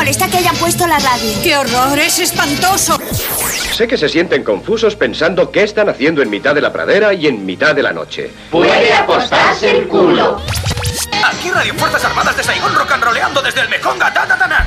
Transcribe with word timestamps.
molesta 0.00 0.30
que 0.30 0.38
hayan 0.38 0.56
puesto 0.56 0.86
la 0.86 0.98
radio. 0.98 1.30
¡Qué 1.42 1.54
horror! 1.58 1.98
¡Es 1.98 2.18
espantoso! 2.20 2.98
Sé 3.74 3.86
que 3.86 3.98
se 3.98 4.08
sienten 4.08 4.42
confusos 4.42 4.96
pensando 4.96 5.50
qué 5.50 5.62
están 5.62 5.90
haciendo 5.90 6.22
en 6.22 6.30
mitad 6.30 6.54
de 6.54 6.62
la 6.62 6.72
pradera 6.72 7.12
y 7.12 7.26
en 7.26 7.44
mitad 7.44 7.74
de 7.74 7.82
la 7.82 7.92
noche. 7.92 8.30
Puede 8.50 8.94
apostarse 8.94 9.70
el 9.76 9.88
culo. 9.88 10.40
Aquí 11.22 11.50
Radio 11.50 11.74
Fuerzas 11.74 12.02
Armadas 12.02 12.34
de 12.34 12.42
Saigón 12.42 12.74
rock 12.74 12.92
and 12.92 13.04
roleando 13.04 13.42
desde 13.42 13.60
el 13.60 13.68
ta, 13.68 14.10
ta. 14.10 14.66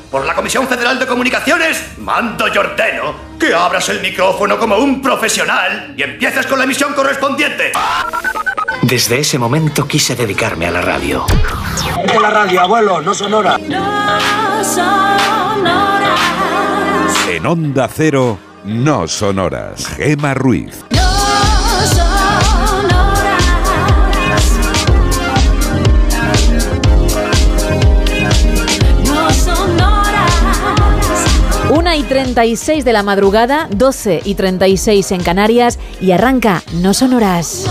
por 0.11 0.25
la 0.25 0.35
Comisión 0.35 0.67
Federal 0.67 0.99
de 0.99 1.07
Comunicaciones, 1.07 1.97
mando 1.99 2.45
y 2.53 2.57
ordeno 2.57 3.15
que 3.39 3.55
abras 3.55 3.87
el 3.89 4.01
micrófono 4.01 4.59
como 4.59 4.75
un 4.77 5.01
profesional 5.01 5.95
y 5.97 6.03
empieces 6.03 6.45
con 6.45 6.59
la 6.59 6.65
emisión 6.65 6.93
correspondiente. 6.93 7.71
Desde 8.81 9.19
ese 9.19 9.39
momento 9.39 9.87
quise 9.87 10.15
dedicarme 10.15 10.67
a 10.67 10.71
la 10.71 10.81
radio. 10.81 11.25
De 12.05 12.19
la 12.19 12.29
radio, 12.29 12.61
abuelo, 12.61 13.01
no 13.01 13.13
sonora. 13.13 13.57
En 17.29 17.45
Onda 17.45 17.87
Cero, 17.87 18.37
no 18.65 19.07
sonoras. 19.07 19.87
Gema 19.95 20.33
Ruiz. 20.33 20.83
36 32.11 32.83
de 32.83 32.91
la 32.91 33.03
madrugada, 33.03 33.69
12 33.71 34.23
y 34.25 34.35
36 34.35 35.13
en 35.13 35.23
Canarias 35.23 35.79
y 36.01 36.11
arranca 36.11 36.61
No 36.73 36.93
Sonoras. 36.93 37.65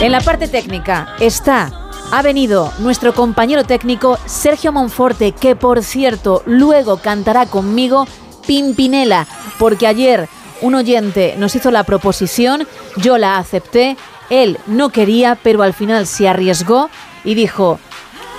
En 0.00 0.10
la 0.10 0.20
parte 0.22 0.48
técnica 0.48 1.14
está, 1.20 1.70
ha 2.10 2.22
venido 2.22 2.72
nuestro 2.80 3.14
compañero 3.14 3.62
técnico 3.62 4.18
Sergio 4.26 4.72
Monforte, 4.72 5.30
que 5.30 5.54
por 5.54 5.84
cierto 5.84 6.42
luego 6.46 6.96
cantará 6.96 7.46
conmigo 7.46 8.08
Pimpinela, 8.44 9.28
porque 9.56 9.86
ayer 9.86 10.28
un 10.62 10.74
oyente 10.74 11.36
nos 11.38 11.54
hizo 11.54 11.70
la 11.70 11.84
proposición, 11.84 12.66
yo 12.96 13.18
la 13.18 13.38
acepté, 13.38 13.96
él 14.30 14.58
no 14.66 14.88
quería, 14.88 15.38
pero 15.40 15.62
al 15.62 15.74
final 15.74 16.08
se 16.08 16.28
arriesgó 16.28 16.90
y 17.22 17.36
dijo, 17.36 17.78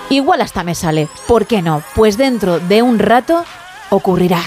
igual 0.10 0.42
hasta 0.42 0.64
me 0.64 0.76
sale, 0.76 1.08
¿por 1.28 1.46
qué 1.46 1.62
no? 1.62 1.84
Pues 1.96 2.18
dentro 2.18 2.60
de 2.60 2.82
un 2.82 3.00
rato 3.00 3.44
ocurrirá. 3.90 4.42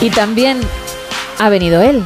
Y 0.00 0.10
también 0.10 0.60
ha 1.38 1.48
venido 1.48 1.82
él. 1.82 2.04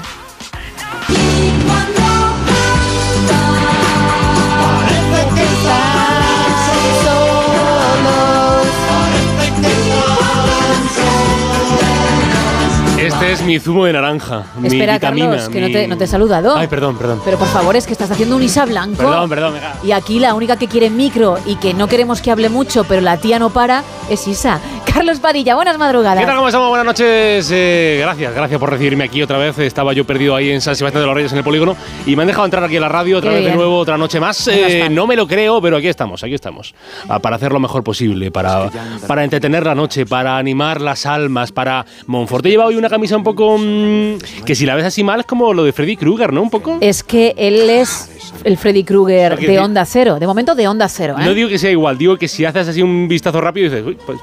Este 13.23 13.35
es 13.35 13.43
mi 13.45 13.61
zumo 13.61 13.85
de 13.85 13.93
naranja, 13.93 14.47
mi 14.59 14.67
Espera, 14.67 14.95
vitamina. 14.95 15.27
Carlos, 15.29 15.49
que 15.49 15.61
no 15.61 15.67
te, 15.69 15.87
no 15.87 15.97
te 15.97 16.05
he 16.05 16.07
saludado. 16.09 16.57
Ay, 16.57 16.67
perdón, 16.67 16.99
perdón. 16.99 17.21
Pero 17.25 17.39
por 17.39 17.47
favor, 17.47 17.77
es 17.77 17.87
que 17.87 17.93
estás 17.93 18.11
haciendo 18.11 18.35
un 18.35 18.43
Isa 18.43 18.65
blanco. 18.67 18.97
Perdón, 18.97 19.29
perdón. 19.31 19.55
venga. 19.55 19.75
Y 19.85 19.93
aquí 19.93 20.19
la 20.19 20.35
única 20.35 20.57
que 20.57 20.67
quiere 20.67 20.91
micro 20.91 21.39
y 21.47 21.55
que 21.55 21.73
no 21.73 21.87
queremos 21.87 22.21
que 22.21 22.33
hable 22.33 22.49
mucho, 22.49 22.83
pero 22.83 23.01
la 23.01 23.19
tía 23.19 23.39
no 23.39 23.51
para, 23.51 23.85
es 24.11 24.27
Isa. 24.27 24.59
Carlos 24.93 25.21
Padilla, 25.21 25.55
buenas 25.55 25.79
madrugadas. 25.79 26.19
¿Qué 26.19 26.27
tal? 26.27 26.35
¿Cómo 26.37 26.49
estamos? 26.49 26.69
Buenas 26.69 26.85
noches. 26.85 27.49
Eh, 27.53 27.99
gracias, 28.03 28.35
gracias 28.35 28.59
por 28.61 28.71
recibirme 28.71 29.05
aquí 29.05 29.23
otra 29.23 29.39
vez. 29.39 29.57
Estaba 29.61 29.93
yo 29.93 30.05
perdido 30.05 30.35
ahí 30.35 30.51
en 30.51 30.61
San 30.61 30.75
Sebastián 30.77 31.03
de 31.03 31.07
los 31.07 31.15
Reyes 31.15 31.33
en 31.33 31.39
el 31.39 31.45
polígono 31.45 31.77
y 32.05 32.17
me 32.17 32.23
han 32.23 32.27
dejado 32.29 32.45
entrar 32.45 32.65
aquí 32.65 32.77
a 32.77 32.81
la 32.81 32.89
radio 32.89 33.19
otra 33.19 33.31
Qué 33.31 33.37
vez 33.37 33.45
de 33.45 33.51
bien. 33.51 33.57
nuevo, 33.59 33.79
otra 33.79 33.97
noche 33.97 34.19
más. 34.21 34.47
Menos 34.49 34.71
Eh, 34.71 34.81
mal. 34.81 34.95
no 34.95 35.07
me 35.07 35.15
lo 35.17 35.27
creo, 35.29 35.63
pero 35.63 35.77
aquí 35.79 35.87
estamos, 35.87 36.23
aquí 36.25 36.35
estamos. 36.35 36.75
Ah, 37.09 37.21
para 37.21 37.37
hacer 37.37 37.53
lo 37.53 37.61
mejor 37.61 37.83
posible, 37.85 38.31
para, 38.33 38.69
para 39.07 39.25
entretener 39.25 39.65
la 39.65 39.75
noche, 39.77 40.05
para 40.05 40.37
animar 40.37 40.81
las 40.81 41.07
almas, 41.07 41.53
para... 41.53 41.87
Monforte 42.07 42.51
lleva 42.51 42.67
hoy 42.67 42.75
una 42.77 42.91
camisa 42.91 43.12
un 43.17 43.25
poco... 43.25 43.57
mm, 43.59 44.45
que 44.45 44.55
si 44.55 44.67
la 44.67 44.75
ves 44.75 44.85
así 44.85 45.03
mal 45.05 45.21
es 45.21 45.27
como 45.27 45.53
lo 45.55 45.65
de 45.65 45.73
Freddy 45.73 45.97
Krueger, 45.97 46.33
¿no? 46.33 46.43
Un 46.43 46.51
poco. 46.51 46.79
Es 46.81 47.03
que 47.03 47.35
él 47.37 47.69
es 47.71 48.11
el 48.45 48.57
Freddy 48.57 48.85
Krueger 48.85 49.39
de 49.39 49.59
Onda 49.59 49.85
Cero. 49.85 50.19
De 50.19 50.27
momento 50.27 50.55
de 50.55 50.69
Onda 50.69 50.89
Cero, 50.89 51.17
¿eh? 51.19 51.25
No 51.25 51.35
digo 51.35 51.49
que 51.49 51.59
sea 51.59 51.71
igual, 51.71 51.99
digo 51.99 52.17
que 52.17 52.29
si 52.29 52.45
haces 52.45 52.69
así 52.69 52.83
un 52.83 53.09
vistazo 53.09 53.41
rápido 53.41 53.71
dices, 53.71 53.85
uy, 53.87 53.97
pues, 54.07 54.19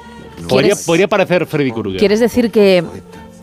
podría, 0.48 0.70
¿Quieres- 0.74 0.86
podría 0.86 1.08
parecer 1.08 1.46
Freddy 1.46 1.70
Krueger. 1.72 1.98
¿Quieres 1.98 2.20
decir 2.20 2.50
que 2.50 2.82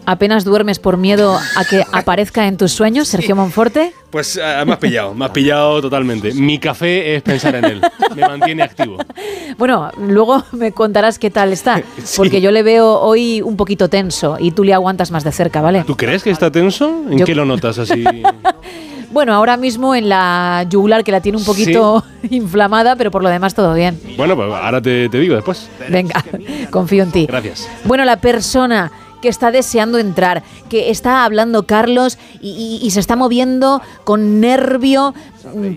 apenas 0.07 0.45
duermes 0.45 0.79
por 0.79 0.95
miedo 0.95 1.38
a 1.57 1.66
que 1.66 1.84
aparezca 1.91 2.47
en 2.47 2.56
tus 2.56 2.72
sueños 2.72 3.09
Sergio 3.09 3.35
Monforte? 3.35 3.91
Pues 4.09 4.38
eh, 4.41 4.63
me 4.66 4.72
has 4.72 4.79
pillado, 4.79 5.13
me 5.13 5.25
has 5.25 5.31
pillado 5.31 5.81
totalmente. 5.81 6.34
Mi 6.34 6.57
café 6.59 7.16
es 7.18 7.22
pensar 7.22 7.53
en 7.56 7.66
él, 7.66 7.81
me 8.16 8.22
mantiene 8.22 8.63
activo. 8.63 8.97
Bueno, 9.57 9.91
luego 9.97 10.44
me 10.53 10.72
contarás 10.72 11.19
qué 11.19 11.29
tal 11.29 11.51
está, 11.51 11.81
porque 12.16 12.40
yo 12.40 12.51
le 12.51 12.63
veo 12.63 13.00
hoy 13.01 13.41
un 13.41 13.57
poquito 13.57 13.90
tenso 13.90 14.38
y 14.40 14.51
tú 14.51 14.63
le 14.63 14.73
aguantas 14.73 15.12
más 15.12 15.25
de 15.25 15.34
cerca, 15.34 15.59
¿vale? 15.62 15.84
¿Tú 15.85 15.97
crees 15.97 16.24
que 16.24 16.29
está 16.31 16.50
tenso? 16.50 17.03
¿En 17.09 17.19
Yo- 17.19 17.25
qué 17.25 17.35
lo 17.35 17.45
notas 17.45 17.78
así? 17.78 18.03
Bueno, 19.09 19.34
ahora 19.34 19.56
mismo 19.56 19.95
en 19.95 20.09
la 20.09 20.66
yugular 20.69 21.01
que 21.03 21.13
la 21.13 21.22
tiene 21.22 21.38
un 21.38 21.45
poquito 21.45 22.03
inflamada, 22.29 22.97
pero 22.97 23.09
por 23.09 23.24
lo 23.24 23.29
demás 23.29 23.56
todo 23.56 23.74
bien. 23.74 23.97
Bueno, 24.18 24.35
pues 24.35 24.51
ahora 24.53 24.81
te, 24.81 25.07
te 25.07 25.18
digo 25.19 25.34
después. 25.34 25.69
Venga, 25.89 26.24
confío 26.69 27.03
en 27.03 27.12
ti. 27.12 27.25
Gracias. 27.25 27.69
Bueno, 27.85 28.03
la 28.03 28.18
persona 28.18 28.91
que 29.22 29.30
está 29.30 29.52
deseando 29.52 29.98
entrar, 30.00 30.44
que 30.70 30.90
está 30.90 31.24
hablando 31.24 31.66
Carlos 31.66 32.18
y, 32.42 32.90
se 32.92 33.00
está 33.00 33.16
moviendo 33.16 33.82
con 34.04 34.40
nervio 34.40 35.14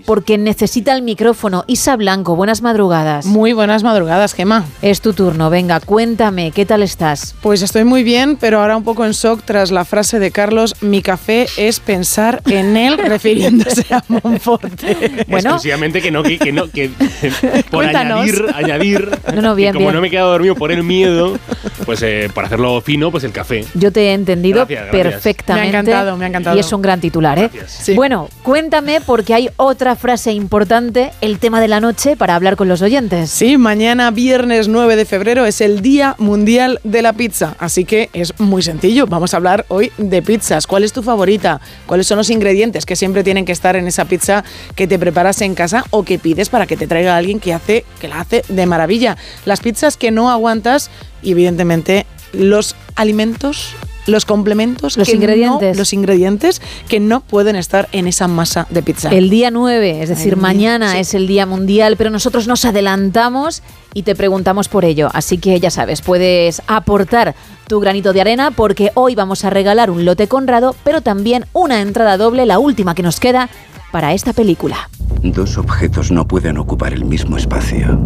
porque 0.05 0.37
necesita 0.37 0.93
el 0.95 1.01
micrófono. 1.01 1.63
Isa 1.67 1.95
Blanco, 1.95 2.35
buenas 2.35 2.61
madrugadas. 2.61 3.25
Muy 3.25 3.53
buenas 3.53 3.83
madrugadas, 3.83 4.33
Gema. 4.33 4.65
Es 4.81 5.01
tu 5.01 5.13
turno, 5.13 5.49
venga, 5.49 5.79
cuéntame, 5.79 6.51
¿qué 6.51 6.65
tal 6.65 6.83
estás? 6.83 7.35
Pues 7.41 7.61
estoy 7.61 7.83
muy 7.83 8.03
bien, 8.03 8.37
pero 8.37 8.59
ahora 8.61 8.77
un 8.77 8.83
poco 8.83 9.05
en 9.05 9.11
shock 9.11 9.41
tras 9.45 9.71
la 9.71 9.85
frase 9.85 10.19
de 10.19 10.31
Carlos, 10.31 10.75
mi 10.81 11.01
café 11.01 11.47
es 11.57 11.79
pensar 11.79 12.41
en 12.45 12.77
él 12.77 12.97
refiriéndose 13.05 13.85
a 13.93 14.03
Monforte. 14.07 15.25
Exclusivamente 15.27 16.01
que 16.01 16.11
no, 16.11 16.23
que, 16.23 16.37
que 16.37 16.51
no, 16.51 16.69
que 16.69 16.89
por 17.69 17.83
Cuéntanos. 17.83 18.21
añadir, 18.21 18.45
añadir. 18.55 19.09
No, 19.33 19.41
no, 19.41 19.49
que 19.51 19.61
bien, 19.61 19.73
como 19.73 19.85
bien. 19.87 19.95
no 19.95 20.01
me 20.01 20.07
he 20.07 20.11
quedado 20.11 20.31
dormido 20.31 20.55
por 20.55 20.71
el 20.71 20.83
miedo, 20.83 21.37
pues 21.85 22.01
eh, 22.03 22.29
para 22.33 22.47
hacerlo 22.47 22.81
fino, 22.81 23.11
pues 23.11 23.23
el 23.23 23.31
café. 23.31 23.65
Yo 23.73 23.91
te 23.91 24.09
he 24.09 24.13
entendido 24.13 24.65
Gracias, 24.65 24.91
gracias. 24.91 25.13
perfectamente. 25.13 25.71
Me 25.71 25.77
ha 25.77 25.79
encantado, 25.81 26.17
me 26.17 26.25
ha 26.25 26.27
encantado. 26.27 26.57
Y 26.57 26.59
es 26.59 26.71
un 26.73 26.81
gran 26.81 26.99
titular, 26.99 27.37
¿eh? 27.39 27.49
Sí. 27.67 27.93
Bueno, 27.93 28.29
cuéntame 28.43 28.99
porque 29.01 29.33
hay 29.33 29.49
otra 29.63 29.95
frase 29.95 30.31
importante, 30.31 31.11
el 31.21 31.37
tema 31.37 31.61
de 31.61 31.67
la 31.67 31.79
noche, 31.79 32.15
para 32.15 32.33
hablar 32.33 32.55
con 32.55 32.67
los 32.67 32.81
oyentes. 32.81 33.29
Sí, 33.29 33.59
mañana 33.59 34.09
viernes 34.09 34.67
9 34.67 34.95
de 34.95 35.05
febrero 35.05 35.45
es 35.45 35.61
el 35.61 35.81
Día 35.81 36.15
Mundial 36.17 36.79
de 36.83 37.03
la 37.03 37.13
Pizza, 37.13 37.55
así 37.59 37.85
que 37.85 38.09
es 38.13 38.39
muy 38.39 38.63
sencillo. 38.63 39.05
Vamos 39.05 39.35
a 39.35 39.37
hablar 39.37 39.67
hoy 39.67 39.91
de 39.99 40.23
pizzas. 40.23 40.65
¿Cuál 40.65 40.83
es 40.83 40.93
tu 40.93 41.03
favorita? 41.03 41.61
¿Cuáles 41.85 42.07
son 42.07 42.17
los 42.17 42.31
ingredientes 42.31 42.87
que 42.87 42.95
siempre 42.95 43.23
tienen 43.23 43.45
que 43.45 43.51
estar 43.51 43.75
en 43.75 43.85
esa 43.85 44.05
pizza 44.05 44.43
que 44.73 44.87
te 44.87 44.97
preparas 44.97 45.41
en 45.41 45.53
casa 45.53 45.85
o 45.91 46.01
que 46.01 46.17
pides 46.17 46.49
para 46.49 46.65
que 46.65 46.75
te 46.75 46.87
traiga 46.87 47.15
alguien 47.15 47.39
que 47.39 47.53
hace 47.53 47.85
que 47.99 48.07
la 48.07 48.21
hace 48.21 48.43
de 48.47 48.65
maravilla? 48.65 49.15
Las 49.45 49.59
pizzas 49.59 49.95
que 49.95 50.09
no 50.09 50.31
aguantas 50.31 50.89
y 51.21 51.31
evidentemente 51.33 52.07
los 52.33 52.75
alimentos 52.95 53.75
los 54.07 54.25
complementos, 54.25 54.97
Los 54.97 55.07
que 55.07 55.13
no- 55.13 55.21
ingredientes. 55.21 55.77
los 55.77 55.93
ingredientes 55.93 56.61
que 56.87 56.99
no 56.99 57.21
pueden 57.21 57.55
estar 57.55 57.87
en 57.91 58.07
esa 58.07 58.27
masa 58.27 58.67
de 58.69 58.81
pizza. 58.83 59.09
El 59.09 59.29
día 59.29 59.51
9, 59.51 60.01
es 60.03 60.09
decir, 60.09 60.33
El 60.33 60.39
día- 60.39 60.41
mañana 60.41 60.91
sí. 60.93 60.97
es 60.99 61.13
el 61.13 61.27
Día 61.27 61.45
Mundial, 61.45 61.95
pero 61.97 62.09
nosotros 62.09 62.47
nos 62.47 62.65
adelantamos 62.65 63.61
y 63.93 64.03
te 64.03 64.15
preguntamos 64.15 64.69
por 64.69 64.85
ello. 64.85 65.09
Así 65.13 65.37
que 65.37 65.59
ya 65.59 65.69
sabes, 65.69 66.01
puedes 66.01 66.61
aportar 66.67 67.35
tu 67.67 67.79
granito 67.79 68.11
de 68.13 68.21
arena 68.21 68.51
porque 68.51 68.91
hoy 68.95 69.15
vamos 69.15 69.45
a 69.45 69.49
regalar 69.49 69.89
un 69.91 70.03
lote 70.05 70.27
Conrado, 70.27 70.75
pero 70.83 71.01
también 71.01 71.45
una 71.53 71.81
entrada 71.81 72.17
doble, 72.17 72.45
la 72.45 72.59
última 72.59 72.95
que 72.95 73.03
nos 73.03 73.19
queda, 73.19 73.49
para 73.91 74.13
esta 74.13 74.31
película. 74.33 74.89
Dos 75.21 75.57
objetos 75.57 76.11
no 76.11 76.25
pueden 76.27 76.57
ocupar 76.57 76.93
el 76.93 77.03
mismo 77.05 77.37
espacio. 77.37 77.99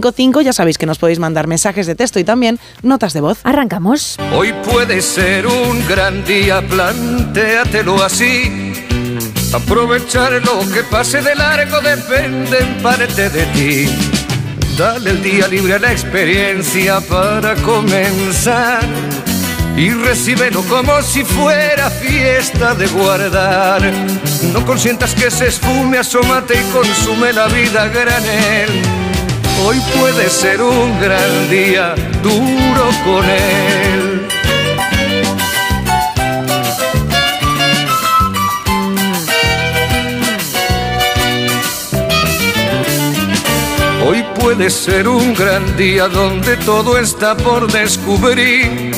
472 0.00 0.44
ya 0.44 0.52
sabéis 0.52 0.78
que 0.78 0.86
nos 0.86 0.98
podéis 0.98 1.18
mandar 1.18 1.46
mensajes 1.46 1.86
de 1.86 1.94
texto 1.94 2.18
y 2.18 2.24
también 2.24 2.58
notas 2.82 3.12
de 3.12 3.20
voz. 3.20 3.38
Arrancamos. 3.44 4.16
Hoy 4.34 4.52
puede 4.64 5.02
ser 5.02 5.46
un 5.46 5.86
gran 5.86 6.24
día, 6.24 6.66
plantéatelo 6.66 8.02
así. 8.02 8.72
Aprovechar 9.52 10.32
lo 10.44 10.60
que 10.72 10.82
pase 10.84 11.20
de 11.22 11.34
largo 11.34 11.80
depende 11.80 12.58
en 12.58 12.82
parte 12.82 13.28
de 13.30 13.44
ti. 13.46 13.88
Dale 14.78 15.10
el 15.10 15.22
día 15.22 15.48
libre 15.48 15.74
a 15.74 15.78
la 15.78 15.92
experiencia 15.92 17.00
para 17.00 17.54
comenzar. 17.56 18.80
Y 19.76 19.90
recíbelo 19.90 20.62
como 20.62 21.00
si 21.02 21.24
fuera 21.24 21.90
fiesta 21.90 22.74
de 22.74 22.86
guardar. 22.88 23.82
No 24.52 24.64
consientas 24.64 25.14
que 25.14 25.30
se 25.30 25.48
esfume, 25.48 25.98
asómate 25.98 26.54
y 26.54 26.72
consume 26.72 27.32
la 27.32 27.46
vida 27.48 27.88
granel 27.88 29.09
Hoy 29.62 29.78
puede 29.98 30.30
ser 30.30 30.62
un 30.62 31.00
gran 31.00 31.50
día, 31.50 31.94
duro 32.22 32.90
con 33.04 33.24
él. 33.28 34.28
Hoy 44.06 44.24
puede 44.40 44.70
ser 44.70 45.06
un 45.08 45.34
gran 45.34 45.76
día 45.76 46.08
donde 46.08 46.56
todo 46.58 46.96
está 46.96 47.36
por 47.36 47.70
descubrir. 47.70 48.92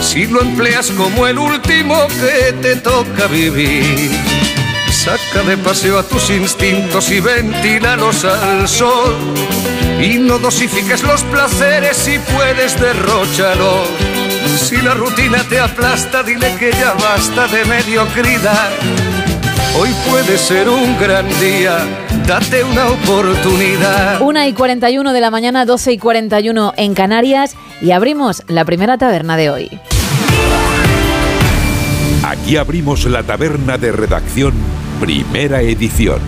Si 0.00 0.26
lo 0.26 0.42
empleas 0.42 0.92
como 0.92 1.26
el 1.26 1.38
último 1.38 2.06
que 2.08 2.52
te 2.52 2.76
toca 2.76 3.26
vivir. 3.26 4.12
Saca 4.92 5.42
de 5.42 5.56
paseo 5.56 5.98
a 5.98 6.02
tus 6.04 6.30
instintos 6.30 7.10
y 7.10 7.20
ventílalos 7.20 8.24
al 8.24 8.68
sol 8.68 9.73
y 10.00 10.18
no 10.18 10.38
dosifiques 10.38 11.02
los 11.02 11.22
placeres 11.24 11.96
si 11.96 12.18
puedes 12.18 12.78
derrocharlos. 12.80 13.88
Si 14.58 14.76
la 14.76 14.94
rutina 14.94 15.42
te 15.48 15.58
aplasta, 15.58 16.22
dile 16.22 16.54
que 16.58 16.70
ya 16.72 16.92
basta 16.94 17.46
de 17.48 17.64
mediocridad. 17.64 18.70
Hoy 19.78 19.90
puede 20.08 20.38
ser 20.38 20.68
un 20.68 20.98
gran 21.00 21.26
día, 21.40 21.78
date 22.26 22.62
una 22.62 22.88
oportunidad. 22.88 24.20
1 24.20 24.46
y 24.46 24.52
41 24.52 25.12
de 25.12 25.20
la 25.20 25.30
mañana, 25.30 25.64
12 25.64 25.92
y 25.92 25.98
41 25.98 26.74
en 26.76 26.94
Canarias 26.94 27.56
y 27.80 27.90
abrimos 27.90 28.44
la 28.46 28.64
primera 28.64 28.98
taberna 28.98 29.36
de 29.36 29.50
hoy. 29.50 29.80
Aquí 32.22 32.56
abrimos 32.56 33.04
la 33.06 33.22
taberna 33.22 33.76
de 33.76 33.92
redacción, 33.92 34.54
primera 35.00 35.60
edición. 35.60 36.20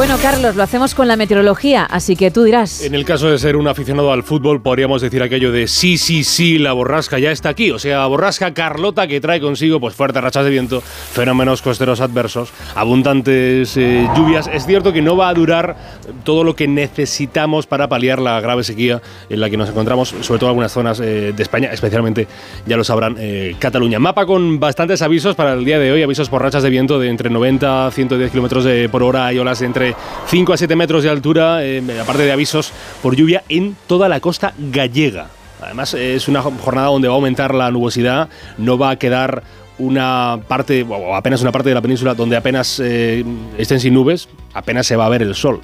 Bueno, 0.00 0.16
Carlos, 0.16 0.56
lo 0.56 0.62
hacemos 0.62 0.94
con 0.94 1.08
la 1.08 1.16
meteorología, 1.16 1.84
así 1.84 2.16
que 2.16 2.30
tú 2.30 2.44
dirás. 2.44 2.82
En 2.82 2.94
el 2.94 3.04
caso 3.04 3.28
de 3.28 3.36
ser 3.36 3.54
un 3.54 3.68
aficionado 3.68 4.10
al 4.14 4.22
fútbol, 4.22 4.62
podríamos 4.62 5.02
decir 5.02 5.22
aquello 5.22 5.52
de 5.52 5.68
sí, 5.68 5.98
sí, 5.98 6.24
sí, 6.24 6.56
la 6.56 6.72
borrasca 6.72 7.18
ya 7.18 7.30
está 7.30 7.50
aquí. 7.50 7.70
O 7.70 7.78
sea, 7.78 8.06
borrasca 8.06 8.54
Carlota 8.54 9.06
que 9.06 9.20
trae 9.20 9.42
consigo 9.42 9.78
pues 9.78 9.94
fuertes 9.94 10.22
rachas 10.22 10.44
de 10.44 10.50
viento, 10.52 10.80
fenómenos 10.80 11.60
costeros 11.60 12.00
adversos, 12.00 12.50
abundantes 12.74 13.76
eh, 13.76 14.08
lluvias. 14.16 14.48
Es 14.50 14.64
cierto 14.64 14.90
que 14.94 15.02
no 15.02 15.18
va 15.18 15.28
a 15.28 15.34
durar 15.34 15.76
todo 16.24 16.44
lo 16.44 16.56
que 16.56 16.66
necesitamos 16.66 17.66
para 17.66 17.86
paliar 17.86 18.20
la 18.20 18.40
grave 18.40 18.64
sequía 18.64 19.02
en 19.28 19.38
la 19.38 19.50
que 19.50 19.58
nos 19.58 19.68
encontramos, 19.68 20.14
sobre 20.22 20.38
todo 20.38 20.46
en 20.46 20.52
algunas 20.52 20.72
zonas 20.72 20.98
eh, 21.00 21.34
de 21.36 21.42
España, 21.42 21.72
especialmente, 21.74 22.26
ya 22.64 22.78
lo 22.78 22.84
sabrán, 22.84 23.16
eh, 23.18 23.54
Cataluña. 23.58 23.98
Mapa 23.98 24.24
con 24.24 24.60
bastantes 24.60 25.02
avisos 25.02 25.36
para 25.36 25.52
el 25.52 25.66
día 25.66 25.78
de 25.78 25.92
hoy, 25.92 26.02
avisos 26.02 26.30
por 26.30 26.40
rachas 26.40 26.62
de 26.62 26.70
viento 26.70 26.98
de 26.98 27.10
entre 27.10 27.28
90 27.28 27.88
a 27.88 27.90
110 27.90 28.30
kilómetros 28.30 28.66
por 28.90 29.02
hora 29.02 29.30
y 29.34 29.38
olas 29.38 29.60
entre 29.60 29.89
5 30.26 30.52
a 30.52 30.56
7 30.56 30.76
metros 30.76 31.02
de 31.02 31.10
altura, 31.10 31.64
eh, 31.64 31.82
aparte 32.00 32.22
de 32.22 32.32
avisos 32.32 32.72
por 33.02 33.16
lluvia 33.16 33.42
en 33.48 33.76
toda 33.86 34.08
la 34.08 34.20
costa 34.20 34.54
gallega. 34.58 35.28
Además, 35.62 35.94
es 35.94 36.26
una 36.28 36.42
jornada 36.42 36.88
donde 36.88 37.08
va 37.08 37.14
a 37.14 37.16
aumentar 37.16 37.54
la 37.54 37.70
nubosidad, 37.70 38.28
no 38.56 38.78
va 38.78 38.90
a 38.90 38.96
quedar 38.96 39.42
una 39.80 40.40
parte, 40.46 40.86
o 40.88 41.14
apenas 41.14 41.42
una 41.42 41.50
parte 41.50 41.70
de 41.70 41.74
la 41.74 41.82
península 41.82 42.14
donde 42.14 42.36
apenas 42.36 42.80
eh, 42.82 43.24
estén 43.58 43.80
sin 43.80 43.94
nubes, 43.94 44.28
apenas 44.54 44.86
se 44.86 44.96
va 44.96 45.06
a 45.06 45.08
ver 45.08 45.22
el 45.22 45.34
sol 45.34 45.60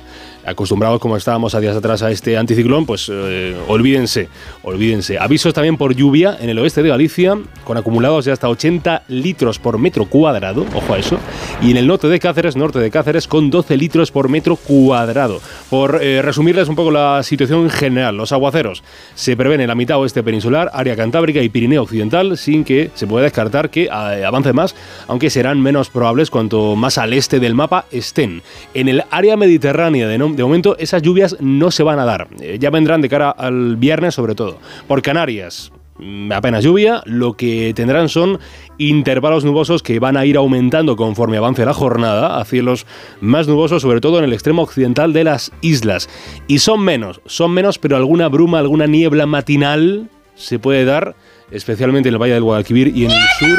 acostumbrados 0.46 1.00
como 1.00 1.16
estábamos 1.16 1.54
a 1.54 1.60
días 1.60 1.76
atrás 1.76 2.02
a 2.02 2.10
este 2.10 2.38
anticiclón, 2.38 2.86
pues 2.86 3.10
eh, 3.12 3.56
olvídense, 3.66 4.28
olvídense. 4.62 5.18
Avisos 5.18 5.52
también 5.52 5.76
por 5.76 5.94
lluvia 5.94 6.36
en 6.40 6.48
el 6.48 6.58
oeste 6.58 6.82
de 6.82 6.88
Galicia, 6.88 7.36
con 7.64 7.76
acumulados 7.76 8.24
de 8.24 8.32
hasta 8.32 8.48
80 8.48 9.02
litros 9.08 9.58
por 9.58 9.78
metro 9.78 10.06
cuadrado, 10.06 10.64
ojo 10.74 10.94
a 10.94 10.98
eso, 10.98 11.18
y 11.60 11.72
en 11.72 11.76
el 11.76 11.86
norte 11.86 12.08
de 12.08 12.20
Cáceres, 12.20 12.56
norte 12.56 12.78
de 12.78 12.90
Cáceres, 12.90 13.26
con 13.26 13.50
12 13.50 13.76
litros 13.76 14.12
por 14.12 14.28
metro 14.28 14.56
cuadrado. 14.56 15.40
Por 15.68 16.00
eh, 16.00 16.22
resumirles 16.22 16.68
un 16.68 16.76
poco 16.76 16.92
la 16.92 17.22
situación 17.24 17.68
general, 17.68 18.16
los 18.16 18.32
aguaceros 18.32 18.84
se 19.14 19.36
prevén 19.36 19.60
en 19.60 19.68
la 19.68 19.74
mitad 19.74 19.98
oeste 19.98 20.22
peninsular, 20.22 20.70
área 20.72 20.94
cantábrica 20.94 21.42
y 21.42 21.48
Pirineo 21.48 21.82
occidental, 21.82 22.38
sin 22.38 22.62
que 22.64 22.90
se 22.94 23.06
pueda 23.06 23.24
descartar 23.24 23.68
que 23.68 23.84
eh, 23.84 23.88
avance 24.08 24.52
más, 24.52 24.74
aunque 25.08 25.30
serán 25.30 25.60
menos 25.60 25.90
probables 25.90 26.30
cuanto 26.30 26.76
más 26.76 26.98
al 26.98 27.12
este 27.12 27.40
del 27.40 27.54
mapa 27.54 27.86
estén. 27.90 28.42
En 28.74 28.88
el 28.88 29.04
área 29.10 29.36
mediterránea 29.36 30.08
de, 30.08 30.18
momento 30.18 30.76
esas 30.78 31.02
lluvias 31.02 31.36
no 31.40 31.70
se 31.70 31.82
van 31.82 31.98
a 31.98 32.04
dar. 32.04 32.28
Eh, 32.40 32.58
ya 32.60 32.70
vendrán 32.70 33.00
de 33.00 33.08
cara 33.08 33.30
al 33.30 33.76
viernes 33.76 34.14
sobre 34.14 34.34
todo. 34.34 34.58
Por 34.86 35.02
Canarias, 35.02 35.72
mm, 35.98 36.32
apenas 36.32 36.64
lluvia, 36.64 37.02
lo 37.04 37.34
que 37.34 37.72
tendrán 37.74 38.08
son 38.08 38.38
intervalos 38.78 39.44
nubosos 39.44 39.82
que 39.82 39.98
van 39.98 40.16
a 40.16 40.24
ir 40.24 40.36
aumentando 40.36 40.96
conforme 40.96 41.36
avance 41.36 41.64
la 41.64 41.74
jornada 41.74 42.38
a 42.38 42.44
cielos 42.44 42.86
más 43.20 43.48
nubosos, 43.48 43.82
sobre 43.82 44.00
todo 44.00 44.18
en 44.18 44.24
el 44.24 44.32
extremo 44.32 44.62
occidental 44.62 45.12
de 45.12 45.24
las 45.24 45.52
islas. 45.60 46.08
Y 46.46 46.58
son 46.58 46.80
menos, 46.80 47.20
son 47.26 47.52
menos, 47.52 47.78
pero 47.78 47.96
alguna 47.96 48.28
bruma, 48.28 48.58
alguna 48.58 48.86
niebla 48.86 49.26
matinal 49.26 50.08
se 50.34 50.58
puede 50.58 50.84
dar, 50.84 51.16
especialmente 51.50 52.08
en 52.08 52.14
el 52.14 52.20
Valle 52.20 52.34
del 52.34 52.42
Guadalquivir 52.42 52.92
y 52.94 53.06
en 53.06 53.10
el 53.10 53.22
sur 53.38 53.58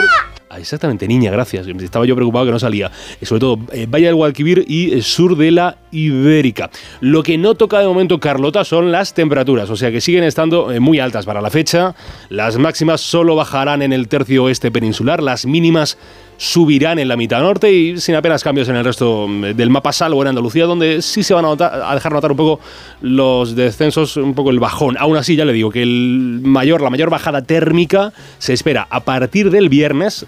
exactamente, 0.59 1.07
niña, 1.07 1.31
gracias. 1.31 1.67
Estaba 1.67 2.05
yo 2.05 2.15
preocupado 2.15 2.45
que 2.45 2.51
no 2.51 2.59
salía. 2.59 2.91
Sobre 3.21 3.39
todo, 3.39 3.59
eh, 3.71 3.87
Valle 3.89 4.07
del 4.07 4.15
Guadalquivir 4.15 4.65
y 4.67 4.93
eh, 4.93 5.01
sur 5.01 5.37
de 5.37 5.51
la 5.51 5.77
Ibérica. 5.91 6.69
Lo 7.01 7.23
que 7.23 7.37
no 7.37 7.55
toca 7.55 7.79
de 7.79 7.87
momento, 7.87 8.19
Carlota, 8.19 8.63
son 8.63 8.91
las 8.91 9.13
temperaturas, 9.13 9.69
o 9.69 9.75
sea 9.75 9.91
que 9.91 10.01
siguen 10.01 10.23
estando 10.23 10.71
eh, 10.71 10.79
muy 10.79 10.99
altas 10.99 11.25
para 11.25 11.41
la 11.41 11.49
fecha. 11.49 11.95
Las 12.29 12.57
máximas 12.57 13.01
solo 13.01 13.35
bajarán 13.35 13.81
en 13.81 13.93
el 13.93 14.07
tercio 14.07 14.45
oeste 14.45 14.71
peninsular, 14.71 15.23
las 15.23 15.45
mínimas 15.45 15.97
subirán 16.37 16.99
en 16.99 17.07
la 17.07 17.17
mitad 17.17 17.41
norte 17.41 17.71
y 17.71 17.97
sin 17.97 18.15
apenas 18.15 18.43
cambios 18.43 18.69
en 18.69 18.75
el 18.75 18.85
resto 18.85 19.27
mm, 19.27 19.55
del 19.55 19.69
mapa, 19.69 19.91
salvo 19.91 20.21
en 20.21 20.29
Andalucía, 20.29 20.65
donde 20.65 21.01
sí 21.01 21.23
se 21.23 21.33
van 21.33 21.45
a, 21.45 21.51
a, 21.51 21.93
dejar 21.95 22.13
notar 22.13 22.31
un 22.31 22.37
poco 22.37 22.59
los 23.01 23.55
descensos, 23.55 24.17
un 24.17 24.33
poco 24.33 24.51
el 24.51 24.59
bajón. 24.59 24.97
Aún 24.99 25.17
así, 25.17 25.35
ya 25.35 25.45
le 25.45 25.53
digo 25.53 25.71
que 25.71 25.81
el 25.81 26.39
mayor, 26.43 26.81
la 26.81 26.89
mayor 26.89 27.09
bajada 27.09 27.41
térmica 27.41 28.13
se 28.37 28.53
espera 28.53 28.87
a 28.89 29.01
partir 29.01 29.49
del 29.49 29.69
viernes 29.69 30.25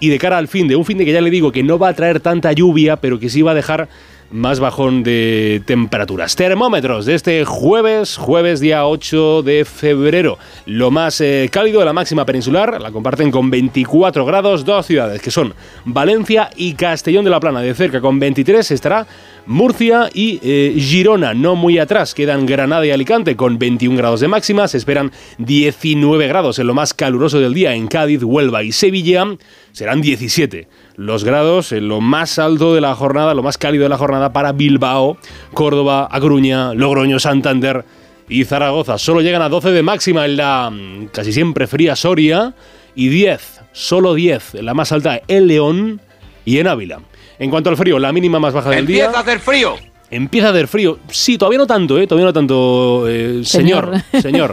y 0.00 0.08
de 0.08 0.18
cara 0.18 0.38
al 0.38 0.48
fin 0.48 0.68
de 0.68 0.76
un 0.76 0.84
fin 0.84 0.98
de 0.98 1.04
que 1.04 1.12
ya 1.12 1.20
le 1.20 1.30
digo 1.30 1.52
que 1.52 1.62
no 1.62 1.78
va 1.78 1.88
a 1.88 1.94
traer 1.94 2.20
tanta 2.20 2.52
lluvia, 2.52 2.96
pero 2.96 3.18
que 3.18 3.28
sí 3.28 3.42
va 3.42 3.52
a 3.52 3.54
dejar 3.54 3.88
más 4.30 4.60
bajón 4.60 5.02
de 5.02 5.62
temperaturas. 5.64 6.36
Termómetros 6.36 7.06
de 7.06 7.14
este 7.14 7.44
jueves, 7.44 8.16
jueves 8.16 8.60
día 8.60 8.86
8 8.86 9.42
de 9.42 9.64
febrero. 9.64 10.38
Lo 10.66 10.90
más 10.90 11.20
eh, 11.20 11.48
cálido 11.52 11.80
de 11.80 11.86
la 11.86 11.92
máxima 11.92 12.26
peninsular 12.26 12.80
la 12.80 12.90
comparten 12.90 13.30
con 13.30 13.50
24 13.50 14.24
grados 14.24 14.64
dos 14.64 14.86
ciudades 14.86 15.22
que 15.22 15.30
son 15.30 15.54
Valencia 15.84 16.50
y 16.56 16.74
Castellón 16.74 17.24
de 17.24 17.30
la 17.30 17.40
Plana. 17.40 17.60
De 17.60 17.74
cerca 17.74 18.00
con 18.00 18.18
23 18.18 18.70
estará 18.70 19.06
Murcia 19.46 20.10
y 20.12 20.40
eh, 20.42 20.74
Girona, 20.78 21.34
no 21.34 21.54
muy 21.54 21.78
atrás. 21.78 22.14
Quedan 22.14 22.46
Granada 22.46 22.84
y 22.86 22.90
Alicante 22.90 23.36
con 23.36 23.58
21 23.58 23.96
grados 23.96 24.20
de 24.20 24.28
máxima. 24.28 24.68
Se 24.68 24.78
esperan 24.78 25.12
19 25.38 26.26
grados 26.26 26.58
en 26.58 26.66
lo 26.66 26.74
más 26.74 26.94
caluroso 26.94 27.38
del 27.38 27.54
día 27.54 27.74
en 27.74 27.86
Cádiz, 27.86 28.22
Huelva 28.22 28.62
y 28.62 28.72
Sevilla. 28.72 29.24
Serán 29.72 30.00
17 30.00 30.68
los 30.96 31.24
grados 31.24 31.72
en 31.72 31.88
lo 31.88 32.00
más 32.00 32.38
alto 32.38 32.74
de 32.74 32.80
la 32.80 32.94
jornada, 32.94 33.34
lo 33.34 33.42
más 33.42 33.58
cálido 33.58 33.84
de 33.84 33.88
la 33.88 33.98
jornada 33.98 34.32
para 34.32 34.52
Bilbao, 34.52 35.18
Córdoba, 35.52 36.08
Agruña, 36.10 36.74
Logroño, 36.74 37.18
Santander 37.18 37.84
y 38.28 38.44
Zaragoza. 38.44 38.98
Solo 38.98 39.20
llegan 39.20 39.42
a 39.42 39.48
12 39.48 39.70
de 39.70 39.82
máxima 39.82 40.24
en 40.24 40.36
la 40.36 40.70
mm, 40.70 41.08
casi 41.12 41.32
siempre 41.32 41.66
fría 41.66 41.94
Soria 41.96 42.54
y 42.94 43.08
10 43.08 43.60
solo 43.76 44.14
10. 44.14 44.54
La 44.62 44.74
más 44.74 44.90
alta 44.90 45.20
en 45.28 45.46
León 45.46 46.00
y 46.44 46.58
en 46.58 46.66
Ávila. 46.66 47.00
En 47.38 47.50
cuanto 47.50 47.68
al 47.68 47.76
frío, 47.76 47.98
la 47.98 48.12
mínima 48.12 48.40
más 48.40 48.54
baja 48.54 48.70
del 48.70 48.86
día. 48.86 49.04
Empieza 49.04 49.18
a 49.18 49.22
hacer 49.22 49.40
frío. 49.40 49.76
Empieza 50.08 50.46
a 50.48 50.50
hacer 50.50 50.68
frío. 50.68 50.98
Sí, 51.10 51.36
todavía 51.36 51.58
no 51.58 51.66
tanto, 51.66 51.98
¿eh? 51.98 52.06
Todavía 52.06 52.26
no 52.26 52.32
tanto. 52.32 53.06
eh, 53.08 53.40
señor, 53.44 53.92
señor, 54.22 54.52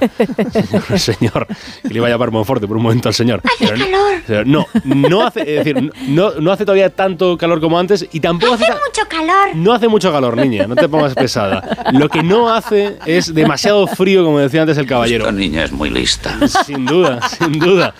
señor, 0.51 0.97
señor. 0.99 1.47
Que 1.83 1.89
le 1.89 1.95
iba 1.95 2.07
a 2.07 2.09
llamar 2.09 2.31
Monforte 2.31 2.67
por 2.67 2.77
un 2.77 2.83
momento 2.83 3.07
al 3.07 3.13
señor. 3.13 3.39
Hace 3.45 3.65
Pero 3.67 3.77
no- 3.77 3.85
calor. 3.85 4.21
pero 4.25 4.45
No, 4.45 4.65
no 4.83 5.27
hace, 5.27 5.41
es 5.41 5.63
decir, 5.65 5.93
no, 6.07 6.31
no 6.39 6.51
hace 6.51 6.65
todavía 6.65 6.89
tanto 6.89 7.37
calor 7.37 7.61
como 7.61 7.77
antes 7.77 8.07
y 8.11 8.19
tampoco 8.19 8.53
hace, 8.55 8.63
Hace 8.65 8.73
mucho 8.73 9.07
calor. 9.07 9.55
no 9.55 9.73
hace 9.73 9.87
mucho 9.87 10.11
calor, 10.11 10.35
niña, 10.37 10.65
no 10.65 10.75
te 10.75 10.89
pongas 10.89 11.13
pesada. 11.13 11.85
Lo 11.93 12.09
que 12.09 12.23
no 12.23 12.51
hace 12.51 12.97
es 13.05 13.33
demasiado 13.33 13.85
frío, 13.85 14.23
como 14.25 14.39
decía 14.39 14.61
antes 14.61 14.77
el 14.79 14.87
caballero. 14.87 15.25
Esta 15.25 15.31
niña 15.37 15.63
es 15.65 15.71
muy 15.71 15.89
lista. 15.91 16.35
Sin 16.65 16.85
duda, 16.85 17.19
sin 17.29 17.59
duda, 17.59 17.93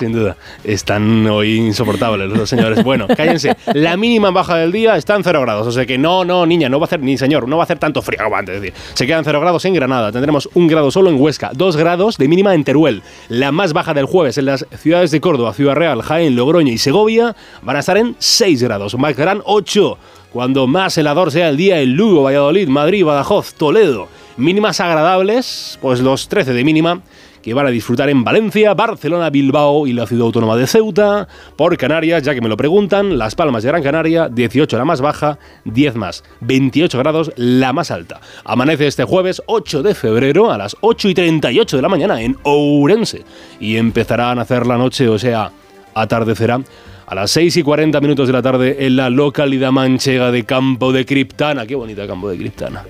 sin 0.00 0.12
duda. 0.12 0.36
Están 0.64 1.26
hoy 1.26 1.56
insoportables 1.56 2.30
los 2.30 2.48
señores. 2.48 2.82
Bueno, 2.82 3.06
cállense. 3.06 3.54
La 3.74 3.96
mínima 3.96 4.30
baja 4.30 4.56
del 4.56 4.72
día 4.72 4.96
está 4.96 5.14
en 5.14 5.22
0 5.22 5.42
grados. 5.42 5.66
O 5.66 5.72
sea 5.72 5.84
que 5.84 5.98
no, 5.98 6.24
no, 6.24 6.46
niña, 6.46 6.68
no 6.68 6.80
va 6.80 6.84
a 6.84 6.86
hacer, 6.86 7.00
ni 7.00 7.18
señor, 7.18 7.46
no 7.46 7.56
va 7.56 7.62
a 7.62 7.64
hacer 7.64 7.78
tanto 7.78 8.00
frío 8.02 8.18
como 8.24 8.36
antes. 8.36 8.56
Es 8.56 8.62
decir, 8.62 8.76
se 8.94 9.06
quedan 9.06 9.24
0 9.24 9.40
grados 9.40 9.64
en 9.66 9.74
Granada. 9.74 10.10
Tendremos 10.10 10.48
un 10.54 10.66
grado 10.66 10.90
solo 10.90 11.10
en 11.10 11.20
Huesca, 11.20 11.50
2 11.54 11.76
grados 11.76 12.16
de 12.16 12.28
mínima 12.28 12.54
en 12.54 12.64
Teruel. 12.64 13.02
La 13.28 13.52
más 13.52 13.72
baja 13.74 13.94
del 13.94 14.06
jueves 14.06 14.38
en 14.38 14.46
las 14.46 14.66
ciudades 14.78 15.10
de 15.10 15.20
Córdoba, 15.20 15.52
Ciudad 15.52 15.74
Real, 15.74 16.02
Jaén, 16.02 16.34
Logroño 16.34 16.72
y 16.72 16.78
Segovia 16.78 17.36
van 17.62 17.76
a 17.76 17.80
estar 17.80 17.98
en 17.98 18.16
6 18.18 18.62
grados. 18.62 18.96
Marcarán 18.96 19.42
8. 19.44 19.98
Cuando 20.32 20.66
más 20.66 20.96
helador 20.96 21.32
sea 21.32 21.48
el 21.48 21.56
día 21.56 21.80
en 21.80 21.94
Lugo, 21.94 22.22
Valladolid, 22.22 22.68
Madrid, 22.68 23.04
Badajoz, 23.04 23.54
Toledo. 23.54 24.08
Mínimas 24.36 24.80
agradables, 24.80 25.78
pues 25.82 26.00
los 26.00 26.28
13 26.28 26.54
de 26.54 26.64
mínima 26.64 27.02
que 27.42 27.54
van 27.54 27.66
a 27.66 27.70
disfrutar 27.70 28.08
en 28.10 28.24
Valencia, 28.24 28.74
Barcelona, 28.74 29.30
Bilbao 29.30 29.86
y 29.86 29.92
la 29.92 30.06
ciudad 30.06 30.26
autónoma 30.26 30.56
de 30.56 30.66
Ceuta. 30.66 31.28
Por 31.56 31.76
Canarias, 31.76 32.22
ya 32.22 32.34
que 32.34 32.40
me 32.40 32.48
lo 32.48 32.56
preguntan, 32.56 33.18
Las 33.18 33.34
Palmas 33.34 33.62
de 33.62 33.70
Gran 33.70 33.82
Canaria, 33.82 34.28
18 34.28 34.76
la 34.76 34.84
más 34.84 35.00
baja, 35.00 35.38
10 35.64 35.96
más, 35.96 36.24
28 36.40 36.98
grados 36.98 37.32
la 37.36 37.72
más 37.72 37.90
alta. 37.90 38.20
Amanece 38.44 38.86
este 38.86 39.04
jueves 39.04 39.42
8 39.46 39.82
de 39.82 39.94
febrero 39.94 40.50
a 40.50 40.58
las 40.58 40.76
8 40.80 41.08
y 41.08 41.14
38 41.14 41.76
de 41.76 41.82
la 41.82 41.88
mañana 41.88 42.20
en 42.20 42.36
Ourense 42.42 43.24
y 43.58 43.76
empezará 43.76 44.30
a 44.30 44.34
nacer 44.34 44.66
la 44.66 44.76
noche, 44.76 45.08
o 45.08 45.18
sea, 45.18 45.50
atardecerá. 45.94 46.60
A 47.06 47.14
las 47.16 47.32
6 47.32 47.56
y 47.56 47.62
40 47.64 48.00
minutos 48.00 48.28
de 48.28 48.32
la 48.32 48.40
tarde 48.40 48.86
en 48.86 48.94
la 48.94 49.10
localidad 49.10 49.72
manchega 49.72 50.30
de 50.30 50.44
Campo 50.44 50.92
de 50.92 51.04
Criptana. 51.04 51.66
Qué 51.66 51.74
bonita 51.74 52.06
Campo 52.06 52.28
de 52.28 52.38
Criptana. 52.38 52.84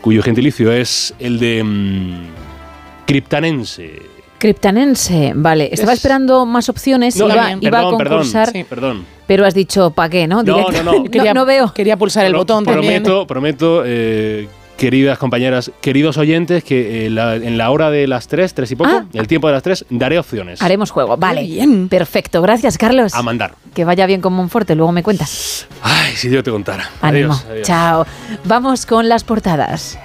Cuyo 0.00 0.22
gentilicio 0.22 0.70
es 0.70 1.12
el 1.18 1.40
de... 1.40 1.64
mm, 1.64 2.45
criptanense. 3.06 4.02
Criptanense, 4.38 5.32
vale. 5.34 5.70
Estaba 5.72 5.92
Es- 5.92 5.98
esperando 6.00 6.44
más 6.44 6.68
opciones, 6.68 7.16
No, 7.16 7.26
iba, 7.26 7.34
también. 7.36 7.58
iba 7.62 7.78
a 7.78 7.82
Perdón, 7.82 7.98
perdón, 7.98 8.18
concursar, 8.18 8.50
sí, 8.52 8.64
perdón. 8.64 9.06
pero 9.26 9.46
has 9.46 9.54
dicho, 9.54 9.90
¿para 9.92 10.10
qué, 10.10 10.26
no? 10.26 10.42
No, 10.42 10.68
no, 10.70 10.82
no. 10.82 11.04
Quería, 11.04 11.32
no 11.32 11.46
veo. 11.46 11.72
Quería 11.72 11.96
pulsar 11.96 12.26
el 12.26 12.32
Pro- 12.32 12.40
botón 12.40 12.64
también. 12.64 13.02
prometo, 13.02 13.26
prometo, 13.26 13.82
eh, 13.86 14.46
queridas 14.76 15.16
compañeras, 15.16 15.70
queridos 15.80 16.18
oyentes, 16.18 16.62
que 16.62 17.06
eh, 17.06 17.10
la- 17.10 17.36
en 17.36 17.56
la 17.56 17.70
hora 17.70 17.90
de 17.90 18.06
las 18.06 18.28
3, 18.28 18.52
3 18.52 18.70
y 18.72 18.76
poco, 18.76 18.90
Ah. 18.90 19.06
el 19.14 19.26
tiempo 19.26 19.46
de 19.46 19.54
las 19.54 19.62
3, 19.62 19.86
daré 19.88 20.18
opciones. 20.18 20.60
Haremos 20.60 20.90
juego, 20.90 21.16
vale. 21.16 21.42
bien. 21.42 21.88
Perfecto, 21.88 22.42
gracias, 22.42 22.76
Carlos. 22.76 23.14
A 23.14 23.22
mandar. 23.22 23.54
Que 23.74 23.86
vaya 23.86 24.04
bien 24.04 24.20
con 24.20 24.34
Monforte, 24.34 24.74
luego 24.74 24.92
me 24.92 25.02
cuentas. 25.02 25.66
Ay, 25.82 26.12
si 26.14 26.28
Dios 26.28 26.44
te 26.44 26.50
contara. 26.50 26.90
Ánimo. 27.00 27.32
Adiós. 27.32 27.46
adiós. 27.50 27.66
Chao. 27.66 28.06
Vamos 28.44 28.84
con 28.84 29.08
las 29.08 29.24
portadas. 29.24 29.98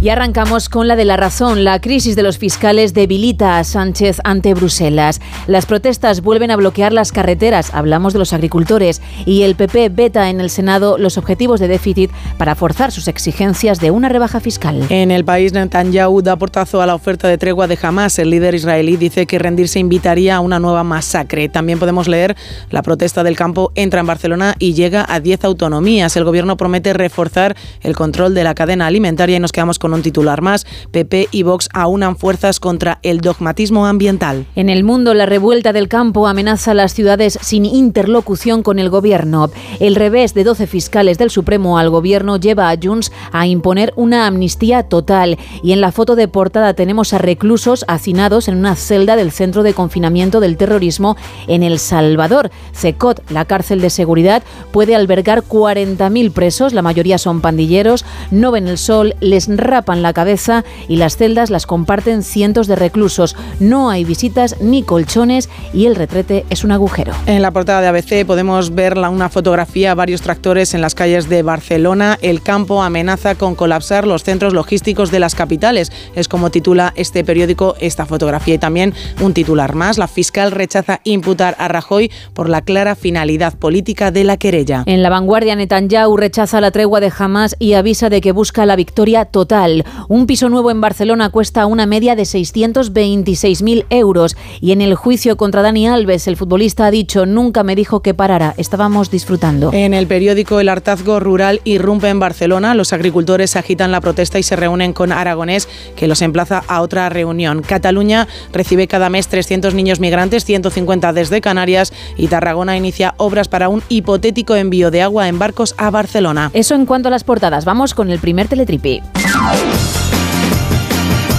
Y 0.00 0.10
arrancamos 0.10 0.68
con 0.68 0.86
la 0.86 0.94
de 0.94 1.04
la 1.04 1.16
razón. 1.16 1.64
La 1.64 1.80
crisis 1.80 2.14
de 2.14 2.22
los 2.22 2.38
fiscales 2.38 2.94
debilita 2.94 3.58
a 3.58 3.64
Sánchez 3.64 4.20
ante 4.22 4.54
Bruselas. 4.54 5.20
Las 5.48 5.66
protestas 5.66 6.20
vuelven 6.20 6.52
a 6.52 6.56
bloquear 6.56 6.92
las 6.92 7.10
carreteras, 7.10 7.74
hablamos 7.74 8.12
de 8.12 8.20
los 8.20 8.32
agricultores, 8.32 9.02
y 9.26 9.42
el 9.42 9.56
PP 9.56 9.88
veta 9.88 10.30
en 10.30 10.40
el 10.40 10.50
Senado 10.50 10.98
los 10.98 11.18
objetivos 11.18 11.58
de 11.58 11.66
déficit 11.66 12.12
para 12.36 12.54
forzar 12.54 12.92
sus 12.92 13.08
exigencias 13.08 13.80
de 13.80 13.90
una 13.90 14.08
rebaja 14.08 14.38
fiscal. 14.38 14.86
En 14.88 15.10
el 15.10 15.24
país, 15.24 15.52
Netanyahu 15.52 16.22
da 16.22 16.36
portazo 16.36 16.80
a 16.80 16.86
la 16.86 16.94
oferta 16.94 17.26
de 17.26 17.36
tregua 17.36 17.66
de 17.66 17.76
Hamas. 17.82 18.20
El 18.20 18.30
líder 18.30 18.54
israelí 18.54 18.96
dice 18.96 19.26
que 19.26 19.40
rendirse 19.40 19.80
invitaría 19.80 20.36
a 20.36 20.40
una 20.40 20.60
nueva 20.60 20.84
masacre. 20.84 21.48
También 21.48 21.80
podemos 21.80 22.06
leer 22.06 22.36
la 22.70 22.82
protesta 22.82 23.24
del 23.24 23.34
campo 23.34 23.72
entra 23.74 23.98
en 23.98 24.06
Barcelona 24.06 24.54
y 24.60 24.74
llega 24.74 25.04
a 25.08 25.18
10 25.18 25.44
autonomías. 25.44 26.16
El 26.16 26.22
gobierno 26.22 26.56
promete 26.56 26.92
reforzar 26.92 27.56
el 27.80 27.96
control 27.96 28.32
de 28.34 28.44
la 28.44 28.54
cadena 28.54 28.86
alimentaria 28.86 29.36
y 29.36 29.40
nos 29.40 29.50
quedamos 29.50 29.80
con 29.80 29.87
un 29.94 30.02
titular 30.02 30.42
más. 30.42 30.66
PP 30.90 31.28
y 31.30 31.42
Vox 31.42 31.68
aunan 31.72 32.16
fuerzas 32.16 32.60
contra 32.60 32.98
el 33.02 33.20
dogmatismo 33.20 33.86
ambiental. 33.86 34.46
En 34.54 34.68
el 34.68 34.84
mundo, 34.84 35.14
la 35.14 35.26
revuelta 35.26 35.72
del 35.72 35.88
campo 35.88 36.26
amenaza 36.26 36.72
a 36.72 36.74
las 36.74 36.94
ciudades 36.94 37.38
sin 37.40 37.64
interlocución 37.64 38.62
con 38.62 38.78
el 38.78 38.90
gobierno. 38.90 39.50
El 39.80 39.96
revés 39.96 40.34
de 40.34 40.44
12 40.44 40.66
fiscales 40.66 41.18
del 41.18 41.30
Supremo 41.30 41.78
al 41.78 41.90
gobierno 41.90 42.36
lleva 42.36 42.70
a 42.70 42.76
Junts 42.80 43.12
a 43.32 43.46
imponer 43.46 43.92
una 43.96 44.26
amnistía 44.26 44.84
total. 44.84 45.38
Y 45.62 45.72
en 45.72 45.80
la 45.80 45.92
foto 45.92 46.16
de 46.16 46.28
portada 46.28 46.74
tenemos 46.74 47.12
a 47.12 47.18
reclusos 47.18 47.84
hacinados 47.88 48.48
en 48.48 48.56
una 48.56 48.76
celda 48.76 49.16
del 49.16 49.32
Centro 49.32 49.62
de 49.62 49.74
Confinamiento 49.74 50.40
del 50.40 50.56
Terrorismo 50.56 51.16
en 51.46 51.62
El 51.62 51.78
Salvador. 51.78 52.50
CECOT, 52.74 53.30
la 53.30 53.44
cárcel 53.44 53.80
de 53.80 53.90
seguridad, 53.90 54.42
puede 54.72 54.94
albergar 54.94 55.42
40.000 55.42 56.32
presos, 56.32 56.72
la 56.72 56.82
mayoría 56.82 57.18
son 57.18 57.40
pandilleros, 57.40 58.04
no 58.30 58.50
ven 58.50 58.68
el 58.68 58.78
sol, 58.78 59.14
les 59.20 59.48
rapan 59.78 60.02
la 60.02 60.12
cabeza 60.12 60.64
y 60.88 60.96
las 60.96 61.16
celdas 61.16 61.50
las 61.50 61.64
comparten 61.66 62.24
cientos 62.24 62.66
de 62.66 62.74
reclusos. 62.74 63.36
No 63.60 63.90
hay 63.90 64.04
visitas 64.04 64.56
ni 64.60 64.82
colchones 64.82 65.48
y 65.72 65.86
el 65.86 65.94
retrete 65.94 66.44
es 66.50 66.64
un 66.64 66.72
agujero. 66.72 67.12
En 67.26 67.42
la 67.42 67.52
portada 67.52 67.80
de 67.80 67.86
ABC 67.86 68.24
podemos 68.26 68.74
ver 68.74 68.96
la- 68.96 69.08
una 69.08 69.28
fotografía, 69.28 69.94
varios 69.94 70.20
tractores 70.20 70.74
en 70.74 70.80
las 70.80 70.96
calles 70.96 71.28
de 71.28 71.42
Barcelona. 71.42 72.18
El 72.22 72.42
campo 72.42 72.82
amenaza 72.82 73.36
con 73.36 73.54
colapsar 73.54 74.04
los 74.04 74.24
centros 74.24 74.52
logísticos 74.52 75.12
de 75.12 75.20
las 75.20 75.36
capitales. 75.36 75.92
Es 76.16 76.26
como 76.26 76.50
titula 76.50 76.92
este 76.96 77.22
periódico 77.22 77.76
esta 77.80 78.04
fotografía. 78.04 78.54
Y 78.54 78.58
también 78.58 78.94
un 79.20 79.32
titular 79.32 79.76
más. 79.76 79.96
La 79.96 80.08
fiscal 80.08 80.50
rechaza 80.50 81.00
imputar 81.04 81.54
a 81.60 81.68
Rajoy 81.68 82.10
por 82.34 82.48
la 82.48 82.62
clara 82.62 82.96
finalidad 82.96 83.54
política 83.54 84.10
de 84.10 84.24
la 84.24 84.36
querella. 84.38 84.82
En 84.86 85.04
la 85.04 85.08
vanguardia, 85.10 85.54
Netanyahu 85.54 86.16
rechaza 86.16 86.60
la 86.60 86.72
tregua 86.72 86.98
de 86.98 87.12
Hamas 87.16 87.54
y 87.60 87.74
avisa 87.74 88.08
de 88.10 88.20
que 88.20 88.32
busca 88.32 88.66
la 88.66 88.74
victoria 88.74 89.24
total. 89.26 89.67
Un 90.08 90.26
piso 90.26 90.48
nuevo 90.48 90.70
en 90.70 90.80
Barcelona 90.80 91.30
cuesta 91.30 91.66
una 91.66 91.86
media 91.86 92.16
de 92.16 92.22
626.000 92.22 93.86
euros. 93.90 94.36
Y 94.60 94.72
en 94.72 94.80
el 94.80 94.94
juicio 94.94 95.36
contra 95.36 95.62
Dani 95.62 95.88
Alves, 95.88 96.26
el 96.28 96.36
futbolista 96.36 96.86
ha 96.86 96.90
dicho, 96.90 97.26
nunca 97.26 97.62
me 97.62 97.76
dijo 97.76 98.00
que 98.00 98.14
parara, 98.14 98.54
estábamos 98.56 99.10
disfrutando. 99.10 99.70
En 99.72 99.94
el 99.94 100.06
periódico 100.06 100.60
El 100.60 100.68
Hartazgo 100.68 101.20
Rural 101.20 101.60
irrumpe 101.64 102.08
en 102.08 102.20
Barcelona. 102.20 102.74
Los 102.74 102.92
agricultores 102.92 103.56
agitan 103.56 103.92
la 103.92 104.00
protesta 104.00 104.38
y 104.38 104.42
se 104.42 104.56
reúnen 104.56 104.92
con 104.92 105.12
Aragonés, 105.12 105.68
que 105.96 106.08
los 106.08 106.22
emplaza 106.22 106.62
a 106.66 106.80
otra 106.80 107.08
reunión. 107.08 107.62
Cataluña 107.62 108.28
recibe 108.52 108.88
cada 108.88 109.10
mes 109.10 109.28
300 109.28 109.74
niños 109.74 110.00
migrantes, 110.00 110.44
150 110.44 111.12
desde 111.12 111.40
Canarias, 111.40 111.92
y 112.16 112.28
Tarragona 112.28 112.76
inicia 112.76 113.14
obras 113.16 113.48
para 113.48 113.68
un 113.68 113.82
hipotético 113.88 114.56
envío 114.56 114.90
de 114.90 115.02
agua 115.02 115.28
en 115.28 115.38
barcos 115.38 115.74
a 115.78 115.90
Barcelona. 115.90 116.50
Eso 116.54 116.74
en 116.74 116.86
cuanto 116.86 117.08
a 117.08 117.10
las 117.10 117.24
portadas. 117.24 117.64
Vamos 117.64 117.94
con 117.94 118.10
el 118.10 118.18
primer 118.18 118.48
teletripi. 118.48 119.02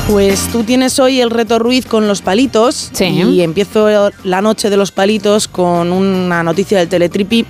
Pues 0.09 0.47
tú 0.51 0.63
tienes 0.63 0.97
hoy 0.99 1.21
el 1.21 1.29
reto 1.29 1.59
Ruiz 1.59 1.85
con 1.85 2.07
los 2.07 2.21
palitos 2.21 2.89
Sí. 2.93 3.05
y 3.05 3.41
empiezo 3.41 4.09
la 4.23 4.41
noche 4.41 4.69
de 4.71 4.77
los 4.77 4.91
palitos 4.91 5.47
con 5.47 5.91
una 5.91 6.41
noticia 6.41 6.79
del 6.79 6.87
Teletripi 6.89 7.45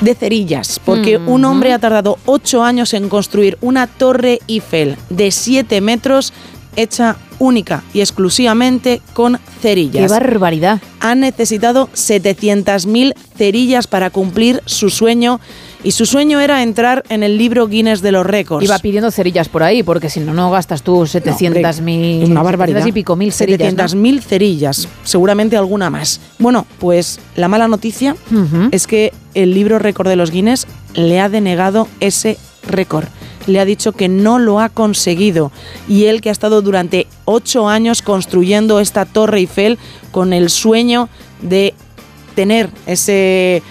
de 0.00 0.14
cerillas, 0.14 0.80
porque 0.84 1.18
Mm. 1.18 1.28
un 1.28 1.44
hombre 1.44 1.72
ha 1.74 1.78
tardado 1.78 2.18
ocho 2.24 2.64
años 2.64 2.94
en 2.94 3.08
construir 3.10 3.58
una 3.60 3.86
torre 3.86 4.40
Eiffel 4.48 4.96
de 5.10 5.30
7 5.30 5.80
metros 5.82 6.32
hecha 6.76 7.16
única 7.38 7.82
y 7.92 8.00
exclusivamente 8.00 9.02
con 9.12 9.38
cerillas. 9.60 10.04
¡Qué 10.04 10.08
barbaridad! 10.08 10.80
Han 11.00 11.20
necesitado 11.20 11.90
700.000 11.92 13.12
cerillas 13.36 13.86
para 13.86 14.08
cumplir 14.08 14.62
su 14.64 14.88
sueño 14.88 15.40
y 15.84 15.92
su 15.92 16.06
sueño 16.06 16.40
era 16.40 16.62
entrar 16.62 17.02
en 17.08 17.22
el 17.22 17.38
libro 17.38 17.66
Guinness 17.66 18.02
de 18.02 18.12
los 18.12 18.24
récords. 18.24 18.64
Iba 18.64 18.78
pidiendo 18.78 19.10
cerillas 19.10 19.48
por 19.48 19.62
ahí, 19.62 19.82
porque 19.82 20.08
si 20.08 20.20
no, 20.20 20.32
no 20.32 20.50
gastas 20.50 20.82
tú 20.82 21.02
700.000 21.02 22.22
Es 22.22 22.28
una 22.28 22.42
barbaridad. 22.42 22.80
700 22.80 22.88
y 22.88 22.92
pico 22.92 23.16
mil 23.16 23.32
cerillas. 23.32 23.74
¿no? 23.74 23.84
700.000 23.84 24.20
cerillas, 24.20 24.88
seguramente 25.04 25.56
alguna 25.56 25.90
más. 25.90 26.20
Bueno, 26.38 26.66
pues 26.78 27.20
la 27.36 27.48
mala 27.48 27.68
noticia 27.68 28.16
es 28.70 28.86
que 28.86 29.12
el 29.34 29.54
libro 29.54 29.78
récord 29.78 30.08
de 30.08 30.16
los 30.16 30.30
Guinness 30.30 30.66
le 30.94 31.20
ha 31.20 31.28
denegado 31.28 31.88
ese 32.00 32.38
récord. 32.66 33.06
Le 33.46 33.58
ha 33.58 33.64
dicho 33.64 33.92
que 33.92 34.08
no 34.08 34.38
lo 34.38 34.60
ha 34.60 34.68
conseguido. 34.68 35.50
Y 35.88 36.04
él 36.04 36.20
que 36.20 36.28
ha 36.28 36.32
estado 36.32 36.62
durante 36.62 37.08
ocho 37.24 37.68
años 37.68 38.02
construyendo 38.02 38.78
esta 38.78 39.04
Torre 39.04 39.38
Eiffel 39.38 39.78
con 40.12 40.32
el 40.32 40.48
sueño 40.48 41.08
de 41.40 41.74
tener 42.36 42.70
ese 42.86 43.62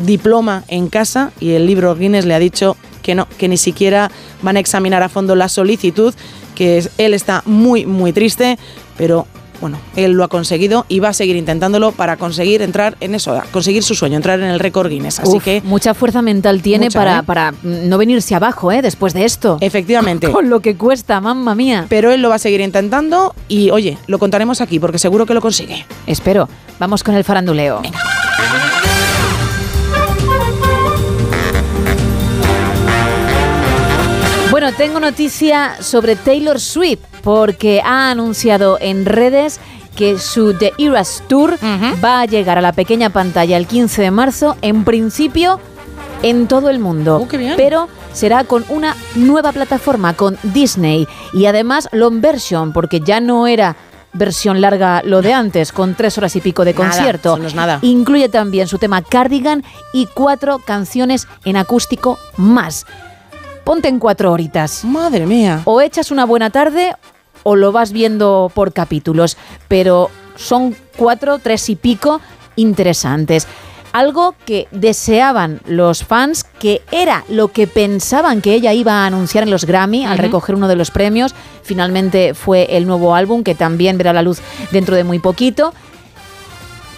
diploma 0.00 0.64
en 0.68 0.88
casa 0.88 1.30
y 1.40 1.50
el 1.52 1.66
libro 1.66 1.94
Guinness 1.94 2.24
le 2.26 2.34
ha 2.34 2.38
dicho 2.38 2.76
que 3.02 3.14
no, 3.14 3.26
que 3.38 3.48
ni 3.48 3.56
siquiera 3.56 4.10
van 4.42 4.56
a 4.56 4.60
examinar 4.60 5.02
a 5.02 5.08
fondo 5.08 5.34
la 5.34 5.48
solicitud, 5.48 6.14
que 6.54 6.78
es- 6.78 6.90
él 6.98 7.14
está 7.14 7.42
muy, 7.46 7.86
muy 7.86 8.12
triste, 8.12 8.58
pero 8.98 9.26
bueno, 9.60 9.78
él 9.94 10.12
lo 10.12 10.24
ha 10.24 10.28
conseguido 10.28 10.86
y 10.88 11.00
va 11.00 11.10
a 11.10 11.12
seguir 11.12 11.36
intentándolo 11.36 11.92
para 11.92 12.16
conseguir 12.16 12.62
entrar 12.62 12.96
en 13.00 13.14
eso, 13.14 13.38
conseguir 13.52 13.82
su 13.82 13.94
sueño, 13.94 14.16
entrar 14.16 14.40
en 14.40 14.46
el 14.46 14.58
récord 14.58 14.88
Guinness. 14.88 15.20
Así 15.20 15.36
Uf, 15.36 15.44
que 15.44 15.60
mucha 15.64 15.92
fuerza 15.92 16.22
mental 16.22 16.62
tiene 16.62 16.86
Mucha, 16.86 16.98
para, 16.98 17.18
¿eh? 17.18 17.22
para 17.24 17.54
no 17.62 17.98
venirse 17.98 18.34
abajo, 18.34 18.72
¿eh? 18.72 18.80
Después 18.80 19.12
de 19.12 19.26
esto. 19.26 19.58
efectivamente. 19.60 20.28
Con 20.32 20.48
lo 20.48 20.60
que 20.60 20.76
cuesta, 20.76 21.20
mamma 21.20 21.54
mía. 21.54 21.84
Pero 21.90 22.10
él 22.10 22.22
lo 22.22 22.30
va 22.30 22.36
a 22.36 22.38
seguir 22.38 22.62
intentando 22.62 23.34
y 23.48 23.70
oye, 23.70 23.98
lo 24.06 24.18
contaremos 24.18 24.62
aquí 24.62 24.78
porque 24.78 24.98
seguro 24.98 25.26
que 25.26 25.34
lo 25.34 25.42
consigue. 25.42 25.84
Espero. 26.06 26.48
Vamos 26.78 27.02
con 27.02 27.14
el 27.14 27.24
faranduleo. 27.24 27.82
Bueno, 34.70 34.84
tengo 34.84 35.00
noticia 35.00 35.82
sobre 35.82 36.14
Taylor 36.14 36.60
Swift 36.60 37.00
porque 37.24 37.82
ha 37.84 38.12
anunciado 38.12 38.78
en 38.80 39.04
redes 39.04 39.58
que 39.96 40.16
su 40.20 40.54
The 40.54 40.74
Eras 40.78 41.24
Tour 41.26 41.58
va 42.04 42.20
a 42.20 42.24
llegar 42.26 42.56
a 42.56 42.60
la 42.60 42.72
pequeña 42.72 43.10
pantalla 43.10 43.56
el 43.56 43.66
15 43.66 44.00
de 44.02 44.10
marzo, 44.12 44.56
en 44.62 44.84
principio 44.84 45.58
en 46.22 46.46
todo 46.46 46.70
el 46.70 46.78
mundo. 46.78 47.26
Pero 47.56 47.88
será 48.12 48.44
con 48.44 48.64
una 48.68 48.94
nueva 49.16 49.50
plataforma, 49.50 50.14
con 50.14 50.38
Disney. 50.44 51.08
Y 51.32 51.46
además 51.46 51.88
long 51.90 52.20
version, 52.20 52.72
porque 52.72 53.00
ya 53.00 53.18
no 53.18 53.48
era 53.48 53.74
versión 54.12 54.60
larga 54.60 55.02
lo 55.04 55.20
de 55.20 55.32
antes, 55.32 55.72
con 55.72 55.96
tres 55.96 56.16
horas 56.16 56.36
y 56.36 56.40
pico 56.40 56.64
de 56.64 56.74
Nada, 56.74 56.86
concierto. 56.86 57.36
no 57.38 57.48
es 57.48 57.56
nada. 57.56 57.80
Incluye 57.82 58.28
también 58.28 58.68
su 58.68 58.78
tema 58.78 59.02
Cardigan 59.02 59.64
y 59.92 60.06
cuatro 60.06 60.60
canciones 60.64 61.26
en 61.44 61.56
acústico 61.56 62.20
más. 62.36 62.86
Ponte 63.70 63.86
en 63.86 64.00
cuatro 64.00 64.32
horitas. 64.32 64.84
Madre 64.84 65.26
mía. 65.26 65.62
O 65.64 65.80
echas 65.80 66.10
una 66.10 66.26
buena 66.26 66.50
tarde 66.50 66.96
o 67.44 67.54
lo 67.54 67.70
vas 67.70 67.92
viendo 67.92 68.50
por 68.52 68.72
capítulos, 68.72 69.36
pero 69.68 70.10
son 70.34 70.74
cuatro, 70.96 71.38
tres 71.38 71.68
y 71.68 71.76
pico 71.76 72.20
interesantes. 72.56 73.46
Algo 73.92 74.34
que 74.44 74.66
deseaban 74.72 75.60
los 75.66 76.02
fans, 76.02 76.42
que 76.42 76.82
era 76.90 77.22
lo 77.28 77.52
que 77.52 77.68
pensaban 77.68 78.40
que 78.40 78.54
ella 78.54 78.72
iba 78.72 79.04
a 79.04 79.06
anunciar 79.06 79.44
en 79.44 79.52
los 79.52 79.64
Grammy 79.64 80.04
al 80.04 80.18
recoger 80.18 80.56
uno 80.56 80.66
de 80.66 80.74
los 80.74 80.90
premios. 80.90 81.32
Finalmente 81.62 82.34
fue 82.34 82.76
el 82.76 82.88
nuevo 82.88 83.14
álbum, 83.14 83.44
que 83.44 83.54
también 83.54 83.96
verá 83.98 84.12
la 84.12 84.22
luz 84.22 84.40
dentro 84.72 84.96
de 84.96 85.04
muy 85.04 85.20
poquito. 85.20 85.72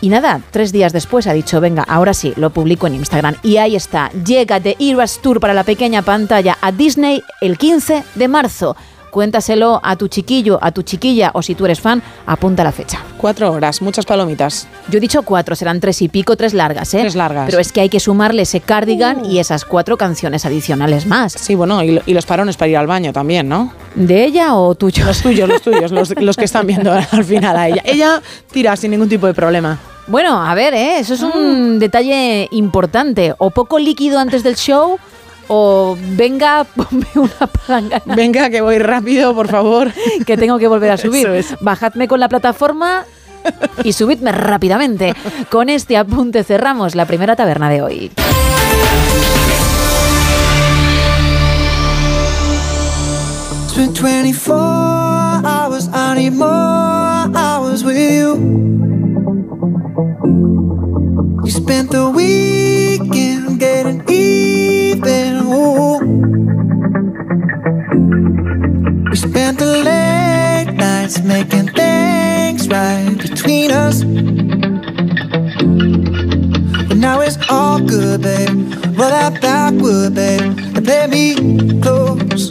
Y 0.03 0.09
nada, 0.11 0.41
tres 0.51 0.73
días 0.73 0.93
después 0.93 1.27
ha 1.29 1.33
dicho, 1.33 1.61
venga, 1.61 1.85
ahora 1.85 2.13
sí, 2.13 2.35
lo 2.37 2.51
publico 2.51 2.87
en 2.89 2.97
Instagram. 2.97 3.37
Y 3.43 3.57
ahí 3.59 3.77
está, 3.77 4.11
llega 4.11 4.61
The 4.61 4.77
Eras 4.81 5.21
Tour 5.23 5.39
para 5.41 5.55
la 5.55 5.63
pequeña 5.65 6.03
pantalla 6.03 6.59
a 6.61 6.73
Disney 6.73 7.23
el 7.41 7.57
15 7.57 8.03
de 8.17 8.29
marzo. 8.29 8.77
Cuéntaselo 9.13 9.79
a 9.85 9.95
tu 9.97 10.09
chiquillo, 10.09 10.59
a 10.63 10.73
tu 10.73 10.83
chiquilla, 10.83 11.31
o 11.35 11.43
si 11.43 11.55
tú 11.55 11.67
eres 11.67 11.81
fan, 11.81 12.03
apunta 12.27 12.65
la 12.65 12.73
fecha. 12.73 12.99
Cuatro 13.19 13.53
horas, 13.53 13.83
muchas 13.83 14.07
palomitas. 14.07 14.67
Yo 14.89 14.97
he 14.97 15.01
dicho 15.01 15.23
cuatro, 15.23 15.55
serán 15.55 15.81
tres 15.81 16.01
y 16.03 16.09
pico, 16.09 16.35
tres 16.35 16.55
largas, 16.55 16.93
¿eh? 16.95 17.01
Tres 17.01 17.15
largas. 17.15 17.45
Pero 17.47 17.61
es 17.61 17.71
que 17.73 17.83
hay 17.83 17.89
que 17.91 18.01
sumarle 18.01 18.43
ese 18.43 18.61
cardigan 18.61 19.25
y 19.27 19.39
esas 19.39 19.67
cuatro 19.67 19.99
canciones 19.99 20.47
adicionales 20.47 21.05
más. 21.07 21.35
Sí, 21.35 21.55
bueno, 21.55 21.83
y, 21.83 21.91
lo- 21.93 22.03
y 22.07 22.15
los 22.15 22.25
parones 22.25 22.57
para 22.57 22.71
ir 22.71 22.77
al 22.79 22.87
baño 22.87 23.13
también, 23.13 23.49
¿no? 23.51 23.73
¿De 23.95 24.25
ella 24.25 24.55
o 24.57 24.75
tuyo? 24.75 25.05
Los 25.05 25.21
tuyos, 25.21 25.47
los 25.49 25.61
tuyos, 25.63 25.93
los, 25.93 26.15
los 26.19 26.37
que 26.39 26.47
están 26.47 26.67
viendo 26.67 26.91
al 26.91 27.25
final 27.25 27.55
a 27.57 27.69
ella. 27.69 27.83
Ella 27.85 28.23
tira 28.51 28.75
sin 28.77 28.91
ningún 28.93 29.11
tipo 29.11 29.27
de 29.27 29.35
problema. 29.35 29.79
Bueno, 30.07 30.43
a 30.43 30.55
ver, 30.55 30.75
¿eh? 30.75 30.99
eso 30.99 31.15
es 31.15 31.23
un 31.23 31.79
detalle 31.79 32.49
importante. 32.51 33.35
O 33.39 33.51
poco 33.51 33.79
líquido 33.79 34.19
antes 34.19 34.43
del 34.43 34.57
show, 34.57 34.99
o 35.49 35.97
venga, 36.17 36.65
ponme 36.77 37.07
una 37.15 37.47
palangana. 37.47 38.15
Venga, 38.15 38.51
que 38.51 38.61
voy 38.61 38.79
rápido, 38.79 39.35
por 39.35 39.49
favor. 39.49 39.93
que 40.27 40.37
tengo 40.37 40.59
que 40.59 40.69
volver 40.69 40.91
a 40.91 40.97
subir. 40.97 41.29
Eso 41.29 41.55
es. 41.55 41.61
Bajadme 41.61 42.09
con 42.09 42.21
la 42.21 42.29
plataforma 42.29 43.05
y 43.85 43.93
subidme 43.93 44.33
rápidamente. 44.33 45.15
Con 45.51 45.69
este 45.69 45.97
apunte 45.97 46.45
cerramos 46.45 46.95
la 46.95 47.07
primera 47.07 47.37
taberna 47.37 47.71
de 47.71 47.83
hoy. 47.83 48.11
Spent 53.73 53.99
24 53.99 54.55
hours, 55.47 55.89
I 55.95 56.15
need 56.15 56.35
more 56.35 57.31
hours 57.35 57.83
with 57.83 57.97
you. 57.97 58.92
Spent 61.53 61.91
the 61.91 62.09
weekend 62.09 63.61
getting 63.61 64.03
even. 64.09 65.43
Ooh. 65.53 65.99
We 69.11 69.17
spent 69.17 69.59
the 69.59 69.83
late 69.85 70.73
nights 70.75 71.23
making 71.23 71.69
things 71.75 72.67
right 72.69 73.19
between 73.19 73.71
us. 73.71 74.03
But 76.89 76.97
now 76.97 77.21
it's 77.21 77.37
all 77.51 77.81
good, 77.81 78.23
babe. 78.23 78.49
Roll 78.97 79.11
that 79.11 79.39
backward, 79.43 80.15
babe, 80.15 80.57
and 80.75 80.85
play 80.87 81.07
me 81.07 81.81
close. 81.83 82.51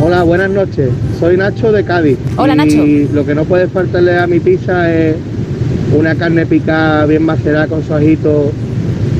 Hola, 0.00 0.22
buenas 0.24 0.50
noches. 0.50 0.90
Soy 1.18 1.36
Nacho 1.36 1.72
de 1.72 1.84
Cádiz. 1.84 2.18
Hola, 2.36 2.54
y 2.54 2.56
Nacho. 2.56 3.14
lo 3.14 3.24
que 3.24 3.34
no 3.34 3.44
puede 3.44 3.66
faltarle 3.68 4.18
a 4.18 4.26
mi 4.26 4.40
pizza 4.40 4.92
es 4.92 5.16
una 5.96 6.14
carne 6.14 6.46
picada 6.46 7.06
bien 7.06 7.24
macerada 7.24 7.66
con 7.66 7.84
su 7.84 7.94
ajito 7.94 8.50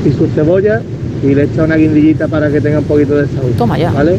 y 0.05 0.11
su 0.11 0.27
cebolla 0.27 0.81
y 1.23 1.33
le 1.35 1.43
echa 1.43 1.63
una 1.63 1.75
guindillita 1.75 2.27
para 2.27 2.51
que 2.51 2.59
tenga 2.59 2.79
un 2.79 2.85
poquito 2.85 3.15
de 3.15 3.27
sabor. 3.27 3.51
Toma 3.57 3.77
ya. 3.77 3.91
¿Vale? 3.91 4.17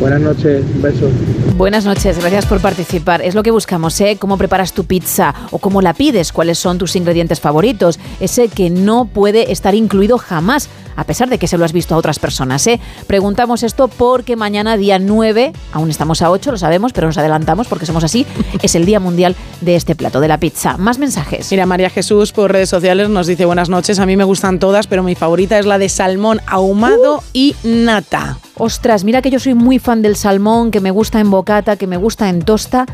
Buenas 0.00 0.20
noches, 0.20 0.62
un 0.74 0.82
beso. 0.82 1.08
Buenas 1.56 1.84
noches, 1.84 2.18
gracias 2.18 2.44
por 2.46 2.60
participar. 2.60 3.22
Es 3.22 3.34
lo 3.34 3.42
que 3.42 3.50
buscamos, 3.50 3.98
¿eh? 4.00 4.16
¿Cómo 4.18 4.36
preparas 4.36 4.72
tu 4.74 4.84
pizza 4.84 5.34
o 5.50 5.58
cómo 5.58 5.80
la 5.80 5.94
pides? 5.94 6.32
¿Cuáles 6.32 6.58
son 6.58 6.76
tus 6.78 6.96
ingredientes 6.96 7.40
favoritos? 7.40 7.98
Ese 8.20 8.48
que 8.48 8.68
no 8.68 9.06
puede 9.06 9.52
estar 9.52 9.74
incluido 9.74 10.18
jamás, 10.18 10.68
a 10.96 11.04
pesar 11.04 11.28
de 11.28 11.38
que 11.38 11.46
se 11.46 11.58
lo 11.58 11.64
has 11.64 11.72
visto 11.72 11.94
a 11.94 11.98
otras 11.98 12.18
personas, 12.18 12.66
¿eh? 12.66 12.80
Preguntamos 13.06 13.62
esto 13.62 13.88
porque 13.88 14.36
mañana, 14.36 14.76
día 14.76 14.98
9, 14.98 15.52
aún 15.72 15.90
estamos 15.90 16.22
a 16.22 16.30
8, 16.30 16.52
lo 16.52 16.58
sabemos, 16.58 16.92
pero 16.92 17.06
nos 17.06 17.18
adelantamos 17.18 17.68
porque 17.68 17.86
somos 17.86 18.04
así, 18.04 18.26
es 18.62 18.74
el 18.74 18.86
Día 18.86 19.00
Mundial 19.00 19.36
de 19.60 19.76
este 19.76 19.94
plato, 19.94 20.20
de 20.20 20.28
la 20.28 20.38
pizza. 20.38 20.76
Más 20.76 20.98
mensajes. 20.98 21.50
Mira, 21.50 21.66
María 21.66 21.90
Jesús 21.90 22.32
por 22.32 22.52
redes 22.52 22.68
sociales 22.68 23.08
nos 23.08 23.26
dice 23.26 23.44
buenas 23.44 23.68
noches. 23.68 23.98
A 23.98 24.06
mí 24.06 24.16
me 24.16 24.24
gustan 24.24 24.58
todas, 24.58 24.86
pero 24.86 25.02
mi 25.02 25.14
favorita 25.14 25.58
es 25.58 25.66
la 25.66 25.78
de 25.78 25.88
salmón 25.88 26.40
ahumado 26.46 27.22
y 27.32 27.54
nata. 27.62 28.38
Ostras, 28.56 29.04
mira 29.04 29.22
que 29.22 29.30
yo 29.30 29.38
soy 29.38 29.54
muy 29.54 29.78
fan 29.78 30.02
del 30.02 30.16
salmón, 30.16 30.70
que 30.70 30.80
me 30.80 30.90
gusta 30.90 31.20
en 31.20 31.30
bocata, 31.30 31.76
que 31.76 31.86
me 31.86 31.96
gusta 31.96 32.28
en 32.28 32.42
tosta. 32.42 32.86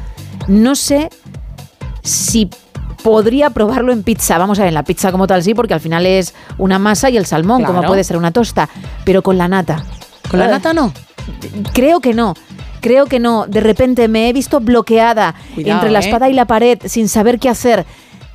No 0.49 0.75
sé 0.75 1.09
si 2.03 2.51
podría 3.03 3.51
probarlo 3.51 3.93
en 3.93 4.03
pizza. 4.03 4.39
Vamos 4.39 4.59
a 4.59 4.63
ver, 4.63 4.69
en 4.69 4.75
la 4.75 4.85
pizza 4.85 5.11
como 5.13 5.27
tal 5.27 5.43
sí, 5.43 5.55
porque 5.55 5.75
al 5.75 5.81
final 5.81 6.07
es 6.07 6.35
una 6.59 6.79
masa 6.79 7.11
y 7.11 7.17
el 7.17 7.27
salmón, 7.27 7.65
como 7.65 7.83
puede 7.83 8.05
ser 8.05 8.17
una 8.17 8.31
tosta, 8.31 8.69
pero 9.05 9.23
con 9.23 9.39
la 9.39 9.49
nata. 9.49 9.85
¿Con 10.31 10.39
la 10.41 10.47
Eh, 10.47 10.51
nata 10.51 10.73
no? 10.73 10.93
Creo 11.73 12.01
que 12.01 12.15
no. 12.15 12.35
Creo 12.81 13.07
que 13.07 13.21
no. 13.21 13.47
De 13.47 13.61
repente 13.61 14.09
me 14.09 14.29
he 14.29 14.33
visto 14.33 14.61
bloqueada 14.61 15.35
Cuidado, 15.55 15.75
entre 15.75 15.91
la 15.91 16.01
¿eh? 16.01 16.05
espada 16.05 16.29
y 16.29 16.33
la 16.33 16.47
pared 16.47 16.79
sin 16.87 17.09
saber 17.09 17.39
qué 17.39 17.49
hacer. 17.49 17.87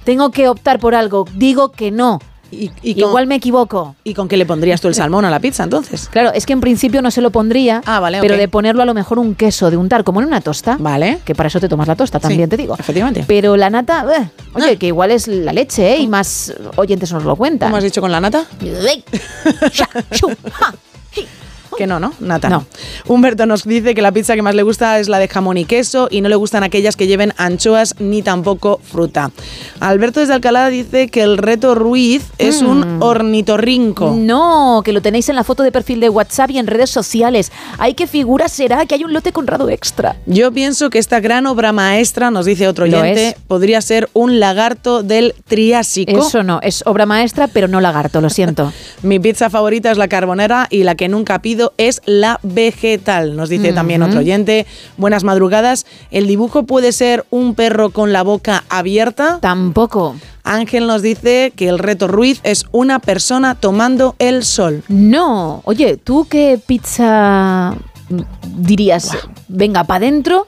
Tengo 0.04 0.32
que 0.32 0.48
optar 0.48 0.80
por 0.80 0.96
algo. 0.96 1.26
Digo 1.34 1.72
que 1.72 1.92
no. 1.92 2.20
Y, 2.52 2.72
y 2.82 2.94
con- 2.96 3.10
Igual 3.10 3.28
me 3.28 3.36
equivoco. 3.36 3.96
¿Y 4.04 4.14
con 4.14 4.28
qué 4.28 4.38
le 4.38 4.46
pondrías 4.46 4.80
tú 4.82 4.88
el 4.88 4.96
salmón 4.96 5.26
a 5.26 5.30
la 5.30 5.40
pizza 5.40 5.64
entonces? 5.64 6.08
Claro, 6.12 6.32
es 6.34 6.46
que 6.46 6.54
en 6.54 6.62
principio 6.62 7.02
no 7.02 7.12
se 7.12 7.22
lo 7.22 7.32
pondría, 7.32 7.82
Ah, 7.86 8.00
vale, 8.00 8.20
pero 8.22 8.38
de 8.38 8.48
ponerlo 8.48 8.82
a 8.84 8.86
lo 8.86 8.94
mejor 8.94 9.20
un 9.20 9.36
queso, 9.36 9.70
de 9.70 9.78
untar, 9.78 10.04
como 10.04 10.22
en 10.22 10.28
una 10.28 10.42
tosta. 10.42 10.78
Vale. 10.80 11.20
Que 11.26 11.36
para 11.36 11.48
eso 11.48 11.60
te 11.60 11.68
tomas 11.70 11.88
la 11.88 11.96
tosta, 11.96 12.20
también 12.20 12.44
Sí, 12.46 12.50
te 12.52 12.58
digo. 12.58 12.76
Efectivamente. 12.78 13.24
Pero 13.28 13.58
la 13.58 13.70
nata, 13.70 14.06
eh, 14.18 14.30
oye, 14.54 14.78
que 14.78 14.88
igual 14.88 15.12
es 15.12 15.28
la 15.28 15.52
leche, 15.54 15.96
¿eh? 15.96 15.98
Y 16.00 16.08
más 16.08 16.54
oyentes 16.78 17.12
nos 17.12 17.24
lo 17.24 17.36
cuentan. 17.36 17.70
¿Cómo 17.70 17.78
has 17.78 17.84
dicho 17.84 18.02
con 18.02 18.12
la 18.12 18.22
nata? 18.22 18.46
Que 21.78 21.86
no, 21.88 22.00
¿no? 22.00 22.14
Nata. 22.20 22.50
No. 22.50 22.66
Humberto 23.08 23.46
nos 23.46 23.64
dice 23.64 23.94
que 23.94 24.02
la 24.02 24.12
pizza 24.12 24.34
que 24.36 24.42
más 24.42 24.56
le 24.56 24.64
gusta 24.64 25.00
es 25.00 25.10
la 25.10 25.20
de 25.20 25.28
jamón 25.28 25.58
y 25.58 25.66
queso 25.66 26.08
y 26.10 26.22
no 26.22 26.30
le 26.30 26.36
gustan 26.36 26.64
aquellas 26.64 26.96
que 26.96 27.06
lleven 27.08 27.34
anchoas 27.38 27.94
ni 28.00 28.24
tampoco 28.24 28.82
fruta. 28.84 29.32
Alberto 29.80 30.20
desde 30.20 30.34
Alcalá 30.34 30.70
dice 30.70 31.08
que 31.10 31.22
el 31.22 31.38
reto 31.38 31.76
Ruiz 31.76 32.24
es 32.40 32.62
un 32.64 32.98
Mm. 32.98 33.02
ornitorrinco. 33.04 34.16
No, 34.18 34.82
que 34.84 34.92
lo 34.92 35.02
tenéis 35.02 35.30
en 35.30 35.36
la 35.36 35.44
foto 35.44 35.64
de 35.64 35.72
perfil 35.72 36.00
de 36.00 36.10
WhatsApp 36.10 36.50
y 36.52 36.58
en 36.58 36.68
redes 36.68 36.90
sociales. 36.90 37.52
Ay, 37.78 37.94
qué 37.94 38.08
figura 38.08 38.48
será 38.50 38.86
que 38.86 38.96
hay 38.96 39.04
un 39.04 39.14
lote 39.14 39.32
conrado 39.32 39.70
extra. 39.70 40.16
Yo 40.26 40.52
pienso 40.52 40.90
que 40.90 40.98
esta 41.00 41.20
gran 41.20 41.46
obra 41.46 41.74
maestra, 41.74 42.32
nos 42.32 42.46
dice 42.46 42.68
otro 42.68 42.86
oyente, 42.86 43.38
podría 43.48 43.82
ser 43.82 44.10
un 44.14 44.40
lagarto 44.40 45.04
del 45.04 45.36
Triásico. 45.48 46.18
Eso 46.28 46.44
no, 46.44 46.60
es 46.62 46.84
obra 46.88 47.06
maestra, 47.06 47.48
pero 47.48 47.68
no 47.68 47.82
lagarto, 47.82 48.22
lo 48.22 48.30
siento. 48.30 48.72
Mi 49.04 49.20
pizza 49.20 49.50
favorita 49.50 49.92
es 49.92 49.98
la 49.98 50.08
carbonera 50.08 50.68
y 50.70 50.84
la 50.84 50.96
que 50.96 51.08
nunca 51.08 51.40
pido 51.40 51.67
es 51.78 52.02
la 52.06 52.40
vegetal, 52.44 53.36
nos 53.36 53.50
dice 53.50 53.74
también 53.74 54.04
otro 54.04 54.20
oyente. 54.20 54.66
Buenas 54.98 55.24
madrugadas. 55.24 55.86
¿El 56.12 56.28
dibujo 56.28 56.64
puede 56.64 56.92
ser 56.92 57.26
un 57.30 57.56
perro 57.56 57.90
con 57.90 58.14
la 58.14 58.24
boca 58.24 58.64
abierta? 58.70 59.40
Tampoco. 59.42 60.16
Ángel 60.44 60.88
nos 60.88 61.02
dice 61.02 61.52
que 61.56 61.68
el 61.68 61.78
reto 61.78 62.08
Ruiz 62.08 62.40
es 62.44 62.66
una 62.72 63.00
persona 63.00 63.56
tomando 63.56 64.16
el 64.18 64.44
sol. 64.44 64.84
No, 64.88 65.62
oye, 65.66 65.98
¿tú 65.98 66.26
qué 66.30 66.60
pizza 66.66 67.76
dirías? 68.56 69.12
Venga, 69.48 69.84
para 69.84 70.06
adentro. 70.06 70.48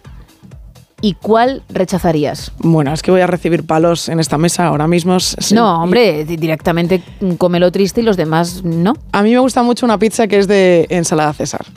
¿Y 1.01 1.13
cuál 1.13 1.63
rechazarías? 1.69 2.51
Bueno, 2.59 2.93
es 2.93 3.01
que 3.01 3.11
voy 3.11 3.21
a 3.21 3.27
recibir 3.27 3.65
palos 3.65 4.09
en 4.09 4.19
esta 4.19 4.37
mesa 4.37 4.67
ahora 4.67 4.87
mismo. 4.87 5.19
sí. 5.19 5.55
No, 5.55 5.81
hombre, 5.83 6.25
di- 6.25 6.35
directamente 6.37 7.01
cómelo 7.37 7.71
triste 7.71 8.01
y 8.01 8.03
los 8.03 8.17
demás 8.17 8.63
no. 8.63 8.93
A 9.11 9.21
mí 9.23 9.31
me 9.31 9.39
gusta 9.39 9.63
mucho 9.63 9.85
una 9.85 9.97
pizza 9.97 10.27
que 10.27 10.37
es 10.39 10.47
de 10.47 10.87
ensalada 10.89 11.33
César. 11.33 11.65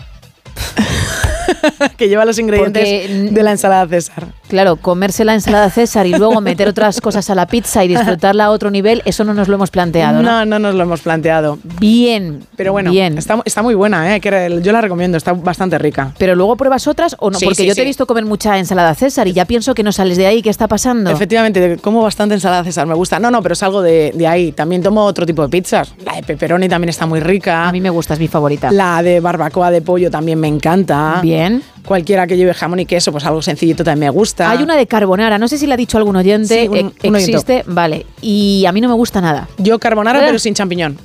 que 1.96 2.09
lleva 2.09 2.25
los 2.25 2.38
ingredientes 2.38 2.83
Porque, 2.83 3.31
de 3.31 3.42
la 3.42 3.53
ensalada 3.53 3.87
César. 3.88 4.27
Claro, 4.48 4.77
comerse 4.77 5.25
la 5.25 5.35
ensalada 5.35 5.70
César 5.70 6.07
y 6.07 6.11
luego 6.11 6.40
meter 6.40 6.68
otras 6.68 7.01
cosas 7.03 7.29
a 7.31 7.35
la 7.35 7.46
pizza 7.46 7.85
y 7.85 7.88
disfrutarla 7.88 8.46
a 8.46 8.51
otro 8.51 8.70
nivel, 8.70 9.03
eso 9.05 9.25
no 9.25 9.35
nos 9.35 9.48
lo 9.48 9.55
hemos 9.55 9.70
planteado, 9.70 10.22
¿no? 10.22 10.31
No, 10.31 10.44
no 10.44 10.59
nos 10.59 10.75
lo 10.75 10.83
hemos 10.83 11.01
planteado. 11.01 11.59
Bien. 11.81 12.44
Pero 12.57 12.72
bueno, 12.72 12.90
bien. 12.90 13.18
Está, 13.18 13.40
está 13.44 13.62
muy 13.62 13.75
buena, 13.75 14.14
¿eh? 14.14 14.20
que 14.20 14.61
yo 14.62 14.72
la 14.72 14.81
recomiendo, 14.81 15.16
está 15.16 15.33
bastante 15.33 15.79
rica. 15.79 16.12
Pero 16.18 16.35
luego 16.35 16.57
pruebas 16.57 16.87
otras 16.87 17.16
o 17.18 17.31
no, 17.31 17.38
Sí, 17.38 17.44
porque 17.44 17.62
sí, 17.62 17.66
yo 17.66 17.75
te 17.75 17.83
he 17.83 17.85
visto 17.85 18.07
comer 18.07 18.25
mucha 18.25 18.59
ensalada 18.59 18.94
César 18.94 19.27
y 19.29 19.33
ya 19.33 19.44
pienso 19.44 19.75
que 19.75 19.83
no 19.83 19.92
sales 19.92 20.16
de 20.16 20.27
ahí, 20.27 20.42
¿qué 20.42 20.51
está 20.51 20.68
pasando? 20.68 21.11
Efectivamente, 21.11 21.79
como 21.79 22.03
bastante 22.03 22.35
ensalada 22.35 22.64
César, 22.64 22.87
me 22.87 22.94
gusta. 22.94 23.18
No, 23.18 23.31
no, 23.31 23.42
pero 23.42 23.55
salgo 23.55 23.83
de, 23.83 24.12
de 24.14 24.27
ahí. 24.27 24.53
También 24.53 24.83
tomo 24.83 25.05
otro 25.05 25.27
tipo 25.27 25.42
de 25.42 25.48
pizzas. 25.48 25.94
La 26.05 26.14
de 26.16 26.22
pepperoni 26.22 26.68
también 26.68 26.90
está 26.90 27.07
muy 27.07 27.20
rica. 27.20 27.68
A 27.68 27.72
mí 27.72 27.81
me 27.81 27.90
gusta, 27.90 28.14
es 28.14 28.20
mi 28.20 28.29
favorita. 28.29 28.70
La 28.70 29.03
de 29.03 29.20
barbacoa 29.20 29.70
de 29.70 29.83
pollo 29.83 30.11
también 30.11 30.38
me 30.38 30.48
encanta. 30.48 31.20
Bien. 31.22 31.51
Cualquiera 31.84 32.26
que 32.26 32.36
lleve 32.36 32.54
jamón 32.54 32.80
y 32.80 32.86
queso, 32.86 33.10
pues 33.12 33.24
algo 33.24 33.42
sencillito 33.42 33.82
también 33.84 34.12
me 34.12 34.18
gusta. 34.18 34.50
Hay 34.50 34.62
una 34.62 34.76
de 34.76 34.86
carbonara, 34.86 35.38
no 35.38 35.48
sé 35.48 35.58
si 35.58 35.66
la 35.66 35.74
ha 35.74 35.76
dicho 35.76 35.98
algún 35.98 36.16
oyente, 36.16 36.62
Sí, 36.62 36.68
un- 36.68 36.76
e- 36.76 36.80
un 37.08 37.14
oyente. 37.14 37.18
existe, 37.18 37.64
vale, 37.66 38.06
y 38.20 38.64
a 38.66 38.72
mí 38.72 38.80
no 38.80 38.88
me 38.88 38.94
gusta 38.94 39.20
nada. 39.20 39.48
Yo 39.58 39.78
carbonara, 39.78 40.20
Eh. 40.20 40.24
pero 40.26 40.38
sin 40.38 40.54
champiñón. 40.54 40.98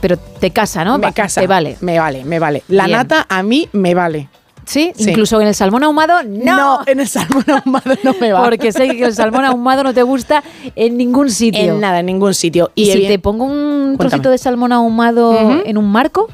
Pero 0.00 0.16
te 0.16 0.50
casa, 0.50 0.84
¿no? 0.84 0.98
Me 0.98 1.12
casa. 1.12 1.40
Te 1.40 1.46
vale. 1.46 1.76
Me 1.80 1.98
vale, 1.98 2.24
me 2.24 2.38
vale. 2.38 2.62
La 2.68 2.86
Bien. 2.86 2.98
nata 2.98 3.26
a 3.28 3.42
mí 3.42 3.68
me 3.72 3.94
vale. 3.94 4.28
¿Sí? 4.64 4.92
Sí. 4.94 5.10
Incluso 5.10 5.40
en 5.40 5.48
el 5.48 5.56
salmón 5.56 5.82
ahumado, 5.82 6.22
no. 6.24 6.78
en 6.86 7.00
el 7.00 7.08
salmón 7.08 7.44
ahumado 7.48 7.96
no 8.04 8.14
me 8.20 8.32
va. 8.32 8.44
Porque 8.44 8.70
sé 8.70 8.86
que 8.90 9.04
el 9.06 9.12
salmón 9.12 9.44
ahumado 9.44 9.82
no 9.82 9.92
te 9.92 10.04
gusta 10.04 10.44
en 10.76 10.96
ningún 10.96 11.30
sitio. 11.30 11.60
En 11.60 11.80
nada, 11.80 11.98
en 11.98 12.06
ningún 12.06 12.32
sitio. 12.32 12.70
Y, 12.76 12.86
si 12.92 13.08
te 13.08 13.18
pongo 13.18 13.44
un 13.44 13.96
Cuéntame. 13.96 14.10
trocito 14.10 14.30
de 14.30 14.38
salmón 14.38 14.70
ahumado 14.72 15.62
en 15.64 15.76
un 15.76 15.90
marco, 15.90 16.28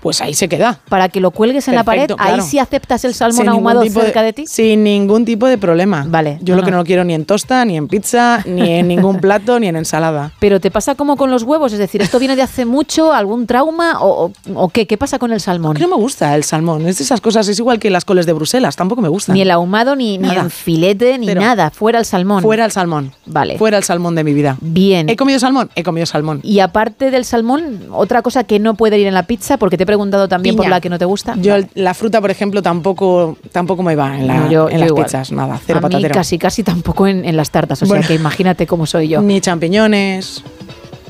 Pues 0.00 0.20
ahí 0.20 0.34
se 0.34 0.48
queda. 0.48 0.80
para 0.88 1.08
que 1.08 1.20
lo 1.20 1.30
cuelgues 1.30 1.68
en 1.68 1.74
la 1.74 1.84
pared, 1.84 2.10
ahí 2.18 2.40
sí 2.40 2.58
aceptas 2.58 3.04
el 3.04 3.14
salmón 3.14 3.36
Sin 3.36 3.48
ahumado 3.48 3.84
cerca 3.84 4.22
de, 4.22 4.32
ti. 4.32 4.46
Sin 4.46 4.84
ningún 4.84 5.24
tipo 5.24 5.46
de 5.46 5.58
problema. 5.58 6.04
Vale, 6.08 6.38
Yo 6.42 6.54
no, 6.54 6.60
lo 6.60 6.64
que 6.64 6.70
no. 6.70 6.78
lo 6.78 6.84
quiero 6.84 7.04
ni 7.04 7.14
en 7.14 7.24
tosta, 7.24 7.64
ni 7.64 7.76
en 7.76 7.88
pizza, 7.88 8.42
ni 8.46 8.70
en 8.70 8.88
ningún 8.88 9.20
plato, 9.20 9.58
ni 9.60 9.68
en 9.68 9.76
ensalada. 9.76 10.32
Pero 10.40 10.60
te 10.60 10.70
pasa 10.70 10.94
como 10.94 11.16
con 11.16 11.30
los 11.30 11.42
huevos, 11.42 11.72
es 11.72 11.78
decir, 11.78 12.02
¿esto 12.02 12.18
viene 12.18 12.36
de 12.36 12.42
hace 12.42 12.64
mucho, 12.64 13.12
algún 13.12 13.46
trauma 13.46 13.98
o, 14.00 14.32
qué? 14.72 14.86
¿Qué 14.86 14.96
pasa 14.96 15.18
con 15.18 15.32
el 15.32 15.40
salmón? 15.40 15.76
No 15.78 15.88
me 15.88 15.96
gusta 15.96 16.34
el 16.34 16.44
salmón. 16.44 16.86
Es 16.86 16.98
de 16.98 17.04
esas 17.04 17.20
cosas, 17.20 17.48
es 17.48 17.58
igual 17.58 17.78
que 17.78 17.90
las 17.90 18.04
coles 18.04 18.26
de 18.26 18.32
Bruselas, 18.32 18.76
tampoco 18.76 19.02
me 19.02 19.08
gustan. 19.08 19.34
Ni 19.34 19.42
el 19.42 19.50
ahumado, 19.50 19.96
ni, 19.96 20.18
ni 20.18 20.30
en 20.30 20.50
filete, 20.50 21.18
ni 21.18 21.26
nada. 21.26 21.70
Fuera 21.70 21.98
el 21.98 22.04
salmón. 22.04 22.42
Fuera 22.42 22.64
el 22.64 22.70
salmón. 22.70 23.12
Vale. 23.26 23.58
Fuera 23.58 23.78
el 23.78 23.84
salmón 23.84 24.14
de 24.14 24.24
mi 24.24 24.34
vida. 24.34 24.56
Bien. 24.60 25.08
¿He 25.08 25.16
comido 25.16 25.38
salmón? 25.38 25.70
He 25.74 25.82
comido 25.82 26.06
salmón. 26.06 26.40
Y 26.42 26.60
aparte 26.60 27.10
del 27.10 27.24
salmón, 27.24 27.80
otra 27.92 28.22
cosa 28.22 28.44
que 28.44 28.58
no 28.58 28.74
puede 28.74 28.98
ir 28.98 29.06
en 29.06 29.14
la 29.14 29.24
pizza, 29.24 29.56
porque 29.56 29.76
te 29.76 29.86
preguntado 29.90 30.28
también 30.28 30.56
por 30.56 30.68
la 30.68 30.80
que 30.80 30.88
no 30.88 30.98
te 30.98 31.04
gusta. 31.04 31.34
Yo 31.36 31.54
la 31.74 31.94
fruta, 31.94 32.20
por 32.20 32.30
ejemplo, 32.30 32.62
tampoco, 32.62 33.36
tampoco 33.52 33.82
me 33.82 33.94
va 33.96 34.16
en, 34.18 34.26
la- 34.26 34.34
No, 34.40 34.50
yo- 34.50 34.68
en 34.68 34.74
yo 34.76 34.80
las 34.80 34.88
igual. 34.88 35.04
pizzas. 35.04 35.32
Nada, 35.32 35.60
cero 35.66 35.78
a 35.78 35.82
mí 35.82 35.88
patatero. 35.88 36.14
casi, 36.14 36.38
casi 36.38 36.62
tampoco 36.62 37.06
en, 37.06 37.24
en 37.24 37.36
las 37.36 37.50
tartas. 37.50 37.82
O 37.82 37.86
Bueno. 37.86 38.02
sea 38.02 38.08
que 38.08 38.14
imagínate 38.14 38.66
cómo 38.66 38.86
soy 38.86 39.08
yo. 39.08 39.20
Ni 39.22 39.40
champiñones, 39.40 40.42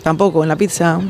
tampoco 0.02 0.42
en 0.42 0.48
la 0.48 0.56
pizza. 0.56 1.00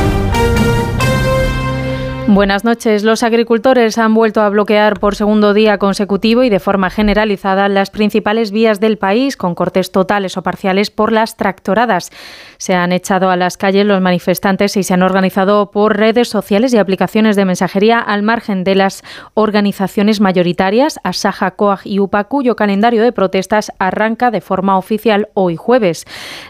Buenas 2.33 2.63
noches. 2.63 3.03
Los 3.03 3.23
agricultores 3.23 3.97
han 3.97 4.13
vuelto 4.13 4.39
a 4.39 4.47
bloquear 4.47 5.01
por 5.01 5.15
segundo 5.15 5.53
día 5.53 5.77
consecutivo 5.77 6.43
y 6.43 6.49
de 6.49 6.61
forma 6.61 6.89
generalizada 6.89 7.67
las 7.67 7.89
principales 7.89 8.51
vías 8.51 8.79
del 8.79 8.97
país, 8.97 9.35
con 9.35 9.53
cortes 9.53 9.91
totales 9.91 10.37
o 10.37 10.41
parciales 10.41 10.91
por 10.91 11.11
las 11.11 11.35
tractoradas. 11.35 12.09
Se 12.57 12.73
han 12.73 12.93
echado 12.93 13.31
a 13.31 13.35
las 13.35 13.57
calles 13.57 13.85
los 13.85 13.99
manifestantes 13.99 14.77
y 14.77 14.83
se 14.83 14.93
han 14.93 15.03
organizado 15.03 15.71
por 15.71 15.97
redes 15.97 16.29
sociales 16.29 16.73
y 16.73 16.77
aplicaciones 16.77 17.35
de 17.35 17.43
mensajería 17.43 17.99
al 17.99 18.23
margen 18.23 18.63
de 18.63 18.75
las 18.75 19.03
organizaciones 19.33 20.21
mayoritarias, 20.21 21.01
Asaja, 21.03 21.51
Coag 21.51 21.81
y 21.83 21.99
UPA, 21.99 22.29
cuyo 22.29 22.55
calendario 22.55 23.03
de 23.03 23.11
protestas 23.11 23.73
arranca 23.77 24.31
de 24.31 24.39
forma 24.39 24.77
oficial 24.77 25.27
hoy 25.33 25.57
jueves. 25.57 26.05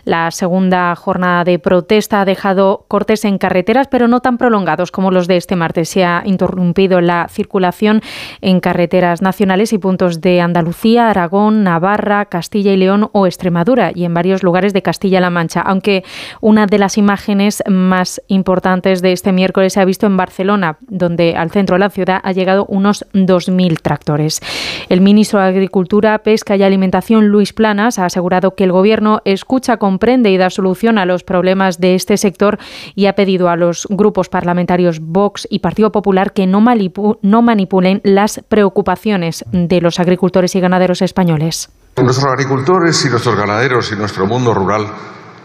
La 0.05 0.29
segunda 0.29 0.95
jornada 0.95 1.43
de 1.43 1.57
protesta 1.57 2.21
ha 2.21 2.25
dejado 2.25 2.85
cortes 2.87 3.25
en 3.25 3.39
carreteras, 3.39 3.87
pero 3.87 4.07
no 4.07 4.19
tan 4.19 4.37
prolongados 4.37 4.91
como 4.91 5.09
los 5.09 5.27
de 5.27 5.37
este 5.37 5.55
martes 5.55 5.70
se 5.85 6.03
ha 6.03 6.23
interrumpido 6.25 7.01
la 7.01 7.27
circulación 7.29 8.01
en 8.41 8.59
carreteras 8.59 9.21
nacionales 9.21 9.73
y 9.73 9.77
puntos 9.77 10.21
de 10.21 10.41
Andalucía, 10.41 11.09
Aragón, 11.09 11.63
Navarra, 11.63 12.25
Castilla 12.25 12.73
y 12.73 12.77
León 12.77 13.09
o 13.13 13.25
Extremadura 13.25 13.91
y 13.93 14.05
en 14.05 14.13
varios 14.13 14.43
lugares 14.43 14.73
de 14.73 14.81
Castilla-La 14.81 15.29
Mancha, 15.29 15.61
aunque 15.61 16.03
una 16.41 16.65
de 16.65 16.77
las 16.77 16.97
imágenes 16.97 17.63
más 17.67 18.21
importantes 18.27 19.01
de 19.01 19.11
este 19.11 19.31
miércoles 19.31 19.73
se 19.73 19.81
ha 19.81 19.85
visto 19.85 20.05
en 20.05 20.17
Barcelona, 20.17 20.77
donde 20.81 21.35
al 21.35 21.51
centro 21.51 21.75
de 21.75 21.79
la 21.79 21.89
ciudad 21.89 22.21
ha 22.23 22.31
llegado 22.31 22.65
unos 22.65 23.05
2.000 23.13 23.81
tractores. 23.81 24.41
El 24.89 25.01
ministro 25.01 25.39
de 25.39 25.45
Agricultura, 25.45 26.17
Pesca 26.19 26.55
y 26.55 26.63
Alimentación, 26.63 27.27
Luis 27.27 27.53
Planas, 27.53 27.99
ha 27.99 28.05
asegurado 28.05 28.55
que 28.55 28.63
el 28.63 28.71
Gobierno 28.71 29.21
escucha, 29.25 29.77
comprende 29.77 30.31
y 30.31 30.37
da 30.37 30.49
solución 30.49 30.97
a 30.97 31.05
los 31.05 31.23
problemas 31.23 31.79
de 31.79 31.95
este 31.95 32.17
sector 32.17 32.57
y 32.95 33.05
ha 33.05 33.13
pedido 33.13 33.49
a 33.49 33.55
los 33.55 33.87
grupos 33.89 34.29
parlamentarios 34.29 34.99
Vox 34.99 35.47
y 35.49 35.59
Partido 35.61 35.91
Popular 35.91 36.33
que 36.33 36.47
no, 36.47 36.61
manipulen 36.61 38.01
las 38.03 38.41
preocupaciones 38.47 39.45
de 39.51 39.81
los 39.81 39.99
agricultores 39.99 40.55
y 40.55 40.59
ganaderos 40.59 41.01
españoles. 41.01 41.69
Nuestros 41.97 42.25
agricultores 42.25 43.05
y 43.05 43.09
nuestros 43.09 43.35
ganaderos 43.35 43.91
y 43.91 43.95
nuestro 43.95 44.25
mundo 44.25 44.53
rural 44.53 44.87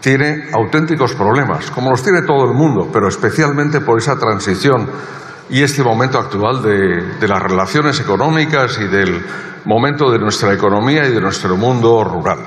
tiene 0.01 0.49
auténticos 0.53 1.13
problemas, 1.13 1.71
como 1.71 1.89
los 1.91 2.03
tiene 2.03 2.21
todo 2.21 2.45
el 2.45 2.53
mundo, 2.53 2.89
pero 2.91 3.07
especialmente 3.07 3.81
por 3.81 3.97
esa 3.97 4.17
transición 4.17 4.89
y 5.49 5.63
este 5.63 5.83
momento 5.83 6.19
actual 6.19 6.61
de, 6.61 7.27
las 7.27 7.41
relaciones 7.41 7.99
económicas 7.99 8.79
y 8.79 8.87
del 8.87 9.23
momento 9.65 10.11
de 10.11 10.19
nuestra 10.19 10.53
economía 10.53 11.07
y 11.07 11.13
de 11.13 11.21
nuestro 11.21 11.55
mundo 11.57 12.03
rural. 12.03 12.39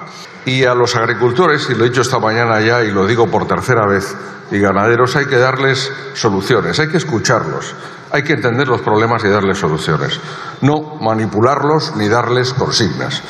Y 0.45 0.65
a 0.65 0.75
los 0.75 0.97
agricultores, 0.97 1.69
y 1.71 1.75
lo 1.75 1.85
he 1.85 1.89
dicho 1.89 2.01
esta 2.01 2.19
mañana 2.19 2.61
ya 2.61 2.83
y 2.83 2.91
lo 2.91 3.07
digo 3.07 3.27
por 3.27 3.47
tercera 3.47 3.87
vez, 3.87 4.17
y 4.51 4.59
ganaderos 4.59 5.17
hay 5.17 5.27
que 5.27 5.37
darles 5.37 5.93
soluciones, 6.15 6.79
hay 6.81 6.89
que 6.89 6.97
escucharlos, 6.97 7.75
hay 8.11 8.23
que 8.23 8.33
entender 8.33 8.69
los 8.69 8.81
problemas 8.81 9.25
y 9.25 9.29
darles 9.29 9.59
soluciones, 9.59 10.21
no 10.63 10.97
manipularlos 11.01 11.97
ni 11.97 12.09
darles 12.09 12.53
consignas. 12.55 13.23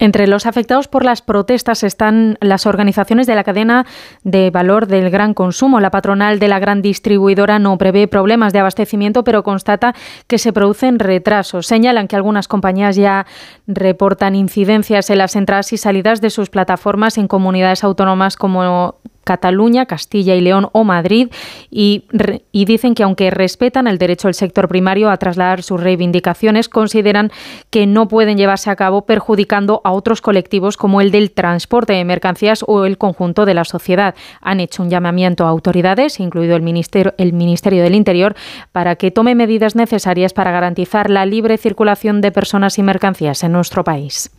Entre 0.00 0.26
los 0.26 0.44
afectados 0.44 0.88
por 0.88 1.04
las 1.04 1.22
protestas 1.22 1.84
están 1.84 2.36
las 2.40 2.66
organizaciones 2.66 3.28
de 3.28 3.36
la 3.36 3.44
cadena 3.44 3.86
de 4.24 4.50
valor 4.50 4.88
del 4.88 5.08
gran 5.08 5.34
consumo. 5.34 5.80
La 5.80 5.90
patronal 5.90 6.40
de 6.40 6.48
la 6.48 6.58
gran 6.58 6.82
distribuidora 6.82 7.60
no 7.60 7.78
prevé 7.78 8.08
problemas 8.08 8.52
de 8.52 8.58
abastecimiento, 8.58 9.22
pero 9.22 9.44
constata 9.44 9.94
que 10.26 10.38
se 10.38 10.52
producen 10.52 10.98
retrasos. 10.98 11.68
Señalan 11.68 12.08
que 12.08 12.16
algunas 12.16 12.48
compañías 12.48 12.96
ya 12.96 13.24
reportan 13.68 14.34
incidencias 14.34 15.10
en 15.10 15.18
las 15.18 15.36
entradas 15.36 15.72
y 15.72 15.76
salidas 15.76 16.20
de 16.20 16.30
sus 16.30 16.50
plataformas 16.50 17.16
en 17.16 17.28
comunidades 17.28 17.84
autónomas 17.84 18.36
como 18.36 18.96
Cataluña, 19.24 19.86
Castilla 19.86 20.34
y 20.34 20.40
León 20.40 20.68
o 20.72 20.84
Madrid 20.84 21.28
y, 21.70 22.04
dicen 22.52 22.94
que 22.94 23.02
aunque 23.02 23.30
respetan 23.30 23.86
el 23.86 23.98
derecho 23.98 24.28
del 24.28 24.34
sector 24.34 24.68
primario 24.68 25.10
a 25.10 25.16
trasladar 25.16 25.62
sus 25.62 25.80
reivindicaciones, 25.80 26.68
consideran 26.68 27.30
que 27.70 27.86
no 27.86 28.06
pueden 28.06 28.36
llevarse 28.36 28.70
a 28.70 28.76
cabo 28.76 29.06
perjudicando 29.06 29.80
a 29.84 29.92
otros 29.92 30.20
colectivos 30.20 30.76
como 30.76 31.00
el 31.00 31.10
del 31.10 31.30
transporte 31.30 31.94
de 31.94 32.04
mercancías 32.04 32.64
o 32.66 32.84
el 32.84 32.98
conjunto 32.98 33.44
de 33.44 33.54
la 33.54 33.64
sociedad. 33.64 34.14
Han 34.40 34.60
hecho 34.60 34.82
un 34.82 34.90
llamamiento 34.90 35.46
a 35.46 35.48
autoridades, 35.48 36.20
incluido 36.20 36.56
el 36.56 36.62
Ministerio, 36.62 37.14
el 37.18 37.32
Ministerio 37.32 37.82
del 37.82 37.94
Interior, 37.94 38.34
para 38.72 38.96
que 38.96 39.10
tome 39.10 39.34
medidas 39.34 39.74
necesarias 39.74 40.32
para 40.32 40.52
garantizar 40.52 41.10
la 41.10 41.26
libre 41.26 41.58
circulación 41.58 42.20
de 42.20 42.32
personas 42.32 42.78
y 42.78 42.82
mercancías 42.82 43.42
en 43.42 43.52
nuestro 43.52 43.84
país. 43.84 44.30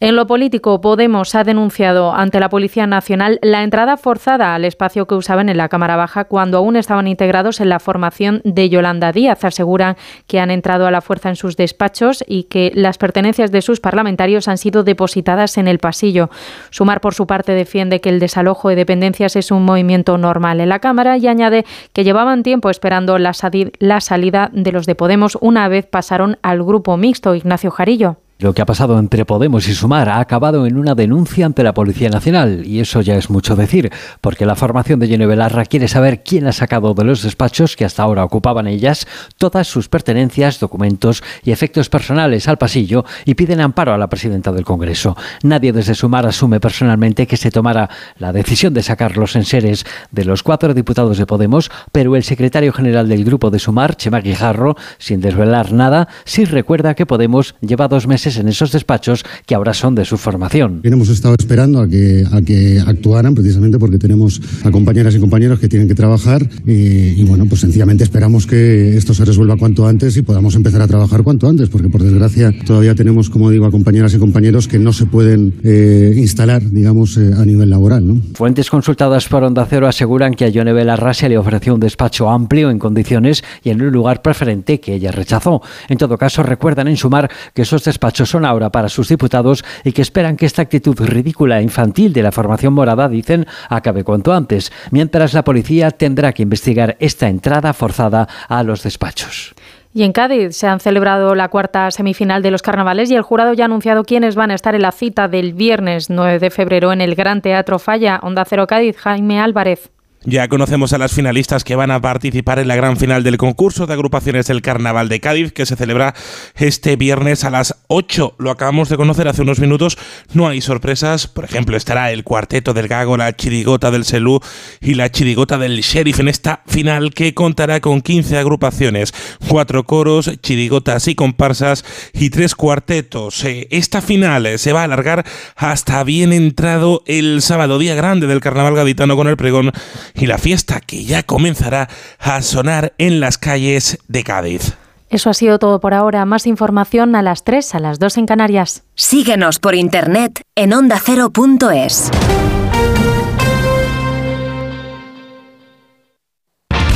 En 0.00 0.14
lo 0.14 0.26
político, 0.26 0.80
Podemos 0.80 1.34
ha 1.34 1.44
denunciado 1.44 2.12
ante 2.12 2.40
la 2.40 2.48
Policía 2.48 2.86
Nacional 2.86 3.38
la 3.42 3.62
entrada 3.62 3.96
forzada 3.96 4.17
al 4.26 4.64
espacio 4.64 5.06
que 5.06 5.14
usaban 5.14 5.48
en 5.48 5.56
la 5.56 5.68
Cámara 5.68 5.96
Baja 5.96 6.24
cuando 6.24 6.58
aún 6.58 6.76
estaban 6.76 7.06
integrados 7.06 7.60
en 7.60 7.68
la 7.68 7.78
formación 7.78 8.40
de 8.44 8.68
Yolanda 8.68 9.12
Díaz. 9.12 9.44
Aseguran 9.44 9.96
que 10.26 10.40
han 10.40 10.50
entrado 10.50 10.86
a 10.86 10.90
la 10.90 11.00
fuerza 11.00 11.28
en 11.28 11.36
sus 11.36 11.56
despachos 11.56 12.24
y 12.26 12.44
que 12.44 12.72
las 12.74 12.98
pertenencias 12.98 13.52
de 13.52 13.62
sus 13.62 13.80
parlamentarios 13.80 14.48
han 14.48 14.58
sido 14.58 14.82
depositadas 14.82 15.56
en 15.56 15.68
el 15.68 15.78
pasillo. 15.78 16.30
Sumar, 16.70 17.00
por 17.00 17.14
su 17.14 17.26
parte, 17.26 17.52
defiende 17.52 18.00
que 18.00 18.08
el 18.08 18.18
desalojo 18.18 18.68
de 18.68 18.76
dependencias 18.76 19.36
es 19.36 19.50
un 19.50 19.64
movimiento 19.64 20.18
normal 20.18 20.60
en 20.60 20.68
la 20.68 20.80
Cámara 20.80 21.16
y 21.16 21.28
añade 21.28 21.64
que 21.92 22.04
llevaban 22.04 22.42
tiempo 22.42 22.70
esperando 22.70 23.18
la, 23.18 23.32
la 23.78 24.00
salida 24.00 24.50
de 24.52 24.72
los 24.72 24.86
de 24.86 24.94
Podemos 24.94 25.38
una 25.40 25.68
vez 25.68 25.86
pasaron 25.86 26.38
al 26.42 26.62
grupo 26.62 26.96
mixto. 26.96 27.34
Ignacio 27.34 27.70
Jarillo. 27.70 28.16
Lo 28.40 28.54
que 28.54 28.62
ha 28.62 28.66
pasado 28.66 29.00
entre 29.00 29.24
Podemos 29.24 29.66
y 29.66 29.74
Sumar 29.74 30.08
ha 30.08 30.20
acabado 30.20 30.64
en 30.64 30.78
una 30.78 30.94
denuncia 30.94 31.44
ante 31.44 31.64
la 31.64 31.74
Policía 31.74 32.08
Nacional 32.08 32.62
y 32.64 32.78
eso 32.78 33.00
ya 33.00 33.16
es 33.16 33.30
mucho 33.30 33.56
decir, 33.56 33.90
porque 34.20 34.46
la 34.46 34.54
formación 34.54 35.00
de 35.00 35.08
Jenny 35.08 35.26
Belarra 35.26 35.64
quiere 35.64 35.88
saber 35.88 36.22
quién 36.22 36.46
ha 36.46 36.52
sacado 36.52 36.94
de 36.94 37.02
los 37.02 37.24
despachos 37.24 37.74
que 37.74 37.84
hasta 37.84 38.04
ahora 38.04 38.22
ocupaban 38.22 38.68
ellas 38.68 39.08
todas 39.38 39.66
sus 39.66 39.88
pertenencias, 39.88 40.60
documentos 40.60 41.24
y 41.42 41.50
efectos 41.50 41.88
personales 41.88 42.46
al 42.46 42.58
pasillo 42.58 43.04
y 43.24 43.34
piden 43.34 43.60
amparo 43.60 43.92
a 43.92 43.98
la 43.98 44.06
presidenta 44.06 44.52
del 44.52 44.64
Congreso. 44.64 45.16
Nadie 45.42 45.72
desde 45.72 45.96
Sumar 45.96 46.24
asume 46.24 46.60
personalmente 46.60 47.26
que 47.26 47.36
se 47.36 47.50
tomara 47.50 47.90
la 48.18 48.32
decisión 48.32 48.72
de 48.72 48.84
sacar 48.84 49.16
los 49.16 49.34
enseres 49.34 49.84
de 50.12 50.24
los 50.24 50.44
cuatro 50.44 50.74
diputados 50.74 51.18
de 51.18 51.26
Podemos, 51.26 51.72
pero 51.90 52.14
el 52.14 52.22
secretario 52.22 52.72
general 52.72 53.08
del 53.08 53.24
grupo 53.24 53.50
de 53.50 53.58
Sumar, 53.58 53.96
Chema 53.96 54.20
Guijarro, 54.20 54.76
sin 54.98 55.20
desvelar 55.20 55.72
nada, 55.72 56.06
sí 56.24 56.44
recuerda 56.44 56.94
que 56.94 57.04
Podemos 57.04 57.56
lleva 57.60 57.88
dos 57.88 58.06
meses 58.06 58.27
en 58.36 58.48
esos 58.48 58.72
despachos 58.72 59.24
que 59.46 59.54
ahora 59.54 59.74
son 59.74 59.94
de 59.94 60.04
su 60.04 60.16
formación. 60.16 60.80
Hemos 60.82 61.08
estado 61.08 61.34
esperando 61.38 61.80
a 61.80 61.88
que, 61.88 62.24
a 62.30 62.42
que 62.42 62.80
actuaran 62.84 63.34
precisamente 63.34 63.78
porque 63.78 63.98
tenemos 63.98 64.40
a 64.64 64.70
compañeras 64.70 65.14
y 65.14 65.20
compañeros 65.20 65.58
que 65.58 65.68
tienen 65.68 65.88
que 65.88 65.94
trabajar 65.94 66.48
y, 66.66 67.20
y 67.20 67.24
bueno, 67.24 67.46
pues 67.46 67.60
sencillamente 67.60 68.04
esperamos 68.04 68.46
que 68.46 68.96
esto 68.96 69.14
se 69.14 69.24
resuelva 69.24 69.56
cuanto 69.56 69.86
antes 69.86 70.16
y 70.16 70.22
podamos 70.22 70.54
empezar 70.54 70.82
a 70.82 70.86
trabajar 70.86 71.22
cuanto 71.22 71.48
antes, 71.48 71.68
porque 71.68 71.88
por 71.88 72.02
desgracia 72.02 72.52
todavía 72.66 72.94
tenemos, 72.94 73.30
como 73.30 73.50
digo, 73.50 73.66
a 73.66 73.70
compañeras 73.70 74.14
y 74.14 74.18
compañeros 74.18 74.68
que 74.68 74.78
no 74.78 74.92
se 74.92 75.06
pueden 75.06 75.54
eh, 75.64 76.14
instalar, 76.16 76.62
digamos, 76.62 77.16
eh, 77.16 77.30
a 77.36 77.44
nivel 77.44 77.70
laboral. 77.70 78.06
¿no? 78.06 78.20
Fuentes 78.34 78.70
consultadas 78.70 79.28
por 79.28 79.44
Onda 79.44 79.66
Cero 79.68 79.86
aseguran 79.86 80.34
que 80.34 80.44
a 80.44 80.48
Yone 80.48 80.72
Belarra 80.72 81.14
se 81.14 81.28
le 81.28 81.38
ofreció 81.38 81.74
un 81.74 81.80
despacho 81.80 82.28
amplio 82.28 82.70
en 82.70 82.78
condiciones 82.78 83.44
y 83.62 83.70
en 83.70 83.80
un 83.82 83.92
lugar 83.92 84.22
preferente 84.22 84.80
que 84.80 84.94
ella 84.94 85.12
rechazó. 85.12 85.62
En 85.88 85.98
todo 85.98 86.18
caso, 86.18 86.42
recuerdan 86.42 86.88
en 86.88 86.96
sumar 86.96 87.30
que 87.54 87.62
esos 87.62 87.84
despachos 87.84 88.17
son 88.26 88.44
ahora 88.44 88.70
para 88.70 88.88
sus 88.88 89.08
diputados 89.08 89.64
y 89.84 89.92
que 89.92 90.02
esperan 90.02 90.36
que 90.36 90.46
esta 90.46 90.62
actitud 90.62 90.98
ridícula 91.00 91.58
e 91.58 91.62
infantil 91.62 92.12
de 92.12 92.22
la 92.22 92.32
formación 92.32 92.72
morada, 92.72 93.08
dicen, 93.08 93.46
acabe 93.68 94.04
cuanto 94.04 94.32
antes, 94.32 94.72
mientras 94.90 95.34
la 95.34 95.44
policía 95.44 95.90
tendrá 95.90 96.32
que 96.32 96.42
investigar 96.42 96.96
esta 97.00 97.28
entrada 97.28 97.72
forzada 97.72 98.28
a 98.48 98.62
los 98.62 98.82
despachos. 98.82 99.54
Y 99.94 100.02
en 100.02 100.12
Cádiz 100.12 100.54
se 100.54 100.66
han 100.66 100.80
celebrado 100.80 101.34
la 101.34 101.48
cuarta 101.48 101.90
semifinal 101.90 102.42
de 102.42 102.50
los 102.50 102.62
carnavales 102.62 103.10
y 103.10 103.16
el 103.16 103.22
jurado 103.22 103.54
ya 103.54 103.64
ha 103.64 103.66
anunciado 103.66 104.04
quiénes 104.04 104.34
van 104.36 104.50
a 104.50 104.54
estar 104.54 104.74
en 104.74 104.82
la 104.82 104.92
cita 104.92 105.28
del 105.28 105.54
viernes 105.54 106.10
9 106.10 106.38
de 106.38 106.50
febrero 106.50 106.92
en 106.92 107.00
el 107.00 107.14
Gran 107.14 107.40
Teatro 107.40 107.78
Falla, 107.78 108.20
Onda 108.22 108.44
Cero 108.44 108.66
Cádiz, 108.66 108.96
Jaime 108.96 109.40
Álvarez. 109.40 109.90
Ya 110.24 110.48
conocemos 110.48 110.92
a 110.92 110.98
las 110.98 111.12
finalistas 111.12 111.62
que 111.62 111.76
van 111.76 111.92
a 111.92 112.00
participar 112.00 112.58
en 112.58 112.66
la 112.66 112.74
gran 112.74 112.96
final 112.96 113.22
del 113.22 113.36
concurso 113.36 113.86
de 113.86 113.94
agrupaciones 113.94 114.48
del 114.48 114.62
Carnaval 114.62 115.08
de 115.08 115.20
Cádiz, 115.20 115.52
que 115.52 115.64
se 115.64 115.76
celebra 115.76 116.12
este 116.56 116.96
viernes 116.96 117.44
a 117.44 117.50
las 117.50 117.76
8. 117.86 118.34
Lo 118.38 118.50
acabamos 118.50 118.88
de 118.88 118.96
conocer 118.96 119.28
hace 119.28 119.42
unos 119.42 119.60
minutos. 119.60 119.96
No 120.32 120.48
hay 120.48 120.60
sorpresas. 120.60 121.28
Por 121.28 121.44
ejemplo, 121.44 121.76
estará 121.76 122.10
el 122.10 122.24
cuarteto 122.24 122.74
del 122.74 122.88
Gago, 122.88 123.16
la 123.16 123.34
chirigota 123.36 123.92
del 123.92 124.04
Selú 124.04 124.40
y 124.80 124.94
la 124.94 125.08
chirigota 125.10 125.56
del 125.56 125.80
Sheriff 125.82 126.18
en 126.18 126.28
esta 126.28 126.62
final 126.66 127.14
que 127.14 127.32
contará 127.32 127.80
con 127.80 128.02
15 128.02 128.38
agrupaciones, 128.38 129.14
cuatro 129.46 129.84
coros, 129.84 130.32
chirigotas 130.42 131.06
y 131.06 131.14
comparsas 131.14 131.84
y 132.12 132.30
tres 132.30 132.56
cuartetos. 132.56 133.44
Eh, 133.44 133.68
esta 133.70 134.02
final 134.02 134.58
se 134.58 134.72
va 134.72 134.80
a 134.80 134.84
alargar 134.84 135.24
hasta 135.54 136.02
bien 136.02 136.32
entrado 136.32 137.04
el 137.06 137.40
sábado, 137.40 137.78
día 137.78 137.94
grande 137.94 138.26
del 138.26 138.40
Carnaval 138.40 138.74
gaditano 138.74 139.16
con 139.16 139.28
el 139.28 139.36
pregón 139.36 139.72
y 140.14 140.26
la 140.26 140.38
fiesta 140.38 140.80
que 140.80 141.04
ya 141.04 141.22
comenzará 141.22 141.88
a 142.18 142.42
sonar 142.42 142.94
en 142.98 143.20
las 143.20 143.38
calles 143.38 143.98
de 144.08 144.24
Cádiz. 144.24 144.74
Eso 145.10 145.30
ha 145.30 145.34
sido 145.34 145.58
todo 145.58 145.80
por 145.80 145.94
ahora. 145.94 146.24
Más 146.26 146.46
información 146.46 147.16
a 147.16 147.22
las 147.22 147.44
3, 147.44 147.74
a 147.74 147.78
las 147.80 147.98
2 147.98 148.18
en 148.18 148.26
Canarias. 148.26 148.84
Síguenos 148.94 149.58
por 149.58 149.74
internet 149.74 150.42
en 150.54 150.74
ondacero.es. 150.74 152.10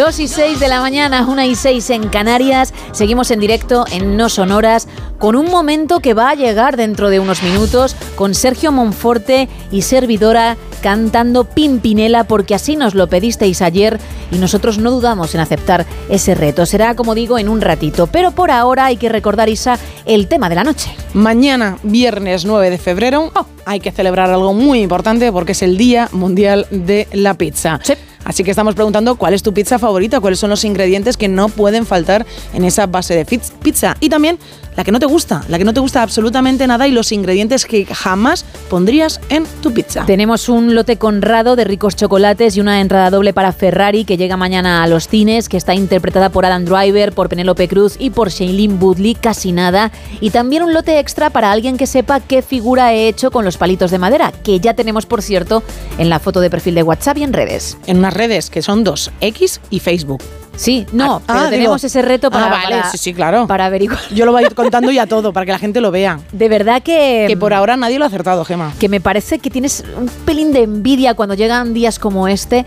2 0.00 0.18
y 0.18 0.28
6 0.28 0.60
de 0.60 0.68
la 0.68 0.80
mañana, 0.80 1.26
1 1.28 1.44
y 1.44 1.54
6 1.54 1.90
en 1.90 2.08
Canarias. 2.08 2.72
Seguimos 2.92 3.30
en 3.30 3.38
directo 3.38 3.84
en 3.92 4.16
No 4.16 4.30
Sonoras 4.30 4.88
con 5.18 5.36
un 5.36 5.50
momento 5.50 6.00
que 6.00 6.14
va 6.14 6.30
a 6.30 6.34
llegar 6.34 6.78
dentro 6.78 7.10
de 7.10 7.20
unos 7.20 7.42
minutos 7.42 7.94
con 8.16 8.34
Sergio 8.34 8.72
Monforte 8.72 9.50
y 9.70 9.82
servidora 9.82 10.56
cantando 10.80 11.44
Pimpinela 11.44 12.24
porque 12.24 12.54
así 12.54 12.76
nos 12.76 12.94
lo 12.94 13.08
pedisteis 13.08 13.60
ayer 13.60 14.00
y 14.30 14.38
nosotros 14.38 14.78
no 14.78 14.90
dudamos 14.90 15.34
en 15.34 15.42
aceptar 15.42 15.84
ese 16.08 16.34
reto. 16.34 16.64
Será, 16.64 16.96
como 16.96 17.14
digo, 17.14 17.38
en 17.38 17.50
un 17.50 17.60
ratito. 17.60 18.06
Pero 18.06 18.30
por 18.30 18.50
ahora 18.50 18.86
hay 18.86 18.96
que 18.96 19.10
recordar, 19.10 19.50
Isa, 19.50 19.78
el 20.06 20.28
tema 20.28 20.48
de 20.48 20.54
la 20.54 20.64
noche. 20.64 20.96
Mañana, 21.12 21.76
viernes 21.82 22.46
9 22.46 22.70
de 22.70 22.78
febrero, 22.78 23.30
oh. 23.34 23.44
hay 23.66 23.80
que 23.80 23.92
celebrar 23.92 24.30
algo 24.30 24.54
muy 24.54 24.80
importante 24.80 25.30
porque 25.30 25.52
es 25.52 25.60
el 25.60 25.76
Día 25.76 26.08
Mundial 26.12 26.66
de 26.70 27.06
la 27.12 27.34
Pizza. 27.34 27.80
Así 28.24 28.44
que 28.44 28.50
estamos 28.50 28.74
preguntando 28.74 29.16
cuál 29.16 29.34
es 29.34 29.42
tu 29.42 29.54
pizza 29.54 29.78
favorita, 29.78 30.20
cuáles 30.20 30.38
son 30.38 30.50
los 30.50 30.64
ingredientes 30.64 31.16
que 31.16 31.28
no 31.28 31.48
pueden 31.48 31.86
faltar 31.86 32.26
en 32.52 32.64
esa 32.64 32.86
base 32.86 33.14
de 33.14 33.24
pizza. 33.24 33.96
Y 34.00 34.08
también 34.08 34.38
la 34.80 34.84
que 34.84 34.92
no 34.92 34.98
te 34.98 35.04
gusta, 35.04 35.44
la 35.48 35.58
que 35.58 35.64
no 35.66 35.74
te 35.74 35.80
gusta 35.80 36.02
absolutamente 36.02 36.66
nada 36.66 36.88
y 36.88 36.90
los 36.90 37.12
ingredientes 37.12 37.66
que 37.66 37.84
jamás 37.84 38.46
pondrías 38.70 39.20
en 39.28 39.44
tu 39.60 39.74
pizza. 39.74 40.06
Tenemos 40.06 40.48
un 40.48 40.74
lote 40.74 40.96
conrado 40.96 41.54
de 41.54 41.64
ricos 41.64 41.96
chocolates 41.96 42.56
y 42.56 42.62
una 42.62 42.80
entrada 42.80 43.10
doble 43.10 43.34
para 43.34 43.52
Ferrari 43.52 44.06
que 44.06 44.16
llega 44.16 44.38
mañana 44.38 44.82
a 44.82 44.86
los 44.86 45.06
cines, 45.06 45.50
que 45.50 45.58
está 45.58 45.74
interpretada 45.74 46.30
por 46.30 46.46
Adam 46.46 46.64
Driver, 46.64 47.12
por 47.12 47.28
Penélope 47.28 47.68
Cruz 47.68 47.96
y 47.98 48.08
por 48.08 48.30
Shailene 48.30 48.78
Woodley, 48.80 49.16
casi 49.16 49.52
nada. 49.52 49.92
Y 50.22 50.30
también 50.30 50.62
un 50.62 50.72
lote 50.72 50.98
extra 50.98 51.28
para 51.28 51.52
alguien 51.52 51.76
que 51.76 51.86
sepa 51.86 52.20
qué 52.20 52.40
figura 52.40 52.94
he 52.94 53.06
hecho 53.06 53.30
con 53.30 53.44
los 53.44 53.58
palitos 53.58 53.90
de 53.90 53.98
madera, 53.98 54.32
que 54.32 54.60
ya 54.60 54.72
tenemos, 54.72 55.04
por 55.04 55.20
cierto, 55.20 55.62
en 55.98 56.08
la 56.08 56.20
foto 56.20 56.40
de 56.40 56.48
perfil 56.48 56.74
de 56.76 56.84
WhatsApp 56.84 57.18
y 57.18 57.24
en 57.24 57.34
redes. 57.34 57.76
En 57.86 57.98
unas 57.98 58.14
redes 58.14 58.48
que 58.48 58.62
son 58.62 58.82
dos, 58.82 59.10
X 59.20 59.60
y 59.68 59.80
Facebook. 59.80 60.22
Sí, 60.60 60.84
no, 60.92 61.16
Ah, 61.16 61.22
pero 61.26 61.38
ah, 61.38 61.48
tenemos 61.50 61.80
digo- 61.80 61.86
ese 61.86 62.02
reto 62.02 62.30
para, 62.30 62.46
Ah, 62.46 62.50
vale, 62.50 62.76
para- 62.76 62.90
sí, 62.90 62.98
sí, 62.98 63.14
claro. 63.14 63.46
para 63.46 63.64
averiguar. 63.64 63.98
Yo 64.14 64.26
lo 64.26 64.32
voy 64.32 64.44
a 64.44 64.46
ir 64.46 64.54
contando 64.54 64.90
ya 64.92 65.06
todo 65.06 65.32
para 65.32 65.46
que 65.46 65.52
la 65.52 65.58
gente 65.58 65.80
lo 65.80 65.90
vea. 65.90 66.20
De 66.32 66.50
verdad 66.50 66.82
que... 66.82 67.24
Que 67.28 67.36
por 67.38 67.54
ahora 67.54 67.78
nadie 67.78 67.98
lo 67.98 68.04
ha 68.04 68.08
acertado, 68.08 68.44
Gema. 68.44 68.74
que 68.78 68.90
me 68.90 69.00
parece 69.00 69.38
que 69.38 69.48
tienes 69.48 69.82
un 69.96 70.08
pelín 70.26 70.52
de 70.52 70.64
envidia 70.64 71.14
cuando 71.14 71.34
llegan 71.34 71.72
días 71.72 71.98
como 71.98 72.28
este 72.28 72.66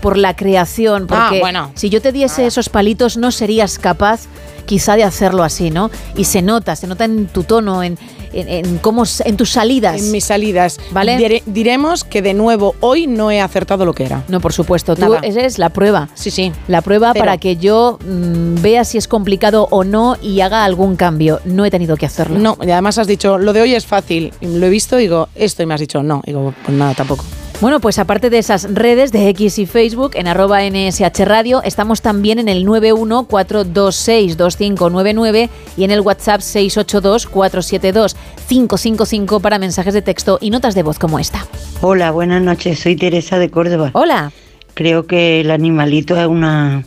por 0.00 0.16
la 0.16 0.34
creación, 0.34 1.06
porque 1.06 1.36
Ah, 1.36 1.40
bueno. 1.40 1.70
si 1.74 1.90
yo 1.90 2.00
te 2.00 2.12
diese 2.12 2.46
esos 2.46 2.70
palitos 2.70 3.18
no 3.18 3.30
serías 3.30 3.78
capaz 3.78 4.22
quizá 4.64 4.96
de 4.96 5.04
hacerlo 5.04 5.42
así, 5.42 5.70
¿no? 5.70 5.90
Y 6.16 6.24
se 6.24 6.40
nota, 6.40 6.76
se 6.76 6.86
nota 6.86 7.04
en 7.04 7.26
tu 7.26 7.42
tono, 7.44 7.82
en, 7.82 7.98
en, 8.34 8.48
en 8.48 8.78
cómo, 8.78 9.04
en 9.24 9.36
tus 9.36 9.50
salidas. 9.50 10.00
En 10.00 10.10
mis 10.12 10.24
salidas. 10.24 10.78
¿Vale? 10.90 11.16
Dire- 11.18 11.42
diremos 11.46 12.04
que 12.04 12.22
de 12.22 12.34
nuevo 12.34 12.74
hoy 12.80 13.06
no 13.06 13.30
he 13.30 13.40
acertado 13.40 13.84
lo 13.84 13.92
que 13.94 14.04
era. 14.04 14.24
No, 14.28 14.40
por 14.40 14.52
supuesto, 14.52 14.94
tú 14.94 15.02
Nada. 15.02 15.20
eres 15.22 15.58
la 15.58 15.70
prueba. 15.70 16.08
Sí, 16.14 16.30
sí. 16.30 16.52
La 16.68 16.82
prueba 16.82 17.10
Cero. 17.12 17.24
para 17.24 17.38
que 17.38 17.56
yo 17.56 17.98
mm, 18.04 18.62
vea 18.62 18.84
si 18.84 18.98
es 18.98 19.08
complicado 19.08 19.68
o 19.70 19.84
no 19.84 20.16
y 20.20 20.40
haga 20.40 20.64
algún 20.64 20.96
cambio. 20.96 21.40
No 21.44 21.64
he 21.64 21.70
tenido 21.70 21.96
que 21.96 22.06
hacerlo. 22.06 22.38
No, 22.38 22.56
y 22.60 22.70
además 22.70 22.98
has 22.98 23.06
dicho, 23.06 23.38
lo 23.38 23.52
de 23.52 23.62
hoy 23.62 23.74
es 23.74 23.86
fácil. 23.86 24.32
Lo 24.40 24.66
he 24.66 24.70
visto 24.70 24.98
y 24.98 25.02
digo, 25.02 25.28
esto 25.34 25.62
y 25.62 25.66
me 25.66 25.74
has 25.74 25.80
dicho, 25.80 26.02
no. 26.02 26.22
Digo, 26.26 26.54
pues 26.64 26.76
nada, 26.76 26.94
tampoco. 26.94 27.24
Bueno, 27.60 27.78
pues 27.80 27.98
aparte 27.98 28.30
de 28.30 28.38
esas 28.38 28.72
redes 28.74 29.12
de 29.12 29.28
X 29.30 29.58
y 29.58 29.66
Facebook, 29.66 30.12
en 30.14 30.26
arroba 30.26 30.60
NSH 30.62 31.24
Radio, 31.24 31.62
estamos 31.62 32.00
también 32.02 32.40
en 32.40 32.48
el 32.48 32.66
914262599 32.66 35.48
y 35.76 35.84
en 35.84 35.92
el 35.92 36.00
WhatsApp 36.00 36.40
682472555 36.40 39.40
para 39.40 39.58
mensajes 39.58 39.94
de 39.94 40.02
texto 40.02 40.38
y 40.40 40.50
notas 40.50 40.74
de 40.74 40.82
voz 40.82 40.98
como 40.98 41.18
esta. 41.18 41.46
Hola, 41.80 42.10
buenas 42.10 42.42
noches. 42.42 42.80
Soy 42.80 42.96
Teresa 42.96 43.38
de 43.38 43.48
Córdoba. 43.50 43.92
Hola. 43.94 44.32
Creo 44.74 45.06
que 45.06 45.40
el 45.40 45.50
animalito 45.52 46.20
es 46.20 46.26
una 46.26 46.84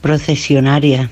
procesionaria. 0.00 1.10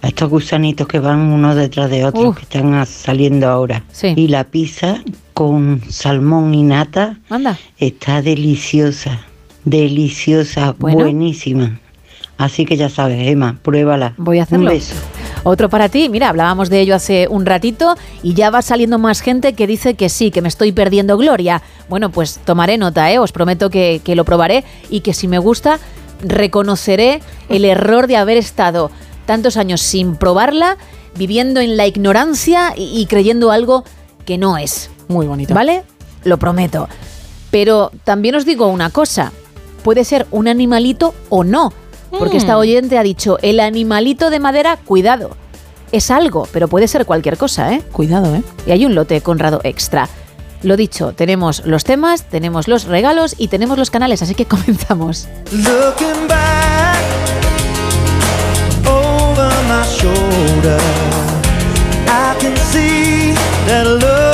A 0.00 0.08
estos 0.08 0.30
gusanitos 0.30 0.86
que 0.86 1.00
van 1.00 1.20
uno 1.20 1.54
detrás 1.54 1.90
de 1.90 2.04
otro, 2.04 2.34
que 2.34 2.42
están 2.42 2.86
saliendo 2.86 3.48
ahora. 3.48 3.84
Y 4.02 4.28
la 4.28 4.44
pizza 4.44 5.02
con 5.36 5.82
salmón 5.90 6.54
y 6.54 6.62
nata 6.62 7.18
Anda. 7.28 7.58
está 7.76 8.22
deliciosa. 8.22 9.20
Deliciosa, 9.66 10.74
Bueno. 10.78 11.00
buenísima. 11.00 11.78
Así 12.38 12.64
que 12.64 12.78
ya 12.78 12.88
sabes, 12.88 13.28
Emma, 13.28 13.58
pruébala. 13.62 14.14
Voy 14.16 14.38
a 14.38 14.44
hacerlo. 14.44 14.64
Un 14.64 14.70
beso. 14.70 14.94
Otro 15.44 15.68
para 15.68 15.90
ti, 15.90 16.08
mira, 16.08 16.30
hablábamos 16.30 16.70
de 16.70 16.80
ello 16.80 16.94
hace 16.94 17.28
un 17.28 17.44
ratito 17.44 17.96
y 18.22 18.32
ya 18.32 18.48
va 18.48 18.62
saliendo 18.62 18.98
más 18.98 19.20
gente 19.20 19.52
que 19.52 19.66
dice 19.66 19.92
que 19.92 20.08
sí, 20.08 20.30
que 20.30 20.40
me 20.40 20.48
estoy 20.48 20.72
perdiendo 20.72 21.18
gloria. 21.18 21.60
Bueno, 21.90 22.10
pues 22.10 22.40
tomaré 22.46 22.78
nota, 22.78 23.12
¿eh? 23.12 23.18
os 23.18 23.30
prometo 23.32 23.68
que, 23.68 24.00
que 24.02 24.16
lo 24.16 24.24
probaré 24.24 24.64
y 24.88 25.00
que 25.00 25.12
si 25.12 25.28
me 25.28 25.38
gusta, 25.38 25.78
reconoceré 26.22 27.20
el 27.50 27.66
error 27.66 28.06
de 28.06 28.16
haber 28.16 28.38
estado 28.38 28.90
tantos 29.26 29.58
años 29.58 29.82
sin 29.82 30.16
probarla, 30.16 30.78
viviendo 31.18 31.60
en 31.60 31.76
la 31.76 31.86
ignorancia 31.86 32.72
y, 32.74 32.98
y 32.98 33.04
creyendo 33.04 33.50
algo 33.50 33.84
que 34.24 34.38
no 34.38 34.56
es. 34.56 34.90
Muy 35.08 35.26
bonito. 35.26 35.54
¿Vale? 35.54 35.84
Lo 36.24 36.38
prometo. 36.38 36.88
Pero 37.50 37.90
también 38.04 38.34
os 38.34 38.44
digo 38.44 38.66
una 38.66 38.90
cosa, 38.90 39.32
puede 39.84 40.04
ser 40.04 40.26
un 40.30 40.48
animalito 40.48 41.14
o 41.28 41.44
no, 41.44 41.72
porque 42.18 42.34
Mm. 42.34 42.38
esta 42.38 42.58
oyente 42.58 42.98
ha 42.98 43.02
dicho, 43.02 43.38
el 43.42 43.60
animalito 43.60 44.30
de 44.30 44.40
madera, 44.40 44.76
cuidado. 44.84 45.30
Es 45.92 46.10
algo, 46.10 46.48
pero 46.52 46.66
puede 46.68 46.88
ser 46.88 47.06
cualquier 47.06 47.36
cosa, 47.38 47.72
¿eh? 47.72 47.82
Cuidado, 47.92 48.34
¿eh? 48.34 48.42
Y 48.66 48.72
hay 48.72 48.84
un 48.84 48.94
lote 48.96 49.20
Conrado 49.20 49.60
extra. 49.62 50.08
Lo 50.62 50.76
dicho, 50.76 51.12
tenemos 51.12 51.64
los 51.64 51.84
temas, 51.84 52.24
tenemos 52.24 52.66
los 52.66 52.84
regalos 52.84 53.36
y 53.38 53.46
tenemos 53.48 53.78
los 53.78 53.90
canales, 53.90 54.20
así 54.22 54.34
que 54.34 54.44
comenzamos. 54.46 55.28
Looking 55.52 56.26
back 56.26 56.96
over 58.88 59.52
my 59.68 59.84
shoulder, 59.86 60.80
I 62.08 62.34
can 62.40 62.56
see 62.56 63.32
that 63.68 63.86
look 63.86 64.25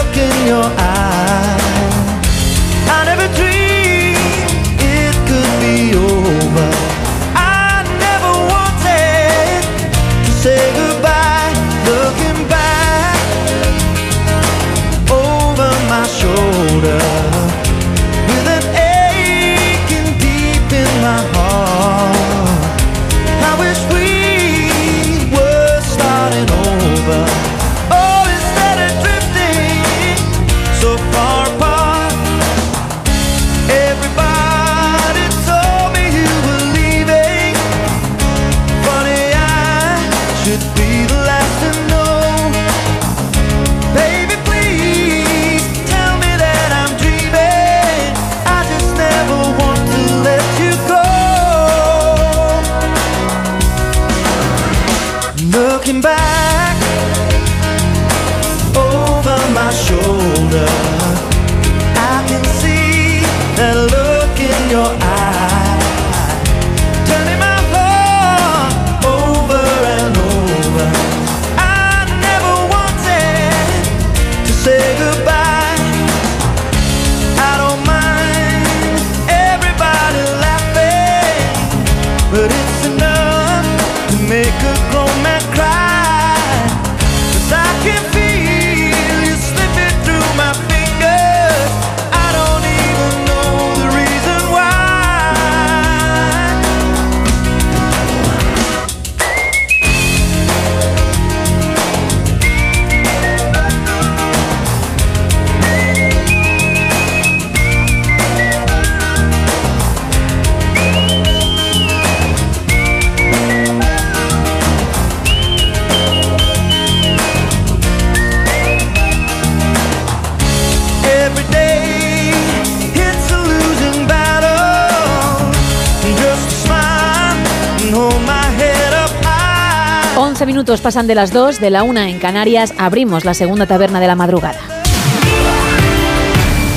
minutos 130.47 130.81
pasan 130.81 131.07
de 131.07 131.15
las 131.15 131.33
2, 131.33 131.61
de 131.61 131.71
la 131.71 131.83
1 131.83 132.01
en 132.01 132.19
Canarias, 132.19 132.75
abrimos 132.79 133.25
la 133.25 133.35
segunda 133.35 133.67
taberna 133.67 134.01
de 134.01 134.07
la 134.07 134.17
madrugada. 134.17 134.61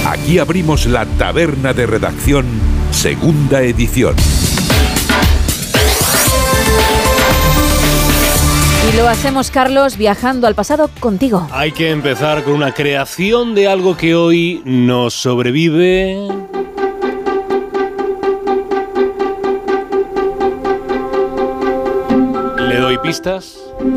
Aquí 0.05 0.39
abrimos 0.39 0.85
la 0.85 1.05
taberna 1.05 1.73
de 1.73 1.85
redacción, 1.85 2.45
segunda 2.91 3.61
edición. 3.61 4.15
Y 8.91 8.97
lo 8.97 9.07
hacemos, 9.09 9.51
Carlos, 9.51 9.97
viajando 9.97 10.47
al 10.47 10.55
pasado 10.55 10.89
contigo. 10.99 11.47
Hay 11.51 11.71
que 11.71 11.89
empezar 11.89 12.43
con 12.43 12.53
una 12.53 12.73
creación 12.73 13.55
de 13.55 13.67
algo 13.67 13.97
que 13.97 14.15
hoy 14.15 14.61
nos 14.65 15.13
sobrevive 15.15 16.27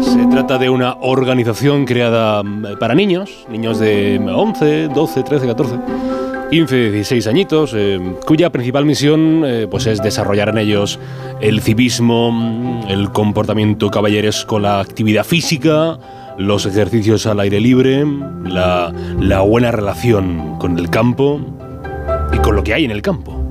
Se 0.02 0.26
trata 0.30 0.58
de 0.58 0.68
una 0.68 0.98
organización 1.00 1.86
creada 1.86 2.42
mm, 2.42 2.78
para 2.78 2.94
niños, 2.94 3.46
niños 3.48 3.78
de 3.78 4.18
11, 4.18 4.88
12, 4.88 5.22
13, 5.22 5.46
14, 5.46 5.74
15, 6.50 6.90
16 6.90 7.26
añitos, 7.26 7.72
eh, 7.74 7.98
cuya 8.26 8.50
principal 8.50 8.84
misión 8.84 9.44
eh, 9.46 9.66
pues 9.70 9.86
es 9.86 10.02
desarrollar 10.02 10.50
en 10.50 10.58
ellos 10.58 10.98
el 11.40 11.62
civismo, 11.62 12.30
mm, 12.30 12.88
el 12.88 13.10
comportamiento 13.10 13.90
caballeresco, 13.90 14.58
la 14.58 14.78
actividad 14.80 15.24
física, 15.24 15.98
los 16.36 16.66
ejercicios 16.66 17.26
al 17.26 17.40
aire 17.40 17.60
libre, 17.60 18.04
la 18.44 19.40
buena 19.40 19.70
relación 19.70 20.58
con 20.58 20.78
el 20.78 20.90
campo 20.90 21.40
y 22.32 22.38
con 22.38 22.54
lo 22.54 22.62
que 22.62 22.74
hay 22.74 22.84
en 22.84 22.90
el 22.90 23.00
campo. 23.00 23.42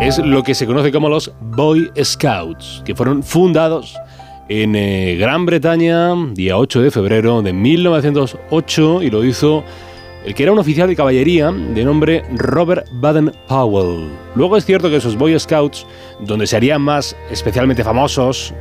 Es 0.00 0.18
lo 0.18 0.42
que 0.42 0.54
se 0.54 0.66
conoce 0.66 0.90
como 0.90 1.08
los 1.08 1.32
Boy 1.40 1.90
Scouts, 2.02 2.82
que 2.84 2.94
fueron 2.94 3.22
fundados 3.22 3.96
en 4.48 4.76
eh, 4.76 5.16
Gran 5.16 5.46
Bretaña, 5.46 6.14
día 6.32 6.58
8 6.58 6.82
de 6.82 6.90
febrero 6.90 7.42
de 7.42 7.52
1908, 7.52 9.02
y 9.02 9.10
lo 9.10 9.24
hizo 9.24 9.64
el 10.24 10.34
que 10.34 10.42
era 10.42 10.52
un 10.52 10.58
oficial 10.58 10.88
de 10.88 10.96
caballería 10.96 11.52
de 11.52 11.84
nombre 11.84 12.24
Robert 12.34 12.86
Baden-Powell. 12.92 14.08
Luego 14.34 14.56
es 14.56 14.64
cierto 14.64 14.88
que 14.88 14.96
esos 14.96 15.16
Boy 15.16 15.38
Scouts, 15.38 15.86
donde 16.20 16.46
se 16.46 16.56
harían 16.56 16.80
más 16.80 17.14
especialmente 17.30 17.84
famosos, 17.84 18.54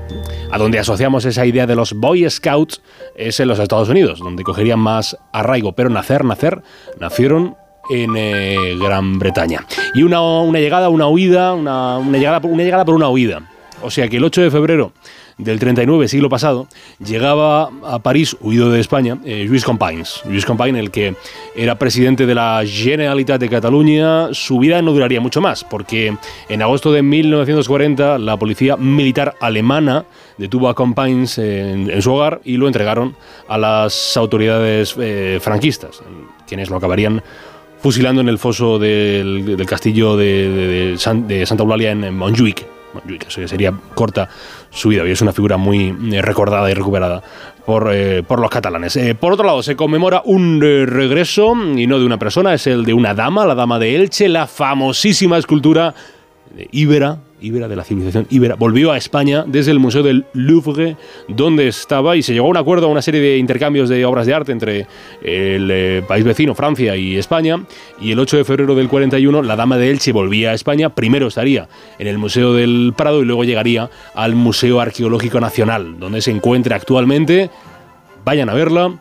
a 0.51 0.57
donde 0.57 0.79
asociamos 0.79 1.23
esa 1.25 1.45
idea 1.45 1.65
de 1.65 1.75
los 1.75 1.93
Boy 1.93 2.29
Scouts, 2.29 2.81
es 3.15 3.39
en 3.39 3.47
los 3.47 3.59
Estados 3.59 3.89
Unidos, 3.89 4.19
donde 4.19 4.43
cogerían 4.43 4.79
más 4.79 5.17
arraigo, 5.31 5.73
pero 5.73 5.89
nacer, 5.89 6.25
nacer, 6.25 6.61
nacieron 6.99 7.55
en 7.89 8.13
eh, 8.15 8.77
Gran 8.79 9.19
Bretaña. 9.19 9.65
Y 9.93 10.03
una, 10.03 10.21
una 10.21 10.59
llegada, 10.59 10.89
una 10.89 11.07
huida, 11.07 11.53
una, 11.53 11.97
una 11.97 12.17
llegada, 12.17 12.41
una 12.43 12.63
llegada 12.63 12.85
por 12.85 12.95
una 12.95 13.09
huida. 13.09 13.49
O 13.81 13.89
sea 13.89 14.07
que 14.07 14.17
el 14.17 14.23
8 14.23 14.41
de 14.41 14.51
febrero 14.51 14.93
del 15.37 15.59
39, 15.59 16.07
siglo 16.07 16.29
pasado, 16.29 16.67
llegaba 17.03 17.69
a 17.83 17.99
París, 17.99 18.37
huido 18.41 18.71
de 18.71 18.79
España, 18.79 19.17
eh, 19.25 19.45
Lluís 19.47 19.63
Companys. 19.63 20.21
Lluís 20.25 20.45
el 20.75 20.91
que 20.91 21.15
era 21.55 21.77
presidente 21.77 22.25
de 22.25 22.35
la 22.35 22.63
Generalitat 22.65 23.39
de 23.39 23.49
Cataluña, 23.49 24.33
su 24.33 24.59
vida 24.59 24.81
no 24.81 24.93
duraría 24.93 25.21
mucho 25.21 25.41
más, 25.41 25.63
porque 25.63 26.15
en 26.49 26.61
agosto 26.61 26.91
de 26.91 27.01
1940 27.01 28.17
la 28.19 28.37
policía 28.37 28.77
militar 28.77 29.35
alemana 29.39 30.05
detuvo 30.37 30.69
a 30.69 30.75
Companys 30.75 31.37
en, 31.37 32.01
su 32.01 32.13
hogar 32.13 32.41
y 32.43 32.57
lo 32.57 32.67
entregaron 32.67 33.15
a 33.47 33.57
las 33.57 34.15
autoridades 34.17 34.95
eh, 34.99 35.39
franquistas, 35.41 36.01
quienes 36.47 36.69
lo 36.69 36.77
acabarían 36.77 37.21
fusilando 37.81 38.21
en 38.21 38.29
el 38.29 38.37
foso 38.37 38.79
del, 38.79 39.61
castillo 39.67 40.15
de 40.15 40.95
Santa 40.97 41.63
Eulalia 41.63 41.91
en, 41.91 42.03
en 42.03 42.15
Montjuic. 42.15 42.82
Montjuic, 42.93 43.27
eso 43.27 43.41
que 43.41 43.47
sería 43.47 43.73
corta 43.95 44.29
su 44.69 44.89
vida 44.89 45.07
y 45.07 45.11
es 45.11 45.21
una 45.21 45.33
figura 45.33 45.57
muy 45.57 45.95
eh, 46.11 46.21
recordada 46.21 46.69
y 46.69 46.73
recuperada 46.73 47.21
por, 47.65 47.93
eh, 47.93 48.23
por 48.23 48.39
los 48.39 48.49
catalanes. 48.49 48.95
Eh, 48.95 49.15
por 49.15 49.33
otro 49.33 49.45
lado, 49.45 49.63
se 49.63 49.75
conmemora 49.75 50.21
un 50.25 50.59
regreso, 50.61 51.53
y 51.75 51.87
no 51.87 51.99
de 51.99 52.05
una 52.05 52.17
persona, 52.17 52.53
es 52.53 52.67
el 52.67 52.85
de 52.85 52.93
una 52.93 53.13
dama, 53.13 53.45
la 53.45 53.55
dama 53.55 53.79
de 53.79 53.95
Elche, 53.95 54.27
la 54.29 54.47
famosísima 54.47 55.37
escultura 55.37 55.93
de 56.55 56.67
Íbera, 56.71 57.19
Íbera 57.43 57.67
de 57.67 57.75
la 57.75 57.83
civilización 57.83 58.25
Íbera, 58.29 58.55
volvió 58.55 58.91
a 58.91 58.97
España 58.97 59.43
desde 59.45 59.71
el 59.71 59.79
Museo 59.79 60.01
del 60.01 60.25
Louvre, 60.33 60.95
donde 61.27 61.67
estaba, 61.67 62.15
y 62.15 62.23
se 62.23 62.33
llegó 62.33 62.47
a 62.47 62.49
un 62.49 62.57
acuerdo, 62.57 62.87
a 62.87 62.89
una 62.89 63.01
serie 63.01 63.21
de 63.21 63.37
intercambios 63.37 63.89
de 63.89 64.05
obras 64.05 64.25
de 64.25 64.33
arte 64.33 64.51
entre 64.51 64.87
el 65.21 65.69
eh, 65.71 66.03
país 66.07 66.23
vecino, 66.23 66.55
Francia 66.55 66.95
y 66.95 67.17
España, 67.17 67.63
y 67.99 68.11
el 68.11 68.19
8 68.19 68.37
de 68.37 68.43
febrero 68.45 68.75
del 68.75 68.87
41 68.87 69.43
la 69.43 69.55
Dama 69.55 69.77
de 69.77 69.91
Elche 69.91 70.11
volvía 70.11 70.51
a 70.51 70.53
España, 70.53 70.89
primero 70.89 71.27
estaría 71.27 71.67
en 71.99 72.07
el 72.07 72.17
Museo 72.17 72.53
del 72.53 72.93
Prado 72.95 73.21
y 73.21 73.25
luego 73.25 73.43
llegaría 73.43 73.89
al 74.15 74.35
Museo 74.35 74.79
Arqueológico 74.79 75.39
Nacional, 75.39 75.99
donde 75.99 76.21
se 76.21 76.31
encuentra 76.31 76.75
actualmente. 76.75 77.49
Vayan 78.23 78.49
a 78.49 78.53
verla, 78.53 78.99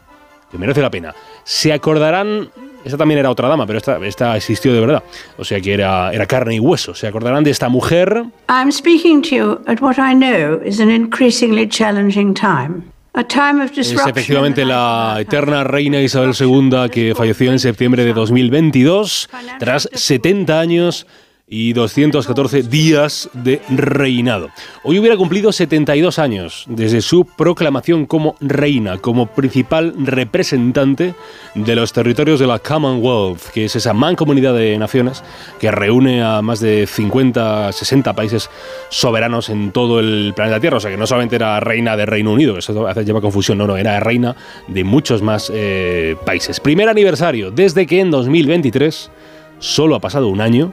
que 0.51 0.59
merece 0.59 0.83
la 0.83 0.91
pena. 0.91 1.15
Se 1.45 1.73
acordarán, 1.73 2.51
esta 2.85 2.97
también 2.97 3.19
era 3.19 3.31
otra 3.31 3.49
dama, 3.49 3.67
pero 3.67 3.79
esta, 3.79 3.99
esta 4.05 4.37
existió 4.37 4.73
de 4.73 4.81
verdad, 4.81 5.03
o 5.39 5.45
sea 5.45 5.61
que 5.61 5.75
era, 5.75 6.13
era 6.13 6.27
carne 6.27 6.57
y 6.57 6.61
hueso. 6.61 6.95
Se 6.95 7.07
acordarán 7.07 7.45
de 7.45 7.51
esta 7.51 7.69
mujer 7.69 8.25
I'm 8.49 8.71
speaking 8.71 9.23
to 9.23 9.29
you 9.29 9.61
at 9.67 9.81
what 9.81 9.97
I 9.99 10.15
know 10.15 10.61
is 10.65 10.81
an 10.81 10.91
increasingly 10.91 11.69
challenging 11.69 12.35
time. 12.35 12.93
Es 13.15 13.93
efectivamente 13.93 14.65
la 14.65 15.19
eterna 15.21 15.65
reina 15.65 16.01
Isabel 16.01 16.33
II 16.39 16.89
que 16.91 17.15
falleció 17.15 17.53
en 17.53 17.59
septiembre 17.59 18.07
de 18.07 18.15
2022 18.15 19.29
tras 19.59 19.87
70 19.93 20.59
años 20.59 21.07
y 21.55 21.75
214 21.75 22.63
días 22.63 23.29
de 23.35 23.61
reinado. 23.69 24.49
Hoy 24.85 24.99
hubiera 24.99 25.19
cumplido 25.19 25.53
72 25.53 26.19
años 26.19 26.65
desde 26.67 27.03
su 27.03 27.27
proclamación 27.27 28.07
como 28.07 28.37
reina, 28.41 28.97
como 28.97 29.27
principal 29.27 29.93
representante 29.99 31.15
de 31.55 31.77
los 31.77 31.93
territorios 31.93 32.41
de 32.41 32.47
la 32.47 32.59
Commonwealth, 32.59 33.51
que 33.53 33.67
es 33.67 33.77
esa 33.77 33.93
mancomunidad 33.93 34.55
de 34.55 34.79
naciones 34.79 35.23
que 35.61 35.71
reúne 35.71 36.23
a 36.23 36.41
más 36.41 36.61
de 36.61 36.87
50, 36.87 37.71
60 37.71 38.15
países 38.15 38.49
soberanos 38.89 39.51
en 39.51 39.73
todo 39.73 40.01
el 40.01 40.33
planeta 40.35 40.59
Tierra. 40.59 40.79
O 40.79 40.81
sea 40.81 40.91
que 40.91 40.97
no 40.97 41.07
solamente 41.07 41.37
era 41.37 41.61
reina 41.61 41.99
de 41.99 42.07
Reino 42.07 42.33
Unido, 42.33 42.57
eso 42.57 42.87
hace 42.89 43.05
lleva 43.05 43.21
confusión, 43.21 43.59
no, 43.59 43.67
no, 43.67 43.77
era 43.77 44.01
reina 44.01 44.35
de 44.69 44.85
muchos 44.85 45.21
más 45.21 45.53
eh, 45.55 46.17
países. 46.25 46.61
Primer 46.61 46.89
aniversario, 46.89 47.51
desde 47.51 47.87
que 47.87 48.01
en 48.01 48.11
2023 48.11 49.11
solo 49.59 49.95
ha 49.97 50.01
pasado 50.01 50.29
un 50.29 50.41
año 50.41 50.73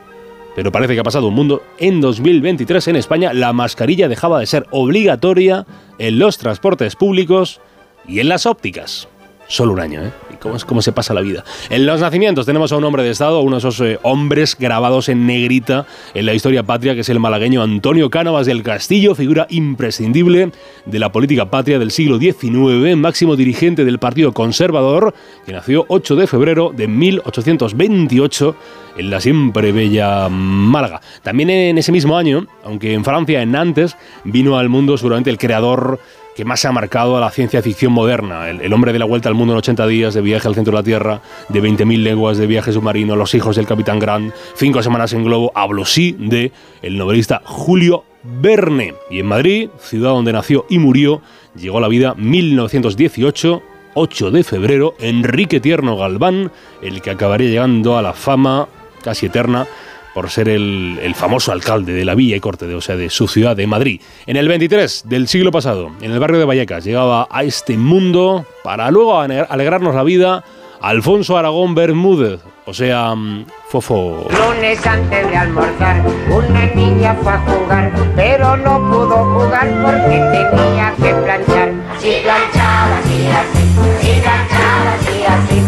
pero 0.59 0.73
parece 0.73 0.93
que 0.93 0.99
ha 0.99 1.03
pasado 1.03 1.29
un 1.29 1.35
mundo. 1.35 1.63
En 1.77 2.01
2023 2.01 2.89
en 2.89 2.97
España 2.97 3.31
la 3.31 3.53
mascarilla 3.53 4.09
dejaba 4.09 4.41
de 4.41 4.45
ser 4.45 4.65
obligatoria 4.71 5.65
en 5.99 6.19
los 6.19 6.37
transportes 6.37 6.97
públicos 6.97 7.61
y 8.05 8.19
en 8.19 8.27
las 8.27 8.45
ópticas. 8.45 9.07
Solo 9.49 9.73
un 9.73 9.79
año, 9.79 10.05
¿eh? 10.05 10.11
cómo, 10.39 10.55
cómo 10.63 10.83
se 10.83 10.91
pasa 10.91 11.11
la 11.15 11.21
vida. 11.21 11.43
En 11.71 11.87
los 11.87 11.99
nacimientos 11.99 12.45
tenemos 12.45 12.71
a 12.71 12.77
un 12.77 12.83
hombre 12.83 13.01
de 13.01 13.09
Estado, 13.09 13.41
uno 13.41 13.55
de 13.55 13.57
esos 13.57 13.81
eh, 13.81 13.97
hombres 14.03 14.55
grabados 14.55 15.09
en 15.09 15.25
negrita 15.25 15.87
en 16.13 16.27
la 16.27 16.35
historia 16.35 16.61
patria, 16.61 16.93
que 16.93 17.01
es 17.01 17.09
el 17.09 17.19
malagueño 17.19 17.63
Antonio 17.63 18.11
Cánovas 18.11 18.45
del 18.45 18.61
Castillo, 18.61 19.15
figura 19.15 19.47
imprescindible 19.49 20.51
de 20.85 20.99
la 20.99 21.11
política 21.11 21.49
patria 21.49 21.79
del 21.79 21.89
siglo 21.89 22.19
XIX, 22.19 22.95
máximo 22.95 23.35
dirigente 23.35 23.85
del 23.85 23.97
Partido 23.97 24.33
Conservador, 24.33 25.15
que 25.47 25.51
nació 25.51 25.83
8 25.87 26.15
de 26.15 26.27
febrero 26.27 26.71
de 26.71 26.87
1828 26.87 28.55
en 28.97 29.09
la 29.09 29.19
siempre 29.19 29.71
bella 29.71 30.29
Málaga. 30.29 31.01
También 31.23 31.49
en 31.49 31.77
ese 31.79 31.91
mismo 31.91 32.17
año, 32.17 32.45
aunque 32.63 32.93
en 32.93 33.03
Francia, 33.03 33.41
en 33.41 33.53
Nantes, 33.53 33.97
vino 34.25 34.59
al 34.59 34.69
mundo 34.69 34.95
seguramente 34.95 35.31
el 35.31 35.39
creador 35.39 35.99
que 36.39 36.45
más 36.45 36.63
ha 36.63 36.71
marcado 36.71 37.17
a 37.17 37.19
la 37.19 37.31
ciencia 37.31 37.61
ficción 37.61 37.91
moderna. 37.91 38.49
El, 38.49 38.71
hombre 38.71 38.93
de 38.93 38.99
la 38.99 39.03
vuelta 39.03 39.27
al 39.27 39.35
mundo 39.35 39.51
en 39.51 39.57
80 39.57 39.87
días, 39.87 40.13
de 40.13 40.21
viaje 40.21 40.47
al 40.47 40.55
centro 40.55 40.71
de 40.71 40.77
la 40.77 40.83
Tierra, 40.83 41.21
de 41.49 41.61
20.000 41.61 42.01
leguas 42.01 42.37
de 42.37 42.47
viaje 42.47 42.71
submarino, 42.71 43.17
Los 43.17 43.35
hijos 43.35 43.57
del 43.57 43.67
Capitán 43.67 43.99
Grant, 43.99 44.33
Cinco 44.55 44.81
semanas 44.81 45.11
en 45.11 45.25
globo. 45.25 45.51
Hablo 45.53 45.83
sí 45.83 46.15
de 46.17 46.53
el 46.81 46.97
novelista 46.97 47.41
Julio 47.43 48.05
Verne. 48.23 48.93
Y 49.11 49.19
en 49.19 49.25
Madrid, 49.25 49.69
ciudad 49.81 50.11
donde 50.11 50.31
nació 50.31 50.65
y 50.69 50.79
murió, 50.79 51.21
llegó 51.57 51.79
a 51.79 51.81
la 51.81 51.89
vida 51.89 52.15
1918 52.15 53.61
8 53.95 54.31
de 54.31 54.43
febrero, 54.45 54.95
Enrique 55.01 55.59
Tierno 55.59 55.97
Galván, 55.97 56.53
el 56.81 57.01
que 57.01 57.09
acabaría 57.09 57.49
llegando 57.49 57.97
a 57.97 58.01
la 58.01 58.13
fama 58.13 58.69
casi 59.03 59.25
eterna 59.25 59.67
por 60.13 60.29
ser 60.29 60.49
el, 60.49 61.13
famoso 61.15 61.51
alcalde 61.51 61.93
de 61.93 62.05
la 62.05 62.15
Villa 62.15 62.35
y 62.35 62.39
Corte, 62.39 62.67
de, 62.67 62.75
o 62.75 62.81
sea, 62.81 62.95
de 62.95 63.09
su 63.09 63.27
ciudad 63.27 63.55
de 63.55 63.67
Madrid. 63.67 64.01
En 64.25 64.37
el 64.37 64.47
23 64.47 65.03
del 65.07 65.27
siglo 65.27 65.51
pasado, 65.51 65.91
en 66.01 66.11
el 66.11 66.19
barrio 66.19 66.39
de 66.39 66.45
Vallecas, 66.45 66.83
llegaba 66.83 67.27
a 67.29 67.43
este 67.43 67.77
mundo 67.77 68.45
para 68.63 68.89
luego 68.91 69.19
alegrarnos 69.19 69.95
la 69.95 70.03
vida 70.03 70.43
Alfonso 70.81 71.37
Aragón 71.37 71.75
Bermúdez, 71.75 72.39
o 72.65 72.73
sea, 72.73 73.13
mm, 73.13 73.45
Fofo. 73.67 74.27
Lunes 74.29 74.85
antes 74.85 75.29
de 75.29 75.35
almorzar, 75.35 76.01
una 76.29 76.65
niña 76.67 77.15
fue 77.21 77.33
a 77.33 77.39
jugar, 77.39 77.91
pero 78.15 78.55
no 78.57 78.79
pudo 78.89 79.25
jugar 79.25 79.67
porque 79.83 80.45
tenía 80.55 80.93
que 81.01 81.13
planchar. 81.21 81.73
Si 81.99 82.11
planchaba, 82.23 82.97
así, 82.99 83.27
así, 83.27 83.48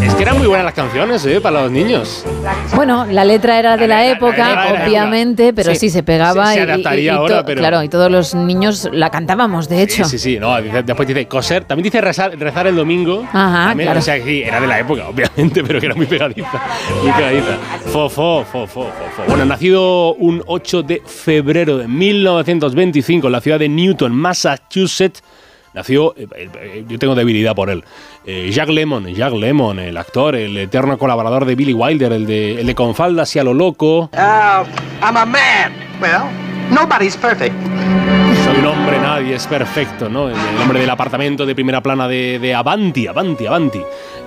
Es 0.03 0.15
que 0.15 0.23
eran 0.23 0.37
muy 0.37 0.47
buenas 0.47 0.65
las 0.65 0.73
canciones, 0.73 1.25
¿eh? 1.25 1.39
Para 1.39 1.63
los 1.63 1.71
niños. 1.71 2.25
Bueno, 2.75 3.05
la 3.05 3.23
letra 3.23 3.59
era 3.59 3.77
de 3.77 3.87
la, 3.87 4.05
época, 4.07 4.75
obviamente, 4.85 5.53
pero 5.53 5.73
sí. 5.75 5.89
se 5.89 6.03
pegaba. 6.03 6.53
Se, 6.53 6.61
adaptaría 6.61 7.15
ahora, 7.15 7.45
pero. 7.45 7.59
Claro, 7.59 7.83
y 7.83 7.89
todos 7.89 8.11
los 8.11 8.33
niños 8.35 8.89
la 8.91 9.09
cantábamos, 9.09 9.69
de 9.69 9.83
hecho. 9.83 10.05
Sí, 10.05 10.17
sí, 10.17 10.39
no. 10.39 10.61
Después 10.61 11.07
dice 11.07 11.27
coser, 11.27 11.65
también 11.65 11.83
dice 11.83 12.01
rezar, 12.01 12.37
rezar 12.37 12.67
el 12.67 12.75
domingo. 12.75 13.25
Ajá, 13.31 13.73
claro. 13.75 13.99
O 13.99 14.01
sea, 14.01 14.21
sí, 14.23 14.41
era 14.41 14.59
de 14.59 14.67
la 14.67 14.79
época, 14.79 15.07
obviamente, 15.09 15.63
pero 15.63 15.79
que 15.79 15.85
era 15.85 15.95
muy 15.95 16.05
pegadiza. 16.05 16.61
Muy 17.01 17.11
pegadiza. 17.11 17.57
Fofo, 17.85 18.45
fofo, 18.51 18.67
fofo. 18.67 19.23
Bueno, 19.27 19.45
nacido 19.45 20.15
un 20.15 20.43
8 20.45 20.83
de 20.83 21.01
febrero 21.05 21.77
de 21.77 21.87
1925 21.87 23.27
en 23.27 23.31
la 23.31 23.41
ciudad 23.41 23.59
de 23.59 23.69
Newton, 23.69 24.13
Massachusetts, 24.13 25.23
nació, 25.73 26.13
eh, 26.17 26.27
eh, 26.35 26.85
yo 26.87 26.99
tengo 26.99 27.15
debilidad 27.15 27.55
por 27.55 27.69
él, 27.69 27.83
eh, 28.25 28.49
Jack 28.51 28.69
Lemmon, 28.69 29.07
Jack 29.07 29.33
Lemmon, 29.33 29.79
el 29.79 29.97
actor, 29.97 30.35
el 30.35 30.57
eterno 30.57 30.97
colaborador 30.97 31.45
de 31.45 31.55
Billy 31.55 31.73
Wilder, 31.73 32.13
el 32.13 32.25
de, 32.25 32.61
el 32.61 32.67
de 32.67 32.75
Con 32.75 32.95
falda 32.95 33.23
hacia 33.23 33.43
lo 33.43 33.53
loco. 33.53 34.09
Uh, 34.13 34.65
I'm 35.01 35.17
a 35.17 35.25
man. 35.25 35.73
Well, 36.01 36.23
nobody's 36.71 37.15
perfect. 37.15 37.55
Soy 38.43 38.57
un 38.59 38.65
hombre, 38.65 38.99
nadie 38.99 39.35
es 39.35 39.45
perfecto, 39.45 40.09
¿no? 40.09 40.29
El, 40.29 40.35
hombre 40.61 40.79
del 40.79 40.89
apartamento 40.89 41.45
de 41.45 41.53
primera 41.53 41.81
plana 41.81 42.07
de, 42.07 42.39
de 42.39 42.55
Avanti, 42.55 43.07
Avanti, 43.07 43.45
Avanti. 43.45 43.81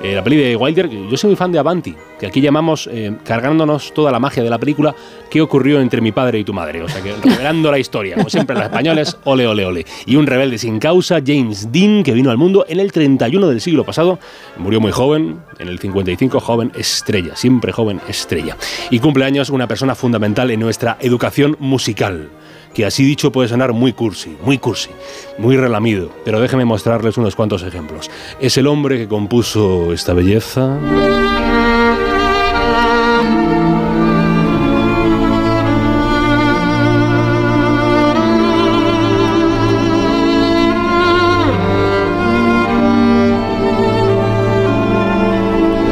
Eh, 0.05 0.15
la 0.15 0.23
peli 0.23 0.37
de 0.37 0.55
Wilder, 0.55 0.91
yo 0.91 1.17
soy 1.17 1.29
muy 1.29 1.37
fan 1.37 1.51
de 1.51 1.59
Avanti, 1.59 1.97
que 2.21 2.27
aquí 2.27 2.43
llamamos, 2.43 2.91
eh, 2.93 3.11
cargándonos 3.25 3.95
toda 3.95 4.13
la 4.13 4.21
magia 4.21 4.43
de 4.43 4.51
la 4.51 4.59
película, 4.59 4.95
¿qué 5.31 5.41
ocurrió 5.41 5.81
entre 5.81 6.03
mi 6.03 6.13
padre 6.13 6.39
y 6.39 6.45
tu 6.45 6.53
madre? 6.53 6.83
O 6.83 6.89
sea, 6.91 7.01
que 7.01 7.15
revelando 7.15 7.71
la 7.71 7.79
historia, 7.79 8.17
como 8.17 8.29
siempre 8.29 8.55
los 8.55 8.65
españoles, 8.65 9.17
ole, 9.25 9.47
ole, 9.47 9.65
ole. 9.65 9.87
Y 10.05 10.17
un 10.17 10.27
rebelde 10.27 10.59
sin 10.59 10.79
causa, 10.79 11.23
James 11.27 11.73
Dean, 11.73 12.03
que 12.03 12.13
vino 12.13 12.31
al 12.31 12.37
mundo 12.37 12.67
en 12.69 12.81
el 12.81 12.93
31 12.93 13.49
del 13.49 13.63
siglo 13.63 13.83
pasado, 13.85 14.19
murió 14.59 14.79
muy 14.79 14.93
joven, 14.93 15.39
en 15.59 15.69
el 15.69 15.79
55, 15.79 16.39
joven 16.39 16.71
estrella, 16.77 17.35
siempre 17.35 17.73
joven 17.73 18.03
estrella. 18.07 18.59
Y 18.91 18.99
cumple 18.99 19.25
años 19.25 19.49
una 19.49 19.67
persona 19.69 19.95
fundamental 19.95 20.51
en 20.51 20.61
nuestra 20.61 20.99
educación 21.01 21.57
musical 21.61 22.29
que 22.75 22.85
así 22.85 23.05
dicho 23.05 23.31
puede 23.31 23.49
sonar 23.49 23.73
muy 23.73 23.93
cursi, 23.93 24.37
muy 24.45 24.59
cursi, 24.59 24.91
muy 25.39 25.57
relamido, 25.57 26.11
pero 26.25 26.41
déjenme 26.41 26.65
mostrarles 26.65 27.17
unos 27.17 27.37
cuantos 27.37 27.63
ejemplos. 27.63 28.11
Es 28.41 28.59
el 28.59 28.67
hombre 28.67 28.99
que 28.99 29.09
compuso 29.09 29.93
esta 29.93 30.13
belleza. 30.13 30.77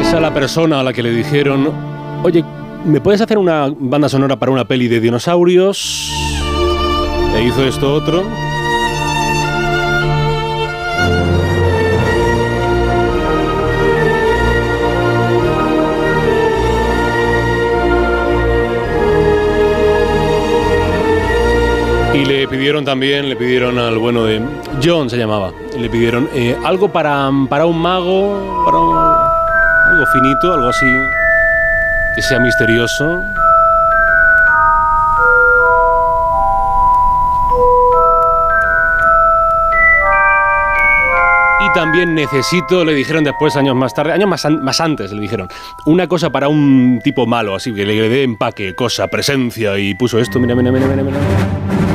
Es 0.01 0.13
a 0.13 0.21
la 0.21 0.35
persona 0.35 0.81
a 0.81 0.83
la 0.83 0.93
que 0.93 1.03
le 1.03 1.13
dijeron, 1.13 1.71
oye, 2.25 2.45
¿me 2.85 3.01
puedes 3.01 3.21
hacer 3.21 3.39
una 3.39 3.73
banda 3.79 4.09
sonora 4.09 4.37
para 4.37 4.51
una 4.51 4.65
peli 4.65 4.89
de 4.89 5.01
dinosaurios? 5.01 6.22
E 7.35 7.43
hizo 7.43 7.65
esto 7.65 7.95
otro. 7.95 8.25
Y 22.15 22.25
le 22.27 22.47
pidieron 22.47 22.85
también, 22.85 23.29
le 23.29 23.37
pidieron 23.37 23.79
al 23.79 23.97
bueno 23.99 24.25
de 24.25 24.43
John 24.85 25.09
se 25.09 25.17
llamaba, 25.17 25.51
le 25.79 25.89
pidieron 25.89 26.29
eh, 26.35 26.57
algo 26.63 26.93
para, 26.93 27.31
para 27.49 27.65
un 27.65 27.79
mago, 27.79 28.63
para 28.67 28.79
algo 28.79 30.07
finito, 30.13 30.53
algo 30.53 30.69
así 30.69 30.87
que 32.15 32.23
sea 32.23 32.39
misterioso. 32.39 33.25
También 41.75 42.15
necesito, 42.15 42.85
le 42.85 42.95
dijeron 42.95 43.25
después, 43.25 43.57
años 43.57 43.75
más 43.75 43.95
tarde, 43.95 44.13
años 44.13 44.29
más, 44.29 44.47
más 44.61 44.81
antes, 44.81 45.13
le 45.13 45.21
dijeron, 45.21 45.49
una 45.85 46.07
cosa 46.07 46.31
para 46.31 46.49
un 46.49 47.01
tipo 47.03 47.27
malo, 47.27 47.55
así 47.55 47.73
que 47.73 47.85
le 47.85 48.09
dé 48.09 48.23
empaque, 48.23 48.75
cosa, 48.75 49.09
presencia, 49.09 49.79
y 49.79 49.95
puso 49.95 50.19
esto, 50.19 50.39
mira, 50.39 50.55
mira, 50.55 50.73
mira, 50.73 50.87
mira, 50.87 51.03
mira. 51.03 51.92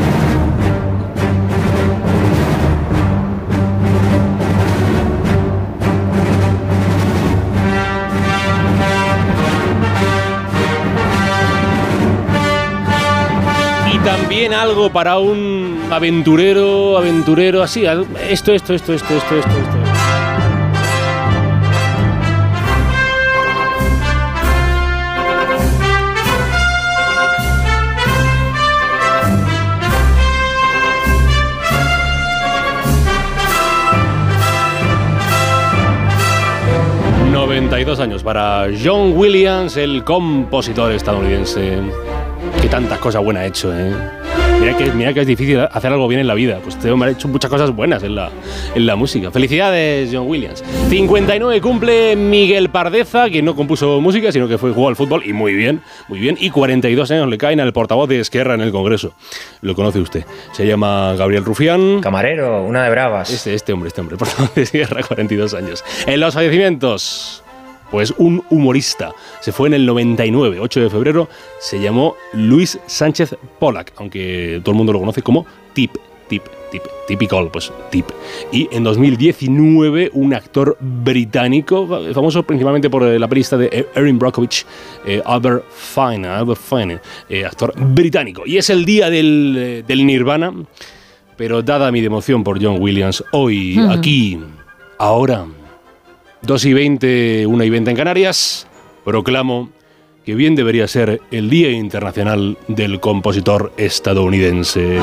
Algo 14.54 14.90
para 14.92 15.20
un 15.20 15.88
aventurero, 15.92 16.98
aventurero, 16.98 17.62
así, 17.62 17.86
esto, 17.86 18.54
esto, 18.54 18.74
esto, 18.74 18.94
esto, 18.94 18.94
esto, 18.94 19.16
esto, 19.16 19.38
esto. 19.38 19.78
...92 37.34 38.00
años 38.00 38.24
para 38.24 38.68
John 38.84 39.14
Williams, 39.16 39.78
el 39.78 40.04
compositor 40.04 40.92
estadounidense... 40.94 41.80
...que 42.62 42.70
tantas 42.70 42.98
cosas 43.00 43.24
buenas 43.24 43.44
ha 43.44 43.46
hecho, 43.46 43.78
¿eh? 43.78 43.94
Mira 44.60 44.76
que, 44.76 44.92
mira 44.92 45.14
que 45.14 45.22
es 45.22 45.28
difícil 45.28 45.60
hacer 45.60 45.92
algo 45.92 46.08
bien 46.08 46.22
en 46.22 46.28
la 46.28 46.34
vida. 46.34 46.60
Pues 46.62 46.76
este 46.76 46.90
hombre 46.92 47.10
ha 47.10 47.14
hecho 47.14 47.28
muchas 47.28 47.50
cosas 47.50 47.72
buenas 47.72 48.04
en 48.04 48.16
la, 48.16 48.30
en 48.76 48.86
la 48.86 48.96
música. 48.96 49.32
Felicidades, 49.32 50.10
John 50.12 50.28
Williams. 50.28 50.64
59 50.90 51.62
cumple 51.62 52.16
Miguel 52.16 52.70
Pardeza, 52.70 53.30
que 53.30 53.42
no 53.42 53.56
compuso 53.56 54.02
música, 54.02 54.32
sino 54.32 54.48
que 54.48 54.58
fue 54.58 54.72
jugó 54.72 54.90
al 54.90 54.96
fútbol 54.96 55.24
y 55.26 55.34
muy 55.34 55.54
bien, 55.54 55.82
muy 56.08 56.20
bien. 56.20 56.38
Y 56.40 56.50
42 56.50 57.12
años 57.12 57.30
le 57.30 57.38
caen 57.38 57.60
al 57.60 57.72
portavoz 57.72 58.10
de 58.10 58.20
Esquerra 58.20 58.56
en 58.56 58.62
el 58.62 58.72
Congreso. 58.72 59.14
Lo 59.62 59.76
conoce 59.76 60.00
usted. 60.00 60.26
Se 60.54 60.66
llama 60.66 61.14
Gabriel 61.16 61.46
Rufián. 61.46 62.02
Camarero, 62.02 62.64
una 62.64 62.84
de 62.84 62.90
bravas. 62.90 63.30
Este, 63.30 63.54
este 63.54 63.74
hombre, 63.74 63.90
este 63.90 64.02
hombre, 64.02 64.18
portavoz 64.18 64.54
de 64.56 64.62
Esquerra, 64.64 65.04
42 65.04 65.54
años. 65.54 65.84
En 66.06 66.20
los 66.20 66.34
fallecimientos. 66.34 67.44
Pues 67.92 68.14
un 68.18 68.44
humorista. 68.50 69.14
Se 69.42 69.52
fue 69.52 69.68
en 69.68 69.74
el 69.76 69.86
99, 69.86 70.60
8 70.60 70.80
de 70.82 70.90
febrero. 70.90 71.30
Se 71.60 71.80
llamó 71.80 72.16
Luis 72.34 72.80
Sánchez 72.86 73.36
Pollack, 73.60 73.94
aunque 73.98 74.60
todo 74.64 74.72
el 74.74 74.78
mundo 74.78 74.94
lo 74.94 75.00
conoce 75.00 75.22
como 75.22 75.46
Tip. 75.74 75.92
tip, 76.28 76.44
tip, 76.72 76.84
typical, 77.08 77.50
pues 77.50 77.72
tip. 77.90 78.06
Y 78.52 78.68
en 78.72 78.84
2019 78.84 80.10
un 80.14 80.34
actor 80.34 80.76
británico, 80.82 81.88
famoso 82.14 82.44
principalmente 82.44 82.90
por 82.90 83.04
eh, 83.04 83.18
la 83.18 83.28
pelista 83.30 83.56
de 83.58 83.88
Erin 83.96 84.20
Brockovich, 84.20 84.66
eh, 85.06 85.22
Albert 85.26 85.64
Fine, 85.72 86.28
Albert 86.28 86.60
Fine, 86.62 87.00
eh, 87.30 87.46
actor 87.46 87.74
británico. 87.78 88.44
Y 88.46 88.58
es 88.58 88.70
el 88.70 88.84
día 88.84 89.10
del, 89.10 89.56
eh, 89.58 89.84
del 89.88 90.06
Nirvana, 90.06 90.54
pero 91.38 91.62
dada 91.62 91.92
mi 91.92 92.02
devoción 92.02 92.44
por 92.44 92.62
John 92.62 92.78
Williams, 92.82 93.24
hoy, 93.32 93.78
Hmm. 93.78 93.90
aquí, 93.92 94.40
ahora, 94.98 95.46
2 96.42 96.66
y 96.66 96.74
20, 96.74 97.48
1 97.48 97.64
y 97.64 97.70
20 97.70 97.92
en 97.92 97.98
Canarias, 97.98 98.68
proclamo 99.04 99.70
que 100.26 100.36
bien 100.36 100.56
debería 100.56 100.88
ser 100.88 101.22
el 101.32 101.50
Día 101.50 101.72
Internacional 101.72 102.58
del 102.68 103.00
Compositor 103.00 103.72
Estadounidense. 103.78 105.00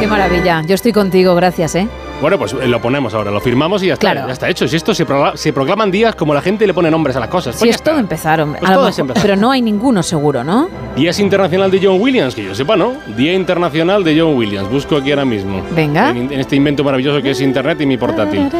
Qué 0.00 0.06
maravilla. 0.06 0.62
Yo 0.66 0.74
estoy 0.74 0.92
contigo, 0.92 1.34
gracias, 1.34 1.74
¿eh? 1.74 1.88
Bueno, 2.20 2.36
pues 2.36 2.52
eh, 2.52 2.66
lo 2.66 2.80
ponemos 2.82 3.14
ahora, 3.14 3.30
lo 3.30 3.40
firmamos 3.40 3.80
y 3.84 3.86
ya 3.86 3.92
está, 3.92 4.10
Claro. 4.10 4.26
ya 4.26 4.32
está 4.32 4.48
hecho. 4.48 4.66
Si 4.66 4.74
esto 4.74 4.92
se, 4.92 5.06
progla- 5.06 5.36
se 5.36 5.52
proclaman 5.52 5.88
días 5.92 6.16
como 6.16 6.34
la 6.34 6.40
gente 6.42 6.66
le 6.66 6.74
pone 6.74 6.90
nombres 6.90 7.14
a 7.14 7.20
las 7.20 7.28
cosas. 7.28 7.54
Si 7.54 7.60
Pues 7.60 7.70
ya 7.70 7.76
es 7.76 7.82
todo 7.82 7.96
empezar, 7.98 8.40
hombre. 8.40 8.58
Pues 8.60 8.72
todo 8.72 8.88
es 8.88 8.98
empezar. 8.98 9.22
pero 9.22 9.36
no 9.36 9.52
hay 9.52 9.62
ninguno 9.62 10.02
seguro, 10.02 10.42
¿no? 10.42 10.68
Días 10.96 11.20
Internacional 11.20 11.70
de 11.70 11.78
John 11.80 12.00
Williams, 12.00 12.34
que 12.34 12.42
yo 12.44 12.56
sepa, 12.56 12.74
¿no? 12.74 12.94
Día 13.16 13.34
Internacional 13.34 14.02
de 14.02 14.18
John 14.20 14.34
Williams. 14.36 14.68
Busco 14.68 14.96
aquí 14.96 15.10
ahora 15.12 15.24
mismo. 15.24 15.62
Venga. 15.76 16.10
En, 16.10 16.32
en 16.32 16.40
este 16.40 16.56
invento 16.56 16.82
maravilloso 16.82 17.22
que 17.22 17.30
es 17.30 17.40
Internet 17.40 17.80
y 17.82 17.86
mi 17.86 17.96
portátil. 17.96 18.50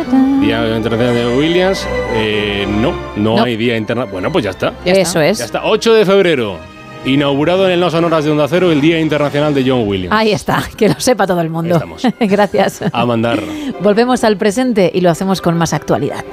Día 0.41 0.77
Internacional 0.77 1.15
de 1.17 1.25
John 1.25 1.37
Williams. 1.39 1.85
eh, 2.15 2.65
no, 2.69 2.93
no, 3.17 3.37
No. 3.39 3.43
hay 3.43 3.57
Día 3.57 3.77
Internacional. 3.77 4.13
Bueno, 4.13 4.31
pues 4.31 4.45
ya 4.45 4.51
está. 4.51 4.73
Eso 4.85 5.21
es. 5.21 5.39
Ya 5.39 5.47
está. 5.47 5.65
8 5.65 5.95
de 5.95 6.07
febrero. 6.07 6.59
Inaugurado 7.05 7.67
en 7.67 7.73
el 7.73 7.81
No 7.81 7.91
Sonoras 7.91 8.25
de 8.25 8.31
Onda 8.31 8.49
Cero 8.49 8.71
el 8.73 8.81
Día 8.81 9.01
Internacional 9.01 9.55
de 9.55 9.65
John 9.69 9.87
Williams. 9.87 10.15
Ahí 10.15 10.33
está, 10.33 10.63
que 10.77 10.89
lo 10.89 11.01
sepa 11.01 11.27
todo 11.27 11.41
el 11.41 11.51
mundo. 11.51 11.75
Estamos. 11.75 12.03
Gracias. 12.21 12.81
A 12.93 13.07
mandar. 13.07 13.41
Volvemos 13.81 14.25
al 14.25 14.37
presente 14.37 14.91
y 14.93 15.01
lo 15.01 15.11
hacemos 15.11 15.41
con 15.41 15.57
más 15.57 15.73
actualidad. 15.73 16.25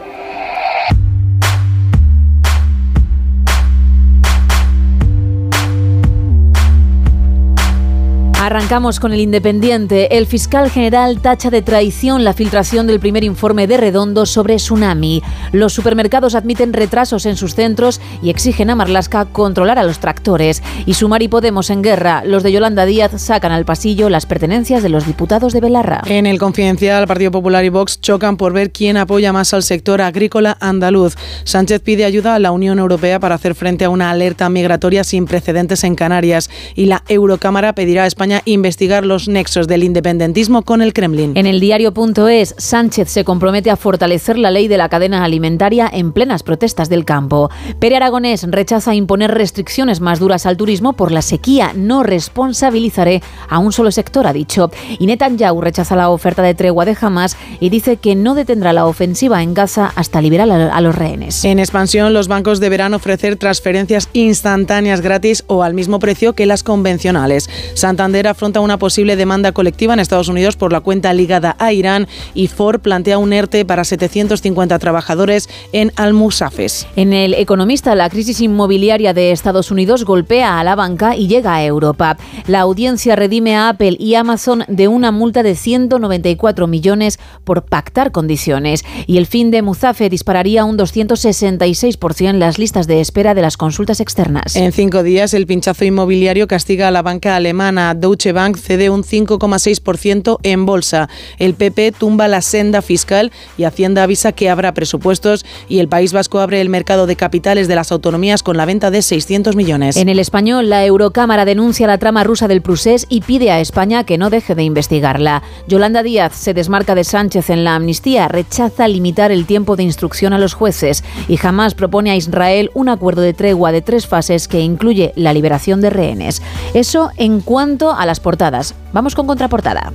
Arrancamos 8.46 9.00
con 9.00 9.12
el 9.12 9.22
Independiente. 9.22 10.16
El 10.16 10.28
fiscal 10.28 10.70
general 10.70 11.20
tacha 11.20 11.50
de 11.50 11.64
traición 11.64 12.24
la 12.24 12.34
filtración 12.34 12.86
del 12.86 13.00
primer 13.00 13.24
informe 13.24 13.66
de 13.66 13.76
Redondo 13.76 14.28
sobre 14.28 14.58
tsunami. 14.58 15.24
Los 15.52 15.74
supermercados 15.74 16.36
admiten 16.36 16.72
retrasos 16.72 17.26
en 17.26 17.38
sus 17.38 17.56
centros 17.56 18.00
y 18.22 18.30
exigen 18.30 18.70
a 18.70 18.76
Marlasca 18.76 19.26
controlar 19.26 19.80
a 19.80 19.84
los 19.84 19.98
tractores. 19.98 20.62
Y 20.86 20.94
Sumar 20.94 21.24
y 21.24 21.28
Podemos 21.28 21.72
en 21.72 21.82
guerra. 21.82 22.22
Los 22.24 22.44
de 22.44 22.52
Yolanda 22.52 22.86
Díaz 22.86 23.20
sacan 23.20 23.52
al 23.52 23.66
pasillo 23.66 24.10
las 24.12 24.28
pertenencias 24.28 24.84
de 24.84 24.90
los 24.90 25.08
diputados 25.08 25.52
de 25.52 25.62
Belarra. 25.62 26.04
En 26.06 26.28
el 26.28 26.38
Confidencial, 26.38 27.08
Partido 27.08 27.32
Popular 27.32 27.66
y 27.66 27.70
Vox 27.70 28.00
chocan 28.00 28.38
por 28.38 28.54
ver 28.54 28.72
quién 28.72 28.98
apoya 28.98 29.34
más 29.34 29.56
al 29.56 29.64
sector 29.64 30.04
agrícola 30.04 30.56
andaluz. 30.60 31.16
Sánchez 31.46 31.82
pide 31.82 32.06
ayuda 32.06 32.36
a 32.36 32.40
la 32.40 32.52
Unión 32.52 32.78
Europea 32.78 33.20
para 33.20 33.34
hacer 33.34 33.56
frente 33.56 33.86
a 33.86 33.90
una 33.90 34.12
alerta 34.12 34.48
migratoria 34.50 35.04
sin 35.04 35.26
precedentes 35.26 35.84
en 35.84 35.96
Canarias 35.96 36.52
y 36.76 36.86
la 36.86 37.02
Eurocámara 37.08 37.74
pedirá 37.74 38.04
a 38.04 38.06
España 38.06 38.35
investigar 38.46 39.06
los 39.06 39.28
nexos 39.28 39.68
del 39.68 39.84
independentismo 39.84 40.64
con 40.64 40.82
el 40.82 40.94
Kremlin. 40.94 41.34
En 41.36 41.46
el 41.46 41.60
diario.es, 41.60 42.56
Sánchez 42.58 43.10
se 43.10 43.24
compromete 43.24 43.72
a 43.72 43.76
fortalecer 43.76 44.38
la 44.38 44.52
ley 44.52 44.68
de 44.68 44.78
la 44.78 44.90
cadena 44.90 45.24
alimentaria 45.24 45.90
en 45.92 46.12
plenas 46.12 46.44
protestas 46.44 46.90
del 46.90 47.06
campo. 47.06 47.50
Pere 47.80 47.96
Aragonés 47.96 48.44
rechaza 48.50 48.94
imponer 48.94 49.32
restricciones 49.32 50.02
más 50.02 50.20
duras 50.20 50.46
al 50.46 50.58
turismo 50.58 50.94
por 50.94 51.12
la 51.12 51.22
sequía. 51.22 51.72
No 51.76 52.04
responsabilizaré 52.04 53.24
a 53.50 53.60
un 53.60 53.72
solo 53.72 53.92
sector, 53.92 54.28
ha 54.28 54.34
dicho. 54.34 54.70
Y 55.00 55.08
Netanyahu 55.08 55.62
rechaza 55.62 55.96
la 55.96 56.10
oferta 56.10 56.42
de 56.42 56.54
tregua 56.54 56.86
de 56.86 56.98
Hamas 57.00 57.38
y 57.60 57.70
dice 57.70 57.98
que 57.98 58.16
no 58.16 58.36
detendrá 58.36 58.74
la 58.74 58.86
ofensiva 58.86 59.42
en 59.42 59.54
Gaza 59.54 59.92
hasta 59.96 60.22
liberar 60.22 60.52
a 60.52 60.76
a 60.76 60.82
los 60.82 60.96
rehenes. 60.96 61.46
En 61.46 61.60
expansión, 61.60 62.14
los 62.14 62.28
bancos 62.28 62.60
deberán 62.60 62.94
ofrecer 62.94 63.38
transferencias 63.38 64.10
instantáneas 64.14 65.02
gratis 65.02 65.44
o 65.48 65.64
al 65.64 65.74
mismo 65.74 66.00
precio 66.00 66.34
que 66.34 66.46
las 66.46 66.64
convencionales. 66.64 67.50
Santander 67.74 68.25
afronta 68.28 68.60
una 68.60 68.78
posible 68.78 69.16
demanda 69.16 69.52
colectiva 69.52 69.94
en 69.94 70.00
Estados 70.00 70.28
Unidos 70.28 70.56
por 70.56 70.72
la 70.72 70.82
cuenta 70.82 71.14
ligada 71.14 71.56
a 71.60 71.74
Irán 71.74 72.08
y 72.34 72.48
Ford 72.48 72.80
plantea 72.80 73.18
un 73.18 73.34
ERTE 73.34 73.66
para 73.66 73.84
750 73.84 74.80
trabajadores 74.80 75.50
en 75.74 75.92
Almusafes. 75.96 76.88
En 76.96 77.14
el 77.14 77.34
Economista, 77.34 77.96
la 77.96 78.10
crisis 78.10 78.42
inmobiliaria 78.42 79.14
de 79.14 79.32
Estados 79.32 79.72
Unidos 79.72 80.06
golpea 80.06 80.60
a 80.60 80.64
la 80.64 80.76
banca 80.76 81.16
y 81.16 81.28
llega 81.28 81.56
a 81.56 81.64
Europa. 81.64 82.18
La 82.48 82.62
audiencia 82.62 83.16
redime 83.16 83.56
a 83.56 83.70
Apple 83.70 83.98
y 84.00 84.16
Amazon 84.16 84.64
de 84.68 84.88
una 84.88 85.12
multa 85.12 85.44
de 85.44 85.56
194 85.56 86.68
millones 86.68 87.20
por 87.44 87.64
pactar 87.66 88.12
condiciones. 88.12 88.84
Y 89.08 89.18
el 89.18 89.26
fin 89.26 89.52
de 89.52 89.62
Muzafe 89.62 90.10
dispararía 90.10 90.66
un 90.66 90.78
266% 90.78 92.34
las 92.34 92.60
listas 92.60 92.88
de 92.88 93.02
espera 93.02 93.34
de 93.34 93.42
las 93.42 93.58
consultas 93.58 94.00
externas. 94.00 94.56
En 94.56 94.72
cinco 94.72 95.04
días, 95.04 95.34
el 95.34 95.46
pinchazo 95.46 95.86
inmobiliario 95.86 96.48
castiga 96.48 96.88
a 96.88 96.92
la 96.92 97.02
banca 97.02 97.36
alemana. 97.36 97.94
Deutsche 98.06 98.34
Bank 98.34 98.58
cede 98.58 98.92
un 98.92 99.04
5,6% 99.04 100.38
en 100.44 100.66
bolsa. 100.68 101.10
El 101.40 101.56
PP 101.56 101.92
tumba 101.92 102.28
la 102.28 102.44
senda 102.44 102.84
fiscal 102.84 103.32
y 103.58 103.64
Hacienda 103.64 104.04
avisa 104.04 104.32
que 104.32 104.48
habrá 104.48 104.76
presupuestos 104.76 105.44
y 105.68 105.80
el 105.80 105.88
País 105.88 106.14
Vasco 106.14 106.40
abre 106.40 106.62
el 106.62 106.70
mercado 106.70 107.08
de 107.08 107.16
capitales 107.16 107.68
de 107.68 107.74
las 107.74 107.92
autonomías 107.92 108.44
con 108.44 108.58
la 108.58 108.66
venta 108.66 108.92
de 108.92 109.02
600 109.02 109.56
millones. 109.56 109.98
En 109.98 110.08
el 110.08 110.20
español, 110.20 110.70
la 110.70 110.86
Eurocámara 110.86 111.46
denuncia 111.46 111.88
la 111.88 111.98
trama 111.98 112.24
rusa 112.24 112.48
del 112.48 112.62
Prusés 112.62 113.08
y 113.10 113.22
pide 113.22 113.50
a 113.50 113.60
España 113.60 114.04
que 114.04 114.20
no 114.20 114.30
deje 114.30 114.54
de 114.54 114.62
investigarla. 114.62 115.42
Yolanda 115.68 116.04
Díaz 116.04 116.36
se 116.36 116.54
desmarca 116.54 116.94
de 116.94 117.06
Sánchez 117.06 117.50
en 117.50 117.64
la 117.64 117.74
amnistía, 117.74 118.28
rechaza 118.28 118.88
limitar 118.88 119.32
el 119.32 119.48
tiempo 119.48 119.76
de 119.76 119.82
instrucción 119.82 120.34
a 120.34 120.38
los 120.38 120.54
jueces 120.54 121.04
y 121.28 121.38
jamás 121.38 121.74
propone 121.74 122.12
a 122.12 122.16
Israel 122.16 122.70
un 122.76 122.90
acuerdo 122.90 123.24
de 123.24 123.34
tregua 123.34 123.72
de 123.72 123.82
tres 123.82 124.06
fases 124.06 124.48
que 124.48 124.60
incluye 124.60 125.12
la 125.16 125.34
liberación 125.34 125.82
de 125.82 125.90
rehenes. 125.90 126.44
Eso 126.76 127.10
en 127.18 127.42
cuanto 127.42 127.95
a 127.98 128.06
las 128.06 128.20
portadas. 128.20 128.76
Vamos 128.94 129.16
con 129.16 129.28
contraportada. 129.28 129.94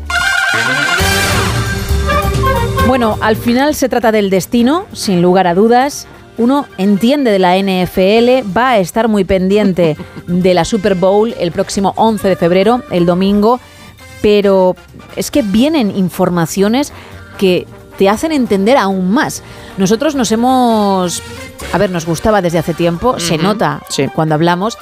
Bueno, 2.86 3.18
al 3.20 3.36
final 3.36 3.74
se 3.74 3.88
trata 3.88 4.10
del 4.10 4.30
destino, 4.30 4.86
sin 4.92 5.22
lugar 5.22 5.46
a 5.46 5.54
dudas. 5.54 6.08
Uno 6.38 6.66
entiende 6.78 7.30
de 7.30 7.38
la 7.38 7.56
NFL, 7.56 8.50
va 8.56 8.70
a 8.70 8.78
estar 8.78 9.06
muy 9.06 9.24
pendiente 9.24 9.96
de 10.26 10.54
la 10.54 10.64
Super 10.64 10.94
Bowl 10.94 11.34
el 11.38 11.52
próximo 11.52 11.92
11 11.96 12.28
de 12.28 12.36
febrero, 12.36 12.82
el 12.90 13.06
domingo, 13.06 13.60
pero 14.22 14.74
es 15.16 15.30
que 15.30 15.42
vienen 15.42 15.96
informaciones 15.96 16.92
que 17.38 17.66
te 17.96 18.08
hacen 18.08 18.32
entender 18.32 18.76
aún 18.76 19.10
más. 19.10 19.42
Nosotros 19.76 20.14
nos 20.14 20.32
hemos... 20.32 21.22
A 21.72 21.78
ver, 21.78 21.90
nos 21.90 22.06
gustaba 22.06 22.40
desde 22.40 22.58
hace 22.58 22.74
tiempo, 22.74 23.20
se 23.20 23.36
nota 23.36 23.82
cuando 24.14 24.34
hablamos, 24.34 24.78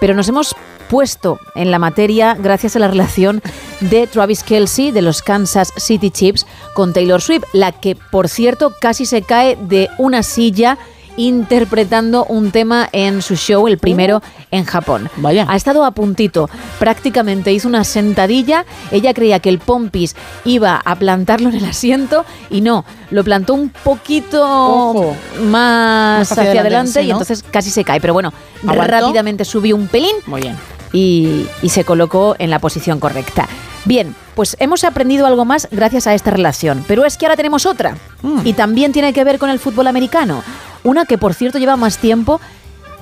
pero 0.00 0.14
nos 0.14 0.26
hemos 0.28 0.56
puesto 0.92 1.40
en 1.54 1.70
la 1.70 1.78
materia 1.78 2.36
gracias 2.38 2.76
a 2.76 2.78
la 2.78 2.86
relación 2.86 3.40
de 3.80 4.06
Travis 4.06 4.42
Kelsey 4.42 4.90
de 4.90 5.00
los 5.00 5.22
Kansas 5.22 5.72
City 5.78 6.10
Chiefs 6.10 6.46
con 6.74 6.92
Taylor 6.92 7.22
Swift, 7.22 7.44
la 7.54 7.72
que 7.72 7.96
por 7.96 8.28
cierto 8.28 8.74
casi 8.78 9.06
se 9.06 9.22
cae 9.22 9.56
de 9.56 9.88
una 9.96 10.22
silla 10.22 10.76
interpretando 11.16 12.26
un 12.26 12.50
tema 12.50 12.90
en 12.92 13.22
su 13.22 13.36
show, 13.36 13.68
el 13.68 13.78
primero 13.78 14.22
en 14.50 14.66
Japón. 14.66 15.08
Vaya. 15.16 15.46
Ha 15.48 15.56
estado 15.56 15.82
a 15.86 15.92
puntito, 15.92 16.50
prácticamente 16.78 17.54
hizo 17.54 17.68
una 17.68 17.84
sentadilla, 17.84 18.66
ella 18.90 19.14
creía 19.14 19.40
que 19.40 19.48
el 19.48 19.60
pompis 19.60 20.14
iba 20.44 20.76
a 20.84 20.96
plantarlo 20.96 21.48
en 21.48 21.56
el 21.56 21.64
asiento 21.64 22.26
y 22.50 22.60
no, 22.60 22.84
lo 23.10 23.24
plantó 23.24 23.54
un 23.54 23.70
poquito 23.70 24.42
Ojo. 24.42 25.16
más, 25.44 26.30
hacia, 26.30 26.42
hacia 26.42 26.60
adelante, 26.60 26.68
adelante, 26.68 27.00
sí, 27.00 27.06
y 27.06 27.10
entonces 27.10 27.42
casi 27.50 27.70
se 27.70 27.82
cae, 27.82 27.98
pero 27.98 28.12
bueno, 28.12 28.30
¿Aguantó? 28.66 28.92
rápidamente 28.92 29.46
subió 29.46 29.74
un 29.74 29.88
pelín 29.88 30.16
Muy 30.26 30.42
bien. 30.42 30.56
Y, 30.92 31.46
y 31.62 31.68
se 31.70 31.84
colocó 31.84 32.36
en 32.38 32.50
la 32.50 32.58
posición 32.58 33.00
correcta. 33.00 33.48
Bien, 33.84 34.14
pues 34.34 34.56
hemos 34.60 34.84
aprendido 34.84 35.26
algo 35.26 35.44
más 35.44 35.68
gracias 35.70 36.06
a 36.06 36.14
esta 36.14 36.30
relación, 36.30 36.84
pero 36.86 37.04
es 37.04 37.16
que 37.16 37.26
ahora 37.26 37.36
tenemos 37.36 37.66
otra 37.66 37.96
y 38.44 38.52
también 38.52 38.92
tiene 38.92 39.12
que 39.12 39.24
ver 39.24 39.38
con 39.38 39.50
el 39.50 39.58
fútbol 39.58 39.88
americano. 39.88 40.42
Una 40.84 41.04
que 41.04 41.18
por 41.18 41.34
cierto 41.34 41.58
lleva 41.58 41.76
más 41.76 41.98
tiempo 41.98 42.40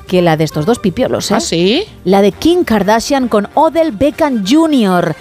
que 0.07 0.23
la 0.23 0.37
de 0.37 0.45
estos 0.45 0.67
dos 0.67 0.79
pipiolos. 0.79 1.31
¿eh? 1.31 1.35
¿Ah, 1.35 1.41
sí? 1.41 1.85
La 2.05 2.21
de 2.23 2.33
Kim 2.33 2.65
Kardashian 2.65 3.29
con 3.29 3.49
Odell 3.55 3.93
Beckham 3.93 4.45
Jr. 4.47 5.15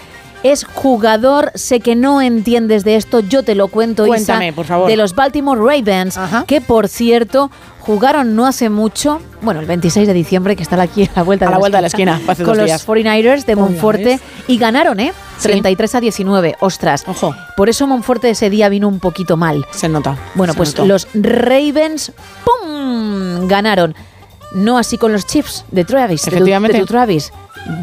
Es 0.44 0.64
jugador, 0.64 1.52
sé 1.56 1.82
que 1.82 1.96
no 1.96 2.22
entiendes 2.22 2.84
de 2.84 2.96
esto, 2.96 3.20
yo 3.20 3.44
te 3.44 3.56
lo 3.56 3.68
cuento, 3.68 4.06
Isa, 4.06 4.16
Cuéntame, 4.16 4.54
por 4.54 4.66
favor. 4.66 4.90
de 4.90 4.96
los 4.96 5.14
Baltimore 5.14 5.60
Ravens, 5.60 6.18
que 6.48 6.62
por 6.62 6.88
cierto 6.88 7.52
jugaron 7.82 8.36
no 8.36 8.46
hace 8.46 8.70
mucho, 8.70 9.20
bueno, 9.42 9.60
el 9.60 9.66
26 9.66 10.08
de 10.08 10.14
diciembre, 10.14 10.56
que 10.56 10.64
está 10.64 10.82
aquí 10.82 11.04
a 11.04 11.10
la 11.16 11.24
vuelta 11.24 11.46
A 11.46 11.50
de 11.50 11.52
la 11.52 11.58
vuelta 11.60 11.78
de 11.80 11.82
la 11.82 11.88
esquina, 11.88 12.22
hace 12.28 12.44
con 12.44 12.54
dos 12.54 12.58
los 12.58 12.66
días. 12.68 12.88
49ers 12.88 13.46
de 13.46 13.56
Monforte 13.56 14.20
y 14.48 14.58
ganaron, 14.58 15.00
¿eh? 15.00 15.12
Sí. 15.40 15.50
33 15.50 15.96
a 15.96 16.00
19, 16.00 16.56
ostras. 16.62 17.04
Ojo. 17.08 17.36
Por 17.58 17.68
eso 17.70 17.88
Monforte 17.88 18.30
ese 18.30 18.50
día 18.50 18.70
vino 18.70 18.88
un 18.88 19.00
poquito 19.00 19.36
mal. 19.38 19.66
Se 19.72 19.90
nota. 19.90 20.18
Bueno, 20.36 20.54
se 20.54 20.58
pues 20.58 20.70
notó. 20.70 20.86
los 20.86 21.08
Ravens, 21.14 22.12
¡pum! 22.46 23.48
Ganaron. 23.48 23.96
No 24.54 24.78
así 24.78 24.98
con 24.98 25.12
los 25.14 25.26
chips 25.26 25.66
de 25.72 25.86
Travis. 25.86 26.24
de 26.24 26.32
Efectivamente. 26.32 26.78
De 26.78 26.84
tu 26.84 26.88
Travis. 26.88 27.32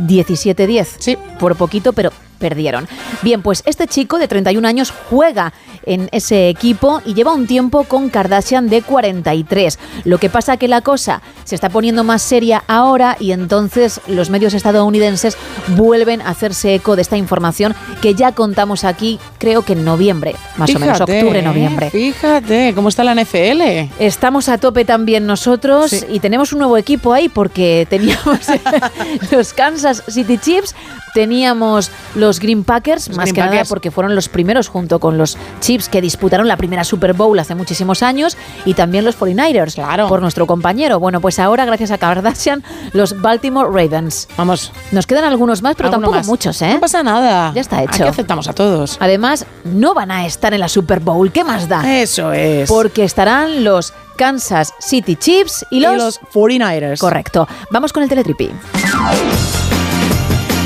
17-10. 0.06 0.86
Sí. 0.98 1.18
Por 1.38 1.56
poquito, 1.56 1.92
pero 1.92 2.12
perdieron. 2.38 2.88
Bien, 3.22 3.42
pues 3.42 3.62
este 3.66 3.86
chico 3.86 4.18
de 4.18 4.28
31 4.28 4.66
años 4.66 4.92
juega 5.10 5.52
en 5.84 6.08
ese 6.12 6.48
equipo 6.48 7.00
y 7.04 7.14
lleva 7.14 7.32
un 7.32 7.46
tiempo 7.46 7.84
con 7.84 8.10
Kardashian 8.10 8.68
de 8.68 8.82
43. 8.82 9.78
Lo 10.04 10.18
que 10.18 10.28
pasa 10.28 10.56
que 10.56 10.68
la 10.68 10.80
cosa 10.80 11.22
se 11.44 11.54
está 11.54 11.68
poniendo 11.68 12.04
más 12.04 12.22
seria 12.22 12.64
ahora 12.66 13.16
y 13.20 13.32
entonces 13.32 14.00
los 14.08 14.30
medios 14.30 14.52
estadounidenses 14.54 15.36
vuelven 15.76 16.20
a 16.20 16.30
hacerse 16.30 16.74
eco 16.74 16.96
de 16.96 17.02
esta 17.02 17.16
información 17.16 17.74
que 18.02 18.14
ya 18.14 18.32
contamos 18.32 18.84
aquí, 18.84 19.18
creo 19.38 19.62
que 19.62 19.74
en 19.74 19.84
noviembre, 19.84 20.34
más 20.56 20.74
o 20.74 20.78
menos 20.78 21.00
octubre, 21.00 21.38
¿eh? 21.38 21.42
noviembre. 21.42 21.90
Fíjate 21.90 22.72
cómo 22.74 22.88
está 22.88 23.04
la 23.04 23.14
NFL. 23.14 23.92
Estamos 23.98 24.48
a 24.48 24.58
tope 24.58 24.84
también 24.84 25.26
nosotros 25.26 26.04
y 26.08 26.20
tenemos 26.20 26.52
un 26.52 26.58
nuevo 26.58 26.76
equipo 26.76 27.12
ahí 27.12 27.28
porque 27.28 27.86
teníamos 27.88 28.40
los 29.30 29.52
Kansas 29.52 29.75
City 30.08 30.38
Chiefs, 30.38 30.74
teníamos 31.14 31.90
los 32.14 32.40
Green 32.40 32.62
Packers, 32.64 33.08
Los 33.08 33.16
más 33.16 33.32
Green 33.32 33.48
que 33.48 33.54
nada 33.54 33.64
porque 33.64 33.90
fueron 33.90 34.14
los 34.14 34.28
primeros 34.28 34.68
junto 34.68 34.98
con 34.98 35.16
los 35.16 35.38
Chiefs 35.60 35.88
que 35.88 36.00
disputaron 36.00 36.46
la 36.46 36.56
primera 36.56 36.84
Super 36.84 37.14
Bowl 37.14 37.38
hace 37.38 37.54
muchísimos 37.54 38.02
años 38.02 38.36
y 38.64 38.74
también 38.74 39.04
los 39.04 39.18
49ers 39.18 40.08
por 40.08 40.20
nuestro 40.20 40.46
compañero. 40.46 41.00
Bueno, 41.00 41.20
pues 41.20 41.38
ahora 41.38 41.64
gracias 41.64 41.90
a 41.90 41.98
Kardashian 41.98 42.62
los 42.92 43.20
Baltimore 43.20 43.68
Ravens. 43.68 44.28
Vamos. 44.36 44.72
Nos 44.92 45.06
quedan 45.06 45.24
algunos 45.24 45.62
más, 45.62 45.74
pero 45.76 45.90
tampoco 45.90 46.16
más. 46.16 46.26
muchos, 46.26 46.60
¿eh? 46.62 46.74
No 46.74 46.80
pasa 46.80 47.02
nada. 47.02 47.52
Ya 47.54 47.60
está 47.60 47.82
hecho. 47.82 47.94
Aquí 47.94 48.02
aceptamos 48.02 48.48
a 48.48 48.52
todos. 48.52 48.96
Además, 49.00 49.46
no 49.64 49.94
van 49.94 50.10
a 50.10 50.26
estar 50.26 50.52
en 50.54 50.60
la 50.60 50.68
Super 50.68 51.00
Bowl. 51.00 51.32
¿Qué 51.32 51.44
más 51.44 51.68
da? 51.68 52.00
Eso 52.00 52.32
es. 52.32 52.68
Porque 52.68 53.04
estarán 53.04 53.64
los 53.64 53.92
Kansas 54.16 54.74
City 54.80 55.16
Chiefs 55.16 55.64
y 55.70 55.80
los, 55.80 55.94
Y 55.94 55.96
los 55.96 56.20
49ers. 56.20 56.98
Correcto. 56.98 57.46
Vamos 57.70 57.92
con 57.92 58.02
el 58.02 58.08
teletripi. 58.08 58.50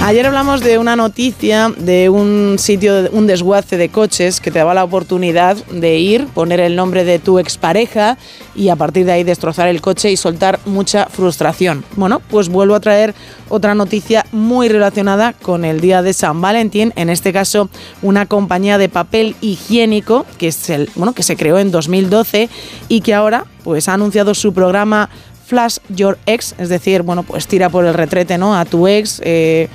Ayer 0.03 0.27
hablamos 0.27 0.63
de 0.63 0.79
una 0.79 0.97
noticia 0.97 1.71
de 1.77 2.09
un 2.09 2.57
sitio, 2.59 3.11
un 3.13 3.27
desguace 3.27 3.77
de 3.77 3.91
coches 3.91 4.41
que 4.41 4.51
te 4.51 4.59
daba 4.59 4.73
la 4.73 4.83
oportunidad 4.83 5.57
de 5.67 5.99
ir, 5.99 6.27
poner 6.29 6.59
el 6.59 6.75
nombre 6.75 7.05
de 7.05 7.19
tu 7.19 7.39
expareja 7.39 8.17
y 8.55 8.71
a 8.71 8.77
partir 8.77 9.05
de 9.05 9.13
ahí 9.13 9.25
destrozar 9.25 9.69
el 9.69 9.83
coche 9.83 10.11
y 10.11 10.17
soltar 10.17 10.59
mucha 10.65 11.05
frustración. 11.07 11.85
Bueno, 11.97 12.23
pues 12.31 12.49
vuelvo 12.49 12.75
a 12.77 12.81
traer 12.81 13.15
otra 13.51 13.75
noticia 13.75 14.25
muy 14.33 14.71
relacionada 14.71 15.35
con 15.35 15.67
el 15.67 15.83
día 15.83 16.01
de 16.01 16.15
San 16.15 16.41
Valentín, 16.41 16.95
en 16.97 17.11
este 17.11 17.35
caso 17.35 17.69
una 18.01 18.25
compañía 18.25 18.79
de 18.79 18.89
papel 18.89 19.37
higiénico 19.43 20.25
que 20.39 20.49
es 20.49 20.71
el, 20.71 20.91
bueno, 20.95 21.13
que 21.13 21.23
se 21.23 21.37
creó 21.37 21.59
en 21.59 21.71
2012 21.71 22.49
y 22.89 23.03
que 23.03 23.13
ahora 23.13 23.45
pues 23.65 23.87
ha 23.89 23.95
anunciado 23.95 24.35
su 24.35 24.55
programa 24.55 25.11
Flash 25.51 25.79
Your 25.89 26.17
Ex, 26.27 26.55
es 26.59 26.69
decir, 26.69 27.03
bueno, 27.03 27.25
pues 27.25 27.49
tira 27.49 27.69
por 27.69 27.85
el 27.85 27.93
retrete, 27.93 28.39
¿no? 28.39 28.55
A 28.55 28.65
tu 28.65 28.87
ex, 28.87 29.21
eh, 29.25 29.69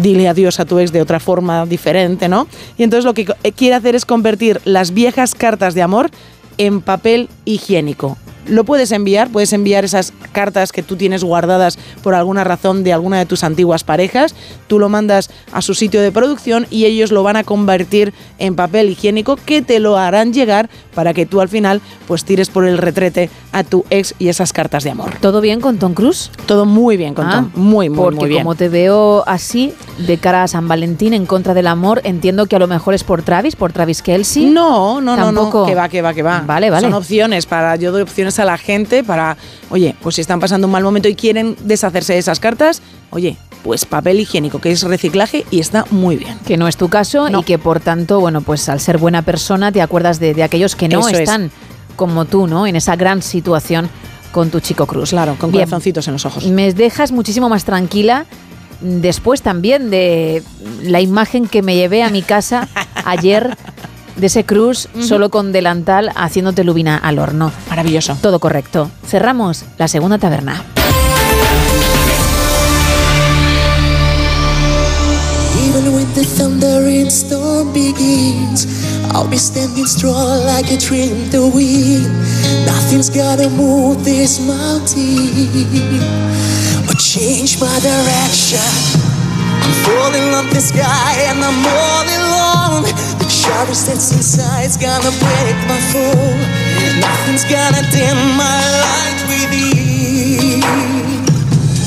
dile 0.00 0.28
adiós 0.28 0.60
a 0.60 0.64
tu 0.64 0.78
ex 0.78 0.92
de 0.92 1.02
otra 1.02 1.18
forma 1.18 1.66
diferente, 1.66 2.28
¿no? 2.28 2.46
Y 2.76 2.84
entonces 2.84 3.04
lo 3.04 3.14
que 3.14 3.26
eh, 3.42 3.50
quiere 3.50 3.74
hacer 3.74 3.96
es 3.96 4.04
convertir 4.04 4.60
las 4.64 4.94
viejas 4.94 5.34
cartas 5.34 5.74
de 5.74 5.82
amor 5.82 6.10
en 6.56 6.80
papel 6.80 7.28
higiénico. 7.44 8.16
Lo 8.48 8.64
puedes 8.64 8.92
enviar, 8.92 9.28
puedes 9.30 9.52
enviar 9.52 9.84
esas 9.84 10.12
cartas 10.32 10.72
que 10.72 10.82
tú 10.82 10.96
tienes 10.96 11.22
guardadas 11.24 11.78
por 12.02 12.14
alguna 12.14 12.44
razón 12.44 12.84
de 12.84 12.92
alguna 12.92 13.18
de 13.18 13.26
tus 13.26 13.44
antiguas 13.44 13.84
parejas, 13.84 14.34
tú 14.66 14.78
lo 14.78 14.88
mandas 14.88 15.30
a 15.52 15.62
su 15.62 15.74
sitio 15.74 16.00
de 16.02 16.12
producción 16.12 16.66
y 16.70 16.84
ellos 16.86 17.12
lo 17.12 17.22
van 17.22 17.36
a 17.36 17.44
convertir 17.44 18.12
en 18.38 18.54
papel 18.56 18.90
higiénico 18.90 19.36
que 19.36 19.62
te 19.62 19.78
lo 19.80 19.96
harán 19.96 20.32
llegar 20.32 20.68
para 20.94 21.14
que 21.14 21.26
tú 21.26 21.40
al 21.40 21.48
final 21.48 21.80
pues 22.06 22.24
tires 22.24 22.48
por 22.48 22.64
el 22.66 22.78
retrete 22.78 23.30
a 23.52 23.64
tu 23.64 23.84
ex 23.90 24.14
y 24.18 24.28
esas 24.28 24.52
cartas 24.52 24.84
de 24.84 24.90
amor. 24.90 25.10
¿Todo 25.20 25.40
bien 25.40 25.60
con 25.60 25.78
Tom 25.78 25.94
Cruise? 25.94 26.30
Todo 26.46 26.64
muy 26.66 26.96
bien 26.96 27.14
con 27.14 27.26
Ah, 27.26 27.46
Tom, 27.54 27.62
muy, 27.62 27.88
muy, 27.88 27.96
Porque 27.98 28.20
muy 28.20 28.28
bien. 28.30 28.42
como 28.42 28.54
te 28.54 28.68
veo 28.68 29.24
así, 29.26 29.74
de 29.98 30.18
cara 30.18 30.42
a 30.44 30.48
San 30.48 30.66
Valentín, 30.68 31.12
en 31.14 31.26
contra 31.26 31.54
del 31.54 31.66
amor, 31.66 32.00
entiendo 32.04 32.46
que 32.46 32.56
a 32.56 32.58
lo 32.58 32.66
mejor 32.66 32.94
es 32.94 33.04
por 33.04 33.22
Travis, 33.22 33.56
por 33.56 33.72
Travis 33.72 34.02
Kelsey. 34.02 34.46
No, 34.46 35.00
no, 35.00 35.16
no, 35.16 35.32
no, 35.32 35.66
que 35.66 35.74
va, 35.74 35.88
que 35.88 36.02
va, 36.02 36.14
que 36.14 36.22
va. 36.22 36.42
Vale, 36.46 36.70
vale. 36.70 36.82
Son 36.86 36.94
opciones 36.94 37.46
para, 37.46 37.76
yo 37.76 37.92
doy 37.92 38.02
opciones 38.02 38.37
a 38.38 38.44
la 38.44 38.58
gente 38.58 39.04
para, 39.04 39.36
oye, 39.70 39.94
pues 40.02 40.16
si 40.16 40.20
están 40.20 40.40
pasando 40.40 40.66
un 40.66 40.72
mal 40.72 40.82
momento 40.82 41.08
y 41.08 41.14
quieren 41.14 41.56
deshacerse 41.64 42.14
de 42.14 42.18
esas 42.18 42.40
cartas, 42.40 42.82
oye, 43.10 43.36
pues 43.62 43.84
papel 43.84 44.20
higiénico, 44.20 44.60
que 44.60 44.70
es 44.70 44.82
reciclaje 44.82 45.44
y 45.50 45.60
está 45.60 45.84
muy 45.90 46.16
bien. 46.16 46.38
Que 46.46 46.56
no 46.56 46.68
es 46.68 46.76
tu 46.76 46.88
caso 46.88 47.28
y 47.28 47.42
que 47.42 47.58
por 47.58 47.80
tanto, 47.80 48.20
bueno, 48.20 48.40
pues 48.40 48.68
al 48.68 48.80
ser 48.80 48.98
buena 48.98 49.22
persona 49.22 49.72
te 49.72 49.82
acuerdas 49.82 50.20
de, 50.20 50.34
de 50.34 50.42
aquellos 50.42 50.76
que 50.76 50.88
no 50.88 51.00
Eso 51.00 51.08
es. 51.10 51.20
están 51.20 51.50
como 51.96 52.24
tú, 52.24 52.46
¿no? 52.46 52.66
En 52.66 52.76
esa 52.76 52.96
gran 52.96 53.22
situación 53.22 53.90
con 54.32 54.50
tu 54.50 54.60
chico 54.60 54.86
Cruz. 54.86 55.10
Claro, 55.10 55.36
con 55.38 55.50
Bien. 55.50 55.64
corazoncitos 55.64 56.06
en 56.06 56.12
los 56.14 56.24
ojos. 56.24 56.46
Me 56.46 56.72
dejas 56.72 57.12
muchísimo 57.12 57.48
más 57.48 57.64
tranquila 57.64 58.26
después 58.80 59.42
también 59.42 59.90
de 59.90 60.42
la 60.82 61.00
imagen 61.00 61.48
que 61.48 61.62
me 61.62 61.74
llevé 61.74 62.02
a 62.02 62.10
mi 62.10 62.22
casa 62.22 62.68
ayer 63.04 63.56
de 64.18 64.26
ese 64.26 64.44
cruz 64.44 64.88
solo 65.00 65.30
con 65.30 65.52
delantal 65.52 66.10
haciéndote 66.14 66.64
lubina 66.64 66.96
al 66.96 67.18
horno. 67.18 67.52
Maravilloso. 67.70 68.16
Todo 68.20 68.38
correcto. 68.40 68.90
Cerramos 69.06 69.64
la 69.78 69.88
segunda 69.88 70.18
taberna. 70.18 70.64
Even 75.68 75.94
when 75.94 76.12
the 76.14 76.24
thunder 76.24 76.88
and 76.88 77.10
storm 77.10 77.72
begins, 77.72 78.66
I'll 79.12 79.28
be 79.28 79.38
standing 79.38 79.86
strong 79.86 80.44
like 80.46 80.72
a 80.72 80.78
tree 80.78 81.10
in 81.10 81.30
the 81.30 81.40
wind. 81.40 82.08
Nothing's 82.66 83.10
gonna 83.10 83.48
move 83.48 84.02
this 84.04 84.40
mountain 84.40 86.00
or 86.88 86.94
change 86.94 87.60
my 87.60 87.78
direction. 87.80 89.17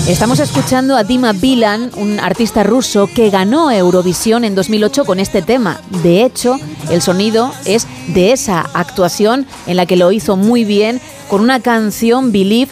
Estamos 0.07 0.39
escuchando 0.39 0.97
a 0.97 1.03
Dima 1.03 1.31
Bilan, 1.31 1.91
un 1.95 2.19
artista 2.19 2.63
ruso 2.63 3.07
que 3.07 3.29
ganó 3.29 3.71
Eurovisión 3.71 4.43
en 4.43 4.55
2008 4.55 5.05
con 5.05 5.19
este 5.19 5.41
tema. 5.41 5.79
De 6.03 6.23
hecho, 6.23 6.57
el 6.89 7.01
sonido 7.01 7.53
es 7.65 7.87
de 8.07 8.33
esa 8.33 8.61
actuación 8.73 9.47
en 9.67 9.77
la 9.77 9.85
que 9.85 9.95
lo 9.95 10.11
hizo 10.11 10.35
muy 10.35 10.65
bien 10.65 10.99
con 11.29 11.41
una 11.41 11.61
canción 11.61 12.31
Believe 12.31 12.71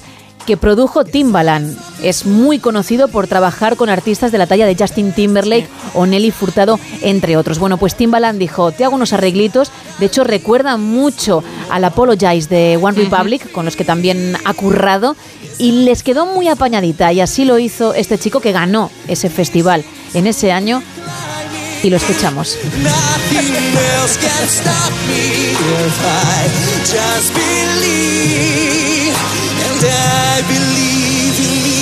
que 0.50 0.58
produjo 0.58 1.06
Timbaland. 1.06 1.78
Es 2.02 2.26
muy 2.26 2.58
conocido 2.58 3.08
por 3.08 3.28
trabajar 3.28 3.76
con 3.76 3.88
artistas 3.88 4.32
de 4.32 4.40
la 4.40 4.48
talla 4.48 4.66
de 4.66 4.76
Justin 4.76 5.12
Timberlake 5.12 5.68
o 5.94 6.08
Nelly 6.08 6.32
Furtado, 6.32 6.80
entre 7.04 7.38
otros. 7.38 7.60
Bueno, 7.60 7.78
pues 7.78 7.94
Timbaland 7.94 8.40
dijo, 8.40 8.72
te 8.72 8.84
hago 8.84 8.96
unos 8.96 9.14
arreglitos. 9.14 9.72
De 10.00 10.08
hecho, 10.08 10.24
recuerda 10.24 10.78
mucho 10.78 11.44
al 11.70 11.86
Apologize 11.86 12.50
de 12.50 12.80
One 12.82 12.98
Republic, 12.98 13.52
con 13.52 13.64
los 13.64 13.76
que 13.76 13.86
también 13.86 14.36
ha 14.44 14.56
currado, 14.56 15.16
y 15.60 15.84
les 15.84 16.02
quedó 16.02 16.26
muy 16.26 16.48
apañadita. 16.48 17.14
Y 17.14 17.22
así 17.22 17.46
lo 17.46 17.60
hizo 17.60 17.94
este 17.94 18.18
chico 18.18 18.40
que 18.40 18.52
ganó 18.52 18.90
ese 19.08 19.30
festival 19.30 19.86
en 20.16 20.26
ese 20.26 20.52
año. 20.52 20.82
Y 21.84 21.92
lo 21.92 21.98
escuchamos. 21.98 22.58
I 29.90 30.42
believe 30.46 31.38
in 31.42 31.54
me. 31.66 31.82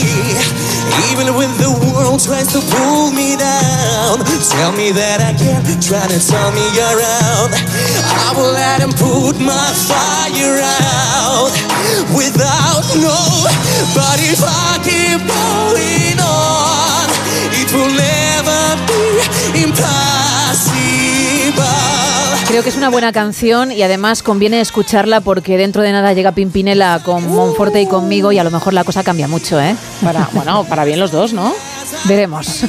Even 1.11 1.35
when 1.35 1.51
the 1.57 1.71
world 1.93 2.19
tries 2.19 2.47
to 2.53 2.61
pull 2.61 3.11
me 3.11 3.35
down, 3.35 4.23
tell 4.49 4.71
me 4.71 4.91
that 4.91 5.21
I 5.21 5.33
can't, 5.37 5.65
try 5.81 6.07
to 6.07 6.19
turn 6.19 6.51
me 6.55 6.67
around. 6.79 7.53
I 7.53 8.33
will 8.35 8.51
let 8.51 8.81
him 8.81 8.91
put 8.91 9.39
my 9.39 9.69
fire 9.87 10.59
out 10.63 11.51
without 12.15 12.85
no. 12.97 13.19
But 13.95 14.19
if 14.19 14.41
I 14.43 14.79
keep 14.83 15.21
going 15.23 16.19
on, 16.19 17.07
it 17.55 17.69
will 17.73 17.93
never 17.93 18.77
be 19.53 19.63
impossible. 19.63 20.16
Creo 22.47 22.63
que 22.63 22.69
es 22.69 22.77
una 22.77 22.87
buena 22.89 23.11
canción 23.11 23.73
y 23.73 23.81
además 23.81 24.23
conviene 24.23 24.61
escucharla 24.61 25.19
porque 25.19 25.57
dentro 25.57 25.81
de 25.81 25.91
nada 25.91 26.13
llega 26.13 26.31
Pimpinela 26.31 27.01
con 27.03 27.27
Monforte 27.27 27.81
y 27.81 27.87
conmigo 27.87 28.31
y 28.31 28.39
a 28.39 28.43
lo 28.45 28.51
mejor 28.51 28.73
la 28.73 28.85
cosa 28.85 29.03
cambia 29.03 29.27
mucho, 29.27 29.59
¿eh? 29.59 29.75
Para, 30.01 30.29
bueno, 30.31 30.63
para 30.63 30.85
bien 30.85 30.99
los 30.99 31.11
dos, 31.11 31.33
¿no? 31.33 31.53
Veremos. 32.05 32.63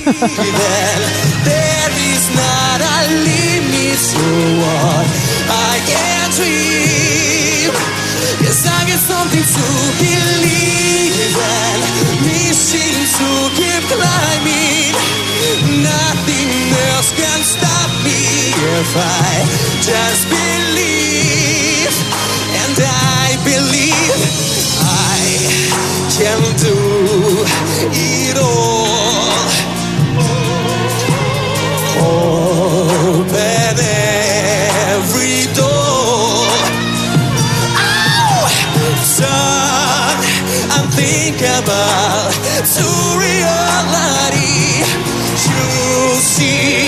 if 18.60 18.96
I 18.96 19.44
just 19.82 20.28
believe, 20.28 21.94
and 22.62 22.76
I 22.82 23.38
believe 23.44 24.18
I 24.82 25.70
can 26.18 26.40
do 26.58 26.76
it 27.94 28.36
all. 28.36 28.98
Open 32.00 33.78
every 34.90 35.46
door. 35.54 36.50
Oh, 37.78 38.48
son, 39.04 40.18
unthinkable 40.78 42.32
to 42.74 42.86
reality. 43.22 44.82
You 45.46 46.16
see. 46.18 46.87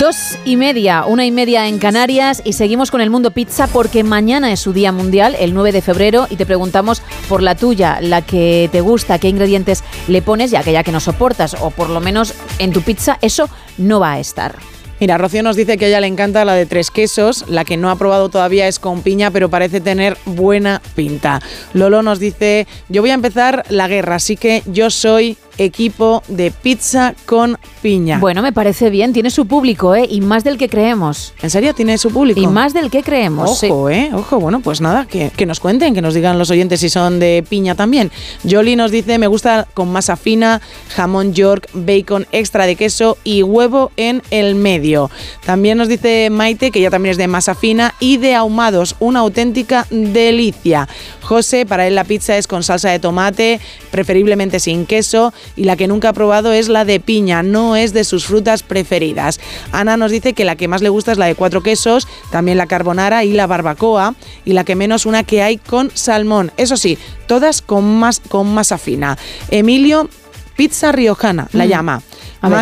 Dos 0.00 0.38
y 0.44 0.56
media, 0.56 1.06
una 1.06 1.24
y 1.24 1.30
media 1.30 1.66
en 1.66 1.78
Canarias 1.78 2.42
y 2.44 2.52
seguimos 2.52 2.90
con 2.90 3.00
el 3.00 3.08
mundo 3.08 3.30
pizza 3.30 3.66
porque 3.68 4.04
mañana 4.04 4.52
es 4.52 4.60
su 4.60 4.72
día 4.72 4.92
mundial, 4.92 5.34
el 5.38 5.54
9 5.54 5.72
de 5.72 5.80
febrero, 5.80 6.26
y 6.28 6.36
te 6.36 6.44
preguntamos 6.44 7.00
por 7.28 7.42
la 7.42 7.54
tuya, 7.54 8.00
la 8.02 8.20
que 8.20 8.68
te 8.70 8.82
gusta, 8.82 9.18
qué 9.18 9.28
ingredientes 9.28 9.84
le 10.08 10.20
pones 10.20 10.52
y 10.52 10.56
aquella 10.56 10.82
que 10.82 10.92
no 10.92 11.00
soportas, 11.00 11.56
o 11.60 11.70
por 11.70 11.88
lo 11.88 12.00
menos 12.00 12.34
en 12.58 12.72
tu 12.72 12.82
pizza 12.82 13.18
eso 13.22 13.48
no 13.78 14.00
va 14.00 14.12
a 14.12 14.18
estar. 14.18 14.73
Mira, 15.04 15.18
Rocío 15.18 15.42
nos 15.42 15.54
dice 15.54 15.76
que 15.76 15.84
a 15.84 15.88
ella 15.88 16.00
le 16.00 16.06
encanta 16.06 16.46
la 16.46 16.54
de 16.54 16.64
tres 16.64 16.90
quesos, 16.90 17.44
la 17.46 17.66
que 17.66 17.76
no 17.76 17.90
ha 17.90 17.96
probado 17.96 18.30
todavía 18.30 18.68
es 18.68 18.78
con 18.78 19.02
piña, 19.02 19.30
pero 19.30 19.50
parece 19.50 19.82
tener 19.82 20.16
buena 20.24 20.80
pinta. 20.94 21.42
Lolo 21.74 22.02
nos 22.02 22.20
dice, 22.20 22.66
yo 22.88 23.02
voy 23.02 23.10
a 23.10 23.14
empezar 23.14 23.66
la 23.68 23.86
guerra, 23.86 24.14
así 24.14 24.38
que 24.38 24.62
yo 24.64 24.88
soy 24.88 25.36
equipo 25.58 26.22
de 26.28 26.50
pizza 26.50 27.14
con 27.26 27.58
piña. 27.82 28.18
Bueno, 28.18 28.42
me 28.42 28.52
parece 28.52 28.90
bien, 28.90 29.12
tiene 29.12 29.30
su 29.30 29.46
público, 29.46 29.94
¿eh? 29.94 30.06
Y 30.08 30.20
más 30.20 30.44
del 30.44 30.58
que 30.58 30.68
creemos. 30.68 31.34
¿En 31.42 31.50
serio 31.50 31.74
tiene 31.74 31.98
su 31.98 32.10
público? 32.10 32.40
Y 32.40 32.46
más 32.46 32.72
del 32.74 32.90
que 32.90 33.02
creemos. 33.02 33.62
Ojo, 33.64 33.90
¿eh? 33.90 34.10
Ojo, 34.12 34.40
bueno, 34.40 34.60
pues 34.60 34.80
nada, 34.80 35.06
que, 35.06 35.30
que, 35.36 35.46
nos 35.46 35.60
cuenten, 35.60 35.94
que 35.94 36.02
nos 36.02 36.14
digan 36.14 36.38
los 36.38 36.50
oyentes 36.50 36.80
si 36.80 36.88
son 36.88 37.20
de 37.20 37.44
piña 37.48 37.74
también. 37.74 38.10
Jolly 38.48 38.76
nos 38.76 38.90
dice, 38.90 39.18
me 39.18 39.26
gusta 39.26 39.66
con 39.74 39.92
masa 39.92 40.16
fina, 40.16 40.60
jamón 40.94 41.34
york, 41.34 41.68
bacon 41.72 42.26
extra 42.32 42.66
de 42.66 42.76
queso 42.76 43.18
y 43.24 43.42
huevo 43.42 43.92
en 43.96 44.22
el 44.30 44.54
medio. 44.54 45.10
También 45.44 45.78
nos 45.78 45.88
dice 45.88 46.28
Maite, 46.30 46.70
que 46.70 46.80
ya 46.80 46.90
también 46.90 47.12
es 47.12 47.18
de 47.18 47.28
masa 47.28 47.54
fina 47.54 47.94
y 48.00 48.16
de 48.16 48.34
ahumados, 48.34 48.96
una 49.00 49.20
auténtica 49.20 49.86
delicia. 49.90 50.88
José, 51.22 51.64
para 51.66 51.86
él 51.86 51.94
la 51.94 52.04
pizza 52.04 52.36
es 52.36 52.46
con 52.46 52.62
salsa 52.62 52.90
de 52.90 52.98
tomate, 52.98 53.60
preferiblemente 53.90 54.60
sin 54.60 54.86
queso 54.86 55.32
y 55.56 55.64
la 55.64 55.76
que 55.76 55.86
nunca 55.86 56.10
ha 56.10 56.12
probado 56.12 56.52
es 56.52 56.68
la 56.68 56.84
de 56.84 57.00
piña, 57.00 57.42
no 57.42 57.76
es 57.76 57.92
de 57.92 58.04
sus 58.04 58.26
frutas 58.26 58.62
preferidas. 58.62 59.40
Ana 59.72 59.96
nos 59.96 60.10
dice 60.10 60.32
que 60.32 60.44
la 60.44 60.56
que 60.56 60.68
más 60.68 60.82
le 60.82 60.88
gusta 60.88 61.12
es 61.12 61.18
la 61.18 61.26
de 61.26 61.34
cuatro 61.34 61.62
quesos, 61.62 62.06
también 62.30 62.58
la 62.58 62.66
carbonara 62.66 63.24
y 63.24 63.32
la 63.32 63.46
barbacoa, 63.46 64.14
y 64.44 64.52
la 64.52 64.64
que 64.64 64.74
menos 64.76 65.06
una 65.06 65.22
que 65.24 65.42
hay 65.42 65.58
con 65.58 65.90
salmón. 65.94 66.52
Eso 66.56 66.76
sí, 66.76 66.98
todas 67.26 67.62
con, 67.62 67.98
más, 67.98 68.20
con 68.20 68.52
masa 68.54 68.78
fina. 68.78 69.18
Emilio, 69.50 70.08
pizza 70.56 70.92
riojana, 70.92 71.48
la 71.52 71.64
Mm. 71.64 71.68
llama. 71.68 72.02
A 72.40 72.48
ver. 72.48 72.58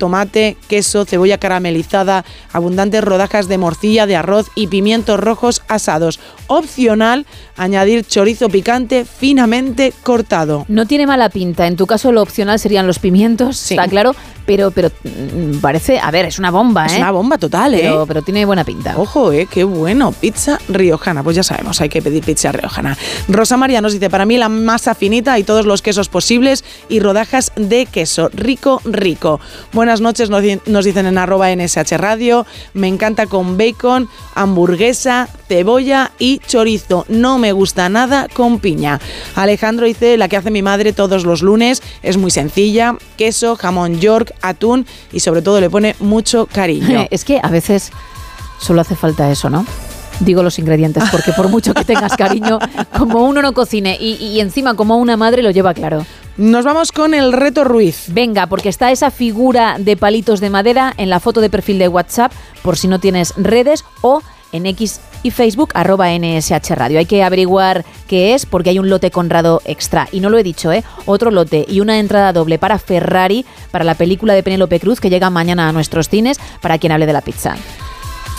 Tomate, 0.00 0.56
queso, 0.66 1.04
cebolla 1.04 1.38
caramelizada, 1.38 2.24
abundantes 2.52 3.04
rodajas 3.04 3.46
de 3.46 3.58
morcilla, 3.58 4.06
de 4.06 4.16
arroz 4.16 4.48
y 4.56 4.66
pimientos 4.66 5.20
rojos 5.20 5.62
asados. 5.68 6.18
Opcional, 6.48 7.26
añadir 7.56 8.04
chorizo 8.04 8.48
picante 8.48 9.04
finamente 9.04 9.92
cortado. 10.02 10.64
No 10.68 10.86
tiene 10.86 11.06
mala 11.06 11.28
pinta. 11.28 11.66
En 11.66 11.76
tu 11.76 11.86
caso, 11.86 12.10
lo 12.10 12.22
opcional 12.22 12.58
serían 12.58 12.86
los 12.86 12.98
pimientos, 12.98 13.70
está 13.70 13.86
claro. 13.86 14.16
Pero, 14.46 14.72
pero 14.72 14.90
mm, 15.04 15.58
parece, 15.60 16.00
a 16.00 16.10
ver, 16.10 16.24
es 16.24 16.38
una 16.40 16.50
bomba, 16.50 16.86
Es 16.86 16.94
¿eh? 16.94 16.96
una 16.96 17.12
bomba 17.12 17.38
total, 17.38 17.74
¿eh? 17.74 17.80
Pero, 17.82 18.06
pero 18.06 18.22
tiene 18.22 18.44
buena 18.44 18.64
pinta. 18.64 18.94
Ojo, 18.96 19.30
eh, 19.32 19.46
qué 19.48 19.62
bueno. 19.62 20.10
Pizza 20.12 20.58
riojana. 20.68 21.22
Pues 21.22 21.36
ya 21.36 21.44
sabemos, 21.44 21.80
hay 21.80 21.88
que 21.88 22.02
pedir 22.02 22.24
pizza 22.24 22.50
riojana. 22.50 22.96
Rosa 23.28 23.56
María 23.56 23.80
nos 23.80 23.92
dice, 23.92 24.10
para 24.10 24.24
mí 24.24 24.38
la 24.38 24.48
masa 24.48 24.96
finita 24.96 25.38
y 25.38 25.44
todos 25.44 25.66
los 25.66 25.82
quesos 25.82 26.08
posibles 26.08 26.64
y 26.88 26.98
rodajas 26.98 27.52
de 27.54 27.86
queso. 27.86 28.30
Rico, 28.32 28.80
rico. 28.84 29.40
Buenas 29.90 30.02
noches, 30.02 30.30
nos, 30.30 30.40
di- 30.42 30.60
nos 30.66 30.84
dicen 30.84 31.06
en 31.06 31.18
arroba 31.18 31.48
NSH 31.50 31.96
Radio. 31.96 32.46
Me 32.74 32.86
encanta 32.86 33.26
con 33.26 33.58
bacon, 33.58 34.08
hamburguesa, 34.36 35.28
cebolla 35.48 36.12
y 36.16 36.38
chorizo. 36.46 37.06
No 37.08 37.38
me 37.38 37.50
gusta 37.50 37.88
nada 37.88 38.28
con 38.32 38.60
piña. 38.60 39.00
Alejandro 39.34 39.86
dice, 39.86 40.16
la 40.16 40.28
que 40.28 40.36
hace 40.36 40.52
mi 40.52 40.62
madre 40.62 40.92
todos 40.92 41.24
los 41.24 41.42
lunes. 41.42 41.82
Es 42.04 42.18
muy 42.18 42.30
sencilla. 42.30 42.94
Queso, 43.18 43.56
jamón 43.56 43.98
york, 43.98 44.32
atún 44.42 44.86
y 45.10 45.18
sobre 45.18 45.42
todo 45.42 45.60
le 45.60 45.68
pone 45.70 45.96
mucho 45.98 46.46
cariño. 46.46 47.06
es 47.10 47.24
que 47.24 47.40
a 47.42 47.48
veces 47.48 47.90
solo 48.60 48.82
hace 48.82 48.94
falta 48.94 49.28
eso, 49.32 49.50
¿no? 49.50 49.66
Digo 50.20 50.44
los 50.44 50.58
ingredientes, 50.60 51.02
porque 51.10 51.32
por 51.32 51.48
mucho 51.48 51.74
que 51.74 51.82
tengas 51.84 52.14
cariño, 52.14 52.60
como 52.96 53.24
uno 53.24 53.42
no 53.42 53.54
cocine 53.54 53.96
y, 53.98 54.12
y 54.24 54.38
encima 54.38 54.74
como 54.74 54.98
una 54.98 55.16
madre 55.16 55.42
lo 55.42 55.50
lleva 55.50 55.74
claro. 55.74 56.06
Nos 56.36 56.64
vamos 56.64 56.92
con 56.92 57.14
el 57.14 57.32
reto 57.32 57.64
Ruiz. 57.64 58.06
Venga, 58.08 58.46
porque 58.46 58.68
está 58.68 58.90
esa 58.90 59.10
figura 59.10 59.76
de 59.78 59.96
palitos 59.96 60.40
de 60.40 60.50
madera 60.50 60.94
en 60.96 61.10
la 61.10 61.20
foto 61.20 61.40
de 61.40 61.50
perfil 61.50 61.78
de 61.78 61.88
WhatsApp, 61.88 62.32
por 62.62 62.76
si 62.76 62.88
no 62.88 62.98
tienes 62.98 63.34
redes, 63.36 63.84
o 64.00 64.22
en 64.52 64.66
X 64.66 65.00
y 65.22 65.30
Facebook, 65.30 65.70
arroba 65.74 66.08
NSH 66.10 66.70
Radio. 66.70 66.98
Hay 66.98 67.06
que 67.06 67.22
averiguar 67.22 67.84
qué 68.08 68.34
es, 68.34 68.46
porque 68.46 68.70
hay 68.70 68.78
un 68.78 68.88
lote 68.88 69.10
Conrado 69.10 69.60
extra. 69.64 70.08
Y 70.12 70.20
no 70.20 70.30
lo 70.30 70.38
he 70.38 70.42
dicho, 70.42 70.72
¿eh? 70.72 70.82
Otro 71.06 71.30
lote 71.30 71.66
y 71.68 71.80
una 71.80 71.98
entrada 71.98 72.32
doble 72.32 72.58
para 72.58 72.78
Ferrari, 72.78 73.44
para 73.70 73.84
la 73.84 73.94
película 73.94 74.34
de 74.34 74.42
Penélope 74.42 74.80
Cruz, 74.80 75.00
que 75.00 75.10
llega 75.10 75.30
mañana 75.30 75.68
a 75.68 75.72
nuestros 75.72 76.08
cines, 76.08 76.40
para 76.62 76.78
quien 76.78 76.92
hable 76.92 77.06
de 77.06 77.12
la 77.12 77.20
pizza. 77.20 77.56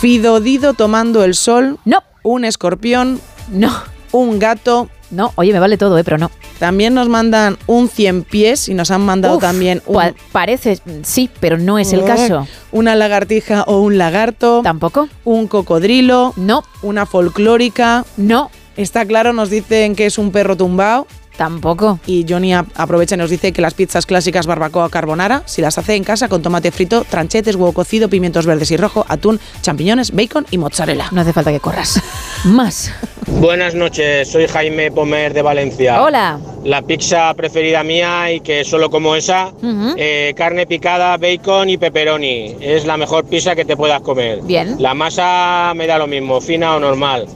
Fidodido 0.00 0.74
tomando 0.74 1.22
el 1.24 1.34
sol. 1.34 1.78
No. 1.84 2.02
Un 2.24 2.44
escorpión. 2.44 3.20
No. 3.48 3.72
Un 4.10 4.38
gato. 4.38 4.88
No, 5.12 5.32
oye, 5.36 5.52
me 5.52 5.60
vale 5.60 5.76
todo, 5.76 5.96
¿eh? 5.98 6.02
Pero 6.04 6.18
no. 6.18 6.30
También 6.58 6.94
nos 6.94 7.08
mandan 7.08 7.58
un 7.66 7.88
100 7.88 8.24
pies 8.24 8.68
y 8.68 8.74
nos 8.74 8.90
han 8.90 9.02
mandado 9.02 9.36
Uf, 9.36 9.40
también 9.42 9.82
un... 9.86 9.94
pa- 9.94 10.14
parece, 10.32 10.80
sí, 11.02 11.30
pero 11.38 11.58
no 11.58 11.78
es 11.78 11.92
el 11.92 12.04
caso. 12.04 12.46
Una 12.72 12.94
lagartija 12.96 13.62
o 13.64 13.80
un 13.80 13.98
lagarto. 13.98 14.62
Tampoco. 14.64 15.08
Un 15.24 15.46
cocodrilo. 15.48 16.32
No. 16.36 16.64
Una 16.82 17.06
folclórica. 17.06 18.04
No. 18.16 18.50
Está 18.76 19.04
claro, 19.04 19.32
nos 19.34 19.50
dicen 19.50 19.94
que 19.94 20.06
es 20.06 20.16
un 20.18 20.32
perro 20.32 20.56
tumbao. 20.56 21.06
Tampoco. 21.36 21.98
Y 22.06 22.26
Johnny 22.28 22.52
aprovecha 22.54 23.14
y 23.14 23.18
nos 23.18 23.30
dice 23.30 23.52
que 23.52 23.62
las 23.62 23.74
pizzas 23.74 24.06
clásicas 24.06 24.46
barbacoa 24.46 24.90
carbonara, 24.90 25.42
si 25.46 25.62
las 25.62 25.78
hace 25.78 25.94
en 25.94 26.04
casa 26.04 26.28
con 26.28 26.42
tomate 26.42 26.70
frito, 26.70 27.04
tranchetes, 27.08 27.56
huevo 27.56 27.72
cocido, 27.72 28.08
pimientos 28.08 28.46
verdes 28.46 28.70
y 28.70 28.76
rojo, 28.76 29.04
atún, 29.08 29.40
champiñones, 29.62 30.12
bacon 30.12 30.46
y 30.50 30.58
mozzarella. 30.58 31.08
No 31.10 31.20
hace 31.20 31.32
falta 31.32 31.52
que 31.52 31.60
corras. 31.60 32.00
Más. 32.44 32.92
Buenas 33.26 33.74
noches, 33.74 34.30
soy 34.30 34.46
Jaime 34.46 34.90
Pomer 34.90 35.32
de 35.32 35.42
Valencia. 35.42 36.02
Hola. 36.02 36.38
La 36.64 36.82
pizza 36.82 37.32
preferida 37.34 37.82
mía 37.82 38.30
y 38.32 38.40
que 38.40 38.64
solo 38.64 38.90
como 38.90 39.16
esa, 39.16 39.52
eh, 39.96 40.32
carne 40.36 40.66
picada, 40.66 41.16
bacon 41.16 41.70
y 41.70 41.78
pepperoni. 41.78 42.56
Es 42.60 42.84
la 42.84 42.96
mejor 42.96 43.24
pizza 43.24 43.56
que 43.56 43.64
te 43.64 43.76
puedas 43.76 44.00
comer. 44.02 44.40
Bien. 44.42 44.76
La 44.78 44.94
masa 44.94 45.72
me 45.74 45.86
da 45.86 45.98
lo 45.98 46.06
mismo, 46.06 46.40
fina 46.40 46.76
o 46.76 46.80
normal. 46.80 47.26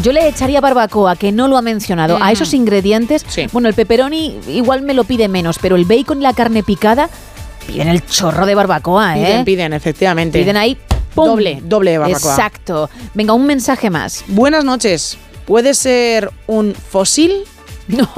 Yo 0.00 0.12
le 0.12 0.28
echaría 0.28 0.60
barbacoa, 0.60 1.16
que 1.16 1.32
no 1.32 1.48
lo 1.48 1.56
ha 1.56 1.62
mencionado. 1.62 2.18
A 2.20 2.32
esos 2.32 2.54
ingredientes, 2.54 3.24
bueno, 3.52 3.68
el 3.68 3.74
pepperoni 3.74 4.38
igual 4.48 4.82
me 4.82 4.94
lo 4.94 5.04
pide 5.04 5.28
menos, 5.28 5.58
pero 5.60 5.76
el 5.76 5.84
bacon 5.84 6.20
y 6.20 6.22
la 6.22 6.32
carne 6.32 6.62
picada 6.62 7.10
piden 7.66 7.88
el 7.88 8.04
chorro 8.06 8.46
de 8.46 8.54
barbacoa, 8.54 9.18
¿eh? 9.18 9.24
Piden, 9.24 9.44
piden, 9.44 9.72
efectivamente. 9.72 10.38
Piden 10.38 10.56
ahí 10.56 10.76
¡pum! 11.14 11.26
Doble, 11.26 11.60
doble 11.62 11.92
de 11.92 11.98
barbacoa. 11.98 12.32
Exacto. 12.34 12.90
Venga, 13.14 13.34
un 13.34 13.46
mensaje 13.46 13.90
más. 13.90 14.24
Buenas 14.28 14.64
noches. 14.64 15.18
¿Puede 15.46 15.74
ser 15.74 16.30
un 16.46 16.74
fósil? 16.74 17.32
No. 17.88 18.08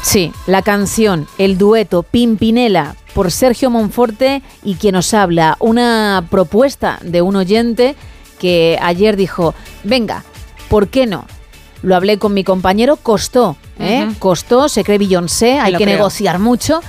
Sí, 0.02 0.32
la 0.46 0.62
canción, 0.62 1.26
el 1.36 1.58
dueto 1.58 2.04
Pimpinela 2.04 2.94
por 3.12 3.32
Sergio 3.32 3.70
Monforte 3.70 4.40
y 4.62 4.76
quien 4.76 4.92
nos 4.92 5.12
habla, 5.14 5.56
una 5.58 6.24
propuesta 6.30 7.00
de 7.02 7.22
un 7.22 7.34
oyente 7.34 7.96
que 8.38 8.78
ayer 8.80 9.16
dijo, 9.16 9.54
venga, 9.84 10.22
¿por 10.68 10.88
qué 10.88 11.06
no? 11.06 11.24
Lo 11.86 11.94
hablé 11.94 12.18
con 12.18 12.34
mi 12.34 12.42
compañero, 12.42 12.96
costó, 12.96 13.56
¿eh? 13.78 14.06
Ujú. 14.08 14.18
Costó, 14.18 14.68
se 14.68 14.82
cree 14.82 14.98
Beyoncé, 14.98 15.60
hay 15.60 15.70
que 15.74 15.84
creo. 15.84 15.96
negociar 15.96 16.40
mucho, 16.40 16.80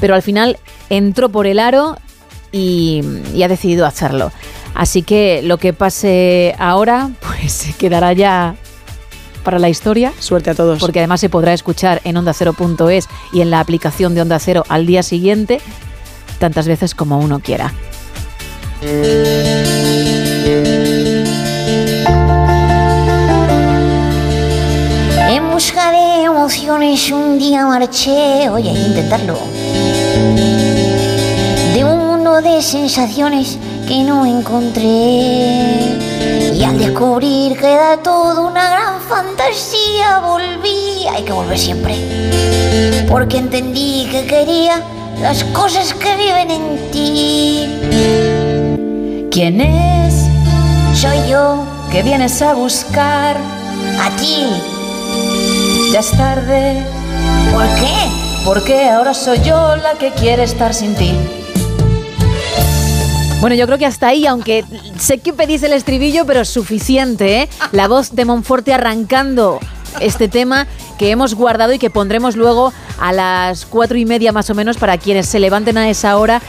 pero 0.00 0.14
al 0.14 0.22
final 0.22 0.60
entró 0.90 1.28
por 1.28 1.48
el 1.48 1.58
aro 1.58 1.96
y, 2.52 3.02
y 3.34 3.42
ha 3.42 3.48
decidido 3.48 3.84
hacerlo. 3.84 4.30
Así 4.72 5.02
que 5.02 5.40
lo 5.42 5.58
que 5.58 5.72
pase 5.72 6.54
ahora, 6.60 7.10
pues 7.20 7.52
se 7.52 7.72
quedará 7.72 8.12
ya 8.12 8.54
para 9.42 9.58
la 9.58 9.68
historia. 9.68 10.12
Suerte 10.20 10.50
a 10.50 10.54
todos. 10.54 10.78
Porque 10.78 11.00
además 11.00 11.18
se 11.18 11.28
podrá 11.28 11.52
escuchar 11.52 12.00
en 12.04 12.16
ondacero.es 12.16 13.08
y 13.32 13.40
en 13.40 13.50
la 13.50 13.58
aplicación 13.58 14.14
de 14.14 14.22
Onda 14.22 14.38
Cero 14.38 14.62
al 14.68 14.86
día 14.86 15.02
siguiente, 15.02 15.60
tantas 16.38 16.68
veces 16.68 16.94
como 16.94 17.18
uno 17.18 17.40
quiera. 17.40 17.72
Emociones 26.44 27.10
un 27.10 27.38
día 27.38 27.64
marché, 27.64 28.50
oye, 28.50 28.68
intentarlo. 28.68 29.38
De 31.72 31.82
un 31.82 32.06
mundo 32.06 32.42
de 32.42 32.60
sensaciones 32.60 33.56
que 33.88 34.04
no 34.04 34.26
encontré. 34.26 34.84
Y 36.52 36.62
al 36.62 36.76
descubrir 36.78 37.56
que 37.56 37.72
era 37.72 37.96
todo 38.02 38.46
una 38.46 38.68
gran 38.68 39.00
fantasía, 39.00 40.18
volví. 40.18 41.06
Hay 41.10 41.22
que 41.22 41.32
volver 41.32 41.58
siempre. 41.58 41.94
Porque 43.08 43.38
entendí 43.38 44.06
que 44.12 44.26
quería 44.26 44.82
las 45.22 45.44
cosas 45.44 45.94
que 45.94 46.14
viven 46.14 46.50
en 46.50 46.90
ti. 46.92 47.68
¿Quién 49.30 49.62
es? 49.62 50.26
Soy 50.92 51.26
yo 51.26 51.64
que 51.90 52.02
vienes 52.02 52.42
a 52.42 52.52
buscar 52.52 53.34
a 53.98 54.10
ti. 54.18 54.73
Ya 55.94 56.00
es 56.00 56.10
tarde. 56.10 56.84
¿Por 57.52 57.66
qué? 57.76 57.94
Porque 58.44 58.88
ahora 58.88 59.14
soy 59.14 59.38
yo 59.44 59.76
la 59.76 59.92
que 59.96 60.10
quiere 60.10 60.42
estar 60.42 60.74
sin 60.74 60.96
ti. 60.96 61.12
Bueno, 63.40 63.54
yo 63.54 63.64
creo 63.66 63.78
que 63.78 63.86
hasta 63.86 64.08
ahí, 64.08 64.26
aunque 64.26 64.64
sé 64.98 65.18
que 65.18 65.32
pedís 65.32 65.62
el 65.62 65.72
estribillo, 65.72 66.26
pero 66.26 66.40
es 66.40 66.48
suficiente, 66.48 67.42
¿eh? 67.42 67.48
La 67.70 67.86
voz 67.86 68.10
de 68.10 68.24
Monforte 68.24 68.74
arrancando 68.74 69.60
este 70.00 70.26
tema 70.26 70.66
que 70.98 71.12
hemos 71.12 71.36
guardado 71.36 71.72
y 71.72 71.78
que 71.78 71.90
pondremos 71.90 72.34
luego 72.34 72.72
a 72.98 73.12
las 73.12 73.64
cuatro 73.64 73.96
y 73.96 74.04
media 74.04 74.32
más 74.32 74.50
o 74.50 74.54
menos 74.56 74.78
para 74.78 74.98
quienes 74.98 75.26
se 75.26 75.38
levanten 75.38 75.78
a 75.78 75.88
esa 75.88 76.16
hora 76.16 76.42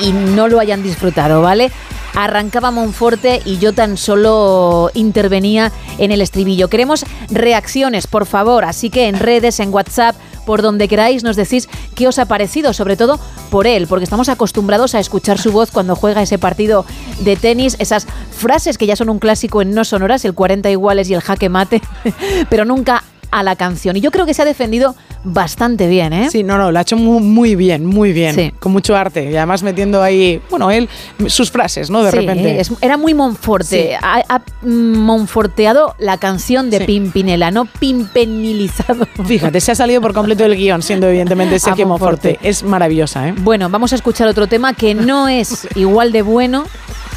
y, 0.00 0.10
y 0.10 0.12
no 0.12 0.46
lo 0.46 0.60
hayan 0.60 0.84
disfrutado, 0.84 1.42
¿vale? 1.42 1.72
Arrancaba 2.16 2.72
Monforte 2.72 3.42
y 3.44 3.58
yo 3.58 3.72
tan 3.72 3.96
solo 3.96 4.90
intervenía 4.94 5.70
en 5.98 6.10
el 6.10 6.22
estribillo. 6.22 6.68
Queremos 6.68 7.04
reacciones, 7.30 8.06
por 8.08 8.26
favor, 8.26 8.64
así 8.64 8.90
que 8.90 9.06
en 9.06 9.20
redes, 9.20 9.60
en 9.60 9.72
WhatsApp, 9.72 10.16
por 10.46 10.62
donde 10.62 10.88
queráis, 10.88 11.22
nos 11.22 11.36
decís 11.36 11.68
qué 11.94 12.08
os 12.08 12.18
ha 12.18 12.24
parecido, 12.24 12.72
sobre 12.72 12.96
todo 12.96 13.20
por 13.50 13.66
él, 13.66 13.86
porque 13.86 14.04
estamos 14.04 14.28
acostumbrados 14.28 14.94
a 14.94 15.00
escuchar 15.00 15.38
su 15.38 15.52
voz 15.52 15.70
cuando 15.70 15.94
juega 15.94 16.22
ese 16.22 16.38
partido 16.38 16.86
de 17.20 17.36
tenis, 17.36 17.76
esas 17.78 18.06
frases 18.30 18.78
que 18.78 18.86
ya 18.86 18.96
son 18.96 19.10
un 19.10 19.18
clásico 19.18 19.60
en 19.60 19.72
no 19.72 19.84
sonoras, 19.84 20.24
el 20.24 20.34
40 20.34 20.70
iguales 20.70 21.10
y 21.10 21.14
el 21.14 21.20
jaque 21.20 21.48
mate, 21.48 21.82
pero 22.48 22.64
nunca 22.64 23.02
a 23.30 23.42
la 23.42 23.56
canción. 23.56 23.96
Y 23.96 24.00
yo 24.00 24.10
creo 24.10 24.26
que 24.26 24.34
se 24.34 24.42
ha 24.42 24.44
defendido 24.44 24.94
bastante 25.24 25.88
bien, 25.88 26.12
¿eh? 26.12 26.28
Sí, 26.30 26.42
no, 26.42 26.56
no, 26.56 26.70
lo 26.70 26.78
ha 26.78 26.82
hecho 26.82 26.96
muy, 26.96 27.20
muy 27.20 27.56
bien, 27.56 27.84
muy 27.84 28.12
bien. 28.12 28.54
Con 28.58 28.72
mucho 28.72 28.96
arte. 28.96 29.30
Y 29.30 29.36
además 29.36 29.62
metiendo 29.62 30.02
ahí, 30.02 30.40
bueno, 30.50 30.70
él, 30.70 30.88
sus 31.26 31.50
frases, 31.50 31.90
¿no? 31.90 32.02
De 32.02 32.10
repente. 32.10 32.62
era 32.80 32.96
muy 32.96 33.14
Monforte. 33.14 33.96
Ha, 34.00 34.42
monforteado 34.62 35.94
la 35.98 36.18
canción 36.18 36.70
de 36.70 36.80
Pimpinela, 36.80 37.50
no 37.50 37.66
pimpenilizado. 37.66 39.06
Fíjate, 39.26 39.60
se 39.60 39.72
ha 39.72 39.74
salido 39.74 40.00
por 40.00 40.12
completo 40.12 40.44
del 40.44 40.56
guion, 40.56 40.82
siendo 40.82 41.08
evidentemente 41.08 41.56
ese 41.56 41.72
que 41.72 41.84
Monforte. 41.84 42.38
Es 42.42 42.62
maravillosa, 42.62 43.28
¿eh? 43.28 43.34
Bueno, 43.38 43.68
vamos 43.68 43.92
a 43.92 43.96
escuchar 43.96 44.28
otro 44.28 44.46
tema 44.46 44.74
que 44.74 44.94
no 44.94 45.28
es 45.28 45.66
igual 45.74 46.12
de 46.12 46.22
bueno, 46.22 46.64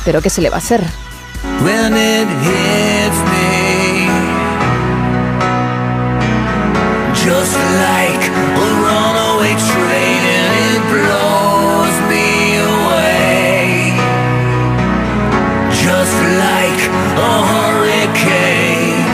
pero 0.06 0.22
que 0.22 0.30
se 0.30 0.42
le 0.42 0.50
va 0.50 0.56
a 0.56 0.60
hacer. 0.60 0.82
Just 7.30 7.58
like 7.86 8.24
a 8.66 8.68
runaway 8.86 9.54
train 9.70 10.22
and 10.42 10.52
it 10.70 10.82
blows 10.94 11.96
me 12.12 12.28
away. 12.74 13.94
Just 15.86 16.18
like 16.46 16.82
a 17.30 17.34
hurricane 17.52 19.06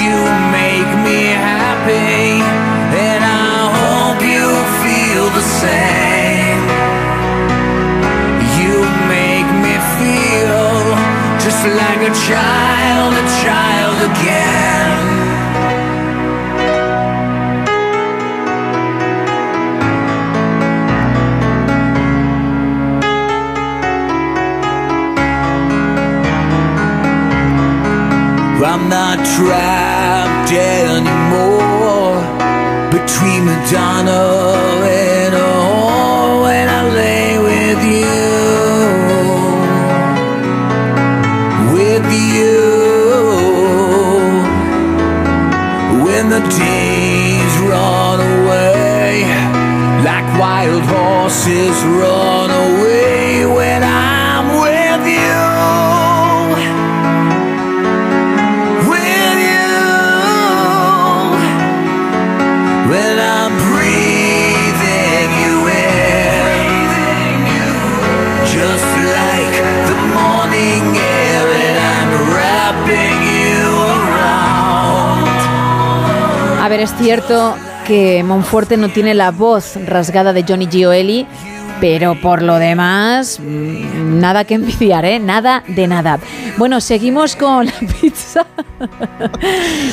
you 0.00 0.16
make 0.58 0.90
me 1.06 1.20
happy 1.50 2.42
and 3.06 3.22
I 3.22 3.54
hope 3.78 4.20
you 4.34 4.46
feel 4.82 5.24
the 5.38 5.46
same. 5.62 6.62
You 8.58 8.74
make 9.14 9.48
me 9.64 9.74
feel 9.98 10.66
just 11.44 11.62
like 11.80 12.00
a 12.10 12.14
child 12.26 13.10
a 13.22 13.24
child 13.44 13.98
again 14.10 14.33
I'm 28.64 28.88
not 28.88 29.18
trapped 29.36 30.52
anymore 30.52 32.16
between 32.90 33.44
Madonna 33.44 34.22
and 34.88 35.34
a 35.34 35.50
whore 35.68 36.42
when 36.44 36.66
I 36.68 36.82
lay 37.00 37.38
with 37.50 37.80
you, 37.94 38.24
with 41.76 42.06
you. 42.32 42.56
When 46.04 46.24
the 46.30 46.40
days 46.40 47.54
run 47.70 48.18
away 48.20 49.24
like 50.08 50.26
wild 50.40 50.82
horses 50.84 51.76
run 52.00 52.50
away 52.50 52.93
ver, 76.76 76.80
es 76.80 76.94
cierto 76.96 77.54
que 77.86 78.24
Monforte 78.24 78.76
no 78.76 78.88
tiene 78.88 79.14
la 79.14 79.30
voz 79.30 79.76
rasgada 79.86 80.32
de 80.32 80.42
Johnny 80.42 80.66
Gioeli, 80.66 81.24
pero 81.80 82.20
por 82.20 82.42
lo 82.42 82.56
demás, 82.58 83.38
mm, 83.40 84.20
nada 84.20 84.44
que 84.44 84.54
envidiar, 84.54 85.04
¿eh? 85.04 85.18
Nada 85.18 85.62
de 85.66 85.86
nada. 85.86 86.18
Bueno, 86.56 86.80
seguimos 86.80 87.36
con 87.36 87.66
la 87.66 87.72
pizza. 88.00 88.46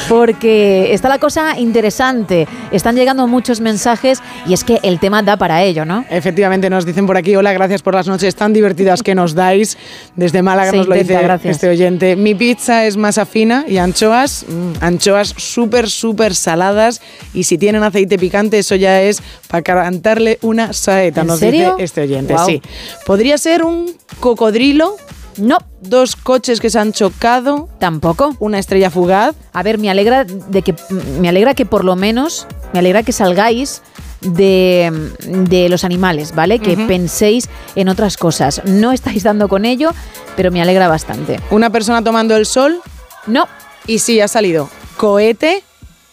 Porque 0.10 0.94
está 0.94 1.10
la 1.10 1.20
cosa 1.20 1.58
interesante. 1.60 2.48
Están 2.72 2.96
llegando 2.96 3.28
muchos 3.28 3.62
mensajes 3.62 4.22
y 4.48 4.54
es 4.54 4.64
que 4.64 4.80
el 4.84 5.00
tema 5.00 5.24
da 5.24 5.38
para 5.38 5.64
ello, 5.64 5.86
¿no? 5.86 6.06
Efectivamente, 6.10 6.70
nos 6.70 6.86
dicen 6.86 7.06
por 7.06 7.18
aquí, 7.18 7.36
hola, 7.36 7.54
gracias 7.54 7.82
por 7.82 7.94
las 7.96 8.08
noches 8.08 8.36
tan 8.36 8.54
divertidas 8.54 9.04
que 9.04 9.16
nos 9.16 9.34
dais. 9.34 9.78
Desde 10.16 10.42
Málaga 10.42 10.72
Se 10.72 10.78
nos 10.78 10.88
lo 10.88 10.96
dice 10.96 11.14
gracias. 11.22 11.56
este 11.56 11.70
oyente. 11.70 12.16
Mi 12.16 12.36
pizza 12.36 12.86
es 12.86 12.98
masa 12.98 13.26
fina 13.26 13.66
y 13.68 13.78
anchoas, 13.78 14.46
mm, 14.48 14.84
anchoas 14.84 15.34
súper, 15.38 15.90
súper 15.90 16.36
saladas. 16.36 17.02
Y 17.34 17.44
si 17.44 17.58
tienen 17.58 17.84
aceite 17.84 18.18
picante, 18.18 18.60
eso 18.60 18.76
ya 18.76 19.02
es 19.02 19.22
para 19.48 19.62
cantarle 19.64 20.38
una 20.42 20.74
saeta, 20.74 21.22
¿En 21.22 21.28
nos 21.28 21.40
serio? 21.40 21.60
dice 21.62 21.71
este 21.80 22.02
oyente. 22.02 22.36
Sí. 22.46 22.62
¿Podría 23.06 23.38
ser 23.38 23.64
un 23.64 23.96
cocodrilo? 24.20 24.96
No. 25.38 25.58
¿Dos 25.82 26.16
coches 26.16 26.60
que 26.60 26.70
se 26.70 26.80
han 26.80 26.94
chocado? 26.94 27.68
Tampoco. 27.80 28.36
¿Una 28.40 28.60
estrella 28.60 28.90
fugaz? 28.90 29.36
A 29.54 29.64
ver, 29.64 29.78
me 29.78 29.90
alegra 29.90 30.24
de 30.26 30.62
que 30.62 30.76
me 31.20 31.30
alegra 31.30 31.54
que 31.54 31.66
por 31.66 31.84
lo 31.84 31.96
menos 31.96 32.48
me 32.74 32.80
alegra 32.80 33.04
que 33.04 33.12
salgáis 33.12 33.82
de, 34.22 34.92
de 35.26 35.70
los 35.70 35.84
animales, 35.84 36.36
¿vale? 36.36 36.60
Que 36.60 36.78
penséis 36.78 37.50
en 37.76 37.90
otras 37.90 38.18
cosas. 38.18 38.62
No 38.66 38.92
estáis 38.92 39.24
dando 39.24 39.48
con 39.50 39.66
ello, 39.66 39.92
pero 40.36 40.52
me 40.52 40.62
alegra 40.62 40.88
bastante. 40.88 41.40
¿Una 41.50 41.70
persona 41.72 42.04
tomando 42.04 42.36
el 42.36 42.46
sol? 42.46 42.80
No. 43.26 43.48
Y 43.88 44.00
sí, 44.00 44.20
ha 44.22 44.28
salido. 44.28 44.70
¿Cohete? 44.98 45.64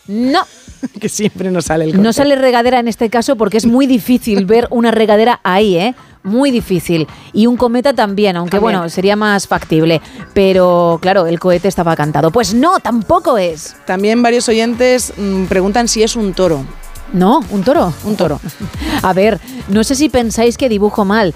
No. 0.06 0.44
que 1.00 1.08
siempre 1.08 1.50
nos 1.50 1.66
sale 1.66 1.84
el 1.84 1.90
No 1.92 1.96
cohete. 2.02 2.12
sale 2.12 2.36
regadera 2.36 2.78
en 2.80 2.88
este 2.88 3.10
caso 3.10 3.36
porque 3.36 3.56
es 3.56 3.66
muy 3.66 3.86
difícil 3.86 4.44
ver 4.46 4.66
una 4.70 4.90
regadera 4.90 5.40
ahí, 5.42 5.76
¿eh? 5.76 5.94
Muy 6.24 6.50
difícil. 6.50 7.06
Y 7.32 7.46
un 7.46 7.56
cometa 7.56 7.92
también, 7.94 8.36
aunque 8.36 8.58
También. 8.58 8.78
bueno, 8.78 8.88
sería 8.90 9.16
más 9.16 9.46
factible. 9.46 10.00
Pero 10.34 10.98
claro, 11.00 11.26
el 11.26 11.38
cohete 11.38 11.68
estaba 11.68 11.94
cantado. 11.96 12.30
Pues 12.30 12.52
no, 12.54 12.80
tampoco 12.80 13.38
es. 13.38 13.76
También 13.86 14.22
varios 14.22 14.48
oyentes 14.48 15.12
mm, 15.16 15.44
preguntan 15.44 15.88
si 15.88 16.02
es 16.02 16.16
un 16.16 16.34
toro. 16.34 16.64
No, 17.12 17.40
un 17.50 17.62
toro. 17.62 17.94
Un 18.04 18.16
toro. 18.16 18.40
A 19.02 19.12
ver, 19.14 19.40
no 19.68 19.84
sé 19.84 19.94
si 19.94 20.08
pensáis 20.08 20.58
que 20.58 20.68
dibujo 20.68 21.04
mal 21.04 21.34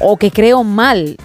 o 0.00 0.16
que 0.16 0.30
creo 0.30 0.64
mal. 0.64 1.16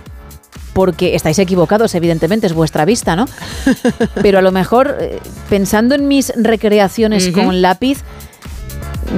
Porque 0.78 1.16
estáis 1.16 1.40
equivocados, 1.40 1.96
evidentemente, 1.96 2.46
es 2.46 2.54
vuestra 2.54 2.86
vista, 2.86 3.16
¿no? 3.16 3.26
Pero 4.22 4.38
a 4.38 4.44
lo 4.44 4.52
mejor, 4.52 4.96
eh, 5.02 5.20
pensando 5.50 5.96
en 5.96 6.08
mis 6.08 6.32
recreaciones 6.36 7.30
con 7.32 7.64
lápiz, 7.64 8.04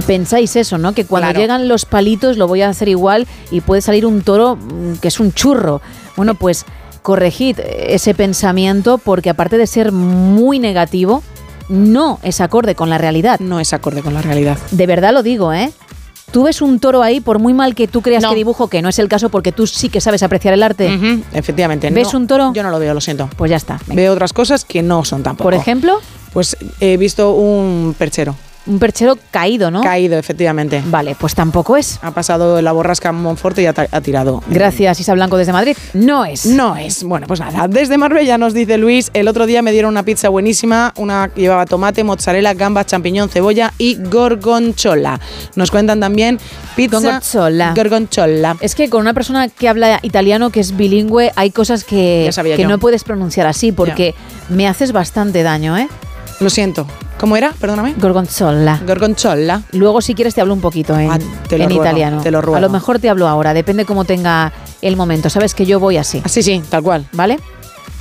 pensáis 0.07 0.55
eso, 0.55 0.77
¿no? 0.77 0.93
Que 0.93 1.03
cuando 1.03 1.27
Claro. 1.27 1.39
llegan 1.41 1.67
los 1.67 1.83
palitos 1.83 2.37
lo 2.37 2.47
voy 2.47 2.61
a 2.61 2.69
hacer 2.69 2.87
igual 2.87 3.27
y 3.51 3.59
puede 3.59 3.81
salir 3.81 4.05
un 4.05 4.21
toro 4.21 4.55
mm, 4.55 4.99
que 5.01 5.09
es 5.09 5.19
un 5.19 5.33
churro. 5.33 5.81
Bueno, 6.15 6.35
pues 6.35 6.65
corregid 7.01 7.59
ese 7.59 8.13
pensamiento 8.13 8.97
porque 8.97 9.29
aparte 9.29 9.57
de 9.57 9.67
ser 9.67 9.91
muy 9.91 10.59
negativo, 10.59 11.23
no 11.67 12.19
es 12.23 12.39
acorde 12.39 12.73
con 12.73 12.89
la 12.89 12.97
realidad. 12.97 13.37
No 13.41 13.59
es 13.59 13.73
acorde 13.73 14.01
con 14.01 14.13
la 14.13 14.21
realidad. 14.21 14.57
De 14.71 14.87
verdad 14.87 15.11
lo 15.11 15.23
digo, 15.23 15.51
¿eh? 15.51 15.73
Tú 16.31 16.43
ves 16.43 16.61
un 16.61 16.79
toro 16.79 17.01
ahí, 17.01 17.19
por 17.19 17.39
muy 17.39 17.53
mal 17.53 17.75
que 17.75 17.87
tú 17.87 18.01
creas 18.01 18.25
que 18.25 18.35
dibujo, 18.35 18.67
que 18.67 18.81
no 18.81 18.89
es 18.89 18.99
el 18.99 19.07
caso 19.07 19.29
porque 19.29 19.51
tú 19.51 19.67
sí 19.67 19.89
que 19.89 20.01
sabes 20.01 20.23
apreciar 20.23 20.53
el 20.53 20.63
arte. 20.63 21.21
Efectivamente. 21.33 21.89
¿Ves 21.89 22.13
no, 22.13 22.19
un 22.19 22.27
toro? 22.27 22.53
Yo 22.53 22.63
no 22.63 22.69
lo 22.69 22.79
veo, 22.79 22.93
lo 22.93 23.01
siento. 23.01 23.29
Pues 23.35 23.49
ya 23.49 23.57
está. 23.57 23.79
Veo 23.87 24.13
otras 24.13 24.33
cosas 24.33 24.65
que 24.65 24.81
no 24.81 25.05
son 25.05 25.23
tampoco. 25.23 25.45
Por 25.45 25.53
ejemplo, 25.53 25.99
Pues 26.33 26.57
he 26.79 26.97
visto 26.97 27.33
un 27.33 27.95
perchero. 27.97 28.35
Un 28.69 28.79
perchero 28.79 29.17
caído, 29.31 29.71
¿no? 29.71 29.81
Caído, 29.81 30.17
efectivamente. 30.17 30.81
Vale, 30.85 31.15
pues 31.19 31.35
tampoco 31.35 31.75
es. 31.75 31.99
Ha 32.01 32.11
pasado 32.11 32.61
la 32.61 32.71
borrasca 32.71 33.11
Monforte 33.11 33.63
y 33.63 33.65
ha, 33.65 33.73
ha 33.91 34.01
tirado. 34.01 34.43
Gracias, 34.47 34.99
Isa 34.99 35.13
Blanco 35.13 35.37
desde 35.37 35.51
Madrid. 35.51 35.75
No 35.93 36.23
es. 36.23 36.45
No 36.45 36.77
es. 36.77 37.03
Bueno, 37.03 37.25
pues 37.27 37.39
nada. 37.39 37.67
Desde 37.67 37.97
Marbella 37.97 38.37
nos 38.37 38.53
dice 38.53 38.77
Luis, 38.77 39.09
el 39.13 39.27
otro 39.27 39.47
día 39.47 39.61
me 39.61 39.71
dieron 39.71 39.89
una 39.89 40.03
pizza 40.03 40.29
buenísima, 40.29 40.93
una 40.97 41.29
que 41.33 41.41
llevaba 41.41 41.65
tomate, 41.65 42.03
mozzarella, 42.03 42.53
gambas, 42.53 42.85
champiñón, 42.85 43.29
cebolla 43.29 43.73
y 43.77 43.95
gorgonzola. 43.95 45.19
Nos 45.55 45.71
cuentan 45.71 45.99
también 45.99 46.39
pizza 46.75 46.99
Gorgonzola. 46.99 47.73
gorgonzola. 47.75 48.57
Es 48.61 48.75
que 48.75 48.89
con 48.89 49.01
una 49.01 49.13
persona 49.13 49.49
que 49.49 49.67
habla 49.67 49.99
italiano, 50.03 50.51
que 50.51 50.59
es 50.59 50.77
bilingüe, 50.77 51.31
hay 51.35 51.49
cosas 51.49 51.83
que, 51.83 52.29
no 52.67 52.77
puedes 52.77 53.03
pronunciar 53.03 53.47
así 53.47 53.71
porque 53.71 54.13
me 54.49 54.67
haces 54.67 54.91
bastante 54.91 55.41
daño, 55.43 55.75
¿eh? 55.77 55.87
Lo 56.39 56.49
siento. 56.49 56.87
¿Cómo 57.19 57.35
era? 57.35 57.53
Perdóname. 57.59 57.95
Gorgonzola. 57.97 58.79
Gorgonzola. 58.87 59.63
Luego, 59.73 60.01
si 60.01 60.15
quieres, 60.15 60.35
te 60.35 60.41
hablo 60.41 60.53
un 60.53 60.61
poquito 60.61 60.97
en, 60.97 61.11
Ah, 61.11 61.19
te 61.49 61.57
lo 61.57 61.65
en 61.65 61.69
ruego, 61.71 61.83
italiano. 61.83 62.21
te 62.21 62.31
lo 62.31 62.41
ruego. 62.41 62.55
A 62.57 62.61
lo 62.61 62.69
mejor 62.69 62.99
te 62.99 63.09
hablo 63.09 63.27
ahora, 63.27 63.53
depende 63.53 63.83
cómo 63.85 64.05
tenga 64.05 64.53
el 64.81 64.95
momento. 64.95 65.29
Sabes 65.29 65.53
que 65.53 65.65
yo 65.65 65.79
voy 65.81 65.97
así. 65.97 66.21
Sí, 66.27 66.41
sí, 66.41 66.61
tal 66.69 66.81
cual. 66.81 67.05
¿Vale? 67.11 67.37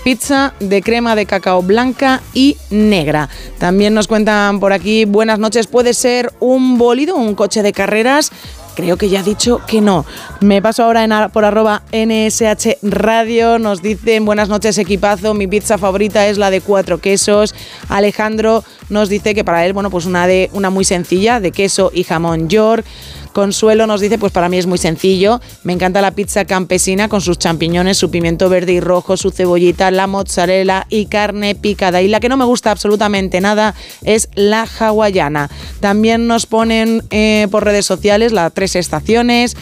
Pizza 0.04 0.54
de 0.60 0.80
crema 0.80 1.16
de 1.16 1.26
cacao 1.26 1.60
blanca 1.62 2.20
y 2.32 2.56
negra. 2.70 3.28
También 3.58 3.92
nos 3.92 4.06
cuentan 4.06 4.60
por 4.60 4.72
aquí, 4.72 5.04
buenas 5.04 5.40
noches, 5.40 5.66
puede 5.66 5.92
ser 5.92 6.32
un 6.38 6.78
bólido, 6.78 7.16
un 7.16 7.34
coche 7.34 7.64
de 7.64 7.72
carreras. 7.72 8.30
Creo 8.78 8.96
que 8.96 9.08
ya 9.08 9.18
ha 9.18 9.22
dicho 9.24 9.60
que 9.66 9.80
no. 9.80 10.06
Me 10.38 10.62
paso 10.62 10.84
ahora 10.84 11.02
en 11.02 11.10
por 11.32 11.44
arroba 11.44 11.82
NSH 11.90 12.78
Radio. 12.82 13.58
Nos 13.58 13.82
dicen 13.82 14.24
buenas 14.24 14.48
noches 14.48 14.78
equipazo. 14.78 15.34
Mi 15.34 15.48
pizza 15.48 15.78
favorita 15.78 16.28
es 16.28 16.38
la 16.38 16.48
de 16.48 16.60
cuatro 16.60 16.98
quesos. 16.98 17.56
Alejandro 17.88 18.62
nos 18.88 19.08
dice 19.08 19.34
que 19.34 19.42
para 19.42 19.66
él, 19.66 19.72
bueno, 19.72 19.90
pues 19.90 20.06
una 20.06 20.28
de 20.28 20.48
una 20.52 20.70
muy 20.70 20.84
sencilla 20.84 21.40
de 21.40 21.50
queso 21.50 21.90
y 21.92 22.04
jamón 22.04 22.48
york. 22.48 22.84
Consuelo 23.32 23.86
nos 23.86 24.00
dice, 24.00 24.18
pues 24.18 24.32
para 24.32 24.48
mí 24.48 24.58
es 24.58 24.66
muy 24.66 24.78
sencillo. 24.78 25.40
Me 25.62 25.72
encanta 25.72 26.00
la 26.00 26.10
pizza 26.12 26.44
campesina 26.44 27.08
con 27.08 27.20
sus 27.20 27.38
champiñones, 27.38 27.96
su 27.98 28.10
pimiento 28.10 28.48
verde 28.48 28.72
y 28.72 28.80
rojo, 28.80 29.16
su 29.16 29.30
cebollita, 29.30 29.90
la 29.90 30.06
mozzarella 30.06 30.86
y 30.88 31.06
carne 31.06 31.54
picada. 31.54 32.02
Y 32.02 32.08
la 32.08 32.20
que 32.20 32.28
no 32.28 32.36
me 32.36 32.44
gusta 32.44 32.70
absolutamente 32.70 33.40
nada 33.40 33.74
es 34.02 34.28
la 34.34 34.66
hawaiana. 34.78 35.50
También 35.80 36.26
nos 36.26 36.46
ponen 36.46 37.02
eh, 37.10 37.46
por 37.50 37.64
redes 37.64 37.86
sociales 37.86 38.32
las 38.32 38.52
tres 38.52 38.76
estaciones, 38.76 39.56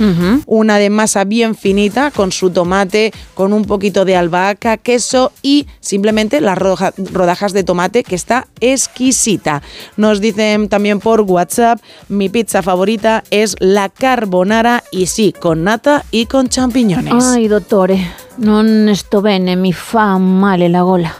una 0.46 0.78
de 0.78 0.90
masa 0.90 1.24
bien 1.24 1.54
finita 1.54 2.10
con 2.10 2.32
su 2.32 2.50
tomate, 2.50 3.12
con 3.34 3.52
un 3.52 3.64
poquito 3.64 4.04
de 4.04 4.16
albahaca, 4.16 4.76
queso 4.76 5.32
y 5.42 5.66
simplemente 5.80 6.40
las 6.40 6.56
roja- 6.56 6.92
rodajas 7.12 7.52
de 7.52 7.64
tomate 7.64 8.02
que 8.04 8.14
está 8.14 8.46
exquisita. 8.60 9.62
Nos 9.96 10.20
dicen 10.20 10.68
también 10.68 11.00
por 11.00 11.22
WhatsApp, 11.22 11.80
mi 12.08 12.28
pizza 12.28 12.62
favorita 12.62 13.24
es 13.30 13.55
la 13.58 13.88
carbonara 13.88 14.82
y 14.90 15.06
sí, 15.06 15.32
con 15.32 15.64
nata 15.64 16.04
y 16.10 16.26
con 16.26 16.48
champiñones. 16.48 17.12
Ay, 17.12 17.48
dottore, 17.48 17.98
non 18.36 18.90
sto 18.94 19.20
bene, 19.20 19.56
mi 19.56 19.72
fa 19.72 20.18
male 20.18 20.68
la 20.68 20.82
gola. 20.82 21.14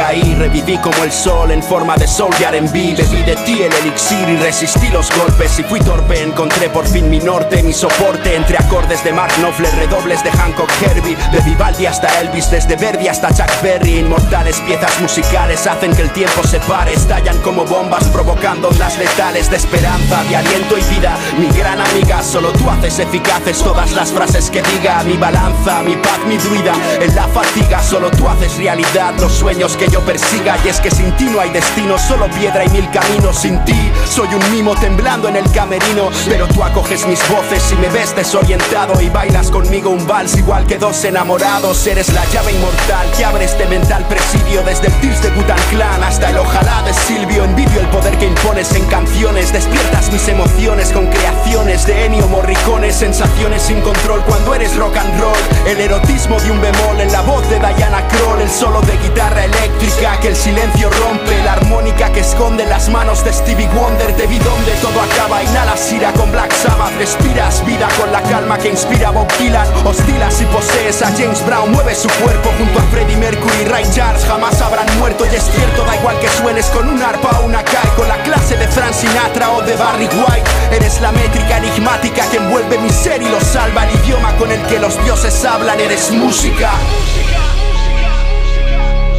caí. 0.00 0.34
Reviví 0.34 0.78
como 0.78 1.04
el 1.04 1.12
sol 1.12 1.50
en 1.50 1.62
forma 1.62 1.96
de 1.96 2.06
soul 2.06 2.34
y 2.40 2.44
R&B 2.44 2.94
Bebí 2.96 3.22
de 3.22 3.36
ti 3.44 3.62
el 3.62 3.72
elixir 3.72 4.28
y 4.28 4.36
resistí 4.36 4.88
los 4.88 5.10
golpes. 5.14 5.58
Y 5.58 5.62
fui 5.64 5.80
torpe, 5.80 6.22
encontré 6.22 6.70
por 6.70 6.86
fin 6.86 7.10
mi 7.10 7.18
norte 7.18 7.62
Mi 7.62 7.72
soporte. 7.72 8.34
Entre 8.34 8.56
acordes 8.56 9.04
de 9.04 9.12
Mark 9.12 9.32
Knopfler 9.36 9.74
Redobles 9.76 10.24
de 10.24 10.30
Hancock 10.30 10.70
Herbie. 10.82 11.16
De 11.32 11.40
Vivaldi 11.40 11.86
hasta 11.86 12.08
Elvis, 12.20 12.50
desde 12.50 12.76
Verdi 12.76 13.08
hasta 13.08 13.28
Chuck 13.34 13.50
Berry. 13.62 13.98
Inmortales 13.98 14.58
piezas 14.60 14.98
musicales 15.00 15.66
hacen 15.66 15.94
que 15.94 16.02
el 16.02 16.10
tiempo 16.10 16.42
se 16.44 16.60
pare. 16.60 16.94
Estallan 16.94 17.36
como 17.38 17.64
bombas 17.64 18.04
provocando 18.08 18.68
ondas 18.68 18.98
letales 18.98 19.50
De 19.50 19.56
esperanza, 19.56 20.24
de 20.24 20.36
aliento 20.36 20.78
y 20.78 20.94
vida. 20.94 21.16
Mi 21.38 21.48
gran 21.58 21.80
amiga, 21.80 22.22
solo 22.22 22.52
tú 22.52 22.70
haces 22.70 22.98
eficaces 22.98 23.58
Todas 23.58 23.92
las 23.92 24.10
frases 24.12 24.50
que 24.50 24.62
diga. 24.62 25.02
Mi 25.04 25.16
balanza, 25.16 25.82
mi 25.82 25.96
paz, 25.96 26.20
mi 26.26 26.38
druida. 26.38 26.72
En 27.00 27.14
la 27.14 27.28
fatiga, 27.28 27.82
solo 27.82 28.10
tú 28.10 28.28
haces 28.28 28.56
realidad 28.56 29.14
Los 29.18 29.32
sueños 29.32 29.76
que 29.76 29.89
yo 29.90 30.00
persiga 30.00 30.56
Y 30.64 30.68
es 30.68 30.80
que 30.80 30.90
sin 30.90 31.10
ti 31.16 31.24
no 31.24 31.40
hay 31.40 31.50
destino 31.50 31.98
Solo 31.98 32.28
piedra 32.28 32.64
y 32.64 32.68
mil 32.70 32.88
caminos. 32.90 33.38
Sin 33.38 33.62
ti 33.64 33.90
Soy 34.08 34.28
un 34.34 34.50
mimo 34.50 34.74
temblando 34.76 35.28
en 35.28 35.36
el 35.36 35.50
camerino 35.52 36.10
Pero 36.28 36.46
tú 36.48 36.62
acoges 36.62 37.06
mis 37.06 37.20
voces 37.28 37.72
y 37.72 37.76
me 37.76 37.88
ves 37.88 38.14
desorientado 38.14 39.00
Y 39.00 39.08
bailas 39.08 39.50
conmigo 39.50 39.90
un 39.90 40.06
vals 40.06 40.36
igual 40.36 40.66
que 40.66 40.78
dos 40.78 41.04
enamorados. 41.04 41.86
Eres 41.86 42.12
la 42.12 42.24
llave 42.26 42.52
inmortal 42.52 43.10
que 43.16 43.24
abre 43.24 43.44
este 43.44 43.66
mental 43.66 44.04
presidio 44.08 44.62
Desde 44.62 44.86
el 44.86 44.92
Tears 45.00 45.22
de 45.22 45.30
Butan 45.30 45.58
Clan 45.70 46.02
hasta 46.02 46.30
el 46.30 46.38
ojalá 46.38 46.82
de 46.82 46.94
Silvio. 46.94 47.44
Envidio 47.44 47.80
el 47.80 47.88
poder 47.88 48.16
que 48.18 48.26
impones 48.26 48.72
en 48.74 48.84
canciones 48.86 49.52
Despiertas 49.52 50.10
mis 50.12 50.26
emociones 50.28 50.90
con 50.92 51.06
creaciones 51.06 51.86
de 51.86 52.06
Ennio 52.06 52.26
Morricone 52.28 52.92
Sensaciones 52.92 53.62
sin 53.62 53.80
control 53.80 54.20
cuando 54.26 54.54
eres 54.54 54.76
rock 54.76 54.96
and 54.96 55.20
roll. 55.20 55.38
El 55.66 55.80
erotismo 55.80 56.38
de 56.40 56.50
un 56.50 56.60
bemol 56.60 57.00
en 57.00 57.12
la 57.12 57.22
voz 57.22 57.48
de 57.48 57.58
Diana 57.58 58.06
Kroll 58.08 58.40
El 58.40 58.50
solo 58.50 58.80
de 58.82 58.96
guitarra 58.98 59.44
eléctrica 59.44 59.79
que 60.20 60.28
el 60.28 60.36
silencio 60.36 60.90
rompe 60.90 61.42
La 61.42 61.54
armónica 61.54 62.12
que 62.12 62.20
esconde 62.20 62.66
las 62.66 62.88
manos 62.88 63.24
de 63.24 63.32
Stevie 63.32 63.68
Wonder 63.68 64.12
vi 64.28 64.38
donde 64.38 64.72
todo 64.82 65.00
acaba, 65.00 65.42
inhalas 65.42 65.92
ira 65.92 66.12
con 66.12 66.30
Black 66.30 66.52
Sabbath 66.52 66.96
Respiras 66.98 67.64
vida 67.64 67.88
con 67.98 68.12
la 68.12 68.22
calma 68.22 68.58
que 68.58 68.68
inspira 68.68 69.10
Bob 69.10 69.26
Dylan 69.38 69.66
Hostilas 69.84 70.40
y 70.40 70.44
posees 70.46 71.02
a 71.02 71.06
James 71.16 71.44
Brown 71.46 71.72
Mueve 71.72 71.94
su 71.94 72.08
cuerpo 72.22 72.50
junto 72.58 72.78
a 72.78 72.82
Freddie 72.84 73.16
Mercury 73.16 73.64
Ray 73.66 73.84
Charles 73.90 74.24
jamás 74.24 74.60
habrán 74.60 74.86
muerto 74.98 75.24
y 75.24 75.34
es 75.34 75.44
cierto 75.44 75.84
Da 75.84 75.96
igual 75.96 76.18
que 76.20 76.28
suenes 76.28 76.66
con 76.66 76.88
un 76.88 77.02
arpa 77.02 77.40
o 77.40 77.46
una 77.46 77.62
kai 77.62 77.88
Con 77.96 78.08
la 78.08 78.22
clase 78.22 78.56
de 78.56 78.68
Frank 78.68 78.92
Sinatra 78.92 79.50
o 79.50 79.62
de 79.62 79.76
Barry 79.76 80.08
White 80.08 80.76
Eres 80.76 81.00
la 81.00 81.12
métrica 81.12 81.58
enigmática 81.58 82.28
que 82.30 82.36
envuelve 82.36 82.78
mi 82.78 82.90
ser 82.90 83.22
y 83.22 83.28
lo 83.28 83.40
salva 83.40 83.84
El 83.84 83.98
idioma 84.00 84.36
con 84.36 84.50
el 84.50 84.60
que 84.66 84.78
los 84.78 85.02
dioses 85.04 85.44
hablan 85.44 85.80
Eres 85.80 86.10
música 86.10 86.70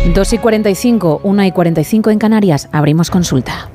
2 0.05 0.33
y 0.33 0.37
45, 0.39 1.21
1 1.23 1.43
y 1.45 1.51
45 1.51 2.09
en 2.09 2.19
Canarias. 2.19 2.69
Abrimos 2.71 3.09
consulta. 3.09 3.69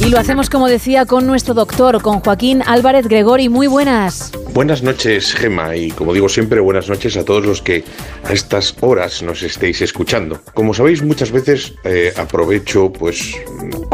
Y 0.00 0.08
lo 0.08 0.18
hacemos, 0.20 0.48
como 0.48 0.68
decía, 0.68 1.04
con 1.04 1.26
nuestro 1.26 1.52
doctor, 1.52 2.00
con 2.00 2.20
Joaquín 2.20 2.62
Álvarez 2.64 3.08
Gregori. 3.08 3.48
Muy 3.48 3.66
buenas. 3.66 4.30
Buenas 4.54 4.82
noches, 4.82 5.34
Gema, 5.34 5.74
y 5.74 5.90
como 5.90 6.14
digo 6.14 6.28
siempre, 6.28 6.60
buenas 6.60 6.88
noches 6.88 7.16
a 7.16 7.24
todos 7.24 7.44
los 7.44 7.60
que 7.60 7.82
a 8.22 8.32
estas 8.32 8.74
horas 8.80 9.22
nos 9.22 9.42
estéis 9.42 9.82
escuchando. 9.82 10.40
Como 10.54 10.74
sabéis, 10.74 11.02
muchas 11.02 11.32
veces 11.32 11.74
eh, 11.84 12.14
aprovecho 12.16 12.92
pues 12.92 13.34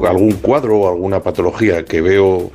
algún 0.06 0.32
cuadro 0.34 0.80
o 0.80 0.89
alguna 0.89 1.20
patología 1.20 1.84
que 1.84 2.02
veo 2.02 2.52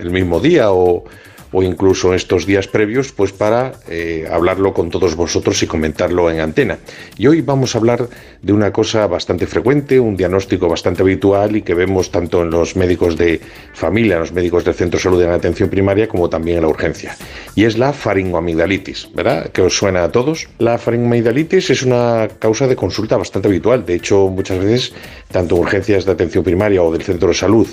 el 0.00 0.10
mismo 0.10 0.38
día 0.38 0.70
o 0.70 1.04
o 1.52 1.62
incluso 1.62 2.14
estos 2.14 2.46
días 2.46 2.66
previos, 2.66 3.12
pues 3.12 3.32
para 3.32 3.72
eh, 3.88 4.26
hablarlo 4.30 4.72
con 4.72 4.90
todos 4.90 5.14
vosotros 5.14 5.62
y 5.62 5.66
comentarlo 5.66 6.30
en 6.30 6.40
antena. 6.40 6.78
Y 7.18 7.26
hoy 7.26 7.42
vamos 7.42 7.74
a 7.74 7.78
hablar 7.78 8.08
de 8.40 8.52
una 8.52 8.72
cosa 8.72 9.06
bastante 9.06 9.46
frecuente, 9.46 10.00
un 10.00 10.16
diagnóstico 10.16 10.68
bastante 10.68 11.02
habitual 11.02 11.56
y 11.56 11.62
que 11.62 11.74
vemos 11.74 12.10
tanto 12.10 12.42
en 12.42 12.50
los 12.50 12.74
médicos 12.74 13.16
de 13.16 13.40
familia, 13.74 14.14
en 14.14 14.20
los 14.20 14.32
médicos 14.32 14.64
del 14.64 14.74
centro 14.74 14.98
de 14.98 15.02
salud 15.02 15.20
de 15.20 15.26
la 15.26 15.34
atención 15.34 15.68
primaria, 15.68 16.08
como 16.08 16.28
también 16.28 16.56
en 16.56 16.62
la 16.62 16.68
urgencia. 16.68 17.16
Y 17.54 17.64
es 17.64 17.78
la 17.78 17.92
faringoamigdalitis, 17.92 19.10
¿verdad? 19.14 19.50
¿Que 19.50 19.62
os 19.62 19.76
suena 19.76 20.04
a 20.04 20.12
todos? 20.12 20.48
La 20.58 20.78
faringoamigdalitis 20.78 21.70
es 21.70 21.82
una 21.82 22.28
causa 22.38 22.66
de 22.66 22.76
consulta 22.76 23.16
bastante 23.16 23.48
habitual. 23.48 23.84
De 23.84 23.94
hecho, 23.94 24.28
muchas 24.28 24.58
veces, 24.58 24.92
tanto 25.30 25.56
en 25.56 25.60
urgencias 25.60 26.04
de 26.04 26.12
atención 26.12 26.42
primaria 26.42 26.82
o 26.82 26.92
del 26.92 27.02
centro 27.02 27.28
de 27.28 27.34
salud, 27.34 27.68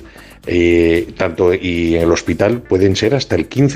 eh, 0.48 1.08
tanto 1.18 1.54
y 1.54 1.96
en 1.96 2.04
el 2.04 2.12
hospital 2.12 2.62
pueden 2.62 2.96
ser 2.96 3.14
hasta 3.14 3.36
el 3.36 3.50
15% 3.50 3.69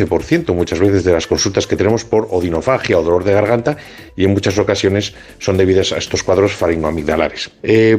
muchas 0.53 0.80
veces 0.80 1.03
de 1.03 1.14
las 1.14 1.28
consultas 1.28 1.68
que 1.68 1.76
tenemos 1.76 2.06
por 2.06 2.28
odinofagia 2.32 2.98
o 2.98 3.03
dolor 3.03 3.24
de 3.24 3.34
garganta 3.34 3.78
y 4.15 4.26
en 4.26 4.32
muchas 4.32 4.57
ocasiones 4.57 5.14
son 5.40 5.57
debidas 5.57 5.91
a 5.91 5.98
estos 5.98 6.24
cuadros 6.24 6.53
faringoamigdalares. 6.53 7.52
Eh, 7.64 7.98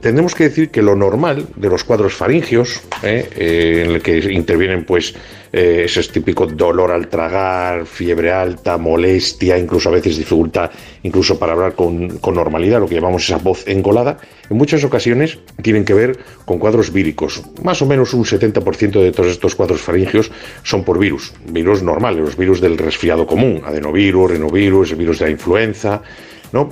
tendremos 0.00 0.34
que 0.34 0.44
decir 0.44 0.70
que 0.70 0.82
lo 0.82 0.94
normal 0.96 1.46
de 1.56 1.68
los 1.68 1.84
cuadros 1.84 2.14
faringios, 2.14 2.80
eh, 3.02 3.84
en 3.86 3.90
el 3.92 4.02
que 4.02 4.18
intervienen 4.32 4.84
pues 4.84 5.14
ese 5.56 6.00
es 6.00 6.10
típico 6.10 6.46
dolor 6.46 6.90
al 6.90 7.08
tragar, 7.08 7.86
fiebre 7.86 8.30
alta, 8.30 8.76
molestia, 8.76 9.56
incluso 9.56 9.88
a 9.88 9.92
veces 9.92 10.18
dificultad 10.18 10.70
incluso 11.02 11.38
para 11.38 11.52
hablar 11.52 11.74
con, 11.74 12.18
con 12.18 12.34
normalidad, 12.34 12.80
lo 12.80 12.88
que 12.88 12.96
llamamos 12.96 13.24
esa 13.24 13.38
voz 13.38 13.66
engolada, 13.66 14.18
en 14.50 14.56
muchas 14.56 14.84
ocasiones 14.84 15.38
tienen 15.62 15.84
que 15.84 15.94
ver 15.94 16.18
con 16.44 16.58
cuadros 16.58 16.92
víricos. 16.92 17.42
Más 17.62 17.80
o 17.80 17.86
menos 17.86 18.12
un 18.12 18.24
70% 18.24 19.00
de 19.00 19.12
todos 19.12 19.30
estos 19.30 19.54
cuadros 19.54 19.80
faringios 19.80 20.30
son 20.62 20.84
por 20.84 20.98
virus, 20.98 21.32
virus 21.46 21.82
normales, 21.82 22.20
los 22.20 22.36
virus 22.36 22.60
del 22.60 22.76
resfriado 22.76 23.26
común, 23.26 23.62
adenovirus, 23.64 24.32
renovirus, 24.32 24.96
virus 24.96 25.20
de 25.20 25.24
la 25.26 25.30
influenza, 25.30 26.02
¿no? 26.52 26.70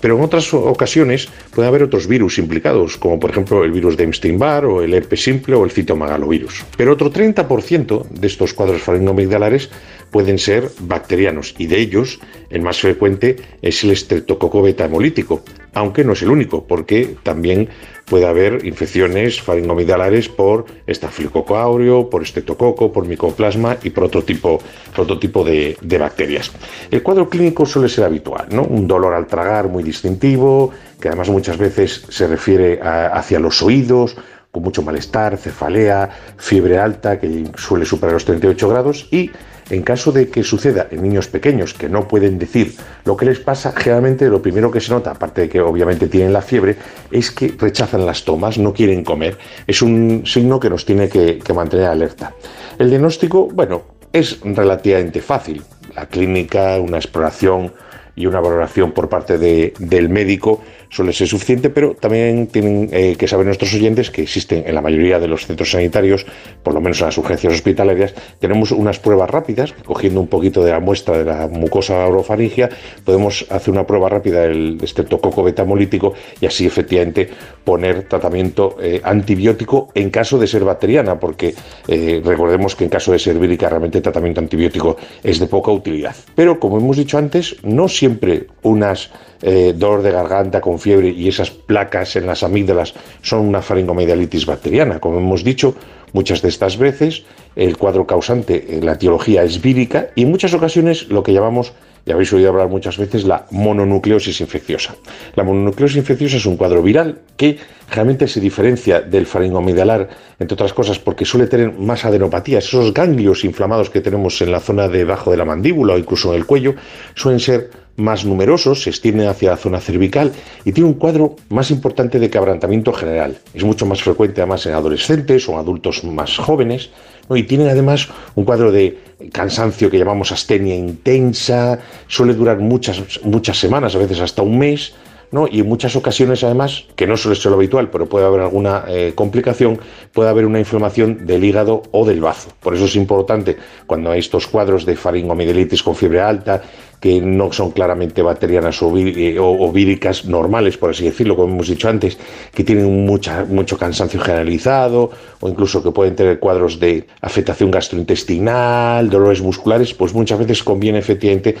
pero 0.00 0.16
en 0.16 0.22
otras 0.22 0.52
ocasiones 0.52 1.28
puede 1.54 1.68
haber 1.68 1.82
otros 1.82 2.06
virus 2.06 2.38
implicados, 2.38 2.96
como 2.96 3.18
por 3.18 3.30
ejemplo 3.30 3.64
el 3.64 3.72
virus 3.72 3.96
de 3.96 4.04
Epstein-Barr 4.04 4.66
o 4.66 4.82
el 4.82 4.94
herpes 4.94 5.22
simple 5.22 5.54
o 5.54 5.64
el 5.64 5.70
citomegalovirus. 5.70 6.64
Pero 6.76 6.92
otro 6.92 7.12
30% 7.12 8.08
de 8.08 8.26
estos 8.26 8.54
cuadros 8.54 8.82
faringomigdalares 8.82 9.70
pueden 10.10 10.38
ser 10.38 10.70
bacterianos 10.80 11.54
y 11.58 11.66
de 11.66 11.78
ellos 11.78 12.20
el 12.50 12.62
más 12.62 12.80
frecuente 12.80 13.36
es 13.62 13.84
el 13.84 13.90
estreptococo 13.90 14.62
beta 14.62 14.84
hemolítico, 14.84 15.42
aunque 15.74 16.04
no 16.04 16.12
es 16.12 16.22
el 16.22 16.30
único, 16.30 16.64
porque 16.64 17.16
también 17.22 17.68
puede 18.10 18.26
haber 18.26 18.66
infecciones 18.66 19.40
faringomidalares 19.40 20.28
por 20.28 20.66
estafilococo 20.86 21.56
áureo, 21.56 22.10
por 22.10 22.22
estreptococo, 22.22 22.92
por 22.92 23.06
micoplasma 23.06 23.78
y 23.84 23.90
por 23.90 24.04
otro 24.04 24.22
tipo, 24.24 24.60
otro 24.96 25.18
tipo 25.18 25.44
de, 25.44 25.76
bacterias. 25.98 26.50
El 26.90 27.02
cuadro 27.02 27.28
clínico 27.28 27.64
suele 27.64 27.88
ser 27.88 28.04
habitual, 28.04 28.48
¿no? 28.50 28.64
Un 28.64 28.88
dolor 28.88 29.14
al 29.14 29.28
tragar 29.28 29.68
muy 29.68 29.84
distintivo, 29.84 30.72
que 31.00 31.08
además 31.08 31.28
muchas 31.28 31.56
veces 31.56 32.04
se 32.08 32.26
refiere 32.26 32.80
hacia 32.82 33.38
los 33.38 33.62
oídos, 33.62 34.16
con 34.50 34.64
mucho 34.64 34.82
malestar, 34.82 35.36
cefalea, 35.36 36.10
fiebre 36.36 36.78
alta 36.78 37.20
que 37.20 37.44
suele 37.56 37.84
superar 37.84 38.14
los 38.14 38.24
38 38.24 38.68
grados 38.68 39.06
y 39.12 39.30
en 39.70 39.82
caso 39.82 40.12
de 40.12 40.28
que 40.28 40.42
suceda 40.42 40.88
en 40.90 41.02
niños 41.02 41.28
pequeños 41.28 41.74
que 41.74 41.88
no 41.88 42.06
pueden 42.08 42.38
decir 42.38 42.74
lo 43.04 43.16
que 43.16 43.24
les 43.24 43.38
pasa, 43.38 43.72
generalmente 43.72 44.28
lo 44.28 44.42
primero 44.42 44.70
que 44.70 44.80
se 44.80 44.92
nota, 44.92 45.12
aparte 45.12 45.42
de 45.42 45.48
que 45.48 45.60
obviamente 45.60 46.08
tienen 46.08 46.32
la 46.32 46.42
fiebre, 46.42 46.76
es 47.10 47.30
que 47.30 47.54
rechazan 47.56 48.04
las 48.04 48.24
tomas, 48.24 48.58
no 48.58 48.72
quieren 48.72 49.04
comer. 49.04 49.38
Es 49.66 49.82
un 49.82 50.24
signo 50.26 50.58
que 50.60 50.70
nos 50.70 50.84
tiene 50.84 51.08
que, 51.08 51.40
mantener 51.54 51.86
alerta. 51.86 52.34
El 52.78 52.90
diagnóstico, 52.90 53.48
bueno, 53.52 53.82
es 54.12 54.40
relativamente 54.42 55.20
fácil. 55.20 55.62
La 55.94 56.06
clínica, 56.06 56.78
una 56.78 56.98
exploración 56.98 57.72
y 58.14 58.26
una 58.26 58.40
valoración 58.40 58.92
por 58.92 59.08
parte 59.08 59.38
del 59.38 60.08
médico 60.08 60.62
suele 60.90 61.12
ser 61.12 61.28
suficiente, 61.28 61.70
pero 61.70 61.94
también 61.94 62.48
tienen 62.48 62.88
eh, 62.92 63.16
que 63.16 63.28
saber 63.28 63.46
nuestros 63.46 63.72
oyentes 63.74 64.10
que 64.10 64.22
existen 64.22 64.64
en 64.66 64.74
la 64.74 64.82
mayoría 64.82 65.18
de 65.18 65.28
los 65.28 65.46
centros 65.46 65.70
sanitarios, 65.70 66.26
por 66.62 66.74
lo 66.74 66.80
menos 66.80 67.00
en 67.00 67.06
las 67.06 67.18
urgencias 67.18 67.54
hospitalarias, 67.54 68.14
tenemos 68.40 68.72
unas 68.72 68.98
pruebas 68.98 69.30
rápidas, 69.30 69.72
cogiendo 69.84 70.20
un 70.20 70.26
poquito 70.26 70.64
de 70.64 70.72
la 70.72 70.80
muestra 70.80 71.18
de 71.18 71.24
la 71.24 71.46
mucosa 71.46 72.06
orofaringia, 72.06 72.68
podemos 73.04 73.46
hacer 73.50 73.72
una 73.72 73.86
prueba 73.86 74.08
rápida 74.08 74.42
del 74.42 74.78
estreptococo 74.82 75.44
betamolítico 75.44 76.14
y 76.40 76.46
así 76.46 76.66
efectivamente 76.66 77.28
poner 77.64 78.08
tratamiento 78.08 78.76
eh, 78.82 79.00
antibiótico 79.04 79.88
en 79.94 80.10
caso 80.10 80.38
de 80.38 80.46
ser 80.46 80.64
bacteriana, 80.64 81.20
porque 81.20 81.54
eh, 81.86 82.20
recordemos 82.24 82.74
que 82.74 82.84
en 82.84 82.90
caso 82.90 83.12
de 83.12 83.18
ser 83.18 83.38
vírica 83.38 83.68
realmente 83.68 83.98
el 83.98 84.02
tratamiento 84.02 84.40
antibiótico 84.40 84.96
es 85.22 85.38
de 85.38 85.46
poca 85.46 85.70
utilidad. 85.70 86.16
Pero 86.34 86.58
como 86.58 86.78
hemos 86.78 86.96
dicho 86.96 87.16
antes, 87.16 87.56
no 87.62 87.88
siempre 87.88 88.46
unas 88.62 89.10
eh, 89.42 89.72
dolor 89.76 90.02
de 90.02 90.10
garganta 90.10 90.60
con 90.60 90.78
fiebre 90.78 91.08
y 91.08 91.28
esas 91.28 91.50
placas 91.50 92.16
en 92.16 92.26
las 92.26 92.42
amígdalas 92.42 92.94
son 93.22 93.40
una 93.40 93.62
faringomedialitis 93.62 94.44
bacteriana. 94.44 95.00
Como 95.00 95.18
hemos 95.18 95.44
dicho, 95.44 95.74
muchas 96.12 96.42
de 96.42 96.48
estas 96.48 96.76
veces 96.76 97.24
el 97.56 97.76
cuadro 97.76 98.06
causante, 98.06 98.76
eh, 98.76 98.80
la 98.82 98.92
etiología 98.92 99.42
es 99.42 99.60
vírica 99.60 100.10
y 100.14 100.22
en 100.22 100.30
muchas 100.30 100.54
ocasiones 100.54 101.08
lo 101.08 101.22
que 101.22 101.32
llamamos, 101.32 101.72
ya 102.06 102.14
habéis 102.14 102.32
oído 102.32 102.48
hablar 102.48 102.68
muchas 102.68 102.96
veces, 102.96 103.24
la 103.24 103.46
mononucleosis 103.50 104.40
infecciosa. 104.40 104.94
La 105.34 105.44
mononucleosis 105.44 105.98
infecciosa 105.98 106.36
es 106.36 106.46
un 106.46 106.56
cuadro 106.56 106.82
viral 106.82 107.20
que 107.36 107.58
realmente 107.90 108.28
se 108.28 108.40
diferencia 108.40 109.00
del 109.00 109.26
faringoamidalar, 109.26 110.08
entre 110.38 110.54
otras 110.54 110.72
cosas, 110.72 110.98
porque 110.98 111.24
suele 111.24 111.46
tener 111.46 111.72
más 111.72 112.04
adenopatías. 112.04 112.64
Esos 112.64 112.94
ganglios 112.94 113.44
inflamados 113.44 113.90
que 113.90 114.00
tenemos 114.00 114.40
en 114.40 114.52
la 114.52 114.60
zona 114.60 114.88
debajo 114.88 115.30
de 115.30 115.36
la 115.36 115.44
mandíbula 115.44 115.94
o 115.94 115.98
incluso 115.98 116.32
en 116.32 116.40
el 116.40 116.46
cuello 116.46 116.74
suelen 117.14 117.40
ser 117.40 117.70
más 118.00 118.24
numerosos, 118.24 118.82
se 118.82 118.90
extienden 118.90 119.28
hacia 119.28 119.50
la 119.50 119.56
zona 119.56 119.80
cervical 119.80 120.32
y 120.64 120.72
tiene 120.72 120.88
un 120.88 120.94
cuadro 120.94 121.36
más 121.48 121.70
importante 121.70 122.18
de 122.18 122.30
quebrantamiento 122.30 122.92
general. 122.92 123.38
Es 123.54 123.64
mucho 123.64 123.86
más 123.86 124.02
frecuente 124.02 124.40
además 124.40 124.66
en 124.66 124.74
adolescentes 124.74 125.48
o 125.48 125.58
adultos 125.58 126.02
más 126.04 126.36
jóvenes 126.36 126.90
y 127.36 127.44
tienen 127.44 127.68
además 127.68 128.08
un 128.34 128.44
cuadro 128.44 128.72
de 128.72 128.98
cansancio 129.32 129.90
que 129.90 129.98
llamamos 129.98 130.32
astenia 130.32 130.74
intensa, 130.74 131.78
suele 132.08 132.34
durar 132.34 132.58
muchas, 132.58 133.20
muchas 133.22 133.58
semanas, 133.58 133.94
a 133.94 133.98
veces 133.98 134.20
hasta 134.20 134.42
un 134.42 134.58
mes. 134.58 134.94
¿no? 135.32 135.46
y 135.50 135.60
en 135.60 135.68
muchas 135.68 135.94
ocasiones 135.96 136.42
además, 136.42 136.86
que 136.96 137.06
no 137.06 137.16
suele 137.16 137.36
ser 137.36 137.50
lo 137.50 137.56
habitual, 137.56 137.90
pero 137.90 138.06
puede 138.06 138.26
haber 138.26 138.40
alguna 138.40 138.84
eh, 138.88 139.12
complicación, 139.14 139.78
puede 140.12 140.28
haber 140.28 140.44
una 140.44 140.58
inflamación 140.58 141.26
del 141.26 141.44
hígado 141.44 141.82
o 141.92 142.04
del 142.04 142.20
bazo. 142.20 142.50
Por 142.60 142.74
eso 142.74 142.86
es 142.86 142.96
importante 142.96 143.56
cuando 143.86 144.10
hay 144.10 144.18
estos 144.18 144.46
cuadros 144.46 144.84
de 144.84 144.96
faringomidelitis 144.96 145.82
con 145.82 145.94
fiebre 145.94 146.20
alta 146.20 146.62
que 147.00 147.20
no 147.20 147.50
son 147.50 147.70
claramente 147.70 148.20
bacterianas 148.20 148.78
eh, 148.82 149.36
o, 149.40 149.72
víricas 149.72 150.26
normales, 150.26 150.76
por 150.76 150.90
así 150.90 151.04
decirlo, 151.04 151.34
como 151.34 151.54
hemos 151.54 151.68
dicho 151.68 151.88
antes, 151.88 152.18
que 152.54 152.62
tienen 152.62 153.06
mucha, 153.06 153.44
mucho 153.46 153.78
cansancio 153.78 154.20
generalizado 154.20 155.10
o 155.40 155.48
incluso 155.48 155.82
que 155.82 155.90
pueden 155.90 156.14
tener 156.14 156.38
cuadros 156.38 156.78
de 156.78 157.06
afectación 157.22 157.70
gastrointestinal, 157.70 159.08
dolores 159.08 159.40
musculares, 159.40 159.94
pues 159.94 160.12
muchas 160.12 160.38
veces 160.38 160.62
conviene 160.62 160.98
efectivamente 160.98 161.56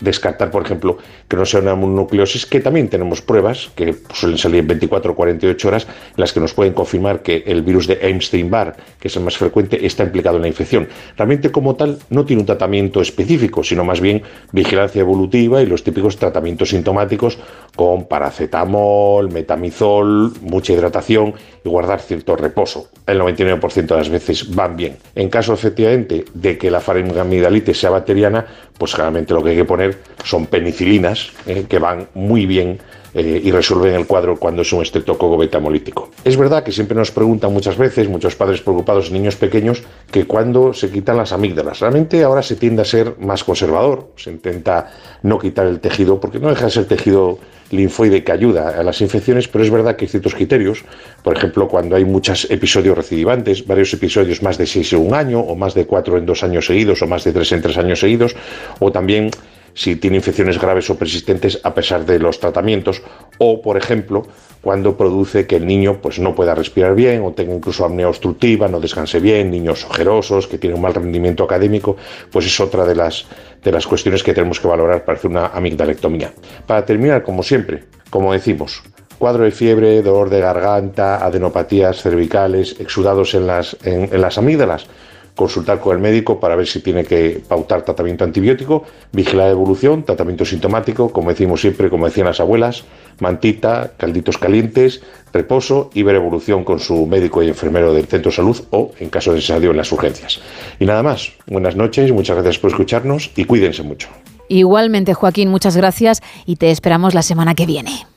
descartar, 0.00 0.50
por 0.50 0.64
ejemplo, 0.64 0.98
que 1.26 1.36
no 1.36 1.44
sea 1.44 1.60
una 1.60 1.74
mononucleosis, 1.74 2.46
que 2.46 2.60
también 2.60 2.88
tenemos 2.88 3.20
pruebas, 3.20 3.70
que 3.74 3.96
suelen 4.14 4.38
salir 4.38 4.60
en 4.60 4.68
24 4.68 5.12
o 5.12 5.14
48 5.16 5.68
horas, 5.68 5.86
las 6.16 6.32
que 6.32 6.38
nos 6.38 6.54
pueden 6.54 6.72
confirmar 6.72 7.22
que 7.22 7.42
el 7.46 7.62
virus 7.62 7.88
de 7.88 7.98
Epstein-Barr, 8.00 8.76
que 9.00 9.08
es 9.08 9.16
el 9.16 9.24
más 9.24 9.36
frecuente, 9.36 9.84
está 9.84 10.04
implicado 10.04 10.36
en 10.36 10.42
la 10.42 10.48
infección. 10.48 10.88
Realmente 11.16 11.50
como 11.50 11.74
tal 11.74 11.98
no 12.10 12.24
tiene 12.24 12.42
un 12.42 12.46
tratamiento 12.46 13.00
específico, 13.00 13.64
sino 13.64 13.84
más 13.84 14.00
bien 14.00 14.22
vigilancia 14.52 15.00
evolutiva 15.00 15.62
y 15.62 15.66
los 15.66 15.82
típicos 15.82 16.16
tratamientos 16.16 16.70
sintomáticos 16.70 17.38
con 17.74 18.06
paracetamol, 18.06 19.30
metamizol, 19.30 20.32
mucha 20.42 20.74
hidratación 20.74 21.34
y 21.64 21.68
guardar 21.68 22.00
cierto 22.00 22.36
reposo. 22.36 22.88
El 23.06 23.20
99% 23.20 23.86
de 23.86 23.96
las 23.96 24.08
veces 24.10 24.54
van 24.54 24.76
bien. 24.76 24.96
En 25.14 25.30
caso 25.30 25.54
efectivamente 25.54 26.24
de 26.34 26.58
que 26.58 26.70
la 26.70 26.80
faringamidalitis 26.80 27.80
sea 27.80 27.90
bacteriana, 27.90 28.46
pues 28.78 28.92
generalmente 28.92 29.34
lo 29.34 29.42
que 29.42 29.50
hay 29.50 29.56
que 29.56 29.64
poner 29.64 29.98
son 30.24 30.46
penicilinas 30.46 31.32
eh, 31.46 31.64
que 31.68 31.78
van 31.78 32.08
muy 32.14 32.46
bien 32.46 32.78
eh, 33.14 33.40
y 33.44 33.50
resuelven 33.50 33.94
el 33.94 34.06
cuadro 34.06 34.36
cuando 34.36 34.62
es 34.62 34.72
un 34.72 34.82
estreptococo 34.82 35.36
betamolítico. 35.36 36.10
Es 36.24 36.36
verdad 36.36 36.64
que 36.64 36.72
siempre 36.72 36.96
nos 36.96 37.10
preguntan 37.10 37.52
muchas 37.52 37.76
veces, 37.76 38.08
muchos 38.08 38.36
padres 38.36 38.60
preocupados 38.62 39.10
niños 39.10 39.36
pequeños, 39.36 39.82
que 40.10 40.24
cuando 40.26 40.72
se 40.72 40.90
quitan 40.90 41.16
las 41.16 41.32
amígdalas. 41.32 41.80
Realmente 41.80 42.22
ahora 42.24 42.42
se 42.42 42.56
tiende 42.56 42.82
a 42.82 42.84
ser 42.84 43.16
más 43.18 43.44
conservador, 43.44 44.12
se 44.16 44.30
intenta 44.30 44.90
no 45.22 45.38
quitar 45.38 45.66
el 45.66 45.80
tejido, 45.80 46.20
porque 46.20 46.38
no 46.38 46.48
deja 46.48 46.66
de 46.66 46.70
ser 46.70 46.86
tejido 46.86 47.38
linfoide 47.72 48.22
que 48.22 48.32
ayuda 48.32 48.78
a 48.78 48.82
las 48.82 49.00
infecciones, 49.00 49.48
pero 49.48 49.64
es 49.64 49.70
verdad 49.70 49.96
que 49.96 50.04
hay 50.04 50.08
ciertos 50.08 50.34
criterios, 50.34 50.84
por 51.22 51.36
ejemplo, 51.36 51.68
cuando 51.68 51.96
hay 51.96 52.04
muchos 52.04 52.50
episodios 52.50 52.96
recidivantes, 52.96 53.66
varios 53.66 53.92
episodios 53.94 54.42
más 54.42 54.58
de 54.58 54.66
seis 54.66 54.92
en 54.92 55.00
un 55.00 55.14
año, 55.14 55.40
o 55.40 55.56
más 55.56 55.74
de 55.74 55.86
cuatro 55.86 56.18
en 56.18 56.26
dos 56.26 56.42
años 56.44 56.66
seguidos, 56.66 57.02
o 57.02 57.06
más 57.06 57.24
de 57.24 57.32
tres 57.32 57.50
en 57.52 57.62
tres 57.62 57.78
años 57.78 58.00
seguidos, 58.00 58.36
o 58.78 58.92
también 58.92 59.30
si 59.74 59.96
tiene 59.96 60.16
infecciones 60.16 60.60
graves 60.60 60.88
o 60.90 60.96
persistentes 60.96 61.60
a 61.62 61.74
pesar 61.74 62.04
de 62.04 62.18
los 62.18 62.40
tratamientos 62.40 63.02
o, 63.38 63.62
por 63.62 63.76
ejemplo, 63.76 64.26
cuando 64.60 64.96
produce 64.96 65.46
que 65.46 65.56
el 65.56 65.66
niño 65.66 65.98
pues, 66.00 66.18
no 66.18 66.34
pueda 66.34 66.54
respirar 66.54 66.94
bien 66.94 67.22
o 67.24 67.32
tenga 67.32 67.54
incluso 67.54 67.84
apnea 67.84 68.08
obstructiva, 68.08 68.68
no 68.68 68.80
descanse 68.80 69.18
bien, 69.18 69.50
niños 69.50 69.84
ojerosos, 69.84 70.46
que 70.46 70.58
tienen 70.58 70.76
un 70.76 70.82
mal 70.82 70.94
rendimiento 70.94 71.44
académico, 71.44 71.96
pues 72.30 72.46
es 72.46 72.60
otra 72.60 72.84
de 72.84 72.94
las, 72.94 73.26
de 73.62 73.72
las 73.72 73.86
cuestiones 73.86 74.22
que 74.22 74.34
tenemos 74.34 74.60
que 74.60 74.68
valorar 74.68 75.04
para 75.04 75.18
hacer 75.18 75.30
una 75.30 75.46
amigdalectomía. 75.48 76.32
Para 76.66 76.84
terminar, 76.84 77.22
como 77.22 77.42
siempre, 77.42 77.84
como 78.10 78.32
decimos, 78.32 78.82
cuadro 79.18 79.44
de 79.44 79.50
fiebre, 79.50 80.02
dolor 80.02 80.30
de 80.30 80.40
garganta, 80.40 81.24
adenopatías 81.24 82.00
cervicales, 82.00 82.76
exudados 82.78 83.34
en 83.34 83.46
las, 83.46 83.76
en 83.84 84.20
las 84.20 84.38
amígdalas, 84.38 84.86
consultar 85.34 85.80
con 85.80 85.96
el 85.96 86.02
médico 86.02 86.38
para 86.38 86.56
ver 86.56 86.66
si 86.66 86.80
tiene 86.80 87.04
que 87.04 87.42
pautar 87.46 87.84
tratamiento 87.84 88.24
antibiótico, 88.24 88.84
vigilar 89.12 89.46
la 89.46 89.52
evolución, 89.52 90.04
tratamiento 90.04 90.44
sintomático, 90.44 91.10
como 91.10 91.30
decimos 91.30 91.60
siempre, 91.60 91.88
como 91.88 92.06
decían 92.06 92.26
las 92.26 92.40
abuelas, 92.40 92.84
mantita, 93.18 93.92
calditos 93.96 94.38
calientes, 94.38 95.02
reposo 95.32 95.90
y 95.94 96.02
ver 96.02 96.16
evolución 96.16 96.64
con 96.64 96.80
su 96.80 97.06
médico 97.06 97.42
y 97.42 97.48
enfermero 97.48 97.94
del 97.94 98.06
centro 98.06 98.30
de 98.30 98.36
salud 98.36 98.62
o, 98.70 98.92
en 98.98 99.08
caso 99.08 99.32
necesario, 99.32 99.70
en 99.70 99.76
las 99.78 99.90
urgencias. 99.92 100.40
Y 100.78 100.84
nada 100.84 101.02
más, 101.02 101.32
buenas 101.46 101.76
noches, 101.76 102.12
muchas 102.12 102.36
gracias 102.36 102.58
por 102.58 102.70
escucharnos 102.70 103.30
y 103.36 103.44
cuídense 103.44 103.82
mucho. 103.82 104.08
Igualmente, 104.48 105.14
Joaquín, 105.14 105.48
muchas 105.48 105.76
gracias 105.76 106.20
y 106.44 106.56
te 106.56 106.70
esperamos 106.70 107.14
la 107.14 107.22
semana 107.22 107.54
que 107.54 107.64
viene. 107.64 108.11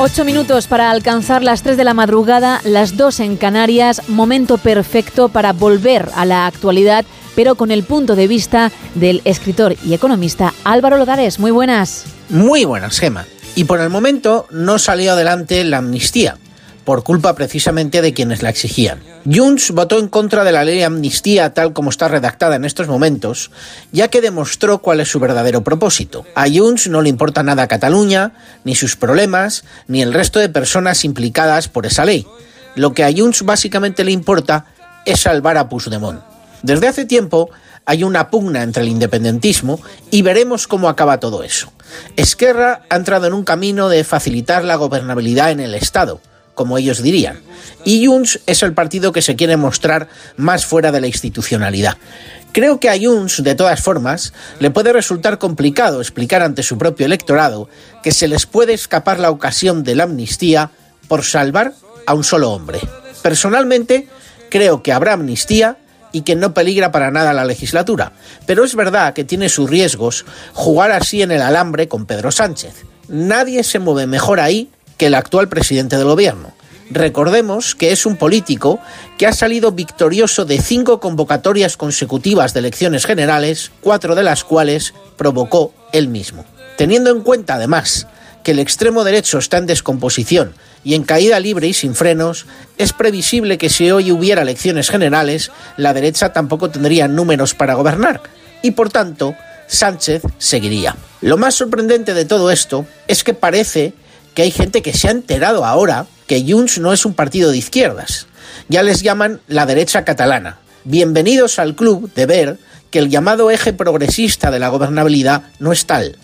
Ocho 0.00 0.24
minutos 0.24 0.68
para 0.68 0.92
alcanzar 0.92 1.42
las 1.42 1.64
tres 1.64 1.76
de 1.76 1.82
la 1.82 1.92
madrugada, 1.92 2.60
las 2.62 2.96
dos 2.96 3.18
en 3.18 3.36
Canarias, 3.36 4.08
momento 4.08 4.56
perfecto 4.56 5.28
para 5.28 5.52
volver 5.52 6.08
a 6.14 6.24
la 6.24 6.46
actualidad, 6.46 7.04
pero 7.34 7.56
con 7.56 7.72
el 7.72 7.82
punto 7.82 8.14
de 8.14 8.28
vista 8.28 8.70
del 8.94 9.22
escritor 9.24 9.74
y 9.84 9.94
economista 9.94 10.54
Álvaro 10.62 10.98
Lodares. 10.98 11.40
Muy 11.40 11.50
buenas. 11.50 12.04
Muy 12.28 12.64
buenas, 12.64 13.00
Gema. 13.00 13.26
Y 13.56 13.64
por 13.64 13.80
el 13.80 13.90
momento 13.90 14.46
no 14.52 14.78
salió 14.78 15.14
adelante 15.14 15.64
la 15.64 15.78
amnistía 15.78 16.38
por 16.88 17.04
culpa 17.04 17.34
precisamente 17.34 18.00
de 18.00 18.14
quienes 18.14 18.42
la 18.42 18.48
exigían. 18.48 19.02
Junts 19.30 19.72
votó 19.72 19.98
en 19.98 20.08
contra 20.08 20.42
de 20.42 20.52
la 20.52 20.64
ley 20.64 20.78
de 20.78 20.86
amnistía 20.86 21.52
tal 21.52 21.74
como 21.74 21.90
está 21.90 22.08
redactada 22.08 22.56
en 22.56 22.64
estos 22.64 22.88
momentos, 22.88 23.50
ya 23.92 24.08
que 24.08 24.22
demostró 24.22 24.78
cuál 24.78 25.00
es 25.00 25.10
su 25.10 25.20
verdadero 25.20 25.62
propósito. 25.62 26.24
A 26.34 26.46
Junts 26.48 26.88
no 26.88 27.02
le 27.02 27.10
importa 27.10 27.42
nada 27.42 27.68
Cataluña, 27.68 28.32
ni 28.64 28.74
sus 28.74 28.96
problemas, 28.96 29.64
ni 29.86 30.00
el 30.00 30.14
resto 30.14 30.38
de 30.38 30.48
personas 30.48 31.04
implicadas 31.04 31.68
por 31.68 31.84
esa 31.84 32.06
ley. 32.06 32.26
Lo 32.74 32.94
que 32.94 33.04
a 33.04 33.12
Junts 33.14 33.42
básicamente 33.42 34.02
le 34.02 34.12
importa 34.12 34.64
es 35.04 35.20
salvar 35.20 35.58
a 35.58 35.68
Puigdemont. 35.68 36.22
Desde 36.62 36.88
hace 36.88 37.04
tiempo 37.04 37.50
hay 37.84 38.02
una 38.02 38.30
pugna 38.30 38.62
entre 38.62 38.84
el 38.84 38.88
independentismo 38.88 39.78
y 40.10 40.22
veremos 40.22 40.66
cómo 40.66 40.88
acaba 40.88 41.20
todo 41.20 41.42
eso. 41.42 41.70
Esquerra 42.16 42.80
ha 42.88 42.96
entrado 42.96 43.26
en 43.26 43.34
un 43.34 43.44
camino 43.44 43.90
de 43.90 44.04
facilitar 44.04 44.64
la 44.64 44.76
gobernabilidad 44.76 45.50
en 45.50 45.60
el 45.60 45.74
Estado, 45.74 46.22
como 46.58 46.76
ellos 46.76 47.00
dirían. 47.04 47.38
Y 47.84 48.04
Junts 48.04 48.40
es 48.46 48.64
el 48.64 48.74
partido 48.74 49.12
que 49.12 49.22
se 49.22 49.36
quiere 49.36 49.56
mostrar 49.56 50.08
más 50.36 50.66
fuera 50.66 50.90
de 50.90 51.00
la 51.00 51.06
institucionalidad. 51.06 51.98
Creo 52.50 52.80
que 52.80 52.90
a 52.90 52.98
Junts, 53.00 53.44
de 53.44 53.54
todas 53.54 53.80
formas, 53.80 54.32
le 54.58 54.72
puede 54.72 54.92
resultar 54.92 55.38
complicado 55.38 56.00
explicar 56.00 56.42
ante 56.42 56.64
su 56.64 56.76
propio 56.76 57.06
electorado 57.06 57.68
que 58.02 58.10
se 58.10 58.26
les 58.26 58.44
puede 58.46 58.72
escapar 58.72 59.20
la 59.20 59.30
ocasión 59.30 59.84
de 59.84 59.94
la 59.94 60.02
amnistía 60.02 60.72
por 61.06 61.22
salvar 61.22 61.74
a 62.06 62.14
un 62.14 62.24
solo 62.24 62.50
hombre. 62.50 62.80
Personalmente, 63.22 64.08
creo 64.50 64.82
que 64.82 64.92
habrá 64.92 65.12
amnistía 65.12 65.76
y 66.10 66.22
que 66.22 66.34
no 66.34 66.54
peligra 66.54 66.90
para 66.90 67.12
nada 67.12 67.32
la 67.32 67.44
legislatura, 67.44 68.14
pero 68.46 68.64
es 68.64 68.74
verdad 68.74 69.14
que 69.14 69.22
tiene 69.22 69.48
sus 69.48 69.70
riesgos 69.70 70.24
jugar 70.54 70.90
así 70.90 71.22
en 71.22 71.30
el 71.30 71.42
alambre 71.42 71.86
con 71.86 72.04
Pedro 72.04 72.32
Sánchez. 72.32 72.84
Nadie 73.06 73.62
se 73.62 73.78
mueve 73.78 74.08
mejor 74.08 74.40
ahí 74.40 74.70
que 74.98 75.06
el 75.06 75.14
actual 75.14 75.48
presidente 75.48 75.96
del 75.96 76.06
gobierno. 76.06 76.52
Recordemos 76.90 77.74
que 77.74 77.92
es 77.92 78.06
un 78.06 78.16
político 78.16 78.80
que 79.18 79.26
ha 79.26 79.32
salido 79.32 79.72
victorioso 79.72 80.44
de 80.44 80.60
cinco 80.60 81.00
convocatorias 81.00 81.76
consecutivas 81.76 82.54
de 82.54 82.60
elecciones 82.60 83.04
generales, 83.04 83.72
cuatro 83.80 84.14
de 84.14 84.22
las 84.22 84.44
cuales 84.44 84.94
provocó 85.16 85.74
él 85.92 86.08
mismo. 86.08 86.44
Teniendo 86.76 87.10
en 87.10 87.20
cuenta, 87.20 87.54
además, 87.54 88.06
que 88.42 88.52
el 88.52 88.58
extremo 88.58 89.04
derecho 89.04 89.38
está 89.38 89.58
en 89.58 89.66
descomposición 89.66 90.54
y 90.82 90.94
en 90.94 91.02
caída 91.02 91.40
libre 91.40 91.66
y 91.66 91.74
sin 91.74 91.94
frenos, 91.94 92.46
es 92.78 92.92
previsible 92.94 93.58
que 93.58 93.68
si 93.68 93.90
hoy 93.90 94.10
hubiera 94.10 94.42
elecciones 94.42 94.88
generales, 94.88 95.50
la 95.76 95.92
derecha 95.92 96.32
tampoco 96.32 96.70
tendría 96.70 97.08
números 97.08 97.54
para 97.54 97.74
gobernar 97.74 98.22
y, 98.62 98.70
por 98.70 98.88
tanto, 98.90 99.34
Sánchez 99.66 100.22
seguiría. 100.38 100.96
Lo 101.20 101.36
más 101.36 101.54
sorprendente 101.54 102.14
de 102.14 102.24
todo 102.24 102.50
esto 102.50 102.86
es 103.06 103.22
que 103.22 103.34
parece 103.34 103.92
que 104.38 104.42
hay 104.42 104.52
gente 104.52 104.82
que 104.82 104.92
se 104.92 105.08
ha 105.08 105.10
enterado 105.10 105.64
ahora 105.64 106.06
que 106.28 106.44
Junts 106.48 106.78
no 106.78 106.92
es 106.92 107.04
un 107.04 107.12
partido 107.12 107.50
de 107.50 107.58
izquierdas. 107.58 108.28
Ya 108.68 108.84
les 108.84 109.02
llaman 109.02 109.40
la 109.48 109.66
derecha 109.66 110.04
catalana. 110.04 110.60
Bienvenidos 110.84 111.58
al 111.58 111.74
club 111.74 112.14
de 112.14 112.24
ver 112.26 112.58
que 112.92 113.00
el 113.00 113.08
llamado 113.08 113.50
eje 113.50 113.72
progresista 113.72 114.52
de 114.52 114.60
la 114.60 114.68
gobernabilidad 114.68 115.42
no 115.58 115.72
es 115.72 115.86
tal. 115.86 116.18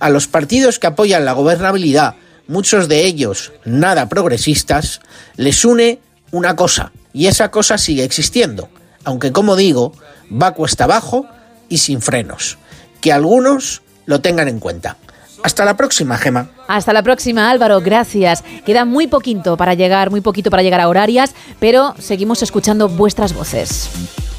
A 0.00 0.10
los 0.10 0.26
partidos 0.26 0.80
que 0.80 0.88
apoyan 0.88 1.24
la 1.24 1.30
gobernabilidad, 1.30 2.16
muchos 2.48 2.88
de 2.88 3.04
ellos 3.04 3.52
nada 3.64 4.08
progresistas, 4.08 5.00
les 5.36 5.64
une 5.64 6.00
una 6.32 6.56
cosa, 6.56 6.90
y 7.12 7.28
esa 7.28 7.52
cosa 7.52 7.78
sigue 7.78 8.02
existiendo, 8.02 8.68
aunque 9.04 9.30
como 9.30 9.54
digo, 9.54 9.92
va 10.28 10.54
cuesta 10.54 10.82
abajo 10.82 11.24
y 11.68 11.78
sin 11.78 12.02
frenos. 12.02 12.58
Que 13.00 13.12
algunos 13.12 13.82
lo 14.06 14.20
tengan 14.20 14.48
en 14.48 14.58
cuenta. 14.58 14.96
Hasta 15.42 15.64
la 15.64 15.76
próxima, 15.76 16.16
Gema. 16.16 16.48
Hasta 16.68 16.92
la 16.92 17.02
próxima, 17.02 17.50
Álvaro. 17.50 17.80
Gracias. 17.80 18.44
Queda 18.64 18.84
muy 18.84 19.06
poquito 19.06 19.56
para 19.56 19.74
llegar, 19.74 20.10
muy 20.10 20.20
poquito 20.20 20.50
para 20.50 20.62
llegar 20.62 20.80
a 20.80 20.88
horarias, 20.88 21.34
pero 21.58 21.94
seguimos 21.98 22.42
escuchando 22.42 22.88
vuestras 22.88 23.34
voces. 23.34 23.90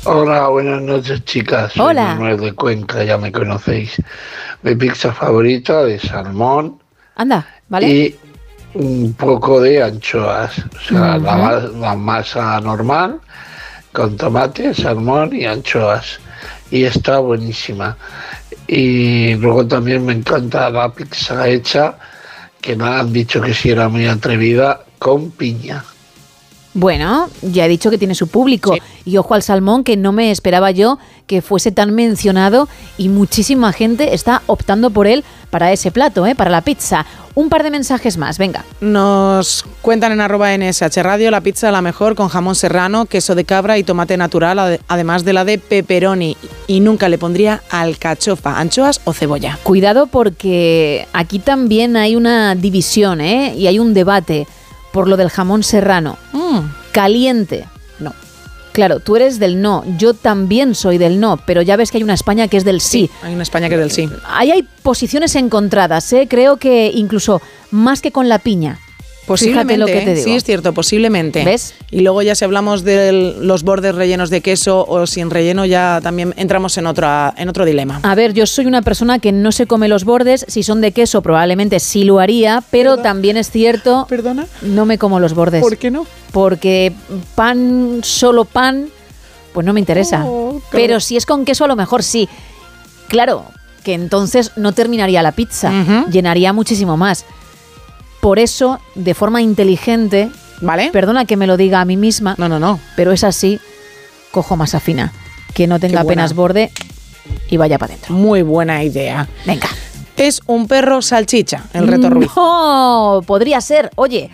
Hola, 0.04 0.48
buenas 0.48 0.82
noches, 0.82 1.24
chicas. 1.26 1.78
Hola. 1.78 2.18
Soy 2.18 2.38
de 2.38 2.54
Cuenca, 2.54 3.04
ya 3.04 3.18
me 3.18 3.32
conocéis. 3.32 4.02
Mi 4.64 4.76
pizza 4.76 5.12
favorita 5.12 5.84
de 5.84 6.00
salmón. 6.00 6.80
Anda, 7.16 7.48
¿vale? 7.70 7.88
Y 7.88 8.16
un 8.74 9.14
poco 9.14 9.62
de 9.62 9.84
anchoas. 9.84 10.58
O 10.60 10.80
sea, 10.88 11.18
la, 11.18 11.70
la 11.80 11.96
masa 11.96 12.60
normal 12.62 13.20
con 13.92 14.18
tomate, 14.18 14.74
salmón 14.74 15.36
y 15.36 15.46
anchoas. 15.46 16.20
Y 16.72 16.86
está 16.86 17.20
buenísima. 17.20 17.98
Y 18.74 19.36
luego 19.36 19.68
también 19.68 20.06
me 20.06 20.14
encanta 20.14 20.70
la 20.70 20.94
pizza 20.94 21.46
hecha, 21.46 21.98
que 22.62 22.78
me 22.78 22.86
han 22.86 23.12
dicho 23.12 23.42
que 23.42 23.54
si 23.54 23.70
era 23.70 23.90
muy 23.90 24.08
atrevida, 24.08 24.86
con 24.98 25.32
piña. 25.32 25.84
Bueno, 26.74 27.30
ya 27.42 27.66
he 27.66 27.70
dicho 27.70 27.90
que 27.90 27.98
tiene 27.98 28.16
su 28.16 28.28
público. 28.28 28.76
Y 29.04 29.18
ojo 29.18 29.34
al 29.34 29.44
salmón, 29.44 29.84
que 29.84 29.98
no 29.98 30.12
me 30.12 30.32
esperaba 30.32 30.72
yo 30.72 31.00
que 31.28 31.42
fuese 31.42 31.72
tan 31.72 31.94
mencionado 31.94 32.68
y 32.98 33.10
muchísima 33.10 33.72
gente 33.74 34.14
está 34.14 34.42
optando 34.48 34.90
por 34.90 35.08
él 35.08 35.24
para 35.50 35.72
ese 35.72 35.92
plato, 35.92 36.26
¿eh? 36.26 36.36
para 36.36 36.50
la 36.50 36.62
pizza. 36.62 37.06
Un 37.36 37.48
par 37.48 37.64
de 37.64 37.72
mensajes 37.72 38.18
más, 38.18 38.38
venga. 38.38 38.66
Nos 38.82 39.66
cuentan 39.82 40.12
en 40.12 40.20
arroba 40.20 40.56
NSH 40.58 40.98
Radio 41.02 41.32
la 41.32 41.40
pizza 41.40 41.72
la 41.72 41.82
mejor 41.82 42.16
con 42.16 42.28
jamón 42.28 42.56
serrano, 42.56 43.06
queso 43.06 43.36
de 43.36 43.46
cabra 43.46 43.78
y 43.78 43.84
tomate 43.84 44.18
natural, 44.18 44.80
además 44.88 45.24
de 45.24 45.34
la 45.34 45.46
de 45.46 45.58
pepperoni. 45.58 46.36
Y 46.68 46.82
nunca 46.82 47.08
le 47.08 47.18
pondría 47.18 47.64
alcachofa, 47.70 48.60
anchoas 48.60 49.00
o 49.06 49.14
cebolla. 49.14 49.58
Cuidado 49.64 50.08
porque 50.08 51.08
aquí 51.14 51.40
también 51.40 51.96
hay 51.96 52.18
una 52.18 52.56
división 52.56 53.22
¿eh? 53.22 53.56
y 53.58 53.68
hay 53.68 53.80
un 53.80 53.94
debate 53.94 54.48
por 54.92 55.08
lo 55.08 55.18
del 55.18 55.30
jamón 55.30 55.64
serrano. 55.64 56.18
Mm. 56.34 56.60
Caliente. 56.92 57.68
No. 58.00 58.14
Claro, 58.72 59.00
tú 59.00 59.16
eres 59.16 59.40
del 59.40 59.62
no, 59.62 59.84
yo 59.98 60.14
también 60.14 60.76
soy 60.76 60.98
del 60.98 61.20
no, 61.20 61.38
pero 61.46 61.62
ya 61.62 61.76
ves 61.76 61.92
que 61.92 61.98
hay 61.98 62.04
una 62.04 62.14
España 62.14 62.48
que 62.48 62.58
es 62.58 62.64
del 62.64 62.80
sí. 62.80 63.10
hay 63.22 63.34
una 63.34 63.44
España 63.44 63.68
que 63.68 63.76
es 63.76 63.82
del 63.82 63.92
sí. 63.92 64.10
Ahí 64.26 64.52
hay 64.52 64.68
posiciones 64.82 65.36
encontradas, 65.36 66.12
¿eh? 66.14 66.28
creo 66.30 66.58
que 66.58 66.92
incluso 66.94 67.42
más 67.70 68.02
que 68.02 68.12
con 68.12 68.30
la 68.30 68.40
piña. 68.40 68.80
Posiblemente, 69.26 69.78
lo 69.78 69.86
que 69.86 70.02
te 70.02 70.14
digo. 70.16 70.24
sí 70.24 70.36
es 70.36 70.44
cierto, 70.44 70.74
posiblemente. 70.74 71.44
¿Ves? 71.44 71.74
Y 71.92 72.02
luego 72.02 72.22
ya 72.22 72.36
si 72.36 72.44
hablamos 72.44 72.84
de 72.84 73.12
los 73.12 73.64
bordes 73.64 73.96
rellenos 73.96 74.30
de 74.30 74.42
queso 74.42 74.86
o 74.88 75.06
sin 75.08 75.30
relleno, 75.30 75.66
ya 75.66 76.00
también 76.02 76.34
entramos 76.38 76.78
en, 76.78 76.88
otra, 76.88 77.34
en 77.38 77.48
otro 77.48 77.66
dilema. 77.66 78.00
A 78.04 78.16
ver, 78.16 78.34
yo 78.34 78.46
soy 78.46 78.66
una 78.66 78.82
persona 78.82 79.20
que 79.20 79.32
no 79.32 79.52
se 79.52 79.68
come 79.68 79.88
los 79.88 80.06
bordes, 80.06 80.46
si 80.48 80.64
son 80.64 80.82
de 80.82 80.92
queso 80.92 81.22
probablemente 81.22 81.80
sí 81.80 82.04
lo 82.04 82.20
haría, 82.20 82.64
pero 82.72 82.98
también 82.98 83.38
es 83.38 83.52
cierto... 83.52 84.06
¿Perdona? 84.10 84.48
No 84.62 84.86
me 84.86 84.98
como 84.98 85.20
los 85.20 85.34
bordes. 85.34 85.62
¿Por 85.62 85.78
qué 85.78 85.92
no? 85.92 86.08
Porque 86.32 86.94
pan, 87.36 88.00
solo 88.04 88.46
pan, 88.46 88.88
pues 89.54 89.66
no 89.66 89.74
me 89.74 89.80
interesa. 89.80 90.26
Oh, 90.26 90.62
pero 90.72 91.00
si 91.00 91.18
es 91.18 91.26
con 91.26 91.46
queso 91.46 91.66
a 91.66 91.68
lo 91.68 91.76
mejor 91.76 92.04
sí. 92.04 92.28
Claro, 93.08 93.46
que 93.84 93.94
entonces 93.94 94.52
no 94.56 94.72
terminaría 94.72 95.22
la 95.22 95.34
pizza, 95.34 95.72
llenaría 96.10 96.54
muchísimo 96.54 96.98
más. 96.98 97.26
Por 98.22 98.40
eso, 98.40 98.80
de 98.96 99.14
forma 99.14 99.42
inteligente, 99.42 100.30
¿vale? 100.62 100.92
Perdona 100.92 101.26
que 101.26 101.38
me 101.38 101.48
lo 101.48 101.58
diga 101.58 101.82
a 101.82 101.86
mí 101.86 101.98
misma. 101.98 102.36
No, 102.38 102.48
no, 102.48 102.60
no. 102.60 102.80
Pero 102.96 103.12
es 103.12 103.24
así, 103.24 103.60
cojo 104.32 104.56
masa 104.56 104.80
fina, 104.80 105.12
que 105.54 105.68
no 105.68 105.80
tenga 105.80 106.02
apenas 106.02 106.34
borde 106.34 106.72
y 107.50 107.58
vaya 107.58 107.78
para 107.78 107.94
adentro. 107.94 108.14
Muy 108.14 108.44
buena 108.44 108.84
idea. 108.84 109.28
Venga. 109.46 109.68
Es 110.18 110.42
un 110.46 110.68
perro 110.68 111.02
salchicha, 111.02 111.64
el 111.74 111.88
reto 111.88 112.10
Ruiz. 112.12 112.30
No, 112.36 113.22
podría 113.26 113.60
ser. 113.60 113.90
Oye, 113.96 114.30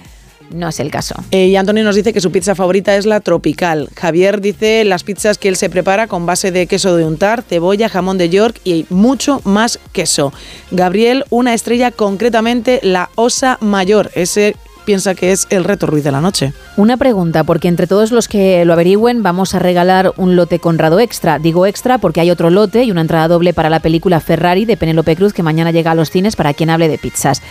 no 0.51 0.69
es 0.69 0.79
el 0.79 0.91
caso. 0.91 1.15
Eh, 1.31 1.47
y 1.47 1.55
Antonio 1.55 1.83
nos 1.83 1.95
dice 1.95 2.13
que 2.13 2.21
su 2.21 2.31
pizza 2.31 2.55
favorita 2.55 2.95
es 2.95 3.05
la 3.05 3.19
tropical. 3.19 3.89
Javier 3.95 4.41
dice 4.41 4.83
las 4.85 5.03
pizzas 5.03 5.37
que 5.37 5.49
él 5.49 5.55
se 5.55 5.69
prepara 5.69 6.07
con 6.07 6.25
base 6.25 6.51
de 6.51 6.67
queso 6.67 6.95
de 6.95 7.05
untar, 7.05 7.43
cebolla, 7.43 7.89
jamón 7.89 8.17
de 8.17 8.29
York 8.29 8.59
y 8.63 8.85
mucho 8.89 9.41
más 9.43 9.79
queso. 9.91 10.33
Gabriel, 10.71 11.25
una 11.29 11.53
estrella 11.53 11.91
concretamente 11.91 12.79
la 12.83 13.09
Osa 13.15 13.57
Mayor. 13.61 14.11
Ese 14.15 14.55
piensa 14.87 15.15
que 15.15 15.33
es 15.33 15.47
el 15.49 15.65
reto 15.65 15.85
Ruiz 15.85 16.05
de 16.05 16.13
la 16.13 16.21
noche. 16.21 16.53
Una 16.77 16.95
pregunta, 16.95 17.43
porque 17.43 17.67
entre 17.67 17.87
todos 17.87 18.11
los 18.13 18.29
que 18.29 18.63
lo 18.63 18.71
averigüen 18.71 19.21
vamos 19.21 19.53
a 19.53 19.59
regalar 19.59 20.13
un 20.15 20.37
lote 20.37 20.59
Conrado 20.59 21.01
extra. 21.01 21.39
Digo 21.39 21.65
extra 21.65 21.97
porque 21.97 22.21
hay 22.21 22.31
otro 22.31 22.49
lote 22.49 22.83
y 22.83 22.91
una 22.91 23.01
entrada 23.01 23.27
doble 23.27 23.53
para 23.53 23.69
la 23.69 23.81
película 23.81 24.21
Ferrari 24.21 24.63
de 24.63 24.77
Penélope 24.77 25.17
Cruz 25.17 25.33
que 25.33 25.43
mañana 25.43 25.71
llega 25.71 25.91
a 25.91 25.95
los 25.95 26.09
cines 26.09 26.37
para 26.37 26.53
quien 26.53 26.69
hable 26.69 26.87
de 26.87 26.97
pizzas. 26.97 27.41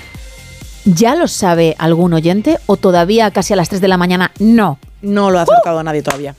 ¿Ya 0.87 1.17
lo 1.17 1.27
sabe 1.27 1.75
algún 1.79 2.15
oyente 2.15 2.59
o 2.67 2.77
todavía 2.77 3.33
casi 3.33 3.53
a 3.53 3.57
las 3.57 3.69
3 3.69 3.81
de 3.81 3.89
la 3.89 3.97
mañana 3.97 4.31
no? 4.39 4.79
No 5.03 5.33
lo 5.33 5.41
ha 5.41 5.43
acertado 5.43 5.81
a 5.81 5.83
nadie 5.83 6.01
todavía. 6.01 6.37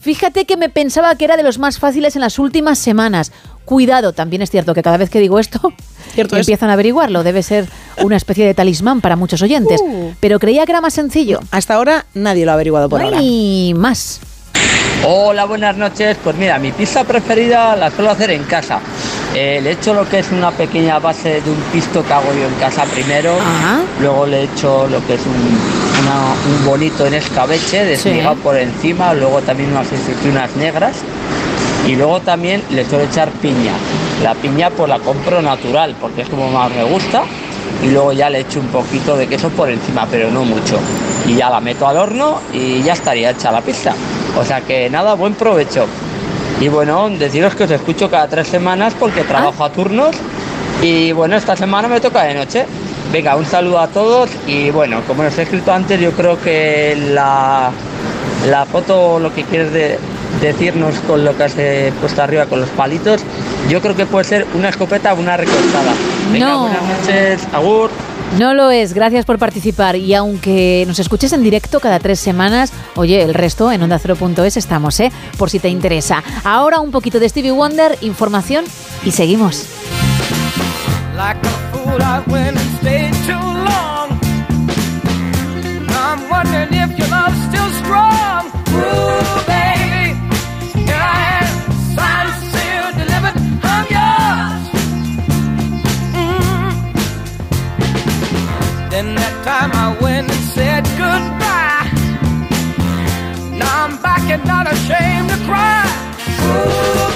Fíjate 0.00 0.44
que 0.44 0.56
me 0.56 0.68
pensaba 0.68 1.14
que 1.14 1.24
era 1.24 1.36
de 1.36 1.44
los 1.44 1.60
más 1.60 1.78
fáciles 1.78 2.16
en 2.16 2.22
las 2.22 2.40
últimas 2.40 2.78
semanas. 2.80 3.30
Cuidado, 3.64 4.12
también 4.12 4.42
es 4.42 4.50
cierto 4.50 4.74
que 4.74 4.82
cada 4.82 4.96
vez 4.96 5.08
que 5.08 5.20
digo 5.20 5.38
esto, 5.38 5.72
Cierto 6.14 6.36
empiezan 6.36 6.68
a 6.70 6.72
averiguarlo. 6.72 7.22
Debe 7.22 7.44
ser 7.44 7.68
una 8.02 8.16
especie 8.16 8.44
de 8.44 8.54
talismán 8.54 9.00
para 9.00 9.14
muchos 9.14 9.40
oyentes. 9.42 9.80
Uh. 9.80 10.12
Pero 10.18 10.40
creía 10.40 10.66
que 10.66 10.72
era 10.72 10.80
más 10.80 10.94
sencillo. 10.94 11.38
Hasta 11.52 11.74
ahora 11.74 12.06
nadie 12.12 12.44
lo 12.44 12.50
ha 12.50 12.54
averiguado 12.54 12.88
por 12.88 13.00
ahora. 13.00 13.18
Y 13.20 13.72
más. 13.76 14.20
Hola, 15.04 15.44
buenas 15.44 15.76
noches. 15.76 16.16
Pues 16.24 16.34
mira, 16.36 16.58
mi 16.58 16.72
pizza 16.72 17.04
preferida 17.04 17.76
la 17.76 17.90
suelo 17.90 18.10
hacer 18.10 18.30
en 18.30 18.42
casa. 18.44 18.80
Eh, 19.38 19.60
le 19.62 19.72
echo 19.72 19.92
lo 19.92 20.08
que 20.08 20.20
es 20.20 20.32
una 20.32 20.50
pequeña 20.50 20.98
base 20.98 21.42
de 21.42 21.50
un 21.50 21.60
pisto 21.70 22.02
que 22.02 22.10
hago 22.12 22.32
yo 22.32 22.46
en 22.46 22.54
casa 22.54 22.84
primero. 22.84 23.32
Luego 24.00 24.24
le 24.26 24.44
echo 24.44 24.86
lo 24.90 25.06
que 25.06 25.14
es 25.14 25.20
un, 25.26 25.34
una- 26.02 26.56
un 26.58 26.64
bonito 26.64 27.04
en 27.06 27.12
escabeche 27.14 27.84
desmigado 27.84 28.36
por 28.36 28.56
encima. 28.56 29.12
Luego 29.12 29.40
también 29.42 29.70
unas 29.72 29.88
aceitunas 29.92 30.56
negras. 30.56 30.96
Y 31.86 31.96
luego 31.96 32.20
también 32.20 32.62
le 32.70 32.84
suelo 32.86 33.04
echar 33.04 33.28
piña. 33.30 33.74
La 34.22 34.34
piña 34.34 34.70
pues 34.70 34.88
la 34.88 34.98
compro 35.00 35.42
natural 35.42 35.94
porque 36.00 36.22
es 36.22 36.28
como 36.30 36.50
más 36.50 36.70
me 36.70 36.84
gusta. 36.84 37.22
Y 37.84 37.88
luego 37.90 38.12
ya 38.14 38.30
le 38.30 38.40
echo 38.40 38.58
un 38.60 38.68
poquito 38.68 39.18
de 39.18 39.26
queso 39.26 39.50
por 39.50 39.68
encima, 39.70 40.06
pero 40.10 40.30
no 40.30 40.44
mucho. 40.46 40.78
Y 41.28 41.34
ya 41.36 41.50
la 41.50 41.60
meto 41.60 41.86
al 41.86 41.98
horno 41.98 42.40
y 42.54 42.80
ya 42.82 42.94
estaría 42.94 43.30
hecha 43.32 43.52
la 43.52 43.60
pizza. 43.60 43.92
O 44.40 44.44
sea 44.46 44.62
que 44.62 44.88
nada, 44.88 45.12
buen 45.12 45.34
provecho. 45.34 45.84
Y 46.60 46.68
bueno, 46.68 47.10
deciros 47.10 47.54
que 47.54 47.64
os 47.64 47.70
escucho 47.70 48.10
cada 48.10 48.28
tres 48.28 48.48
semanas 48.48 48.94
porque 48.98 49.24
trabajo 49.24 49.64
a 49.64 49.70
turnos. 49.70 50.16
Y 50.82 51.12
bueno, 51.12 51.36
esta 51.36 51.56
semana 51.56 51.86
me 51.88 52.00
toca 52.00 52.22
de 52.24 52.34
noche. 52.34 52.64
Venga, 53.12 53.36
un 53.36 53.44
saludo 53.46 53.78
a 53.78 53.88
todos. 53.88 54.30
Y 54.46 54.70
bueno, 54.70 55.00
como 55.06 55.22
os 55.22 55.36
he 55.38 55.42
escrito 55.42 55.72
antes, 55.72 56.00
yo 56.00 56.12
creo 56.12 56.40
que 56.40 56.96
la, 57.12 57.70
la 58.48 58.64
foto, 58.64 59.18
lo 59.18 59.34
que 59.34 59.44
quieres 59.44 59.72
de- 59.72 59.98
decirnos 60.40 60.94
con 61.06 61.24
lo 61.24 61.36
que 61.36 61.44
has 61.44 61.54
eh, 61.58 61.92
puesto 62.00 62.22
arriba 62.22 62.46
con 62.46 62.60
los 62.60 62.68
palitos, 62.70 63.22
yo 63.68 63.80
creo 63.80 63.94
que 63.96 64.06
puede 64.06 64.24
ser 64.24 64.46
una 64.54 64.68
escopeta 64.70 65.12
o 65.14 65.16
una 65.20 65.36
recortada. 65.36 65.92
Venga, 66.32 66.48
No. 66.48 66.60
buenas 66.60 66.82
noches, 66.82 67.40
Agur. 67.52 67.90
No 68.38 68.52
lo 68.52 68.70
es, 68.70 68.92
gracias 68.92 69.24
por 69.24 69.38
participar. 69.38 69.96
Y 69.96 70.14
aunque 70.14 70.84
nos 70.86 70.98
escuches 70.98 71.32
en 71.32 71.42
directo 71.42 71.80
cada 71.80 71.98
tres 71.98 72.20
semanas, 72.20 72.72
oye, 72.94 73.22
el 73.22 73.32
resto 73.32 73.72
en 73.72 73.80
onda0.es 73.80 74.56
estamos, 74.56 75.00
¿eh? 75.00 75.10
Por 75.38 75.48
si 75.48 75.58
te 75.58 75.68
interesa. 75.68 76.22
Ahora 76.44 76.80
un 76.80 76.90
poquito 76.90 77.18
de 77.18 77.28
Stevie 77.28 77.52
Wonder, 77.52 77.96
información 78.02 78.64
y 79.04 79.12
seguimos. 79.12 79.66
Then 98.96 99.14
that 99.14 99.36
time 99.44 99.72
I 99.74 99.92
went 100.00 100.30
and 100.30 100.44
said 100.56 100.82
goodbye. 100.96 101.84
Now 103.60 103.84
I'm 103.84 104.00
back 104.00 104.24
and 104.34 104.42
not 104.46 104.72
ashamed 104.72 105.28
to 105.28 105.38
cry. 105.44 105.84
Ooh, 106.40 107.15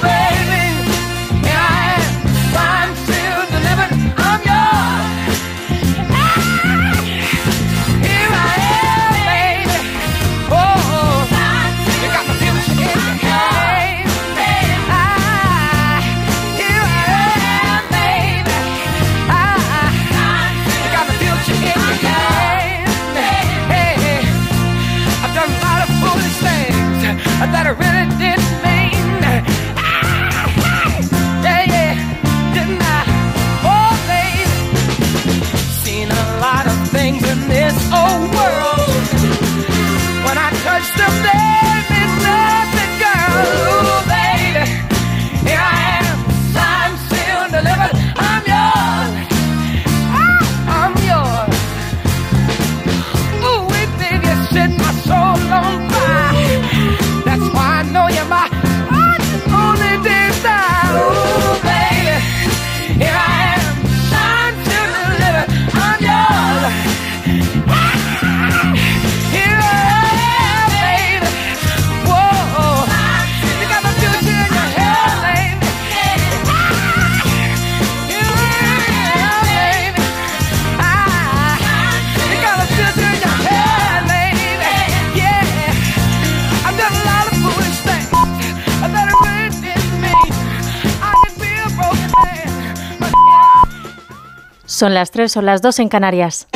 Son 94.80 94.94
las 94.94 95.10
3 95.10 95.36
o 95.36 95.42
las 95.42 95.60
2 95.60 95.78
en 95.80 95.88
Canarias. 95.90 96.48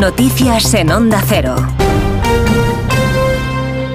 Noticias 0.00 0.72
en 0.72 0.90
Onda 0.90 1.22
Cero. 1.26 1.54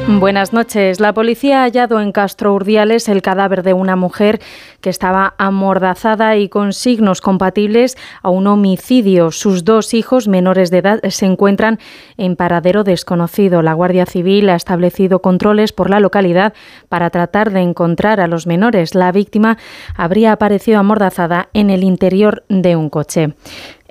Buenas 0.08 0.54
noches. 0.54 1.00
La 1.00 1.14
policía 1.14 1.62
ha 1.62 1.64
hallado 1.64 2.00
en 2.02 2.12
Castro 2.12 2.54
Urdiales 2.54 3.10
el 3.10 3.24
cadáver 3.24 3.64
de 3.64 3.74
una 3.74 3.96
mujer 3.96 4.40
que 4.82 4.90
estaba 4.90 5.34
amordazada 5.38 6.38
y 6.38 6.50
con 6.50 6.74
signos 6.74 7.22
compatibles 7.22 7.98
a 8.22 8.30
un 8.30 8.48
homicidio. 8.48 9.32
Sus 9.32 9.66
dos 9.66 9.94
hijos 9.94 10.28
menores 10.28 10.72
de 10.72 10.80
edad 10.80 11.00
se 11.10 11.26
encuentran 11.26 11.80
en 12.18 12.36
paradero 12.36 12.84
desconocido. 12.84 13.62
La 13.62 13.74
Guardia 13.74 14.06
Civil 14.06 14.50
ha 14.50 14.56
establecido 14.56 15.22
controles 15.22 15.74
por 15.74 15.90
la 15.90 16.00
localidad 16.00 16.54
para 16.88 17.10
tratar 17.10 17.52
de 17.52 17.62
encontrar 17.62 18.20
a 18.20 18.28
los 18.28 18.48
menores. 18.48 18.96
La 18.96 19.12
víctima 19.12 19.58
habría 19.96 20.32
aparecido 20.32 20.80
amordazada 20.80 21.50
en 21.54 21.70
el 21.70 21.84
interior 21.84 22.44
de 22.50 22.76
un 22.76 22.90
coche. 22.90 23.34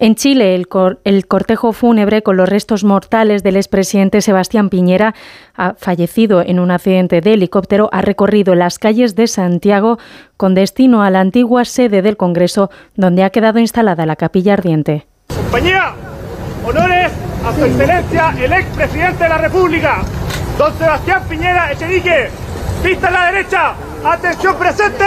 En 0.00 0.14
Chile, 0.14 0.54
el, 0.54 1.26
cortejo 1.26 1.72
fúnebre 1.72 2.22
con 2.22 2.36
los 2.36 2.48
restos 2.48 2.84
mortales 2.84 3.42
del 3.42 3.56
expresidente 3.56 4.20
Sebastián 4.20 4.70
Piñera, 4.70 5.16
ha 5.56 5.74
fallecido 5.74 6.40
en 6.40 6.60
un 6.60 6.70
accidente 6.70 7.20
de 7.20 7.32
helicóptero, 7.32 7.88
ha 7.90 8.00
recorrido 8.00 8.54
las 8.54 8.78
calles 8.78 9.16
de 9.16 9.26
Santiago 9.26 9.98
con 10.38 10.54
destino 10.54 11.02
a 11.02 11.10
la 11.10 11.20
antigua 11.20 11.66
sede 11.66 12.00
del 12.00 12.16
Congreso, 12.16 12.70
donde 12.94 13.24
ha 13.24 13.30
quedado 13.30 13.58
instalada 13.58 14.06
la 14.06 14.16
capilla 14.16 14.54
ardiente. 14.54 15.06
Compañía, 15.26 15.92
honores 16.64 17.12
a 17.44 17.54
su 17.54 17.64
excelencia 17.64 18.34
el 18.40 18.52
expresidente 18.52 19.24
de 19.24 19.28
la 19.28 19.38
República, 19.38 20.02
don 20.56 20.72
Sebastián 20.78 21.22
Piñera 21.28 21.72
Echenique. 21.72 22.30
Vista 22.84 23.08
a 23.08 23.10
la 23.10 23.32
derecha, 23.32 23.74
atención 24.04 24.56
presente. 24.56 25.04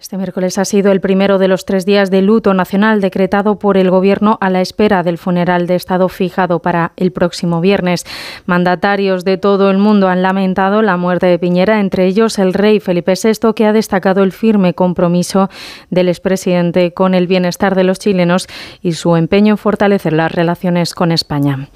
Este 0.00 0.16
miércoles 0.16 0.58
ha 0.58 0.64
sido 0.64 0.92
el 0.92 1.00
primero 1.00 1.38
de 1.38 1.48
los 1.48 1.64
tres 1.64 1.84
días 1.84 2.08
de 2.08 2.22
luto 2.22 2.54
nacional 2.54 3.00
decretado 3.00 3.58
por 3.58 3.76
el 3.76 3.90
Gobierno 3.90 4.38
a 4.40 4.48
la 4.48 4.60
espera 4.60 5.02
del 5.02 5.18
funeral 5.18 5.66
de 5.66 5.74
Estado 5.74 6.08
fijado 6.08 6.60
para 6.60 6.92
el 6.96 7.10
próximo 7.10 7.60
viernes. 7.60 8.06
Mandatarios 8.46 9.24
de 9.24 9.38
todo 9.38 9.72
el 9.72 9.78
mundo 9.78 10.08
han 10.08 10.22
lamentado 10.22 10.82
la 10.82 10.96
muerte 10.96 11.26
de 11.26 11.40
Piñera, 11.40 11.80
entre 11.80 12.06
ellos 12.06 12.38
el 12.38 12.54
rey 12.54 12.78
Felipe 12.78 13.14
VI, 13.20 13.52
que 13.56 13.66
ha 13.66 13.72
destacado 13.72 14.22
el 14.22 14.30
firme 14.30 14.72
compromiso 14.72 15.50
del 15.90 16.08
expresidente 16.08 16.92
con 16.94 17.14
el 17.14 17.26
bienestar 17.26 17.74
de 17.74 17.82
los 17.82 17.98
chilenos 17.98 18.46
y 18.80 18.92
su 18.92 19.16
empeño 19.16 19.54
en 19.54 19.58
fortalecer 19.58 20.12
las 20.12 20.30
relaciones 20.30 20.94
con 20.94 21.10
España. 21.10 21.68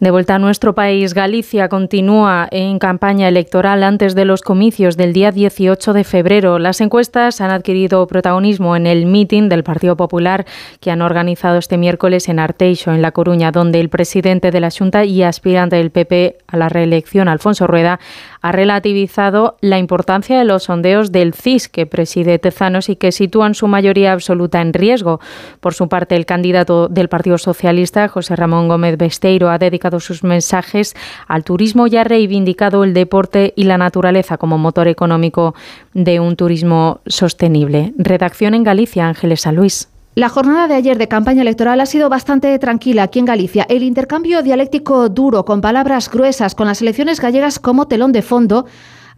De 0.00 0.12
vuelta 0.12 0.36
a 0.36 0.38
nuestro 0.38 0.76
país, 0.76 1.12
Galicia 1.12 1.68
continúa 1.68 2.46
en 2.52 2.78
campaña 2.78 3.26
electoral 3.26 3.82
antes 3.82 4.14
de 4.14 4.24
los 4.24 4.42
comicios 4.42 4.96
del 4.96 5.12
día 5.12 5.32
18 5.32 5.92
de 5.92 6.04
febrero. 6.04 6.60
Las 6.60 6.80
encuestas 6.80 7.40
han 7.40 7.50
adquirido 7.50 8.06
protagonismo 8.06 8.76
en 8.76 8.86
el 8.86 9.06
meeting 9.06 9.48
del 9.48 9.64
Partido 9.64 9.96
Popular 9.96 10.46
que 10.78 10.92
han 10.92 11.02
organizado 11.02 11.58
este 11.58 11.78
miércoles 11.78 12.28
en 12.28 12.38
Arteixo, 12.38 12.92
en 12.92 13.02
La 13.02 13.10
Coruña, 13.10 13.50
donde 13.50 13.80
el 13.80 13.88
presidente 13.88 14.52
de 14.52 14.60
la 14.60 14.70
Junta 14.70 15.04
y 15.04 15.24
aspirante 15.24 15.74
del 15.74 15.90
PP 15.90 16.38
a 16.46 16.56
la 16.56 16.68
reelección, 16.68 17.26
Alfonso 17.26 17.66
Rueda, 17.66 17.98
ha 18.40 18.52
relativizado 18.52 19.56
la 19.60 19.78
importancia 19.78 20.38
de 20.38 20.44
los 20.44 20.64
sondeos 20.64 21.12
del 21.12 21.34
CIS 21.34 21.68
que 21.68 21.86
preside 21.86 22.38
Tezanos 22.38 22.88
y 22.88 22.96
que 22.96 23.12
sitúan 23.12 23.54
su 23.54 23.68
mayoría 23.68 24.12
absoluta 24.12 24.60
en 24.60 24.72
riesgo. 24.72 25.20
Por 25.60 25.74
su 25.74 25.88
parte, 25.88 26.16
el 26.16 26.26
candidato 26.26 26.88
del 26.88 27.08
Partido 27.08 27.38
Socialista, 27.38 28.08
José 28.08 28.36
Ramón 28.36 28.68
Gómez 28.68 28.96
Besteiro, 28.96 29.50
ha 29.50 29.58
dedicado 29.58 30.00
sus 30.00 30.24
mensajes 30.24 30.94
al 31.26 31.44
turismo 31.44 31.86
y 31.86 31.96
ha 31.96 32.04
reivindicado 32.04 32.84
el 32.84 32.94
deporte 32.94 33.52
y 33.56 33.64
la 33.64 33.78
naturaleza 33.78 34.38
como 34.38 34.58
motor 34.58 34.88
económico 34.88 35.54
de 35.94 36.20
un 36.20 36.36
turismo 36.36 37.00
sostenible. 37.06 37.92
Redacción 37.98 38.54
en 38.54 38.64
Galicia, 38.64 39.08
Ángeles 39.08 39.42
San 39.42 39.56
Luis. 39.56 39.88
La 40.18 40.28
jornada 40.28 40.66
de 40.66 40.74
ayer 40.74 40.98
de 40.98 41.06
campaña 41.06 41.42
electoral 41.42 41.80
ha 41.80 41.86
sido 41.86 42.08
bastante 42.08 42.58
tranquila 42.58 43.04
aquí 43.04 43.20
en 43.20 43.24
Galicia. 43.24 43.64
El 43.68 43.84
intercambio 43.84 44.42
dialéctico 44.42 45.08
duro, 45.08 45.44
con 45.44 45.60
palabras 45.60 46.10
gruesas, 46.10 46.56
con 46.56 46.66
las 46.66 46.82
elecciones 46.82 47.20
gallegas 47.20 47.60
como 47.60 47.86
telón 47.86 48.10
de 48.10 48.22
fondo, 48.22 48.66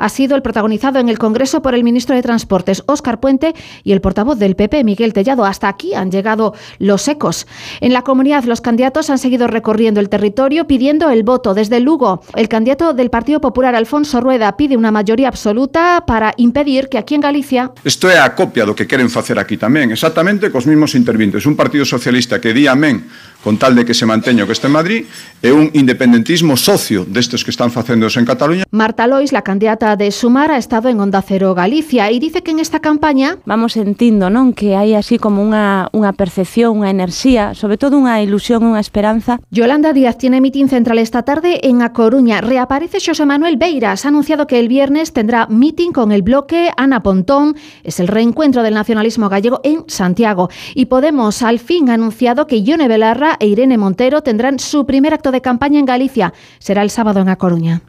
ha 0.00 0.08
sido 0.08 0.34
el 0.34 0.42
protagonizado 0.42 0.98
en 0.98 1.08
el 1.08 1.18
Congreso 1.18 1.62
por 1.62 1.74
el 1.74 1.84
ministro 1.84 2.16
de 2.16 2.22
Transportes, 2.22 2.82
Óscar 2.86 3.20
Puente, 3.20 3.54
y 3.84 3.92
el 3.92 4.00
portavoz 4.00 4.38
del 4.38 4.56
PP, 4.56 4.82
Miguel 4.82 5.12
Tellado. 5.12 5.44
Hasta 5.44 5.68
aquí 5.68 5.94
han 5.94 6.10
llegado 6.10 6.54
los 6.78 7.06
ecos. 7.06 7.46
En 7.80 7.92
la 7.92 8.02
comunidad, 8.02 8.44
los 8.44 8.60
candidatos 8.60 9.10
han 9.10 9.18
seguido 9.18 9.46
recorriendo 9.46 10.00
el 10.00 10.08
territorio 10.08 10.66
pidiendo 10.66 11.10
el 11.10 11.22
voto. 11.22 11.54
Desde 11.54 11.80
Lugo, 11.80 12.22
el 12.34 12.48
candidato 12.48 12.94
del 12.94 13.10
Partido 13.10 13.40
Popular, 13.40 13.74
Alfonso 13.74 14.20
Rueda, 14.20 14.56
pide 14.56 14.76
una 14.76 14.90
mayoría 14.90 15.28
absoluta 15.28 16.04
para 16.06 16.32
impedir 16.36 16.88
que 16.88 16.98
aquí 16.98 17.14
en 17.14 17.20
Galicia... 17.20 17.70
Isto 17.84 18.08
é 18.08 18.18
a 18.18 18.34
copia 18.34 18.64
que 18.74 18.86
queren 18.86 19.10
facer 19.10 19.36
aquí 19.38 19.60
tamén, 19.60 19.92
exactamente 19.92 20.48
cos 20.48 20.64
mismos 20.64 20.96
intervintes. 20.96 21.44
Un 21.44 21.56
Partido 21.56 21.84
Socialista 21.84 22.40
que 22.40 22.56
di 22.56 22.64
amén 22.64 23.04
con 23.42 23.58
tal 23.58 23.74
de 23.74 23.84
que 23.84 23.94
se 23.94 24.06
manteña 24.06 24.44
o 24.44 24.46
que 24.46 24.52
este 24.52 24.68
en 24.68 24.76
Madrid, 24.76 25.00
e 25.40 25.50
un 25.50 25.72
independentismo 25.72 26.56
socio 26.60 27.08
destes 27.08 27.40
que 27.42 27.50
están 27.50 27.72
facéndose 27.72 28.20
en 28.20 28.28
Cataluña. 28.28 28.64
Marta 28.70 29.08
Lois, 29.08 29.32
la 29.32 29.40
candidata 29.42 29.96
de 29.96 30.12
Sumar, 30.12 30.52
ha 30.52 30.60
estado 30.60 30.88
en 30.92 31.00
Onda 31.00 31.24
Cero 31.24 31.56
Galicia 31.56 32.12
e 32.12 32.20
dice 32.20 32.44
que 32.44 32.52
en 32.52 32.60
esta 32.60 32.84
campaña 32.84 33.40
vamos 33.48 33.72
sentindo, 33.72 34.28
non, 34.28 34.52
que 34.52 34.76
hai 34.76 34.92
así 34.92 35.16
como 35.16 35.40
unha 35.40 35.88
unha 35.96 36.12
percepción, 36.12 36.76
unha 36.76 36.92
enerxía, 36.92 37.56
sobre 37.56 37.80
todo 37.80 37.96
unha 37.96 38.20
ilusión, 38.20 38.60
unha 38.60 38.84
esperanza. 38.84 39.40
Yolanda 39.48 39.96
Díaz 39.96 40.20
tiene 40.20 40.44
mitin 40.44 40.68
central 40.68 41.00
esta 41.00 41.24
tarde 41.24 41.64
en 41.64 41.80
A 41.80 41.96
Coruña. 41.96 42.44
Reaparece 42.44 43.00
Xosé 43.00 43.24
Manuel 43.24 43.56
Beiras, 43.56 44.04
ha 44.04 44.12
anunciado 44.12 44.44
que 44.44 44.60
el 44.60 44.68
viernes 44.68 45.16
tendrá 45.16 45.48
mitin 45.48 45.96
con 45.96 46.12
el 46.12 46.20
bloque 46.20 46.68
Ana 46.76 47.00
Pontón, 47.00 47.56
es 47.82 47.96
el 48.00 48.08
reencuentro 48.12 48.60
del 48.62 48.76
nacionalismo 48.76 49.32
gallego 49.32 49.64
en 49.64 49.88
Santiago. 49.88 50.50
Y 50.74 50.86
Podemos 50.90 51.42
al 51.42 51.60
fin 51.60 51.88
ha 51.88 51.94
anunciado 51.94 52.46
que 52.46 52.62
Ione 52.62 52.88
Belarra 52.88 53.29
e 53.38 53.46
Irene 53.46 53.78
Montero 53.78 54.22
tendrán 54.22 54.58
su 54.58 54.86
primer 54.86 55.14
acto 55.14 55.30
de 55.30 55.40
campaña 55.40 55.78
en 55.78 55.86
Galicia. 55.86 56.32
Será 56.58 56.82
el 56.82 56.90
sábado 56.90 57.20
en 57.20 57.28
A 57.28 57.36
Coruña. 57.36 57.82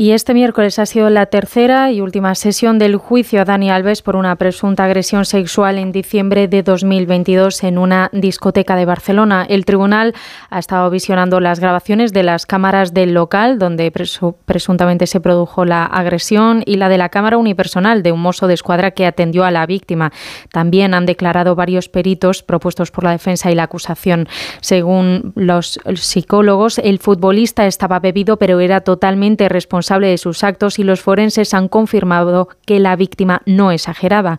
Y 0.00 0.12
este 0.12 0.32
miércoles 0.32 0.78
ha 0.78 0.86
sido 0.86 1.10
la 1.10 1.26
tercera 1.26 1.90
y 1.90 2.00
última 2.00 2.36
sesión 2.36 2.78
del 2.78 2.94
juicio 2.94 3.40
a 3.42 3.44
Dani 3.44 3.68
Alves 3.68 4.00
por 4.00 4.14
una 4.14 4.36
presunta 4.36 4.84
agresión 4.84 5.24
sexual 5.24 5.76
en 5.76 5.90
diciembre 5.90 6.46
de 6.46 6.62
2022 6.62 7.64
en 7.64 7.78
una 7.78 8.08
discoteca 8.12 8.76
de 8.76 8.84
Barcelona. 8.84 9.44
El 9.48 9.64
tribunal 9.64 10.14
ha 10.50 10.60
estado 10.60 10.88
visionando 10.88 11.40
las 11.40 11.58
grabaciones 11.58 12.12
de 12.12 12.22
las 12.22 12.46
cámaras 12.46 12.94
del 12.94 13.12
local 13.12 13.58
donde 13.58 13.90
presuntamente 13.90 15.08
se 15.08 15.18
produjo 15.18 15.64
la 15.64 15.84
agresión 15.84 16.62
y 16.64 16.76
la 16.76 16.88
de 16.88 16.98
la 16.98 17.08
cámara 17.08 17.36
unipersonal 17.36 18.04
de 18.04 18.12
un 18.12 18.20
mozo 18.20 18.46
de 18.46 18.54
escuadra 18.54 18.92
que 18.92 19.04
atendió 19.04 19.44
a 19.44 19.50
la 19.50 19.66
víctima. 19.66 20.12
También 20.52 20.94
han 20.94 21.06
declarado 21.06 21.56
varios 21.56 21.88
peritos 21.88 22.44
propuestos 22.44 22.92
por 22.92 23.02
la 23.02 23.10
defensa 23.10 23.50
y 23.50 23.56
la 23.56 23.64
acusación. 23.64 24.28
Según 24.60 25.32
los 25.34 25.80
psicólogos, 25.96 26.78
el 26.78 27.00
futbolista 27.00 27.66
estaba 27.66 27.98
bebido 27.98 28.36
pero 28.36 28.60
era 28.60 28.82
totalmente 28.82 29.48
responsable 29.48 29.87
de 29.98 30.18
sus 30.18 30.44
actos 30.44 30.78
y 30.78 30.84
los 30.84 31.00
forenses 31.00 31.54
han 31.54 31.68
confirmado 31.68 32.48
que 32.66 32.78
la 32.78 32.94
víctima 32.96 33.42
no 33.46 33.72
exageraba. 33.72 34.38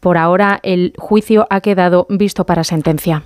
Por 0.00 0.18
ahora, 0.18 0.58
el 0.62 0.92
juicio 0.98 1.46
ha 1.50 1.60
quedado 1.60 2.06
visto 2.10 2.44
para 2.44 2.64
sentencia. 2.64 3.22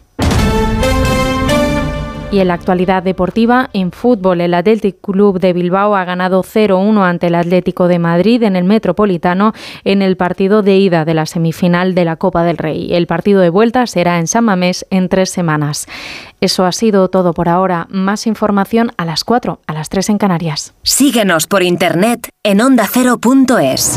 Y 2.35 2.41
en 2.41 2.49
la 2.49 2.55
actualidad 2.55 3.05
deportiva, 3.05 3.71
en 3.75 3.93
fútbol, 3.93 4.41
el 4.41 4.55
Athletic 4.55 5.01
Club 5.01 5.39
de 5.39 5.53
Bilbao 5.53 5.95
ha 5.95 6.05
ganado 6.05 6.43
0-1 6.43 7.05
ante 7.05 7.29
el 7.29 7.37
Atlético 7.37 7.87
de 7.87 8.01
Madrid 8.01 8.43
en 8.43 8.57
el 8.57 8.65
Metropolitano 8.65 9.53
en 9.85 10.03
el 10.03 10.17
partido 10.17 10.63
de 10.63 10.77
ida 10.77 11.05
de 11.05 11.15
la 11.15 11.27
semifinal 11.27 11.95
de 11.95 12.05
la 12.05 12.17
Copa 12.17 12.43
del 12.43 12.59
Rey. 12.59 12.93
El 12.93 13.07
partido 13.07 13.41
de 13.41 13.51
vuelta 13.51 13.87
será 13.87 14.19
en 14.19 14.27
San 14.27 14.47
Mamés 14.47 14.85
en 14.91 15.09
tres 15.09 15.31
semanas. 15.31 15.87
Eso 16.41 16.65
ha 16.65 16.73
sido 16.73 17.07
todo 17.07 17.35
por 17.35 17.49
ahora. 17.49 17.87
Más 17.89 18.27
información 18.27 18.91
a 18.97 19.05
las 19.05 19.23
4, 19.23 19.61
a 19.65 19.73
las 19.73 19.89
3 19.89 20.11
en 20.11 20.19
Canarias. 20.19 20.75
Síguenos 20.83 21.47
por 21.47 21.63
internet 21.63 22.31
en 22.43 22.61
ondacero.es. 22.61 23.97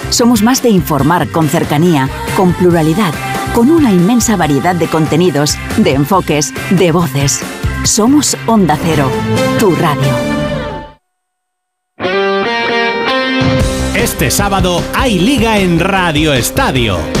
Somos 0.11 0.43
más 0.43 0.61
de 0.61 0.69
informar 0.69 1.29
con 1.29 1.47
cercanía, 1.47 2.09
con 2.35 2.51
pluralidad, 2.51 3.13
con 3.55 3.71
una 3.71 3.91
inmensa 3.91 4.35
variedad 4.35 4.75
de 4.75 4.87
contenidos, 4.87 5.55
de 5.77 5.93
enfoques, 5.93 6.53
de 6.69 6.91
voces. 6.91 7.41
Somos 7.85 8.37
Onda 8.45 8.77
Cero, 8.83 9.09
tu 9.57 9.73
radio. 9.73 10.11
Este 13.95 14.29
sábado 14.29 14.83
hay 14.93 15.17
liga 15.17 15.59
en 15.59 15.79
Radio 15.79 16.33
Estadio 16.33 17.20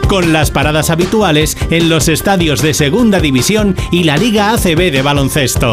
Con 0.11 0.33
las 0.33 0.51
paradas 0.51 0.89
habituales 0.89 1.55
en 1.69 1.87
los 1.87 2.09
estadios 2.09 2.61
de 2.61 2.73
Segunda 2.73 3.21
División 3.21 3.77
y 3.93 4.03
la 4.03 4.17
Liga 4.17 4.51
ACB 4.51 4.91
de 4.91 5.01
baloncesto. 5.01 5.71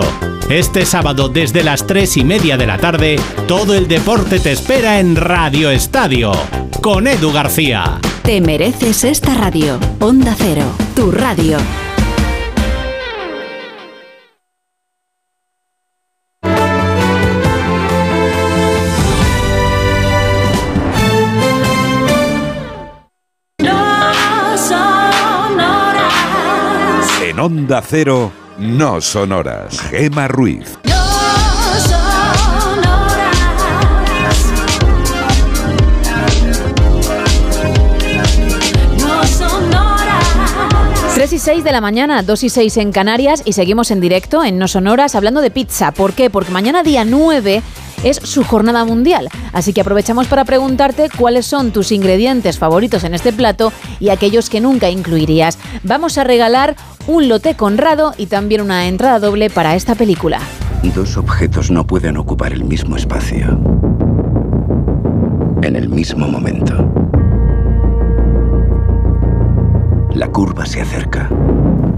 Este 0.48 0.86
sábado 0.86 1.28
desde 1.28 1.65
las 1.65 1.89
3 1.89 2.19
y 2.19 2.24
media 2.24 2.56
de 2.56 2.69
la 2.69 2.78
tarde, 2.78 3.19
todo 3.48 3.74
el 3.74 3.89
deporte 3.89 4.39
te 4.39 4.52
espera 4.52 5.01
en 5.01 5.16
Radio 5.16 5.73
Estadio, 5.73 6.31
con 6.81 7.09
Edu 7.09 7.32
García. 7.32 7.98
Te 8.23 8.40
mereces 8.40 9.02
esta 9.02 9.35
radio. 9.35 9.77
Onda 9.98 10.36
Cero, 10.39 10.66
tu 10.94 11.10
radio. 11.10 11.59
Onda 27.69 27.82
Cero, 27.86 28.32
no 28.57 28.99
son 29.03 29.31
horas. 29.31 29.78
Gema 29.78 30.27
Ruiz. 30.27 30.78
3 41.15 41.32
y 41.35 41.39
6 41.39 41.62
de 41.62 41.73
la 41.73 41.82
mañana, 41.82 42.23
2 42.23 42.43
y 42.43 42.49
6 42.49 42.77
en 42.78 42.90
Canarias 42.90 43.43
y 43.45 43.53
seguimos 43.53 43.90
en 43.90 44.01
directo 44.01 44.43
en 44.43 44.57
No 44.59 44.66
Sonoras 44.66 45.15
hablando 45.15 45.43
de 45.43 45.51
pizza. 45.51 45.93
¿Por 45.93 46.15
qué? 46.15 46.31
Porque 46.31 46.51
mañana 46.51 46.82
día 46.82 47.05
9 47.05 47.62
es 48.03 48.16
su 48.16 48.45
jornada 48.45 48.86
mundial. 48.86 49.28
Así 49.53 49.74
que 49.74 49.82
aprovechamos 49.82 50.27
para 50.27 50.47
preguntarte 50.47 51.11
cuáles 51.15 51.45
son 51.45 51.73
tus 51.73 51.93
ingredientes 51.93 52.59
favoritos 52.59 53.05
en 53.05 53.12
este 53.12 53.35
plato 53.35 53.74
y 54.01 54.09
aquellos 54.09 54.49
que 54.49 54.62
nunca 54.62 54.89
incluirías. 54.89 55.59
Vamos 55.82 56.16
a 56.16 56.24
regalar 56.24 56.77
un 57.09 57.27
lote 57.27 57.55
conrado 57.55 58.13
y 58.19 58.27
también 58.27 58.61
una 58.61 58.87
entrada 58.87 59.19
doble 59.19 59.49
para 59.49 59.75
esta 59.75 59.95
película. 59.95 60.41
Dos 60.95 61.17
objetos 61.17 61.71
no 61.71 61.87
pueden 61.87 62.19
ocupar 62.19 62.53
el 62.53 62.65
mismo 62.65 62.97
espacio 62.97 63.59
en 65.63 65.75
el 65.75 65.89
mismo 65.89 66.29
momento. 66.29 66.75
La 70.15 70.29
curva 70.29 70.67
se 70.67 70.81
acerca. 70.81 71.31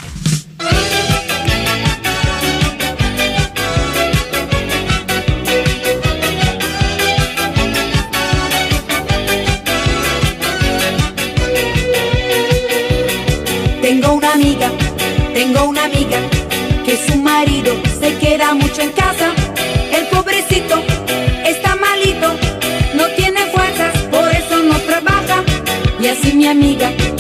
Tengo 13.83 14.13
una 14.13 14.33
amiga, 14.35 14.71
tengo 15.33 15.65
una 15.65 15.85
amiga 15.85 16.21
que 16.85 16.97
su 17.07 17.17
marido 17.17 17.48
Y 26.29 26.31
así 26.31 26.37
mi 26.37 26.47
amiga, 26.47 27.18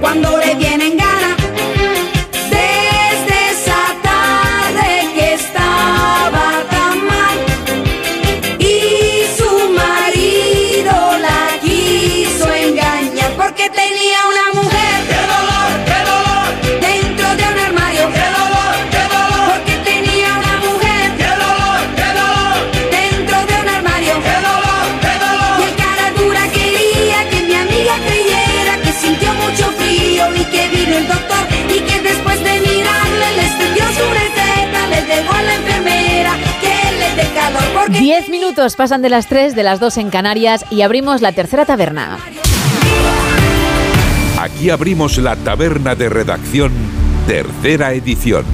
cuando 0.00 0.43
10 38.04 38.28
minutos 38.28 38.76
pasan 38.76 39.00
de 39.00 39.08
las 39.08 39.28
3, 39.28 39.56
de 39.56 39.62
las 39.62 39.80
2 39.80 39.96
en 39.96 40.10
Canarias 40.10 40.66
y 40.70 40.82
abrimos 40.82 41.22
la 41.22 41.32
tercera 41.32 41.64
taberna. 41.64 42.18
Aquí 44.38 44.68
abrimos 44.68 45.16
la 45.16 45.36
taberna 45.36 45.94
de 45.94 46.10
redacción, 46.10 46.70
tercera 47.26 47.94
edición. 47.94 48.44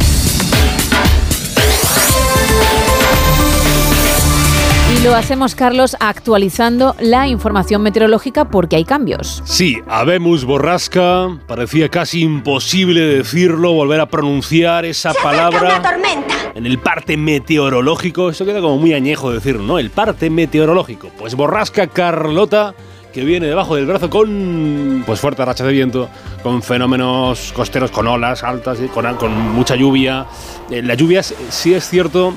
Y 4.94 5.02
Lo 5.02 5.16
hacemos, 5.16 5.56
Carlos, 5.56 5.96
actualizando 5.98 6.94
la 7.00 7.26
información 7.26 7.82
meteorológica 7.82 8.44
porque 8.44 8.76
hay 8.76 8.84
cambios. 8.84 9.42
Sí, 9.46 9.80
habemos 9.88 10.44
borrasca. 10.44 11.26
Parecía 11.48 11.88
casi 11.88 12.20
imposible 12.20 13.00
decirlo, 13.00 13.72
volver 13.72 13.98
a 13.98 14.06
pronunciar 14.06 14.84
esa 14.84 15.12
palabra. 15.12 15.82
tormenta! 15.82 16.39
En 16.54 16.66
el 16.66 16.78
parte 16.78 17.16
meteorológico, 17.16 18.30
esto 18.30 18.44
queda 18.44 18.60
como 18.60 18.76
muy 18.78 18.92
añejo 18.92 19.32
decirlo, 19.32 19.62
¿no? 19.62 19.78
El 19.78 19.90
parte 19.90 20.30
meteorológico. 20.30 21.10
Pues 21.18 21.34
borrasca 21.34 21.86
Carlota, 21.86 22.74
que 23.12 23.24
viene 23.24 23.46
debajo 23.46 23.76
del 23.76 23.86
brazo 23.86 24.10
con 24.10 25.02
pues 25.06 25.20
fuerte 25.20 25.44
racha 25.44 25.64
de 25.64 25.72
viento, 25.72 26.08
con 26.42 26.62
fenómenos 26.62 27.52
costeros, 27.52 27.90
con 27.90 28.06
olas 28.08 28.42
altas, 28.42 28.80
y 28.80 28.88
con, 28.88 29.14
con 29.16 29.32
mucha 29.32 29.76
lluvia. 29.76 30.26
Eh, 30.70 30.82
las 30.82 30.96
lluvias, 30.96 31.34
sí 31.50 31.72
es 31.72 31.88
cierto, 31.88 32.34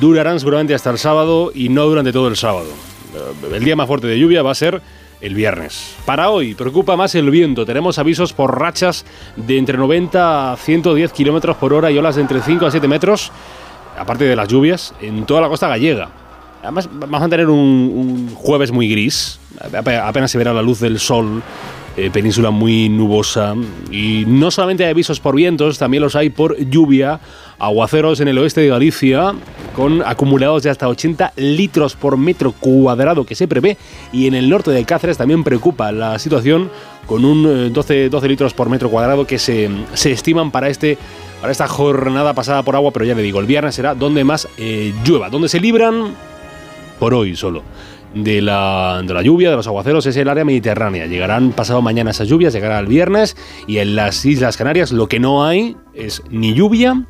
durarán 0.00 0.38
seguramente 0.38 0.74
hasta 0.74 0.90
el 0.90 0.98
sábado 0.98 1.50
y 1.54 1.68
no 1.68 1.86
durante 1.86 2.12
todo 2.12 2.28
el 2.28 2.36
sábado. 2.36 2.68
Eh, 3.14 3.54
El 3.56 3.64
día 3.64 3.76
más 3.76 3.86
fuerte 3.86 4.06
de 4.06 4.18
lluvia 4.18 4.42
va 4.42 4.50
a 4.50 4.54
ser 4.54 4.82
el 5.26 5.34
viernes. 5.34 5.94
Para 6.04 6.30
hoy 6.30 6.54
preocupa 6.54 6.96
más 6.96 7.14
el 7.14 7.30
viento. 7.30 7.66
Tenemos 7.66 7.98
avisos 7.98 8.32
por 8.32 8.58
rachas 8.58 9.04
de 9.36 9.58
entre 9.58 9.76
90 9.76 10.52
a 10.52 10.56
110 10.56 11.12
kilómetros 11.12 11.56
por 11.56 11.72
hora 11.72 11.90
y 11.90 11.98
olas 11.98 12.16
de 12.16 12.22
entre 12.22 12.40
5 12.40 12.66
a 12.66 12.70
7 12.70 12.86
metros, 12.88 13.32
aparte 13.98 14.24
de 14.24 14.36
las 14.36 14.48
lluvias, 14.48 14.94
en 15.00 15.26
toda 15.26 15.40
la 15.40 15.48
costa 15.48 15.68
gallega. 15.68 16.08
Además, 16.62 16.88
vamos 16.92 17.22
a 17.22 17.28
tener 17.28 17.48
un, 17.48 18.30
jueves 18.34 18.72
muy 18.72 18.88
gris. 18.88 19.38
Ape- 19.60 20.00
Apenas 20.02 20.30
se 20.30 20.38
verá 20.38 20.52
la 20.52 20.62
luz 20.62 20.80
del 20.80 20.98
sol. 20.98 21.42
eh, 21.98 22.10
península 22.10 22.50
muy 22.50 22.88
nubosa. 22.90 23.54
Y 23.90 24.24
no 24.26 24.50
solamente 24.50 24.84
hay 24.84 24.90
avisos 24.90 25.18
por 25.18 25.34
vientos, 25.34 25.78
también 25.78 26.02
los 26.02 26.14
hay 26.14 26.28
por 26.28 26.54
lluvia. 26.58 27.20
Aguaceros 27.58 28.20
en 28.20 28.28
el 28.28 28.38
oeste 28.38 28.60
de 28.60 28.68
Galicia, 28.68 29.32
con 29.74 30.02
acumulados 30.02 30.62
de 30.62 30.70
hasta 30.70 30.88
80 30.88 31.32
litros 31.36 31.96
por 31.96 32.16
metro 32.16 32.52
cuadrado 32.52 33.24
que 33.24 33.34
se 33.34 33.48
prevé. 33.48 33.76
Y 34.12 34.26
en 34.26 34.34
el 34.34 34.48
norte 34.48 34.70
de 34.70 34.84
Cáceres 34.84 35.16
también 35.16 35.44
preocupa 35.44 35.92
la 35.92 36.18
situación, 36.18 36.70
con 37.06 37.24
un 37.24 37.46
eh, 37.46 37.70
12, 37.70 38.08
12 38.08 38.28
litros 38.28 38.54
por 38.54 38.68
metro 38.68 38.90
cuadrado 38.90 39.26
que 39.26 39.38
se, 39.38 39.70
se 39.94 40.12
estiman 40.12 40.50
para 40.50 40.68
este 40.68 40.98
para 41.40 41.52
esta 41.52 41.68
jornada 41.68 42.34
pasada 42.34 42.62
por 42.62 42.76
agua, 42.76 42.92
pero 42.92 43.04
ya 43.04 43.14
le 43.14 43.22
digo, 43.22 43.40
el 43.40 43.46
viernes 43.46 43.74
será 43.74 43.94
donde 43.94 44.24
más 44.24 44.48
eh, 44.56 44.94
llueva, 45.04 45.28
donde 45.28 45.48
se 45.48 45.60
libran 45.60 46.14
por 46.98 47.14
hoy 47.14 47.36
solo. 47.36 47.62
De 48.14 48.40
la, 48.40 49.02
de 49.04 49.12
la 49.12 49.20
lluvia, 49.20 49.50
de 49.50 49.56
los 49.56 49.66
aguaceros, 49.66 50.06
es 50.06 50.16
el 50.16 50.30
área 50.30 50.44
mediterránea. 50.44 51.06
Llegarán 51.06 51.52
pasado 51.52 51.82
mañana 51.82 52.12
esas 52.12 52.26
lluvias, 52.26 52.54
llegará 52.54 52.78
el 52.78 52.86
viernes. 52.86 53.36
Y 53.66 53.76
en 53.76 53.94
las 53.94 54.24
Islas 54.24 54.56
Canarias 54.56 54.90
lo 54.90 55.06
que 55.06 55.20
no 55.20 55.44
hay 55.44 55.76
es 55.92 56.22
ni 56.30 56.54
lluvia 56.54 57.04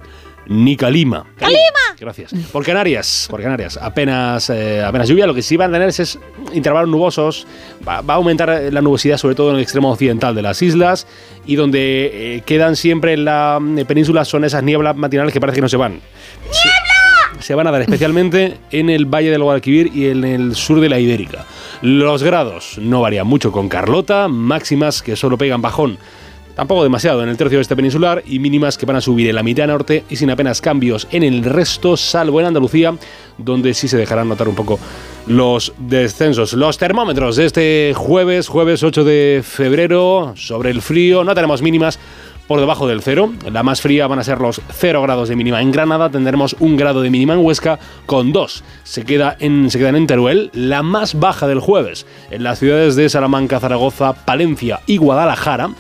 ni 0.49 0.77
calima. 0.77 1.27
¡Calima! 1.37 1.61
Gracias. 1.99 2.33
Por 2.53 2.65
Canarias, 2.65 3.27
por 3.31 3.43
Canarias, 3.43 3.79
apenas, 3.81 4.51
eh, 4.51 4.83
apenas 4.83 5.09
lluvia. 5.09 5.27
Lo 5.27 5.35
que 5.35 5.43
sí 5.43 5.57
van 5.57 5.71
a 5.71 5.79
tener 5.79 5.89
es, 5.89 6.19
intervalos 6.53 6.91
nubosos. 6.91 7.47
Va, 7.87 8.01
va 8.03 8.15
a 8.15 8.17
aumentar 8.17 8.69
la 8.71 8.83
nubosidad, 8.83 9.17
sobre 9.17 9.35
todo 9.35 9.51
en 9.51 9.57
el 9.57 9.63
extremo 9.63 9.91
occidental 9.91 10.35
de 10.35 10.43
las 10.43 10.61
islas. 10.63 11.07
Y 11.47 11.57
donde 11.57 12.37
eh, 12.37 12.43
quedan 12.45 12.77
siempre 12.77 13.15
en 13.15 13.25
la 13.25 13.59
eh, 13.77 13.85
península 13.85 14.25
son 14.25 14.45
esas 14.45 14.63
nieblas 14.63 14.97
matinales 14.97 15.33
que 15.33 15.41
parece 15.41 15.57
que 15.57 15.63
no 15.63 15.69
se 15.69 15.77
van. 15.77 16.01
Se 17.41 17.55
van 17.55 17.67
a 17.67 17.71
dar 17.71 17.83
especialmente 17.83 18.59
en 18.71 18.91
el 18.91 19.07
Valle 19.07 19.31
del 19.31 19.43
Guadalquivir 19.43 19.91
y 19.95 20.09
en 20.09 20.25
el 20.25 20.55
sur 20.57 20.81
de 20.81 20.89
la 20.89 20.99
Ibérica. 20.99 21.45
Los 21.83 22.23
grados 22.23 22.79
no 22.79 23.03
varían 23.03 23.27
mucho 23.27 23.53
con 23.53 23.69
Carlota, 23.69 24.29
máximas 24.29 25.03
que 25.03 25.17
solo 25.17 25.37
pegan 25.37 25.63
bajón. 25.63 25.99
Tampoco 26.57 26.83
demasiado 26.83 27.23
en 27.23 27.29
el 27.29 27.37
tercio 27.37 27.59
oeste 27.59 27.77
peninsular 27.77 28.23
y 28.27 28.39
mínimas 28.39 28.79
que 28.79 28.87
van 28.87 28.97
a 28.97 29.03
subir 29.03 29.29
en 29.29 29.35
la 29.35 29.43
mitad 29.43 29.67
norte 29.67 30.05
y 30.09 30.17
sin 30.17 30.31
apenas 30.31 30.63
cambios 30.63 31.07
en 31.11 31.23
el 31.23 31.45
resto, 31.45 31.99
salvo 31.99 32.41
en 32.41 32.47
Andalucía, 32.47 32.95
donde 33.37 33.75
sí 33.75 33.89
se 33.89 33.99
dejarán 33.99 34.31
notar 34.31 34.49
un 34.49 34.55
poco 34.55 34.79
los 35.27 35.75
descensos. 35.77 36.55
Los 36.55 36.79
termómetros 36.79 37.37
de 37.37 37.45
este 37.45 37.93
jueves, 37.95 38.49
jueves 38.49 38.83
8 38.83 39.05
de 39.05 39.43
febrero, 39.45 40.33
sobre 40.35 40.71
el 40.71 40.81
frío, 40.81 41.25
no 41.25 41.35
tenemos 41.35 41.61
mínimas 41.61 41.99
por 42.47 42.59
debajo 42.59 42.87
del 42.87 43.03
cero. 43.03 43.35
La 43.53 43.63
más 43.63 43.83
fría 43.83 44.07
van 44.07 44.21
a 44.21 44.25
ser 44.25 44.41
los 44.41 44.63
0 44.71 45.03
grados 45.03 45.29
de 45.29 45.37
mínima 45.37 45.61
en 45.61 45.73
Granada. 45.73 46.09
Tendremos 46.09 46.57
un 46.59 46.79
grado 46.79 47.03
de 47.03 47.11
mínima 47.11 47.35
en 47.35 47.45
Huesca 47.45 47.79
con 48.07 48.33
2. 48.33 48.65
Se, 48.83 49.05
queda 49.05 49.37
se 49.39 49.79
quedan 49.79 49.97
en 49.97 50.07
Teruel. 50.07 50.51
La 50.55 50.83
más 50.83 51.19
baja 51.19 51.47
del 51.49 51.61
jueves 51.61 52.07
en 52.31 52.45
las 52.45 52.61
ciudades 52.61 52.97
de 52.97 53.11
Salamanca, 53.11 53.61
Zaragoza, 53.61 54.15
Palencia 54.25 54.81
y 54.87 54.97
Guadalajara 54.97 55.71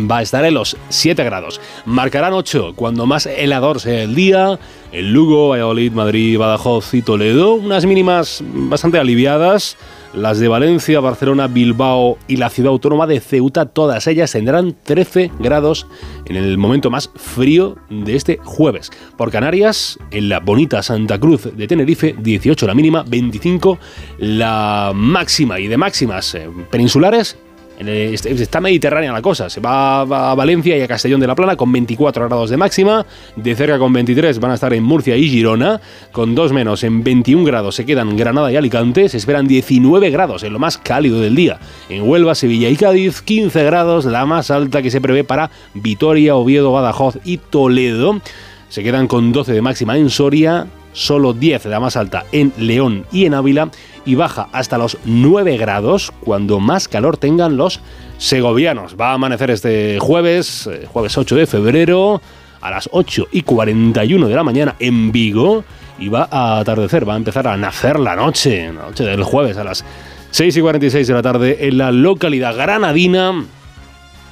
va 0.00 0.18
a 0.18 0.22
estar 0.22 0.44
en 0.44 0.54
los 0.54 0.76
7 0.88 1.22
grados. 1.24 1.60
Marcarán 1.86 2.32
8 2.32 2.72
cuando 2.76 3.06
más 3.06 3.26
helador 3.26 3.80
sea 3.80 4.02
el 4.02 4.14
día. 4.14 4.58
En 4.92 5.12
Lugo, 5.12 5.48
Valladolid, 5.48 5.92
Madrid, 5.92 6.38
Badajoz 6.38 6.94
y 6.94 7.02
Toledo. 7.02 7.54
Unas 7.54 7.84
mínimas 7.86 8.42
bastante 8.44 8.98
aliviadas. 8.98 9.76
Las 10.12 10.38
de 10.38 10.46
Valencia, 10.46 11.00
Barcelona, 11.00 11.48
Bilbao 11.48 12.18
y 12.28 12.36
la 12.36 12.48
ciudad 12.48 12.70
autónoma 12.70 13.08
de 13.08 13.18
Ceuta, 13.18 13.66
todas 13.66 14.06
ellas 14.06 14.30
tendrán 14.30 14.76
13 14.84 15.32
grados 15.40 15.88
en 16.26 16.36
el 16.36 16.56
momento 16.56 16.88
más 16.88 17.10
frío 17.16 17.76
de 17.90 18.14
este 18.14 18.38
jueves. 18.44 18.92
Por 19.16 19.32
Canarias, 19.32 19.98
en 20.12 20.28
la 20.28 20.38
bonita 20.38 20.84
Santa 20.84 21.18
Cruz 21.18 21.48
de 21.56 21.66
Tenerife, 21.66 22.14
18 22.16 22.64
la 22.68 22.74
mínima, 22.74 23.02
25 23.04 23.76
la 24.18 24.92
máxima. 24.94 25.58
Y 25.58 25.66
de 25.66 25.76
máximas 25.78 26.32
eh, 26.36 26.48
peninsulares, 26.70 27.36
el- 27.36 27.53
está 27.78 28.60
mediterránea 28.60 29.12
la 29.12 29.22
cosa. 29.22 29.50
Se 29.50 29.60
va, 29.60 30.00
a 30.00 30.34
Valencia 30.34 30.76
y 30.76 30.82
a 30.82 30.88
Castellón 30.88 31.20
de 31.20 31.26
la 31.26 31.34
Plana 31.34 31.56
con 31.56 31.72
24 31.72 32.28
grados 32.28 32.50
de 32.50 32.56
máxima. 32.56 33.04
De 33.36 33.54
cerca 33.54 33.78
con 33.78 33.92
23 33.92 34.38
van 34.38 34.52
a 34.52 34.54
estar 34.54 34.72
en 34.72 34.82
Murcia 34.82 35.16
y 35.16 35.28
Girona. 35.28 35.80
Con 36.12 36.34
2 36.34 36.52
menos 36.52 36.84
en 36.84 37.02
21 37.02 37.44
grados 37.44 37.74
se 37.74 37.84
quedan 37.84 38.16
Granada 38.16 38.52
y 38.52 38.56
Alicante. 38.56 39.08
Se 39.08 39.16
esperan 39.16 39.46
19 39.46 40.10
grados 40.10 40.42
en 40.42 40.52
lo 40.52 40.58
más 40.58 40.78
cálido 40.78 41.20
del 41.20 41.34
día. 41.34 41.58
En 41.88 42.08
Huelva, 42.08 42.34
Sevilla 42.34 42.68
y 42.68 42.76
Cádiz, 42.76 43.22
15 43.22 43.64
grados, 43.64 44.04
la 44.04 44.26
más 44.26 44.50
alta 44.50 44.82
que 44.82 44.90
se 44.90 45.00
prevé 45.00 45.24
para 45.24 45.50
Vitoria, 45.74 46.36
Oviedo, 46.36 46.72
Badajoz 46.72 47.18
y 47.24 47.38
Toledo. 47.38 48.20
Se 48.68 48.82
quedan 48.82 49.06
con 49.06 49.32
12 49.32 49.52
de 49.52 49.62
máxima 49.62 49.96
en 49.96 50.10
Soria, 50.10 50.66
solo 50.94 51.34
10 51.34 51.64
de 51.64 51.70
la 51.70 51.80
más 51.80 51.96
alta 51.98 52.24
en 52.32 52.54
León 52.56 53.04
y 53.12 53.26
en 53.26 53.34
Ávila 53.34 53.68
y 54.06 54.14
baja 54.14 54.48
hasta 54.52 54.78
los 54.78 54.96
9 55.04 55.58
grados 55.58 56.12
cuando 56.20 56.60
más 56.60 56.88
calor 56.88 57.18
tengan 57.18 57.58
los 57.58 57.80
segovianos. 58.16 58.96
Va 58.98 59.10
a 59.10 59.14
amanecer 59.14 59.50
este 59.50 59.98
jueves, 60.00 60.66
eh, 60.66 60.86
jueves 60.90 61.18
8 61.18 61.36
de 61.36 61.46
febrero, 61.46 62.22
a 62.62 62.70
las 62.70 62.88
8 62.92 63.28
y 63.32 63.42
41 63.42 64.26
de 64.26 64.34
la 64.34 64.42
mañana 64.42 64.74
en 64.78 65.12
Vigo 65.12 65.64
y 65.98 66.08
va 66.08 66.28
a 66.30 66.58
atardecer, 66.58 67.06
va 67.06 67.14
a 67.14 67.18
empezar 67.18 67.46
a 67.46 67.56
nacer 67.56 68.00
la 68.00 68.16
noche, 68.16 68.72
la 68.72 68.86
noche 68.86 69.04
del 69.04 69.22
jueves 69.22 69.58
a 69.58 69.64
las 69.64 69.84
6 70.30 70.56
y 70.56 70.60
46 70.60 71.06
de 71.06 71.14
la 71.14 71.22
tarde 71.22 71.68
en 71.68 71.78
la 71.78 71.92
localidad 71.92 72.56
granadina 72.56 73.44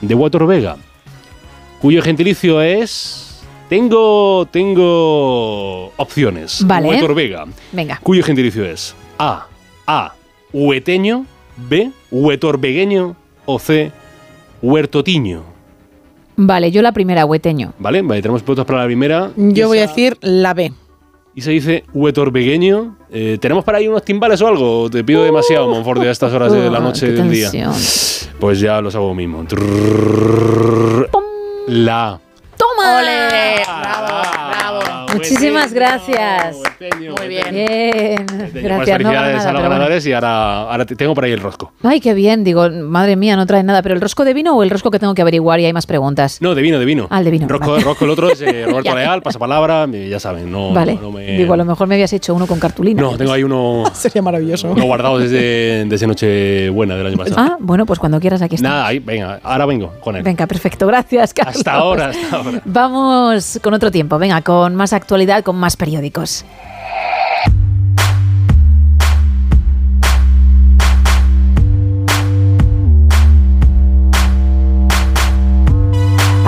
de 0.01 0.15
Huator 0.15 0.47
Vega, 0.47 0.77
cuyo 1.81 2.03
gentilicio 2.03 2.61
es... 2.61 3.22
Tengo, 3.73 4.47
tengo 4.51 5.86
opciones. 5.97 6.62
Vale. 6.66 6.89
Huetor 6.90 7.15
Vega, 7.15 7.47
Venga. 7.73 7.99
cuyo 8.03 8.23
gentilicio 8.23 8.66
es 8.66 8.94
A. 9.19 9.47
A. 9.86 10.12
Hueteño. 10.53 11.24
B. 11.57 11.90
Huetorbegueño. 12.11 13.16
O 13.47 13.59
C. 13.59 13.90
Huertotiño. 14.61 15.43
Vale, 16.36 16.70
yo 16.70 16.82
la 16.82 16.93
primera, 16.93 17.24
hueteño. 17.24 17.73
¿Vale? 17.78 18.03
Vale, 18.03 18.20
tenemos 18.20 18.43
puntos 18.43 18.66
para 18.66 18.81
la 18.81 18.85
primera. 18.85 19.31
Yo 19.36 19.69
voy 19.69 19.78
a 19.78 19.86
decir 19.86 20.19
la 20.20 20.53
B. 20.53 20.70
Y 21.35 21.40
se 21.40 21.53
dice 21.53 21.85
huetorbegueño. 21.94 22.99
Eh, 23.11 23.39
¿Tenemos 23.40 23.65
para 23.65 23.78
ahí 23.78 23.89
unos 23.89 24.05
timbales 24.05 24.43
o 24.43 24.49
algo? 24.49 24.90
Te 24.90 25.03
pido 25.03 25.24
demasiado, 25.24 25.66
Monforte, 25.69 26.07
a 26.07 26.11
estas 26.11 26.31
horas 26.35 26.53
de 26.53 26.69
la 26.70 26.78
Uh, 26.78 26.82
noche 26.82 27.11
del 27.11 27.31
día. 27.31 27.51
Pues 28.39 28.61
ya 28.61 28.82
los 28.82 28.94
hago 28.94 29.15
mismo. 29.15 29.47
La 31.69 32.20
A. 32.78 33.62
¡Toma! 33.65 33.82
¡Bravo! 33.82 34.32
Muchísimas 35.15 35.73
gracias. 35.73 36.57
Muy 37.19 37.29
bien. 37.29 37.45
Bien. 37.51 38.27
Pues 38.27 38.63
Gracias. 38.65 39.01
No 39.01 39.11
gana 39.11 39.21
felicidades 39.23 39.37
nada, 39.37 39.51
a 39.51 39.53
los 39.53 39.63
ganadores 39.63 40.07
y 40.07 40.13
ahora, 40.13 40.61
ahora 40.63 40.87
te- 40.87 40.97
tengo 40.97 41.15
por 41.15 41.25
ahí 41.25 41.33
el 41.33 41.41
rosco. 41.41 41.73
Ay, 41.83 42.01
qué 42.01 42.15
bien. 42.15 42.45
Digo, 42.45 42.69
madre 42.71 43.17
mía, 43.17 43.37
no 43.37 43.47
trae 43.47 43.63
nada. 43.63 43.83
¿Pero 43.83 43.95
el 43.95 44.01
rosco 44.01 44.25
de 44.25 44.35
vino 44.35 44.57
o 44.57 44.63
el 44.63 44.71
rosco 44.71 44.91
que 44.91 44.99
tengo 44.99 45.15
que 45.15 45.23
averiguar 45.23 45.61
y 45.61 45.67
hay 45.67 45.73
más 45.73 45.87
preguntas? 45.87 46.39
No, 46.41 46.55
de 46.55 46.63
vino, 46.63 46.79
de 46.79 46.85
vino. 46.85 47.07
Ah, 47.11 47.19
el 47.19 47.25
de 47.27 47.31
vino, 47.31 47.49
Rosco, 47.49 47.73
vale. 47.73 47.85
Rosco 47.85 48.05
el 48.05 48.11
otro 48.11 48.31
es 48.31 48.41
eh, 48.43 48.65
Roberto. 48.69 48.95
Leal, 48.95 49.23
pasapalabra, 49.23 49.87
ya 49.87 50.21
saben, 50.21 50.51
no, 50.51 50.73
vale. 50.73 50.99
no 51.01 51.11
me... 51.11 51.37
Digo, 51.37 51.55
a 51.55 51.57
lo 51.57 51.65
mejor 51.65 51.87
me 51.89 51.95
habías 51.95 52.13
hecho 52.13 52.35
uno 52.35 52.47
con 52.47 52.59
cartulina. 52.59 53.01
No, 53.03 53.17
tengo 53.17 53.33
ahí 53.33 53.43
uno, 53.43 53.85
Sería 53.95 54.23
maravilloso. 54.23 54.71
uno 54.71 54.85
guardado 54.85 55.19
desde, 55.19 55.85
desde 55.87 56.07
Nochebuena 56.07 56.97
del 56.97 57.07
año 57.09 57.17
pasado. 57.17 57.37
Ah, 57.39 57.57
bueno, 57.61 57.87
pues 57.87 57.99
cuando 57.99 58.21
quieras 58.21 58.43
aquí 58.43 58.57
está. 58.57 58.69
Nada, 58.69 58.87
ahí, 58.87 58.99
venga, 58.99 59.41
ahora 59.43 59.67
vengo 59.67 59.93
con 60.01 60.17
él. 60.17 60.23
Venga, 60.23 60.47
perfecto. 60.47 60.87
Gracias, 60.87 61.33
Carlos. 61.35 61.57
Hasta 61.57 61.73
ahora, 61.73 62.09
hasta 62.11 62.37
ahora. 62.37 62.61
Vamos 62.65 63.59
con 63.63 63.75
otro 63.75 63.91
tiempo. 63.91 64.19
Venga, 64.19 64.41
con 64.43 64.75
más 64.75 64.93
actualidad, 65.03 65.43
con 65.45 65.57
más 65.57 65.77
periódicos. 65.77 66.45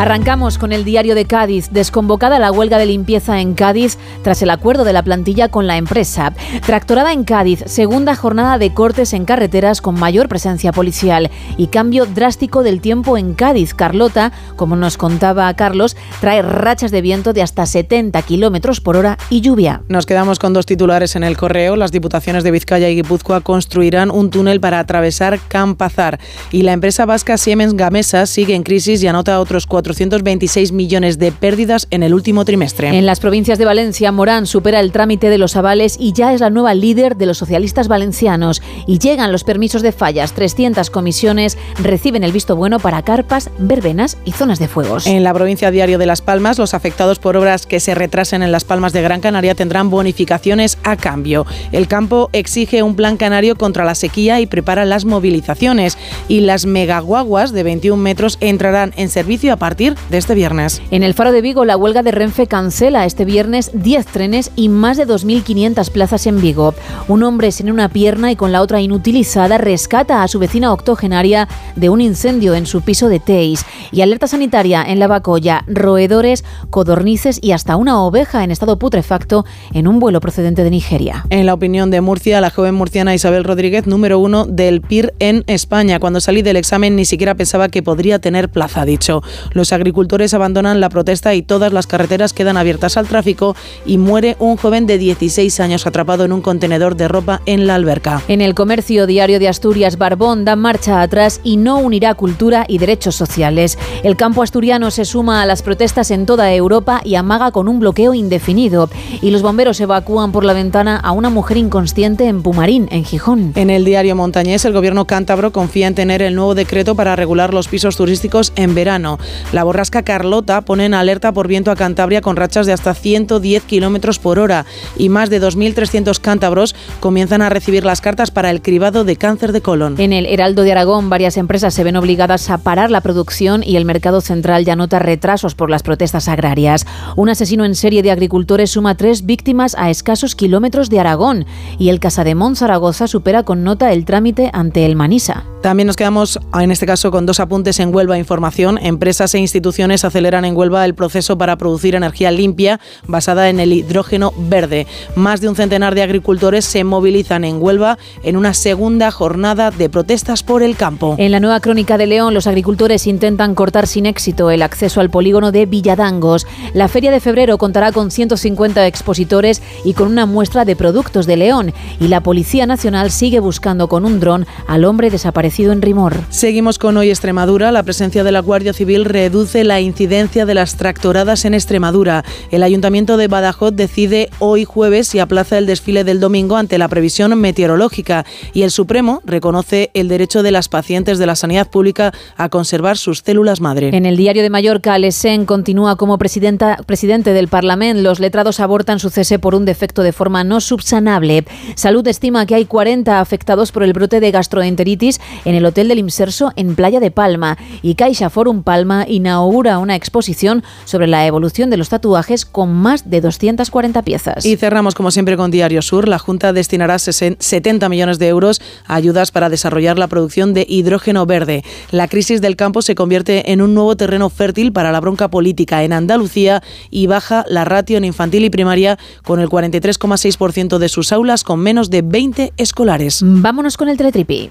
Arrancamos 0.04 0.58
con 0.58 0.72
el 0.74 0.84
diario 0.84 1.14
de 1.14 1.24
Cádiz, 1.24 1.70
desconvocada 1.70 2.38
la 2.38 2.52
huelga 2.52 2.76
de 2.76 2.84
limpieza 2.84 3.40
en 3.40 3.54
Cádiz 3.54 3.96
tras 4.22 4.42
el 4.42 4.50
acuerdo 4.50 4.84
de 4.84 4.92
la 4.92 5.02
plantilla 5.02 5.48
con 5.48 5.66
la 5.66 5.78
empresa. 5.78 6.34
Tractorada 6.66 7.14
en 7.14 7.24
Cádiz, 7.24 7.62
segunda 7.64 8.14
jornada 8.14 8.58
de 8.58 8.74
cortes 8.74 9.14
en 9.14 9.24
carreteras 9.24 9.80
con 9.80 9.98
mayor 9.98 10.28
presencia 10.28 10.72
policial 10.72 11.30
y 11.56 11.68
cambio 11.68 12.04
drástico 12.04 12.62
del 12.62 12.82
tiempo 12.82 13.16
en 13.16 13.32
Cádiz. 13.32 13.72
Carlota, 13.72 14.30
como 14.56 14.76
nos 14.76 14.98
contaba 14.98 15.54
Carlos, 15.54 15.96
trae 16.20 16.42
rachas 16.42 16.90
de 16.90 17.00
viento 17.00 17.32
de 17.32 17.40
hasta 17.40 17.64
70 17.64 18.20
kilómetros 18.20 18.82
por 18.82 18.98
hora 18.98 19.16
y 19.30 19.40
lluvia. 19.40 19.80
Nos 19.88 20.04
quedamos 20.04 20.38
con 20.38 20.52
dos 20.52 20.66
titulares 20.66 21.16
en 21.16 21.24
el 21.24 21.38
correo. 21.38 21.76
Las 21.76 21.92
diputaciones 21.92 22.44
de 22.44 22.50
Vizcaya 22.50 22.90
y 22.90 22.96
Guipúzcoa 22.96 23.40
construirán 23.40 24.10
un 24.10 24.28
túnel 24.28 24.60
para 24.60 24.80
atravesar 24.80 25.40
Campazar 25.48 26.20
y 26.52 26.60
la 26.60 26.72
empresa 26.72 27.06
vasca 27.06 27.38
Siemens 27.38 27.72
Gamesa 27.72 28.26
sigue 28.26 28.54
en 28.54 28.64
crisis 28.64 29.02
y 29.02 29.06
anota 29.06 29.40
otros 29.40 29.66
426 29.94 30.72
millones 30.72 31.18
de 31.18 31.30
pérdidas 31.30 31.86
en 31.90 32.02
el 32.02 32.14
último 32.14 32.44
trimestre. 32.44 32.88
En 32.88 33.06
las 33.06 33.20
provincias 33.20 33.58
de 33.58 33.64
Valencia, 33.64 34.10
Morán 34.10 34.46
supera 34.46 34.80
el 34.80 34.90
trámite 34.90 35.30
de 35.30 35.38
los 35.38 35.54
avales 35.56 35.96
y 36.00 36.12
ya 36.12 36.34
es 36.34 36.40
la 36.40 36.50
nueva 36.50 36.74
líder 36.74 37.16
de 37.16 37.26
los 37.26 37.38
socialistas 37.38 37.86
valencianos. 37.86 38.60
Y 38.86 38.98
llegan 38.98 39.30
los 39.30 39.44
permisos 39.44 39.82
de 39.82 39.92
fallas. 39.92 40.32
300 40.32 40.90
comisiones 40.90 41.56
reciben 41.80 42.24
el 42.24 42.32
visto 42.32 42.56
bueno 42.56 42.80
para 42.80 43.02
carpas, 43.02 43.50
verbenas 43.58 44.16
y 44.24 44.32
zonas 44.32 44.58
de 44.58 44.66
fuegos. 44.66 45.06
En 45.06 45.22
la 45.22 45.32
provincia 45.32 45.70
Diario 45.70 45.98
de 45.98 46.06
Las 46.06 46.22
Palmas, 46.22 46.58
los 46.58 46.74
afectados 46.74 47.18
por 47.20 47.36
obras 47.36 47.66
que 47.66 47.78
se 47.78 47.94
retrasen 47.94 48.42
en 48.42 48.50
Las 48.50 48.64
Palmas 48.64 48.92
de 48.92 49.02
Gran 49.02 49.20
Canaria 49.20 49.54
tendrán 49.54 49.90
bonificaciones 49.90 50.78
a 50.82 50.96
cambio. 50.96 51.46
El 51.70 51.86
campo 51.86 52.30
exige 52.32 52.82
un 52.82 52.96
plan 52.96 53.16
canario 53.16 53.56
contra 53.56 53.84
la 53.84 53.94
sequía 53.94 54.40
y 54.40 54.46
prepara 54.46 54.84
las 54.84 55.04
movilizaciones. 55.04 55.98
Y 56.26 56.40
las 56.40 56.66
megaguaguas 56.66 57.52
de 57.52 57.62
21 57.62 58.02
metros 58.02 58.38
entrarán 58.40 58.92
en 58.96 59.08
servicio 59.08 59.52
a 59.52 59.56
partir 59.56 59.73
de 59.74 60.18
este 60.18 60.34
viernes. 60.34 60.80
En 60.92 61.02
el 61.02 61.14
Faro 61.14 61.32
de 61.32 61.40
Vigo, 61.40 61.64
la 61.64 61.76
huelga 61.76 62.04
de 62.04 62.12
Renfe 62.12 62.46
cancela 62.46 63.06
este 63.06 63.24
viernes 63.24 63.72
10 63.74 64.06
trenes 64.06 64.52
y 64.54 64.68
más 64.68 64.96
de 64.96 65.06
2.500 65.06 65.90
plazas 65.90 66.28
en 66.28 66.40
Vigo. 66.40 66.74
Un 67.08 67.24
hombre 67.24 67.50
sin 67.50 67.72
una 67.72 67.88
pierna 67.88 68.30
y 68.30 68.36
con 68.36 68.52
la 68.52 68.62
otra 68.62 68.80
inutilizada 68.80 69.58
rescata 69.58 70.22
a 70.22 70.28
su 70.28 70.38
vecina 70.38 70.72
octogenaria 70.72 71.48
de 71.74 71.88
un 71.88 72.00
incendio 72.00 72.54
en 72.54 72.66
su 72.66 72.82
piso 72.82 73.08
de 73.08 73.18
Teis. 73.18 73.66
Y 73.90 74.02
alerta 74.02 74.28
sanitaria 74.28 74.84
en 74.86 75.00
la 75.00 75.08
Bacoya, 75.08 75.64
roedores, 75.66 76.44
codornices 76.70 77.40
y 77.42 77.50
hasta 77.50 77.74
una 77.74 78.00
oveja 78.00 78.44
en 78.44 78.52
estado 78.52 78.78
putrefacto 78.78 79.44
en 79.72 79.88
un 79.88 79.98
vuelo 79.98 80.20
procedente 80.20 80.62
de 80.62 80.70
Nigeria. 80.70 81.26
En 81.30 81.46
la 81.46 81.54
opinión 81.54 81.90
de 81.90 82.00
Murcia, 82.00 82.40
la 82.40 82.50
joven 82.50 82.76
murciana 82.76 83.12
Isabel 83.12 83.42
Rodríguez, 83.42 83.88
número 83.88 84.20
uno 84.20 84.46
del 84.46 84.82
PIR 84.82 85.14
en 85.18 85.42
España. 85.48 85.98
Cuando 85.98 86.20
salí 86.20 86.42
del 86.42 86.56
examen 86.56 86.94
ni 86.94 87.04
siquiera 87.04 87.34
pensaba 87.34 87.68
que 87.68 87.82
podría 87.82 88.20
tener 88.20 88.48
plaza, 88.48 88.84
dicho. 88.84 89.22
Los 89.52 89.63
agricultores 89.72 90.34
abandonan 90.34 90.80
la 90.80 90.88
protesta 90.88 91.34
y 91.34 91.42
todas 91.42 91.72
las 91.72 91.86
carreteras 91.86 92.32
quedan 92.32 92.56
abiertas 92.56 92.96
al 92.96 93.06
tráfico 93.06 93.56
y 93.86 93.98
muere 93.98 94.36
un 94.38 94.56
joven 94.56 94.86
de 94.86 94.98
16 94.98 95.60
años 95.60 95.86
atrapado 95.86 96.24
en 96.24 96.32
un 96.32 96.42
contenedor 96.42 96.96
de 96.96 97.08
ropa 97.08 97.40
en 97.46 97.66
la 97.66 97.74
alberca. 97.74 98.22
En 98.28 98.40
el 98.40 98.54
comercio 98.54 99.06
diario 99.06 99.38
de 99.38 99.48
Asturias, 99.48 99.98
Barbón 99.98 100.44
da 100.44 100.56
marcha 100.56 101.00
atrás 101.00 101.40
y 101.42 101.56
no 101.56 101.78
unirá 101.78 102.14
cultura 102.14 102.64
y 102.68 102.78
derechos 102.78 103.14
sociales. 103.14 103.78
El 104.02 104.16
campo 104.16 104.42
asturiano 104.42 104.90
se 104.90 105.04
suma 105.04 105.42
a 105.42 105.46
las 105.46 105.62
protestas 105.62 106.10
en 106.10 106.26
toda 106.26 106.52
Europa 106.52 107.00
y 107.04 107.14
amaga 107.14 107.50
con 107.50 107.68
un 107.68 107.80
bloqueo 107.80 108.14
indefinido. 108.14 108.88
Y 109.20 109.30
los 109.30 109.42
bomberos 109.42 109.80
evacúan 109.80 110.32
por 110.32 110.44
la 110.44 110.52
ventana 110.52 110.96
a 110.96 111.12
una 111.12 111.30
mujer 111.30 111.56
inconsciente 111.56 112.26
en 112.26 112.42
Pumarín, 112.42 112.88
en 112.90 113.04
Gijón. 113.04 113.52
En 113.54 113.70
el 113.70 113.84
diario 113.84 114.16
Montañés, 114.16 114.64
el 114.64 114.72
gobierno 114.72 115.06
cántabro 115.06 115.52
confía 115.52 115.86
en 115.86 115.94
tener 115.94 116.22
el 116.22 116.34
nuevo 116.34 116.54
decreto 116.54 116.94
para 116.94 117.16
regular 117.16 117.54
los 117.54 117.68
pisos 117.68 117.96
turísticos 117.96 118.52
en 118.56 118.74
verano. 118.74 119.18
La 119.54 119.62
borrasca 119.62 120.02
Carlota 120.02 120.62
pone 120.62 120.84
en 120.84 120.94
alerta 120.94 121.30
por 121.30 121.46
viento 121.46 121.70
a 121.70 121.76
Cantabria 121.76 122.20
con 122.20 122.34
rachas 122.34 122.66
de 122.66 122.72
hasta 122.72 122.92
110 122.92 123.62
kilómetros 123.62 124.18
por 124.18 124.40
hora 124.40 124.66
y 124.96 125.10
más 125.10 125.30
de 125.30 125.40
2.300 125.40 126.18
cántabros 126.18 126.74
comienzan 126.98 127.40
a 127.40 127.50
recibir 127.50 127.84
las 127.84 128.00
cartas 128.00 128.32
para 128.32 128.50
el 128.50 128.62
cribado 128.62 129.04
de 129.04 129.14
cáncer 129.14 129.52
de 129.52 129.60
colon. 129.60 129.94
En 130.00 130.12
el 130.12 130.26
Heraldo 130.26 130.62
de 130.62 130.72
Aragón, 130.72 131.08
varias 131.08 131.36
empresas 131.36 131.72
se 131.72 131.84
ven 131.84 131.94
obligadas 131.94 132.50
a 132.50 132.58
parar 132.58 132.90
la 132.90 133.00
producción 133.00 133.62
y 133.62 133.76
el 133.76 133.84
mercado 133.84 134.20
central 134.20 134.64
ya 134.64 134.74
nota 134.74 134.98
retrasos 134.98 135.54
por 135.54 135.70
las 135.70 135.84
protestas 135.84 136.26
agrarias. 136.26 136.84
Un 137.14 137.28
asesino 137.28 137.64
en 137.64 137.76
serie 137.76 138.02
de 138.02 138.10
agricultores 138.10 138.72
suma 138.72 138.96
tres 138.96 139.24
víctimas 139.24 139.76
a 139.78 139.88
escasos 139.88 140.34
kilómetros 140.34 140.90
de 140.90 140.98
Aragón 140.98 141.46
y 141.78 141.90
el 141.90 142.00
Casademón 142.00 142.56
Zaragoza 142.56 143.06
supera 143.06 143.44
con 143.44 143.62
nota 143.62 143.92
el 143.92 144.04
trámite 144.04 144.50
ante 144.52 144.84
el 144.84 144.96
Manisa. 144.96 145.44
También 145.64 145.86
nos 145.86 145.96
quedamos, 145.96 146.38
en 146.60 146.70
este 146.70 146.84
caso, 146.84 147.10
con 147.10 147.24
dos 147.24 147.40
apuntes 147.40 147.80
en 147.80 147.94
Huelva 147.94 148.18
Información. 148.18 148.78
Empresas 148.82 149.34
e 149.34 149.38
instituciones 149.44 150.04
aceleran 150.04 150.44
en 150.44 150.56
Huelva 150.56 150.84
el 150.84 150.94
proceso 150.94 151.38
para 151.38 151.56
producir 151.56 151.94
energía 151.94 152.30
limpia 152.30 152.80
basada 153.06 153.48
en 153.48 153.60
el 153.60 153.72
hidrógeno 153.72 154.32
verde. 154.36 154.86
Más 155.14 155.40
de 155.40 155.48
un 155.48 155.54
centenar 155.54 155.94
de 155.94 156.02
agricultores 156.02 156.64
se 156.64 156.82
movilizan 156.82 157.44
en 157.44 157.62
Huelva 157.62 157.98
en 158.22 158.36
una 158.36 158.54
segunda 158.54 159.10
jornada 159.10 159.70
de 159.70 159.88
protestas 159.88 160.42
por 160.42 160.62
el 160.62 160.76
campo. 160.76 161.14
En 161.18 161.30
la 161.30 161.40
nueva 161.40 161.60
crónica 161.60 161.98
de 161.98 162.06
León, 162.06 162.34
los 162.34 162.46
agricultores 162.46 163.06
intentan 163.06 163.54
cortar 163.54 163.86
sin 163.86 164.06
éxito 164.06 164.50
el 164.50 164.62
acceso 164.62 165.00
al 165.00 165.10
polígono 165.10 165.52
de 165.52 165.66
Villadangos. 165.66 166.46
La 166.72 166.88
feria 166.88 167.10
de 167.10 167.20
febrero 167.20 167.58
contará 167.58 167.92
con 167.92 168.10
150 168.10 168.86
expositores 168.86 169.62
y 169.84 169.94
con 169.94 170.08
una 170.08 170.26
muestra 170.26 170.64
de 170.64 170.76
productos 170.76 171.26
de 171.26 171.36
León. 171.36 171.72
Y 172.00 172.08
la 172.08 172.22
Policía 172.22 172.66
Nacional 172.66 173.10
sigue 173.10 173.40
buscando 173.40 173.88
con 173.88 174.04
un 174.04 174.20
dron 174.20 174.46
al 174.66 174.84
hombre 174.84 175.10
desaparecido 175.10 175.72
en 175.72 175.82
Rimor. 175.82 176.16
Seguimos 176.30 176.78
con 176.78 176.96
hoy 176.96 177.10
Extremadura. 177.10 177.72
La 177.72 177.82
presencia 177.82 178.24
de 178.24 178.32
la 178.32 178.40
Guardia 178.40 178.72
Civil 178.72 179.04
reduce 179.04 179.33
la 179.34 179.80
incidencia 179.80 180.46
de 180.46 180.54
las 180.54 180.76
tractoradas 180.76 181.44
en 181.44 181.54
Extremadura. 181.54 182.24
El 182.52 182.62
Ayuntamiento 182.62 183.16
de 183.16 183.26
Badajoz 183.26 183.74
decide 183.74 184.30
hoy 184.38 184.64
jueves 184.64 185.12
y 185.12 185.18
aplaza 185.18 185.58
el 185.58 185.66
desfile 185.66 186.04
del 186.04 186.20
domingo 186.20 186.56
ante 186.56 186.78
la 186.78 186.86
previsión 186.86 187.36
meteorológica. 187.40 188.24
Y 188.52 188.62
el 188.62 188.70
Supremo 188.70 189.22
reconoce 189.24 189.90
el 189.92 190.06
derecho 190.06 190.44
de 190.44 190.52
las 190.52 190.68
pacientes 190.68 191.18
de 191.18 191.26
la 191.26 191.34
sanidad 191.34 191.68
pública 191.68 192.12
a 192.36 192.48
conservar 192.48 192.96
sus 192.96 193.22
células 193.26 193.60
madre. 193.60 193.90
En 193.92 194.06
el 194.06 194.16
diario 194.16 194.44
de 194.44 194.50
Mallorca, 194.50 194.94
Alesen 194.94 195.46
continúa 195.46 195.96
como 195.96 196.16
presidenta, 196.16 196.78
presidente 196.86 197.32
del 197.32 197.48
Parlamento. 197.48 198.02
Los 198.02 198.20
letrados 198.20 198.60
abortan 198.60 199.00
su 199.00 199.10
cese 199.10 199.40
por 199.40 199.56
un 199.56 199.64
defecto 199.64 200.02
de 200.04 200.12
forma 200.12 200.44
no 200.44 200.60
subsanable. 200.60 201.44
Salud 201.74 202.06
estima 202.06 202.46
que 202.46 202.54
hay 202.54 202.66
40 202.66 203.18
afectados 203.18 203.72
por 203.72 203.82
el 203.82 203.94
brote 203.94 204.20
de 204.20 204.30
gastroenteritis 204.30 205.20
en 205.44 205.56
el 205.56 205.66
Hotel 205.66 205.88
del 205.88 205.98
Imserso 205.98 206.52
en 206.54 206.76
Playa 206.76 207.00
de 207.00 207.10
Palma. 207.10 207.58
Y 207.82 207.96
Caixa 207.96 208.30
Forum 208.30 208.62
Palma 208.62 209.04
inaugura 209.24 209.78
una 209.78 209.96
exposición 209.96 210.62
sobre 210.84 211.06
la 211.06 211.26
evolución 211.26 211.70
de 211.70 211.78
los 211.78 211.88
tatuajes 211.88 212.44
con 212.44 212.74
más 212.74 213.08
de 213.08 213.22
240 213.22 214.02
piezas. 214.02 214.44
Y 214.44 214.56
cerramos 214.56 214.94
como 214.94 215.10
siempre 215.10 215.38
con 215.38 215.50
Diario 215.50 215.80
Sur. 215.80 216.08
La 216.08 216.18
Junta 216.18 216.52
destinará 216.52 216.98
70 216.98 217.88
millones 217.88 218.18
de 218.18 218.28
euros 218.28 218.60
a 218.86 218.96
ayudas 218.96 219.30
para 219.30 219.48
desarrollar 219.48 219.98
la 219.98 220.08
producción 220.08 220.52
de 220.52 220.66
hidrógeno 220.68 221.24
verde. 221.24 221.64
La 221.90 222.06
crisis 222.06 222.42
del 222.42 222.56
campo 222.56 222.82
se 222.82 222.94
convierte 222.94 223.50
en 223.52 223.62
un 223.62 223.72
nuevo 223.72 223.96
terreno 223.96 224.28
fértil 224.28 224.72
para 224.72 224.92
la 224.92 225.00
bronca 225.00 225.28
política 225.28 225.84
en 225.84 225.94
Andalucía 225.94 226.62
y 226.90 227.06
baja 227.06 227.46
la 227.48 227.64
ratio 227.64 227.96
en 227.96 228.04
infantil 228.04 228.44
y 228.44 228.50
primaria 228.50 228.98
con 229.24 229.40
el 229.40 229.48
43,6% 229.48 230.76
de 230.76 230.88
sus 230.90 231.12
aulas 231.12 231.44
con 231.44 231.60
menos 231.60 231.88
de 231.88 232.02
20 232.02 232.52
escolares. 232.58 233.20
Vámonos 233.24 233.78
con 233.78 233.88
el 233.88 233.96
teletripi. 233.96 234.50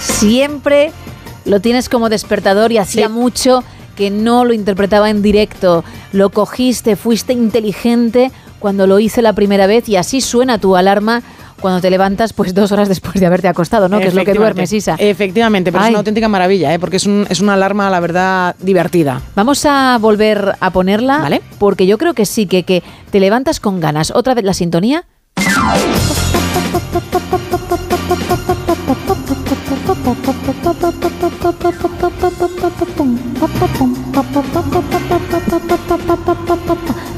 Siempre 0.00 0.92
lo 1.44 1.60
tienes 1.60 1.88
como 1.88 2.08
despertador 2.08 2.72
y 2.72 2.78
hacía 2.78 3.08
mucho 3.08 3.64
que 3.96 4.10
no 4.10 4.44
lo 4.44 4.52
interpretaba 4.52 5.10
en 5.10 5.22
directo. 5.22 5.84
Lo 6.12 6.30
cogiste, 6.30 6.96
fuiste 6.96 7.32
inteligente 7.32 8.30
cuando 8.58 8.86
lo 8.86 8.98
hice 8.98 9.22
la 9.22 9.32
primera 9.32 9.66
vez 9.66 9.88
y 9.88 9.96
así 9.96 10.20
suena 10.20 10.58
tu 10.58 10.76
alarma 10.76 11.22
cuando 11.62 11.80
te 11.80 11.88
levantas 11.88 12.34
pues 12.34 12.52
dos 12.52 12.72
horas 12.72 12.88
después 12.90 13.14
de 13.14 13.24
haberte 13.24 13.48
acostado, 13.48 13.88
¿no? 13.88 13.98
Que 13.98 14.08
es 14.08 14.14
lo 14.14 14.22
que 14.24 14.34
duermes, 14.34 14.70
Isa. 14.74 14.96
Efectivamente, 14.98 15.72
pero 15.72 15.84
es 15.84 15.90
una 15.90 15.98
auténtica 16.00 16.28
maravilla, 16.28 16.74
¿eh? 16.74 16.78
porque 16.78 16.96
es, 16.98 17.06
un- 17.06 17.26
es 17.30 17.40
una 17.40 17.54
alarma, 17.54 17.88
la 17.88 18.00
verdad, 18.00 18.54
divertida. 18.60 19.22
Vamos 19.34 19.64
a 19.64 19.96
volver 19.98 20.56
a 20.60 20.70
ponerla, 20.70 21.18
¿vale? 21.18 21.40
Porque 21.58 21.86
yo 21.86 21.96
creo 21.96 22.12
que 22.12 22.26
sí, 22.26 22.46
que, 22.46 22.64
que 22.64 22.82
te 23.10 23.18
levantas 23.20 23.60
con 23.60 23.80
ganas. 23.80 24.10
Otra 24.10 24.34
vez 24.34 24.44
la 24.44 24.52
sintonía. 24.54 25.04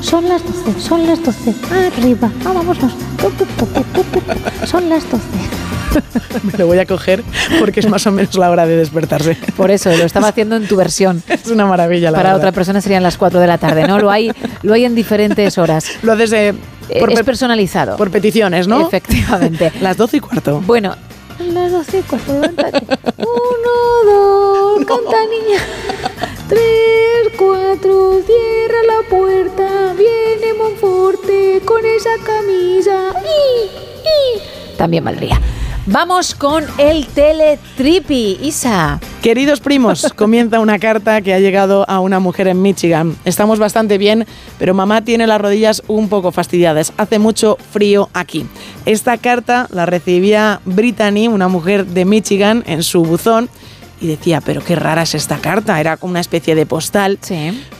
Son 0.05 0.29
las 0.29 0.43
12, 0.45 0.81
son 0.81 1.07
las 1.07 1.23
12. 1.25 1.55
Arriba, 1.97 2.31
ah, 2.45 2.53
vámonos. 2.53 2.93
Son 4.67 4.89
las 4.89 5.03
12. 5.11 5.25
Me 6.45 6.59
lo 6.59 6.67
voy 6.67 6.79
a 6.79 6.87
coger 6.87 7.23
porque 7.59 7.81
es 7.81 7.89
más 7.89 8.07
o 8.07 8.13
menos 8.13 8.35
la 8.37 8.51
hora 8.51 8.67
de 8.67 8.77
despertarse. 8.77 9.37
Por 9.57 9.71
eso, 9.71 9.91
lo 9.97 10.05
estaba 10.05 10.29
haciendo 10.29 10.57
en 10.57 10.67
tu 10.69 10.77
versión. 10.77 11.23
Es 11.29 11.47
una 11.47 11.67
maravilla, 11.67 12.11
la 12.11 12.19
Para 12.19 12.31
verdad. 12.31 12.37
otra 12.49 12.53
persona 12.53 12.81
serían 12.81 13.03
las 13.03 13.17
4 13.17 13.41
de 13.41 13.47
la 13.47 13.59
tarde, 13.59 13.87
¿no? 13.87 13.99
Lo 13.99 14.11
hay, 14.11 14.31
lo 14.63 14.75
hay 14.75 14.85
en 14.85 14.95
diferentes 14.95 15.57
horas. 15.59 15.87
Lo 16.03 16.13
haces 16.13 16.31
de 16.31 16.49
Eh, 16.91 17.01
Por 17.01 17.11
es 17.11 17.19
pe- 17.21 17.25
personalizado. 17.25 17.97
Por 17.97 18.11
peticiones, 18.11 18.69
¿no? 18.69 18.87
Efectivamente. 18.87 19.73
Las 19.81 19.97
12 19.97 20.19
y 20.19 20.21
cuarto. 20.21 20.61
Bueno, 20.67 20.95
las 21.39 21.73
12 21.73 21.99
y 21.99 22.03
cuarto, 22.03 22.33
levántate. 22.33 22.87
Uno, 23.19 24.13
dos, 24.13 24.85
canta 24.85 25.27
niña. 25.27 25.61
Tres, 26.49 27.33
cuatro, 27.37 28.21
cierra 28.25 28.79
la 28.87 29.09
puerta. 29.09 29.95
Viene 29.95 30.55
Monforte 30.55 31.63
con 31.65 31.85
esa 31.85 32.17
camisa. 32.25 33.13
Y, 33.23 33.65
y. 33.67 34.77
También 34.77 35.05
valdría. 35.05 35.41
Vamos 35.87 36.35
con 36.35 36.65
el 36.79 37.07
teletripi, 37.09 38.39
Isa. 38.41 38.99
Queridos 39.23 39.61
primos, 39.61 40.11
comienza 40.17 40.59
una 40.61 40.79
carta 40.79 41.21
que 41.21 41.35
ha 41.35 41.41
llegado 41.41 41.85
a 41.91 42.01
una 42.01 42.21
mujer 42.21 42.49
en 42.49 42.63
Michigan. 42.63 43.15
Estamos 43.27 43.59
bastante 43.59 43.99
bien, 43.99 44.27
pero 44.59 44.73
mamá 44.73 45.05
tiene 45.05 45.27
las 45.27 45.39
rodillas 45.39 45.83
un 45.87 46.09
poco 46.09 46.33
fastidiadas. 46.33 46.95
Hace 46.97 47.19
mucho 47.19 47.59
frío 47.71 48.09
aquí. 48.15 48.47
Esta 48.87 49.19
carta 49.19 49.69
la 49.71 49.85
recibía 49.85 50.63
Brittany, 50.65 51.29
una 51.29 51.49
mujer 51.49 51.85
de 51.85 52.07
Michigan, 52.07 52.65
en 52.67 52.83
su 52.83 53.03
buzón. 53.03 53.51
Y 54.01 54.07
decía, 54.07 54.41
pero 54.41 54.65
qué 54.65 54.77
rara 54.77 55.03
es 55.03 55.15
esta 55.15 55.37
carta, 55.37 55.79
era 55.81 55.99
como 55.99 56.13
una 56.13 56.21
especie 56.21 56.55
de 56.55 56.65
postal. 56.65 57.19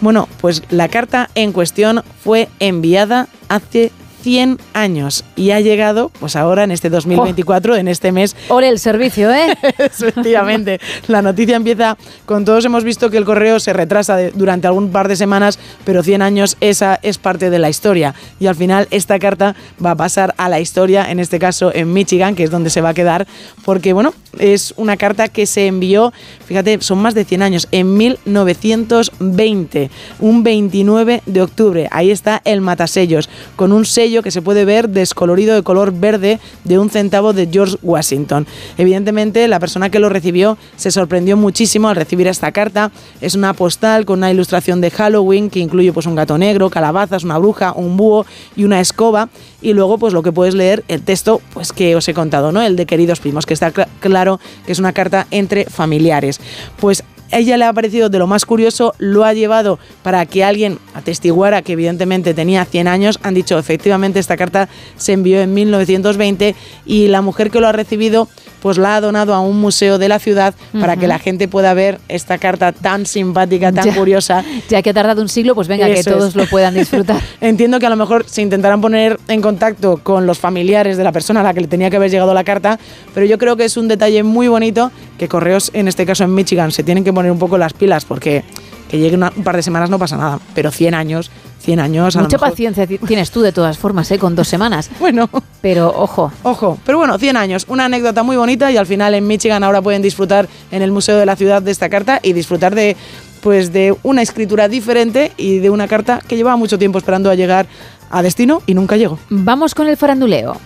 Bueno, 0.03 0.29
pues 0.43 0.63
la 0.69 0.89
carta 0.89 1.31
en 1.35 1.53
cuestión 1.53 2.03
fue 2.23 2.51
enviada 2.61 3.29
hace 3.49 3.93
100 4.25 4.59
años 4.73 5.23
y 5.37 5.51
ha 5.51 5.61
llegado, 5.61 6.11
pues 6.19 6.35
ahora 6.35 6.65
en 6.65 6.71
este 6.71 6.89
2024, 6.89 7.77
en 7.77 7.89
este 7.89 8.11
mes. 8.11 8.35
Ole 8.49 8.69
el 8.71 8.79
servicio, 8.79 9.31
¿eh? 9.31 9.55
Efectivamente. 9.79 10.81
La 11.09 11.21
noticia 11.21 11.57
empieza 11.57 11.99
con 12.25 12.47
todos 12.47 12.65
hemos 12.65 12.85
visto 12.85 13.11
que 13.11 13.19
el 13.19 13.27
correo 13.27 13.61
se 13.61 13.75
retrasa 13.75 14.17
de- 14.17 14.31
durante 14.31 14.67
algún 14.67 14.91
par 14.93 15.09
de 15.09 15.17
semanas, 15.17 15.59
pero 15.85 16.03
100 16.03 16.23
años 16.23 16.57
esa 16.63 16.99
es 17.03 17.19
parte 17.19 17.51
de 17.51 17.59
la 17.59 17.69
historia. 17.69 18.15
Y 18.41 18.47
al 18.47 18.55
final 18.55 18.89
esta 18.91 19.19
carta 19.19 19.55
va 19.85 19.91
a 19.91 19.95
pasar 19.97 20.35
a 20.39 20.49
la 20.49 20.59
historia, 20.59 21.11
en 21.11 21.21
este 21.21 21.39
caso 21.39 21.71
en 21.75 21.93
Michigan, 21.93 22.35
que 22.35 22.45
es 22.45 22.51
donde 22.51 22.71
se 22.71 22.81
va 22.81 22.89
a 22.89 22.95
quedar, 22.95 23.27
porque 23.67 23.93
bueno, 23.93 24.15
es 24.39 24.73
una 24.79 24.97
carta 24.97 25.29
que 25.29 25.45
se 25.45 25.67
envió, 25.67 26.15
fíjate, 26.47 26.81
son 26.81 26.99
más 27.03 27.15
de 27.15 27.27
100 27.27 27.43
años, 27.43 27.69
en 27.73 27.95
1920, 27.95 29.91
un 30.21 30.43
29 30.43 31.23
de 31.27 31.43
octubre. 31.43 31.89
Ahí 31.91 32.11
está 32.11 32.41
el 32.47 32.63
matasellos, 32.63 33.29
con 33.57 33.71
un 33.73 33.85
sello 33.85 34.14
que 34.23 34.31
se 34.31 34.43
puede 34.43 34.65
ver 34.65 34.89
descolorido 34.89 35.55
de 35.55 35.63
color 35.63 35.93
verde 35.93 36.41
de 36.65 36.79
un 36.79 36.91
centavo 36.91 37.33
de 37.33 37.49
George 37.51 37.77
Washington. 37.83 38.47
Evidentemente, 38.79 39.49
la 39.49 39.61
persona 39.61 39.91
que 39.91 39.99
lo 39.99 40.09
recibió 40.09 40.57
se 40.77 40.91
sorprendió 40.91 41.37
muchísimo 41.37 41.89
al 41.89 41.97
recibir 41.97 42.27
esta 42.27 42.53
carta. 42.53 42.91
Es 43.21 43.35
una 43.35 43.53
postal 43.55 44.05
con 44.05 44.19
una 44.19 44.31
ilustración 44.31 44.81
de 44.81 44.91
Halloween 44.91 45.51
que 45.51 45.61
incluye 45.61 45.93
pues 45.93 46.07
un 46.07 46.15
gato 46.15 46.39
negro, 46.39 46.71
calabazas, 46.71 47.25
una 47.25 47.39
bruja, 47.39 47.73
un 47.73 47.97
búho 47.97 48.27
y 48.57 48.65
una 48.65 48.81
escoba. 48.81 49.29
Y 49.63 49.73
luego, 49.73 49.99
pues 49.99 50.13
lo 50.13 50.23
que 50.23 50.33
puedes 50.33 50.55
leer, 50.55 50.85
el 50.89 51.03
texto, 51.03 51.41
pues 51.55 51.73
que 51.73 51.97
os 51.97 52.07
he 52.09 52.15
contado, 52.15 52.53
¿no? 52.53 52.61
El 52.63 52.77
de 52.77 52.87
queridos 52.87 53.21
primos, 53.21 53.47
que 53.47 53.55
está 53.55 53.73
cl- 53.73 53.89
claro 54.01 54.39
que 54.67 54.73
es 54.73 54.79
una 54.79 54.93
carta 54.93 55.27
entre 55.31 55.65
familiares. 55.65 56.41
Pues 56.79 57.03
ella 57.31 57.57
le 57.57 57.65
ha 57.65 57.73
parecido 57.73 58.09
de 58.09 58.19
lo 58.19 58.27
más 58.27 58.45
curioso, 58.45 58.95
lo 58.99 59.25
ha 59.25 59.33
llevado 59.33 59.79
para 60.03 60.25
que 60.27 60.45
alguien 60.45 60.79
atestiguara 60.95 61.63
que 61.63 61.73
evidentemente 61.73 62.35
tenía 62.35 62.65
100 62.65 62.89
años. 62.89 63.19
Han 63.23 63.35
dicho, 63.35 63.59
efectivamente, 63.59 64.21
esta 64.21 64.37
carta 64.37 64.69
se 64.97 65.13
envió 65.13 65.41
en 65.41 65.55
1920 65.55 66.55
y 66.87 67.09
la 67.09 67.23
mujer 67.23 67.51
que 67.51 67.61
lo 67.61 67.69
ha 67.69 67.73
recibido 67.73 68.29
pues 68.65 68.79
la 68.79 68.97
ha 68.97 69.01
donado 69.03 69.35
a 69.35 69.41
un 69.41 69.61
museo 69.61 69.99
de 69.99 70.09
la 70.09 70.19
ciudad 70.19 70.55
para 70.81 70.97
que 70.97 71.07
la 71.07 71.19
gente 71.19 71.49
pueda 71.49 71.75
ver 71.75 72.01
esta 72.09 72.39
carta 72.39 72.73
tan 72.73 73.05
simpática, 73.05 73.71
tan 73.73 73.85
Ya. 73.85 73.95
curiosa. 73.95 74.43
Ya 74.71 74.81
que 74.81 74.89
ha 74.89 74.95
tardado 74.95 75.21
un 75.21 75.29
siglo, 75.29 75.55
pues 75.55 75.69
venga, 75.69 75.85
que 75.85 75.93
Eso 75.93 76.11
es. 76.11 76.17
todos 76.17 76.35
lo 76.35 76.47
puedan 76.47 76.73
disfrutar. 76.73 77.21
Entiendo 77.43 77.79
que 77.79 77.85
a 77.85 77.91
lo 77.91 77.97
mejor 77.97 78.25
se 78.27 78.41
intentarán 78.41 78.81
poner 78.81 79.21
en 79.29 79.43
contacto 79.43 79.99
con 80.03 80.27
los 80.27 80.39
familiares 80.39 80.97
de 80.97 81.05
la 81.05 81.13
persona 81.13 81.41
a 81.41 81.43
la 81.43 81.53
que 81.53 81.61
le 81.61 81.67
tenía 81.69 81.91
que 81.91 81.97
haber 81.97 82.11
llegado 82.11 82.33
la 82.33 82.43
carta, 82.43 82.79
pero 83.13 83.27
yo 83.27 83.37
creo 83.37 83.57
que 83.59 83.67
es 83.67 83.77
un 83.77 83.87
detalle 83.87 84.23
muy 84.23 84.49
bonito 84.49 84.91
que 85.19 85.29
Correos, 85.29 85.71
en 85.75 85.87
este 85.87 86.07
caso 86.07 86.25
en 86.25 86.35
Michigan, 86.35 86.73
se 86.73 86.83
tienen 86.83 87.05
que 87.05 87.13
poner 87.13 87.31
un 87.31 87.39
poco 87.39 87.59
las 87.59 87.75
pilas 87.75 88.07
porque 88.07 88.45
que 88.89 88.99
llegue 88.99 89.17
una- 89.17 89.33
un 89.37 89.45
par 89.45 89.57
de 89.57 89.63
semanas 89.63 89.91
no 89.91 89.99
pasa 89.99 90.17
nada, 90.17 90.39
pero 90.55 90.71
100 90.71 90.95
años, 90.95 91.31
100 91.65 91.81
años 91.81 92.15
a 92.17 92.21
lo 92.21 92.25
Mucha 92.27 92.39
paciencia 92.39 92.87
ti- 92.87 92.99
tienes 92.99 93.31
tú 93.31 93.41
de 93.41 93.51
todas 93.53 93.79
formas, 93.79 94.11
¿eh? 94.11 94.19
Con 94.19 94.35
dos 94.37 94.49
semanas. 94.49 94.91
Bueno. 95.01 95.29
Pero 95.61 95.89
ojo. 95.97 96.31
Ojo, 96.43 96.79
pero 96.85 96.99
bueno, 96.99 97.19
100 97.19 97.37
años, 97.39 97.65
una 97.69 97.87
anécdota 97.87 98.23
muy 98.23 98.37
bonita 98.37 98.71
y 98.71 98.77
al 98.77 98.87
final 98.87 99.15
en 99.15 99.27
Michigan 99.27 99.65
ahora 99.65 99.81
pueden 99.81 100.03
disfrutar 100.03 100.47
en 100.71 100.83
el 100.83 100.93
Museo 100.93 101.17
de 101.17 101.25
la 101.27 101.37
Ciudad 101.37 101.63
de 101.63 101.71
esta 101.71 101.89
carta 101.89 102.21
y 102.23 102.33
disfrutar 102.35 102.75
de 102.75 102.97
pues 103.41 103.73
de 103.73 103.95
una 104.03 104.21
escritura 104.23 104.69
diferente 104.69 105.33
y 105.37 105.59
de 105.59 105.71
una 105.71 105.87
carta 105.89 106.21
que 106.27 106.37
llevaba 106.37 106.57
mucho 106.57 106.79
tiempo 106.79 106.99
esperando 106.99 107.31
a 107.31 107.35
llegar 107.35 107.67
a 108.11 108.23
destino 108.23 108.63
y 108.67 108.75
nunca 108.75 108.97
llegó. 108.97 109.19
Vamos 109.31 109.75
con 109.75 109.87
el 109.87 109.97
faranduleo. 109.97 110.57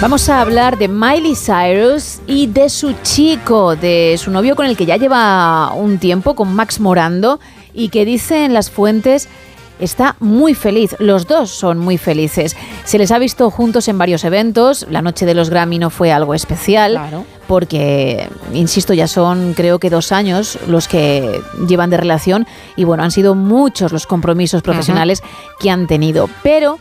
Vamos 0.00 0.28
a 0.28 0.40
hablar 0.40 0.78
de 0.78 0.86
Miley 0.86 1.34
Cyrus 1.34 2.20
y 2.26 2.46
de 2.46 2.68
su 2.68 2.92
chico, 3.02 3.74
de 3.74 4.16
su 4.16 4.30
novio 4.30 4.54
con 4.54 4.64
el 4.66 4.76
que 4.76 4.86
ya 4.86 4.96
lleva 4.96 5.72
un 5.74 5.98
tiempo, 5.98 6.34
con 6.36 6.54
Max 6.54 6.78
Morando, 6.78 7.40
y 7.78 7.88
que 7.90 8.04
dicen 8.04 8.52
las 8.52 8.70
fuentes 8.70 9.28
está 9.78 10.16
muy 10.18 10.54
feliz. 10.54 10.96
Los 10.98 11.26
dos 11.26 11.50
son 11.50 11.78
muy 11.78 11.98
felices. 11.98 12.56
Se 12.84 12.98
les 12.98 13.12
ha 13.12 13.18
visto 13.18 13.50
juntos 13.50 13.86
en 13.86 13.96
varios 13.96 14.24
eventos. 14.24 14.86
La 14.90 15.02
noche 15.02 15.24
de 15.24 15.34
los 15.34 15.50
Grammy 15.50 15.78
no 15.78 15.88
fue 15.88 16.10
algo 16.12 16.34
especial. 16.34 17.24
Porque, 17.46 18.28
insisto, 18.52 18.92
ya 18.92 19.06
son 19.06 19.54
creo 19.54 19.78
que 19.78 19.88
dos 19.88 20.12
años 20.12 20.58
los 20.66 20.88
que 20.88 21.40
llevan 21.66 21.90
de 21.90 21.96
relación 21.96 22.46
y 22.76 22.84
bueno, 22.84 23.04
han 23.04 23.10
sido 23.10 23.34
muchos 23.34 23.92
los 23.92 24.06
compromisos 24.06 24.62
profesionales 24.62 25.22
que 25.58 25.70
han 25.70 25.86
tenido. 25.86 26.28
Pero 26.42 26.78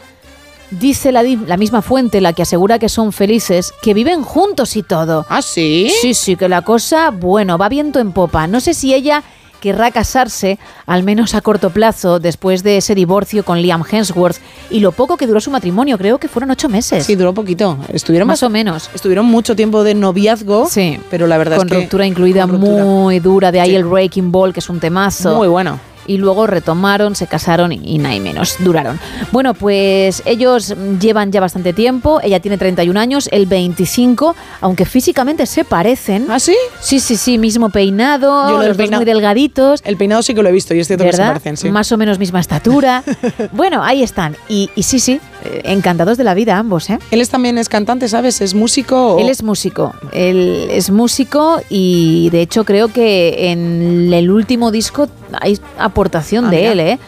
Dice 0.69 1.13
la, 1.13 1.23
la 1.23 1.55
misma 1.55 1.81
fuente, 1.81 2.19
la 2.19 2.33
que 2.33 2.41
asegura 2.41 2.77
que 2.77 2.89
son 2.89 3.13
felices, 3.13 3.73
que 3.81 3.93
viven 3.93 4.21
juntos 4.21 4.75
y 4.75 4.83
todo. 4.83 5.25
¿Ah, 5.29 5.41
sí? 5.41 5.89
Sí, 6.01 6.13
sí, 6.13 6.35
que 6.35 6.49
la 6.49 6.61
cosa, 6.61 7.11
bueno, 7.11 7.57
va 7.57 7.69
viento 7.69 7.99
en 7.99 8.11
popa. 8.11 8.47
No 8.47 8.59
sé 8.59 8.73
si 8.73 8.93
ella 8.93 9.23
querrá 9.59 9.91
casarse, 9.91 10.59
al 10.85 11.03
menos 11.03 11.35
a 11.35 11.41
corto 11.41 11.69
plazo, 11.69 12.19
después 12.19 12.63
de 12.63 12.77
ese 12.77 12.95
divorcio 12.95 13.43
con 13.43 13.61
Liam 13.61 13.83
Hemsworth 13.89 14.37
y 14.69 14.79
lo 14.79 14.91
poco 14.91 15.17
que 15.17 15.27
duró 15.27 15.39
su 15.39 15.51
matrimonio, 15.51 15.97
creo 15.97 16.17
que 16.17 16.27
fueron 16.27 16.51
ocho 16.51 16.69
meses. 16.69 17.05
Sí, 17.05 17.15
duró 17.15 17.33
poquito. 17.33 17.77
Estuvieron 17.91 18.27
más 18.27 18.43
o 18.43 18.49
menos. 18.49 18.89
Estuvieron 18.93 19.25
mucho 19.25 19.55
tiempo 19.55 19.83
de 19.83 19.93
noviazgo, 19.95 20.67
Sí. 20.69 20.99
pero 21.09 21.27
la 21.27 21.37
verdad 21.37 21.57
con 21.57 21.67
es 21.67 21.73
que 21.73 21.79
ruptura 21.81 22.05
incluida 22.05 22.41
con 22.41 22.51
ruptura. 22.61 22.83
muy 22.83 23.19
dura, 23.19 23.51
de 23.51 23.59
ahí 23.59 23.75
el 23.75 23.85
Breaking 23.85 24.31
Ball, 24.31 24.53
que 24.53 24.59
es 24.59 24.69
un 24.69 24.79
temazo. 24.79 25.35
Muy 25.35 25.47
bueno. 25.47 25.79
Y 26.07 26.17
luego 26.17 26.47
retomaron, 26.47 27.15
se 27.15 27.27
casaron 27.27 27.71
y, 27.73 27.79
y 27.83 27.97
nada 27.97 28.15
y 28.15 28.19
menos, 28.19 28.55
duraron. 28.59 28.99
Bueno, 29.31 29.53
pues 29.53 30.23
ellos 30.25 30.73
llevan 30.99 31.31
ya 31.31 31.41
bastante 31.41 31.73
tiempo, 31.73 32.19
ella 32.23 32.39
tiene 32.39 32.57
31 32.57 32.99
años, 32.99 33.29
él 33.31 33.45
25, 33.45 34.35
aunque 34.61 34.85
físicamente 34.85 35.45
se 35.45 35.65
parecen. 35.65 36.27
¿Ah, 36.29 36.39
sí? 36.39 36.55
Sí, 36.79 36.99
sí, 36.99 37.17
sí, 37.17 37.37
mismo 37.37 37.69
peinado, 37.69 38.47
Yo 38.47 38.53
lo 38.53 38.59
del 38.59 38.69
los 38.69 38.77
dos 38.77 38.91
muy 38.91 39.05
delgaditos. 39.05 39.81
El 39.83 39.97
peinado 39.97 40.21
sí 40.23 40.33
que 40.33 40.41
lo 40.41 40.49
he 40.49 40.51
visto 40.51 40.73
y 40.73 40.79
es 40.79 40.87
cierto 40.87 41.05
que 41.05 41.13
se 41.13 41.21
parecen, 41.21 41.57
sí. 41.57 41.69
Más 41.69 41.91
o 41.91 41.97
menos 41.97 42.19
misma 42.19 42.39
estatura. 42.39 43.03
bueno, 43.51 43.83
ahí 43.83 44.03
están. 44.03 44.35
Y, 44.49 44.69
y 44.75 44.83
sí, 44.83 44.99
sí, 44.99 45.19
encantados 45.63 46.17
de 46.17 46.23
la 46.23 46.33
vida 46.33 46.57
ambos, 46.57 46.89
¿eh? 46.89 46.99
Él 47.11 47.21
es 47.21 47.29
también 47.29 47.57
es 47.57 47.69
cantante, 47.69 48.07
¿sabes? 48.07 48.41
¿Es 48.41 48.53
músico? 48.53 49.15
o- 49.15 49.19
Él 49.19 49.29
es 49.29 49.43
músico, 49.43 49.93
él 50.11 50.67
es 50.71 50.89
músico 50.89 51.61
y 51.69 52.29
de 52.31 52.41
hecho 52.41 52.63
creo 52.65 52.87
que 52.89 53.51
en 53.51 54.13
el 54.13 54.29
último 54.31 54.71
disco 54.71 55.07
hay 55.41 55.59
aportación 55.77 56.45
Ah, 56.45 56.49
de 56.49 56.57
mira. 56.57 56.71
él, 56.71 56.79
¿eh? 56.79 56.99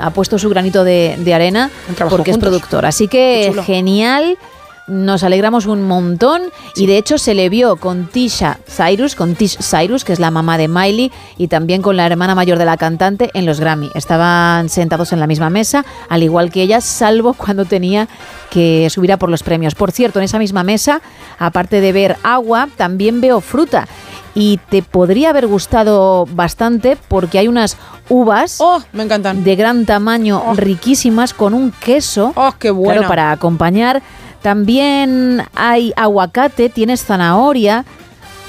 Ha 0.00 0.10
puesto 0.10 0.38
su 0.38 0.48
granito 0.48 0.84
de, 0.84 1.16
de 1.18 1.34
arena 1.34 1.70
porque 1.86 2.08
juntos. 2.10 2.28
es 2.28 2.38
productor. 2.38 2.86
Así 2.86 3.08
que 3.08 3.52
genial. 3.66 4.38
Nos 4.88 5.22
alegramos 5.22 5.66
un 5.66 5.82
montón 5.86 6.42
y 6.74 6.86
de 6.86 6.96
hecho 6.96 7.18
se 7.18 7.34
le 7.34 7.48
vio 7.48 7.76
con 7.76 8.06
Tisha 8.06 8.58
Cyrus, 8.66 9.14
con 9.14 9.34
Tish 9.34 9.58
Cyrus, 9.58 10.02
que 10.04 10.12
es 10.14 10.18
la 10.18 10.30
mamá 10.30 10.56
de 10.56 10.66
Miley, 10.68 11.12
y 11.36 11.48
también 11.48 11.82
con 11.82 11.96
la 11.96 12.06
hermana 12.06 12.34
mayor 12.34 12.58
de 12.58 12.64
la 12.64 12.76
cantante 12.76 13.30
en 13.34 13.44
los 13.44 13.60
Grammy. 13.60 13.90
Estaban 13.94 14.68
sentados 14.68 15.12
en 15.12 15.20
la 15.20 15.26
misma 15.26 15.50
mesa, 15.50 15.84
al 16.08 16.22
igual 16.22 16.50
que 16.50 16.62
ella, 16.62 16.80
salvo 16.80 17.34
cuando 17.38 17.64
tenía 17.66 18.08
que 18.50 18.88
subir 18.90 19.12
a 19.12 19.18
por 19.18 19.28
los 19.28 19.42
premios. 19.42 19.74
Por 19.74 19.92
cierto, 19.92 20.18
en 20.20 20.24
esa 20.24 20.38
misma 20.38 20.64
mesa, 20.64 21.02
aparte 21.38 21.80
de 21.80 21.92
ver 21.92 22.16
agua, 22.22 22.68
también 22.76 23.20
veo 23.20 23.40
fruta. 23.40 23.86
Y 24.34 24.60
te 24.70 24.82
podría 24.82 25.30
haber 25.30 25.48
gustado 25.48 26.26
bastante 26.26 26.96
porque 27.08 27.38
hay 27.40 27.48
unas 27.48 27.76
uvas 28.08 28.56
Oh, 28.60 28.80
me 28.92 29.02
encantan. 29.02 29.42
de 29.42 29.56
gran 29.56 29.84
tamaño, 29.84 30.54
riquísimas, 30.54 31.34
con 31.34 31.54
un 31.54 31.72
queso. 31.72 32.32
¡Oh, 32.36 32.54
qué 32.58 32.70
bueno! 32.70 33.00
Claro, 33.00 33.08
para 33.08 33.32
acompañar. 33.32 34.00
También 34.42 35.42
hay 35.54 35.92
aguacate, 35.96 36.68
tienes 36.68 37.04
zanahoria, 37.04 37.84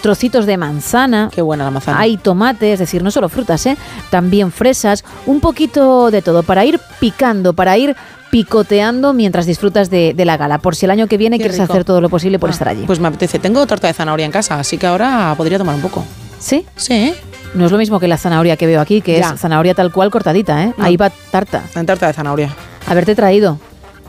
trocitos 0.02 0.46
de 0.46 0.58
manzana. 0.58 1.30
Qué 1.34 1.42
buena 1.42 1.66
la 1.66 1.72
manzana. 1.72 2.00
Hay 2.00 2.18
tomate, 2.18 2.74
es 2.74 2.80
decir, 2.80 3.04
no 3.04 3.12
solo 3.12 3.28
frutas, 3.30 3.66
¿eh? 3.66 3.78
también 4.10 4.52
fresas, 4.52 5.04
un 5.26 5.40
poquito 5.42 6.10
de 6.12 6.22
todo, 6.22 6.44
para 6.44 6.64
ir 6.66 6.80
picando, 7.00 7.54
para 7.54 7.78
ir 7.78 7.96
picoteando 8.32 9.14
mientras 9.14 9.46
disfrutas 9.48 9.90
de, 9.90 10.14
de 10.16 10.26
la 10.26 10.38
gala. 10.38 10.60
Por 10.60 10.76
si 10.76 10.86
el 10.86 10.92
año 10.92 11.08
que 11.08 11.18
viene 11.18 11.38
Qué 11.38 11.44
quieres 11.46 11.60
rico. 11.60 11.74
hacer 11.74 11.84
todo 11.84 12.00
lo 12.00 12.10
posible 12.10 12.38
por 12.40 12.50
Ah, 12.50 12.54
estar 12.54 12.68
allí. 12.70 12.84
Pues 12.86 13.00
me 13.00 13.08
apetece. 13.08 13.40
Tengo 13.40 13.66
torta 13.66 13.88
de 13.88 13.94
zanahoria 13.94 14.26
en 14.26 14.32
casa, 14.32 14.60
así 14.60 14.78
que 14.78 14.86
ahora 14.88 15.34
podría 15.36 15.58
tomar 15.58 15.76
un 15.76 15.82
poco. 15.82 16.06
¿Sí? 16.40 16.66
Sí. 16.76 17.14
No 17.56 17.66
es 17.66 17.72
lo 17.72 17.80
mismo 17.80 18.00
que 18.00 18.08
la 18.08 18.18
zanahoria 18.18 18.56
que 18.56 18.68
veo 18.68 18.80
aquí, 18.80 19.02
que 19.02 19.18
Ya. 19.20 19.32
es 19.34 19.40
zanahoria 19.42 19.74
tal 19.74 19.92
cual 19.92 20.12
cortadita, 20.12 20.64
¿eh? 20.64 20.74
No. 20.78 20.86
Ahí 20.86 20.96
va 20.96 21.10
tarta. 21.10 21.64
En 21.76 21.86
torta 21.88 22.06
de 22.08 22.14
zanahoria. 22.14 22.56
Haberte 22.88 23.16
traído. 23.16 23.60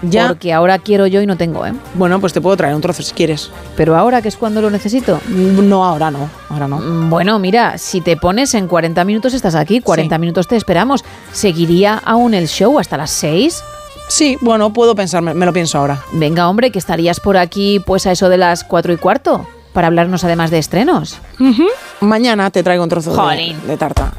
Ya. 0.02 0.28
Porque 0.28 0.52
ahora 0.52 0.78
quiero 0.78 1.06
yo 1.06 1.20
y 1.20 1.26
no 1.26 1.36
tengo, 1.36 1.66
¿eh? 1.66 1.72
Bueno, 1.94 2.20
pues 2.20 2.32
te 2.32 2.40
puedo 2.40 2.56
traer 2.56 2.74
un 2.74 2.80
trozo 2.80 3.02
si 3.02 3.12
quieres. 3.12 3.50
Pero 3.76 3.96
ahora 3.96 4.22
que 4.22 4.28
es 4.28 4.36
cuando 4.36 4.60
lo 4.62 4.70
necesito. 4.70 5.20
No, 5.28 5.84
ahora 5.84 6.10
no. 6.10 6.28
Ahora 6.48 6.66
no. 6.68 6.78
Mm, 6.78 7.10
Bueno, 7.10 7.38
mira, 7.38 7.76
si 7.78 8.00
te 8.00 8.16
pones 8.16 8.54
en 8.54 8.66
40 8.66 9.04
minutos 9.04 9.34
estás 9.34 9.54
aquí, 9.54 9.80
40 9.80 10.16
minutos 10.18 10.48
te 10.48 10.56
esperamos. 10.56 11.04
¿Seguiría 11.32 12.00
aún 12.04 12.34
el 12.34 12.48
show 12.48 12.78
hasta 12.78 12.96
las 12.96 13.10
6? 13.10 13.62
Sí, 14.08 14.36
bueno, 14.40 14.72
puedo 14.72 14.94
pensarme, 14.94 15.34
me 15.34 15.46
lo 15.46 15.52
pienso 15.52 15.78
ahora. 15.78 16.00
Venga, 16.12 16.48
hombre, 16.48 16.72
que 16.72 16.78
estarías 16.78 17.20
por 17.20 17.36
aquí 17.36 17.80
pues 17.86 18.06
a 18.06 18.12
eso 18.12 18.28
de 18.28 18.38
las 18.38 18.64
4 18.64 18.92
y 18.92 18.96
cuarto, 18.96 19.46
para 19.72 19.86
hablarnos 19.86 20.24
además 20.24 20.50
de 20.50 20.58
estrenos. 20.58 21.18
Mañana 22.00 22.50
te 22.50 22.62
traigo 22.62 22.82
un 22.82 22.88
trozo 22.88 23.12
de, 23.28 23.54
de 23.66 23.76
tarta. 23.76 24.12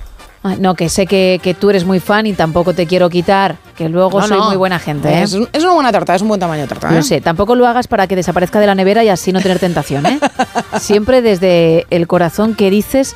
Ay, 0.44 0.58
no, 0.60 0.74
que 0.74 0.90
sé 0.90 1.06
que, 1.06 1.40
que 1.44 1.54
tú 1.54 1.70
eres 1.70 1.86
muy 1.86 2.00
fan 2.00 2.26
y 2.26 2.34
tampoco 2.34 2.74
te 2.74 2.88
quiero 2.88 3.12
quitar, 3.12 3.58
que 3.78 3.88
luego 3.90 4.20
No, 4.20 4.28
soy 4.28 4.38
no. 4.40 4.46
muy 4.48 4.56
buena 4.58 4.80
gente, 4.80 5.08
¿eh? 5.10 5.22
Es, 5.22 5.34
es 5.54 5.64
una 5.64 5.74
buena 5.74 5.92
tarta, 5.92 6.16
es 6.16 6.22
un 6.24 6.30
buen 6.30 6.40
tamaño 6.40 6.64
de 6.64 6.68
tarta. 6.68 6.90
¿eh? 6.92 6.96
Lo 6.96 7.04
sé, 7.04 7.22
tampoco 7.22 7.54
lo 7.56 7.68
hagas 7.68 7.88
para 7.88 8.08
que 8.08 8.16
desaparezca 8.16 8.60
de 8.60 8.66
la 8.66 8.74
nevera 8.74 9.04
y 9.04 9.10
así 9.10 9.32
no 9.32 9.40
tener 9.40 9.60
tentación, 9.60 10.06
¿eh? 10.08 10.20
Siempre 10.80 11.22
desde 11.22 11.86
el 11.92 12.08
corazón 12.08 12.56
que 12.56 12.72
dices 12.72 13.16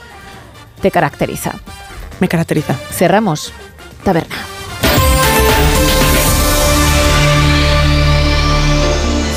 te 0.81 0.91
caracteriza. 0.91 1.53
Me 2.19 2.27
caracteriza. 2.27 2.75
Cerramos. 2.91 3.51
Taberna. 4.03 4.35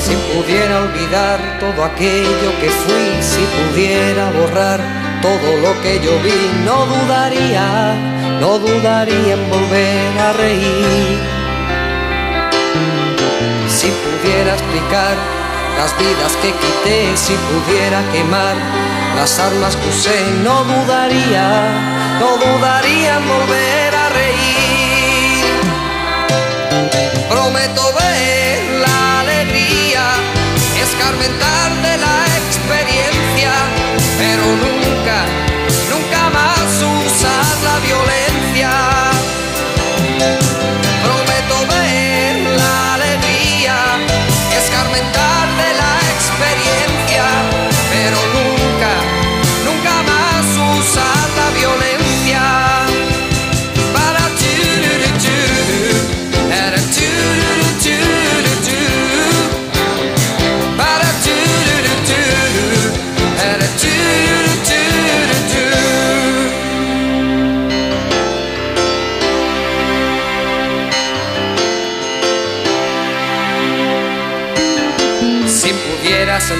Si 0.04 0.14
pudiera 0.34 0.82
olvidar 0.82 1.38
todo 1.60 1.84
aquello 1.84 2.50
que 2.60 2.68
fui, 2.70 3.22
si 3.22 3.40
pudiera 3.56 4.30
borrar 4.30 4.80
todo 5.22 5.56
lo 5.62 5.80
que 5.82 6.00
yo 6.00 6.18
vi, 6.20 6.50
no 6.64 6.86
dudaría, 6.86 7.94
no 8.40 8.58
dudaría 8.58 9.34
en 9.34 9.50
volver 9.50 10.18
a 10.18 10.32
reír. 10.32 11.18
Si 13.68 13.88
pudiera 13.88 14.52
explicar 14.54 15.16
las 15.78 15.96
vidas 15.98 16.36
que 16.42 16.52
quité, 16.52 17.16
si 17.16 17.34
pudiera 17.50 18.00
quemar 18.12 18.56
las 19.16 19.38
armas 19.38 19.76
que 19.76 19.88
usé, 19.88 20.18
no 20.42 20.64
dudaría, 20.64 21.46
no 22.20 22.36
dudaría 22.36 23.16
en 23.18 23.28
volver 23.28 23.94
a 23.94 24.07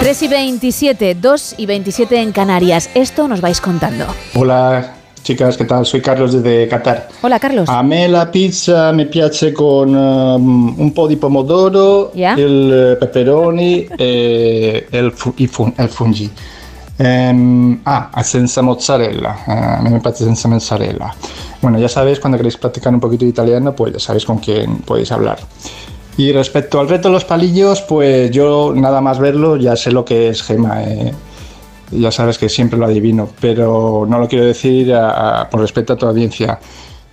3 0.00 0.22
y 0.22 0.28
27, 0.28 1.14
2 1.14 1.54
y 1.58 1.66
27 1.66 2.20
en 2.20 2.32
Canarias. 2.32 2.88
Esto 2.94 3.28
nos 3.28 3.40
vais 3.40 3.60
contando. 3.60 4.06
Hola 4.34 4.94
chicas, 5.22 5.56
¿qué 5.58 5.64
tal? 5.66 5.84
Soy 5.84 6.00
Carlos 6.00 6.32
desde 6.32 6.66
Qatar. 6.66 7.08
Hola, 7.20 7.38
Carlos. 7.38 7.68
A 7.68 7.82
me 7.82 8.08
la 8.08 8.30
pizza 8.30 8.90
mi 8.92 9.04
piace 9.04 9.52
con 9.52 9.94
um, 9.94 10.74
un 10.80 10.92
po' 10.94 11.06
di 11.06 11.16
pomodoro, 11.16 12.10
Yeah. 12.14 12.38
il 12.38 12.72
eh, 12.72 12.96
pepperoni 12.96 13.86
e 13.98 14.86
il, 14.90 15.12
fu- 15.14 15.34
fun- 15.50 15.74
il 15.78 15.88
fungi. 15.90 16.30
Ehm, 16.96 17.80
ah, 17.84 18.10
senza 18.22 18.62
mozzarella, 18.62 19.36
eh, 19.46 19.52
a 19.52 19.80
mí 19.82 19.90
me 19.90 20.00
piace 20.00 20.24
senza 20.24 20.48
mozzarella. 20.48 21.14
Bueno, 21.60 21.78
ya 21.78 21.88
sabéis, 21.88 22.18
cuando 22.18 22.38
queréis 22.38 22.56
practicar 22.56 22.92
un 22.94 23.00
poquito 23.00 23.24
de 23.26 23.30
italiano, 23.30 23.74
pues 23.74 23.92
ya 23.92 23.98
sabéis 23.98 24.24
con 24.24 24.38
quién 24.38 24.78
podéis 24.78 25.12
hablar. 25.12 25.38
Y 26.16 26.32
respecto 26.32 26.80
al 26.80 26.88
reto 26.88 27.08
de 27.08 27.14
los 27.14 27.24
palillos, 27.24 27.80
pues 27.82 28.30
yo 28.30 28.72
nada 28.76 29.00
más 29.00 29.18
verlo 29.18 29.56
ya 29.56 29.76
sé 29.76 29.90
lo 29.90 30.04
que 30.04 30.28
es 30.28 30.42
gema. 30.42 30.82
eh. 30.84 31.12
Ya 31.92 32.10
sabes 32.12 32.38
que 32.38 32.48
siempre 32.48 32.78
lo 32.78 32.84
adivino, 32.86 33.28
pero 33.40 34.06
no 34.08 34.18
lo 34.18 34.28
quiero 34.28 34.44
decir 34.44 34.92
a- 34.94 35.40
a- 35.42 35.50
por 35.50 35.60
respeto 35.60 35.94
a 35.94 35.96
tu 35.96 36.06
audiencia. 36.06 36.58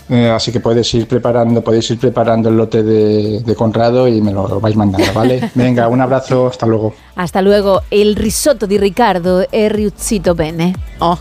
Eh, 0.10 0.30
así 0.30 0.52
que 0.52 0.60
puedes 0.62 0.94
ir 0.94 1.08
preparando, 1.08 1.62
podéis 1.62 1.90
ir 1.92 1.98
preparando 2.00 2.48
el 2.50 2.56
lote 2.58 2.82
de, 2.84 3.42
de 3.42 3.56
Conrado 3.56 4.08
y 4.08 4.22
me 4.22 4.32
lo 4.32 4.60
vais 4.62 4.76
mandando, 4.76 5.12
¿vale? 5.14 5.50
Venga, 5.56 5.88
un 5.90 6.00
abrazo, 6.00 6.48
hasta 6.48 6.66
luego. 6.66 6.94
Hasta 7.16 7.42
luego. 7.42 7.82
El 7.92 8.16
risotto 8.16 8.68
di 8.68 8.78
Riccardo 8.78 9.50
è 9.52 9.68
riuscito 9.70 10.34
bene. 10.36 10.76
Oh. 11.00 11.18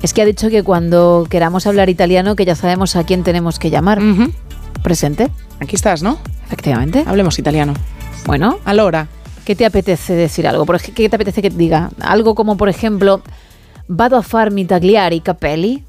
Es 0.00 0.14
que 0.14 0.22
ha 0.22 0.24
dicho 0.24 0.48
que 0.48 0.62
cuando 0.62 1.26
queramos 1.28 1.66
hablar 1.66 1.90
italiano, 1.90 2.36
que 2.36 2.44
ya 2.44 2.54
sabemos 2.54 2.94
a 2.96 3.04
quién 3.04 3.24
tenemos 3.24 3.58
que 3.58 3.68
llamar. 3.70 4.00
Presente. 4.82 5.30
Aquí 5.60 5.76
estás, 5.76 6.02
¿no? 6.02 6.18
Efectivamente. 6.46 7.04
Hablemos 7.06 7.38
italiano. 7.38 7.74
Bueno. 8.26 8.58
Allora. 8.64 9.08
¿Qué 9.44 9.54
te 9.56 9.64
apetece 9.64 10.14
decir 10.14 10.46
algo? 10.46 10.66
¿Qué 10.94 11.08
te 11.08 11.16
apetece 11.16 11.40
que 11.40 11.50
te 11.50 11.56
diga? 11.56 11.90
Algo 12.00 12.34
como, 12.34 12.56
por 12.56 12.68
ejemplo, 12.68 13.22
vado 13.86 14.16
a 14.16 14.22
farmi 14.22 14.64
tagliare 14.66 15.16
i 15.16 15.20
capelli. 15.20 15.84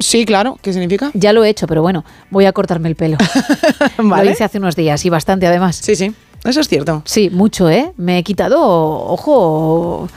Sí, 0.00 0.26
claro. 0.26 0.58
¿Qué 0.60 0.72
significa? 0.72 1.10
Ya 1.14 1.32
lo 1.32 1.44
he 1.44 1.48
hecho, 1.48 1.66
pero 1.68 1.82
bueno, 1.82 2.04
voy 2.30 2.46
a 2.46 2.52
cortarme 2.52 2.88
el 2.88 2.96
pelo. 2.96 3.16
Vale. 3.98 4.24
Lo 4.24 4.30
hice 4.32 4.42
hace 4.44 4.58
unos 4.58 4.74
días 4.74 5.04
y 5.04 5.10
bastante 5.10 5.46
además. 5.46 5.76
Sí, 5.76 5.94
sí. 5.94 6.12
Eso 6.44 6.60
es 6.60 6.68
cierto. 6.68 7.02
Sí, 7.04 7.30
mucho, 7.30 7.70
¿eh? 7.70 7.92
Me 7.96 8.18
he 8.18 8.22
quitado, 8.22 8.60
ojo, 8.60 10.08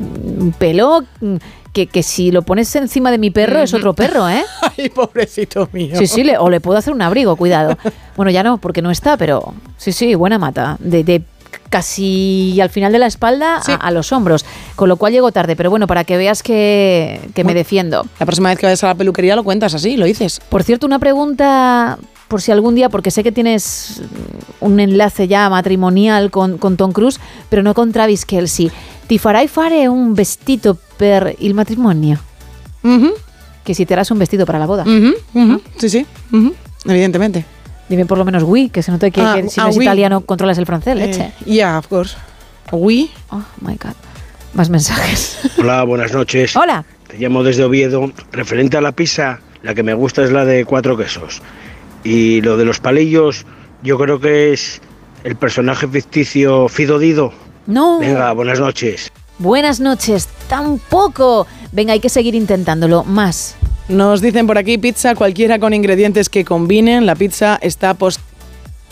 un 0.00 0.54
pelo 0.58 1.04
mm, 1.20 1.36
que, 1.72 1.86
que 1.86 2.02
si 2.02 2.30
lo 2.30 2.42
pones 2.42 2.74
encima 2.76 3.10
de 3.10 3.18
mi 3.18 3.30
perro 3.30 3.60
es 3.60 3.72
otro 3.74 3.94
perro, 3.94 4.28
¿eh? 4.28 4.42
Ay, 4.78 4.88
pobrecito 4.88 5.68
mío. 5.72 5.96
Sí, 5.98 6.06
sí, 6.06 6.24
le- 6.24 6.38
o 6.38 6.48
le 6.50 6.60
puedo 6.60 6.78
hacer 6.78 6.92
un 6.92 7.02
abrigo, 7.02 7.36
cuidado. 7.36 7.76
Bueno, 8.16 8.32
ya 8.32 8.42
no, 8.42 8.58
porque 8.58 8.82
no 8.82 8.90
está, 8.90 9.16
pero 9.16 9.54
sí, 9.76 9.92
sí, 9.92 10.14
buena 10.16 10.38
mata. 10.38 10.76
De, 10.80 11.04
de 11.04 11.22
casi 11.70 12.58
al 12.60 12.68
final 12.70 12.90
de 12.92 12.98
la 12.98 13.06
espalda 13.06 13.60
a, 13.64 13.74
a 13.74 13.90
los 13.92 14.10
hombros. 14.12 14.44
Con 14.74 14.88
lo 14.88 14.96
cual 14.96 15.12
llego 15.12 15.30
tarde, 15.30 15.54
pero 15.54 15.70
bueno, 15.70 15.86
para 15.86 16.02
que 16.04 16.16
veas 16.16 16.42
que, 16.42 17.20
que 17.34 17.44
me 17.44 17.54
defiendo. 17.54 18.04
La 18.18 18.26
próxima 18.26 18.48
vez 18.48 18.58
que 18.58 18.66
vayas 18.66 18.82
a 18.84 18.88
la 18.88 18.94
peluquería 18.96 19.36
lo 19.36 19.44
cuentas 19.44 19.74
así, 19.74 19.96
lo 19.96 20.04
dices. 20.06 20.40
Por 20.48 20.62
cierto, 20.64 20.86
una 20.86 20.98
pregunta, 20.98 21.98
por 22.28 22.42
si 22.42 22.52
algún 22.52 22.74
día, 22.74 22.88
porque 22.88 23.10
sé 23.10 23.22
que 23.24 23.32
tienes 23.32 24.02
un 24.60 24.78
enlace 24.80 25.26
ya 25.28 25.48
matrimonial 25.48 26.30
con, 26.30 26.58
con 26.58 26.76
Tom 26.76 26.92
Cruise, 26.92 27.18
pero 27.48 27.62
no 27.62 27.74
con 27.74 27.92
Travis 27.92 28.24
Kelsey. 28.24 28.70
¿Ti 29.06 29.18
farai 29.18 29.48
fare 29.48 29.88
un 29.88 30.14
vestito 30.14 30.76
per 30.98 31.34
il 31.40 31.54
matrimonio? 31.54 32.18
Que 33.64 33.74
si 33.74 33.86
te 33.86 33.94
harás 33.94 34.10
un 34.10 34.18
vestido 34.18 34.44
para 34.44 34.58
la 34.58 34.66
boda. 34.66 34.84
Sí, 35.78 35.88
sí. 35.88 36.06
Evidentemente. 36.84 37.44
Dime 37.88 38.04
por 38.04 38.18
lo 38.18 38.24
menos 38.26 38.42
oui, 38.42 38.68
que 38.68 38.82
se 38.82 38.92
note 38.92 39.10
que, 39.10 39.22
Ah, 39.22 39.38
que 39.40 39.48
si 39.48 39.60
ah, 39.60 39.64
no 39.64 39.70
es 39.70 39.78
oui. 39.78 39.84
italiano 39.84 40.20
controlas 40.20 40.58
el 40.58 40.66
francés, 40.66 40.94
leche. 40.94 41.22
Eh, 41.22 41.32
yeah, 41.46 41.78
of 41.78 41.86
course. 41.88 42.16
Oui. 42.70 43.10
Oh 43.30 43.42
my 43.62 43.76
god. 43.82 43.94
Más 44.52 44.68
mensajes. 44.68 45.38
Hola, 45.58 45.84
buenas 45.84 46.12
noches. 46.12 46.54
Hola. 46.54 46.84
Te 47.06 47.16
llamo 47.16 47.42
desde 47.42 47.64
Oviedo. 47.64 48.12
Referente 48.30 48.76
a 48.76 48.82
la 48.82 48.92
pizza, 48.92 49.40
la 49.62 49.74
que 49.74 49.82
me 49.82 49.94
gusta 49.94 50.22
es 50.22 50.30
la 50.32 50.44
de 50.44 50.66
cuatro 50.66 50.98
quesos. 50.98 51.40
Y 52.08 52.40
lo 52.40 52.56
de 52.56 52.64
los 52.64 52.80
palillos, 52.80 53.44
yo 53.82 53.98
creo 53.98 54.18
que 54.18 54.52
es 54.54 54.80
el 55.24 55.36
personaje 55.36 55.86
ficticio 55.86 56.68
Fido 56.68 56.98
Dido. 56.98 57.32
No. 57.66 57.98
Venga, 57.98 58.32
buenas 58.32 58.60
noches. 58.60 59.10
Buenas 59.38 59.78
noches. 59.78 60.26
tampoco. 60.48 61.46
Venga, 61.72 61.92
hay 61.92 62.00
que 62.00 62.08
seguir 62.08 62.34
intentándolo. 62.34 63.04
Más. 63.04 63.56
Nos 63.88 64.20
dicen 64.22 64.46
por 64.46 64.56
aquí 64.58 64.78
pizza 64.78 65.14
cualquiera 65.14 65.58
con 65.58 65.74
ingredientes 65.74 66.28
que 66.30 66.44
combinen. 66.44 67.04
La 67.04 67.14
pizza 67.14 67.58
está 67.60 67.92
pos- 67.94 68.20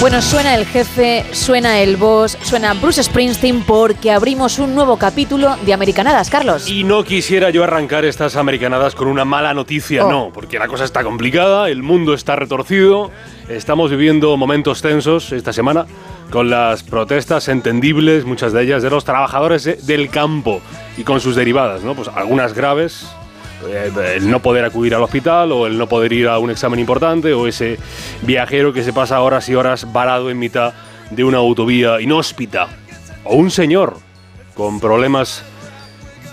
Bueno, 0.00 0.20
suena 0.20 0.54
el 0.54 0.66
jefe, 0.66 1.24
suena 1.32 1.80
el 1.80 1.96
boss, 1.96 2.36
suena 2.42 2.74
Bruce 2.74 3.02
Springsteen 3.02 3.62
porque 3.62 4.10
abrimos 4.10 4.58
un 4.58 4.74
nuevo 4.74 4.98
capítulo 4.98 5.56
de 5.64 5.72
Americanadas, 5.72 6.28
Carlos. 6.28 6.68
Y 6.68 6.84
no 6.84 7.04
quisiera 7.04 7.48
yo 7.48 7.64
arrancar 7.64 8.04
estas 8.04 8.36
americanadas 8.36 8.94
con 8.94 9.08
una 9.08 9.24
mala 9.24 9.54
noticia, 9.54 10.04
Oh. 10.04 10.10
no, 10.10 10.30
porque 10.34 10.58
la 10.58 10.68
cosa 10.68 10.84
está 10.84 11.02
complicada, 11.04 11.70
el 11.70 11.82
mundo 11.82 12.12
está 12.12 12.36
retorcido, 12.36 13.12
estamos 13.48 13.90
viviendo 13.90 14.36
momentos 14.36 14.82
tensos 14.82 15.32
esta 15.32 15.54
semana 15.54 15.86
con 16.30 16.50
las 16.50 16.82
protestas 16.82 17.48
entendibles, 17.48 18.26
muchas 18.26 18.52
de 18.52 18.62
ellas 18.62 18.82
de 18.82 18.90
los 18.90 19.04
trabajadores 19.04 19.64
de- 19.64 19.76
del 19.76 20.10
campo 20.10 20.60
y 20.98 21.04
con 21.04 21.20
sus 21.20 21.34
derivadas, 21.34 21.82
¿no? 21.82 21.94
Pues 21.94 22.08
algunas 22.08 22.52
graves, 22.52 23.06
el 23.66 24.30
no 24.30 24.40
poder 24.40 24.64
acudir 24.64 24.94
al 24.94 25.02
hospital 25.02 25.52
o 25.52 25.66
el 25.66 25.78
no 25.78 25.88
poder 25.88 26.12
ir 26.12 26.28
a 26.28 26.38
un 26.38 26.50
examen 26.50 26.78
importante 26.78 27.32
o 27.32 27.46
ese 27.46 27.78
viajero 28.22 28.72
que 28.72 28.82
se 28.82 28.92
pasa 28.92 29.20
horas 29.20 29.48
y 29.48 29.54
horas 29.54 29.92
varado 29.92 30.30
en 30.30 30.38
mitad 30.38 30.74
de 31.10 31.24
una 31.24 31.38
autovía 31.38 32.00
inhóspita 32.00 32.68
o 33.24 33.36
un 33.36 33.50
señor 33.50 33.98
con 34.54 34.80
problemas 34.80 35.42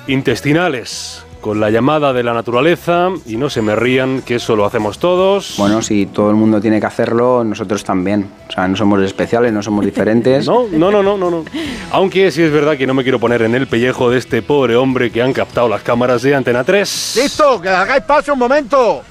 intestinales 0.07 1.20
con 1.41 1.59
la 1.59 1.69
llamada 1.69 2.13
de 2.13 2.23
la 2.23 2.33
naturaleza 2.33 3.09
y 3.25 3.35
no 3.35 3.49
se 3.49 3.61
me 3.61 3.75
rían 3.75 4.21
que 4.21 4.35
eso 4.35 4.55
lo 4.55 4.65
hacemos 4.65 4.99
todos. 4.99 5.55
Bueno, 5.57 5.81
si 5.81 6.05
todo 6.05 6.29
el 6.29 6.35
mundo 6.35 6.61
tiene 6.61 6.79
que 6.79 6.85
hacerlo, 6.85 7.43
nosotros 7.43 7.83
también. 7.83 8.29
O 8.47 8.51
sea, 8.51 8.67
no 8.67 8.75
somos 8.77 9.01
especiales, 9.01 9.51
no 9.51 9.61
somos 9.61 9.85
diferentes. 9.85 10.47
No, 10.61 10.67
no, 10.71 10.91
no, 10.91 11.01
no, 11.03 11.17
no, 11.17 11.31
no. 11.31 11.45
Aunque 11.91 12.29
sí 12.31 12.41
es 12.41 12.51
verdad 12.51 12.77
que 12.77 12.85
no 12.85 12.93
me 12.93 13.03
quiero 13.03 13.19
poner 13.19 13.41
en 13.41 13.55
el 13.55 13.67
pellejo 13.67 14.09
de 14.09 14.17
este 14.17 14.41
pobre 14.41 14.75
hombre 14.75 15.11
que 15.11 15.21
han 15.21 15.33
captado 15.33 15.67
las 15.67 15.81
cámaras 15.81 16.21
de 16.21 16.35
Antena 16.35 16.63
3. 16.63 17.19
¡Listo! 17.21 17.61
¡Que 17.61 17.69
hagáis 17.69 18.03
paso 18.03 18.33
un 18.33 18.39
momento! 18.39 19.01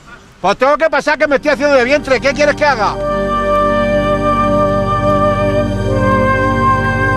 Pues 0.41 0.57
tengo 0.57 0.77
que 0.77 0.89
pasar 0.89 1.19
que 1.19 1.27
me 1.27 1.37
estoy 1.37 1.53
haciendo 1.53 1.75
de 1.77 1.85
vientre. 1.85 2.21
¿Qué 2.21 2.33
quieres 2.33 2.55
que 2.55 2.65
haga? 2.65 2.95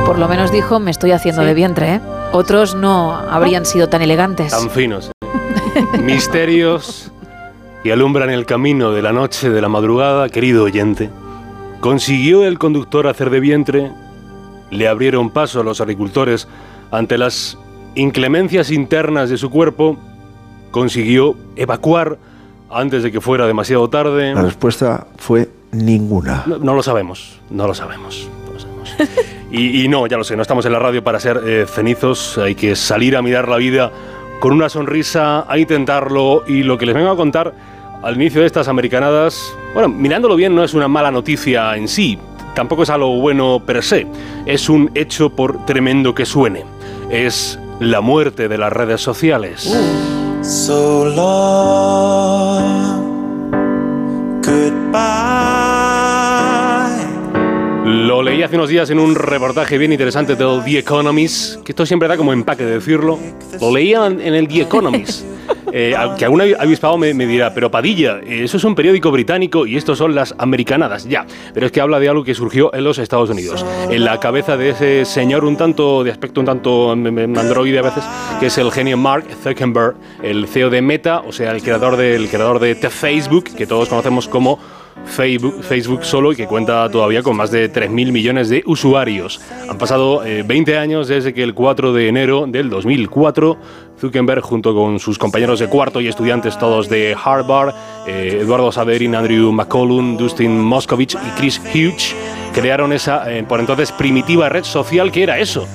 Por 0.05 0.19
lo 0.19 0.27
menos 0.27 0.51
dijo, 0.51 0.79
me 0.79 0.91
estoy 0.91 1.11
haciendo 1.11 1.43
de 1.43 1.53
vientre, 1.53 1.95
¿eh? 1.95 2.01
Otros 2.33 2.73
no 2.73 3.13
habrían 3.13 3.63
sido 3.63 3.89
tan 3.89 4.01
elegantes. 4.01 4.51
Tan 4.51 4.71
finos. 4.71 5.11
Misterios 6.01 7.11
que 7.83 7.93
alumbran 7.93 8.31
el 8.31 8.47
camino 8.47 8.91
de 8.91 9.03
la 9.03 9.13
noche, 9.13 9.51
de 9.51 9.61
la 9.61 9.69
madrugada, 9.69 10.29
querido 10.29 10.63
oyente. 10.63 11.11
¿Consiguió 11.79 12.43
el 12.43 12.57
conductor 12.57 13.05
hacer 13.05 13.29
de 13.29 13.39
vientre? 13.39 13.91
¿Le 14.71 14.87
abrieron 14.87 15.29
paso 15.29 15.61
a 15.61 15.63
los 15.63 15.79
agricultores 15.79 16.47
ante 16.89 17.19
las 17.19 17.55
inclemencias 17.93 18.71
internas 18.71 19.29
de 19.29 19.37
su 19.37 19.51
cuerpo? 19.51 19.99
¿Consiguió 20.71 21.35
evacuar 21.55 22.17
antes 22.71 23.03
de 23.03 23.11
que 23.11 23.21
fuera 23.21 23.45
demasiado 23.45 23.91
tarde? 23.91 24.33
La 24.33 24.41
respuesta 24.41 25.05
fue 25.17 25.49
ninguna. 25.71 26.45
No, 26.47 26.57
no 26.57 26.73
lo 26.73 26.81
sabemos, 26.81 27.39
no 27.51 27.67
lo 27.67 27.75
sabemos. 27.75 28.27
y 29.51 29.87
no, 29.87 30.07
ya 30.07 30.17
lo 30.17 30.23
sé, 30.23 30.35
no 30.35 30.41
estamos 30.41 30.65
en 30.65 30.73
la 30.73 30.79
radio 30.79 31.03
para 31.03 31.19
ser 31.19 31.41
eh, 31.45 31.65
cenizos, 31.67 32.37
hay 32.37 32.55
que 32.55 32.75
salir 32.75 33.15
a 33.15 33.21
mirar 33.21 33.47
la 33.47 33.57
vida 33.57 33.91
con 34.43 34.51
una 34.51 34.67
sonrisa, 34.67 35.45
a 35.49 35.57
intentarlo. 35.57 36.43
Y 36.45 36.63
lo 36.63 36.77
que 36.77 36.85
les 36.85 36.93
vengo 36.93 37.09
a 37.09 37.15
contar 37.15 37.53
al 38.01 38.15
inicio 38.15 38.41
de 38.41 38.47
estas 38.47 38.67
americanadas, 38.67 39.55
bueno, 39.73 39.87
mirándolo 39.87 40.35
bien 40.35 40.53
no 40.53 40.65
es 40.65 40.73
una 40.73 40.89
mala 40.89 41.11
noticia 41.11 41.77
en 41.77 41.87
sí, 41.87 42.19
tampoco 42.53 42.83
es 42.83 42.89
algo 42.89 43.21
bueno 43.21 43.61
per 43.65 43.81
se, 43.81 44.05
es 44.45 44.67
un 44.67 44.91
hecho 44.95 45.29
por 45.29 45.65
tremendo 45.65 46.13
que 46.13 46.25
suene. 46.25 46.65
Es 47.09 47.57
la 47.79 48.01
muerte 48.01 48.49
de 48.49 48.57
las 48.57 48.73
redes 48.73 48.99
sociales. 48.99 49.73
So 50.41 51.05
long, 51.05 52.11
goodbye. 54.41 55.62
Lo 58.03 58.21
leí 58.21 58.43
hace 58.43 58.55
unos 58.55 58.69
días 58.69 58.89
en 58.89 58.99
un 58.99 59.15
reportaje 59.15 59.77
bien 59.77 59.91
interesante 59.93 60.35
de 60.35 60.61
The 60.65 60.79
Economist, 60.79 61.63
que 61.63 61.71
esto 61.71 61.85
siempre 61.85 62.07
da 62.09 62.17
como 62.17 62.33
empaque 62.33 62.65
decirlo. 62.65 63.17
Lo 63.61 63.71
leía 63.73 64.05
en 64.07 64.19
el 64.21 64.47
The 64.47 64.61
Economist. 64.61 65.23
Eh, 65.75 65.95
que 66.19 66.25
algún 66.25 66.39
avi- 66.39 66.55
avispado 66.59 66.99
me, 66.99 67.15
me 67.15 67.25
dirá, 67.25 67.51
pero 67.51 67.71
Padilla, 67.71 68.19
eh, 68.19 68.43
eso 68.43 68.57
es 68.57 68.63
un 68.63 68.75
periódico 68.75 69.09
británico 69.09 69.65
y 69.65 69.75
estos 69.75 69.97
son 69.97 70.13
las 70.13 70.35
americanadas, 70.37 71.05
ya. 71.05 71.25
Pero 71.51 71.65
es 71.65 71.71
que 71.71 71.81
habla 71.81 71.99
de 71.99 72.07
algo 72.09 72.23
que 72.23 72.35
surgió 72.35 72.71
en 72.75 72.83
los 72.83 72.99
Estados 72.99 73.31
Unidos. 73.31 73.65
En 73.89 74.05
la 74.05 74.19
cabeza 74.19 74.55
de 74.55 74.69
ese 74.69 75.03
señor 75.03 75.43
un 75.43 75.57
tanto, 75.57 76.03
de 76.03 76.11
aspecto 76.11 76.41
un 76.41 76.45
tanto 76.45 76.95
mm, 76.95 77.07
mm, 77.31 77.37
androide 77.39 77.79
a 77.79 77.81
veces, 77.81 78.03
que 78.39 78.45
es 78.47 78.57
el 78.59 78.71
genio 78.71 78.97
Mark 78.97 79.25
Zuckerberg, 79.43 79.95
el 80.21 80.47
CEO 80.47 80.69
de 80.69 80.83
Meta, 80.83 81.23
o 81.25 81.31
sea, 81.31 81.51
el 81.51 81.63
creador, 81.63 81.97
del 81.97 82.29
creador 82.29 82.59
de 82.59 82.75
Facebook, 82.75 83.45
que 83.57 83.65
todos 83.65 83.89
conocemos 83.89 84.27
como 84.27 84.59
Facebook, 85.05 86.03
solo 86.05 86.31
y 86.31 86.35
que 86.35 86.47
cuenta 86.47 86.89
todavía 86.89 87.21
con 87.23 87.35
más 87.35 87.51
de 87.51 87.71
3.000 87.71 88.11
millones 88.11 88.49
de 88.49 88.63
usuarios. 88.65 89.41
Han 89.69 89.77
pasado 89.77 90.23
eh, 90.25 90.43
20 90.43 90.77
años 90.77 91.07
desde 91.07 91.33
que 91.33 91.43
el 91.43 91.53
4 91.53 91.93
de 91.93 92.07
enero 92.07 92.45
del 92.47 92.69
2004 92.69 93.57
Zuckerberg 93.99 94.41
junto 94.41 94.73
con 94.73 94.99
sus 94.99 95.17
compañeros 95.17 95.59
de 95.59 95.67
cuarto 95.67 96.01
y 96.01 96.07
estudiantes 96.07 96.57
todos 96.57 96.89
de 96.89 97.15
Harvard, 97.21 97.73
eh, 98.07 98.39
Eduardo 98.41 98.71
Saverin, 98.71 99.15
Andrew 99.15 99.51
McCollum, 99.51 100.17
Dustin 100.17 100.59
Moskovich 100.59 101.15
y 101.15 101.39
Chris 101.39 101.61
Hughes 101.73 102.15
crearon 102.53 102.93
esa 102.93 103.31
eh, 103.31 103.43
por 103.43 103.59
entonces 103.59 103.91
primitiva 103.91 104.49
red 104.49 104.63
social 104.63 105.11
que 105.11 105.23
era 105.23 105.39
eso, 105.39 105.67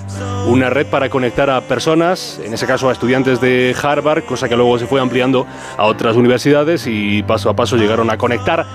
una 0.47 0.71
red 0.71 0.87
para 0.87 1.09
conectar 1.11 1.51
a 1.51 1.61
personas, 1.63 2.41
en 2.45 2.55
ese 2.55 2.67
caso 2.67 2.89
a 2.89 2.93
estudiantes 2.93 3.41
de 3.41 3.75
Harvard, 3.81 4.25
cosa 4.25 4.49
que 4.49 4.57
luego 4.57 4.79
se 4.79 4.87
fue 4.87 5.01
ampliando 5.01 5.47
a 5.77 5.87
otras 5.87 6.17
universidades 6.17 6.87
y 6.87 7.23
paso 7.23 7.51
a 7.51 7.57
paso 7.57 7.77
llegaron 7.77 8.11
a 8.11 8.19
conectar 8.19 8.67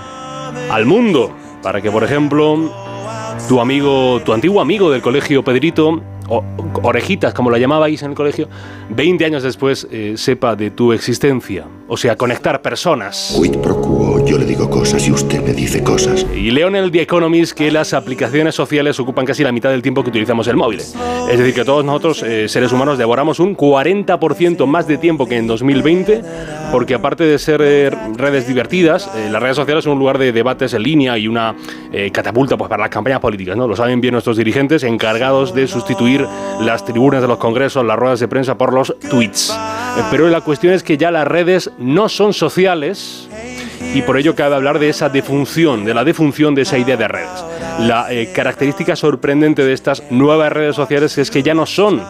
al 0.70 0.86
mundo 0.86 1.32
para 1.62 1.80
que, 1.80 1.90
por 1.90 2.04
ejemplo, 2.04 2.70
tu 3.48 3.60
amigo, 3.60 4.20
tu 4.24 4.32
antiguo 4.32 4.60
amigo 4.60 4.90
del 4.90 5.02
colegio 5.02 5.42
Pedrito, 5.42 6.00
o 6.28 6.42
orejitas 6.82 7.34
como 7.34 7.50
la 7.50 7.58
llamabais 7.58 8.02
en 8.02 8.10
el 8.10 8.16
colegio, 8.16 8.48
20 8.90 9.24
años 9.24 9.42
después 9.42 9.86
eh, 9.90 10.14
sepa 10.16 10.56
de 10.56 10.70
tu 10.70 10.92
existencia. 10.92 11.66
O 11.86 11.98
sea, 11.98 12.16
conectar 12.16 12.62
personas. 12.62 13.36
Quid 13.38 13.58
pro 13.58 13.78
quo, 13.78 14.24
yo 14.24 14.38
le 14.38 14.46
digo 14.46 14.70
cosas 14.70 15.06
y 15.06 15.12
usted 15.12 15.42
me 15.42 15.52
dice 15.52 15.82
cosas. 15.82 16.24
Y 16.34 16.50
leo 16.50 16.68
en 16.68 16.76
el 16.76 16.90
The 16.90 17.02
Economist 17.02 17.52
que 17.52 17.70
las 17.70 17.92
aplicaciones 17.92 18.54
sociales 18.54 18.98
ocupan 18.98 19.26
casi 19.26 19.44
la 19.44 19.52
mitad 19.52 19.68
del 19.68 19.82
tiempo 19.82 20.02
que 20.02 20.08
utilizamos 20.08 20.48
el 20.48 20.56
móvil. 20.56 20.80
Es 20.80 21.38
decir, 21.38 21.52
que 21.52 21.62
todos 21.62 21.84
nosotros, 21.84 22.22
eh, 22.22 22.48
seres 22.48 22.72
humanos, 22.72 22.96
devoramos 22.96 23.38
un 23.38 23.54
40% 23.54 24.66
más 24.66 24.86
de 24.86 24.96
tiempo 24.96 25.26
que 25.26 25.36
en 25.36 25.46
2020, 25.46 26.22
porque 26.72 26.94
aparte 26.94 27.24
de 27.24 27.38
ser 27.38 27.60
eh, 27.62 27.90
redes 28.16 28.48
divertidas, 28.48 29.10
eh, 29.14 29.28
las 29.30 29.42
redes 29.42 29.56
sociales 29.56 29.84
son 29.84 29.94
un 29.94 29.98
lugar 29.98 30.16
de 30.16 30.32
debates 30.32 30.72
en 30.72 30.82
línea 30.82 31.18
y 31.18 31.28
una 31.28 31.54
catapulta 32.12 32.56
pues, 32.56 32.68
para 32.68 32.82
las 32.82 32.90
campañas 32.90 33.20
políticas. 33.20 33.56
¿no? 33.56 33.68
Lo 33.68 33.76
saben 33.76 34.00
bien 34.00 34.12
nuestros 34.12 34.36
dirigentes, 34.36 34.82
encargados 34.84 35.54
de 35.54 35.66
sustituir 35.66 36.26
las 36.60 36.84
tribunas 36.84 37.20
de 37.20 37.28
los 37.28 37.38
congresos, 37.38 37.84
las 37.84 37.98
ruedas 37.98 38.20
de 38.20 38.28
prensa 38.28 38.56
por 38.56 38.72
los 38.72 38.96
tweets. 39.10 39.54
Pero 40.10 40.28
la 40.28 40.40
cuestión 40.40 40.72
es 40.72 40.82
que 40.82 40.96
ya 40.96 41.10
las 41.10 41.26
redes 41.26 41.70
no 41.78 42.08
son 42.08 42.32
sociales 42.32 43.28
y 43.94 44.02
por 44.02 44.16
ello 44.16 44.34
cabe 44.34 44.54
hablar 44.54 44.78
de 44.78 44.88
esa 44.88 45.08
defunción, 45.08 45.84
de 45.84 45.94
la 45.94 46.04
defunción 46.04 46.54
de 46.54 46.62
esa 46.62 46.78
idea 46.78 46.96
de 46.96 47.08
redes. 47.08 47.44
La 47.80 48.12
eh, 48.12 48.32
característica 48.32 48.96
sorprendente 48.96 49.64
de 49.64 49.72
estas 49.72 50.02
nuevas 50.10 50.52
redes 50.52 50.76
sociales 50.76 51.16
es 51.18 51.30
que 51.30 51.42
ya 51.42 51.54
no 51.54 51.66
son 51.66 52.02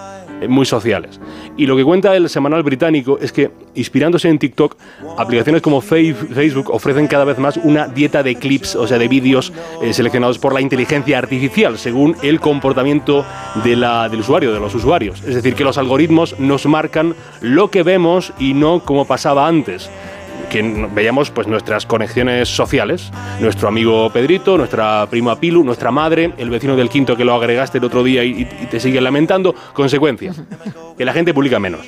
muy 0.48 0.66
sociales. 0.66 1.20
Y 1.56 1.66
lo 1.66 1.76
que 1.76 1.84
cuenta 1.84 2.14
el 2.16 2.28
semanal 2.28 2.62
británico 2.62 3.18
es 3.20 3.32
que, 3.32 3.50
inspirándose 3.74 4.28
en 4.28 4.38
TikTok, 4.38 4.76
aplicaciones 5.18 5.62
como 5.62 5.80
Facebook 5.80 6.70
ofrecen 6.70 7.06
cada 7.06 7.24
vez 7.24 7.38
más 7.38 7.56
una 7.56 7.86
dieta 7.88 8.22
de 8.22 8.34
clips, 8.36 8.76
o 8.76 8.86
sea, 8.86 8.98
de 8.98 9.08
vídeos 9.08 9.52
eh, 9.82 9.92
seleccionados 9.92 10.38
por 10.38 10.52
la 10.52 10.60
inteligencia 10.60 11.18
artificial, 11.18 11.78
según 11.78 12.16
el 12.22 12.40
comportamiento 12.40 13.24
de 13.64 13.76
la- 13.76 14.08
del 14.08 14.20
usuario, 14.20 14.52
de 14.52 14.60
los 14.60 14.74
usuarios. 14.74 15.22
Es 15.26 15.34
decir, 15.34 15.54
que 15.54 15.64
los 15.64 15.78
algoritmos 15.78 16.38
nos 16.38 16.66
marcan 16.66 17.14
lo 17.40 17.70
que 17.70 17.82
vemos 17.82 18.32
y 18.38 18.54
no 18.54 18.80
como 18.80 19.06
pasaba 19.06 19.46
antes 19.48 19.90
que 20.50 20.88
veíamos 20.94 21.30
pues 21.30 21.46
nuestras 21.46 21.86
conexiones 21.86 22.48
sociales, 22.48 23.10
nuestro 23.40 23.68
amigo 23.68 24.10
Pedrito, 24.10 24.56
nuestra 24.56 25.06
prima 25.10 25.38
Pilu, 25.40 25.64
nuestra 25.64 25.90
madre, 25.90 26.32
el 26.38 26.50
vecino 26.50 26.76
del 26.76 26.88
quinto 26.88 27.16
que 27.16 27.24
lo 27.24 27.34
agregaste 27.34 27.78
el 27.78 27.84
otro 27.84 28.02
día 28.02 28.24
y, 28.24 28.42
y 28.42 28.66
te 28.66 28.80
sigue 28.80 29.00
lamentando, 29.00 29.54
consecuencia, 29.72 30.32
que 30.98 31.04
la 31.04 31.12
gente 31.12 31.34
publica 31.34 31.58
menos. 31.58 31.86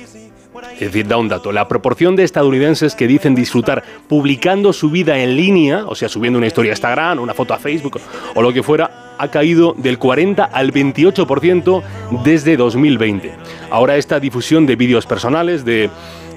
Es 0.73 0.91
decir, 0.91 1.07
da 1.07 1.17
un 1.17 1.27
dato, 1.27 1.51
la 1.51 1.67
proporción 1.67 2.15
de 2.15 2.23
estadounidenses 2.23 2.95
que 2.95 3.07
dicen 3.07 3.33
disfrutar 3.33 3.83
publicando 4.07 4.73
su 4.73 4.89
vida 4.89 5.17
en 5.17 5.35
línea, 5.35 5.85
o 5.85 5.95
sea, 5.95 6.07
subiendo 6.07 6.37
una 6.37 6.47
historia 6.47 6.71
a 6.71 6.73
Instagram, 6.73 7.19
una 7.19 7.33
foto 7.33 7.53
a 7.53 7.57
Facebook 7.57 7.99
o 8.35 8.41
lo 8.41 8.53
que 8.53 8.61
fuera, 8.61 9.15
ha 9.17 9.27
caído 9.29 9.73
del 9.77 9.97
40 9.97 10.43
al 10.43 10.71
28% 10.71 11.83
desde 12.23 12.57
2020. 12.57 13.31
Ahora 13.71 13.97
esta 13.97 14.19
difusión 14.19 14.65
de 14.65 14.75
vídeos 14.75 15.05
personales, 15.05 15.65
de 15.65 15.89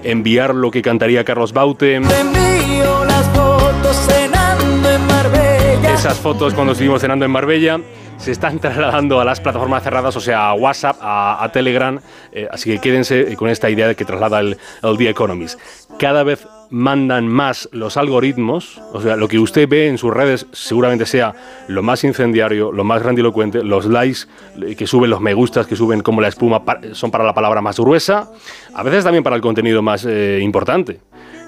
enviar 0.04 0.54
lo 0.54 0.70
que 0.70 0.82
cantaría 0.82 1.24
Carlos 1.24 1.52
Baute, 1.52 1.94
envío 1.94 3.04
las 3.04 3.26
fotos 3.28 3.96
cenando 3.96 4.90
en 4.90 5.06
Marbella. 5.06 5.94
esas 5.94 6.18
fotos 6.18 6.54
cuando 6.54 6.72
estuvimos 6.72 7.00
cenando 7.00 7.24
en 7.24 7.30
Marbella 7.30 7.80
se 8.16 8.32
están 8.32 8.58
trasladando 8.60 9.20
a 9.20 9.24
las 9.24 9.40
plataformas 9.40 9.82
cerradas, 9.82 10.14
o 10.16 10.20
sea, 10.20 10.48
a 10.48 10.54
WhatsApp, 10.54 10.96
a, 11.00 11.42
a 11.42 11.52
Telegram, 11.52 11.98
eh, 12.32 12.48
así 12.50 12.70
que 12.70 12.78
quédense 12.78 13.34
con 13.36 13.48
esta 13.48 13.70
idea 13.70 13.88
de 13.88 13.96
que 13.96 14.04
traslada 14.04 14.40
el, 14.40 14.58
el 14.82 14.96
The 14.98 15.08
Economist. 15.08 15.58
Cada 15.98 16.22
vez 16.22 16.46
mandan 16.70 17.26
más 17.26 17.68
los 17.72 17.96
algoritmos, 17.96 18.80
o 18.92 19.00
sea, 19.02 19.16
lo 19.16 19.28
que 19.28 19.38
usted 19.38 19.68
ve 19.68 19.88
en 19.88 19.98
sus 19.98 20.12
redes 20.12 20.46
seguramente 20.52 21.04
sea 21.04 21.34
lo 21.68 21.82
más 21.82 22.04
incendiario, 22.04 22.72
lo 22.72 22.84
más 22.84 23.02
grandilocuente, 23.02 23.62
los 23.62 23.86
likes 23.86 24.20
eh, 24.62 24.76
que 24.76 24.86
suben, 24.86 25.10
los 25.10 25.20
me 25.20 25.34
gustas 25.34 25.66
que 25.66 25.76
suben 25.76 26.00
como 26.00 26.20
la 26.20 26.28
espuma 26.28 26.62
son 26.92 27.10
para 27.10 27.24
la 27.24 27.34
palabra 27.34 27.60
más 27.60 27.78
gruesa, 27.78 28.30
a 28.74 28.82
veces 28.82 29.04
también 29.04 29.24
para 29.24 29.36
el 29.36 29.42
contenido 29.42 29.82
más 29.82 30.04
eh, 30.04 30.38
importante. 30.42 31.00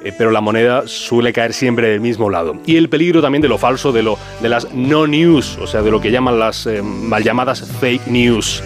Eh, 0.05 0.13
pero 0.19 0.33
la 0.33 0.41
moneda 0.41 0.89
suele 0.89 1.33
caer 1.33 1.53
siempre 1.53 1.89
del 1.89 2.01
mismo 2.01 2.29
lado. 2.29 2.57
Y 2.67 2.77
el 2.77 2.89
peligro 2.89 3.23
también 3.23 3.41
de 3.41 3.49
lo 3.49 3.57
falso, 3.57 3.93
de, 3.93 4.03
lo, 4.03 4.19
de 4.41 4.49
las 4.49 4.75
no 4.75 5.07
news, 5.07 5.57
o 5.59 5.69
sea, 5.69 5.83
de 5.83 5.93
lo 5.93 6.01
que 6.01 6.11
llaman 6.11 6.41
las 6.41 6.69
mal 6.83 7.23
llamadas 7.23 7.71
fake 7.81 8.09
news. 8.09 8.65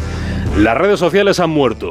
Las 0.57 0.79
redes 0.79 0.99
sociales 0.99 1.39
han 1.39 1.51
muerto, 1.51 1.91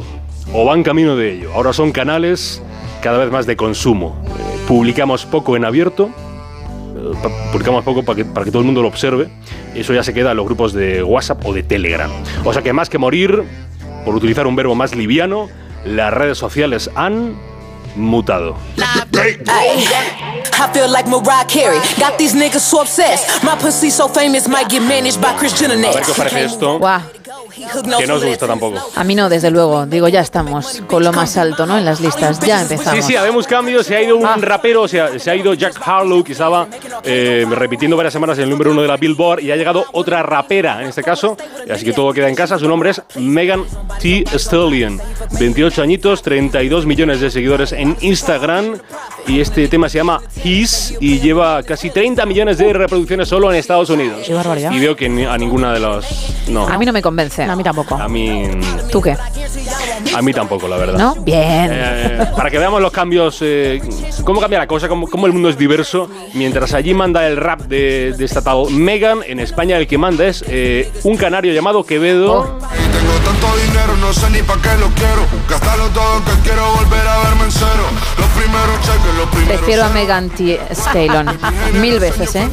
o 0.51 0.65
van 0.65 0.81
camino 0.81 1.15
de 1.15 1.33
ello. 1.33 1.53
Ahora 1.53 1.73
son 1.73 1.91
canales 1.91 2.63
cada 3.05 3.19
vez 3.19 3.29
más 3.31 3.45
de 3.45 3.55
consumo. 3.55 4.15
Eh, 4.25 4.57
publicamos 4.67 5.27
poco 5.27 5.55
en 5.55 5.63
abierto, 5.63 6.09
eh, 6.97 7.29
publicamos 7.51 7.83
poco 7.83 8.01
para 8.01 8.15
que, 8.15 8.25
para 8.25 8.43
que 8.43 8.49
todo 8.49 8.61
el 8.61 8.65
mundo 8.65 8.81
lo 8.81 8.87
observe. 8.87 9.29
Eso 9.75 9.93
ya 9.93 10.01
se 10.01 10.11
queda 10.11 10.31
en 10.31 10.37
los 10.37 10.45
grupos 10.47 10.73
de 10.73 11.03
WhatsApp 11.03 11.45
o 11.45 11.53
de 11.53 11.61
Telegram. 11.61 12.09
O 12.43 12.51
sea 12.51 12.63
que 12.63 12.73
más 12.73 12.89
que 12.89 12.97
morir, 12.97 13.43
por 14.05 14.15
utilizar 14.15 14.47
un 14.47 14.55
verbo 14.55 14.73
más 14.73 14.95
liviano, 14.95 15.49
las 15.85 16.11
redes 16.15 16.39
sociales 16.39 16.89
han 16.95 17.35
mutado. 17.95 18.55
Ay, 19.49 19.85
I 20.57 20.73
feel 20.73 20.91
like 20.91 21.07
Mariah 21.07 21.45
Carey. 21.45 21.79
Got 21.99 22.17
these 22.17 22.33
niggas 22.35 22.61
so 22.61 22.81
obsessed. 22.81 23.43
My 23.43 23.55
pussy 23.55 23.91
so 23.91 24.07
famous 24.07 24.47
might 24.47 24.67
get 24.67 24.81
managed 24.81 25.21
by 25.21 25.37
Chris 25.37 25.53
Jenner 25.53 25.75
A 25.75 25.91
ver 25.91 26.01
qué 26.01 26.09
os 26.11 26.17
parece 26.17 26.45
esto. 26.45 26.79
Que 27.55 28.07
no 28.07 28.15
os 28.15 28.25
gusta 28.25 28.47
tampoco. 28.47 28.77
A 28.95 29.03
mí 29.03 29.15
no, 29.15 29.29
desde 29.29 29.49
luego. 29.49 29.85
Digo, 29.85 30.07
ya 30.07 30.19
estamos 30.19 30.83
con 30.87 31.03
lo 31.03 31.13
más 31.13 31.37
alto, 31.37 31.65
¿no? 31.65 31.77
En 31.77 31.85
las 31.85 32.01
listas. 32.01 32.39
Ya 32.39 32.61
empezamos. 32.61 33.05
Sí, 33.05 33.11
sí, 33.13 33.15
habemos 33.15 33.47
cambios. 33.47 33.85
Se 33.85 33.95
ha 33.95 34.01
ido 34.01 34.17
un 34.17 34.41
rapero, 34.41 34.83
o 34.83 34.87
sea, 34.87 35.17
se 35.17 35.31
ha 35.31 35.35
ido 35.35 35.53
Jack 35.53 35.79
Harlow, 35.85 36.23
que 36.23 36.33
estaba 36.33 36.67
eh, 37.03 37.45
repitiendo 37.49 37.95
varias 37.95 38.13
semanas 38.13 38.37
en 38.37 38.45
el 38.45 38.49
número 38.49 38.71
uno 38.71 38.81
de 38.81 38.87
la 38.87 38.97
Billboard, 38.97 39.41
y 39.41 39.51
ha 39.51 39.55
llegado 39.55 39.85
otra 39.93 40.21
rapera, 40.23 40.81
en 40.81 40.89
este 40.89 41.03
caso. 41.03 41.37
Así 41.71 41.85
que 41.85 41.93
todo 41.93 42.11
queda 42.13 42.27
en 42.27 42.35
casa. 42.35 42.59
Su 42.59 42.67
nombre 42.67 42.91
es 42.91 43.01
Megan 43.15 43.63
T. 43.99 44.25
Stallion. 44.35 44.99
28 45.39 45.81
añitos, 45.81 46.21
32 46.21 46.85
millones 46.85 47.21
de 47.21 47.31
seguidores 47.31 47.71
en 47.71 47.95
Instagram. 48.01 48.77
Y 49.27 49.39
este 49.39 49.67
tema 49.67 49.89
se 49.89 49.97
llama 49.97 50.21
His 50.43 50.95
y 50.99 51.19
lleva 51.19 51.63
casi 51.63 51.89
30 51.89 52.25
millones 52.25 52.57
de 52.57 52.73
reproducciones 52.73 53.27
solo 53.27 53.51
en 53.51 53.57
Estados 53.57 53.89
Unidos. 53.89 54.23
Qué 54.25 54.33
barbaridad. 54.33 54.71
Y 54.71 54.79
veo 54.79 54.95
que 54.95 55.05
a 55.05 55.37
ninguna 55.37 55.73
de 55.73 55.79
los. 55.79 56.05
No. 56.47 56.67
A 56.67 56.77
mí 56.77 56.85
no 56.85 56.93
me 56.93 57.01
convence. 57.01 57.44
A 57.49 57.55
mí 57.55 57.63
tampoco. 57.63 57.95
A 57.95 58.07
mí. 58.07 58.49
¿Tú 58.91 59.01
qué? 59.01 59.15
A 60.15 60.21
mí 60.21 60.33
tampoco, 60.33 60.67
la 60.67 60.77
verdad. 60.77 60.97
¿No? 60.97 61.15
Bien. 61.15 61.69
Eh, 61.71 62.27
para 62.35 62.49
que 62.49 62.57
veamos 62.57 62.81
los 62.81 62.91
cambios, 62.91 63.37
eh, 63.41 63.81
cómo 64.23 64.39
cambia 64.41 64.59
la 64.59 64.67
cosa, 64.67 64.87
cómo, 64.87 65.07
cómo 65.07 65.25
el 65.27 65.33
mundo 65.33 65.49
es 65.49 65.57
diverso. 65.57 66.09
Mientras 66.33 66.73
allí 66.73 66.93
manda 66.93 67.27
el 67.27 67.37
rap 67.37 67.61
de, 67.61 68.13
de 68.17 68.25
esta 68.25 68.41
tal 68.41 68.69
Megan, 68.71 69.19
en 69.25 69.39
España 69.39 69.77
el 69.77 69.87
que 69.87 69.97
manda 69.97 70.25
es 70.25 70.43
eh, 70.47 70.91
un 71.03 71.17
canario 71.17 71.53
llamado 71.53 71.83
Quevedo. 71.85 72.57
Tengo 72.59 73.13
tanto 73.25 73.47
dinero, 73.57 73.95
no 74.01 74.13
sé 74.13 74.29
ni 74.31 74.41
para 74.41 74.61
qué 74.61 74.69
lo 74.79 74.87
quiero. 74.89 75.25
Gastarlo 75.49 75.87
todo 75.89 76.23
que 76.25 76.31
quiero 76.49 76.71
volver 76.75 77.07
a 77.07 77.17
verme 77.27 77.43
en 77.45 77.51
cero. 77.51 77.85
Los 78.17 78.27
primeros 78.29 78.79
cheques, 78.81 79.15
los 79.17 79.29
primeros. 79.29 79.57
Prefiero 79.57 79.83
a 79.83 79.89
Megan 79.89 80.29
T. 80.29 80.59
Stallion. 80.71 81.37
Mil 81.81 81.99
veces, 81.99 82.35
¿eh? 82.35 82.47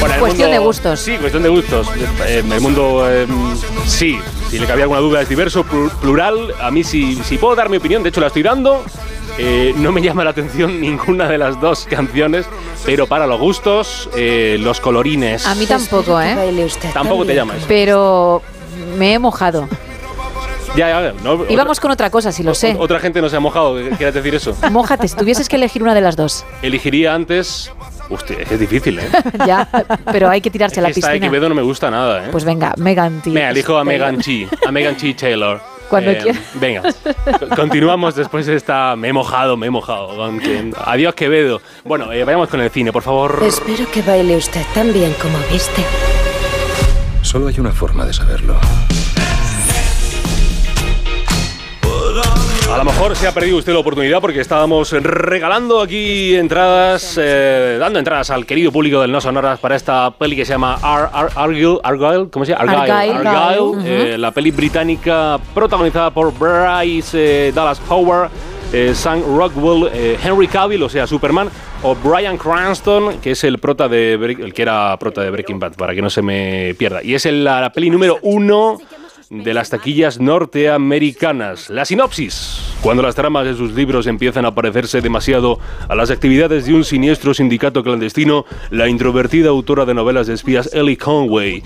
Bueno, 0.00 0.14
Cuestión 0.20 0.48
mundo- 0.50 0.60
de 0.60 0.66
gustos. 0.66 1.00
Sí, 1.00 1.16
cuestión 1.18 1.42
de 1.42 1.48
gustos. 1.48 1.88
Eh, 2.26 2.42
el 2.50 2.60
mundo, 2.60 3.04
eh, 3.10 3.26
sí, 3.86 4.18
si 4.50 4.58
le 4.58 4.66
cabía 4.66 4.84
alguna 4.84 5.00
duda, 5.00 5.20
es 5.22 5.28
diverso, 5.28 5.64
plu- 5.64 5.90
plural. 6.00 6.54
A 6.60 6.70
mí, 6.70 6.84
si, 6.84 7.16
si 7.16 7.38
puedo 7.38 7.54
dar 7.54 7.68
mi 7.68 7.76
opinión, 7.78 8.02
de 8.02 8.08
hecho 8.10 8.20
la 8.20 8.28
estoy 8.28 8.42
dando. 8.42 8.84
eh, 9.38 9.74
no 9.76 9.92
me 9.92 10.00
llama 10.00 10.24
la 10.24 10.30
atención 10.30 10.80
ninguna 10.80 11.28
de 11.28 11.38
las 11.38 11.60
dos 11.60 11.84
canciones, 11.88 12.46
pero 12.84 13.06
para 13.06 13.26
los 13.26 13.38
gustos, 13.40 14.08
eh, 14.16 14.56
los 14.60 14.80
colorines. 14.80 15.46
A 15.46 15.54
mí 15.54 15.66
tampoco, 15.66 16.20
¿eh? 16.20 16.68
Tampoco 16.94 17.24
te 17.26 17.34
llama 17.34 17.56
eso. 17.56 17.66
Pero 17.68 18.42
me 18.96 19.14
he 19.14 19.18
mojado. 19.18 19.68
Ya, 20.76 20.88
ya, 20.90 21.14
no, 21.24 21.46
Y 21.48 21.56
vamos 21.56 21.80
con 21.80 21.90
otra 21.90 22.10
cosa, 22.10 22.32
si 22.32 22.42
lo 22.42 22.54
sé. 22.54 22.76
Otra 22.78 23.00
gente 23.00 23.22
no 23.22 23.30
se 23.30 23.36
ha 23.36 23.40
mojado, 23.40 23.76
¿quieres 23.96 24.12
decir 24.14 24.34
eso? 24.34 24.54
Mójate, 24.70 25.08
si 25.08 25.16
tuvieses 25.16 25.48
que 25.48 25.56
elegir 25.56 25.82
una 25.82 25.94
de 25.94 26.02
las 26.02 26.16
dos. 26.16 26.44
Elegiría 26.60 27.14
antes. 27.14 27.72
Hostia, 28.08 28.36
es 28.48 28.60
difícil, 28.60 28.98
¿eh? 29.00 29.08
ya, 29.46 29.68
pero 30.12 30.28
hay 30.30 30.40
que 30.40 30.50
tirarse 30.50 30.78
a 30.80 30.82
la 30.84 30.88
Esta 30.90 31.08
de 31.08 31.12
piscina. 31.14 31.26
Quevedo 31.26 31.48
no 31.48 31.54
me 31.54 31.62
gusta 31.62 31.90
nada, 31.90 32.26
¿eh? 32.26 32.28
Pues 32.30 32.44
venga, 32.44 32.72
Megan 32.76 33.20
T. 33.20 33.30
Venga, 33.30 33.50
elijo 33.50 33.76
a 33.76 33.82
Stallion. 33.82 33.86
Megan 34.00 34.20
Chi, 34.20 34.48
a 34.66 34.70
Megan 34.72 34.96
Chi 34.96 35.14
Taylor. 35.14 35.56
Eh, 35.56 35.88
Cuando 35.88 36.12
quiera. 36.16 36.38
Venga, 36.54 36.82
co- 36.82 37.48
continuamos 37.54 38.14
después 38.16 38.46
de 38.46 38.56
esta. 38.56 38.96
Me 38.96 39.08
he 39.08 39.12
mojado, 39.12 39.56
me 39.56 39.66
he 39.66 39.70
mojado. 39.70 40.08
Adiós, 40.84 41.14
Quevedo. 41.14 41.60
Bueno, 41.84 42.12
eh, 42.12 42.24
vayamos 42.24 42.48
con 42.48 42.60
el 42.60 42.70
cine, 42.70 42.92
por 42.92 43.02
favor. 43.02 43.40
Espero 43.44 43.88
que 43.90 44.02
baile 44.02 44.36
usted 44.36 44.62
tan 44.74 44.92
bien 44.92 45.14
como 45.20 45.38
viste. 45.52 45.82
Solo 47.22 47.48
hay 47.48 47.58
una 47.60 47.72
forma 47.72 48.04
de 48.04 48.12
saberlo. 48.12 48.56
A 52.76 52.78
lo 52.80 52.84
mejor 52.84 53.16
se 53.16 53.26
ha 53.26 53.32
perdido 53.32 53.56
usted 53.56 53.72
la 53.72 53.78
oportunidad 53.78 54.20
porque 54.20 54.38
estábamos 54.38 54.92
regalando 54.92 55.80
aquí 55.80 56.34
entradas, 56.34 57.18
eh, 57.18 57.78
dando 57.80 57.98
entradas 57.98 58.28
al 58.28 58.44
querido 58.44 58.70
público 58.70 59.00
del 59.00 59.10
No 59.10 59.18
Sonoras 59.18 59.58
para 59.60 59.76
esta 59.76 60.10
peli 60.10 60.36
que 60.36 60.44
se 60.44 60.52
llama 60.52 60.78
Ar 60.82 61.08
Ar 61.10 61.30
Argyle, 61.36 61.78
Argyle, 61.82 62.28
¿cómo 62.30 62.44
se 62.44 62.52
llama? 62.52 62.70
Argyle. 62.74 63.12
Argyle, 63.26 63.60
Ujú. 63.62 63.80
eh, 63.82 64.18
la 64.18 64.30
peli 64.30 64.50
británica 64.50 65.38
protagonizada 65.54 66.10
por 66.10 66.34
Bryce 66.38 67.48
eh, 67.48 67.52
Dallas 67.52 67.80
Howard, 67.88 68.28
Sam 68.92 69.22
Rockwell, 69.38 69.90
Henry 70.22 70.46
Cavill, 70.46 70.82
o 70.82 70.88
sea, 70.90 71.06
Superman, 71.06 71.48
o 71.82 71.94
Brian 71.94 72.36
Cranston, 72.36 73.20
que 73.22 73.30
es 73.30 73.42
el 73.44 73.58
prota 73.58 73.88
de 73.88 74.14
el 74.14 74.52
que 74.52 74.60
era 74.60 74.94
prota 74.98 75.22
de 75.22 75.30
Breaking 75.30 75.58
Bad, 75.58 75.76
para 75.76 75.94
que 75.94 76.02
no 76.02 76.10
se 76.10 76.20
me 76.20 76.74
pierda. 76.78 77.02
Y 77.02 77.14
es 77.14 77.24
el- 77.24 77.42
la, 77.42 77.62
la 77.62 77.72
peli 77.72 77.88
número 77.88 78.18
uno 78.20 78.76
de 79.30 79.54
las 79.54 79.70
taquillas 79.70 80.20
norteamericanas. 80.20 81.70
La 81.70 81.84
sinopsis. 81.84 82.75
Cuando 82.82 83.02
las 83.02 83.14
tramas 83.14 83.44
de 83.44 83.54
sus 83.54 83.72
libros 83.72 84.06
empiezan 84.06 84.44
a 84.44 84.54
parecerse 84.54 85.00
demasiado 85.00 85.58
a 85.88 85.94
las 85.94 86.10
actividades 86.10 86.66
de 86.66 86.74
un 86.74 86.84
siniestro 86.84 87.34
sindicato 87.34 87.82
clandestino, 87.82 88.44
la 88.70 88.88
introvertida 88.88 89.48
autora 89.48 89.84
de 89.84 89.94
novelas 89.94 90.26
de 90.28 90.34
espías 90.34 90.70
Ellie 90.72 90.96
Conway 90.96 91.62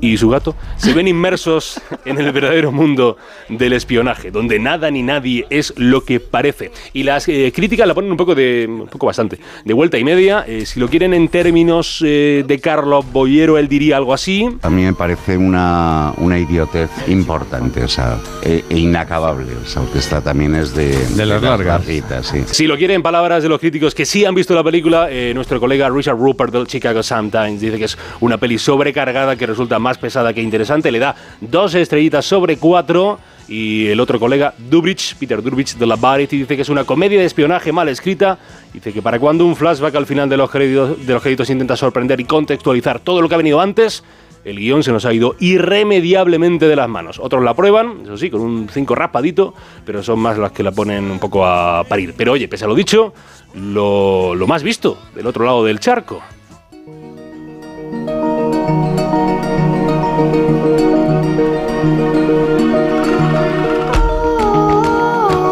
y 0.00 0.16
su 0.16 0.28
gato 0.28 0.54
se 0.76 0.92
ven 0.92 1.08
inmersos 1.08 1.80
en 2.04 2.18
el 2.18 2.32
verdadero 2.32 2.72
mundo 2.72 3.16
del 3.48 3.72
espionaje, 3.72 4.30
donde 4.30 4.58
nada 4.58 4.90
ni 4.90 5.02
nadie 5.02 5.46
es 5.50 5.72
lo 5.76 6.04
que 6.04 6.20
parece. 6.20 6.70
Y 6.92 7.02
las 7.02 7.28
eh, 7.28 7.52
críticas 7.54 7.86
la 7.86 7.94
ponen 7.94 8.10
un 8.10 8.16
poco 8.16 8.34
de, 8.34 8.66
un 8.68 8.88
poco 8.88 9.06
bastante, 9.06 9.38
de 9.64 9.74
vuelta 9.74 9.98
y 9.98 10.04
media. 10.04 10.44
Eh, 10.46 10.66
si 10.66 10.80
lo 10.80 10.88
quieren 10.88 11.14
en 11.14 11.28
términos 11.28 12.02
eh, 12.04 12.44
de 12.46 12.60
Carlos 12.60 13.04
Boyero, 13.10 13.58
él 13.58 13.68
diría 13.68 13.96
algo 13.96 14.12
así. 14.12 14.48
A 14.62 14.70
mí 14.70 14.82
me 14.82 14.92
parece 14.92 15.36
una, 15.36 16.12
una 16.18 16.38
idiotez 16.38 16.90
importante, 17.08 17.82
o 17.82 17.88
sea, 17.88 18.18
e, 18.42 18.64
e 18.68 18.78
inacabable, 18.78 19.52
o 19.54 19.66
sea, 19.66 19.82
que 19.92 19.98
está 19.98 20.20
también 20.20 20.47
de, 20.52 21.06
De 21.14 21.26
las 21.26 21.42
largas. 21.42 21.80
larguitas, 21.80 22.26
sí. 22.26 22.42
Si 22.46 22.66
lo 22.66 22.76
quiere 22.76 22.94
en 22.94 23.02
palabras 23.02 23.42
de 23.42 23.48
los 23.48 23.60
críticos 23.60 23.94
que 23.94 24.04
sí 24.04 24.24
han 24.24 24.34
visto 24.34 24.54
la 24.54 24.64
película, 24.64 25.08
eh, 25.10 25.32
nuestro 25.34 25.60
colega 25.60 25.88
Richard 25.88 26.16
Rupert 26.16 26.52
del 26.52 26.66
Chicago 26.66 27.02
Sun-Times 27.02 27.60
dice 27.60 27.78
que 27.78 27.84
es 27.84 27.98
una 28.20 28.38
peli 28.38 28.58
sobrecargada 28.58 29.36
que 29.36 29.46
resulta 29.46 29.78
más 29.78 29.98
pesada 29.98 30.32
que 30.32 30.40
interesante. 30.42 30.90
Le 30.90 30.98
da 30.98 31.14
dos 31.40 31.74
estrellitas 31.74 32.24
sobre 32.24 32.56
cuatro. 32.56 33.18
Y 33.50 33.86
el 33.86 33.98
otro 33.98 34.20
colega, 34.20 34.52
Dubrich, 34.58 35.16
Peter 35.16 35.42
Dubrich 35.42 35.76
de 35.76 35.86
la 35.86 35.96
Variety, 35.96 36.40
dice 36.40 36.54
que 36.54 36.60
es 36.60 36.68
una 36.68 36.84
comedia 36.84 37.18
de 37.18 37.24
espionaje 37.24 37.72
mal 37.72 37.88
escrita. 37.88 38.38
Dice 38.74 38.92
que 38.92 39.00
para 39.00 39.18
cuando 39.18 39.46
un 39.46 39.56
flashback 39.56 39.94
al 39.94 40.04
final 40.04 40.28
de 40.28 40.36
los 40.36 40.50
créditos, 40.50 41.06
de 41.06 41.14
los 41.14 41.22
créditos 41.22 41.48
intenta 41.48 41.74
sorprender 41.74 42.20
y 42.20 42.24
contextualizar 42.24 43.00
todo 43.00 43.22
lo 43.22 43.28
que 43.28 43.34
ha 43.34 43.38
venido 43.38 43.58
antes, 43.58 44.04
el 44.48 44.58
guion 44.58 44.82
se 44.82 44.92
nos 44.92 45.04
ha 45.04 45.12
ido 45.12 45.36
irremediablemente 45.40 46.68
de 46.68 46.76
las 46.76 46.88
manos. 46.88 47.18
Otros 47.18 47.44
la 47.44 47.54
prueban, 47.54 48.00
eso 48.04 48.16
sí, 48.16 48.30
con 48.30 48.40
un 48.40 48.68
5 48.68 48.94
raspadito, 48.94 49.54
pero 49.84 50.02
son 50.02 50.18
más 50.20 50.38
las 50.38 50.52
que 50.52 50.62
la 50.62 50.72
ponen 50.72 51.10
un 51.10 51.18
poco 51.18 51.44
a 51.44 51.84
parir. 51.84 52.14
Pero 52.16 52.32
oye, 52.32 52.48
pese 52.48 52.64
a 52.64 52.68
lo 52.68 52.74
dicho, 52.74 53.12
lo, 53.54 54.34
más 54.46 54.62
visto 54.62 54.98
del 55.14 55.26
otro 55.26 55.44
lado 55.44 55.64
del 55.64 55.80
charco. 55.80 56.22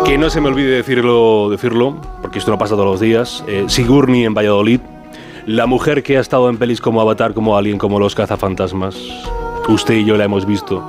Que 0.06 0.16
no 0.16 0.30
se 0.30 0.40
me 0.40 0.48
olvide 0.48 0.70
decirlo, 0.70 1.50
decirlo 1.50 2.00
porque 2.22 2.38
esto 2.38 2.50
no 2.50 2.58
pasa 2.58 2.74
todos 2.74 2.86
los 2.86 3.00
días. 3.00 3.44
eh, 3.46 3.64
Sigourney 3.68 4.24
en 4.24 4.32
Valladolid, 4.32 4.80
la 5.46 5.66
mujer 5.66 6.02
que 6.02 6.16
ha 6.16 6.20
estado 6.20 6.48
en 6.48 6.58
pelis 6.58 6.80
como 6.80 7.00
Avatar, 7.00 7.32
como 7.32 7.56
Alien, 7.56 7.78
como 7.78 8.00
Los 8.00 8.16
Cazafantasmas. 8.16 8.96
Usted 9.68 9.94
y 9.94 10.04
yo 10.04 10.16
la 10.16 10.24
hemos 10.24 10.44
visto. 10.44 10.84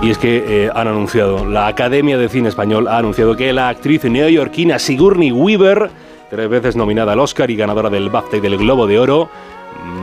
Y 0.00 0.10
es 0.10 0.18
que 0.18 0.44
eh, 0.46 0.70
han 0.72 0.86
anunciado, 0.86 1.44
la 1.44 1.66
Academia 1.66 2.16
de 2.16 2.28
Cine 2.28 2.48
Español 2.48 2.86
ha 2.86 2.98
anunciado 2.98 3.36
que 3.36 3.52
la 3.52 3.68
actriz 3.68 4.04
neoyorquina 4.04 4.78
Sigourney 4.78 5.32
Weaver, 5.32 5.90
tres 6.30 6.48
veces 6.48 6.76
nominada 6.76 7.12
al 7.12 7.18
Oscar 7.18 7.50
y 7.50 7.56
ganadora 7.56 7.90
del 7.90 8.08
BAFTA 8.08 8.36
y 8.36 8.40
del 8.40 8.56
Globo 8.56 8.86
de 8.86 9.00
Oro, 9.00 9.28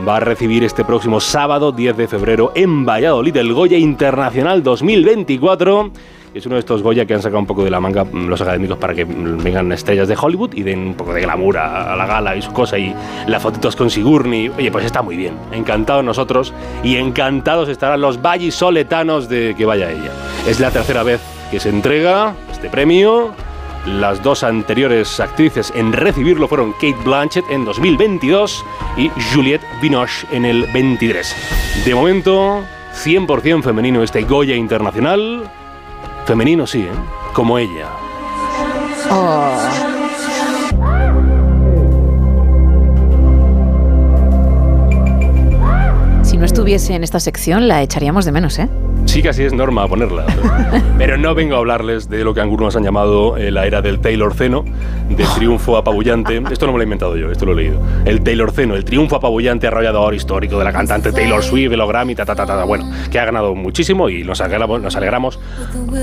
va 0.06 0.18
a 0.18 0.20
recibir 0.20 0.62
este 0.62 0.84
próximo 0.84 1.18
sábado 1.18 1.72
10 1.72 1.96
de 1.96 2.08
febrero 2.08 2.52
en 2.54 2.84
Valladolid 2.84 3.36
el 3.36 3.54
Goya 3.54 3.78
Internacional 3.78 4.62
2024. 4.62 5.90
Es 6.36 6.44
uno 6.44 6.56
de 6.56 6.60
estos 6.60 6.82
Goya 6.82 7.06
que 7.06 7.14
han 7.14 7.22
sacado 7.22 7.38
un 7.38 7.46
poco 7.46 7.64
de 7.64 7.70
la 7.70 7.80
manga 7.80 8.04
mm, 8.04 8.26
los 8.26 8.38
académicos 8.42 8.76
para 8.76 8.94
que 8.94 9.06
mm, 9.06 9.42
vengan 9.42 9.72
estrellas 9.72 10.06
de 10.06 10.18
Hollywood 10.20 10.52
y 10.52 10.64
den 10.64 10.88
un 10.88 10.94
poco 10.94 11.14
de 11.14 11.22
glamour 11.22 11.56
a, 11.56 11.96
la 11.96 12.04
gala 12.04 12.36
y 12.36 12.42
su 12.42 12.52
cosa 12.52 12.76
y 12.76 12.94
las 13.26 13.42
fotitos 13.42 13.74
con 13.74 13.88
Sigourney. 13.88 14.50
Oye, 14.50 14.70
pues 14.70 14.84
está 14.84 15.00
muy 15.00 15.16
bien. 15.16 15.38
Encantados 15.50 16.04
nosotros 16.04 16.52
y 16.84 16.96
encantados 16.96 17.70
estarán 17.70 18.02
los 18.02 18.20
vallisoletanos 18.20 19.30
de 19.30 19.54
que 19.56 19.64
vaya 19.64 19.90
ella. 19.90 20.12
Es 20.46 20.60
la 20.60 20.70
tercera 20.70 21.02
vez 21.02 21.22
que 21.50 21.58
se 21.58 21.70
entrega 21.70 22.34
este 22.52 22.68
premio. 22.68 23.30
Las 23.86 24.22
dos 24.22 24.44
anteriores 24.44 25.18
actrices 25.20 25.72
en 25.74 25.94
recibirlo 25.94 26.48
fueron 26.48 26.72
Kate 26.72 26.98
Blanchett 27.02 27.46
en 27.48 27.64
2022 27.64 28.62
y 28.98 29.10
Juliette 29.32 29.64
Binoche 29.80 30.26
en 30.32 30.44
el 30.44 30.66
23. 30.70 31.82
De 31.86 31.94
momento, 31.94 32.62
100% 32.92 33.62
femenino 33.62 34.02
este 34.02 34.24
Goya 34.24 34.54
Internacional. 34.54 35.50
Femenino 36.26 36.66
sí, 36.66 36.80
¿eh? 36.80 36.90
Como 37.32 37.56
ella. 37.56 37.86
Si 46.22 46.36
no 46.36 46.44
estuviese 46.44 46.94
en 46.94 47.04
esta 47.04 47.20
sección, 47.20 47.68
la 47.68 47.80
echaríamos 47.82 48.24
de 48.24 48.32
menos, 48.32 48.58
¿eh? 48.58 48.68
Sí, 49.06 49.22
casi 49.22 49.44
es 49.44 49.52
norma 49.54 49.86
ponerla. 49.88 50.26
Pero 50.98 51.16
no 51.16 51.34
vengo 51.34 51.54
a 51.54 51.58
hablarles 51.58 52.08
de 52.10 52.22
lo 52.22 52.34
que 52.34 52.40
algunos 52.40 52.76
han 52.76 52.82
llamado 52.82 53.36
eh, 53.38 53.50
la 53.50 53.66
era 53.66 53.80
del 53.80 53.98
Taylor 54.00 54.34
Ceno, 54.34 54.64
del 55.08 55.26
triunfo 55.36 55.76
apabullante. 55.78 56.42
Esto 56.50 56.66
no 56.66 56.72
me 56.72 56.78
lo 56.78 56.82
he 56.82 56.84
inventado 56.84 57.16
yo, 57.16 57.30
esto 57.30 57.46
lo 57.46 57.52
he 57.52 57.56
leído. 57.56 57.80
El 58.04 58.20
Taylor 58.22 58.50
Ceno, 58.50 58.74
el 58.74 58.84
triunfo 58.84 59.16
apabullante 59.16 59.66
arrollador 59.68 60.14
histórico 60.14 60.58
de 60.58 60.64
la 60.64 60.72
cantante 60.72 61.12
Taylor 61.12 61.42
Swift, 61.42 61.72
el 61.72 61.86
Grammy, 61.86 62.14
ta, 62.14 62.26
ta, 62.26 62.34
ta, 62.34 62.44
ta. 62.46 62.64
Bueno, 62.64 62.90
que 63.10 63.18
ha 63.18 63.24
ganado 63.24 63.54
muchísimo 63.54 64.10
y 64.10 64.22
nos 64.24 64.40
alegramos, 64.42 64.82
nos 64.82 64.96
alegramos, 64.96 65.38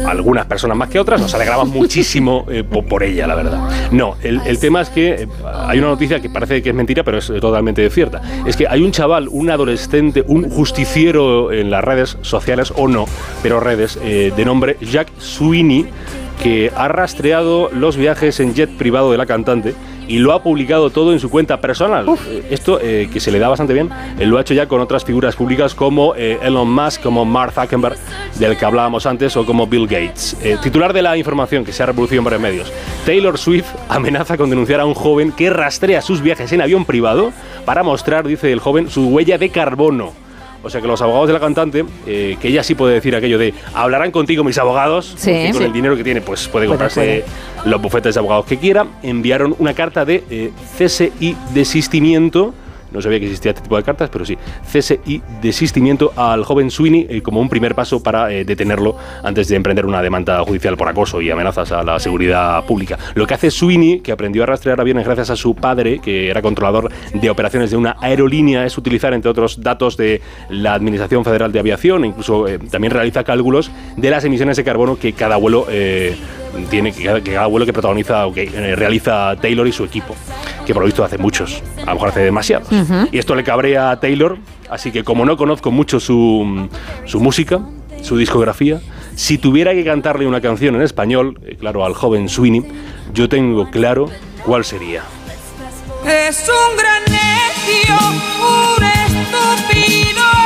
algunas 0.07 0.45
personas 0.45 0.77
más 0.77 0.89
que 0.89 0.99
otras, 0.99 1.21
nos 1.21 1.33
alegramos 1.35 1.67
muchísimo 1.67 2.45
eh, 2.49 2.63
po- 2.63 2.83
por 2.83 3.03
ella, 3.03 3.27
la 3.27 3.35
verdad. 3.35 3.69
No, 3.91 4.15
el, 4.23 4.41
el 4.45 4.59
tema 4.59 4.81
es 4.81 4.89
que 4.89 5.09
eh, 5.23 5.27
hay 5.67 5.77
una 5.79 5.89
noticia 5.89 6.19
que 6.19 6.29
parece 6.29 6.63
que 6.63 6.69
es 6.69 6.75
mentira, 6.75 7.03
pero 7.03 7.17
es 7.19 7.29
eh, 7.29 7.39
totalmente 7.39 7.87
cierta. 7.89 8.21
Es 8.45 8.55
que 8.55 8.67
hay 8.67 8.81
un 8.81 8.91
chaval, 8.91 9.27
un 9.29 9.49
adolescente, 9.49 10.23
un 10.27 10.49
justiciero 10.49 11.51
en 11.51 11.69
las 11.69 11.83
redes 11.83 12.17
sociales, 12.21 12.71
o 12.75 12.87
no, 12.93 13.05
pero 13.41 13.59
redes, 13.59 13.99
eh, 14.01 14.31
de 14.35 14.45
nombre 14.45 14.77
Jack 14.79 15.09
Sweeney, 15.17 15.87
que 16.41 16.71
ha 16.75 16.87
rastreado 16.87 17.69
los 17.71 17.97
viajes 17.97 18.39
en 18.39 18.53
jet 18.53 18.69
privado 18.77 19.11
de 19.11 19.17
la 19.17 19.25
cantante 19.25 19.75
y 20.05 20.17
lo 20.17 20.33
ha 20.33 20.43
publicado 20.43 20.89
todo 20.89 21.13
en 21.13 21.19
su 21.21 21.29
cuenta 21.29 21.61
personal. 21.61 22.05
Eh, 22.27 22.47
Esto, 22.49 22.79
eh, 22.81 23.07
que 23.11 23.21
se 23.21 23.31
le 23.31 23.39
da 23.39 23.47
bastante 23.47 23.73
bien, 23.73 23.89
eh, 24.19 24.25
lo 24.25 24.37
ha 24.37 24.41
hecho 24.41 24.53
ya 24.53 24.67
con 24.67 24.81
otras 24.81 25.05
figuras 25.05 25.35
públicas 25.37 25.73
como 25.73 26.13
eh, 26.15 26.39
Elon 26.41 26.69
Musk, 26.69 27.01
como 27.01 27.23
Mark 27.23 27.53
Zuckerberg, 27.53 27.95
del 28.37 28.57
que 28.57 28.65
hablábamos 28.65 29.05
antes, 29.05 29.37
o 29.37 29.45
como 29.45 29.65
Bill 29.67 29.87
Gates. 29.87 30.35
Titular 30.61 30.91
de 30.91 31.01
la 31.01 31.15
información 31.15 31.63
que 31.63 31.71
se 31.71 31.83
ha 31.83 31.85
reproducido 31.85 32.19
en 32.19 32.25
varios 32.25 32.41
medios. 32.41 32.73
Taylor 33.05 33.37
Swift 33.37 33.67
amenaza 33.87 34.35
con 34.35 34.49
denunciar 34.49 34.81
a 34.81 34.85
un 34.85 34.93
joven 34.93 35.31
que 35.31 35.49
rastrea 35.49 36.01
sus 36.01 36.21
viajes 36.21 36.51
en 36.51 36.61
avión 36.61 36.83
privado 36.83 37.31
para 37.63 37.83
mostrar, 37.83 38.27
dice 38.27 38.51
el 38.51 38.59
joven, 38.59 38.89
su 38.89 39.07
huella 39.07 39.37
de 39.37 39.49
carbono. 39.49 40.11
O 40.63 40.69
sea 40.69 40.79
que 40.81 40.87
los 40.87 41.01
abogados 41.01 41.27
de 41.27 41.33
la 41.33 41.39
cantante, 41.41 41.83
eh, 42.07 42.37
que 42.41 42.47
ella 42.47 42.63
sí 42.63 42.73
puede 42.73 42.93
decir 42.95 43.13
aquello 43.15 43.37
de 43.37 43.53
hablarán 43.73 44.11
contigo 44.11 44.43
mis 44.45 44.57
abogados, 44.57 45.13
Sí. 45.17 45.31
con 45.51 45.59
Sí. 45.59 45.63
el 45.65 45.73
dinero 45.73 45.97
que 45.97 46.03
tiene, 46.03 46.21
pues 46.21 46.47
puede 46.47 46.67
Puede, 46.67 46.69
comprarse 46.69 47.25
los 47.65 47.81
bufetes 47.81 48.15
de 48.15 48.19
abogados 48.19 48.45
que 48.45 48.57
quiera, 48.57 48.85
enviaron 49.03 49.55
una 49.59 49.73
carta 49.73 50.05
de 50.05 50.23
eh, 50.29 50.51
cese 50.77 51.11
y 51.19 51.35
desistimiento. 51.53 52.53
No 52.93 53.01
sabía 53.01 53.19
que 53.19 53.25
existía 53.25 53.51
este 53.51 53.63
tipo 53.63 53.77
de 53.77 53.83
cartas, 53.83 54.09
pero 54.11 54.25
sí. 54.25 54.37
Cese 54.65 54.99
y 55.05 55.21
desistimiento 55.41 56.13
al 56.15 56.43
joven 56.43 56.71
Sweeney 56.71 57.07
eh, 57.09 57.21
como 57.21 57.39
un 57.39 57.49
primer 57.49 57.75
paso 57.75 58.01
para 58.01 58.31
eh, 58.31 58.45
detenerlo 58.45 58.95
antes 59.23 59.47
de 59.47 59.55
emprender 59.55 59.85
una 59.85 60.01
demanda 60.01 60.39
judicial 60.43 60.77
por 60.77 60.87
acoso 60.87 61.21
y 61.21 61.31
amenazas 61.31 61.71
a 61.71 61.83
la 61.83 61.99
seguridad 61.99 62.65
pública. 62.65 62.97
Lo 63.15 63.27
que 63.27 63.33
hace 63.33 63.51
Sweeney, 63.51 63.99
que 63.99 64.11
aprendió 64.11 64.43
a 64.43 64.45
rastrear 64.45 64.79
aviones 64.79 65.05
gracias 65.05 65.29
a 65.29 65.35
su 65.35 65.55
padre, 65.55 65.99
que 65.99 66.29
era 66.29 66.41
controlador 66.41 66.91
de 67.13 67.29
operaciones 67.29 67.71
de 67.71 67.77
una 67.77 67.97
aerolínea, 67.99 68.65
es 68.65 68.77
utilizar, 68.77 69.13
entre 69.13 69.29
otros, 69.29 69.61
datos 69.61 69.97
de 69.97 70.21
la 70.49 70.73
Administración 70.73 71.23
Federal 71.23 71.51
de 71.51 71.59
Aviación 71.59 71.73
incluso 72.05 72.47
eh, 72.47 72.59
también 72.59 72.91
realiza 72.91 73.23
cálculos 73.23 73.71
de 73.97 74.09
las 74.09 74.23
emisiones 74.23 74.57
de 74.57 74.63
carbono 74.63 74.97
que 74.97 75.13
cada 75.13 75.37
vuelo 75.37 75.67
tiene, 76.69 76.91
que 76.91 77.03
cada, 77.03 77.21
que 77.21 77.33
cada 77.33 77.47
vuelo 77.47 77.65
que 77.65 77.73
protagoniza 77.73 78.25
o 78.25 78.33
que 78.33 78.43
eh, 78.43 78.75
realiza 78.75 79.35
Taylor 79.41 79.67
y 79.67 79.71
su 79.71 79.83
equipo, 79.83 80.15
que 80.65 80.73
por 80.73 80.81
lo 80.81 80.85
visto 80.85 81.03
hace 81.03 81.17
muchos, 81.17 81.61
a 81.81 81.87
lo 81.87 81.93
mejor 81.93 82.09
hace 82.09 82.21
demasiados. 82.21 82.67
Y 83.11 83.17
esto 83.17 83.35
le 83.35 83.43
cabrea 83.43 83.91
a 83.91 83.99
Taylor, 83.99 84.37
así 84.69 84.91
que 84.91 85.03
como 85.03 85.25
no 85.25 85.37
conozco 85.37 85.71
mucho 85.71 85.99
su, 85.99 86.69
su 87.05 87.19
música, 87.19 87.61
su 88.01 88.17
discografía, 88.17 88.81
si 89.15 89.37
tuviera 89.37 89.73
que 89.73 89.83
cantarle 89.85 90.27
una 90.27 90.41
canción 90.41 90.75
en 90.75 90.81
español, 90.81 91.39
eh, 91.45 91.55
claro, 91.59 91.85
al 91.85 91.93
joven 91.93 92.29
Sweeney, 92.29 92.63
yo 93.13 93.29
tengo 93.29 93.69
claro 93.69 94.09
cuál 94.45 94.65
sería. 94.65 95.03
Es 96.05 96.47
un 96.49 96.77
gran 96.77 97.03
necio, 97.05 97.95
un 98.41 98.83
estúpido 98.83 100.42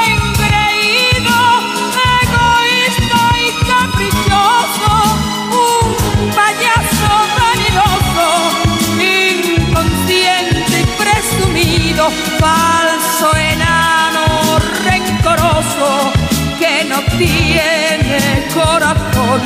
falso 12.40 13.36
enano 13.36 14.60
rencoroso, 14.86 16.12
que 16.60 16.84
no 16.86 17.02
tiene 17.18 18.48
corazón, 18.54 19.42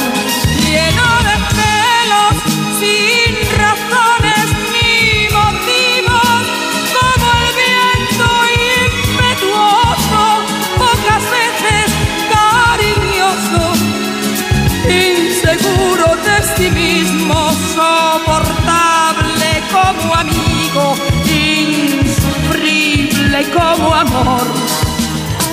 lleno 0.64 1.08
de 1.28 1.36
celos, 1.56 2.36
amor. 24.02 24.46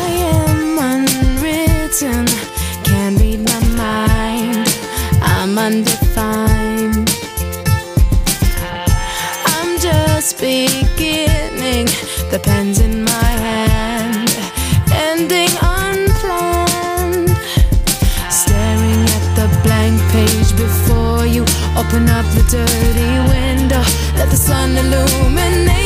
I 0.04 0.08
am 0.34 0.78
unwritten, 0.92 2.24
can't 2.82 3.18
read 3.20 3.40
my 3.52 3.60
mind. 3.84 4.66
I'm 5.22 5.58
undefined. 5.58 7.08
I'm 9.52 9.70
just 9.78 10.38
beginning, 10.38 11.86
the 12.32 12.40
pen's 12.42 12.80
in 12.80 13.04
my 13.04 13.30
hand, 13.46 14.30
ending 15.08 15.52
unplanned. 15.80 17.30
Staring 18.40 19.02
at 19.16 19.24
the 19.38 19.46
blank 19.64 19.96
page 20.12 20.50
before 20.64 21.26
you, 21.26 21.42
open 21.80 22.08
up 22.18 22.26
the 22.36 22.44
dirty 22.56 23.12
window, 23.32 23.82
let 24.16 24.28
the 24.30 24.40
sun 24.48 24.76
illuminate 24.76 25.77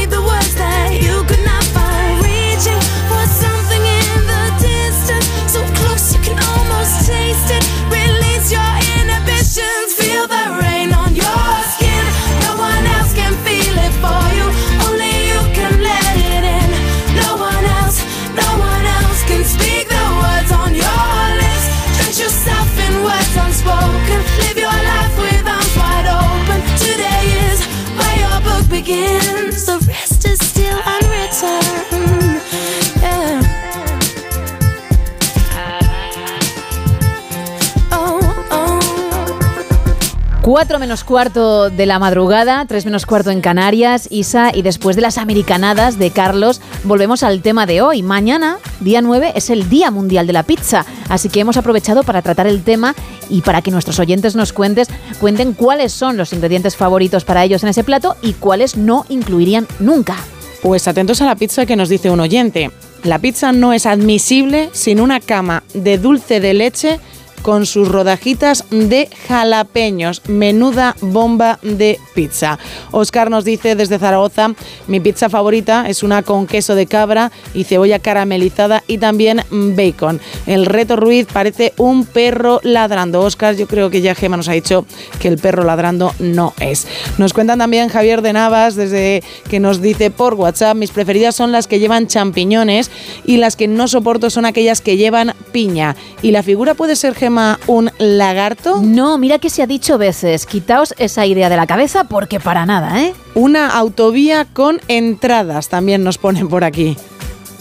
4 40.43 40.81
menos 40.81 41.05
cuarto 41.05 41.71
de 41.71 41.87
la 41.87 42.01
madrugada, 42.01 42.65
3 42.67 42.85
menos 42.85 43.07
cuarto 43.07 43.31
en 43.31 43.41
Canarias, 43.41 44.09
Isa, 44.11 44.51
y 44.53 44.63
después 44.63 44.97
de 44.97 45.03
las 45.03 45.17
americanadas 45.17 46.01
de 46.01 46.11
Carlos, 46.11 46.61
volvemos 46.83 47.23
al 47.23 47.43
tema 47.43 47.65
de 47.65 47.81
hoy. 47.81 48.03
Mañana, 48.03 48.59
día 48.81 49.03
9, 49.03 49.35
es 49.37 49.51
el 49.51 49.69
Día 49.69 49.93
Mundial 49.93 50.27
de 50.27 50.33
la 50.33 50.43
Pizza, 50.43 50.85
así 51.09 51.29
que 51.29 51.39
hemos 51.39 51.57
aprovechado 51.57 52.03
para 52.03 52.23
tratar 52.23 52.49
el 52.49 52.65
tema 52.65 52.97
y 53.31 53.43
para 53.43 53.63
que 53.63 53.71
nuestros 53.71 54.01
oyentes 54.01 54.35
nos 54.35 54.53
cuentes, 54.53 54.89
cuenten 55.21 55.53
cuáles 55.53 55.93
son 55.93 56.17
los 56.17 56.33
ingredientes 56.33 56.77
favoritos 56.77 57.25
para 57.25 57.45
ellos 57.45 57.63
en 57.63 57.69
ese 57.69 57.85
plato 57.85 58.17
y 58.21 58.33
cuáles 58.33 58.77
no 58.77 59.07
incluirían 59.09 59.69
nunca. 59.79 60.17
Pues 60.61 60.89
atentos 60.89 61.23
a 61.23 61.27
la 61.27 61.37
pizza 61.37 61.67
que 61.67 61.77
nos 61.77 61.89
dice 61.89 62.11
un 62.11 62.19
oyente. 62.19 62.73
La 63.05 63.21
pizza 63.21 63.53
no 63.53 63.73
es 63.73 63.87
admisible 63.87 64.71
sin 64.73 65.01
una 65.01 65.21
cama 65.21 65.63
de 65.73 65.99
dulce 65.99 66.41
de 66.41 66.55
leche 66.55 67.01
con 67.43 67.67
sus 67.67 67.89
rodajitas 67.89 68.65
de 68.71 69.09
jalapeños. 69.27 70.23
Menuda 70.29 70.97
bomba 71.01 71.59
de 71.63 71.99
pizza. 72.15 72.59
Oscar 72.93 73.31
nos 73.31 73.45
dice 73.45 73.75
desde 73.75 73.99
Zaragoza, 73.99 74.55
mi 74.87 75.01
pizza 75.01 75.29
favorita 75.29 75.89
es 75.89 76.03
una 76.03 76.23
con 76.23 76.47
queso 76.47 76.75
de 76.75 76.87
cabra 76.87 77.33
y 77.53 77.65
cebolla 77.65 77.99
caramelizada 77.99 78.83
y 78.87 78.99
también 78.99 79.43
bacon. 79.51 80.21
El 80.47 80.67
reto 80.67 80.97
Ruiz 80.97 81.27
parece 81.33 81.73
un 81.77 82.07
perro 82.07 82.61
ladrando. 82.63 83.21
Oscar, 83.21 83.57
yo 83.57 83.67
creo 83.67 83.91
que 83.91 84.01
ya 84.01 84.15
Gema 84.15 84.37
nos 84.37 84.49
ha 84.49 84.53
dicho 84.53 84.87
que 85.19 85.29
el 85.29 85.39
perro 85.39 85.65
ladrando 85.65 86.15
no 86.21 86.55
es. 86.61 86.87
Nos 87.19 87.33
cuentan 87.33 87.59
también 87.59 87.89
Javier 87.89 88.23
de 88.23 88.33
Navas 88.33 88.77
desde 88.77 89.23
que 89.51 89.61
nos 89.61 89.83
dice 89.83 90.11
por 90.11 90.35
WhatsApp, 90.35 90.77
mis 90.77 90.91
preferidas 90.91 91.35
son 91.35 91.53
las 91.53 91.67
que 91.67 91.81
llevan 91.81 92.07
champiñones 92.07 92.91
y 93.25 93.39
las 93.39 93.57
que 93.57 93.69
no 93.69 93.89
soporto 93.89 94.31
son 94.31 94.47
aquellas 94.47 94.81
que 94.81 94.97
llevan 94.97 95.35
piña. 95.53 95.97
¿Y 96.23 96.31
la 96.31 96.43
figura 96.43 96.75
puede 96.75 96.97
ser 96.97 97.15
Gema 97.15 97.32
un 97.67 97.91
lagarto? 97.99 98.81
No, 98.83 99.19
mira 99.19 99.39
que 99.39 99.51
se 99.51 99.63
ha 99.63 99.67
dicho 99.67 99.99
veces, 99.99 100.47
quitaos 100.47 100.95
esa 100.99 101.27
idea 101.27 101.49
de 101.49 101.57
la 101.57 101.67
cabeza 101.67 102.05
porque 102.05 102.41
para 102.41 102.67
nada, 102.67 103.03
¿eh? 103.03 103.15
Una 103.35 103.69
autovía 103.71 104.45
con 104.45 104.81
entradas 104.89 105.69
también 105.69 106.05
nos 106.05 106.19
ponen 106.19 106.49
por 106.49 106.65
aquí. 106.65 106.97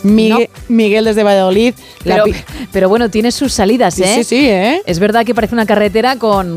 Miguel, 0.03 0.49
Miguel 0.67 1.05
desde 1.05 1.23
Valladolid. 1.23 1.73
la 2.03 2.23
Pero, 2.71 2.89
bueno, 2.89 3.09
tiene 3.09 3.31
sus 3.31 3.53
salidas, 3.53 3.95
Sí, 3.95 4.03
¿eh? 4.03 4.13
sí, 4.15 4.23
sí, 4.23 4.49
¿eh? 4.49 4.81
Es 4.85 4.99
verdad 4.99 5.25
que 5.25 5.35
parece 5.35 5.53
una 5.53 5.65
carretera 5.65 6.17
con 6.17 6.55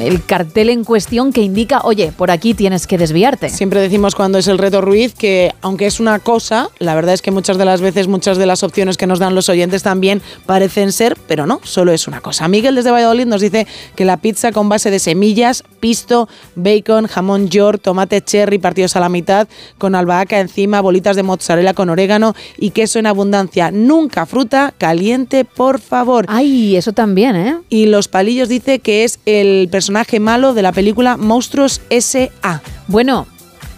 el 0.00 0.24
cartel 0.24 0.70
en 0.70 0.84
cuestión 0.84 1.32
que 1.32 1.40
indica, 1.40 1.80
oye, 1.84 2.12
por 2.16 2.30
aquí 2.30 2.54
tienes 2.54 2.86
que 2.86 2.98
desviarte. 2.98 3.48
Siempre 3.48 3.80
decimos 3.80 4.14
cuando 4.14 4.38
es 4.38 4.48
el 4.48 4.58
reto 4.58 4.80
Ruiz 4.80 5.14
que 5.14 5.52
aunque 5.62 5.86
es 5.86 6.00
una 6.00 6.18
cosa, 6.18 6.68
la 6.78 6.94
verdad 6.94 7.14
es 7.14 7.22
que 7.22 7.30
muchas 7.30 7.58
de 7.58 7.64
las 7.64 7.80
veces 7.80 8.08
muchas 8.08 8.38
de 8.38 8.46
las 8.46 8.62
opciones 8.62 8.96
que 8.96 9.06
nos 9.06 9.18
dan 9.18 9.34
los 9.34 9.48
oyentes 9.48 9.82
también 9.82 10.20
parecen 10.46 10.92
ser, 10.92 11.16
pero 11.26 11.46
no, 11.46 11.60
solo 11.62 11.92
es 11.92 12.06
una 12.06 12.20
cosa. 12.20 12.48
Miguel 12.48 12.74
desde 12.74 12.90
Valladolid 12.90 13.26
nos 13.26 13.40
dice 13.40 13.66
que 13.94 14.04
la 14.04 14.16
pizza 14.18 14.52
con 14.52 14.68
base 14.68 14.90
de 14.90 14.98
semillas, 14.98 15.64
pisto, 15.80 16.28
bacon, 16.54 17.06
jamón 17.06 17.48
york, 17.48 17.80
tomate 17.82 18.22
cherry 18.22 18.58
partidos 18.58 18.96
a 18.96 19.00
la 19.00 19.08
mitad, 19.08 19.48
con 19.78 19.94
albahaca 19.94 20.40
encima, 20.40 20.80
bolitas 20.80 21.16
de 21.16 21.22
mozzarella 21.22 21.74
con 21.74 21.90
orégano 21.90 22.34
y 22.58 22.70
queso 22.74 22.98
en 22.98 23.06
abundancia. 23.06 23.70
Nunca 23.70 24.26
fruta, 24.26 24.74
caliente, 24.76 25.46
por 25.46 25.80
favor. 25.80 26.26
Ay, 26.28 26.76
eso 26.76 26.92
también, 26.92 27.36
¿eh? 27.36 27.56
Y 27.70 27.86
los 27.86 28.08
palillos 28.08 28.50
dice 28.50 28.80
que 28.80 29.04
es 29.04 29.18
el 29.24 29.68
personaje 29.70 30.20
malo 30.20 30.52
de 30.52 30.60
la 30.60 30.72
película 30.72 31.16
Monstruos 31.16 31.80
S.A. 31.88 32.60
Bueno, 32.88 33.26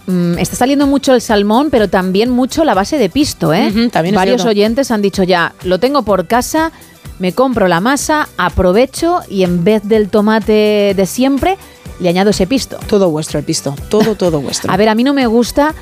mm, 0.07 0.37
está 0.39 0.57
saliendo 0.57 0.87
mucho 0.87 1.13
el 1.13 1.21
salmón, 1.21 1.69
pero 1.71 1.87
también 1.87 2.29
mucho 2.29 2.65
la 2.65 2.73
base 2.73 2.97
de 2.97 3.09
pisto, 3.09 3.53
¿eh? 3.53 3.71
También 3.91 4.15
Varios 4.15 4.43
oyentes 4.43 4.91
han 4.91 5.01
dicho 5.01 5.23
ya, 5.23 5.53
lo 5.63 5.79
tengo 5.79 6.01
por 6.01 6.27
casa, 6.27 6.73
me 7.19 7.31
compro 7.31 7.69
la 7.69 7.79
masa, 7.79 8.27
aprovecho 8.37 9.21
y 9.29 9.43
en 9.43 9.63
vez 9.63 9.83
del 9.83 10.09
tomate 10.09 10.93
de 10.95 11.05
siempre, 11.05 11.57
le 11.99 12.09
añado 12.09 12.31
ese 12.31 12.47
pisto. 12.47 12.77
Todo 12.87 13.09
vuestro 13.09 13.39
el 13.39 13.45
pisto, 13.45 13.75
todo, 13.89 14.15
todo 14.15 14.41
vuestro. 14.41 14.71
A 14.71 14.77
ver, 14.77 14.89
a 14.89 14.95
mí 14.95 15.03
no 15.03 15.13
me 15.13 15.25
gusta 15.27 15.73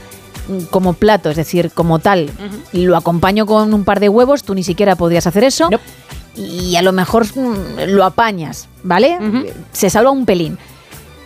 como 0.69 0.93
plato, 0.93 1.29
es 1.29 1.35
decir, 1.35 1.71
como 1.73 1.99
tal. 1.99 2.29
Lo 2.73 2.95
acompaño 2.97 3.45
con 3.45 3.73
un 3.73 3.83
par 3.83 3.99
de 3.99 4.09
huevos, 4.09 4.43
tú 4.43 4.53
ni 4.55 4.63
siquiera 4.63 4.95
podrías 4.95 5.27
hacer 5.27 5.43
eso. 5.43 5.69
Y 6.35 6.75
a 6.75 6.81
lo 6.81 6.91
mejor 6.91 7.25
mm, 7.25 7.87
lo 7.87 8.03
apañas, 8.03 8.67
¿vale? 8.83 9.17
Se 9.71 9.89
salva 9.89 10.11
un 10.11 10.25
pelín. 10.25 10.57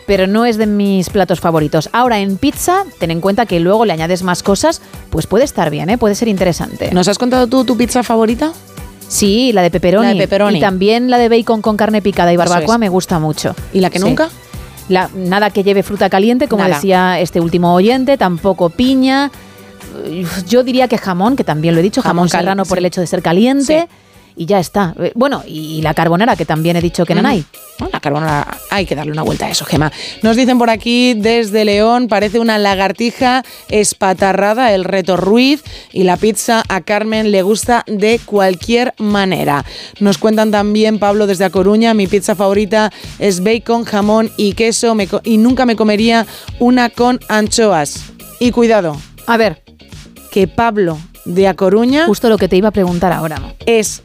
Pero 0.05 0.25
no 0.25 0.45
es 0.45 0.57
de 0.57 0.65
mis 0.65 1.09
platos 1.09 1.39
favoritos. 1.39 1.89
Ahora 1.93 2.19
en 2.19 2.37
pizza, 2.37 2.83
ten 2.97 3.11
en 3.11 3.21
cuenta 3.21 3.45
que 3.45 3.59
luego 3.59 3.85
le 3.85 3.93
añades 3.93 4.23
más 4.23 4.41
cosas, 4.41 4.81
pues 5.11 5.27
puede 5.27 5.43
estar 5.43 5.69
bien, 5.69 5.89
¿eh? 5.89 5.97
puede 5.99 6.15
ser 6.15 6.27
interesante. 6.27 6.89
¿Nos 6.91 7.07
has 7.07 7.19
contado 7.19 7.45
tú 7.47 7.63
tu 7.63 7.77
pizza 7.77 8.01
favorita? 8.01 8.51
Sí, 9.07 9.51
la 9.53 9.61
de 9.61 9.69
pepperoni. 9.71 10.07
La 10.07 10.13
de 10.13 10.19
pepperoni. 10.19 10.57
Y 10.57 10.61
también 10.61 11.09
la 11.09 11.17
de 11.17 11.29
bacon 11.29 11.61
con 11.61 11.77
carne 11.77 12.01
picada 12.01 12.31
y 12.33 12.37
barbacoa 12.37 12.75
es. 12.75 12.79
me 12.79 12.89
gusta 12.89 13.19
mucho. 13.19 13.55
¿Y 13.73 13.81
la 13.81 13.89
que 13.89 13.99
Sí. 13.99 14.05
nunca? 14.05 14.29
La- 14.89 15.09
nada 15.15 15.49
que 15.51 15.63
lleve 15.63 15.81
fruta 15.83 16.09
caliente, 16.09 16.47
como 16.47 16.63
Nada. 16.63 16.75
decía 16.75 17.19
este 17.19 17.39
último 17.39 17.73
oyente, 17.73 18.17
tampoco 18.17 18.69
piña. 18.69 19.31
Yo 20.47 20.63
diría 20.63 20.87
que 20.87 20.97
jamón, 20.97 21.35
que 21.35 21.43
también 21.43 21.73
lo 21.73 21.79
he 21.79 21.83
dicho, 21.83 22.01
jamón, 22.01 22.27
serrano 22.29 22.65
por 22.65 22.77
el 22.77 22.85
hecho 22.85 23.01
de 23.01 23.07
ser 23.07 23.21
caliente. 23.21 23.87
Y 24.39 24.45
ya 24.45 24.57
está. 24.61 24.95
Eh, 24.97 25.11
Bueno, 25.15 25.43
y 25.45 25.81
la 25.81 25.93
carbonara, 25.93 26.37
que 26.37 26.45
también 26.45 26.77
he 26.77 26.81
dicho 26.81 27.05
que 27.05 27.13
no 27.13 27.19
Ujú. 27.19 27.29
hay. 27.29 27.45
Bueno, 27.77 27.91
La 27.91 27.99
carbonara, 27.99 28.57
hay 28.69 28.85
que 28.85 28.95
darle 28.95 29.11
una 29.11 29.21
vuelta 29.21 29.47
a 29.47 29.49
eso, 29.49 29.65
Gema. 29.65 29.91
Nos 30.23 30.37
dicen 30.37 30.57
por 30.57 30.69
aquí, 30.69 31.13
desde 31.13 31.65
León, 31.65 32.07
parece 32.07 32.39
una 32.39 32.57
lagartija 32.57 33.43
espatarrada 33.69 34.73
el 34.73 34.85
reto 34.85 35.17
Ruiz 35.17 35.61
y 35.91 36.03
la 36.03 36.15
pizza 36.15 36.63
a 36.69 36.79
Carmen 36.81 37.31
le 37.31 37.41
gusta 37.41 37.83
de 37.85 38.19
cualquier 38.23 38.93
manera. 38.97 39.65
Nos 39.99 40.17
cuentan 40.17 40.51
también, 40.51 40.99
Pablo, 40.99 41.27
desde 41.27 41.43
A 41.43 41.49
Coruña, 41.49 41.93
mi 41.93 42.07
pizza 42.07 42.33
favorita 42.33 42.91
es 43.19 43.43
bacon, 43.43 43.83
jamón 43.83 44.31
y 44.37 44.53
queso 44.53 44.95
me 44.95 45.09
y 45.25 45.37
nunca 45.37 45.65
me 45.65 45.75
comería 45.75 46.25
una 46.59 46.89
con 46.89 47.19
anchoas. 47.27 48.05
Y 48.39 48.51
cuidado. 48.51 48.95
A 49.27 49.35
ver. 49.35 49.61
Que 50.31 50.47
Pablo 50.47 50.97
de 51.25 51.47
A 51.47 51.55
Coruña... 51.55 52.05
Justo 52.05 52.29
lo 52.29 52.37
que 52.37 52.47
te 52.47 52.55
iba 52.55 52.69
a 52.69 52.71
preguntar 52.71 53.11
ahora. 53.11 53.37
¿no? 53.39 53.53
Es 53.65 54.03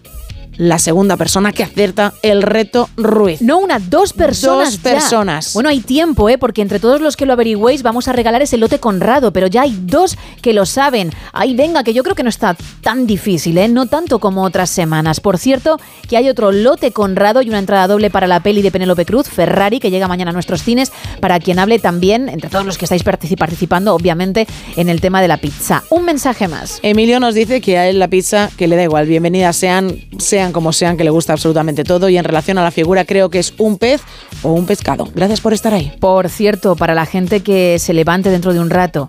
la 0.56 0.78
segunda 0.78 1.16
persona 1.16 1.52
que 1.52 1.62
acierta 1.64 2.14
el 2.22 2.43
reto 2.43 2.89
Ruiz. 2.97 3.43
No 3.43 3.59
una, 3.59 3.78
dos 3.78 4.12
personas. 4.12 4.72
Dos 4.72 4.82
ya. 4.82 4.90
personas. 4.93 5.55
Bueno, 5.55 5.68
hay 5.68 5.81
tiempo, 5.81 6.28
¿eh? 6.28 6.39
Porque 6.39 6.62
entre 6.62 6.78
todos 6.81 7.01
los 7.01 7.16
que 7.16 7.26
lo 7.26 7.32
averigüéis 7.32 7.82
vamos 7.82 8.09
a 8.09 8.12
regalar 8.12 8.43
ese 8.43 8.56
lote 8.56 8.78
Conrado, 8.78 9.32
pero 9.32 9.47
ya 9.47 9.62
hay 9.62 9.76
dos 9.82 10.16
que 10.43 10.52
lo 10.52 10.66
saben. 10.66 11.10
Ay, 11.32 11.55
venga, 11.55 11.82
que 11.85 11.94
yo 11.94 12.02
creo 12.02 12.14
que 12.14 12.22
no 12.22 12.28
está 12.28 12.56
tan 12.82 13.06
difícil, 13.06 13.59
¿eh? 13.59 13.68
No 13.68 13.86
tanto 13.86 14.18
como 14.18 14.43
otras 14.43 14.70
semanas. 14.70 15.20
Por 15.20 15.39
cierto, 15.39 15.78
que 16.09 16.16
hay 16.16 16.28
otro 16.28 16.52
lote 16.52 16.93
Conrado 16.93 17.43
y 17.43 17.48
una 17.48 17.59
entrada 17.59 17.86
doble 17.86 18.10
para 18.10 18.26
la 18.26 18.40
peli 18.40 18.62
de 18.62 18.70
Penélope 18.70 19.05
Cruz, 19.05 19.28
Ferrari, 19.28 19.81
que 19.81 19.90
llega 19.90 20.09
mañana 20.09 20.31
a 20.31 20.35
nuestros 20.35 20.62
cines, 20.62 20.93
para 21.20 21.40
quien 21.40 21.59
hable 21.59 21.78
también, 21.78 22.28
entre 22.28 22.51
todos 22.51 22.64
los 22.64 22.78
que 22.78 22.85
estáis 22.85 23.05
partici- 23.05 23.36
participando, 23.36 23.94
obviamente, 23.94 24.47
en 24.76 24.89
el 24.89 25.01
tema 25.01 25.20
de 25.22 25.28
la 25.28 25.39
pizza. 25.39 25.82
Un 25.90 26.05
mensaje 26.05 26.48
más. 26.48 26.78
Emilio 26.82 27.20
nos 27.20 27.35
dice 27.35 27.60
que 27.60 27.78
a 27.78 27.89
él 27.89 27.98
la 27.98 28.09
pizza, 28.09 28.51
que 28.56 28.68
le 28.68 28.76
da 28.76 28.82
igual, 28.82 29.06
bienvenidas 29.06 29.56
sean, 29.56 29.97
sean 30.18 30.43
como 30.52 30.72
sean, 30.72 30.96
que 30.96 31.04
le 31.04 31.10
gusta 31.10 31.32
absolutamente 31.32 31.84
todo. 31.84 32.08
Y 32.08 32.16
en 32.16 32.24
relación 32.24 32.58
a 32.58 32.62
la 32.62 32.70
figura, 32.70 33.04
creo 33.04 33.30
que 33.30 33.38
es 33.38 33.54
un 33.58 33.78
pez 33.78 34.02
o 34.42 34.52
un 34.52 34.66
pescado. 34.66 35.08
Gracias 35.14 35.40
por 35.40 35.52
estar 35.52 35.74
ahí. 35.74 35.92
Por 36.00 36.28
cierto, 36.28 36.76
para 36.76 36.94
la 36.94 37.06
gente 37.06 37.40
que 37.40 37.78
se 37.78 37.94
levante 37.94 38.30
dentro 38.30 38.52
de 38.52 38.60
un 38.60 38.70
rato. 38.70 39.08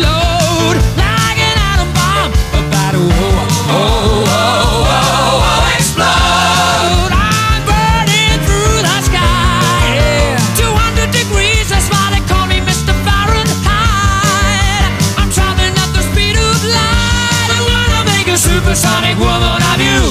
Supersonic 18.71 19.17
woman 19.19 19.61
of 19.73 19.79
you. 19.81 20.01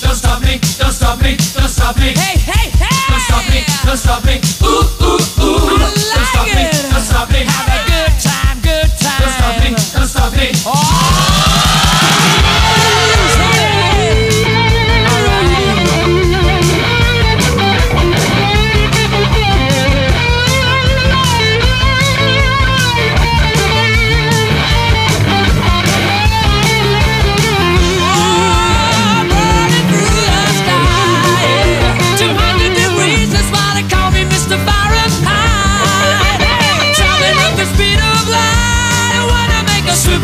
Don't 0.00 0.14
stop 0.14 0.40
me, 0.42 0.58
don't 0.78 0.92
stop 0.92 1.20
me, 1.20 1.36
don't 1.54 1.68
stop 1.68 1.96
me. 1.96 2.12
Hey, 2.14 2.38
hey, 2.38 2.70
hey! 2.70 3.12
Don't 3.12 3.20
stop 3.20 3.44
me, 3.50 3.64
don't 3.84 3.96
stop 3.96 4.24
me. 4.24 4.40
Ooh, 4.62 5.04
ooh, 5.04 5.39
don't 5.94 6.26
stop 6.26 6.46
me, 6.46 6.64
don't 6.90 7.02
stop 7.02 7.30
me. 7.30 7.40
Have 7.46 7.68
a 7.68 7.80
good 7.90 8.12
time, 8.20 8.60
good 8.62 8.90
time. 8.98 9.20
Don't 9.20 9.34
stop 9.34 9.54
me, 9.62 9.70
don't 9.94 10.06
stop 10.06 10.32
me. 10.34 11.29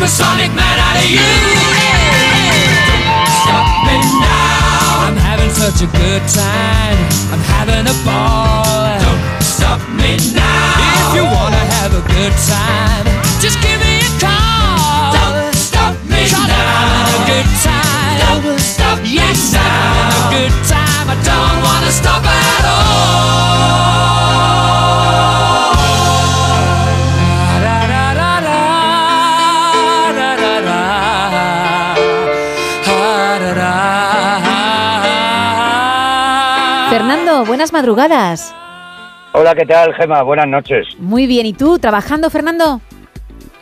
Supersonic 0.07 0.55
man 0.55 0.79
out 0.79 1.03
of 1.03 1.09
you. 1.11 1.19
Stop 3.43 3.67
me 3.83 3.99
now. 4.23 5.03
I'm 5.03 5.17
having 5.19 5.51
such 5.51 5.83
a 5.83 5.89
good 5.99 6.23
time. 6.31 6.95
I'm 7.35 7.43
having 7.51 7.83
a 7.91 7.97
ball. 8.07 8.63
Don't 9.03 9.43
stop 9.43 9.83
me 9.99 10.15
now. 10.31 11.11
If 11.11 11.19
you 11.19 11.25
wanna 11.27 11.59
have 11.75 11.91
a 11.91 12.03
good 12.07 12.31
time, 12.47 13.03
just 13.43 13.59
give 13.59 13.83
me 13.83 13.99
a 13.99 14.11
call. 14.23 15.11
Don't 15.11 15.53
stop 15.53 15.99
me 16.07 16.23
now. 16.31 16.39
I'm 16.39 16.55
having 16.55 17.11
a 17.11 17.27
good 17.27 17.49
time. 17.67 18.47
Don't 18.47 18.59
stop 18.63 18.99
yes, 19.03 19.59
I'm 19.59 19.59
having 19.59 20.07
a 20.07 20.25
good 20.39 20.55
time. 20.71 21.05
I 21.11 21.17
don't 21.19 21.57
wanna 21.67 21.91
stop 21.91 22.23
at 22.23 22.46
Fernando, 37.37 37.45
buenas 37.45 37.73
madrugadas. 37.73 38.55
Hola, 39.33 39.53
¿qué 39.53 39.65
tal, 39.65 39.93
Gema? 39.93 40.23
Buenas 40.23 40.47
noches. 40.47 40.87
Muy 40.97 41.27
bien, 41.27 41.45
¿y 41.45 41.53
tú 41.53 41.77
trabajando, 41.77 42.29
Fernando? 42.29 42.81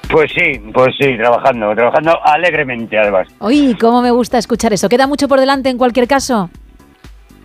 Pues 0.10 0.32
sí, 0.34 0.60
pues 0.74 0.96
sí, 0.98 1.18
trabajando, 1.18 1.76
trabajando 1.76 2.18
alegremente, 2.24 2.98
además. 2.98 3.28
Uy, 3.40 3.76
cómo 3.80 4.02
me 4.02 4.12
gusta 4.12 4.38
escuchar 4.38 4.72
eso. 4.72 4.88
¿Queda 4.88 5.08
mucho 5.08 5.28
por 5.28 5.40
delante 5.40 5.70
en 5.70 5.78
cualquier 5.78 6.08
caso? 6.08 6.50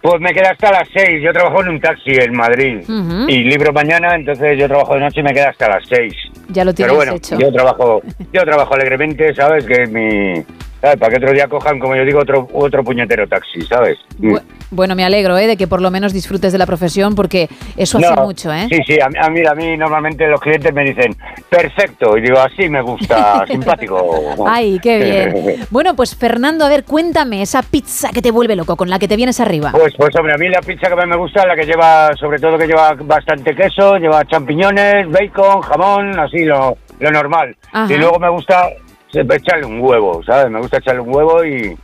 Pues 0.02 0.20
me 0.20 0.33
queda 0.33 0.50
hasta 0.50 0.70
las 0.70 0.89
seis. 0.94 1.20
Yo 1.23 1.33
trabajo 1.33 1.62
en 1.62 1.68
un 1.70 1.81
taxi 1.81 2.12
en 2.12 2.34
Madrid 2.34 2.84
y 3.28 3.44
libro 3.44 3.73
mañana, 3.73 4.15
entonces 4.15 4.59
yo 4.59 4.68
trabajo 4.68 4.94
de 4.94 5.00
noche 5.00 5.20
y 5.20 5.23
me 5.25 5.33
queda 5.33 5.49
hasta 5.50 5.68
las 5.68 5.83
seis. 5.89 6.15
Ya 6.49 6.65
lo 6.65 6.73
tienes 6.73 6.92
Pero 6.92 6.97
bueno, 6.97 7.15
hecho. 7.17 7.39
yo 7.39 7.52
trabajo, 7.52 8.02
yo 8.33 8.42
trabajo 8.42 8.75
alegremente, 8.75 9.34
¿sabes? 9.34 9.65
Que 9.65 9.86
mi, 9.86 10.44
¿sabes? 10.81 10.97
Para 10.99 11.10
que 11.10 11.17
otro 11.18 11.33
día 11.33 11.47
cojan, 11.49 11.78
como 11.78 11.94
yo 11.97 12.05
digo, 12.05 12.20
otro 12.20 12.49
otro 12.52 12.83
puñetero 12.84 13.26
taxi, 13.28 13.62
¿sabes? 13.62 13.99
Mm. 14.18 14.36
Bueno, 14.73 14.94
me 14.94 15.05
alegro, 15.05 15.36
¿eh? 15.36 15.49
De 15.49 15.57
que 15.57 15.67
por 15.67 15.83
lo 15.83 15.91
menos 15.91 16.12
disfrutes 16.12 16.52
de 16.52 16.59
la 16.59 16.67
profesión 16.67 17.15
porque 17.17 17.49
eso 17.76 17.99
hace 17.99 18.20
mucho, 18.20 18.52
¿eh? 18.52 18.67
Sí, 18.70 18.78
sí, 18.86 19.00
a, 19.00 19.09
mí- 19.09 19.18
a 19.20 19.28
mí, 19.28 19.42
a 19.44 19.55
mí 19.55 19.76
normalmente 19.76 20.26
los 20.28 20.41
clientes 20.41 20.73
me 20.73 20.84
dicen, 20.84 21.17
perfecto, 21.49 22.17
y 22.17 22.20
digo, 22.20 22.39
así 22.39 22.68
me 22.68 22.81
gusta, 22.81 23.44
simpático. 23.49 24.36
Ay, 24.47 24.78
qué 24.81 24.99
bien. 25.33 25.67
Bueno, 25.70 25.94
pues 25.97 26.15
Fernando, 26.17 26.65
a 26.65 26.68
ver, 26.68 26.84
cuéntame 26.84 27.42
esa 27.42 27.62
pizza 27.62 28.10
que 28.12 28.23
te 28.23 28.31
vuelve 28.31 28.55
loco, 28.57 28.76
con 28.76 28.89
la 28.91 28.99
que 28.99 29.09
te 29.09 29.17
vienes 29.17 29.41
arriba. 29.41 29.73
Pues, 29.73 29.94
pues 29.97 30.15
hombre, 30.17 30.34
a 30.34 30.36
mí 30.36 30.49
la 30.49 30.60
pizza 30.60 30.89
que 30.89 30.94
más 30.97 31.07
me 31.07 31.17
gusta 31.17 31.41
es 31.42 31.47
la 31.49 31.57
que 31.57 31.65
lleva, 31.67 32.10
sobre 32.17 32.39
todo 32.39 32.57
que 32.59 32.67
lleva 32.67 32.94
bastante 32.94 33.55
queso, 33.55 33.97
lleva 33.97 34.25
champiñones, 34.25 35.09
bacon, 35.10 35.60
jamón, 35.62 36.18
así 36.18 36.44
lo, 36.44 36.76
lo 37.00 37.10
normal. 37.10 37.57
Ajá. 37.73 37.92
Y 37.92 37.97
luego 37.99 38.18
me 38.18 38.28
gusta 38.31 38.68
eh, 39.12 39.26
echarle 39.30 39.66
un 39.66 39.80
huevo, 39.80 40.22
¿sabes? 40.24 40.50
Me 40.50 40.60
gusta 40.60 40.78
echarle 40.78 41.00
un 41.00 41.14
huevo 41.14 41.44
y, 41.44 41.76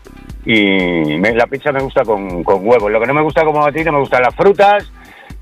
y 0.44 1.18
me- 1.18 1.34
la 1.34 1.46
pizza 1.46 1.72
me 1.72 1.82
gusta 1.82 2.02
con, 2.04 2.42
con 2.44 2.66
huevo. 2.66 2.88
Lo 2.88 3.00
que 3.00 3.06
no 3.06 3.14
me 3.14 3.22
gusta 3.22 3.44
como 3.44 3.64
a 3.64 3.72
ti, 3.72 3.82
no 3.84 3.92
me 3.92 4.00
gustan 4.00 4.22
las 4.22 4.34
frutas 4.34 4.90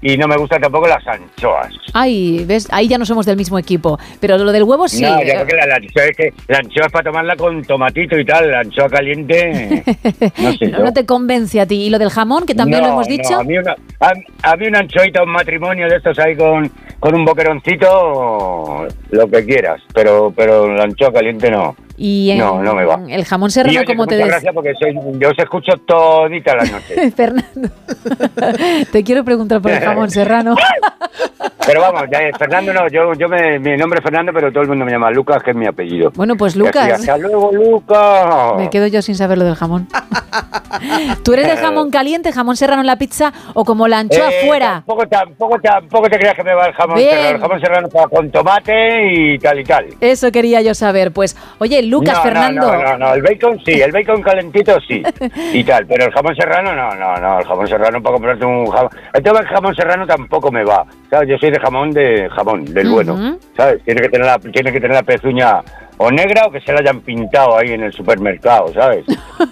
y 0.03 0.17
no 0.19 0.27
me 0.29 0.37
gustan 0.37 0.61
tampoco 0.61 0.87
las 0.87 1.07
anchoas. 1.07 1.73
Ay, 1.95 2.45
¿ves? 2.47 2.69
Ahí 2.71 2.89
ya 2.89 2.99
no 2.99 3.07
somos 3.07 3.25
del 3.27 3.37
mismo 3.37 3.59
equipo. 3.59 3.99
Pero 4.21 4.37
lo 4.37 4.53
del 4.53 4.65
huevo 4.65 4.87
sí. 4.89 5.03
No, 5.03 5.23
ya 5.23 5.33
eh, 5.33 5.37
porque 5.39 5.57
la, 5.57 5.67
la 5.67 5.77
anchoa 5.77 6.05
es 6.05 6.17
que 6.17 6.33
la 6.49 6.59
anchoa 6.59 6.87
es 6.87 6.93
para 6.93 7.05
tomarla 7.11 7.37
con 7.37 7.63
tomatito 7.63 8.19
y 8.19 8.25
tal, 8.25 8.51
la 8.51 8.61
anchoa 8.61 8.89
caliente, 8.89 9.83
no 10.39 10.53
sé 10.53 10.67
no, 10.69 10.79
yo. 10.79 10.85
no 10.85 10.93
te 10.93 11.07
convence 11.07 11.61
a 11.61 11.67
ti. 11.67 11.85
¿Y 11.87 11.91
lo 11.91 11.99
del 11.99 12.11
jamón, 12.11 12.45
que 12.45 12.55
también 12.55 12.81
No, 12.83 12.89
lo 12.89 12.93
hemos 12.95 13.09
dicho? 13.09 13.35
a, 13.39 13.45
mí 13.45 13.57
una, 13.57 13.75
a, 14.01 14.13
a 14.43 14.57
mí 14.57 14.67
una 14.67 14.81
anchoita, 14.81 15.23
un 15.23 15.31
matrimonio 15.31 15.89
de 15.89 15.97
estos 15.97 16.19
ahí 16.19 16.37
con, 16.37 16.71
con 17.01 17.15
un 17.15 17.25
boqueroncito, 17.25 18.87
lo 19.11 19.29
que 19.31 19.45
quieras, 19.45 19.81
pero 19.95 20.33
pero 20.37 20.73
la 20.75 20.85
anchoa 20.85 21.13
caliente 21.13 21.51
no. 21.51 21.75
Y 21.97 22.31
en- 22.33 22.39
no, 22.39 22.61
no 22.63 22.75
me 22.75 22.85
va. 22.85 22.99
el 23.09 23.25
jamón 23.25 23.51
serrano, 23.51 23.79
oye, 23.79 23.87
como 23.87 24.07
te 24.07 24.17
decía. 24.17 24.31
gracias 24.33 24.53
porque 24.55 24.73
soy- 24.75 24.95
yo 25.19 25.31
os 25.31 25.39
escucho 25.39 25.73
todita 25.87 26.57
la 26.57 26.65
noche. 26.65 27.11
Fernando, 27.17 27.69
te 28.93 29.05
quiero 29.05 29.25
preguntar 29.25 29.61
por 29.63 29.71
el 29.71 29.81
jamón 29.81 30.11
serrano. 30.11 30.57
Pero 31.67 31.81
vamos, 31.81 32.03
ya, 32.13 32.19
eh, 32.19 32.31
Fernando 32.39 32.75
no, 32.75 32.89
yo, 32.89 33.15
yo 33.15 33.27
me, 33.27 33.59
mi 33.59 33.75
nombre 33.79 33.99
es 33.99 34.05
Fernando, 34.05 34.33
pero 34.35 34.53
todo 34.53 34.65
el 34.65 34.69
mundo 34.69 34.85
me 34.85 34.91
llama 34.93 35.11
Lucas, 35.11 35.43
que 35.43 35.53
es 35.53 35.57
mi 35.57 35.67
apellido. 35.67 36.11
Bueno, 36.15 36.37
pues 36.37 36.57
Lucas. 36.57 36.93
hasta 36.93 37.17
luego, 37.17 37.51
Lucas. 37.55 38.55
Me 38.59 38.69
quedo 38.69 38.87
yo 38.87 39.01
sin 39.01 39.15
saber 39.15 39.39
lo 39.39 39.47
del 39.47 39.55
jamón. 39.55 39.89
¿Tú 41.25 41.33
eres 41.33 41.47
de 41.47 41.57
jamón 41.57 41.91
caliente, 41.91 42.33
jamón 42.33 42.57
serrano 42.57 42.83
en 42.83 42.87
la 42.87 42.97
pizza 42.97 43.33
o 43.55 43.65
como 43.65 43.89
la 43.89 44.01
anchoa 44.01 44.29
Eh, 44.31 44.47
fuera? 44.47 44.73
Tampoco, 44.87 45.07
tampoco, 45.09 45.59
tampoco 45.63 46.11
te 46.11 46.19
creas 46.19 46.35
que 46.35 46.43
me 46.45 46.53
va 46.55 46.67
el 46.67 46.75
jamón 46.75 46.97
Bien. 46.97 47.11
serrano. 47.11 47.31
El 47.37 47.41
jamón 47.41 47.61
serrano 47.61 47.89
con 48.11 48.31
tomate 48.31 49.13
y 49.15 49.39
tal 49.39 49.61
y 49.61 49.65
tal. 49.65 49.87
Eso 50.03 50.31
quería 50.33 50.61
yo 50.61 50.75
saber. 50.75 51.13
Pues, 51.13 51.35
oye, 51.61 51.81
Lucas, 51.87 52.17
no, 52.17 52.23
Fernando. 52.23 52.73
No, 52.73 52.83
no, 52.83 52.99
no, 52.99 53.15
el 53.15 53.23
bacon 53.23 53.59
sí, 53.65 53.81
el 53.81 53.93
bacon 53.93 54.23
calentito 54.23 54.79
sí. 54.87 55.03
y 55.53 55.65
tal, 55.65 55.87
pero 55.87 56.07
el 56.07 56.13
jamón 56.13 56.35
serrano 56.37 56.75
no, 56.75 56.95
no, 56.95 57.17
no, 57.17 57.39
el 57.39 57.47
jamón 57.47 57.69
serrano 57.69 58.03
para 58.03 58.15
comprarte 58.15 58.45
un 58.45 58.67
jamón. 58.67 58.91
El 59.13 59.23
tema 59.23 59.39
del 59.39 59.49
jamón 59.49 59.75
serrano 59.75 60.07
tampoco 60.07 60.51
me 60.51 60.65
va. 60.65 60.85
¿Sabes? 61.11 61.29
Yo 61.29 61.39
soy 61.39 61.51
de 61.51 61.61
jamón 61.61 61.91
de 61.91 62.29
jamón, 62.31 62.65
del 62.65 62.89
bueno. 62.89 63.15
Ujú. 63.15 63.39
¿Sabes? 63.57 63.83
Tiene 63.85 64.03
que 64.03 64.09
tener 64.09 64.27
la, 64.27 64.39
tiene 64.39 64.73
que 64.73 64.81
tener 64.81 64.97
la 64.97 65.03
pezuña 65.03 65.61
o 65.97 66.11
negra 66.11 66.47
o 66.47 66.51
que 66.51 66.61
se 66.61 66.73
la 66.73 66.81
hayan 66.81 67.01
pintado 67.01 67.57
ahí 67.57 67.71
en 67.73 67.83
el 67.85 67.93
supermercado, 67.93 68.73
¿sabes? 68.75 69.05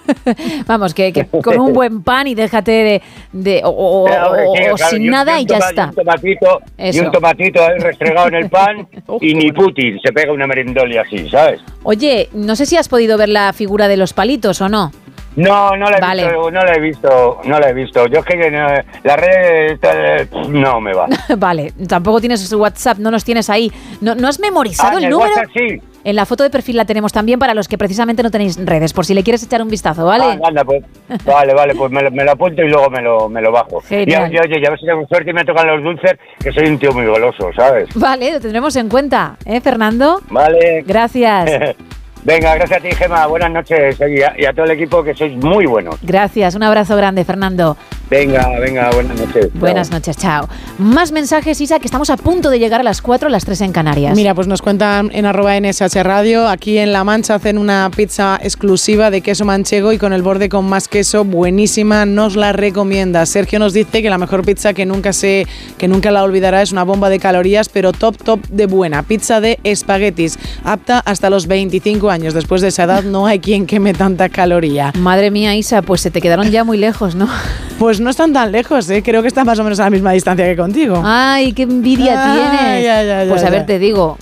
Vamos, 0.67 0.93
que, 0.93 1.11
que 1.13 1.25
con 1.25 1.59
un 1.59 1.73
buen 1.73 2.03
pan 2.03 2.27
y 2.27 2.35
déjate 2.35 2.71
de... 2.71 3.01
de- 3.31 3.61
o 3.63 4.07
Eh, 4.55 4.71
sin 4.89 5.07
nada 5.09 5.39
y 5.39 5.45
ya 5.45 5.57
está. 5.57 5.85
Y 5.85 5.89
un 5.89 5.95
tomatito, 5.95 6.61
y 6.77 6.99
un 6.99 7.11
tomatito 7.11 7.61
ahí 7.65 7.79
restregado 7.79 8.27
en 8.27 8.35
el 8.35 8.49
pan 8.49 8.87
y 9.21 9.33
ni 9.33 9.51
Putin 9.51 9.99
se 10.03 10.11
pega 10.11 10.31
una 10.33 10.47
merendoli 10.47 10.97
así, 10.97 11.29
¿sabes? 11.29 11.61
Oye, 11.83 12.29
no 12.33 12.55
sé 12.55 12.65
si 12.65 12.77
has 12.77 12.89
podido 12.89 13.17
ver 13.17 13.29
la 13.29 13.53
figura 13.53 13.87
de 13.87 13.97
los 13.97 14.13
palitos 14.13 14.61
o 14.61 14.69
no. 14.69 14.91
No, 15.35 15.71
no 15.75 15.89
la 15.89 15.97
he 15.97 16.01
Vale. 16.01 16.23
visto, 16.25 16.51
no 16.51 16.61
la 16.63 16.73
he 16.75 16.79
visto, 16.79 17.41
no 17.45 17.59
la 17.59 17.69
he 17.69 17.73
visto. 17.73 18.05
Yo 18.07 18.19
es 18.19 18.25
que 18.25 18.51
no, 18.51 18.67
la 19.03 19.15
red 19.15 19.79
eh, 19.81 20.27
no 20.49 20.79
me 20.79 20.93
va. 20.93 21.07
vale, 21.37 21.73
tampoco 21.87 22.19
tienes 22.19 22.53
WhatsApp, 22.53 22.99
no 22.99 23.09
los 23.09 23.23
tienes 23.23 23.49
ahí. 23.49 23.71
¿No, 24.01 24.13
no 24.13 24.27
has 24.27 24.39
memorizado 24.39 24.97
Ah, 24.97 24.99
el 24.99 25.05
el 25.05 25.09
número? 25.09 25.31
WhatsApp 25.31 25.49
sí. 25.55 25.81
En 26.03 26.15
la 26.15 26.25
foto 26.25 26.43
de 26.43 26.49
perfil 26.49 26.77
la 26.77 26.85
tenemos 26.85 27.13
también 27.13 27.39
para 27.39 27.53
los 27.53 27.67
que 27.67 27.77
precisamente 27.77 28.23
no 28.23 28.31
tenéis 28.31 28.57
redes, 28.63 28.91
por 28.91 29.05
si 29.05 29.13
le 29.13 29.23
quieres 29.23 29.43
echar 29.43 29.61
un 29.61 29.69
vistazo, 29.69 30.05
¿vale? 30.05 30.25
Ah, 30.25 30.47
anda, 30.47 30.65
pues, 30.65 30.83
vale, 31.25 31.53
vale, 31.53 31.75
pues 31.75 31.91
me 31.91 32.01
lo, 32.01 32.11
me 32.11 32.23
lo 32.23 32.31
apunto 32.31 32.61
y 32.61 32.67
luego 32.67 32.89
me 32.89 33.01
lo, 33.01 33.29
me 33.29 33.41
lo 33.41 33.51
bajo. 33.51 33.79
Genial. 33.81 34.33
y, 34.33 34.37
oye, 34.37 34.61
ya 34.61 34.69
ver 34.69 34.79
si 34.79 34.85
tengo 34.85 35.05
suerte 35.07 35.31
y 35.31 35.33
me 35.33 35.45
tocan 35.45 35.67
los 35.67 35.81
dulces, 35.83 36.13
que 36.41 36.51
soy 36.51 36.67
un 36.67 36.77
tío 36.77 36.91
muy 36.91 37.05
goloso, 37.05 37.51
¿sabes? 37.55 37.87
Vale, 37.95 38.33
lo 38.33 38.39
tendremos 38.41 38.75
en 38.75 38.89
cuenta, 38.89 39.37
¿eh, 39.45 39.61
Fernando? 39.61 40.21
Vale. 40.29 40.83
Gracias. 40.85 41.75
Venga, 42.25 42.55
gracias 42.55 42.79
a 42.79 42.81
ti, 42.81 42.91
Gema. 42.95 43.27
Buenas 43.27 43.51
noches 43.51 43.97
y 43.99 44.21
a, 44.21 44.33
y 44.37 44.45
a 44.45 44.53
todo 44.53 44.65
el 44.65 44.71
equipo 44.71 45.03
que 45.03 45.13
sois 45.13 45.35
muy 45.35 45.65
buenos. 45.65 45.95
Gracias, 46.01 46.55
un 46.55 46.63
abrazo 46.63 46.95
grande, 46.95 47.25
Fernando. 47.25 47.75
Venga, 48.09 48.47
venga, 48.59 48.91
buenas 48.91 49.19
noches. 49.19 49.49
Buenas 49.55 49.89
noches, 49.89 50.15
chao. 50.17 50.47
Más 50.77 51.11
mensajes, 51.11 51.59
Isa, 51.59 51.79
que 51.79 51.87
estamos 51.87 52.09
a 52.11 52.17
punto 52.17 52.49
de 52.49 52.59
llegar 52.59 52.79
a 52.79 52.83
las 52.83 53.01
4, 53.01 53.27
las 53.27 53.43
3 53.43 53.61
en 53.61 53.71
Canarias. 53.71 54.15
Mira, 54.15 54.35
pues 54.35 54.45
nos 54.45 54.61
cuentan 54.61 55.09
en 55.13 55.25
arroba 55.25 55.59
NSH 55.59 56.03
Radio, 56.03 56.47
aquí 56.47 56.77
en 56.77 56.93
La 56.93 57.03
Mancha 57.03 57.35
hacen 57.35 57.57
una 57.57 57.89
pizza 57.95 58.39
exclusiva 58.41 59.09
de 59.09 59.21
queso 59.21 59.45
manchego 59.45 59.93
y 59.93 59.97
con 59.97 60.13
el 60.13 60.21
borde 60.21 60.47
con 60.47 60.65
más 60.65 60.87
queso, 60.87 61.23
buenísima, 61.23 62.05
nos 62.05 62.35
la 62.35 62.53
recomienda. 62.53 63.25
Sergio 63.25 63.57
nos 63.57 63.73
dice 63.73 64.01
que 64.01 64.09
la 64.09 64.17
mejor 64.17 64.45
pizza 64.45 64.73
que 64.73 64.85
nunca 64.85 65.11
se, 65.11 65.47
que 65.77 65.87
nunca 65.87 66.11
la 66.11 66.23
olvidará 66.23 66.61
es 66.61 66.71
una 66.71 66.83
bomba 66.83 67.09
de 67.09 67.19
calorías, 67.19 67.67
pero 67.67 67.93
top 67.93 68.17
top 68.17 68.45
de 68.47 68.67
buena. 68.67 69.01
Pizza 69.03 69.41
de 69.41 69.59
espaguetis, 69.63 70.37
apta 70.63 70.99
hasta 70.99 71.29
los 71.29 71.47
25 71.47 72.11
años. 72.11 72.12
Después 72.21 72.61
de 72.61 72.67
esa 72.67 72.83
edad 72.83 73.03
no 73.03 73.25
hay 73.25 73.39
quien 73.39 73.65
queme 73.65 73.93
tanta 73.93 74.29
caloría. 74.29 74.93
Madre 74.99 75.31
mía, 75.31 75.55
Isa, 75.55 75.81
pues 75.81 76.01
se 76.01 76.11
te 76.11 76.21
quedaron 76.21 76.49
ya 76.51 76.63
muy 76.63 76.77
lejos, 76.77 77.15
¿no? 77.15 77.27
Pues 77.79 77.99
no 77.99 78.11
están 78.11 78.31
tan 78.31 78.51
lejos, 78.51 78.89
¿eh? 78.91 79.01
creo 79.03 79.21
que 79.23 79.27
están 79.27 79.45
más 79.45 79.59
o 79.59 79.63
menos 79.63 79.79
a 79.79 79.85
la 79.85 79.89
misma 79.89 80.11
distancia 80.11 80.45
que 80.45 80.55
contigo. 80.55 81.01
Ay, 81.03 81.51
qué 81.53 81.63
envidia 81.63 82.33
tienes. 82.33 82.83
ya, 82.83 83.03
ya, 83.03 83.23
ya, 83.25 83.29
pues 83.29 83.43
a 83.43 83.49
ver, 83.49 83.65
te 83.65 83.77
digo, 83.79 84.17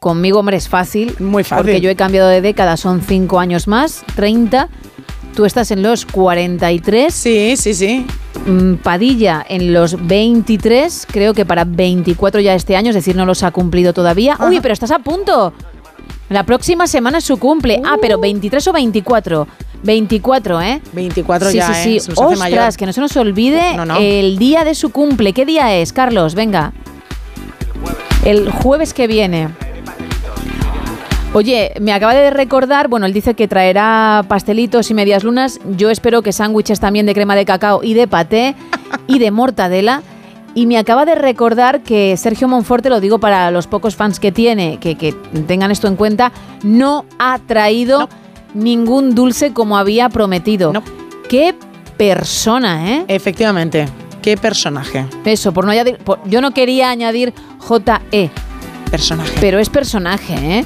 conmigo, 0.00 0.38
hombre, 0.38 0.56
es 0.56 0.68
fácil. 0.68 1.14
Muy 1.18 1.42
fácil. 1.42 1.64
Porque 1.64 1.80
yo 1.80 1.90
he 1.90 1.96
cambiado 1.96 2.28
de 2.28 2.40
década, 2.40 2.76
son 2.76 3.02
5 3.02 3.40
años 3.40 3.66
más, 3.66 4.04
30. 4.14 4.68
Tú 5.34 5.44
estás 5.44 5.70
en 5.70 5.82
los 5.82 6.06
43. 6.06 7.12
Sí, 7.12 7.56
sí, 7.56 7.74
sí. 7.74 8.06
Padilla 8.82 9.44
en 9.46 9.72
los 9.74 10.06
23, 10.06 11.06
creo 11.10 11.34
que 11.34 11.44
para 11.44 11.64
24 11.64 12.40
ya 12.40 12.54
este 12.54 12.76
año, 12.76 12.90
es 12.90 12.94
decir, 12.94 13.16
no 13.16 13.26
los 13.26 13.42
ha 13.42 13.50
cumplido 13.50 13.92
todavía. 13.92 14.38
Uy, 14.48 14.60
pero 14.60 14.72
estás 14.72 14.92
a 14.92 15.00
punto. 15.00 15.52
La 16.28 16.44
próxima 16.44 16.86
semana 16.86 17.18
es 17.18 17.24
su 17.24 17.38
cumple. 17.38 17.80
Ah, 17.84 17.96
pero 18.00 18.18
23 18.18 18.66
o 18.68 18.72
24. 18.72 19.46
24, 19.82 20.60
¿eh? 20.62 20.82
24 20.92 21.50
sí, 21.50 21.56
ya, 21.58 21.72
sí, 21.74 21.96
¿eh? 21.96 22.00
sí. 22.00 22.00
Se 22.00 22.08
nos 22.10 22.18
hace 22.18 22.24
Ostras, 22.34 22.38
mayor. 22.38 22.76
que 22.76 22.86
no 22.86 22.92
se 22.92 23.00
nos 23.00 23.16
olvide 23.16 23.76
No, 23.76 23.84
no. 23.84 23.96
el 23.98 24.38
día 24.38 24.64
de 24.64 24.74
su 24.74 24.90
cumple. 24.90 25.32
¿Qué 25.32 25.44
día 25.44 25.74
es, 25.76 25.92
Carlos? 25.92 26.34
Venga. 26.34 26.72
El 28.24 28.50
jueves 28.50 28.92
que 28.92 29.06
viene. 29.06 29.48
Oye, 31.32 31.72
me 31.80 31.92
acaba 31.92 32.14
de 32.14 32.30
recordar, 32.30 32.88
bueno, 32.88 33.04
él 33.04 33.12
dice 33.12 33.34
que 33.34 33.46
traerá 33.46 34.24
pastelitos 34.26 34.90
y 34.90 34.94
medias 34.94 35.22
lunas. 35.22 35.60
Yo 35.76 35.90
espero 35.90 36.22
que 36.22 36.32
sándwiches 36.32 36.80
también 36.80 37.04
de 37.06 37.14
crema 37.14 37.36
de 37.36 37.44
cacao 37.44 37.84
y 37.84 37.94
de 37.94 38.08
paté 38.08 38.54
y 39.06 39.18
de 39.18 39.30
mortadela. 39.30 40.02
Y 40.56 40.66
me 40.66 40.78
acaba 40.78 41.04
de 41.04 41.14
recordar 41.14 41.82
que 41.82 42.16
Sergio 42.16 42.48
Monforte, 42.48 42.88
lo 42.90 42.98
digo 42.98 43.18
para 43.20 43.50
los 43.52 43.66
pocos 43.68 43.94
fans 43.94 44.18
que 44.18 44.32
tiene, 44.32 44.78
que, 44.78 44.96
que 44.96 45.12
tengan 45.46 45.70
esto 45.70 45.86
en 45.86 45.96
cuenta, 45.96 46.32
no 46.64 47.04
ha 47.18 47.38
traído 47.46 48.08
ningún 48.54 49.14
dulce 49.14 49.52
como 49.52 49.76
había 49.76 50.08
prometido. 50.08 50.72
Qué 51.28 51.54
persona, 51.98 52.90
¿eh? 52.90 53.04
Efectivamente, 53.08 53.86
qué 54.22 54.38
personaje. 54.38 55.04
Eso, 55.26 55.52
por 55.52 55.66
no 55.66 55.72
añadir. 55.72 55.98
por- 55.98 56.20
yo 56.26 56.40
no 56.40 56.52
quería 56.52 56.88
añadir 56.90 57.34
JE. 57.60 58.30
Personaje. 58.90 59.32
Pero 59.40 59.58
es 59.58 59.68
personaje, 59.68 60.34
¿eh? 60.60 60.64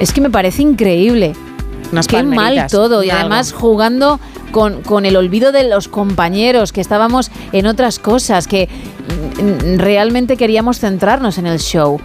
Es 0.00 0.12
que 0.12 0.20
me 0.22 0.30
parece 0.30 0.62
increíble. 0.62 1.34
Unas 1.92 2.06
Qué 2.06 2.22
mal 2.22 2.66
todo. 2.70 3.02
Y 3.02 3.10
algo. 3.10 3.20
además 3.20 3.52
jugando 3.52 4.20
con, 4.52 4.82
con 4.82 5.04
el 5.06 5.16
olvido 5.16 5.52
de 5.52 5.64
los 5.68 5.88
compañeros, 5.88 6.72
que 6.72 6.80
estábamos 6.80 7.30
en 7.52 7.66
otras 7.66 7.98
cosas, 7.98 8.46
que 8.46 8.68
realmente 9.76 10.36
queríamos 10.36 10.78
centrarnos 10.78 11.38
en 11.38 11.46
el 11.46 11.58
show. 11.58 12.00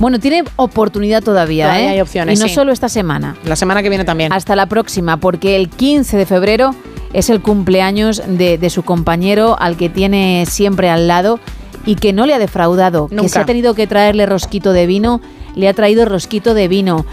Bueno, 0.00 0.18
tiene 0.18 0.44
oportunidad 0.56 1.22
todavía, 1.22 1.66
Todavía 1.66 1.86
¿eh? 1.86 1.88
hay 1.94 2.00
opciones, 2.00 2.38
Y 2.38 2.42
no 2.42 2.48
sí. 2.48 2.54
solo 2.54 2.72
esta 2.72 2.88
semana. 2.88 3.36
La 3.44 3.56
semana 3.56 3.82
que 3.82 3.88
viene 3.88 4.04
también. 4.04 4.32
Hasta 4.32 4.56
la 4.56 4.66
próxima, 4.66 5.18
porque 5.18 5.56
el 5.56 5.68
15 5.68 6.16
de 6.16 6.26
febrero 6.26 6.74
es 7.12 7.30
el 7.30 7.40
cumpleaños 7.40 8.22
de, 8.26 8.58
de 8.58 8.70
su 8.70 8.82
compañero 8.82 9.56
al 9.60 9.76
que 9.76 9.88
tiene 9.88 10.44
siempre 10.48 10.90
al 10.90 11.06
lado 11.08 11.38
y 11.86 11.96
que 11.96 12.12
no 12.12 12.26
le 12.26 12.34
ha 12.34 12.38
defraudado. 12.38 13.08
Que 13.08 13.14
Nunca. 13.16 13.28
se 13.28 13.38
ha 13.38 13.46
tenido 13.46 13.74
que 13.74 13.86
traerle 13.86 14.26
rosquito 14.26 14.72
de 14.72 14.86
vino, 14.86 15.20
le 15.54 15.68
ha 15.68 15.74
traído 15.74 16.04
rosquito 16.06 16.54
de 16.54 16.68
vino. 16.68 17.04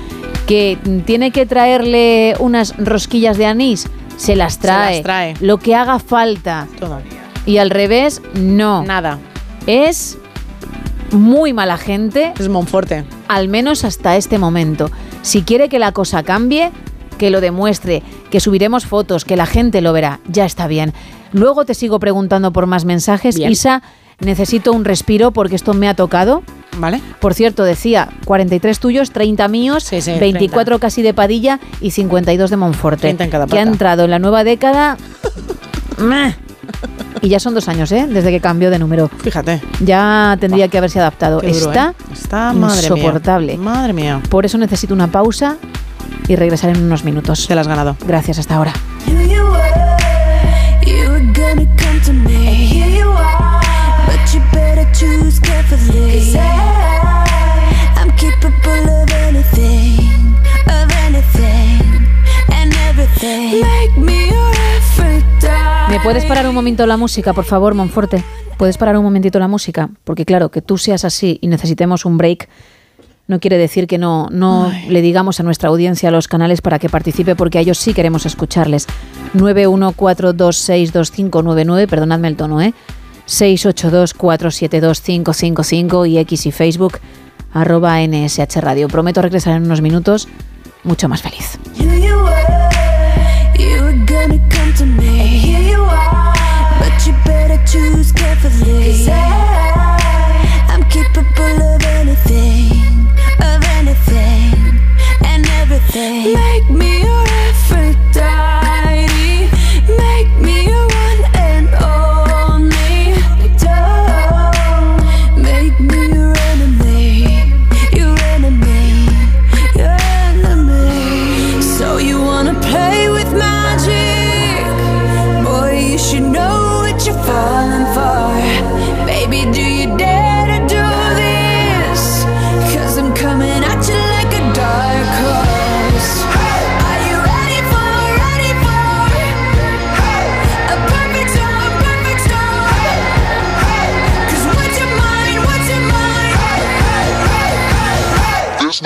Que 0.48 0.78
mm, 0.84 1.00
tiene 1.02 1.32
que 1.32 1.46
traerle 1.46 2.36
unas 2.40 2.76
rosquillas 2.78 3.38
de 3.38 3.46
anís, 3.46 3.88
se 4.18 4.36
las 4.36 4.58
trae. 4.60 4.96
las 4.96 5.04
trae. 5.04 5.34
Lo 5.40 5.58
que 5.60 5.76
haga 5.76 6.00
falta. 6.00 6.68
Todo. 6.80 7.00
Y 7.46 7.58
al 7.58 7.70
revés, 7.70 8.22
no. 8.34 8.84
Nada. 8.84 9.20
Es 9.68 10.18
muy 11.12 11.54
mala 11.54 11.78
gente. 11.78 12.34
Es 12.40 12.50
Monforte. 12.50 13.04
Al 13.28 13.48
menos 13.48 13.84
hasta 13.84 14.16
este 14.16 14.38
momento. 14.38 14.92
Si 15.22 15.44
quiere 15.44 15.70
que 15.70 15.80
la 15.80 15.92
cosa 15.92 16.24
cambie, 16.24 16.72
que 17.18 17.30
lo 17.30 17.42
demuestre, 17.42 18.04
que 18.30 18.40
subiremos 18.40 18.86
fotos, 18.86 19.26
que 19.26 19.36
la 19.36 19.46
gente 19.46 19.82
lo 19.82 19.94
verá. 19.94 20.20
Ya 20.28 20.46
está 20.46 20.68
bien. 20.68 20.94
Luego 21.32 21.66
te 21.66 21.74
sigo 21.74 22.00
preguntando 22.00 22.52
por 22.52 22.68
más 22.68 22.86
mensajes. 22.86 23.36
Bien. 23.36 23.52
Isa, 23.52 23.82
necesito 24.20 24.72
un 24.72 24.86
respiro 24.86 25.32
porque 25.32 25.56
esto 25.56 25.74
me 25.74 25.88
ha 25.88 25.94
tocado. 25.94 26.44
¿Vale? 26.78 27.02
Por 27.20 27.34
cierto, 27.34 27.64
decía 27.64 28.10
43 28.26 28.80
tuyos, 28.80 29.12
30 29.12 29.48
míos, 29.50 29.84
sí, 29.84 30.00
24 30.20 30.80
casi 30.80 31.02
de 31.02 31.14
Padilla 31.14 31.60
y 31.82 31.92
52 31.92 32.50
de 32.50 32.58
Monforte. 32.58 33.02
30 33.02 33.24
en 33.26 33.30
cada 33.30 33.46
que 33.46 33.60
ha 33.60 33.64
entrado 33.64 34.06
en 34.06 34.12
la 34.12 34.20
nueva 34.20 34.44
década. 34.44 34.98
Meh. 36.02 36.36
y 37.22 37.30
ya 37.30 37.40
son 37.40 37.54
dos 37.54 37.68
años, 37.68 37.92
¿eh? 37.92 38.08
Desde 38.10 38.32
que 38.32 38.40
cambió 38.40 38.70
de 38.70 38.80
número. 38.80 39.10
Fíjate. 39.10 39.62
Ya 39.80 40.38
tendría 40.40 40.68
que 40.68 40.78
haberse 40.78 41.00
adaptado. 41.00 41.42
Duro, 41.42 41.48
Está, 41.54 41.90
¿eh? 41.90 42.14
Está, 42.14 42.54
madre 42.54 42.82
mía. 42.90 42.98
insoportable. 42.98 43.58
Madre 43.58 43.94
mía. 43.94 44.22
Por 44.30 44.46
eso 44.46 44.58
necesito 44.58 44.94
una 44.94 45.08
pausa 45.08 45.58
y 46.28 46.36
regresar 46.36 46.72
en 46.72 46.84
unos 46.84 47.04
minutos. 47.04 47.48
Te 47.48 47.56
la 47.56 47.62
has 47.62 47.68
ganado. 47.68 47.96
Gracias, 48.06 48.40
hasta 48.40 48.56
ahora. 48.56 48.74
Make. 63.22 63.98
¿Me 63.98 64.21
puedes 66.04 66.26
parar 66.26 66.48
un 66.48 66.56
momento 66.56 66.86
la 66.86 66.98
música, 66.98 67.34
por 67.34 67.46
favor, 67.46 67.74
Monforte? 67.74 68.24
¿Puedes 68.58 68.78
parar 68.78 68.98
un 68.98 69.04
momentito 69.04 69.40
la 69.40 69.48
música? 69.48 69.90
Porque 70.04 70.26
claro, 70.26 70.50
que 70.50 70.62
tú 70.62 70.78
seas 70.78 71.06
así 71.06 71.40
y 71.42 71.48
necesitemos 71.48 72.06
un 72.06 72.18
break 72.18 72.50
no 73.32 73.40
quiere 73.40 73.58
decir 73.58 73.88
que 73.88 73.98
no, 73.98 74.28
no 74.30 74.70
le 74.90 75.02
digamos 75.02 75.40
a 75.40 75.44
nuestra 75.44 75.70
audiencia, 75.70 76.10
a 76.10 76.12
los 76.12 76.28
canales, 76.28 76.60
para 76.60 76.80
que 76.80 76.90
participe, 76.90 77.34
porque 77.34 77.60
a 77.60 77.62
ellos 77.62 77.78
sí 77.78 77.94
queremos 77.94 78.26
escucharles. 78.26 78.88
914262599, 79.36 81.88
perdonadme 81.88 82.28
el 82.28 82.36
tono, 82.36 82.62
¿eh? 82.62 82.74
682472555 83.28 86.10
y 86.10 86.18
X 86.18 86.48
y 86.48 86.52
Facebook, 86.52 87.00
arroba 87.54 88.06
NSH 88.06 88.60
Radio. 88.60 88.90
Prometo 88.90 89.22
regresar 89.22 89.56
en 89.56 89.64
unos 89.64 89.82
minutos 89.82 90.28
mucho 90.84 91.08
más 91.08 91.22
feliz. 91.22 91.58
Here 94.22 94.30
you 94.30 94.38
were, 94.38 94.38
you 94.38 94.38
were 94.38 94.40
gonna 94.40 94.50
come 94.50 94.74
to 94.76 94.86
me. 94.86 95.20
And 95.20 95.30
here 95.30 95.60
you 95.72 95.82
are, 95.82 96.34
but 96.80 97.08
you 97.08 97.14
better 97.26 97.58
choose 97.66 98.12
carefully. 98.12 98.84
'Cause 98.84 99.10
I, 99.10 100.68
I'm 100.70 100.84
capable 100.90 101.64
of 101.74 101.84
anything, 101.86 103.08
of 103.42 103.64
anything, 103.80 104.80
and 105.26 105.48
everything. 105.62 106.34
Make 106.36 106.70
me 106.70 107.02
your 107.02 107.26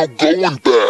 Going 0.08 0.58
back. 0.58 0.85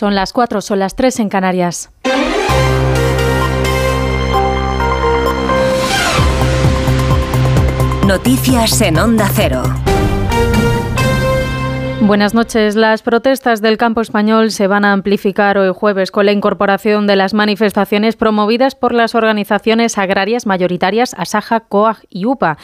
Son 0.00 0.14
las 0.14 0.32
4, 0.32 0.62
son 0.62 0.78
las 0.78 0.96
3 0.96 1.20
en 1.20 1.28
Canarias. 1.28 1.90
Noticias 8.06 8.80
en 8.80 8.98
Onda 8.98 9.28
Cero. 9.30 9.62
Buenas 12.00 12.32
noches. 12.32 12.76
Las 12.76 13.02
protestas 13.02 13.60
del 13.60 13.76
campo 13.76 14.00
español 14.00 14.52
se 14.52 14.66
van 14.66 14.86
a 14.86 14.94
amplificar 14.94 15.58
hoy 15.58 15.70
jueves 15.74 16.10
con 16.10 16.24
la 16.24 16.32
incorporación 16.32 17.06
de 17.06 17.16
las 17.16 17.34
manifestaciones 17.34 18.16
promovidas 18.16 18.74
por 18.74 18.94
las 18.94 19.14
organizaciones 19.14 19.98
agrarias 19.98 20.46
mayoritarias 20.46 21.14
Asaja, 21.18 21.60
COAG 21.60 21.98
y 22.08 22.24
UPA. 22.24 22.56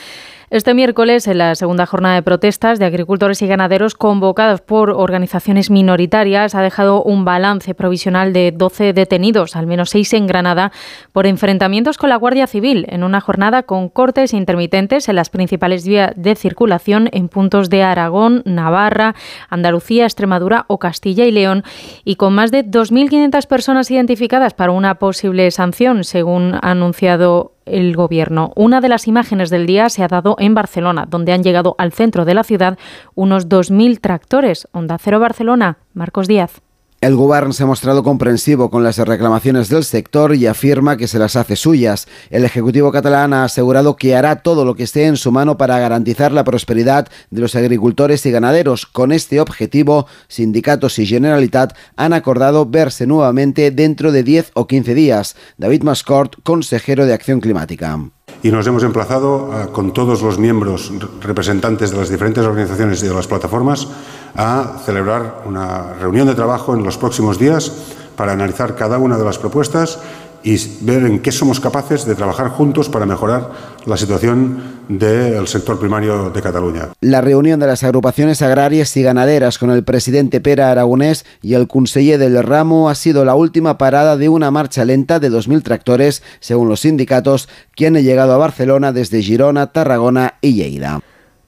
Este 0.48 0.74
miércoles, 0.74 1.26
en 1.26 1.38
la 1.38 1.56
segunda 1.56 1.86
jornada 1.86 2.14
de 2.14 2.22
protestas 2.22 2.78
de 2.78 2.84
agricultores 2.84 3.42
y 3.42 3.48
ganaderos 3.48 3.94
convocados 3.94 4.60
por 4.60 4.90
organizaciones 4.90 5.70
minoritarias, 5.70 6.54
ha 6.54 6.62
dejado 6.62 7.02
un 7.02 7.24
balance 7.24 7.74
provisional 7.74 8.32
de 8.32 8.52
12 8.52 8.92
detenidos, 8.92 9.56
al 9.56 9.66
menos 9.66 9.90
6 9.90 10.12
en 10.12 10.28
Granada, 10.28 10.70
por 11.10 11.26
enfrentamientos 11.26 11.98
con 11.98 12.10
la 12.10 12.16
Guardia 12.16 12.46
Civil, 12.46 12.86
en 12.90 13.02
una 13.02 13.20
jornada 13.20 13.64
con 13.64 13.88
cortes 13.88 14.32
intermitentes 14.32 15.08
en 15.08 15.16
las 15.16 15.30
principales 15.30 15.84
vías 15.84 16.12
de 16.14 16.36
circulación 16.36 17.08
en 17.10 17.28
puntos 17.28 17.68
de 17.68 17.82
Aragón, 17.82 18.42
Navarra, 18.44 19.16
Andalucía, 19.50 20.04
Extremadura 20.04 20.64
o 20.68 20.78
Castilla 20.78 21.24
y 21.24 21.32
León, 21.32 21.64
y 22.04 22.14
con 22.14 22.32
más 22.32 22.52
de 22.52 22.64
2.500 22.64 23.48
personas 23.48 23.90
identificadas 23.90 24.54
para 24.54 24.70
una 24.70 25.00
posible 25.00 25.50
sanción, 25.50 26.04
según 26.04 26.54
ha 26.54 26.70
anunciado 26.70 27.55
el 27.66 27.94
gobierno. 27.94 28.52
Una 28.56 28.80
de 28.80 28.88
las 28.88 29.06
imágenes 29.06 29.50
del 29.50 29.66
día 29.66 29.88
se 29.90 30.02
ha 30.02 30.08
dado 30.08 30.36
en 30.38 30.54
Barcelona, 30.54 31.06
donde 31.08 31.32
han 31.32 31.42
llegado 31.42 31.74
al 31.78 31.92
centro 31.92 32.24
de 32.24 32.34
la 32.34 32.44
ciudad 32.44 32.78
unos 33.14 33.48
2.000 33.48 34.00
tractores. 34.00 34.68
Onda 34.72 34.98
Cero 34.98 35.20
Barcelona, 35.20 35.78
Marcos 35.92 36.28
Díaz. 36.28 36.62
El 37.06 37.14
Govern 37.14 37.52
se 37.52 37.62
ha 37.62 37.66
mostrado 37.66 38.02
comprensivo 38.02 38.68
con 38.68 38.82
las 38.82 38.98
reclamaciones 38.98 39.68
del 39.68 39.84
sector 39.84 40.34
y 40.34 40.48
afirma 40.48 40.96
que 40.96 41.06
se 41.06 41.20
las 41.20 41.36
hace 41.36 41.54
suyas. 41.54 42.08
El 42.30 42.44
Ejecutivo 42.44 42.90
catalán 42.90 43.32
ha 43.32 43.44
asegurado 43.44 43.94
que 43.94 44.16
hará 44.16 44.42
todo 44.42 44.64
lo 44.64 44.74
que 44.74 44.82
esté 44.82 45.06
en 45.06 45.16
su 45.16 45.30
mano 45.30 45.56
para 45.56 45.78
garantizar 45.78 46.32
la 46.32 46.42
prosperidad 46.42 47.06
de 47.30 47.40
los 47.40 47.54
agricultores 47.54 48.26
y 48.26 48.32
ganaderos. 48.32 48.86
Con 48.86 49.12
este 49.12 49.38
objetivo, 49.38 50.08
sindicatos 50.26 50.98
y 50.98 51.06
Generalitat 51.06 51.76
han 51.94 52.12
acordado 52.12 52.66
verse 52.66 53.06
nuevamente 53.06 53.70
dentro 53.70 54.10
de 54.10 54.24
10 54.24 54.50
o 54.54 54.66
15 54.66 54.94
días. 54.96 55.36
David 55.58 55.84
Mascort, 55.84 56.34
consejero 56.42 57.06
de 57.06 57.14
Acción 57.14 57.38
Climática. 57.38 58.15
Y 58.42 58.50
nos 58.50 58.66
hemos 58.66 58.82
emplazado 58.82 59.52
a- 59.52 59.68
con 59.68 59.92
todos 59.92 60.20
los 60.22 60.38
miembros 60.38 60.92
representantes 61.20 61.90
de 61.92 61.96
las 61.96 62.08
diferentes 62.08 62.44
organizaciones 62.44 63.02
y 63.02 63.06
de 63.06 63.14
las 63.14 63.26
plataformas 63.28 63.86
a 64.34 64.78
celebrar 64.84 65.42
una 65.46 65.94
reunión 65.94 66.26
de 66.26 66.34
trabajo 66.34 66.74
en 66.74 66.82
los 66.82 66.98
próximos 66.98 67.38
días 67.38 67.70
para 68.16 68.32
analizar 68.32 68.74
cada 68.74 68.98
una 68.98 69.16
de 69.16 69.24
las 69.24 69.38
propuestas 69.38 69.98
y 70.46 70.56
ver 70.82 71.02
en 71.02 71.18
qué 71.18 71.32
somos 71.32 71.58
capaces 71.58 72.06
de 72.06 72.14
trabajar 72.14 72.50
juntos 72.50 72.88
para 72.88 73.04
mejorar 73.04 73.50
la 73.84 73.96
situación 73.96 74.76
del 74.88 75.48
sector 75.48 75.80
primario 75.80 76.30
de 76.30 76.40
Cataluña. 76.40 76.90
La 77.00 77.20
reunión 77.20 77.58
de 77.58 77.66
las 77.66 77.82
agrupaciones 77.82 78.42
agrarias 78.42 78.96
y 78.96 79.02
ganaderas 79.02 79.58
con 79.58 79.72
el 79.72 79.82
presidente 79.82 80.40
Pera 80.40 80.70
Aragonés 80.70 81.26
y 81.42 81.54
el 81.54 81.66
conseller 81.66 82.20
del 82.20 82.40
ramo 82.44 82.88
ha 82.88 82.94
sido 82.94 83.24
la 83.24 83.34
última 83.34 83.76
parada 83.76 84.16
de 84.16 84.28
una 84.28 84.52
marcha 84.52 84.84
lenta 84.84 85.18
de 85.18 85.32
2.000 85.32 85.64
tractores, 85.64 86.22
según 86.38 86.68
los 86.68 86.82
sindicatos, 86.82 87.48
que 87.74 87.88
han 87.88 87.94
llegado 87.94 88.32
a 88.32 88.38
Barcelona 88.38 88.92
desde 88.92 89.22
Girona, 89.22 89.72
Tarragona 89.72 90.34
y 90.40 90.52
Lleida. 90.52 91.00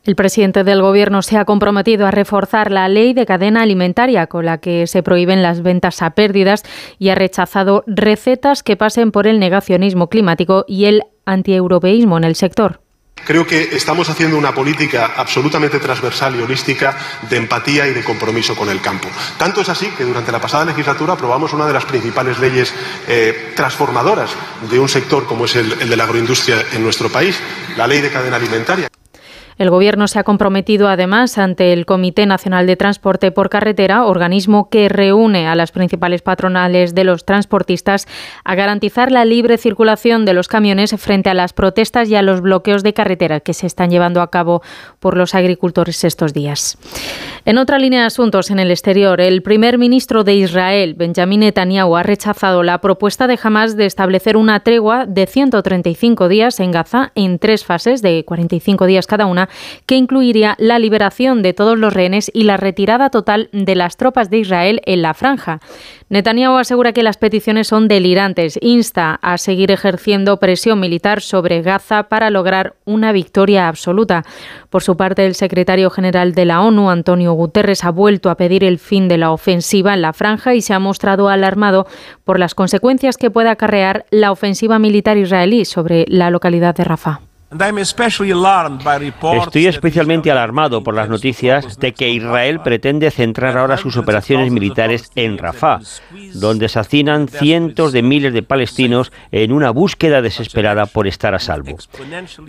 El 0.05 0.17
presidente 0.17 0.65
del 0.65 0.81
Gobierno 0.81 1.23
se 1.23 1.37
ha 1.37 1.45
comprometido 1.45 2.07
a 2.07 2.11
reforzar 2.11 2.71
la 2.71 2.89
ley 2.89 3.13
de 3.13 3.27
cadena 3.27 3.63
alimentaria 3.63 4.27
con 4.27 4.47
la 4.47 4.59
que 4.59 4.87
se 4.87 5.03
prohíben 5.03 5.43
las 5.43 5.63
ventas 5.63 6.01
a 6.03 6.11
pérdidas 6.11 6.63
y 6.99 7.11
ha 7.11 7.15
rechazado 7.15 7.85
recetas 7.87 8.63
que 8.63 8.77
pasen 8.77 9.13
por 9.13 9.27
el 9.27 9.39
negacionismo 9.39 10.09
climático 10.09 10.65
y 10.67 10.87
el 10.87 11.03
antieuropeísmo 11.27 12.17
en 12.17 12.25
el 12.25 12.37
sector. 12.37 12.81
Creo 13.27 13.47
que 13.47 13.77
estamos 13.77 14.09
haciendo 14.09 14.39
una 14.39 14.55
política 14.55 15.11
absolutamente 15.17 15.79
transversal 15.79 16.37
y 16.37 16.43
holística 16.43 16.97
de 17.29 17.37
empatía 17.37 17.87
y 17.87 17.93
de 17.93 18.05
compromiso 18.05 18.57
con 18.57 18.71
el 18.71 18.81
campo. 18.81 19.09
Tanto 19.37 19.61
es 19.61 19.69
así 19.69 19.89
que 19.99 20.05
durante 20.05 20.33
la 20.33 20.41
pasada 20.41 20.65
legislatura 20.65 21.15
aprobamos 21.15 21.53
una 21.53 21.67
de 21.67 21.73
las 21.73 21.85
principales 21.85 22.39
leyes 22.39 22.73
eh, 23.07 23.53
transformadoras 23.55 24.31
de 24.71 24.79
un 24.79 24.89
sector 24.89 25.27
como 25.27 25.45
es 25.45 25.57
el, 25.57 25.73
el 25.73 25.91
de 25.91 25.97
la 25.97 26.05
agroindustria 26.05 26.65
en 26.73 26.83
nuestro 26.83 27.11
país, 27.11 27.39
la 27.77 27.87
ley 27.87 28.01
de 28.01 28.11
cadena 28.11 28.37
alimentaria. 28.37 28.89
El 29.59 29.71
Gobierno 29.71 30.07
se 30.07 30.21
ha 30.21 30.25
comprometido 30.25 30.89
además 30.89 31.37
ante 31.37 31.73
el 31.73 31.85
Comité 31.85 32.27
Nacional 32.27 32.69
de 32.69 32.77
Transporte 32.77 33.33
por 33.33 33.51
Carretera, 33.51 34.05
organismo 34.05 34.71
que 34.71 34.89
reúne 34.89 35.49
a 35.49 35.57
las 35.57 35.73
principales 35.73 36.23
patronales 36.23 36.95
de 36.95 37.03
los 37.03 37.25
transportistas, 37.25 38.07
a 38.45 38.55
garantizar 38.55 39.11
la 39.11 39.25
libre 39.25 39.59
circulación 39.59 40.25
de 40.25 40.33
los 40.33 40.47
camiones 40.47 40.95
frente 40.97 41.29
a 41.29 41.35
las 41.35 41.53
protestas 41.53 42.09
y 42.09 42.15
a 42.15 42.23
los 42.23 42.41
bloqueos 42.41 42.85
de 42.85 42.95
carretera 42.95 43.41
que 43.41 43.53
se 43.53 43.67
están 43.67 43.91
llevando 43.91 44.23
a 44.23 44.31
cabo 44.31 44.63
por 45.01 45.17
los 45.17 45.35
agricultores 45.35 46.05
estos 46.05 46.33
días. 46.33 46.79
En 47.45 47.59
otra 47.59 47.79
línea 47.79 48.01
de 48.01 48.07
asuntos, 48.07 48.51
en 48.51 48.59
el 48.59 48.71
exterior, 48.71 49.21
el 49.21 49.43
primer 49.43 49.79
ministro 49.79 50.23
de 50.23 50.35
Israel, 50.35 50.95
Benjamin 50.95 51.41
Netanyahu, 51.41 51.97
ha 51.97 52.03
rechazado 52.03 52.63
la 52.63 52.81
propuesta 52.81 53.27
de 53.27 53.39
Hamas 53.43 53.77
de 53.77 53.87
establecer 53.87 54.37
una 54.37 54.61
tregua 54.61 55.07
de 55.07 55.27
135 55.27 56.29
días 56.29 56.61
en 56.61 56.73
Gaza 56.73 57.11
en 57.15 57.39
tres 57.39 57.65
fases 57.65 58.03
de 58.03 58.25
45 58.25 58.87
días 58.87 59.07
cada 59.07 59.27
una, 59.27 59.48
que 59.87 59.97
incluiría 59.97 60.55
la 60.59 60.79
liberación 60.79 61.43
de 61.43 61.53
todos 61.53 61.79
los 61.79 61.93
rehenes 61.93 62.31
y 62.33 62.45
la 62.45 62.57
retirada 62.57 63.11
total 63.11 63.49
de 63.53 63.75
las 63.75 63.97
tropas 63.97 64.31
de 64.31 64.39
Israel 64.39 64.81
en 64.85 65.03
la 65.03 65.15
franja. 65.15 65.61
Netanyahu 66.11 66.57
asegura 66.57 66.93
que 66.93 67.03
las 67.03 67.19
peticiones 67.19 67.69
son 67.69 67.87
delirantes, 67.87 68.59
insta 68.63 69.19
a 69.21 69.37
seguir 69.37 69.71
ejerciendo 69.71 70.39
presión 70.39 70.81
militar 70.81 71.21
sobre 71.21 71.61
Gaza 71.61 72.05
para 72.05 72.31
lograr 72.31 72.77
una 72.87 73.13
victoria 73.13 73.69
absoluta. 73.69 74.25
Por 74.71 74.83
su 74.83 74.97
parte, 74.97 75.27
el 75.27 75.35
secretario 75.35 75.91
general 75.91 76.33
de 76.33 76.47
la 76.47 76.63
ONU, 76.63 76.89
Antonio 76.89 77.35
Guterres, 77.35 77.85
ha 77.85 77.91
vuelto 77.91 78.31
a 78.31 78.37
pedir 78.37 78.65
el 78.65 78.79
fin 78.79 79.09
de 79.09 79.19
la 79.19 79.33
ofensiva 79.33 79.93
en 79.93 80.01
la 80.01 80.15
franja 80.15 80.55
y 80.55 80.63
se 80.63 80.73
ha 80.73 80.79
mostrado 80.79 81.29
alarmado 81.29 81.87
por 82.25 82.39
las 82.39 82.55
consecuencias 82.55 83.19
que 83.19 83.31
pueda 83.31 83.51
acarrear 83.51 84.07
la 84.11 84.33
ofensiva 84.33 84.79
militar 84.79 85.19
israelí 85.19 85.67
sobre 85.67 86.07
la 86.09 86.31
localidad 86.31 86.75
de 86.75 86.85
Rafah. 86.85 87.28
Estoy 89.43 89.67
especialmente 89.67 90.31
alarmado 90.31 90.83
por 90.83 90.95
las 90.95 91.09
noticias 91.09 91.79
de 91.79 91.95
que 91.95 92.11
Israel 92.11 92.61
pretende 92.61 93.11
centrar 93.11 93.57
ahora 93.57 93.79
sus 93.79 93.97
operaciones 93.97 94.53
militares 94.53 95.11
en 95.15 95.39
Rafah, 95.39 95.81
donde 96.35 96.69
se 96.69 96.79
hacinan 96.79 97.27
cientos 97.27 97.93
de 97.93 98.03
miles 98.03 98.35
de 98.35 98.43
palestinos 98.43 99.13
en 99.33 99.53
una 99.53 99.71
búsqueda 99.71 100.21
desesperada 100.21 100.85
por 100.85 101.07
estar 101.07 101.35
a 101.35 101.39
salvo. 101.39 101.79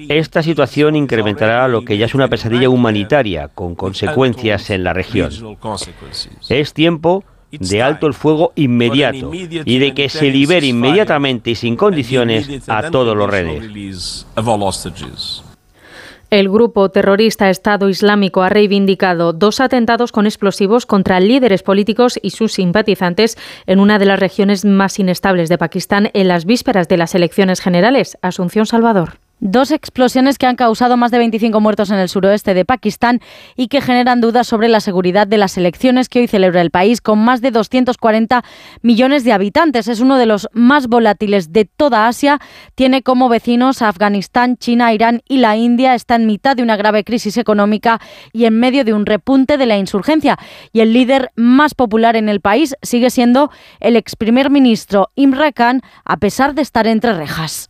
Esta 0.10 0.44
situación 0.44 0.98
incrementará 0.98 1.69
lo 1.69 1.86
que 1.86 1.98
ya 1.98 2.06
es 2.06 2.14
una 2.14 2.28
pesadilla 2.28 2.69
humanitaria 2.69 3.48
con 3.48 3.76
consecuencias 3.76 4.69
en 4.69 4.84
la 4.84 4.92
región. 4.92 5.32
Es 6.50 6.74
tiempo 6.74 7.24
de 7.52 7.82
alto 7.82 8.08
el 8.08 8.14
fuego 8.14 8.53
inmediato 8.56 9.32
y 9.34 9.80
de 9.80 9.94
que 9.94 10.10
se 10.10 10.30
libere 10.30 10.68
inmediatamente 10.68 11.52
y 11.52 11.56
sin 11.56 11.76
condiciones 11.76 12.69
a 12.69 12.90
todos 12.90 13.16
los 13.16 13.30
rehenes. 13.30 14.26
El 16.30 16.48
grupo 16.48 16.90
terrorista 16.90 17.50
Estado 17.50 17.90
Islámico 17.90 18.44
ha 18.44 18.50
reivindicado 18.50 19.34
dos 19.34 19.60
atentados 19.60 20.11
con 20.11 20.28
explosivos 20.28 20.86
contra 20.86 21.19
líderes 21.19 21.64
políticos 21.64 22.19
y 22.22 22.30
sus 22.30 22.53
simpatizantes 22.53 23.36
en 23.66 23.80
una 23.80 23.98
de 23.98 24.06
las 24.06 24.19
regiones 24.19 24.64
más 24.64 25.00
inestables 25.00 25.50
de 25.50 25.58
Pakistán 25.58 26.11
en 26.14 26.28
las 26.28 26.45
vísperas 26.45 26.88
de 26.88 26.98
las 26.98 27.16
elecciones 27.16 27.61
generales. 27.61 28.19
Asunción 28.22 28.68
Salvador. 28.68 29.18
Dos 29.42 29.72
explosiones 29.72 30.38
que 30.38 30.48
han 30.48 30.58
causado 30.58 30.98
más 30.98 31.11
de 31.11 31.18
25 31.18 31.61
muertos 31.61 31.92
en 31.92 31.98
el 31.98 32.09
suroeste 32.09 32.53
de 32.53 32.66
Pakistán 32.66 33.22
y 33.56 33.69
que 33.69 33.80
generan 33.80 34.19
dudas 34.19 34.48
sobre 34.48 34.68
la 34.68 34.82
seguridad 34.82 35.27
de 35.27 35.38
las 35.38 35.58
elecciones 35.58 36.09
que 36.09 36.19
hoy 36.19 36.27
celebra 36.27 36.59
el 36.59 36.72
país 36.72 37.00
con 37.00 37.19
más 37.19 37.40
de 37.40 37.51
240 37.51 38.43
millones 38.82 39.24
de 39.24 39.32
habitantes. 39.32 39.88
Es 39.88 40.01
uno 40.01 40.18
de 40.18 40.26
los 40.26 40.50
más 40.51 40.88
volátiles 40.88 41.53
de 41.53 41.64
toda 41.64 42.08
Asia. 42.08 42.40
Tiene 42.76 43.01
como 43.01 43.30
vecinos 43.30 43.82
a 43.82 43.88
Afganistán, 43.88 44.58
China, 44.58 44.93
Irán 44.93 45.22
y 45.27 45.38
la 45.38 45.56
India. 45.56 45.95
Está 45.95 46.16
en 46.16 46.26
mitad 46.26 46.58
de 46.58 46.64
una 46.64 46.76
grave 46.76 47.06
crisis 47.06 47.38
económica 47.38 48.01
y 48.34 48.43
en 48.43 48.59
medio 48.59 48.84
de 48.84 48.93
un 48.93 49.06
repunte 49.06 49.58
de 49.58 49.66
la 49.66 49.77
insurgencia. 49.77 50.38
Y 50.74 50.82
el 50.82 50.92
líder 50.92 51.32
más 51.38 51.76
popular 51.76 52.18
en 52.18 52.27
el 52.27 52.42
país 52.42 52.76
sigue 52.82 53.09
siendo 53.09 53.51
el 53.80 53.95
ex 53.95 54.18
primer 54.18 54.50
ministro 54.50 55.11
Imran 55.16 55.53
Khan, 55.53 55.82
a 56.03 56.18
pesar 56.18 56.56
de 56.56 56.61
estar 56.61 56.88
entre 56.88 57.14
rejas. 57.14 57.69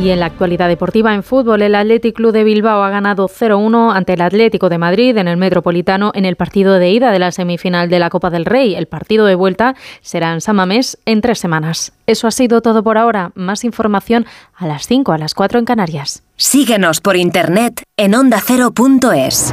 Y 0.00 0.08
en 0.08 0.20
la 0.20 0.26
actualidad 0.26 0.68
deportiva 0.68 1.14
en 1.14 1.22
fútbol, 1.22 1.60
el 1.60 1.74
Athletic 1.74 2.16
Club 2.16 2.32
de 2.32 2.42
Bilbao 2.42 2.82
ha 2.82 2.88
ganado 2.88 3.28
0-1 3.28 3.94
ante 3.94 4.14
el 4.14 4.22
Atlético 4.22 4.70
de 4.70 4.78
Madrid 4.78 5.14
en 5.18 5.28
el 5.28 5.36
Metropolitano 5.36 6.10
en 6.14 6.24
el 6.24 6.36
partido 6.36 6.78
de 6.78 6.90
ida 6.90 7.12
de 7.12 7.18
la 7.18 7.32
semifinal 7.32 7.90
de 7.90 7.98
la 7.98 8.08
Copa 8.08 8.30
del 8.30 8.46
Rey. 8.46 8.74
El 8.74 8.86
partido 8.86 9.26
de 9.26 9.34
vuelta 9.34 9.74
será 10.00 10.32
en 10.32 10.40
San 10.40 10.56
Mamés 10.56 10.96
en 11.04 11.20
tres 11.20 11.38
semanas. 11.38 11.92
Eso 12.06 12.26
ha 12.26 12.30
sido 12.30 12.62
todo 12.62 12.82
por 12.82 12.96
ahora. 12.96 13.32
Más 13.34 13.62
información 13.62 14.24
a 14.54 14.66
las 14.66 14.86
5, 14.86 15.12
a 15.12 15.18
las 15.18 15.34
4 15.34 15.58
en 15.58 15.66
Canarias. 15.66 16.22
Síguenos 16.34 17.02
por 17.02 17.16
internet 17.16 17.82
en 17.98 18.14
ondacero.es. 18.14 19.52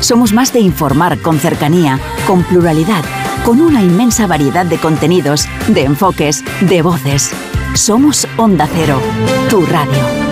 Somos 0.00 0.32
más 0.32 0.52
de 0.52 0.60
informar 0.60 1.18
con 1.20 1.38
cercanía, 1.38 1.98
con 2.26 2.42
pluralidad, 2.44 3.04
con 3.44 3.60
una 3.60 3.82
inmensa 3.82 4.26
variedad 4.26 4.64
de 4.64 4.78
contenidos, 4.78 5.46
de 5.68 5.84
enfoques, 5.84 6.44
de 6.60 6.82
voces. 6.82 7.32
Somos 7.74 8.26
Onda 8.36 8.68
Cero, 8.72 9.00
tu 9.50 9.66
radio. 9.66 10.28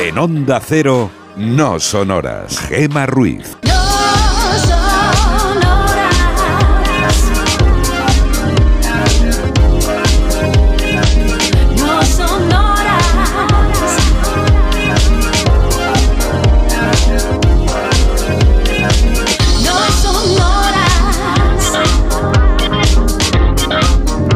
En 0.00 0.18
Onda 0.18 0.60
Cero, 0.60 1.10
no 1.36 1.80
sonoras. 1.80 2.58
Gema 2.68 3.06
Ruiz. 3.06 3.56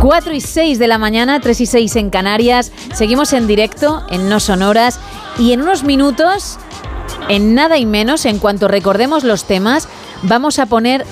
4 0.06 0.34
y 0.34 0.40
6 0.40 0.78
de 0.78 0.86
la 0.86 0.98
mañana, 0.98 1.40
3 1.40 1.62
y 1.62 1.66
6 1.66 1.96
en 1.96 2.10
Canarias. 2.10 2.70
Seguimos 2.94 3.32
en 3.32 3.48
directo 3.48 4.06
en 4.08 4.28
No 4.28 4.38
Sonoras 4.38 5.00
y 5.36 5.50
en 5.50 5.62
unos 5.62 5.82
minutos, 5.82 6.58
en 7.28 7.56
nada 7.56 7.76
y 7.76 7.86
menos, 7.86 8.24
en 8.24 8.38
cuanto 8.38 8.68
recordemos 8.68 9.24
los 9.24 9.46
temas, 9.46 9.88
vamos 10.22 10.60
a 10.60 10.66
poner 10.66 11.04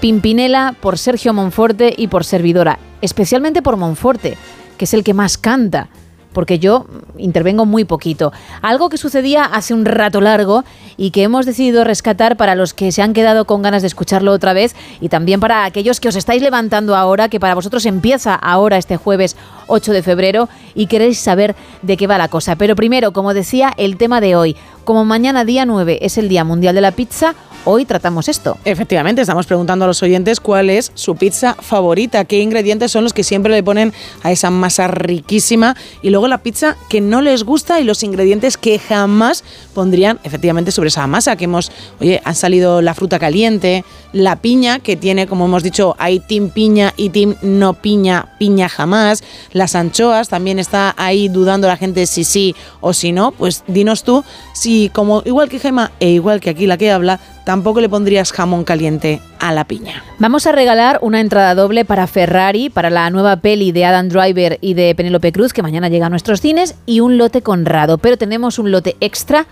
Pimpinela 0.00 0.76
por 0.80 0.96
Sergio 0.96 1.32
Monforte 1.32 1.92
y 1.96 2.06
por 2.06 2.24
Servidora, 2.24 2.78
especialmente 3.00 3.62
por 3.62 3.76
Monforte, 3.76 4.38
que 4.78 4.84
es 4.84 4.94
el 4.94 5.02
que 5.02 5.12
más 5.12 5.36
canta 5.36 5.88
porque 6.34 6.58
yo 6.58 6.84
intervengo 7.16 7.64
muy 7.64 7.86
poquito. 7.86 8.32
Algo 8.60 8.90
que 8.90 8.98
sucedía 8.98 9.44
hace 9.44 9.72
un 9.72 9.86
rato 9.86 10.20
largo 10.20 10.64
y 10.98 11.10
que 11.10 11.22
hemos 11.22 11.46
decidido 11.46 11.84
rescatar 11.84 12.36
para 12.36 12.54
los 12.54 12.74
que 12.74 12.92
se 12.92 13.00
han 13.00 13.14
quedado 13.14 13.46
con 13.46 13.62
ganas 13.62 13.80
de 13.80 13.88
escucharlo 13.88 14.32
otra 14.32 14.52
vez 14.52 14.76
y 15.00 15.08
también 15.08 15.40
para 15.40 15.64
aquellos 15.64 16.00
que 16.00 16.08
os 16.08 16.16
estáis 16.16 16.42
levantando 16.42 16.94
ahora, 16.94 17.30
que 17.30 17.40
para 17.40 17.54
vosotros 17.54 17.86
empieza 17.86 18.34
ahora 18.34 18.76
este 18.76 18.98
jueves 18.98 19.36
8 19.66 19.92
de 19.92 20.02
febrero 20.02 20.48
y 20.74 20.86
queréis 20.86 21.18
saber 21.18 21.54
de 21.82 21.96
qué 21.96 22.06
va 22.06 22.18
la 22.18 22.28
cosa. 22.28 22.56
Pero 22.56 22.76
primero, 22.76 23.12
como 23.12 23.34
decía, 23.34 23.72
el 23.76 23.96
tema 23.96 24.20
de 24.20 24.36
hoy. 24.36 24.56
Como 24.84 25.04
mañana 25.06 25.46
día 25.46 25.64
9 25.64 26.00
es 26.02 26.18
el 26.18 26.28
Día 26.28 26.44
Mundial 26.44 26.74
de 26.74 26.82
la 26.82 26.92
Pizza, 26.92 27.34
hoy 27.64 27.86
tratamos 27.86 28.28
esto. 28.28 28.58
Efectivamente, 28.66 29.22
estamos 29.22 29.46
preguntando 29.46 29.86
a 29.86 29.88
los 29.88 30.02
oyentes 30.02 30.40
cuál 30.40 30.68
es 30.68 30.92
su 30.94 31.16
pizza 31.16 31.54
favorita, 31.54 32.26
qué 32.26 32.40
ingredientes 32.40 32.92
son 32.92 33.04
los 33.04 33.14
que 33.14 33.24
siempre 33.24 33.52
le 33.52 33.62
ponen 33.62 33.94
a 34.22 34.30
esa 34.30 34.50
masa 34.50 34.88
riquísima 34.88 35.74
y 36.02 36.10
luego 36.10 36.28
la 36.28 36.38
pizza 36.38 36.76
que 36.90 37.00
no 37.00 37.22
les 37.22 37.44
gusta 37.44 37.80
y 37.80 37.84
los 37.84 38.02
ingredientes 38.02 38.58
que 38.58 38.78
jamás 38.78 39.42
pondrían 39.72 40.20
efectivamente 40.22 40.70
sobre 40.70 40.88
esa 40.88 41.06
masa 41.06 41.36
que 41.36 41.44
hemos, 41.44 41.72
oye, 42.00 42.20
han 42.24 42.34
salido 42.34 42.82
la 42.82 42.94
fruta 42.94 43.18
caliente, 43.18 43.84
la 44.12 44.36
piña 44.36 44.78
que 44.78 44.96
tiene, 44.96 45.26
como 45.26 45.46
hemos 45.46 45.62
dicho, 45.62 45.96
hay 45.98 46.20
team 46.20 46.50
piña 46.50 46.92
y 46.96 47.08
team 47.08 47.36
no 47.42 47.74
piña, 47.74 48.34
piña 48.38 48.68
jamás, 48.68 49.24
las 49.54 49.74
anchoas, 49.74 50.28
también 50.28 50.58
está 50.58 50.94
ahí 50.98 51.28
dudando 51.28 51.66
la 51.66 51.78
gente 51.78 52.06
si 52.06 52.24
sí 52.24 52.54
o 52.82 52.92
si 52.92 53.12
no, 53.12 53.30
pues 53.30 53.64
dinos 53.66 54.04
tú 54.04 54.22
si 54.52 54.90
como 54.90 55.22
igual 55.24 55.48
que 55.48 55.58
Gema 55.58 55.92
e 56.00 56.10
igual 56.10 56.40
que 56.40 56.50
aquí 56.50 56.66
la 56.66 56.76
que 56.76 56.90
habla, 56.90 57.20
tampoco 57.44 57.80
le 57.80 57.88
pondrías 57.88 58.32
jamón 58.32 58.64
caliente 58.64 59.22
a 59.38 59.52
la 59.52 59.64
piña. 59.64 60.02
Vamos 60.18 60.46
a 60.46 60.52
regalar 60.52 60.98
una 61.02 61.20
entrada 61.20 61.54
doble 61.54 61.84
para 61.84 62.06
Ferrari, 62.06 62.68
para 62.68 62.90
la 62.90 63.08
nueva 63.10 63.36
peli 63.36 63.70
de 63.70 63.84
Adam 63.84 64.08
Driver 64.08 64.58
y 64.60 64.74
de 64.74 64.94
Penélope 64.94 65.32
Cruz, 65.32 65.52
que 65.52 65.62
mañana 65.62 65.88
llega 65.88 66.06
a 66.06 66.10
nuestros 66.10 66.40
cines, 66.40 66.74
y 66.84 67.00
un 67.00 67.16
lote 67.16 67.42
conrado. 67.42 67.98
Pero 67.98 68.16
tenemos 68.16 68.58
un 68.58 68.70
lote 68.70 68.96
extra 69.00 69.46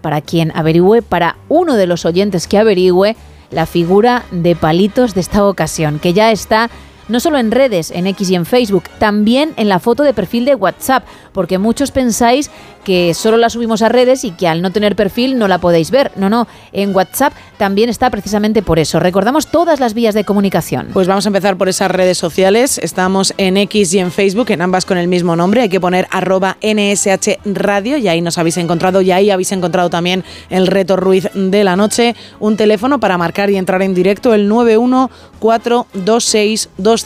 para 0.00 0.20
quien 0.20 0.50
averigüe, 0.56 1.02
para 1.02 1.36
uno 1.48 1.74
de 1.74 1.86
los 1.86 2.04
oyentes 2.04 2.46
que 2.46 2.58
averigüe 2.58 3.16
la 3.50 3.66
figura 3.66 4.24
de 4.30 4.56
palitos 4.56 5.14
de 5.14 5.20
esta 5.20 5.46
ocasión, 5.46 5.98
que 5.98 6.14
ya 6.14 6.32
está 6.32 6.70
no 7.12 7.20
solo 7.20 7.38
en 7.38 7.50
redes, 7.50 7.90
en 7.90 8.06
X 8.08 8.30
y 8.30 8.34
en 8.34 8.46
Facebook, 8.46 8.84
también 8.98 9.52
en 9.56 9.68
la 9.68 9.78
foto 9.78 10.02
de 10.02 10.14
perfil 10.14 10.44
de 10.44 10.54
WhatsApp, 10.54 11.04
porque 11.32 11.58
muchos 11.58 11.90
pensáis 11.90 12.50
que 12.84 13.14
solo 13.14 13.36
la 13.36 13.48
subimos 13.50 13.82
a 13.82 13.88
redes 13.88 14.24
y 14.24 14.32
que 14.32 14.48
al 14.48 14.60
no 14.60 14.70
tener 14.70 14.96
perfil 14.96 15.38
no 15.38 15.46
la 15.46 15.58
podéis 15.58 15.90
ver. 15.90 16.10
No, 16.16 16.28
no, 16.28 16.48
en 16.72 16.94
WhatsApp 16.94 17.32
también 17.56 17.88
está 17.88 18.10
precisamente 18.10 18.62
por 18.62 18.78
eso. 18.78 18.98
Recordamos 18.98 19.46
todas 19.46 19.78
las 19.78 19.94
vías 19.94 20.14
de 20.14 20.24
comunicación. 20.24 20.88
Pues 20.92 21.06
vamos 21.06 21.26
a 21.26 21.28
empezar 21.28 21.56
por 21.56 21.68
esas 21.68 21.90
redes 21.90 22.18
sociales. 22.18 22.78
Estamos 22.78 23.34
en 23.36 23.56
X 23.56 23.94
y 23.94 24.00
en 24.00 24.10
Facebook, 24.10 24.50
en 24.50 24.62
ambas 24.62 24.84
con 24.84 24.98
el 24.98 25.06
mismo 25.06 25.36
nombre. 25.36 25.62
Hay 25.62 25.68
que 25.68 25.80
poner 25.80 26.08
arroba 26.10 26.56
NSH 26.60 27.38
Radio 27.44 27.98
y 27.98 28.08
ahí 28.08 28.20
nos 28.20 28.38
habéis 28.38 28.56
encontrado 28.56 29.00
y 29.00 29.12
ahí 29.12 29.30
habéis 29.30 29.52
encontrado 29.52 29.90
también 29.90 30.24
el 30.50 30.66
reto 30.66 30.96
Ruiz 30.96 31.28
de 31.34 31.62
la 31.62 31.76
noche. 31.76 32.16
Un 32.40 32.56
teléfono 32.56 32.98
para 32.98 33.16
marcar 33.16 33.50
y 33.50 33.56
entrar 33.56 33.82
en 33.82 33.94
directo, 33.94 34.34
el 34.34 34.48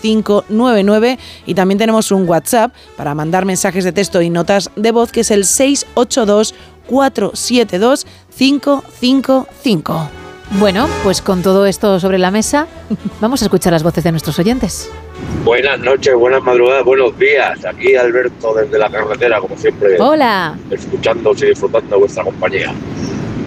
914262599 0.03 1.19
y 1.47 1.55
también 1.55 1.79
tenemos 1.79 2.11
un 2.11 2.29
WhatsApp 2.29 2.75
para 2.97 3.15
mandar 3.15 3.45
mensajes 3.45 3.85
de 3.85 3.93
texto 3.93 4.23
y 4.23 4.31
notas 4.31 4.71
de 4.77 4.93
voz 4.93 5.13
que 5.13 5.21
es 5.21 5.31
el 5.31 5.45
682 5.45 6.55
472 6.87 8.07
555. 8.37 10.11
Bueno, 10.53 10.89
pues 11.03 11.23
con 11.23 11.43
todo 11.43 11.67
esto 11.67 11.99
sobre 11.99 12.19
la 12.19 12.31
mesa, 12.31 12.69
vamos 13.21 13.43
a 13.43 13.47
escuchar 13.47 13.73
las 13.73 13.83
voces 13.83 14.05
de 14.05 14.13
nuestros 14.13 14.39
oyentes. 14.39 14.91
Buenas 15.45 15.79
noches, 15.81 16.15
buenas 16.15 16.43
madrugadas, 16.43 16.85
buenos 16.85 17.19
días. 17.19 17.65
Aquí 17.65 17.97
Alberto 17.97 18.55
desde 18.55 18.79
la 18.79 18.89
carretera, 18.89 19.41
como 19.41 19.57
siempre. 19.57 20.01
Hola. 20.01 20.57
Escuchándoos 20.71 21.43
y 21.43 21.47
disfrutando 21.47 21.97
de 21.97 22.01
vuestra 22.01 22.25
compañía. 22.25 22.73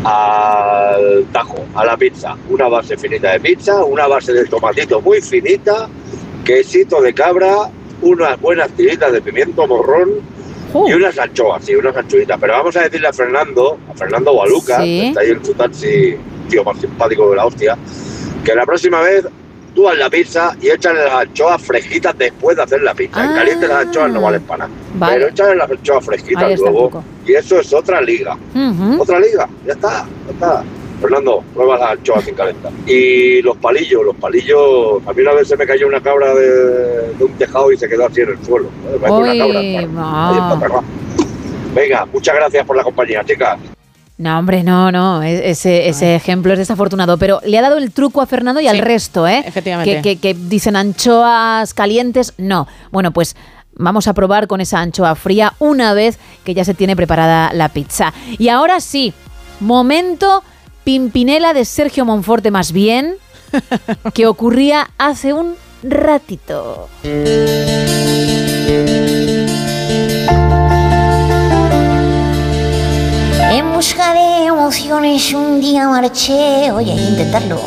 Al 0.03 1.25
tajo, 1.31 1.65
a 1.73 1.85
la 1.85 1.95
pizza. 1.95 2.35
Una 2.49 2.67
base 2.67 2.97
finita 2.97 3.31
de 3.31 3.39
pizza, 3.39 3.83
una 3.83 4.07
base 4.07 4.33
de 4.33 4.45
tomatito 4.45 5.01
muy 5.01 5.21
finita, 5.21 5.87
quesito 6.49 6.99
de 6.99 7.13
cabra, 7.13 7.69
unas 8.01 8.41
buenas 8.41 8.69
tiritas 8.71 9.11
de 9.11 9.21
pimiento 9.21 9.67
morrón 9.67 10.09
y 10.87 10.93
unas 10.93 11.17
anchoas, 11.19 11.63
sí, 11.63 11.75
unas 11.75 11.95
anchoitas. 11.95 12.39
Pero 12.39 12.53
vamos 12.53 12.75
a 12.75 12.81
decirle 12.81 13.07
a 13.07 13.13
Fernando, 13.13 13.77
a 13.87 13.95
Fernando 13.95 14.33
Sí. 14.47 14.65
que 14.65 15.07
está 15.09 15.21
ahí 15.21 15.29
en 15.29 15.45
su 15.45 15.53
taxi, 15.53 16.15
tío 16.49 16.63
más 16.63 16.79
simpático 16.79 17.29
de 17.29 17.35
la 17.35 17.45
hostia, 17.45 17.77
que 18.43 18.55
la 18.55 18.65
próxima 18.65 19.01
vez 19.01 19.25
evacúas 19.79 19.97
la 19.97 20.09
pizza 20.09 20.57
y 20.59 20.69
échale 20.69 21.03
las 21.03 21.13
anchoas 21.13 21.61
fresquitas 21.61 22.17
después 22.17 22.57
de 22.57 22.63
hacer 22.63 22.81
la 22.81 22.95
pizza. 22.95 23.23
En 23.23 23.33
caliente 23.33 23.67
las 23.67 23.85
anchoas 23.85 24.11
no 24.11 24.21
valen 24.21 24.41
para 24.41 24.67
nada. 24.67 24.71
Ah. 24.73 24.95
Vale. 24.95 25.13
Pero 25.13 25.27
échale 25.29 25.55
las 25.55 25.69
anchoas 25.69 26.05
fresquitas 26.05 26.59
luego. 26.59 27.03
Y 27.27 27.33
eso 27.33 27.59
es 27.59 27.71
otra 27.73 28.01
liga. 28.01 28.35
Otra 28.97 29.19
liga. 29.19 29.47
Ya 29.67 29.73
está, 29.73 30.07
ya 30.25 30.31
está. 30.33 30.63
Fernando, 31.01 31.43
prueba 31.53 31.77
las 31.77 31.91
anchoas 31.91 32.23
sin 32.25 32.35
calentar. 32.35 32.71
Y 32.85 33.41
los 33.41 33.55
palillos, 33.57 34.03
los 34.05 34.15
palillos. 34.15 35.01
A 35.07 35.13
mí 35.13 35.21
una 35.21 35.33
vez 35.33 35.47
se 35.47 35.55
me 35.57 35.65
cayó 35.65 35.87
una 35.87 36.01
cabra 36.01 36.33
de, 36.33 37.13
de 37.17 37.23
un 37.23 37.31
tejado 37.33 37.71
y 37.71 37.77
se 37.77 37.87
quedó 37.87 38.05
así 38.07 38.21
en 38.21 38.29
el 38.29 38.45
suelo. 38.45 38.69
Me 38.91 38.97
parece 38.99 39.43
una 39.43 40.57
cabra. 40.57 40.79
Uy. 40.79 40.85
Venga, 41.73 42.05
muchas 42.11 42.35
gracias 42.35 42.65
por 42.65 42.75
la 42.75 42.83
compañía, 42.83 43.23
chicas. 43.23 43.57
No, 44.17 44.37
hombre, 44.37 44.63
no, 44.63 44.91
no. 44.91 45.23
e- 45.23 45.49
Ese, 45.51 45.87
ese 45.87 46.15
ejemplo 46.15 46.51
es 46.51 46.59
desafortunado. 46.59 47.17
Pero 47.17 47.39
le 47.45 47.57
ha 47.57 47.61
dado 47.61 47.77
el 47.77 47.91
truco 47.91 48.21
a 48.21 48.25
Fernando 48.25 48.59
y 48.59 48.67
al 48.67 48.79
resto, 48.79 49.25
¿eh? 49.27 49.43
efectivamente. 49.45 50.01
Que, 50.01 50.17
que- 50.17 50.33
que 50.33 50.39
dicen 50.39 50.75
anchoas 50.75 51.73
calientes. 51.73 52.33
No. 52.37 52.67
Bueno, 52.91 53.11
pues 53.11 53.37
vamos 53.75 54.07
a 54.09 54.13
probar 54.13 54.47
con 54.47 54.59
esa 54.59 54.79
anchoa 54.81 55.15
fría 55.15 55.53
una 55.59 55.93
vez 55.93 56.19
que 56.43 56.53
ya 56.53 56.65
se 56.65 56.73
tiene 56.73 56.97
preparada 56.97 57.53
la 57.53 57.69
pizza. 57.69 58.13
Y 58.37 58.49
ahora 58.49 58.81
sí, 58.81 59.13
momento 59.61 60.43
Pimpinela 60.90 61.53
de 61.53 61.66
Sergio 61.66 62.03
Monforte 62.03 62.50
más 62.50 62.72
bien, 62.72 63.18
que 64.16 64.26
ocurría 64.26 64.90
hace 64.98 65.34
un 65.34 65.53
ratito. 65.84 66.90
En 73.51 73.72
busca 73.72 74.16
de 74.16 74.45
emociones 74.48 75.32
un 75.32 75.61
día 75.61 75.88
marché, 75.90 76.72
oye, 76.72 76.93
intentarlo. 76.93 77.61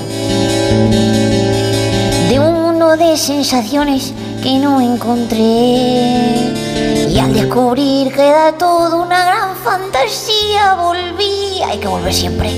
De 2.28 2.40
un 2.40 2.60
mundo 2.60 2.96
de 2.96 3.16
sensaciones 3.16 4.12
que 4.42 4.58
no 4.58 4.80
encontré. 4.80 6.71
Y 7.12 7.18
al 7.18 7.34
descubrir 7.34 8.10
que 8.10 8.26
era 8.26 8.52
todo 8.52 9.02
una 9.02 9.22
gran 9.26 9.54
fantasía, 9.56 10.76
volví. 10.76 11.60
Hay 11.62 11.76
que 11.76 11.86
volver 11.86 12.14
siempre. 12.14 12.48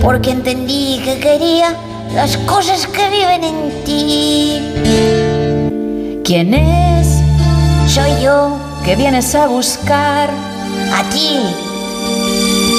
Porque 0.00 0.30
entendí 0.30 1.00
que 1.04 1.18
quería 1.18 1.74
las 2.14 2.36
cosas 2.36 2.86
que 2.86 3.10
viven 3.10 3.42
en 3.42 3.84
ti. 3.84 4.62
¿Quién 6.24 6.54
es? 6.54 7.08
Soy 7.92 8.22
yo 8.22 8.56
que 8.84 8.94
vienes 8.94 9.34
a 9.34 9.48
buscar. 9.48 10.30
A 10.94 11.02
ti. 11.10 11.40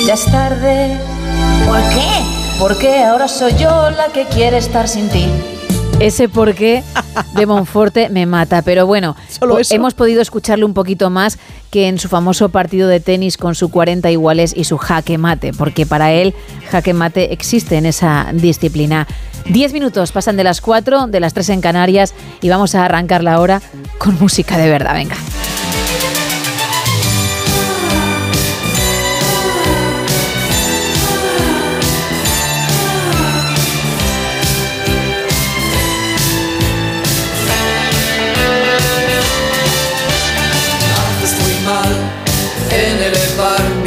Ya 0.08 0.14
es 0.14 0.26
tarde. 0.28 0.98
¿Por 1.68 1.82
qué? 1.90 2.08
Porque 2.60 3.04
ahora 3.04 3.28
soy 3.28 3.54
yo 3.56 3.90
la 3.90 4.08
que 4.14 4.26
quiere 4.28 4.60
estar 4.60 4.88
sin 4.88 5.10
ti. 5.10 5.28
Ese 6.02 6.28
por 6.30 6.56
qué 6.56 6.84
de 7.36 7.46
Monforte 7.46 8.10
me 8.10 8.26
mata, 8.26 8.64
pero 8.64 8.88
bueno, 8.88 9.16
Solo 9.30 9.60
eso. 9.60 9.76
hemos 9.76 9.94
podido 9.94 10.22
escucharlo 10.22 10.66
un 10.66 10.74
poquito 10.74 11.12
más 11.12 11.38
que 11.70 11.88
en 11.88 12.00
su 12.00 12.10
famoso 12.10 12.50
partido 12.50 12.88
de 12.88 13.00
tenis 13.00 13.38
con 13.38 13.54
su 13.54 13.70
40 13.70 14.10
iguales 14.10 14.54
y 14.56 14.64
su 14.64 14.78
jaque 14.78 15.20
mate, 15.20 15.54
porque 15.54 15.86
para 15.86 16.12
él 16.12 16.34
jaque 16.72 16.94
mate 16.94 17.34
existe 17.34 17.78
en 17.78 17.86
esa 17.86 18.32
disciplina. 18.34 19.08
10 19.46 19.74
minutos 19.74 20.12
pasan 20.12 20.38
de 20.38 20.44
las 20.44 20.60
4, 20.60 21.08
de 21.08 21.20
las 21.20 21.34
3 21.34 21.50
en 21.50 21.62
Canarias 21.62 22.16
y 22.42 22.50
vamos 22.50 22.74
a 22.74 22.86
arrancar 22.86 23.24
la 23.24 23.40
hora 23.40 23.62
con 24.00 24.20
música 24.20 24.58
de 24.58 24.70
verdad, 24.70 24.96
venga. 24.96 25.16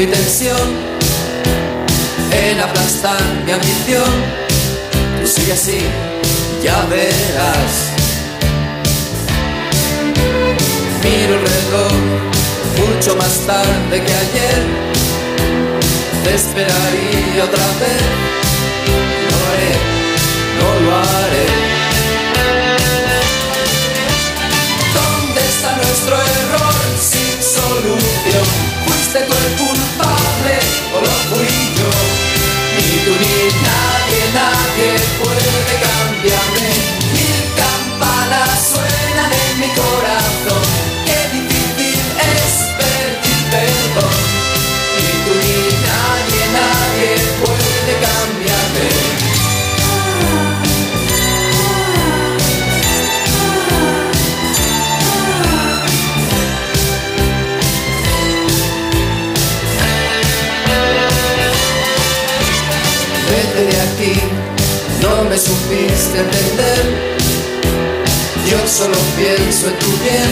Mi 0.07 0.13
tensión, 0.13 0.69
en 2.31 2.61
aplastar 2.61 3.23
mi 3.47 3.53
ambición. 3.53 4.13
Tú 5.21 5.27
sigue 5.27 5.53
así, 5.53 5.79
ya 6.63 6.85
verás. 6.91 7.73
Miro 11.03 11.35
el 11.35 11.41
reloj 11.41 11.93
mucho 12.81 13.17
más 13.17 13.35
tarde 13.47 14.03
que 14.05 14.15
ayer. 14.25 14.63
Te 16.25 16.35
esperaría 16.35 17.45
otra 17.45 17.67
vez. 17.81 18.05
No 19.31 19.37
lo 19.41 19.47
haré, 19.53 19.73
no 20.61 20.69
lo 20.85 20.97
haré. 20.97 21.47
¿Dónde 24.99 25.41
está 25.53 25.77
nuestro 25.77 26.15
error 26.17 26.75
sin 27.01 27.37
solución? 27.43 28.64
O 31.33 31.64
supiste 65.75 66.19
entender. 66.19 66.85
Yo 68.49 68.59
solo 68.69 68.97
pienso 69.17 69.69
en 69.69 69.79
tu 69.79 69.91
bien, 70.05 70.31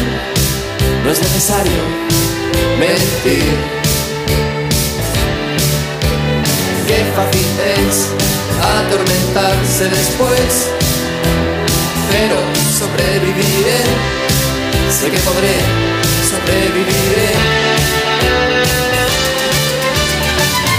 no 1.05 1.11
es 1.11 1.21
necesario 1.21 1.83
mentir. 2.79 3.55
Qué 6.87 7.05
fácil 7.17 7.47
es 7.79 8.09
atormentarse 8.61 9.85
después, 9.89 10.71
pero 12.12 12.37
sobreviviré, 12.79 13.83
sé 14.91 15.11
que 15.11 15.19
podré, 15.19 15.57
sobreviviré. 16.31 17.31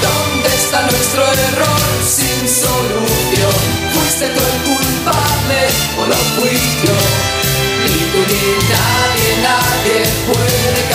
¿Dónde 0.02 0.50
está 0.56 0.82
nuestro 0.84 1.22
error 1.24 1.94
sin 2.06 2.48
solución? 2.48 3.84
¿Fuiste 3.94 4.28
tú 4.28 4.53
culpable 5.44 5.68
o 6.00 6.06
lo 6.08 6.16
fui 6.16 6.58
yo? 6.84 6.96
Ni 7.84 8.00
tú 8.12 8.20
ni 8.30 8.44
nadie, 8.70 9.32
nadie 9.42 10.04
puede 10.26 10.93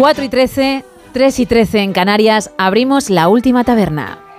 4 0.00 0.24
y 0.24 0.28
13, 0.30 0.84
3 1.12 1.40
y 1.40 1.44
13 1.44 1.80
en 1.80 1.92
Canarias, 1.92 2.52
abrimos 2.56 3.10
la 3.10 3.28
última 3.28 3.64
taberna. 3.64 4.29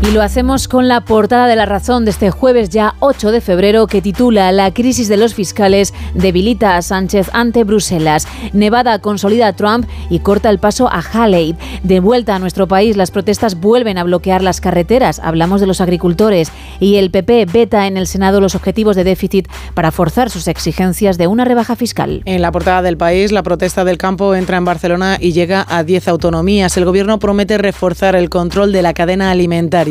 Y 0.00 0.12
lo 0.12 0.22
hacemos 0.22 0.68
con 0.68 0.86
la 0.86 1.00
portada 1.00 1.48
de 1.48 1.56
la 1.56 1.66
razón 1.66 2.04
de 2.04 2.12
este 2.12 2.30
jueves 2.30 2.70
ya 2.70 2.94
8 3.00 3.32
de 3.32 3.40
febrero 3.40 3.86
que 3.88 4.00
titula 4.00 4.52
La 4.52 4.72
crisis 4.72 5.08
de 5.08 5.16
los 5.16 5.34
fiscales 5.34 5.92
debilita 6.14 6.76
a 6.76 6.82
Sánchez 6.82 7.28
ante 7.32 7.64
Bruselas. 7.64 8.26
Nevada 8.52 9.00
consolida 9.00 9.48
a 9.48 9.52
Trump 9.54 9.86
y 10.08 10.20
corta 10.20 10.50
el 10.50 10.60
paso 10.60 10.88
a 10.88 11.00
Halley. 11.00 11.56
De 11.82 11.98
vuelta 11.98 12.36
a 12.36 12.38
nuestro 12.38 12.68
país, 12.68 12.96
las 12.96 13.10
protestas 13.10 13.60
vuelven 13.60 13.98
a 13.98 14.04
bloquear 14.04 14.40
las 14.40 14.60
carreteras. 14.60 15.18
Hablamos 15.18 15.60
de 15.60 15.66
los 15.66 15.80
agricultores. 15.80 16.52
Y 16.78 16.96
el 16.96 17.10
PP 17.10 17.46
veta 17.46 17.86
en 17.86 17.96
el 17.96 18.06
Senado 18.06 18.40
los 18.40 18.54
objetivos 18.54 18.94
de 18.94 19.04
déficit 19.04 19.48
para 19.74 19.90
forzar 19.90 20.30
sus 20.30 20.46
exigencias 20.46 21.18
de 21.18 21.26
una 21.26 21.44
rebaja 21.44 21.74
fiscal. 21.74 22.22
En 22.24 22.40
la 22.40 22.52
portada 22.52 22.82
del 22.82 22.96
país, 22.96 23.32
la 23.32 23.42
protesta 23.42 23.84
del 23.84 23.98
campo 23.98 24.34
entra 24.36 24.58
en 24.58 24.64
Barcelona 24.64 25.18
y 25.20 25.32
llega 25.32 25.66
a 25.68 25.82
10 25.82 26.06
autonomías. 26.08 26.76
El 26.76 26.84
gobierno 26.84 27.18
promete 27.18 27.58
reforzar 27.58 28.14
el 28.14 28.30
control 28.30 28.72
de 28.72 28.82
la 28.82 28.94
cadena 28.94 29.32
alimentaria. 29.32 29.87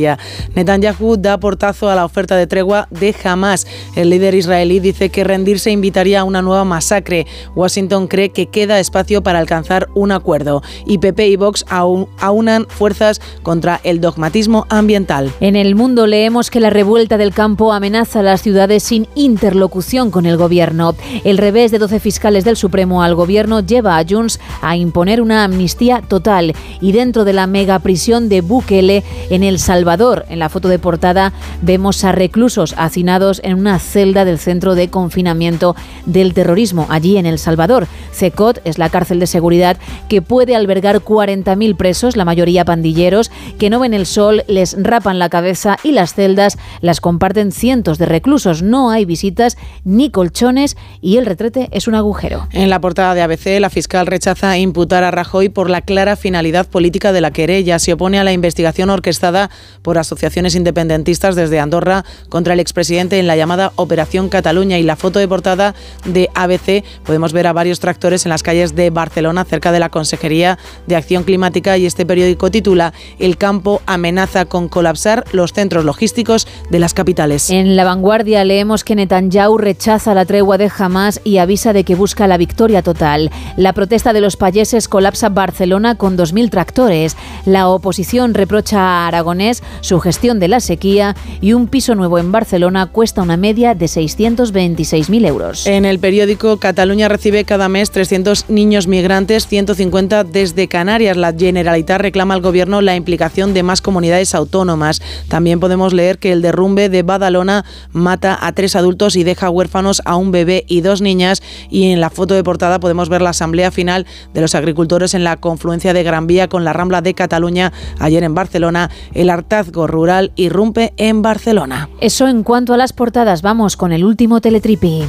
Netanyahu 0.55 1.17
da 1.17 1.37
portazo 1.39 1.89
a 1.89 1.95
la 1.95 2.05
oferta 2.05 2.35
de 2.35 2.47
tregua 2.47 2.87
de 2.91 3.15
Hamas. 3.23 3.65
El 3.95 4.09
líder 4.09 4.35
israelí 4.35 4.79
dice 4.79 5.09
que 5.09 5.23
rendirse 5.23 5.71
invitaría 5.71 6.21
a 6.21 6.23
una 6.23 6.41
nueva 6.41 6.63
masacre. 6.63 7.25
Washington 7.55 8.07
cree 8.07 8.29
que 8.29 8.47
queda 8.47 8.79
espacio 8.79 9.23
para 9.23 9.39
alcanzar 9.39 9.89
un 9.95 10.11
acuerdo. 10.11 10.61
Y 10.85 10.97
PP 10.99 11.27
y 11.27 11.35
Vox 11.35 11.65
aún- 11.69 12.07
aunan 12.19 12.65
fuerzas 12.69 13.21
contra 13.43 13.79
el 13.83 14.01
dogmatismo 14.01 14.65
ambiental. 14.69 15.31
En 15.39 15.55
el 15.55 15.75
mundo 15.75 16.07
leemos 16.07 16.49
que 16.49 16.59
la 16.59 16.69
revuelta 16.69 17.17
del 17.17 17.33
campo 17.33 17.73
amenaza 17.73 18.19
a 18.19 18.23
las 18.23 18.41
ciudades 18.41 18.83
sin 18.83 19.07
interlocución 19.15 20.11
con 20.11 20.25
el 20.25 20.37
gobierno. 20.37 20.95
El 21.23 21.37
revés 21.37 21.71
de 21.71 21.79
12 21.79 21.99
fiscales 21.99 22.43
del 22.45 22.57
Supremo 22.57 23.03
al 23.03 23.15
gobierno 23.15 23.59
lleva 23.61 23.97
a 23.97 24.05
Junts 24.07 24.39
a 24.61 24.75
imponer 24.77 25.21
una 25.21 25.43
amnistía 25.43 26.01
total. 26.07 26.53
Y 26.81 26.91
dentro 26.91 27.25
de 27.25 27.33
la 27.33 27.47
megaprisión 27.47 28.29
de 28.29 28.41
Bukele 28.41 29.03
en 29.29 29.43
El 29.43 29.59
Salvador, 29.59 29.86
en 29.87 30.39
la 30.39 30.49
foto 30.49 30.67
de 30.67 30.79
portada, 30.79 31.31
vemos 31.61 32.03
a 32.03 32.11
reclusos 32.11 32.75
hacinados 32.77 33.39
en 33.43 33.57
una 33.57 33.79
celda 33.79 34.25
del 34.25 34.37
centro 34.37 34.75
de 34.75 34.89
confinamiento 34.89 35.77
del 36.05 36.33
terrorismo, 36.33 36.87
allí 36.89 37.15
en 37.15 37.25
El 37.25 37.39
Salvador. 37.39 37.87
CECOT 38.11 38.59
es 38.65 38.77
la 38.77 38.89
cárcel 38.89 39.19
de 39.21 39.27
seguridad 39.27 39.77
que 40.09 40.21
puede 40.21 40.57
albergar 40.57 40.99
40.000 40.99 41.77
presos, 41.77 42.17
la 42.17 42.25
mayoría 42.25 42.65
pandilleros, 42.65 43.31
que 43.57 43.69
no 43.69 43.79
ven 43.79 43.93
el 43.93 44.05
sol, 44.05 44.43
les 44.49 44.75
rapan 44.77 45.19
la 45.19 45.29
cabeza 45.29 45.77
y 45.83 45.93
las 45.93 46.13
celdas 46.13 46.57
las 46.81 46.99
comparten 46.99 47.53
cientos 47.53 47.97
de 47.97 48.07
reclusos. 48.07 48.63
No 48.63 48.91
hay 48.91 49.05
visitas 49.05 49.57
ni 49.85 50.09
colchones 50.09 50.75
y 50.99 51.15
el 51.15 51.25
retrete 51.25 51.69
es 51.71 51.87
un 51.87 51.95
agujero. 51.95 52.49
En 52.51 52.69
la 52.69 52.81
portada 52.81 53.15
de 53.15 53.21
ABC, 53.21 53.59
la 53.61 53.69
fiscal 53.69 54.05
rechaza 54.05 54.57
imputar 54.57 55.05
a 55.05 55.11
Rajoy 55.11 55.47
por 55.47 55.69
la 55.69 55.79
clara 55.79 56.17
finalidad 56.17 56.67
política 56.67 57.13
de 57.13 57.21
la 57.21 57.31
querella. 57.31 57.79
Se 57.79 57.93
opone 57.93 58.19
a 58.19 58.25
la 58.25 58.33
investigación 58.33 58.89
orquestada 58.97 59.49
por 59.81 59.97
asociaciones 59.97 60.55
independentistas 60.55 61.35
desde 61.35 61.59
Andorra 61.59 62.05
contra 62.29 62.53
el 62.53 62.59
expresidente 62.59 63.19
en 63.19 63.27
la 63.27 63.35
llamada 63.35 63.71
Operación 63.75 64.29
Cataluña. 64.29 64.77
Y 64.77 64.83
la 64.83 64.95
foto 64.95 65.19
de 65.19 65.27
portada 65.27 65.75
de 66.05 66.29
ABC 66.33 66.83
podemos 67.05 67.33
ver 67.33 67.47
a 67.47 67.53
varios 67.53 67.79
tractores 67.79 68.25
en 68.25 68.29
las 68.29 68.43
calles 68.43 68.75
de 68.75 68.89
Barcelona, 68.89 69.45
cerca 69.45 69.71
de 69.71 69.79
la 69.79 69.89
Consejería 69.89 70.57
de 70.85 70.95
Acción 70.95 71.23
Climática. 71.23 71.77
Y 71.77 71.85
este 71.85 72.05
periódico 72.05 72.51
titula 72.51 72.93
El 73.19 73.37
campo 73.37 73.81
amenaza 73.85 74.45
con 74.45 74.69
colapsar 74.69 75.23
los 75.31 75.53
centros 75.53 75.85
logísticos 75.85 76.47
de 76.69 76.79
las 76.79 76.93
capitales. 76.93 77.49
En 77.49 77.75
la 77.75 77.83
vanguardia 77.83 78.43
leemos 78.43 78.83
que 78.83 78.95
Netanyahu 78.95 79.57
rechaza 79.57 80.13
la 80.13 80.25
tregua 80.25 80.57
de 80.57 80.71
Hamas 80.77 81.21
y 81.23 81.37
avisa 81.37 81.73
de 81.73 81.83
que 81.83 81.95
busca 81.95 82.27
la 82.27 82.37
victoria 82.37 82.81
total. 82.81 83.31
La 83.55 83.73
protesta 83.73 84.13
de 84.13 84.21
los 84.21 84.37
payeses 84.37 84.87
colapsa 84.87 85.29
Barcelona 85.29 85.95
con 85.95 86.17
2.000 86.17 86.49
tractores. 86.49 87.17
La 87.45 87.67
oposición 87.67 88.33
reprocha 88.33 88.79
a 88.79 89.07
Aragonés 89.07 89.63
su 89.81 89.99
gestión 89.99 90.39
de 90.39 90.47
la 90.47 90.59
sequía 90.59 91.15
y 91.41 91.53
un 91.53 91.67
piso 91.67 91.95
nuevo 91.95 92.19
en 92.19 92.31
Barcelona 92.31 92.87
cuesta 92.87 93.21
una 93.21 93.37
media 93.37 93.75
de 93.75 93.85
626.000 93.85 95.27
euros. 95.27 95.67
En 95.67 95.85
el 95.85 95.99
periódico 95.99 96.57
Cataluña 96.57 97.07
recibe 97.07 97.45
cada 97.45 97.69
mes 97.69 97.91
300 97.91 98.49
niños 98.49 98.87
migrantes, 98.87 99.47
150 99.47 100.23
desde 100.23 100.67
Canarias. 100.67 101.17
La 101.17 101.33
Generalitat 101.33 102.01
reclama 102.01 102.33
al 102.33 102.41
gobierno 102.41 102.81
la 102.81 102.95
implicación 102.95 103.53
de 103.53 103.63
más 103.63 103.81
comunidades 103.81 104.35
autónomas. 104.35 105.01
También 105.27 105.59
podemos 105.59 105.93
leer 105.93 106.19
que 106.19 106.31
el 106.31 106.41
derrumbe 106.41 106.89
de 106.89 107.03
Badalona 107.03 107.65
mata 107.91 108.37
a 108.39 108.51
tres 108.53 108.75
adultos 108.75 109.15
y 109.15 109.23
deja 109.23 109.49
huérfanos 109.49 110.01
a 110.05 110.15
un 110.15 110.31
bebé 110.31 110.65
y 110.67 110.81
dos 110.81 111.01
niñas. 111.01 111.41
Y 111.69 111.91
en 111.91 112.01
la 112.01 112.09
foto 112.09 112.33
de 112.33 112.43
portada 112.43 112.79
podemos 112.79 113.09
ver 113.09 113.21
la 113.21 113.31
asamblea 113.31 113.71
final 113.71 114.05
de 114.33 114.41
los 114.41 114.55
agricultores 114.55 115.13
en 115.13 115.23
la 115.23 115.37
confluencia 115.37 115.93
de 115.93 116.03
Gran 116.03 116.27
Vía 116.27 116.47
con 116.47 116.63
la 116.63 116.73
Rambla 116.73 117.01
de 117.01 117.13
Cataluña 117.13 117.73
ayer 117.99 118.23
en 118.23 118.33
Barcelona. 118.33 118.89
El 119.13 119.29
hartazgo 119.57 119.87
rural 119.87 120.31
irrumpe 120.35 120.93
en 120.97 121.21
Barcelona. 121.21 121.89
Eso 121.99 122.27
en 122.27 122.43
cuanto 122.43 122.73
a 122.73 122.77
las 122.77 122.93
portadas, 122.93 123.41
vamos 123.41 123.75
con 123.75 123.91
el 123.91 124.03
último 124.03 124.39
teletripi. 124.39 125.03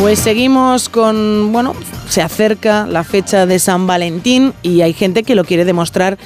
Pues 0.00 0.18
seguimos 0.18 0.88
con, 0.88 1.52
bueno, 1.52 1.74
se 2.08 2.22
acerca 2.22 2.86
la 2.86 3.04
fecha 3.04 3.46
de 3.46 3.58
San 3.58 3.86
Valentín 3.86 4.54
y 4.62 4.80
hay 4.80 4.94
gente 4.94 5.22
que 5.22 5.34
lo 5.34 5.44
quiere 5.44 5.64
demostrar 5.64 6.18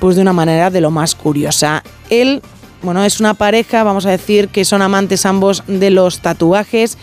pues 0.00 0.16
de 0.16 0.22
una 0.22 0.32
manera 0.32 0.70
de 0.70 0.80
lo 0.80 0.90
más 0.90 1.14
curiosa. 1.14 1.84
Él, 2.10 2.42
bueno, 2.82 3.04
es 3.04 3.20
una 3.20 3.34
pareja, 3.34 3.84
vamos 3.84 4.06
a 4.06 4.10
decir 4.10 4.48
que 4.48 4.64
son 4.64 4.82
amantes 4.82 5.24
ambos 5.24 5.62
de 5.68 5.90
los 5.90 6.20
tatuajes. 6.20 6.98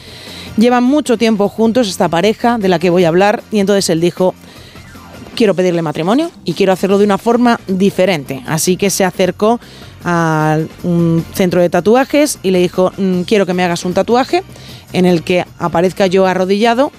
Llevan 0.58 0.84
mucho 0.84 1.18
tiempo 1.18 1.48
juntos 1.48 1.88
esta 1.88 2.09
pareja 2.09 2.58
de 2.58 2.68
la 2.68 2.80
que 2.80 2.90
voy 2.90 3.06
a 3.06 3.08
hablar 3.08 3.42
y 3.50 3.59
entonces 3.59 3.90
él 3.90 4.01
dijo, 4.01 4.35
quiero 5.40 5.53
pedirle 5.53 5.82
matrimonio 5.82 6.32
y 6.43 6.51
quiero 6.51 6.74
hacerlo 6.74 6.98
de 6.98 7.06
una 7.06 7.18
forma 7.18 7.61
diferente. 7.66 8.43
Así 8.45 8.76
que 8.76 8.90
se 8.90 9.06
acercó 9.06 9.58
a 10.03 10.58
un 10.84 11.24
centro 11.34 11.61
de 11.61 11.69
tatuajes 11.69 12.40
y 12.43 12.51
le 12.51 12.59
dijo, 12.59 12.92
"Mm, 12.98 13.22
quiero 13.22 13.45
que 13.45 13.53
me 13.53 13.64
hagas 13.64 13.85
un 13.85 13.93
tatuaje 13.93 14.43
en 14.92 15.06
el 15.06 15.24
que 15.24 15.45
aparezca 15.58 16.08
yo 16.08 16.26
arrodillado, 16.26 16.92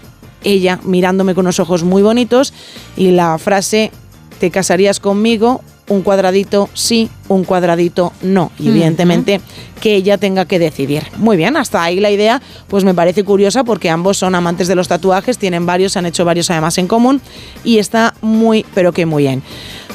ella 0.42 0.80
mirándome 0.84 1.34
con 1.34 1.44
unos 1.44 1.60
ojos 1.60 1.84
muy 1.84 2.00
bonitos 2.00 2.54
y 2.96 3.10
la 3.10 3.36
frase, 3.36 3.90
¿te 4.38 4.50
casarías 4.50 5.00
conmigo? 5.00 5.60
Un 5.90 6.00
cuadradito 6.00 6.70
sí, 6.72 7.10
un 7.28 7.44
cuadradito 7.44 8.14
no. 8.22 8.50
Y 8.58 8.68
evidentemente 8.68 9.42
que 9.82 9.94
ella 9.94 10.16
tenga 10.16 10.46
que 10.46 10.58
decidir. 10.58 11.02
Muy 11.16 11.36
bien, 11.36 11.56
hasta 11.56 11.82
ahí 11.82 12.00
la 12.00 12.10
idea 12.10 12.40
pues 12.68 12.84
me 12.84 12.94
parece 12.94 13.24
curiosa 13.24 13.64
porque 13.64 13.90
ambos 13.90 14.16
son 14.16 14.34
amantes 14.34 14.68
de 14.68 14.74
los 14.74 14.88
tatuajes, 14.88 15.36
tienen 15.36 15.66
varios, 15.66 15.96
han 15.96 16.06
hecho 16.06 16.24
varios 16.24 16.50
además 16.50 16.78
en 16.78 16.86
común 16.86 17.20
y 17.64 17.78
está 17.78 18.14
muy, 18.22 18.64
pero 18.74 18.92
que 18.92 19.04
muy 19.04 19.24
bien. 19.24 19.42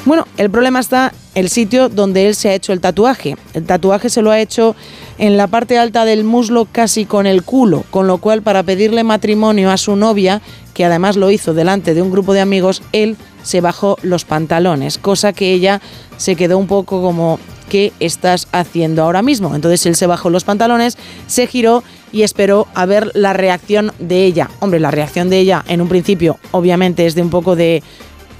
Bueno, 0.06 0.28
el 0.36 0.50
problema 0.50 0.78
está 0.78 1.12
el 1.34 1.48
sitio 1.48 1.88
donde 1.88 2.28
él 2.28 2.36
se 2.36 2.48
ha 2.48 2.54
hecho 2.54 2.72
el 2.72 2.80
tatuaje. 2.80 3.36
El 3.54 3.64
tatuaje 3.64 4.08
se 4.08 4.22
lo 4.22 4.30
ha 4.30 4.38
hecho 4.38 4.76
en 5.18 5.36
la 5.36 5.48
parte 5.48 5.78
alta 5.78 6.04
del 6.04 6.22
muslo 6.22 6.68
casi 6.70 7.06
con 7.06 7.26
el 7.26 7.42
culo, 7.42 7.84
con 7.90 8.06
lo 8.06 8.18
cual 8.18 8.42
para 8.42 8.62
pedirle 8.62 9.02
matrimonio 9.02 9.68
a 9.70 9.76
su 9.76 9.96
novia, 9.96 10.42
que 10.74 10.84
además 10.84 11.16
lo 11.16 11.30
hizo 11.32 11.54
delante 11.54 11.92
de 11.92 12.02
un 12.02 12.12
grupo 12.12 12.34
de 12.34 12.40
amigos, 12.40 12.82
él 12.92 13.16
se 13.46 13.60
bajó 13.60 13.96
los 14.02 14.24
pantalones, 14.24 14.98
cosa 14.98 15.32
que 15.32 15.52
ella 15.52 15.80
se 16.16 16.34
quedó 16.34 16.58
un 16.58 16.66
poco 16.66 17.00
como 17.00 17.38
¿qué 17.68 17.92
estás 18.00 18.48
haciendo 18.50 19.04
ahora 19.04 19.22
mismo? 19.22 19.54
Entonces 19.54 19.86
él 19.86 19.94
se 19.94 20.08
bajó 20.08 20.30
los 20.30 20.42
pantalones, 20.42 20.98
se 21.28 21.46
giró 21.46 21.84
y 22.10 22.22
esperó 22.22 22.66
a 22.74 22.86
ver 22.86 23.12
la 23.14 23.34
reacción 23.34 23.92
de 24.00 24.24
ella. 24.24 24.50
Hombre, 24.58 24.80
la 24.80 24.90
reacción 24.90 25.30
de 25.30 25.38
ella 25.38 25.64
en 25.68 25.80
un 25.80 25.88
principio 25.88 26.40
obviamente 26.50 27.06
es 27.06 27.14
de 27.14 27.22
un 27.22 27.30
poco 27.30 27.54
de 27.54 27.84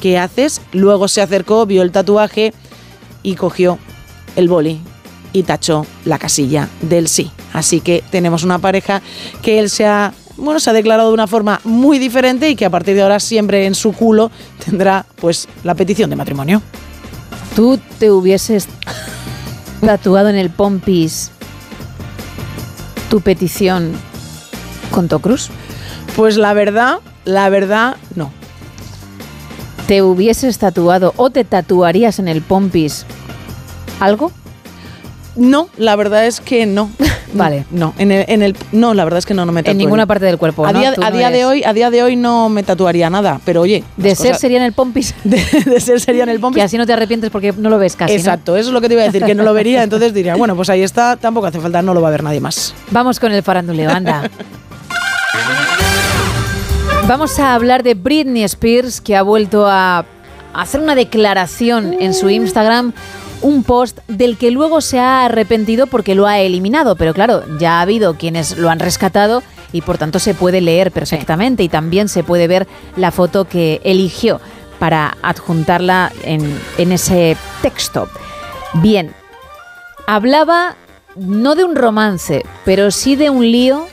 ¿qué 0.01 0.18
haces? 0.18 0.60
Luego 0.73 1.07
se 1.07 1.23
acercó, 1.23 1.67
vio 1.67 1.83
el 1.83 1.93
tatuaje 1.93 2.52
y 3.23 3.36
cogió 3.36 3.78
el 4.35 4.49
boli 4.49 4.81
y 5.33 5.44
tachó 5.44 5.86
la 6.05 6.18
casilla 6.18 6.68
del 6.83 7.07
sí. 7.07 7.31
Así 7.52 7.81
que 7.81 8.02
tenemos 8.10 8.43
una 8.43 8.59
pareja 8.59 9.02
que 9.41 9.60
él 9.60 9.70
se 9.70 9.86
ha, 9.86 10.12
bueno, 10.36 10.60
se 10.60 10.70
ha 10.70 10.73
declarado 10.73 11.08
de 11.08 11.15
una 11.15 11.26
forma 11.26 11.60
muy 11.65 11.98
diferente 11.98 12.50
y 12.50 12.56
que 12.56 12.65
a 12.65 12.70
partir 12.70 12.94
de 12.94 13.02
ahora 13.02 13.20
siempre 13.20 13.66
en 13.66 13.74
su 13.74 13.92
culo 13.92 14.31
tendrá 14.65 15.06
pues 15.20 15.48
la 15.65 15.74
petición 15.74 16.10
de 16.10 16.16
matrimonio. 16.16 16.62
¿Tú 17.55 17.78
te 17.98 18.10
hubieses 18.10 18.68
tatuado 19.81 20.28
en 20.28 20.36
el 20.36 20.50
pompis 20.50 21.31
tu 23.08 23.20
petición 23.20 23.92
con 24.90 25.08
Tocruz? 25.08 25.48
Pues 26.16 26.36
la 26.36 26.52
verdad, 26.52 26.98
la 27.24 27.48
verdad, 27.48 27.97
no. 28.15 28.31
¿Te 29.86 30.02
hubieses 30.02 30.58
tatuado 30.58 31.15
o 31.16 31.31
te 31.31 31.44
tatuarías 31.44 32.18
en 32.18 32.28
el 32.28 32.42
pompis 32.42 33.06
algo? 34.00 34.32
No, 35.36 35.68
la 35.76 35.94
verdad 35.97 36.26
es 36.26 36.40
que 36.40 36.66
no. 36.66 36.90
Vale. 37.34 37.66
No, 37.70 37.92
en 37.98 38.10
el, 38.12 38.24
en 38.28 38.42
el- 38.42 38.56
no, 38.73 38.94
la 38.94 39.05
verdad 39.05 39.18
es 39.18 39.26
que 39.26 39.34
no, 39.34 39.44
no 39.44 39.52
me 39.52 39.60
En 39.60 39.65
tatuaría. 39.65 39.78
ninguna 39.86 40.06
parte 40.06 40.24
del 40.24 40.39
cuerpo, 40.39 40.65
A 40.66 40.73
día, 40.73 40.94
a 40.97 41.10
no 41.10 41.16
día 41.16 41.31
de 41.31 41.44
hoy, 41.44 41.62
a 41.65 41.73
día 41.74 41.90
de 41.90 42.02
hoy 42.02 42.16
no 42.16 42.48
me 42.48 42.62
tatuaría 42.62 43.10
nada, 43.10 43.40
pero 43.44 43.60
oye, 43.60 43.84
De 43.98 44.15
ser 44.15 44.28
cosas- 44.28 44.40
sería 44.40 44.56
en 44.58 44.62
el 44.65 44.73
pompis. 44.73 45.15
de, 45.24 45.36
de 45.66 45.81
ser 45.81 46.00
sería 46.00 46.23
en 46.23 46.31
el 46.31 46.40
pompis. 46.40 46.60
Que 46.60 46.65
así 46.65 46.78
no 46.78 46.86
te 46.86 46.92
arrepientes 46.94 47.31
porque 47.31 47.52
no 47.52 47.68
lo 47.68 47.78
ves 47.78 47.97
casi. 47.97 48.15
¿no? 48.15 48.18
Exacto, 48.18 48.56
eso 48.56 48.68
es 48.70 48.73
lo 48.73 48.81
que 48.81 48.89
te 48.89 48.94
iba 48.94 49.02
a 49.02 49.06
decir, 49.06 49.23
que 49.24 49.34
no 49.34 49.42
lo 49.42 49.52
vería, 49.52 49.82
entonces 49.82 50.15
diría, 50.15 50.36
bueno, 50.36 50.56
pues 50.56 50.70
ahí 50.70 50.82
está, 50.82 51.16
tampoco 51.16 51.47
hace 51.48 51.60
falta, 51.60 51.82
no 51.82 51.92
lo 51.92 52.00
va 52.00 52.08
a 52.08 52.12
ver 52.12 52.23
nadie 52.23 52.40
más. 52.40 52.73
Vamos 52.90 53.20
con 53.20 53.32
el 53.32 53.42
faranduleo, 53.42 53.90
anda. 53.90 54.31
Vamos 57.08 57.39
a 57.39 57.55
hablar 57.55 57.82
de 57.82 57.94
Britney 57.94 58.42
Spears, 58.44 59.00
que 59.00 59.15
ha 59.15 59.23
vuelto 59.23 59.66
a 59.68 60.05
hacer 60.55 60.81
una 60.81 60.94
declaración 60.94 61.94
en 62.00 62.15
su 62.15 62.31
Instagram, 62.31 62.92
un 63.42 63.62
post 63.62 63.98
del 64.08 64.36
que 64.36 64.50
luego 64.50 64.81
se 64.81 64.98
ha 64.98 65.24
arrepentido 65.24 65.86
porque 65.86 66.15
lo 66.15 66.26
ha 66.26 66.39
eliminado, 66.40 66.97
pero 66.97 67.15
claro, 67.15 67.42
ya 67.58 67.78
ha 67.78 67.82
habido 67.82 68.16
quienes 68.16 68.56
lo 68.58 68.70
han 68.70 68.78
rescatado 68.78 69.42
y 69.73 69.82
por 69.82 69.98
tanto 69.98 70.18
se 70.18 70.34
puede 70.34 70.60
leer 70.60 70.92
perfectamente 70.92 71.62
y 71.62 71.68
también 71.68 72.08
se 72.08 72.23
puede 72.23 72.48
ver 72.48 72.66
la 72.97 73.10
foto 73.10 73.47
que 73.47 73.81
eligió 73.84 74.40
para 74.78 75.16
adjuntarla 75.23 76.12
en, 76.23 76.58
en 76.78 76.92
ese 76.92 77.36
texto. 77.62 78.08
Bien, 78.74 79.12
hablaba 80.06 80.76
no 81.16 81.55
de 81.55 81.65
un 81.65 81.76
romance, 81.76 82.44
pero 82.65 82.90
sí 82.90 83.16
de 83.16 83.31
un 83.31 83.50
lío, 83.50 83.86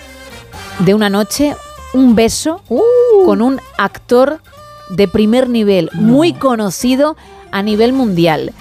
de 0.79 0.93
una 0.93 1.09
noche, 1.09 1.55
un 1.93 2.15
beso 2.15 2.61
con 3.25 3.41
un 3.41 3.61
actor 3.77 4.41
de 4.89 5.07
primer 5.07 5.49
nivel, 5.49 5.89
muy 5.93 6.33
conocido 6.33 7.15
a 7.51 7.61
nivel 7.61 7.93
mundial. 7.93 8.53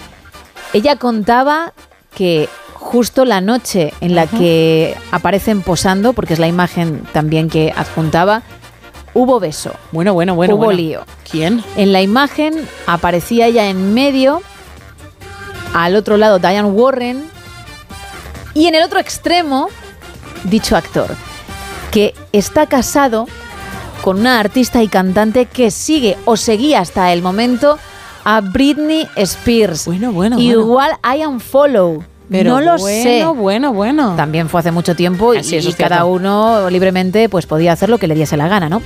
Ella 0.73 0.95
contaba 0.95 1.73
que 2.15 2.49
justo 2.73 3.25
la 3.25 3.41
noche 3.41 3.93
en 4.01 4.15
la 4.15 4.27
que 4.27 4.95
aparecen 5.11 5.61
posando, 5.61 6.13
porque 6.13 6.33
es 6.33 6.39
la 6.39 6.47
imagen 6.47 7.03
también 7.13 7.49
que 7.49 7.73
adjuntaba, 7.75 8.43
hubo 9.13 9.39
beso. 9.39 9.73
Bueno, 9.91 10.13
bueno, 10.13 10.35
bueno. 10.35 10.55
Hubo 10.55 10.65
bueno. 10.65 10.77
lío. 10.77 11.05
¿Quién? 11.29 11.63
En 11.75 11.93
la 11.93 12.01
imagen 12.01 12.67
aparecía 12.85 13.47
ella 13.47 13.69
en 13.69 13.93
medio, 13.93 14.41
al 15.73 15.95
otro 15.95 16.17
lado 16.17 16.39
Diane 16.39 16.69
Warren 16.69 17.23
y 18.53 18.67
en 18.67 18.75
el 18.75 18.83
otro 18.83 18.99
extremo 18.99 19.69
dicho 20.43 20.75
actor, 20.75 21.15
que 21.91 22.13
está 22.31 22.67
casado 22.67 23.27
con 24.03 24.19
una 24.19 24.39
artista 24.39 24.83
y 24.83 24.87
cantante 24.87 25.45
que 25.45 25.71
sigue 25.71 26.17
o 26.25 26.35
seguía 26.35 26.81
hasta 26.81 27.13
el 27.13 27.21
momento 27.21 27.79
a 28.23 28.41
Britney 28.41 29.07
Spears. 29.15 29.85
Bueno, 29.85 30.11
bueno. 30.11 30.39
Igual 30.39 30.91
I 31.03 31.21
am 31.21 31.39
follow. 31.39 32.03
Pero 32.29 32.51
no 32.51 32.61
lo 32.61 32.77
bueno, 32.77 33.03
sé. 33.03 33.25
bueno, 33.25 33.73
bueno. 33.73 34.15
También 34.15 34.49
fue 34.49 34.61
hace 34.61 34.71
mucho 34.71 34.95
tiempo 34.95 35.33
y, 35.33 35.43
sí, 35.43 35.57
eso 35.57 35.67
y 35.67 35.71
es 35.71 35.77
cada 35.77 36.05
uno 36.05 36.69
libremente 36.69 37.29
pues 37.29 37.45
podía 37.45 37.73
hacer 37.73 37.89
lo 37.89 37.97
que 37.97 38.07
le 38.07 38.15
diese 38.15 38.37
la 38.37 38.47
gana, 38.47 38.69
¿no? 38.69 38.81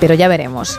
Pero 0.00 0.14
ya 0.14 0.28
veremos. 0.28 0.78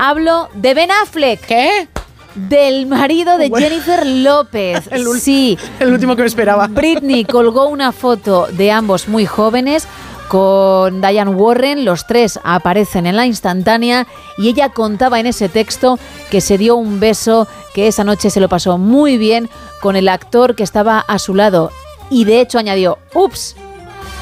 Hablo 0.00 0.48
de 0.54 0.74
Ben 0.74 0.90
Affleck. 0.90 1.40
¿Qué? 1.46 1.86
Del 2.34 2.86
marido 2.86 3.36
de 3.36 3.50
Bueno. 3.50 3.68
Jennifer 3.68 4.06
López. 4.06 4.86
El 4.90 5.06
sí. 5.20 5.58
El 5.78 5.92
último 5.92 6.16
que 6.16 6.22
me 6.22 6.28
esperaba. 6.28 6.66
Britney 6.66 7.24
colgó 7.24 7.68
una 7.68 7.92
foto 7.92 8.48
de 8.50 8.72
ambos 8.72 9.06
muy 9.06 9.26
jóvenes 9.26 9.86
con 10.32 11.02
Diane 11.02 11.30
Warren. 11.30 11.84
Los 11.84 12.06
tres 12.06 12.40
aparecen 12.42 13.04
en 13.04 13.16
la 13.16 13.26
instantánea 13.26 14.06
y 14.38 14.48
ella 14.48 14.70
contaba 14.70 15.20
en 15.20 15.26
ese 15.26 15.50
texto 15.50 15.98
que 16.30 16.40
se 16.40 16.56
dio 16.56 16.74
un 16.76 17.00
beso, 17.00 17.46
que 17.74 17.86
esa 17.86 18.02
noche 18.02 18.30
se 18.30 18.40
lo 18.40 18.48
pasó 18.48 18.78
muy 18.78 19.18
bien 19.18 19.50
con 19.82 19.94
el 19.94 20.08
actor 20.08 20.54
que 20.54 20.62
estaba 20.62 21.00
a 21.00 21.18
su 21.18 21.34
lado. 21.34 21.70
Y 22.08 22.24
de 22.24 22.40
hecho 22.40 22.58
añadió, 22.58 22.98
ups, 23.12 23.56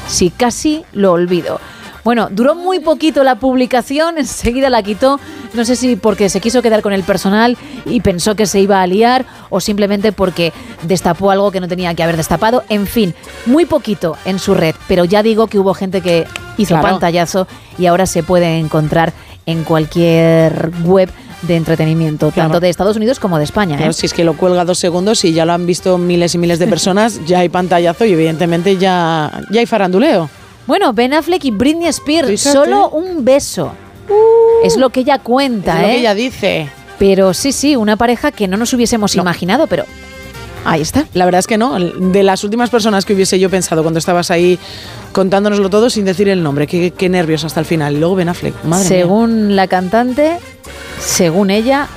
si 0.09 0.31
casi 0.31 0.83
lo 0.91 1.13
olvido. 1.13 1.61
Bueno, 2.03 2.29
duró 2.31 2.55
muy 2.55 2.79
poquito 2.79 3.23
la 3.23 3.35
publicación, 3.35 4.17
enseguida 4.17 4.69
la 4.69 4.81
quitó, 4.81 5.19
no 5.53 5.65
sé 5.65 5.75
si 5.75 5.95
porque 5.95 6.29
se 6.29 6.39
quiso 6.41 6.61
quedar 6.61 6.81
con 6.81 6.93
el 6.93 7.03
personal 7.03 7.57
y 7.85 8.01
pensó 8.01 8.35
que 8.35 8.45
se 8.47 8.59
iba 8.59 8.81
a 8.81 8.87
liar 8.87 9.25
o 9.49 9.59
simplemente 9.59 10.11
porque 10.11 10.51
destapó 10.83 11.29
algo 11.31 11.51
que 11.51 11.59
no 11.59 11.67
tenía 11.67 11.93
que 11.93 12.01
haber 12.03 12.17
destapado, 12.17 12.63
en 12.69 12.87
fin, 12.87 13.13
muy 13.45 13.65
poquito 13.65 14.17
en 14.25 14.39
su 14.39 14.55
red, 14.55 14.73
pero 14.87 15.05
ya 15.05 15.21
digo 15.21 15.47
que 15.47 15.59
hubo 15.59 15.73
gente 15.73 16.01
que 16.01 16.25
hizo 16.57 16.73
Claro. 16.73 16.87
pantallazo 16.89 17.47
y 17.77 17.85
ahora 17.85 18.05
se 18.05 18.23
puede 18.23 18.57
encontrar 18.57 19.13
en 19.45 19.63
cualquier 19.63 20.71
web 20.83 21.09
de 21.43 21.55
entretenimiento, 21.55 22.29
Claro. 22.31 22.49
tanto 22.49 22.59
de 22.59 22.69
Estados 22.69 22.95
Unidos 22.97 23.19
como 23.19 23.37
de 23.37 23.43
España. 23.43 23.77
¿eh? 23.79 23.93
Si 23.93 24.05
es 24.05 24.13
que 24.13 24.23
lo 24.23 24.33
cuelga 24.35 24.63
dos 24.65 24.77
segundos 24.79 25.23
y 25.25 25.33
ya 25.33 25.45
lo 25.45 25.53
han 25.53 25.65
visto 25.65 25.97
miles 25.97 26.35
y 26.35 26.37
miles 26.37 26.59
de 26.59 26.67
personas, 26.67 27.19
ya 27.25 27.39
hay 27.39 27.49
pantallazo 27.49 28.05
y 28.05 28.13
evidentemente 28.13 28.77
ya, 28.77 29.31
ya 29.51 29.59
hay 29.59 29.65
faranduleo. 29.65 30.29
Bueno, 30.67 30.93
Ben 30.93 31.13
Affleck 31.13 31.43
y 31.45 31.51
Britney 31.51 31.87
Spears, 31.87 32.27
Fíjate. 32.27 32.51
solo 32.51 32.89
un 32.89 33.25
beso. 33.25 33.73
es 34.63 34.77
lo 34.77 34.89
que 34.89 35.01
ella 35.01 35.19
cuenta, 35.19 35.75
es 35.77 35.81
lo 35.81 35.87
¿eh? 35.87 35.91
que 35.91 35.99
ella 35.99 36.13
dice. 36.15 36.69
Pero 36.99 37.33
sí, 37.33 37.51
sí, 37.51 37.75
una 37.75 37.97
pareja 37.97 38.31
que 38.31 38.47
no 38.47 38.57
nos 38.57 38.73
hubiésemos 38.73 39.15
imaginado, 39.15 39.65
pero 39.67 39.85
ahí 40.65 40.81
está. 40.81 41.05
La 41.15 41.25
verdad 41.25 41.39
es 41.39 41.47
que 41.47 41.57
no. 41.57 41.79
De 41.79 42.21
las 42.23 42.43
últimas 42.43 42.69
personas 42.69 43.05
que 43.05 43.13
hubiese 43.13 43.39
yo 43.39 43.49
pensado 43.49 43.81
cuando 43.81 43.97
estabas 43.97 44.29
ahí 44.29 44.59
contándonoslo 45.11 45.69
todo 45.69 45.89
sin 45.89 46.05
decir 46.05 46.29
el 46.29 46.43
nombre. 46.43 46.67
Qué, 46.67 46.91
qué 46.91 47.09
nervios 47.09 47.43
hasta 47.43 47.59
el 47.59 47.65
final. 47.65 47.99
Luego 47.99 48.15
Ben 48.15 48.29
Affleck. 48.29 48.53
Madre 48.65 48.87
mía. 48.87 48.99
según 49.01 49.55
la 49.55 49.65
cantante, 49.67 50.37
según 50.99 51.49
ella, 51.49 51.87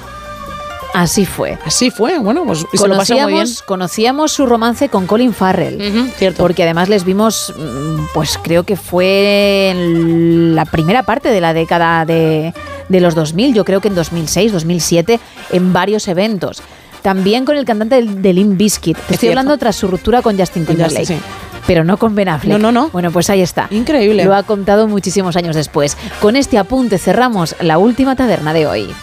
así 0.94 1.26
fue. 1.26 1.58
Así 1.64 1.90
fue. 1.90 2.18
Bueno, 2.18 2.44
pues 2.46 2.64
y 2.72 2.78
se 2.78 2.88
lo 2.88 2.96
pasó 2.96 3.14
muy 3.18 3.34
bien. 3.34 3.46
Conocíamos, 3.66 4.32
su 4.32 4.46
romance 4.46 4.88
con 4.88 5.06
Colin 5.06 5.34
Farrell. 5.34 6.10
Cierto. 6.16 6.42
Porque 6.42 6.62
además 6.62 6.88
les 6.88 7.04
vimos, 7.04 7.52
mm, 7.56 8.06
pues 8.14 8.38
creo 8.42 8.62
que 8.64 8.76
fue 8.76 9.70
en 9.70 10.54
la 10.54 10.64
primera 10.64 11.02
parte 11.02 11.28
de 11.28 11.40
la 11.40 11.52
década 11.52 12.06
de, 12.06 12.54
de 12.88 13.00
los 13.00 13.14
2000, 13.14 13.54
yo 13.54 13.64
creo 13.64 13.80
que 13.80 13.88
en 13.88 13.94
2006, 13.94 14.52
2007, 14.52 15.20
en 15.50 15.72
varios 15.72 16.08
eventos. 16.08 16.62
También 17.02 17.44
con 17.44 17.56
el 17.56 17.66
cantante 17.66 18.02
de, 18.02 18.32
Limp 18.32 18.56
Bizkit. 18.56 18.96
Te 18.96 19.02
estoy 19.02 19.16
cierto. 19.18 19.38
hablando 19.38 19.58
tras 19.58 19.76
su 19.76 19.88
ruptura 19.88 20.22
con 20.22 20.38
Justin 20.38 20.64
Con 20.64 20.76
Justin, 20.76 21.04
Timberlake. 21.04 21.20
sí. 21.20 21.44
Pero 21.66 21.84
no 21.84 21.96
con 21.96 22.14
Ben 22.14 22.28
Affleck. 22.28 22.52
No, 22.52 22.58
no, 22.58 22.72
no. 22.72 22.90
Bueno, 22.90 23.10
pues 23.10 23.30
ahí 23.30 23.40
está. 23.40 23.68
Increíble. 23.70 24.24
Lo 24.24 24.34
ha 24.34 24.42
contado 24.42 24.86
muchísimos 24.86 25.36
años 25.36 25.56
después. 25.56 25.96
Con 26.20 26.36
este 26.36 26.58
apunte 26.58 26.98
cerramos 26.98 27.56
la 27.60 27.78
última 27.78 28.16
taberna 28.16 28.52
de 28.52 28.66
hoy. 28.66 28.94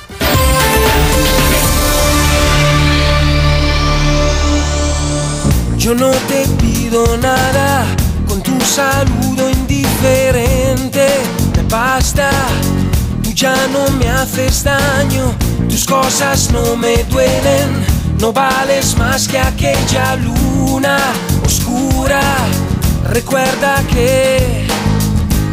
Yo 5.82 5.96
no 5.96 6.12
te 6.12 6.46
pido 6.62 7.18
nada 7.18 7.88
con 8.28 8.40
tu 8.44 8.52
saludo 8.62 9.50
indiferente. 9.50 11.08
Me 11.58 11.64
basta, 11.64 12.30
tú 13.24 13.32
ya 13.32 13.56
no 13.74 13.90
me 13.98 14.08
haces 14.08 14.64
daño, 14.64 15.34
tus 15.68 15.84
cosas 15.86 16.52
no 16.52 16.76
me 16.76 17.04
duelen. 17.06 17.84
No 18.20 18.32
vales 18.32 18.96
más 18.96 19.28
que 19.28 19.40
aquella 19.40 20.18
luna 20.18 21.00
oscura. 21.44 22.22
Recuerda 23.10 23.82
que 23.92 24.68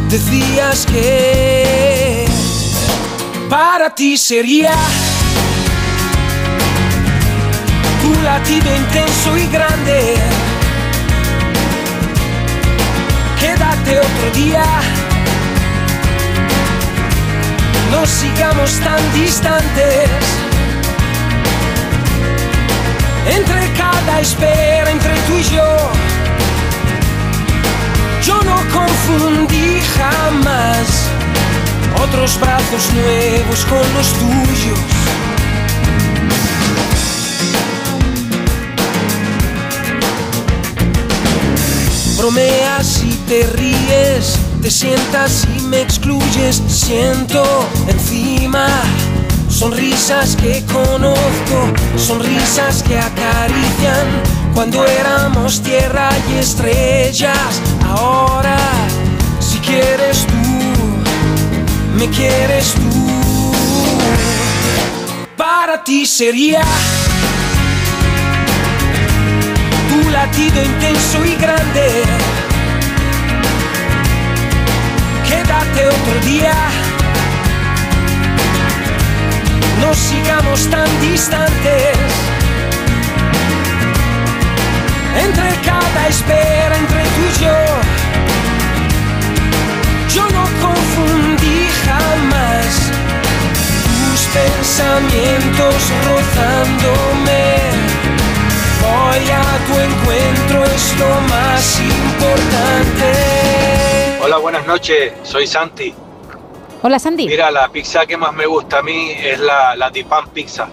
decías 0.09 0.85
que 0.85 2.27
para 3.49 3.95
ti 3.95 4.15
sería 4.15 4.75
tu 8.01 8.21
latido 8.21 8.75
intenso 8.75 9.37
y 9.37 9.47
grande. 9.47 10.15
Quédate 13.39 13.99
otro 13.99 14.31
día. 14.33 14.63
No 17.91 18.05
sigamos 18.05 18.71
tan 18.79 19.01
distantes. 19.13 20.09
Entre 23.37 23.73
cada 23.73 24.19
espera, 24.19 24.91
entre 24.91 25.13
tú 25.27 25.37
y 25.37 25.43
yo. 25.55 25.91
Yo 28.23 28.41
no 28.43 28.57
confundí 28.77 29.81
jamás 29.97 31.09
otros 32.03 32.39
brazos 32.39 32.93
nuevos 32.93 33.65
con 33.65 33.85
los 33.95 34.13
tuyos. 34.13 34.79
Bromeas 42.19 43.01
y 43.05 43.13
te 43.29 43.43
ríes, 43.47 44.37
te 44.61 44.69
sientas 44.69 45.47
y 45.57 45.61
me 45.61 45.79
excluyes. 45.81 46.61
Siento 46.67 47.45
encima 47.87 48.67
sonrisas 49.47 50.35
que 50.35 50.61
conozco, 50.65 51.73
sonrisas 51.95 52.83
que 52.83 52.99
acarician 52.99 54.05
cuando 54.53 54.85
éramos 54.85 55.61
tierra 55.61 56.09
y 56.29 56.39
estrellas. 56.39 57.61
Ahora, 57.87 58.57
si 59.39 59.57
quieres 59.59 60.27
tú, 60.27 61.95
me 61.97 62.09
quieres 62.09 62.73
tú. 62.73 63.53
Para 65.37 65.81
ti 65.85 66.05
sería 66.05 66.63
latido 70.11 70.63
intenso 70.63 71.25
y 71.25 71.35
grande. 71.35 72.03
Quédate 75.27 75.87
otro 75.87 76.19
día. 76.25 76.53
No 79.81 79.93
sigamos 79.93 80.69
tan 80.69 80.89
distantes. 81.01 81.97
Entre 85.25 85.49
cada 85.69 86.07
espera, 86.07 86.75
entre 86.77 87.03
tú 87.03 87.21
y 87.29 87.43
yo. 87.43 87.57
Yo 90.15 90.23
no 90.29 90.43
confundí 90.65 91.67
jamás 91.85 92.91
tus 93.85 94.21
pensamientos 94.39 95.75
rozándome. 96.07 97.88
Voy 98.81 99.29
a 99.29 99.43
tu 99.67 99.73
encuentro, 99.79 100.63
es 100.65 100.97
lo 100.99 101.21
más 101.21 101.79
importante. 101.79 103.13
Hola, 104.21 104.37
buenas 104.37 104.65
noches, 104.65 105.13
soy 105.23 105.47
Santi. 105.47 105.93
Hola, 106.81 106.97
Sandy. 106.99 107.27
Mira, 107.27 107.51
la 107.51 107.67
pizza 107.69 108.05
que 108.05 108.15
más 108.15 108.33
me 108.33 108.45
gusta 108.45 108.79
a 108.79 108.81
mí 108.81 109.11
es 109.11 109.39
la, 109.39 109.75
la 109.75 109.89
Dipan 109.89 110.29
Pizza, 110.29 110.67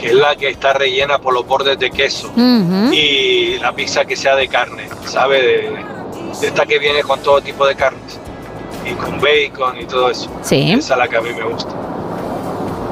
que 0.00 0.08
es 0.08 0.14
la 0.14 0.34
que 0.34 0.48
está 0.48 0.72
rellena 0.72 1.18
por 1.20 1.32
los 1.32 1.46
bordes 1.46 1.78
de 1.78 1.90
queso. 1.90 2.32
Y 2.36 3.58
la 3.58 3.72
pizza 3.72 4.04
que 4.04 4.16
sea 4.16 4.34
de 4.34 4.48
carne, 4.48 4.88
¿sabe? 5.04 5.42
De, 5.42 5.84
de 6.40 6.46
esta 6.46 6.66
que 6.66 6.78
viene 6.78 7.02
con 7.02 7.20
todo 7.22 7.40
tipo 7.40 7.64
de 7.66 7.76
carnes. 7.76 8.18
Y 8.84 8.92
con 8.94 9.20
bacon 9.20 9.80
y 9.80 9.84
todo 9.84 10.10
eso. 10.10 10.30
Sí. 10.42 10.72
Esa 10.72 10.94
es 10.94 10.98
la 10.98 11.08
que 11.08 11.16
a 11.16 11.20
mí 11.20 11.30
me 11.32 11.42
gusta. 11.42 11.72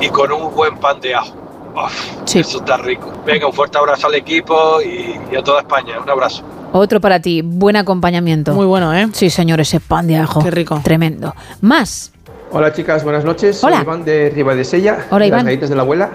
Y 0.00 0.08
con 0.08 0.32
un 0.32 0.54
buen 0.54 0.76
pan 0.78 1.00
de 1.00 1.14
ajo. 1.14 1.34
Uf, 1.74 2.34
Eso 2.34 2.58
está 2.58 2.76
rico. 2.76 3.10
Venga, 3.26 3.46
un 3.46 3.52
fuerte 3.52 3.78
abrazo 3.78 4.06
al 4.06 4.14
equipo 4.14 4.80
y, 4.80 5.18
y 5.32 5.36
a 5.36 5.42
toda 5.42 5.60
España. 5.60 5.98
Un 6.02 6.08
abrazo. 6.08 6.42
Otro 6.72 7.00
para 7.00 7.20
ti, 7.20 7.42
buen 7.42 7.76
acompañamiento. 7.76 8.52
Muy 8.54 8.66
bueno, 8.66 8.92
¿eh? 8.94 9.08
Sí, 9.12 9.30
señor, 9.30 9.60
ese 9.60 9.80
pan 9.80 10.06
de 10.06 10.16
ajo. 10.16 10.42
Qué 10.42 10.50
rico. 10.50 10.80
Tremendo. 10.82 11.34
Más. 11.60 12.12
Hola 12.52 12.72
chicas, 12.72 13.02
buenas 13.02 13.24
noches. 13.24 13.62
Hola. 13.64 13.76
Soy 13.76 13.84
Iván 13.84 14.04
de 14.04 14.30
Riva 14.30 14.54
de 14.54 14.64
Sella, 14.64 15.06
Hola, 15.10 15.20
de 15.24 15.26
Iván. 15.28 15.38
las 15.38 15.44
galletas 15.46 15.68
de 15.70 15.76
la 15.76 15.82
abuela. 15.82 16.10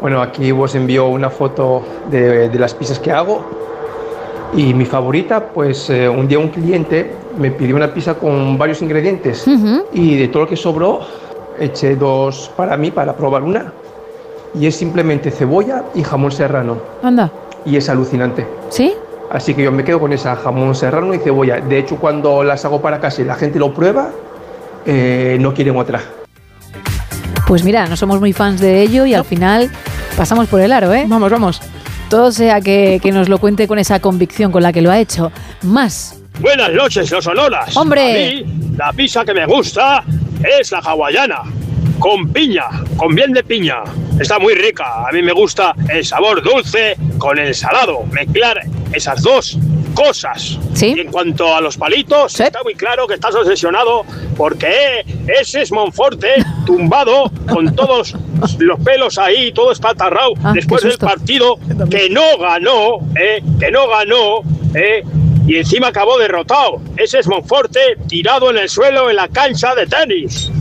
Bueno, 0.00 0.20
aquí 0.20 0.52
os 0.52 0.74
envío 0.74 1.06
una 1.06 1.30
foto 1.30 1.82
de, 2.10 2.48
de 2.50 2.58
las 2.58 2.74
pizzas 2.74 2.98
que 2.98 3.10
hago. 3.10 3.42
Y 4.54 4.72
mi 4.74 4.84
favorita, 4.84 5.48
pues 5.48 5.88
eh, 5.90 6.08
un 6.08 6.28
día 6.28 6.38
un 6.38 6.48
cliente 6.48 7.14
me 7.38 7.50
pidió 7.50 7.74
una 7.76 7.92
pizza 7.92 8.14
con 8.14 8.56
varios 8.58 8.82
ingredientes. 8.82 9.44
Y 9.92 10.16
de 10.16 10.28
todo 10.28 10.42
lo 10.42 10.48
que 10.48 10.56
sobró, 10.56 11.00
eché 11.58 11.96
dos 11.96 12.50
para 12.56 12.76
mí, 12.76 12.90
para 12.90 13.16
probar 13.16 13.42
una. 13.42 13.72
Y 14.58 14.66
es 14.66 14.76
simplemente 14.76 15.30
cebolla 15.30 15.84
y 15.94 16.02
jamón 16.02 16.32
serrano. 16.32 16.78
Anda. 17.02 17.30
Y 17.64 17.76
es 17.76 17.88
alucinante. 17.88 18.46
¿Sí? 18.68 18.94
Así 19.30 19.54
que 19.54 19.62
yo 19.62 19.72
me 19.72 19.84
quedo 19.84 19.98
con 19.98 20.12
esa 20.12 20.36
jamón 20.36 20.74
serrano 20.74 21.12
y 21.14 21.18
cebolla. 21.18 21.60
De 21.60 21.78
hecho, 21.78 21.96
cuando 21.96 22.44
las 22.44 22.64
hago 22.64 22.80
para 22.80 23.00
casa 23.00 23.22
y 23.22 23.24
la 23.24 23.34
gente 23.34 23.58
lo 23.58 23.74
prueba, 23.74 24.10
eh, 24.86 25.36
no 25.40 25.54
quieren 25.54 25.76
otra. 25.76 26.00
Pues 27.46 27.64
mira, 27.64 27.86
no 27.86 27.96
somos 27.96 28.20
muy 28.20 28.32
fans 28.32 28.60
de 28.60 28.82
ello 28.82 29.06
y 29.06 29.14
al 29.14 29.24
final 29.24 29.70
pasamos 30.16 30.46
por 30.48 30.60
el 30.60 30.72
aro, 30.72 30.92
¿eh? 30.94 31.04
Vamos, 31.08 31.30
vamos. 31.30 31.60
Todo 32.08 32.30
sea 32.30 32.60
que, 32.60 33.00
que 33.02 33.12
nos 33.12 33.28
lo 33.28 33.38
cuente 33.38 33.66
con 33.66 33.78
esa 33.78 33.98
convicción 34.00 34.52
con 34.52 34.62
la 34.62 34.72
que 34.72 34.82
lo 34.82 34.90
ha 34.90 34.98
hecho. 34.98 35.32
Más. 35.62 36.20
Buenas 36.40 36.72
noches, 36.72 37.10
los 37.10 37.24
sonoras. 37.24 37.76
¡Hombre! 37.76 38.42
A 38.42 38.44
mí, 38.44 38.74
la 38.76 38.92
pizza 38.92 39.24
que 39.24 39.34
me 39.34 39.46
gusta 39.46 40.04
es 40.42 40.72
la 40.72 40.78
hawaiana, 40.78 41.42
con 42.04 42.30
piña, 42.30 42.64
con 42.98 43.14
bien 43.14 43.32
de 43.32 43.42
piña. 43.42 43.76
Está 44.20 44.38
muy 44.38 44.54
rica. 44.54 45.08
A 45.08 45.10
mí 45.10 45.22
me 45.22 45.32
gusta 45.32 45.74
el 45.88 46.04
sabor 46.04 46.42
dulce 46.42 46.98
con 47.16 47.38
el 47.38 47.54
salado. 47.54 48.02
Mezclar 48.12 48.60
esas 48.92 49.22
dos 49.22 49.56
cosas. 49.94 50.58
Y 50.82 51.00
en 51.00 51.10
cuanto 51.10 51.56
a 51.56 51.62
los 51.62 51.78
palitos, 51.78 52.38
está 52.38 52.62
muy 52.62 52.74
claro 52.74 53.06
que 53.06 53.14
estás 53.14 53.34
obsesionado 53.34 54.04
porque 54.36 55.02
ese 55.26 55.62
es 55.62 55.72
Monforte 55.72 56.44
tumbado 56.66 57.32
con 57.50 57.74
todos 57.74 58.14
los 58.58 58.80
pelos 58.80 59.16
ahí, 59.16 59.50
todo 59.52 59.72
espatarrado 59.72 60.34
Ah, 60.44 60.52
después 60.54 60.82
del 60.82 60.98
partido 60.98 61.58
que 61.90 62.10
no 62.10 62.36
ganó, 62.38 62.98
eh, 63.18 63.42
que 63.58 63.70
no 63.70 63.88
ganó, 63.88 64.42
eh, 64.74 65.02
y 65.46 65.56
encima 65.56 65.86
acabó 65.86 66.18
derrotado. 66.18 66.82
Ese 66.98 67.20
es 67.20 67.26
Monforte 67.26 67.96
tirado 68.06 68.50
en 68.50 68.58
el 68.58 68.68
suelo 68.68 69.08
en 69.08 69.16
la 69.16 69.28
cancha 69.28 69.74
de 69.74 69.86
tenis. 69.86 70.52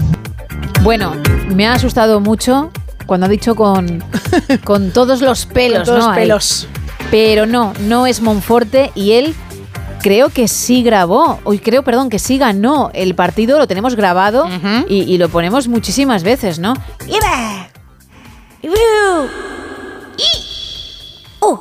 Bueno, 0.84 1.14
me 1.48 1.66
ha 1.66 1.74
asustado 1.74 2.20
mucho 2.20 2.70
cuando 3.06 3.26
ha 3.26 3.30
dicho 3.30 3.56
con, 3.56 4.04
con 4.66 4.92
todos 4.92 5.22
los 5.22 5.46
pelos, 5.46 5.88
Con 5.88 5.98
todos 5.98 6.10
¿no? 6.10 6.14
pelos. 6.16 6.68
Pero 7.10 7.46
no, 7.46 7.74
no 7.80 8.06
es 8.06 8.22
Monforte 8.22 8.92
y 8.94 9.14
él 9.14 9.34
creo 10.02 10.28
que 10.30 10.50
sí 10.50 10.84
grabó, 10.84 11.40
hoy 11.46 11.60
creo, 11.60 11.84
perdón, 11.84 12.10
que 12.10 12.20
sí 12.20 12.38
ganó 12.38 12.92
el 12.94 13.16
partido, 13.16 13.58
lo 13.60 13.68
tenemos 13.68 13.96
grabado 13.96 14.50
y, 14.90 15.04
y 15.04 15.18
lo 15.18 15.30
ponemos 15.30 15.70
muchísimas 15.70 16.24
veces, 16.24 16.60
¿no? 16.60 16.74
¡Y! 20.18 21.46
¡Uh! 21.46 21.58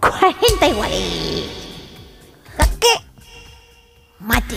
40 0.00 0.68
iguales. 0.68 1.44
¡Jaque! 2.58 3.04
¡Mate! 4.20 4.56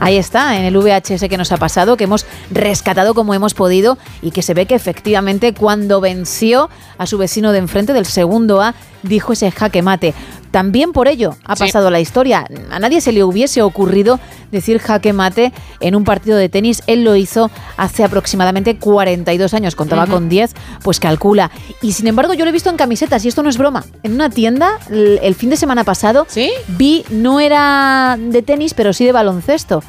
Ahí 0.00 0.16
está, 0.16 0.58
en 0.58 0.64
el 0.64 0.76
VHS 0.76 1.28
que 1.28 1.36
nos 1.36 1.52
ha 1.52 1.56
pasado, 1.56 1.96
que 1.96 2.04
hemos 2.04 2.26
rescatado 2.50 3.14
como 3.14 3.34
hemos 3.34 3.54
podido 3.54 3.96
y 4.22 4.32
que 4.32 4.42
se 4.42 4.54
ve 4.54 4.66
que 4.66 4.74
efectivamente 4.74 5.54
cuando 5.54 6.00
venció 6.00 6.68
a 6.98 7.06
su 7.06 7.16
vecino 7.16 7.52
de 7.52 7.58
enfrente 7.58 7.92
del 7.92 8.06
segundo 8.06 8.60
A, 8.60 8.74
dijo 9.04 9.32
ese 9.32 9.50
jaque 9.50 9.82
mate. 9.82 10.14
También 10.50 10.92
por 10.92 11.08
ello 11.08 11.34
ha 11.44 11.56
Sí. 11.56 11.64
pasado 11.64 11.90
la 11.90 11.98
historia. 12.00 12.46
A 12.70 12.78
nadie 12.78 13.00
se 13.00 13.10
le 13.12 13.24
hubiese 13.24 13.60
ocurrido 13.62 14.20
decir 14.52 14.78
jaque 14.78 15.12
mate 15.12 15.52
en 15.80 15.96
un 15.96 16.04
partido 16.04 16.36
de 16.36 16.48
tenis. 16.48 16.82
Él 16.86 17.02
lo 17.02 17.16
hizo 17.16 17.50
hace 17.76 18.04
aproximadamente 18.04 18.76
42 18.76 19.52
años, 19.54 19.74
contaba 19.74 20.06
con 20.06 20.28
10, 20.28 20.54
pues 20.82 21.00
calcula. 21.00 21.50
Y 21.82 21.92
sin 21.92 22.06
embargo 22.06 22.34
yo 22.34 22.44
lo 22.44 22.50
he 22.50 22.52
visto 22.52 22.70
en 22.70 22.76
camisetas 22.76 23.24
y 23.24 23.28
esto 23.28 23.42
no 23.42 23.50
es 23.50 23.58
broma. 23.58 23.84
En 24.04 24.12
una 24.14 24.30
tienda 24.30 24.78
el, 24.90 25.34
fin 25.34 25.50
de 25.50 25.56
semana 25.56 25.82
pasado 25.82 26.26
vi, 26.68 27.04
no 27.10 27.40
era 27.40 28.16
de 28.18 28.42
tenis, 28.42 28.74
pero 28.74 28.92
sí 28.92 29.04
de 29.04 29.12
baloncesto. 29.12 29.82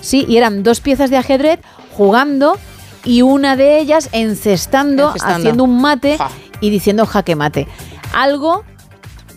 Sí, 0.00 0.24
y 0.28 0.36
eran 0.36 0.62
dos 0.64 0.80
piezas 0.80 1.10
de 1.10 1.16
ajedrez 1.16 1.60
jugando 1.96 2.56
y 3.04 3.22
una 3.22 3.54
de 3.56 3.78
ellas 3.78 4.08
encestando, 4.12 5.08
Encestando. 5.08 5.36
haciendo 5.36 5.64
un 5.64 5.80
mate 5.80 6.18
y 6.60 6.70
diciendo 6.70 7.06
jaque 7.06 7.36
mate. 7.36 7.68
Algo 8.12 8.64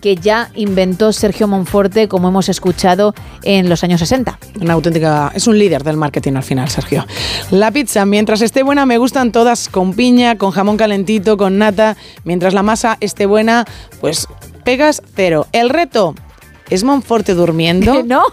que 0.01 0.15
ya 0.15 0.49
inventó 0.55 1.13
Sergio 1.13 1.47
Monforte, 1.47 2.07
como 2.07 2.27
hemos 2.27 2.49
escuchado 2.49 3.13
en 3.43 3.69
los 3.69 3.83
años 3.83 3.99
60. 3.99 4.37
Una 4.59 4.73
auténtica. 4.73 5.31
Es 5.33 5.47
un 5.47 5.57
líder 5.57 5.83
del 5.83 5.95
marketing 5.95 6.33
al 6.33 6.43
final, 6.43 6.69
Sergio. 6.69 7.05
La 7.51 7.71
pizza, 7.71 8.05
mientras 8.05 8.41
esté 8.41 8.63
buena, 8.63 8.85
me 8.85 8.97
gustan 8.97 9.31
todas 9.31 9.69
con 9.69 9.93
piña, 9.93 10.37
con 10.37 10.51
jamón 10.51 10.77
calentito, 10.77 11.37
con 11.37 11.57
nata. 11.59 11.95
Mientras 12.23 12.53
la 12.53 12.63
masa 12.63 12.97
esté 12.99 13.27
buena, 13.27 13.65
pues 14.01 14.27
pegas 14.65 15.01
cero. 15.15 15.47
El 15.51 15.69
reto. 15.69 16.15
¿Es 16.71 16.85
Monforte 16.85 17.33
durmiendo? 17.33 18.01
no. 18.05 18.23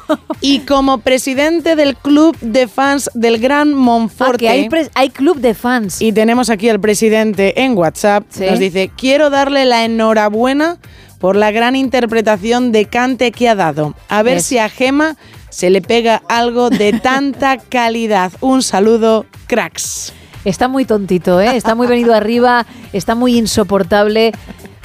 Y 0.40 0.60
como 0.60 0.98
presidente 0.98 1.74
del 1.74 1.96
club 1.96 2.38
de 2.40 2.68
fans 2.68 3.10
del 3.12 3.38
Gran 3.38 3.74
Monforte. 3.74 4.48
Ah, 4.48 4.88
hay, 4.94 5.10
club 5.10 5.40
de 5.40 5.54
fans. 5.54 6.00
Y 6.00 6.12
tenemos 6.12 6.48
aquí 6.48 6.68
al 6.68 6.78
presidente 6.80 7.64
en 7.64 7.76
WhatsApp. 7.76 8.24
Sí. 8.30 8.46
Nos 8.46 8.60
dice: 8.60 8.92
Quiero 8.96 9.28
darle 9.28 9.64
la 9.64 9.84
enhorabuena 9.84 10.78
por 11.18 11.34
la 11.34 11.50
gran 11.50 11.74
interpretación 11.74 12.70
de 12.70 12.84
cante 12.84 13.32
que 13.32 13.48
ha 13.48 13.56
dado. 13.56 13.96
A 14.08 14.22
ver 14.22 14.40
si 14.40 14.58
a 14.58 14.68
Gema 14.68 15.16
se 15.50 15.68
le 15.70 15.82
pega 15.82 16.22
algo 16.28 16.70
de 16.70 16.92
tanta 17.02 17.56
calidad. 17.56 18.30
Un 18.40 18.62
saludo, 18.62 19.26
cracks. 19.48 20.12
Está 20.44 20.68
muy 20.68 20.84
tontito, 20.84 21.40
¿eh? 21.40 21.56
está 21.56 21.74
muy 21.74 21.88
venido 21.88 22.14
arriba, 22.14 22.64
está 22.92 23.16
muy 23.16 23.36
insoportable. 23.36 24.32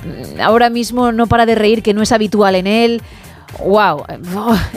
Mm, 0.03 0.41
Ahora 0.41 0.71
mismo 0.71 1.11
no 1.11 1.27
para 1.27 1.45
de 1.45 1.53
reír, 1.53 1.83
que 1.83 1.93
no 1.93 2.01
es 2.01 2.11
habitual 2.11 2.55
en 2.55 2.65
él. 2.65 3.01
¡Wow! 3.59 4.05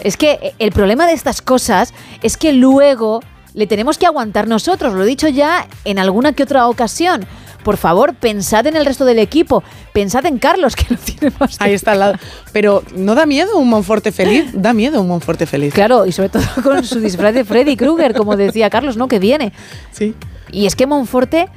Es 0.02 0.16
que 0.16 0.54
el 0.58 0.72
problema 0.72 1.06
de 1.06 1.12
estas 1.12 1.42
cosas 1.42 1.94
es 2.22 2.36
que 2.36 2.52
luego 2.52 3.20
le 3.54 3.66
tenemos 3.66 3.98
que 3.98 4.06
aguantar 4.06 4.46
nosotros. 4.46 4.94
Lo 4.94 5.02
he 5.02 5.06
dicho 5.06 5.28
ya 5.28 5.66
en 5.84 5.98
alguna 5.98 6.32
que 6.32 6.42
otra 6.42 6.68
ocasión. 6.68 7.26
Por 7.64 7.78
favor, 7.78 8.14
pensad 8.14 8.66
en 8.68 8.76
el 8.76 8.86
resto 8.86 9.04
del 9.04 9.18
equipo. 9.18 9.64
Pensad 9.92 10.24
en 10.26 10.38
Carlos, 10.38 10.76
que 10.76 10.86
lo 10.90 10.96
tiene 10.96 11.34
más. 11.40 11.60
Ahí 11.60 11.72
está 11.72 11.92
al 11.92 11.98
lado. 11.98 12.14
Pero 12.52 12.84
¿no 12.94 13.14
da 13.16 13.26
miedo 13.26 13.58
un 13.58 13.68
Monforte 13.68 14.12
feliz? 14.12 14.50
Da 14.52 14.72
miedo 14.72 15.00
un 15.00 15.08
Monforte 15.08 15.46
feliz. 15.46 15.74
Claro, 15.74 16.06
y 16.06 16.12
sobre 16.12 16.28
todo 16.28 16.44
con 16.62 16.84
su 16.84 17.00
disfraz 17.00 17.34
de 17.34 17.44
Freddy 17.44 17.76
Krueger, 17.76 18.14
como 18.14 18.36
decía 18.36 18.70
Carlos, 18.70 18.96
¿no? 18.96 19.08
Que 19.08 19.18
viene. 19.18 19.52
Sí. 19.90 20.14
Y 20.52 20.66
es 20.66 20.76
que 20.76 20.86
Monforte 20.86 21.48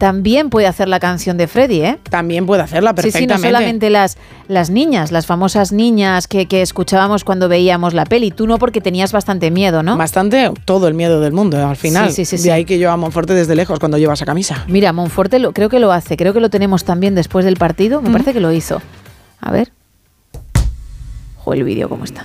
también 0.00 0.48
puede 0.48 0.66
hacer 0.66 0.88
la 0.88 0.98
canción 0.98 1.36
de 1.36 1.46
Freddy, 1.46 1.82
¿eh? 1.82 1.98
También 2.08 2.46
puede 2.46 2.62
hacerla 2.62 2.94
Sí, 2.96 3.02
sí, 3.02 3.06
no 3.08 3.12
perfectamente. 3.12 3.48
solamente 3.48 3.90
las, 3.90 4.16
las 4.48 4.70
niñas, 4.70 5.12
las 5.12 5.26
famosas 5.26 5.72
niñas 5.72 6.26
que, 6.26 6.46
que 6.46 6.62
escuchábamos 6.62 7.22
cuando 7.22 7.50
veíamos 7.50 7.92
la 7.92 8.06
peli. 8.06 8.30
Tú 8.30 8.46
no, 8.46 8.58
porque 8.58 8.80
tenías 8.80 9.12
bastante 9.12 9.50
miedo, 9.50 9.82
¿no? 9.82 9.98
Bastante, 9.98 10.50
todo 10.64 10.88
el 10.88 10.94
miedo 10.94 11.20
del 11.20 11.34
mundo 11.34 11.64
al 11.68 11.76
final. 11.76 12.08
Sí, 12.08 12.24
sí, 12.24 12.24
sí, 12.24 12.36
de 12.36 12.42
sí. 12.44 12.50
ahí 12.50 12.64
que 12.64 12.78
yo 12.78 12.90
a 12.90 12.96
Monforte 12.96 13.34
desde 13.34 13.54
lejos 13.54 13.78
cuando 13.78 13.98
lleva 13.98 14.14
esa 14.14 14.24
camisa. 14.24 14.64
Mira, 14.68 14.94
Monforte 14.94 15.38
lo, 15.38 15.52
creo 15.52 15.68
que 15.68 15.78
lo 15.78 15.92
hace, 15.92 16.16
creo 16.16 16.32
que 16.32 16.40
lo 16.40 16.48
tenemos 16.48 16.84
también 16.84 17.14
después 17.14 17.44
del 17.44 17.56
partido. 17.58 18.00
Me 18.00 18.10
parece 18.10 18.32
que 18.32 18.40
lo 18.40 18.50
hizo. 18.52 18.80
A 19.38 19.52
ver. 19.52 19.70
Joder, 21.36 21.58
el 21.58 21.64
vídeo 21.66 21.90
cómo 21.90 22.04
está. 22.04 22.24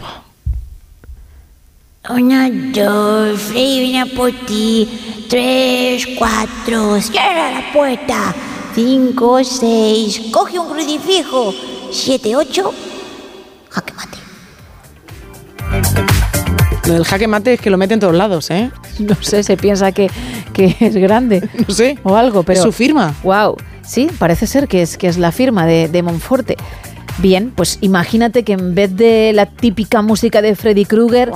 Una, 2.10 2.50
dos, 2.52 3.40
Freddy 3.42 3.80
viene 3.80 4.02
a 4.02 4.06
por 4.06 4.32
ti. 4.46 4.88
Tres, 5.28 6.06
cuatro, 6.18 7.02
cierra 7.02 7.52
la 7.52 7.74
puerta. 7.74 8.34
Cinco, 8.76 9.44
seis, 9.44 10.22
coge 10.32 10.60
un 10.60 10.70
crucifijo. 10.70 11.54
Siete, 11.92 12.36
ocho, 12.36 12.74
jaque 13.70 13.94
mate. 13.94 14.18
Lo 16.86 16.94
del 16.94 17.06
jaque 17.06 17.28
mate 17.28 17.54
es 17.54 17.62
que 17.62 17.72
lo 17.72 17.78
mete 17.78 17.96
en 17.96 18.00
todos 18.00 18.14
lados, 18.14 18.52
¿eh? 18.52 18.70
No 19.00 19.16
sé, 19.22 19.42
se 19.42 19.58
piensa 19.58 19.92
que, 19.92 20.12
que 20.54 20.76
es 20.80 20.96
grande. 20.96 21.50
No 21.68 21.74
sé. 21.74 21.98
O 22.04 22.16
algo, 22.16 22.44
pero. 22.44 22.60
¿Es 22.60 22.64
su 22.64 22.72
firma? 22.72 23.16
Wow. 23.24 23.58
Sí, 23.84 24.10
parece 24.20 24.46
ser 24.46 24.68
que 24.68 24.84
es, 24.84 24.98
que 24.98 25.08
es 25.08 25.18
la 25.18 25.32
firma 25.32 25.66
de, 25.66 25.88
de 25.88 26.04
Monforte. 26.04 26.56
Bien, 27.18 27.52
pues 27.56 27.80
imagínate 27.82 28.44
que 28.44 28.54
en 28.54 28.76
vez 28.76 28.96
de 28.96 29.32
la 29.34 29.48
típica 29.48 30.02
música 30.02 30.42
de 30.42 30.56
Freddy 30.56 30.86
Krueger, 30.86 31.32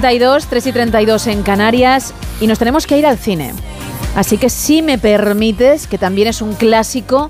32, 0.10 0.48
3 0.48 0.66
y 0.66 0.72
32 0.72 1.28
en 1.28 1.44
Canarias 1.44 2.16
y 2.42 2.48
nos 2.48 2.58
tenemos 2.58 2.88
que 2.88 2.98
ir 2.98 3.06
al 3.06 3.20
cine. 3.20 3.54
Así 4.16 4.40
que 4.40 4.50
si 4.50 4.82
me 4.82 4.98
permites, 4.98 5.86
que 5.86 6.00
también 6.00 6.28
es 6.28 6.42
un 6.42 6.56
clásico, 6.56 7.30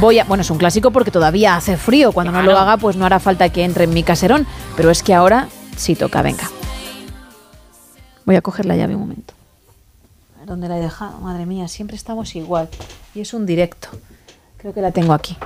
voy 0.00 0.18
a... 0.18 0.24
Bueno, 0.24 0.40
es 0.40 0.50
un 0.50 0.58
clásico 0.58 0.90
porque 0.90 1.12
todavía 1.12 1.54
hace 1.54 1.76
frío. 1.76 2.10
Cuando 2.10 2.32
no 2.32 2.42
lo 2.42 2.58
haga, 2.58 2.76
pues 2.76 2.96
no 2.96 3.06
hará 3.06 3.20
falta 3.20 3.50
que 3.50 3.62
entre 3.62 3.84
en 3.84 3.94
mi 3.94 4.02
caserón. 4.02 4.48
Pero 4.76 4.90
es 4.90 5.04
que 5.04 5.14
ahora 5.14 5.46
sí 5.76 5.94
toca, 5.94 6.22
venga. 6.22 6.50
Voy 8.24 8.34
a 8.34 8.42
coger 8.42 8.66
la 8.66 8.74
llave 8.74 8.96
un 8.96 9.02
momento. 9.02 9.34
A 10.34 10.40
ver 10.40 10.48
dónde 10.48 10.68
la 10.68 10.78
he 10.78 10.80
dejado. 10.80 11.20
Madre 11.20 11.46
mía, 11.46 11.68
siempre 11.68 11.96
estamos 11.96 12.34
igual. 12.34 12.68
Y 13.14 13.20
es 13.20 13.32
un 13.32 13.46
directo. 13.46 13.90
Creo 14.56 14.74
que 14.74 14.80
la 14.80 14.90
tengo 14.90 15.12
aquí. 15.12 15.36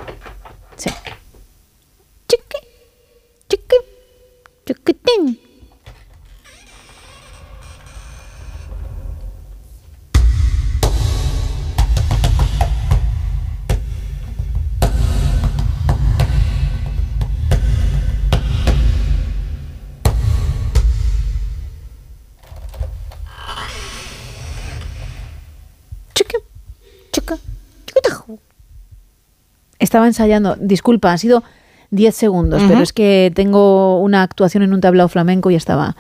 Estaba 29.91 30.07
ensayando, 30.07 30.55
disculpa, 30.61 31.11
han 31.11 31.19
sido 31.19 31.43
10 31.91 32.15
segundos, 32.15 32.63
pero 32.69 32.81
es 32.81 32.93
que 32.93 33.33
tengo 33.35 33.99
una 34.01 34.23
actuación 34.23 34.63
en 34.63 34.73
un 34.73 34.81
tablao 34.81 35.09
flamenco 35.09 35.51
y 35.51 35.57
estaba, 35.57 35.97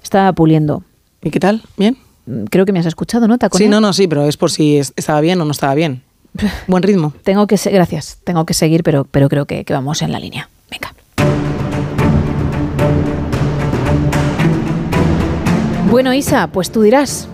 estaba 0.00 0.32
puliendo. 0.32 0.84
¿Y 1.24 1.30
qué 1.32 1.40
tal? 1.40 1.60
¿Bien? 1.76 1.98
Mm, 2.26 2.44
Creo 2.44 2.64
que 2.64 2.72
me 2.72 2.78
has 2.78 2.86
escuchado, 2.86 3.26
¿no? 3.26 3.36
Sí, 3.54 3.66
no, 3.66 3.80
no, 3.80 3.92
sí, 3.92 4.06
pero 4.06 4.28
es 4.28 4.36
por 4.36 4.52
si 4.52 4.76
es- 4.78 4.92
estaba 4.94 5.20
bien 5.20 5.40
o 5.40 5.44
no 5.44 5.50
estaba 5.50 5.74
bien. 5.74 6.02
Buen 6.68 6.84
ritmo. 6.84 7.14
Tengo 7.24 7.48
que 7.48 7.56
gracias, 7.56 8.18
tengo 8.22 8.46
que 8.46 8.54
seguir, 8.54 8.84
pero, 8.84 9.08
pero 9.10 9.28
creo 9.28 9.44
que, 9.44 9.64
que 9.64 9.72
vamos 9.72 10.02
en 10.02 10.12
la 10.12 10.20
línea. 10.20 10.48
Venga. 10.70 10.94
Bueno, 15.90 16.14
Isa, 16.14 16.46
pues 16.46 16.70
tú 16.70 16.82
dirás. 16.82 17.26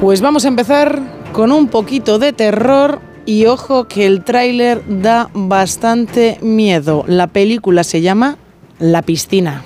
Pues 0.00 0.20
vamos 0.20 0.44
a 0.44 0.48
empezar 0.48 1.00
con 1.32 1.52
un 1.52 1.68
poquito 1.68 2.18
de 2.18 2.32
terror 2.32 3.00
y 3.26 3.46
ojo 3.46 3.88
que 3.88 4.06
el 4.06 4.24
tráiler 4.24 4.82
da 4.86 5.28
bastante 5.34 6.38
miedo. 6.40 7.04
La 7.06 7.26
película 7.26 7.84
se 7.84 8.00
llama 8.00 8.38
La 8.78 9.02
piscina. 9.02 9.64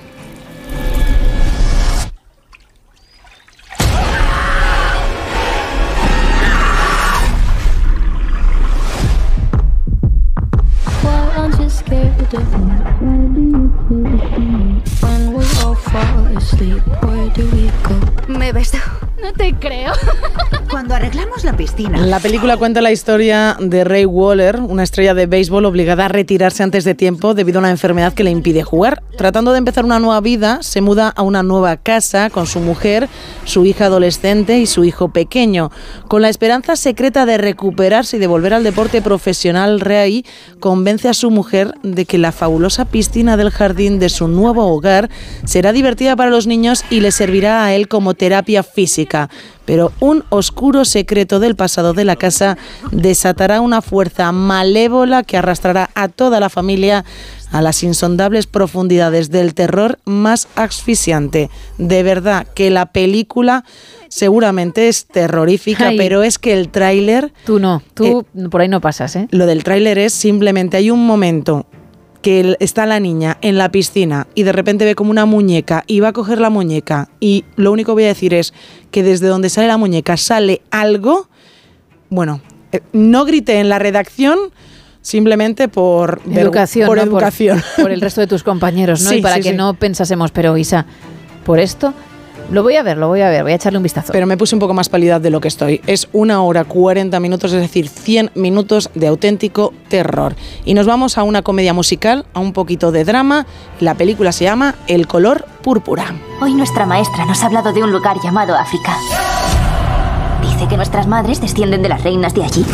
Me? 12.31 12.47
Why 13.01 13.17
do 13.33 13.41
you 13.41 13.69
keep 13.89 14.39
me? 14.39 14.81
When 15.01 15.33
we 15.33 15.43
all 15.63 15.75
fall 15.75 16.25
asleep, 16.37 16.81
where 17.03 17.29
do 17.31 17.43
we 17.51 17.69
go? 17.83 17.95
Me 18.27 18.51
beso. 18.53 19.10
No 19.21 19.33
te 19.33 19.53
creo. 19.53 19.93
Cuando 20.71 20.95
arreglamos 20.95 21.43
la 21.43 21.55
piscina. 21.55 21.97
La 21.99 22.19
película 22.19 22.57
cuenta 22.57 22.81
la 22.81 22.91
historia 22.91 23.57
de 23.59 23.83
Ray 23.83 24.05
Waller, 24.05 24.59
una 24.61 24.83
estrella 24.83 25.13
de 25.13 25.27
béisbol 25.27 25.65
obligada 25.65 26.05
a 26.05 26.07
retirarse 26.07 26.63
antes 26.63 26.85
de 26.85 26.95
tiempo 26.95 27.33
debido 27.33 27.59
a 27.59 27.61
una 27.61 27.69
enfermedad 27.69 28.13
que 28.13 28.23
le 28.23 28.31
impide 28.31 28.63
jugar. 28.63 29.03
Tratando 29.17 29.51
de 29.51 29.59
empezar 29.59 29.85
una 29.85 29.99
nueva 29.99 30.21
vida, 30.21 30.63
se 30.63 30.81
muda 30.81 31.09
a 31.09 31.21
una 31.21 31.43
nueva 31.43 31.77
casa 31.77 32.29
con 32.29 32.47
su 32.47 32.61
mujer, 32.61 33.09
su 33.43 33.65
hija 33.65 33.85
adolescente 33.85 34.59
y 34.59 34.65
su 34.65 34.85
hijo 34.85 35.09
pequeño. 35.09 35.71
Con 36.07 36.21
la 36.21 36.29
esperanza 36.29 36.75
secreta 36.75 37.25
de 37.25 37.37
recuperarse 37.37 38.17
y 38.17 38.19
de 38.19 38.27
volver 38.27 38.53
al 38.53 38.63
deporte 38.63 39.01
profesional, 39.01 39.81
Ray 39.81 40.25
convence 40.59 41.09
a 41.09 41.13
su 41.13 41.29
mujer 41.31 41.73
de 41.83 42.05
que 42.05 42.17
la 42.17 42.31
fabulosa 42.31 42.85
piscina 42.85 43.35
del 43.37 43.51
jardín 43.51 43.99
de 43.99 44.09
su 44.09 44.27
nuevo 44.29 44.67
hogar 44.67 45.09
será 45.43 45.73
divertida 45.73 46.15
para 46.15 46.31
los 46.31 46.47
niños 46.47 46.85
y 46.89 47.01
le 47.01 47.11
servirá 47.11 47.65
a 47.65 47.75
él 47.75 47.87
como 47.87 48.13
terapia 48.13 48.63
física. 48.63 49.10
Pero 49.65 49.91
un 49.99 50.23
oscuro 50.29 50.85
secreto 50.85 51.39
del 51.39 51.55
pasado 51.55 51.93
de 51.93 52.05
la 52.05 52.15
casa 52.15 52.57
desatará 52.91 53.61
una 53.61 53.81
fuerza 53.81 54.31
malévola 54.31 55.23
que 55.23 55.37
arrastrará 55.37 55.89
a 55.95 56.07
toda 56.07 56.39
la 56.39 56.49
familia 56.49 57.05
a 57.51 57.61
las 57.61 57.83
insondables 57.83 58.47
profundidades 58.47 59.29
del 59.29 59.53
terror 59.53 59.99
más 60.05 60.47
asfixiante. 60.55 61.49
De 61.77 62.03
verdad 62.03 62.47
que 62.55 62.69
la 62.69 62.87
película 62.87 63.65
seguramente 64.07 64.87
es 64.87 65.05
terrorífica, 65.05 65.89
Ay. 65.89 65.97
pero 65.97 66.23
es 66.23 66.39
que 66.39 66.53
el 66.53 66.69
tráiler... 66.69 67.33
Tú 67.45 67.59
no, 67.59 67.81
tú 67.93 68.25
por 68.49 68.61
ahí 68.61 68.67
no 68.67 68.81
pasas, 68.81 69.15
¿eh? 69.15 69.27
Lo 69.31 69.45
del 69.45 69.63
tráiler 69.63 69.97
es 69.97 70.13
simplemente 70.13 70.77
hay 70.77 70.91
un 70.91 71.05
momento 71.05 71.65
que 72.21 72.55
está 72.59 72.85
la 72.85 72.99
niña 72.99 73.37
en 73.41 73.57
la 73.57 73.71
piscina 73.71 74.27
y 74.35 74.43
de 74.43 74.51
repente 74.51 74.85
ve 74.85 74.95
como 74.95 75.11
una 75.11 75.25
muñeca 75.25 75.83
y 75.87 75.99
va 75.99 76.09
a 76.09 76.13
coger 76.13 76.39
la 76.39 76.49
muñeca 76.49 77.09
y 77.19 77.45
lo 77.55 77.71
único 77.71 77.91
que 77.91 77.93
voy 77.93 78.03
a 78.03 78.07
decir 78.07 78.33
es 78.33 78.53
que 78.91 79.03
desde 79.03 79.27
donde 79.27 79.49
sale 79.49 79.67
la 79.67 79.77
muñeca 79.77 80.17
sale 80.17 80.61
algo, 80.69 81.27
bueno, 82.09 82.41
eh, 82.71 82.81
no 82.93 83.25
grité 83.25 83.59
en 83.59 83.69
la 83.69 83.79
redacción 83.79 84.37
simplemente 85.01 85.67
por 85.67 86.21
Educación, 86.31 86.87
por 86.87 86.97
¿no? 86.97 87.03
educación. 87.03 87.63
Por, 87.75 87.91
el 87.91 88.01
resto 88.01 88.21
de 88.21 88.27
tus 88.27 88.43
compañeros, 88.43 89.01
¿no? 89.01 89.09
Sí, 89.11 89.17
y 89.17 89.21
para 89.21 89.35
sí, 89.35 89.41
que 89.41 89.49
sí. 89.51 89.55
no 89.55 89.73
pensásemos, 89.73 90.31
pero 90.31 90.55
Isa, 90.57 90.85
por 91.43 91.59
esto, 91.59 91.93
lo 92.49 92.63
voy 92.63 92.75
a 92.75 92.83
ver, 92.83 92.97
lo 92.97 93.07
voy 93.07 93.21
a 93.21 93.29
ver, 93.29 93.43
voy 93.43 93.51
a 93.51 93.55
echarle 93.55 93.77
un 93.77 93.83
vistazo. 93.83 94.11
Pero 94.11 94.25
me 94.25 94.37
puse 94.37 94.55
un 94.55 94.59
poco 94.59 94.73
más 94.73 94.89
pálida 94.89 95.19
de 95.19 95.29
lo 95.29 95.39
que 95.39 95.47
estoy. 95.47 95.81
Es 95.87 96.07
una 96.11 96.41
hora 96.41 96.63
40 96.63 97.19
minutos, 97.19 97.53
es 97.53 97.61
decir, 97.61 97.87
100 97.87 98.31
minutos 98.35 98.89
de 98.93 99.07
auténtico 99.07 99.73
terror. 99.89 100.35
Y 100.65 100.73
nos 100.73 100.85
vamos 100.85 101.17
a 101.17 101.23
una 101.23 101.41
comedia 101.41 101.73
musical, 101.73 102.25
a 102.33 102.39
un 102.39 102.53
poquito 102.53 102.91
de 102.91 103.03
drama. 103.05 103.45
La 103.79 103.95
película 103.95 104.31
se 104.31 104.45
llama 104.45 104.75
El 104.87 105.07
color 105.07 105.45
púrpura. 105.63 106.13
Hoy 106.41 106.53
nuestra 106.53 106.85
maestra 106.85 107.25
nos 107.25 107.43
ha 107.43 107.47
hablado 107.47 107.71
de 107.73 107.83
un 107.83 107.91
lugar 107.91 108.17
llamado 108.23 108.55
África. 108.55 108.97
Dice 110.41 110.67
que 110.67 110.77
nuestras 110.77 111.07
madres 111.07 111.39
descienden 111.39 111.81
de 111.81 111.89
las 111.89 112.03
reinas 112.03 112.33
de 112.33 112.43
allí. 112.43 112.65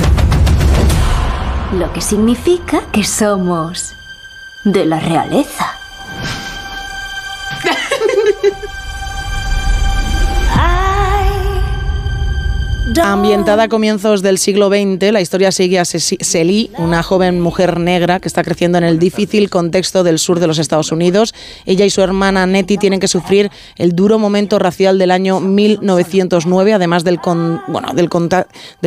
Lo 1.73 1.91
que 1.91 2.01
significa 2.01 2.81
que 2.91 3.03
somos 3.03 3.93
de 4.63 4.85
la 4.85 4.99
realeza. 4.99 5.73
Ambientada 13.03 13.63
a 13.63 13.69
comienzos 13.69 14.21
del 14.21 14.37
siglo 14.37 14.69
XX, 14.69 15.11
la 15.11 15.21
historia 15.21 15.51
sigue 15.51 15.79
a 15.79 15.85
Celie, 15.85 16.71
una 16.77 17.03
joven 17.03 17.39
mujer 17.39 17.79
negra 17.79 18.19
que 18.19 18.27
está 18.27 18.43
creciendo 18.43 18.77
en 18.77 18.83
el 18.83 18.97
difícil 18.97 19.49
contexto 19.49 20.03
del 20.03 20.19
sur 20.19 20.39
de 20.39 20.47
los 20.47 20.57
Estados 20.57 20.91
Unidos. 20.91 21.33
Ella 21.65 21.85
y 21.85 21.89
su 21.89 22.01
hermana 22.01 22.45
Nettie 22.45 22.77
tienen 22.77 22.99
que 22.99 23.07
sufrir 23.07 23.51
el 23.77 23.95
duro 23.95 24.19
momento 24.19 24.57
racial 24.57 24.97
del 24.97 25.11
año 25.11 25.39
1909, 25.39 26.73
además 26.73 27.03
del, 27.03 27.19
bueno, 27.67 27.93
del 27.93 28.09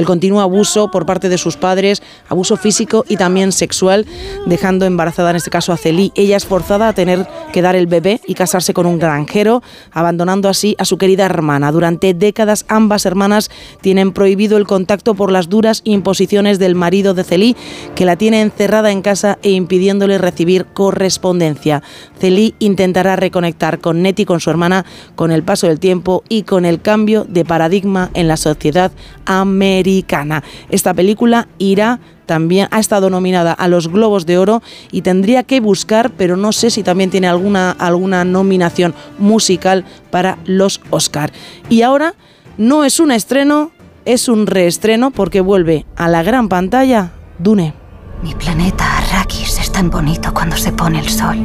continuo 0.07 0.41
abuso 0.41 0.91
por 0.91 1.07
parte 1.07 1.29
de 1.29 1.39
sus 1.39 1.57
padres, 1.57 2.03
abuso 2.29 2.57
físico 2.57 3.05
y 3.09 3.17
también 3.17 3.53
sexual, 3.53 4.07
dejando 4.47 4.87
embarazada 4.87 5.31
en 5.31 5.37
este 5.37 5.51
caso 5.51 5.73
a 5.73 5.77
Celie. 5.77 6.13
Ella 6.15 6.37
es 6.37 6.47
forzada 6.47 6.89
a 6.89 6.93
tener 6.95 7.27
que 7.53 7.63
dar 7.63 7.77
el 7.77 7.87
bebé 7.87 8.21
y 8.27 8.35
casarse 8.35 8.75
con 8.75 8.87
un 8.87 8.99
granjero, 8.99 9.63
abandonando 9.93 10.49
así 10.49 10.75
a 10.79 10.85
su 10.85 10.99
querida 10.99 11.27
hermana. 11.27 11.71
Durante 11.71 12.13
décadas 12.13 12.65
ambas 12.69 13.07
hermanas 13.07 13.51
tienen 13.81 14.00
prohibido 14.13 14.57
el 14.57 14.67
contacto 14.67 15.15
por 15.15 15.31
las 15.31 15.49
duras 15.49 15.83
imposiciones 15.85 16.59
del 16.59 16.75
marido 16.75 17.15
de 17.15 17.25
Celie, 17.25 17.57
que 17.95 18.05
la 18.05 18.17
tiene 18.17 18.41
encerrada 18.41 18.91
en 18.91 19.03
casa 19.03 19.39
e 19.43 19.51
impidiéndole 19.51 20.19
recibir 20.19 20.67
correspondencia. 20.67 21.83
Celie 22.19 22.55
intentará 22.59 23.17
reconectar 23.17 23.79
con 23.79 24.03
Nettie, 24.03 24.27
con 24.27 24.41
su 24.41 24.51
hermana, 24.51 24.85
con 25.15 25.31
el 25.31 25.43
paso 25.43 25.67
del 25.67 25.79
tiempo 25.79 26.25
y 26.29 26.43
con 26.43 26.65
el 26.65 26.81
cambio 26.81 27.25
de 27.29 27.45
paradigma 27.45 28.11
en 28.15 28.29
la 28.29 28.37
sociedad 28.37 28.91
americana. 29.27 30.43
Esta 30.71 30.95
película 30.95 31.49
irá 31.59 32.01
también 32.31 32.69
ha 32.71 32.79
estado 32.79 33.11
nominada 33.11 33.53
a 33.53 33.67
los 33.67 33.89
Globos 33.89 34.25
de 34.25 34.39
Oro 34.39 34.63
y 34.93 35.03
tendría 35.03 35.43
que 35.43 35.59
buscar, 35.59 36.13
pero 36.13 36.37
no 36.37 36.53
sé 36.53 36.71
si 36.71 36.85
también 36.85 37.11
tiene 37.11 37.27
alguna, 37.27 37.73
alguna 37.73 38.25
nominación 38.25 38.95
musical 39.19 39.85
para 40.13 40.39
los 40.45 40.81
Oscar. 40.91 41.33
Y 41.69 41.83
ahora 41.83 42.15
no 42.57 42.85
es 42.85 43.01
un 43.01 43.11
estreno, 43.11 43.73
es 44.05 44.29
un 44.29 44.47
reestreno 44.47 45.11
porque 45.11 45.41
vuelve 45.41 45.87
a 45.97 46.09
la 46.09 46.23
gran 46.23 46.49
pantalla 46.49 47.13
Dune. 47.39 47.75
Mi 48.23 48.35
planeta 48.35 48.99
Arrakis 48.99 49.59
es 49.59 49.73
tan 49.73 49.91
bonito 49.91 50.33
cuando 50.35 50.57
se 50.57 50.73
pone 50.73 51.01
el 51.01 51.09
sol. 51.09 51.39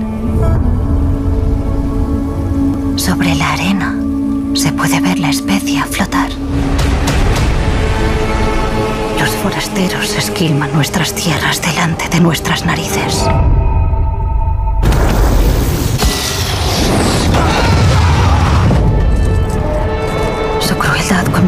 Sobre 2.95 3.35
la 3.35 3.53
arena 3.53 3.95
se 4.53 4.71
puede 4.71 4.99
ver 4.99 5.19
la 5.19 5.29
especia 5.29 5.85
flotar. 5.85 6.29
Los 9.19 9.29
forasteros 9.29 10.15
esquilman 10.15 10.73
nuestras 10.73 11.13
tierras 11.13 11.61
delante 11.61 12.09
de 12.09 12.19
nuestras 12.19 12.65
narices. 12.65 13.25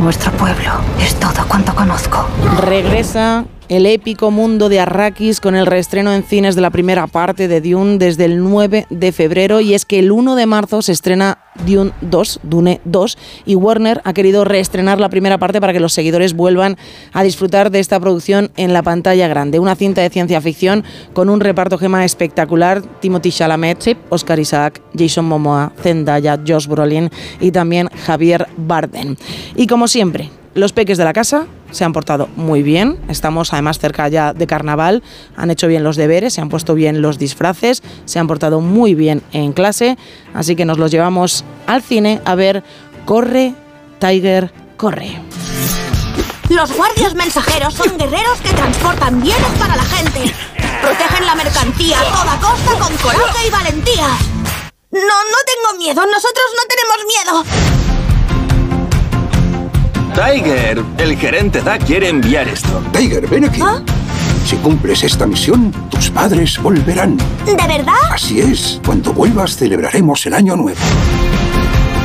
Nuestro 0.02 0.32
pueblo 0.34 0.72
es 1.00 1.16
todo 1.16 1.48
cuanto 1.48 1.74
conozco. 1.76 2.28
Regresa 2.62 3.46
el 3.70 3.86
épico 3.86 4.32
mundo 4.32 4.70
de 4.70 4.80
Arrakis 4.80 5.42
con 5.42 5.56
el 5.56 5.66
reestreno 5.66 6.14
en 6.14 6.24
cines 6.24 6.56
de 6.56 6.62
la 6.62 6.70
primera 6.70 7.08
parte 7.08 7.48
de 7.48 7.62
Dune 7.62 7.98
desde 7.98 8.26
el 8.26 8.42
9 8.42 8.88
de 8.90 9.12
febrero 9.12 9.60
y 9.60 9.74
es 9.74 9.86
que 9.86 10.00
el 10.00 10.12
1 10.12 10.36
de 10.36 10.46
marzo 10.46 10.82
se 10.82 10.94
estrena 10.94 11.40
Dune 11.66 11.92
2, 12.02 12.40
Dune 12.44 12.82
2 12.86 13.18
y 13.46 13.56
Warner 13.56 14.02
ha 14.04 14.14
querido 14.14 14.46
reestrenar 14.46 15.00
la 15.00 15.10
primera 15.10 15.38
parte 15.38 15.60
para 15.60 15.74
que 15.74 15.80
los 15.80 15.94
seguidores 15.94 16.34
vuelvan 16.34 16.78
a 17.14 17.24
disfrutar 17.24 17.72
de 17.72 17.80
esta 17.80 18.00
producción 18.00 18.52
en 18.56 18.74
la 18.74 18.84
pantalla 18.84 19.28
grande. 19.28 19.60
Una 19.60 19.76
cinta 19.76 20.02
de 20.02 20.10
ciencia 20.10 20.40
ficción 20.40 20.84
con 21.14 21.30
un 21.30 21.40
reparto 21.40 21.78
gema 21.78 22.06
espectacular, 22.06 22.82
Timothy 23.02 23.32
Chalamet, 23.32 23.98
Oscar 24.10 24.40
Isaac, 24.40 24.82
Jason 24.98 25.26
Momoa, 25.26 25.74
Zendaya, 25.82 26.40
Josh 26.46 26.68
Brolin 26.68 27.10
y 27.40 27.52
también 27.52 27.90
Javier 28.06 28.48
Bardem. 28.56 29.16
Y 29.56 29.68
como 29.68 29.88
siempre, 29.88 30.30
los 30.58 30.74
peques 30.74 30.98
de 30.98 31.04
la 31.04 31.14
casa 31.14 31.46
se 31.72 31.86
han 31.86 31.94
portado 31.94 32.28
muy 32.36 32.64
bien. 32.64 32.98
Estamos 33.10 33.54
además 33.54 33.78
cerca 33.78 34.08
ya 34.08 34.34
de 34.34 34.48
carnaval. 34.48 35.04
Han 35.36 35.52
hecho 35.52 35.68
bien 35.68 35.84
los 35.84 35.96
deberes, 35.96 36.34
se 36.34 36.42
han 36.42 36.50
puesto 36.50 36.74
bien 36.74 37.02
los 37.02 37.20
disfraces, 37.20 37.84
se 38.06 38.18
han 38.20 38.28
portado 38.28 38.60
muy 38.60 38.96
bien 38.96 39.22
en 39.34 39.54
clase. 39.54 39.98
Así 40.34 40.56
que 40.56 40.66
nos 40.66 40.80
los 40.80 40.92
llevamos 40.92 41.46
al 41.68 41.84
cine 41.84 42.22
a 42.26 42.36
ver 42.36 42.64
Corre, 43.06 43.54
Tiger, 44.00 44.52
Corre. 44.78 45.22
Los 46.50 46.76
guardias 46.76 47.14
mensajeros 47.14 47.74
son 47.74 47.96
guerreros 47.98 48.40
que 48.42 48.50
transportan 48.50 49.22
bienes 49.22 49.52
para 49.60 49.76
la 49.76 49.84
gente. 49.84 50.34
Protegen 50.82 51.26
la 51.26 51.36
mercancía 51.36 52.00
a 52.00 52.04
toda 52.04 52.40
costa 52.40 52.72
con 52.80 52.98
coraje 52.98 53.48
y 53.48 53.52
valentía. 53.52 54.08
No, 54.92 55.00
no 55.02 55.38
tengo 55.46 55.78
miedo. 55.78 56.02
Nosotros 56.06 56.46
no 56.56 56.64
tenemos 56.68 57.44
miedo. 57.46 57.77
Tiger, 60.18 60.84
el 60.98 61.16
gerente 61.16 61.62
Da 61.62 61.78
quiere 61.78 62.10
enviar 62.10 62.48
esto. 62.48 62.82
Tiger, 62.92 63.28
ven 63.28 63.46
aquí. 63.46 63.62
Si 64.48 64.56
cumples 64.56 65.04
esta 65.04 65.28
misión, 65.28 65.72
tus 65.92 66.10
padres 66.10 66.58
volverán. 66.60 67.18
¿De 67.46 67.56
verdad? 67.68 67.94
Así 68.10 68.40
es. 68.40 68.82
Cuando 68.84 69.14
vuelvas 69.14 69.56
celebraremos 69.56 70.26
el 70.26 70.34
año 70.34 70.56
nuevo. 70.56 70.80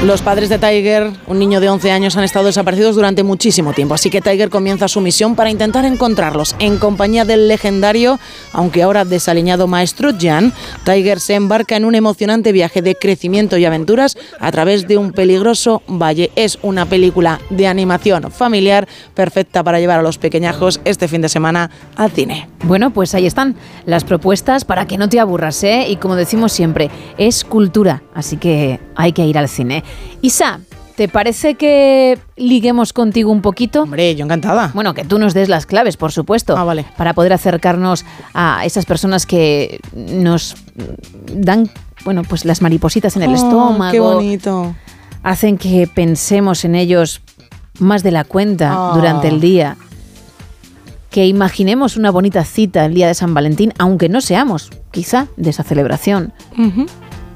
Los 0.04 0.20
padres 0.20 0.48
de 0.48 0.58
Tiger, 0.58 1.12
un 1.28 1.38
niño 1.38 1.60
de 1.60 1.68
11 1.68 1.92
años, 1.92 2.16
han 2.16 2.24
estado 2.24 2.46
desaparecidos 2.46 2.96
durante 2.96 3.22
muchísimo 3.22 3.72
tiempo, 3.72 3.94
así 3.94 4.10
que 4.10 4.20
Tiger 4.20 4.50
comienza 4.50 4.88
su 4.88 5.00
misión 5.00 5.36
para 5.36 5.48
intentar 5.48 5.84
encontrarlos. 5.84 6.56
En 6.58 6.78
compañía 6.78 7.24
del 7.24 7.46
legendario, 7.46 8.18
aunque 8.52 8.82
ahora 8.82 9.04
desaliñado 9.04 9.68
maestro 9.68 10.10
Jan, 10.20 10.52
Tiger 10.84 11.20
se 11.20 11.36
embarca 11.36 11.76
en 11.76 11.84
un 11.84 11.94
emocionante 11.94 12.50
viaje 12.50 12.82
de 12.82 12.96
crecimiento 12.96 13.58
y 13.58 13.64
aventuras 13.64 14.18
a 14.40 14.50
través 14.50 14.88
de 14.88 14.98
un 14.98 15.12
peligroso 15.12 15.82
valle. 15.86 16.32
Es 16.34 16.58
una 16.62 16.86
película 16.86 17.38
de 17.50 17.68
animación 17.68 18.32
familiar 18.32 18.88
perfecta 19.14 19.62
para 19.62 19.78
llevar 19.78 20.00
a 20.00 20.02
los 20.02 20.18
pequeñajos 20.18 20.80
este 20.84 21.06
fin 21.06 21.22
de 21.22 21.28
semana 21.28 21.70
al 21.94 22.10
cine. 22.10 22.48
Bueno, 22.64 22.92
pues 22.92 23.14
ahí 23.14 23.26
están 23.26 23.54
las 23.86 24.02
propuestas 24.02 24.64
para 24.64 24.84
que 24.88 24.98
no 24.98 25.08
te 25.08 25.20
aburras, 25.20 25.62
¿eh? 25.62 25.86
Y 25.88 25.94
como 25.94 26.16
decimos 26.16 26.50
siempre, 26.50 26.90
es 27.18 27.44
cultura, 27.44 28.02
así 28.14 28.36
que 28.36 28.80
hay 28.96 29.12
que 29.12 29.24
ir 29.24 29.38
al 29.38 29.48
cine. 29.48 29.84
Isa, 30.20 30.60
¿te 30.96 31.08
parece 31.08 31.54
que 31.56 32.18
liguemos 32.36 32.92
contigo 32.92 33.30
un 33.32 33.42
poquito? 33.42 33.82
Hombre, 33.82 34.14
yo 34.14 34.24
encantada. 34.24 34.70
Bueno, 34.74 34.94
que 34.94 35.04
tú 35.04 35.18
nos 35.18 35.34
des 35.34 35.48
las 35.48 35.66
claves, 35.66 35.96
por 35.96 36.12
supuesto. 36.12 36.56
Ah, 36.56 36.64
vale. 36.64 36.84
Para 36.96 37.12
poder 37.14 37.32
acercarnos 37.32 38.04
a 38.34 38.64
esas 38.64 38.86
personas 38.86 39.26
que 39.26 39.80
nos 39.94 40.54
dan, 41.32 41.70
bueno, 42.04 42.22
pues 42.22 42.44
las 42.44 42.62
maripositas 42.62 43.16
en 43.16 43.22
el 43.22 43.30
Oh, 43.30 43.34
estómago. 43.34 43.92
Qué 43.92 44.00
bonito. 44.00 44.74
Hacen 45.22 45.56
que 45.58 45.86
pensemos 45.92 46.64
en 46.64 46.74
ellos 46.74 47.20
más 47.78 48.02
de 48.02 48.10
la 48.10 48.24
cuenta 48.24 48.72
Ah. 48.74 48.92
durante 48.94 49.28
el 49.28 49.40
día. 49.40 49.76
Que 51.10 51.26
imaginemos 51.26 51.96
una 51.98 52.10
bonita 52.10 52.42
cita 52.44 52.86
el 52.86 52.94
día 52.94 53.06
de 53.06 53.14
San 53.14 53.34
Valentín, 53.34 53.74
aunque 53.78 54.08
no 54.08 54.20
seamos, 54.22 54.70
quizá, 54.92 55.26
de 55.36 55.50
esa 55.50 55.62
celebración. 55.62 56.32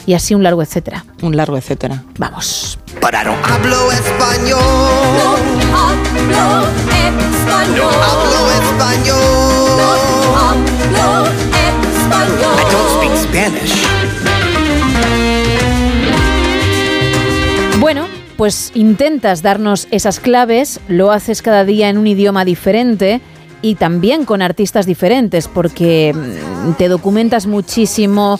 Y 0.06 0.14
así 0.14 0.34
un 0.34 0.42
largo 0.42 0.62
etcétera. 0.62 1.04
Un 1.22 1.36
largo 1.36 1.56
etcétera. 1.56 2.04
Vamos. 2.18 2.78
Pero 3.00 3.24
no 3.24 3.34
hablo 3.44 3.92
español. 3.92 4.58
No 5.70 5.76
hablo 5.76 6.68
español. 6.68 7.76
No 7.76 7.90
hablo 8.02 8.50
español. 8.52 9.16
No 9.76 10.36
hablo 10.38 11.26
español. 11.26 12.54
I 12.56 12.64
don't 12.72 12.90
speak 12.96 13.14
Spanish. 13.16 13.74
Bueno, 17.80 18.06
pues 18.36 18.70
intentas 18.74 19.42
darnos 19.42 19.88
esas 19.90 20.20
claves, 20.20 20.80
lo 20.88 21.10
haces 21.10 21.42
cada 21.42 21.64
día 21.64 21.88
en 21.88 21.98
un 21.98 22.06
idioma 22.06 22.44
diferente 22.44 23.20
y 23.62 23.74
también 23.74 24.24
con 24.24 24.42
artistas 24.42 24.86
diferentes, 24.86 25.48
porque 25.48 26.14
mm, 26.14 26.72
te 26.72 26.88
documentas 26.88 27.46
muchísimo, 27.46 28.38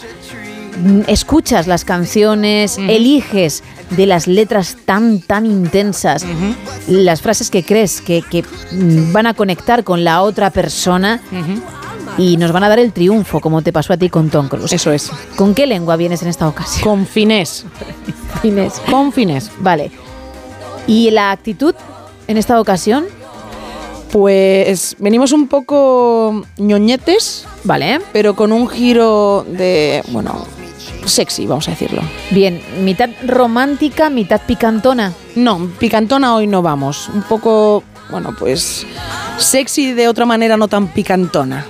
escuchas 1.07 1.67
las 1.67 1.85
canciones, 1.85 2.79
eliges 2.79 3.63
de 3.91 4.07
las 4.07 4.27
letras 4.27 4.77
tan, 4.85 5.21
tan 5.21 5.47
intensas, 5.47 6.25
las 6.89 7.23
frases 7.23 7.51
que 7.51 7.63
crees 7.63 8.01
que, 8.01 8.23
que, 8.23 8.43
mm, 8.73 9.13
van 9.13 9.27
a 9.27 9.35
conectar 9.35 9.85
con 9.85 10.05
la 10.05 10.23
otra 10.23 10.51
persona 10.51 11.21
y 12.19 12.37
nos 12.37 12.53
van 12.53 12.65
a 12.65 12.69
dar 12.69 12.79
el 12.79 12.93
triunfo, 12.93 13.41
como 13.41 13.63
te 13.63 13.73
pasó 13.73 13.93
a 13.93 13.97
ti 13.97 14.09
con 14.09 14.31
Tom 14.31 14.49
Cruise. 14.49 14.73
Eso 14.73 14.93
es. 14.93 15.11
¿Con 15.37 15.55
qué 15.55 15.67
lengua 15.67 15.97
vienes 15.97 16.23
en 16.23 16.29
esta 16.29 16.49
ocasión? 16.49 16.83
Con 16.83 17.07
finés. 17.07 17.65
Finés. 18.43 18.81
Con 18.91 19.13
finés. 19.13 19.51
Vale. 19.61 19.91
¿Y 20.87 21.11
la 21.11 21.31
actitud 21.31 21.75
en 22.27 22.37
esta 22.37 22.61
ocasión? 22.61 23.07
Pues 24.13 24.97
venimos 24.99 25.33
un 25.33 25.49
poco 25.49 26.45
ñoñetes. 26.57 27.47
Vale. 27.65 28.01
Pero 28.13 28.35
con 28.35 28.53
un 28.53 28.69
giro 28.69 29.45
de, 29.49 30.03
bueno, 30.09 30.47
sexy, 31.07 31.47
vamos 31.47 31.69
a 31.69 31.71
decirlo. 31.73 32.03
Bien, 32.31 32.61
mitad 32.83 33.09
romántica, 33.27 34.11
mitad 34.11 34.41
picantona. 34.47 35.13
No, 35.35 35.69
picantona 35.79 36.35
hoy 36.35 36.47
no 36.47 36.63
vamos. 36.63 37.09
Un 37.15 37.23
poco, 37.23 37.83
bueno, 38.11 38.35
pues 38.39 38.87
sexy 39.39 39.93
de 39.93 40.09
otra 40.09 40.27
manera, 40.27 40.57
no 40.57 40.69
tan 40.69 40.89
picantona. 40.89 41.65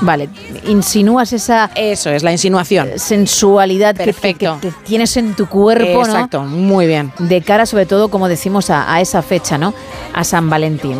Vale, 0.00 0.28
insinúas 0.66 1.32
esa... 1.32 1.70
Eso 1.76 2.10
es, 2.10 2.24
la 2.24 2.32
insinuación. 2.32 2.90
Sensualidad 2.96 3.94
que- 3.96 4.04
Perfecto. 4.04 4.58
Que, 4.60 4.70
que 4.70 4.74
tienes 4.84 5.16
en 5.16 5.34
tu 5.34 5.46
cuerpo, 5.48 6.00
¿no? 6.04 6.12
Exacto, 6.12 6.42
muy 6.42 6.86
bien. 6.88 7.12
De 7.20 7.40
cara 7.40 7.66
sobre 7.66 7.86
todo, 7.86 8.08
como 8.08 8.26
decimos, 8.28 8.68
a, 8.70 8.92
a 8.92 9.00
esa 9.00 9.22
fecha, 9.22 9.58
¿no? 9.58 9.72
A 10.12 10.24
San 10.24 10.50
Valentín. 10.50 10.98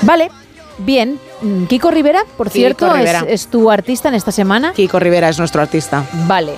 Vale, 0.00 0.30
bien. 0.78 1.20
Mm, 1.42 1.64
Kiko 1.66 1.90
Rivera, 1.90 2.20
por 2.38 2.46
Kiko 2.48 2.58
cierto, 2.58 2.86
es, 2.86 2.92
Rivera. 2.98 3.24
es 3.28 3.48
tu 3.48 3.70
artista 3.70 4.08
en 4.08 4.14
esta 4.14 4.32
semana. 4.32 4.72
Kiko 4.72 4.98
Rivera 4.98 5.28
es 5.28 5.38
nuestro 5.38 5.60
artista. 5.60 6.04
Vale. 6.26 6.54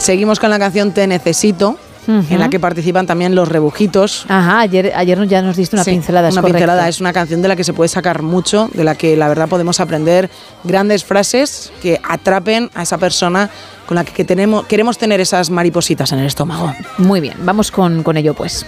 Seguimos 0.00 0.40
con 0.40 0.50
la 0.50 0.58
canción 0.58 0.92
Te 0.92 1.06
Necesito, 1.06 1.76
en 2.08 2.40
la 2.40 2.48
que 2.48 2.58
participan 2.58 3.06
también 3.06 3.34
los 3.34 3.46
rebujitos. 3.48 4.24
Ajá, 4.28 4.60
ayer, 4.60 4.92
ayer 4.96 5.28
ya 5.28 5.42
nos 5.42 5.56
diste 5.56 5.76
una 5.76 5.84
Sí, 5.84 5.90
pincelada. 5.92 6.28
es 6.28 6.32
Una 6.34 6.40
correcto. 6.42 6.56
pincelada 6.58 6.88
es 6.88 7.00
una 7.00 7.12
canción 7.12 7.40
de 7.42 7.48
la 7.48 7.54
que 7.54 7.62
se 7.62 7.72
puede 7.72 7.88
sacar 7.88 8.22
mucho, 8.22 8.68
de 8.72 8.82
la 8.82 8.94
que 8.96 9.16
la 9.16 9.28
verdad 9.28 9.48
podemos 9.48 9.78
aprender 9.78 10.28
grandes 10.64 11.04
frases 11.04 11.70
que 11.82 12.00
atrapen 12.02 12.70
a 12.74 12.82
esa 12.82 12.98
persona 12.98 13.50
con 13.86 13.94
la 13.94 14.04
que, 14.04 14.12
que 14.12 14.24
tenemos, 14.24 14.64
queremos 14.66 14.98
tener 14.98 15.20
esas 15.20 15.50
maripositas 15.50 16.10
en 16.12 16.18
el 16.20 16.26
estómago. 16.26 16.74
Muy 16.98 17.20
bien, 17.20 17.34
vamos 17.44 17.70
con, 17.70 18.02
con 18.02 18.16
ello 18.16 18.34
pues. 18.34 18.64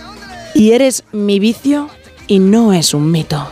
Y 0.54 0.72
eres 0.72 1.02
mi 1.12 1.40
vicio 1.40 1.88
y 2.28 2.38
no 2.38 2.72
es 2.74 2.92
un 2.94 3.10
mito. 3.10 3.48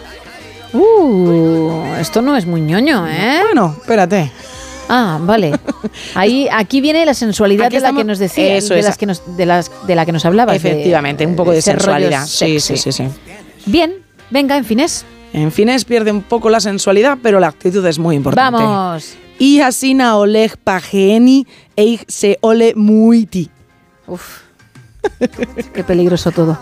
Uh, 0.73 1.95
esto 1.99 2.23
no 2.23 2.37
es 2.37 2.47
muy 2.47 2.61
ñoño, 2.61 3.09
¿eh? 3.09 3.41
Bueno, 3.47 3.75
espérate. 3.81 4.31
Ah, 4.93 5.19
vale. 5.23 5.53
Ahí, 6.15 6.49
aquí 6.53 6.81
viene 6.81 7.07
la 7.07 7.15
sensualidad 7.15 7.67
Aquí 7.67 7.77
de 7.77 7.83
la 7.83 7.93
que 7.93 8.03
nos 8.05 8.19
decía, 8.19 8.57
Eso 8.57 8.75
de, 8.75 8.83
las 8.83 8.99
que 8.99 9.07
nos, 9.07 9.37
de, 9.37 9.47
las, 9.47 9.71
de 9.87 9.95
la 9.95 10.05
que 10.05 10.11
nos 10.13 10.25
hablabas. 10.25 10.61
de- 10.61 10.69
Efectivamente, 10.71 11.25
un 11.25 11.37
poco 11.37 11.53
de 11.53 11.63
sensualidad. 11.63 12.27
Sí, 12.27 12.59
sí, 12.59 12.77
sí, 12.77 12.91
sí. 12.91 13.05
Bien, 13.67 13.95
venga, 14.31 14.57
en 14.57 14.65
finés. 14.65 15.05
En 15.33 15.53
fines 15.53 15.85
pierde 15.85 16.11
un 16.11 16.23
poco 16.23 16.51
la 16.51 16.59
sensualidad, 16.59 17.19
pero 17.23 17.39
la 17.39 17.47
actitud 17.47 17.87
es 17.87 17.99
muy 18.01 18.17
importante. 18.17 18.61
Vamos. 18.63 19.15
Y 19.39 19.61
asina 19.61 20.17
Oleg 20.17 20.57
Pageni 20.59 21.47
eig 21.77 22.05
se 22.09 22.37
ole 22.41 22.75
muiti. 22.75 23.49
Uf. 24.09 24.41
Qué 25.75 25.85
peligroso 25.85 26.31
todo. 26.31 26.59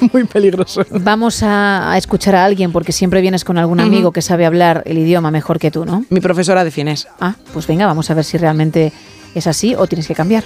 Muy 0.12 0.24
peligroso. 0.24 0.84
Vamos 0.90 1.42
a, 1.42 1.92
a 1.92 1.98
escuchar 1.98 2.34
a 2.34 2.44
alguien 2.44 2.72
porque 2.72 2.92
siempre 2.92 3.20
vienes 3.20 3.44
con 3.44 3.58
algún 3.58 3.80
amigo 3.80 4.12
que 4.12 4.22
sabe 4.22 4.46
hablar 4.46 4.82
el 4.86 4.98
idioma 4.98 5.30
mejor 5.30 5.58
que 5.58 5.70
tú, 5.70 5.84
¿no? 5.84 6.04
Mi 6.10 6.20
profesora 6.20 6.64
de 6.64 6.70
finés. 6.70 7.08
Ah, 7.20 7.34
pues 7.52 7.66
venga, 7.66 7.86
vamos 7.86 8.10
a 8.10 8.14
ver 8.14 8.24
si 8.24 8.38
realmente 8.38 8.92
es 9.34 9.46
así 9.46 9.74
o 9.74 9.86
tienes 9.86 10.06
que 10.06 10.14
cambiar. 10.14 10.44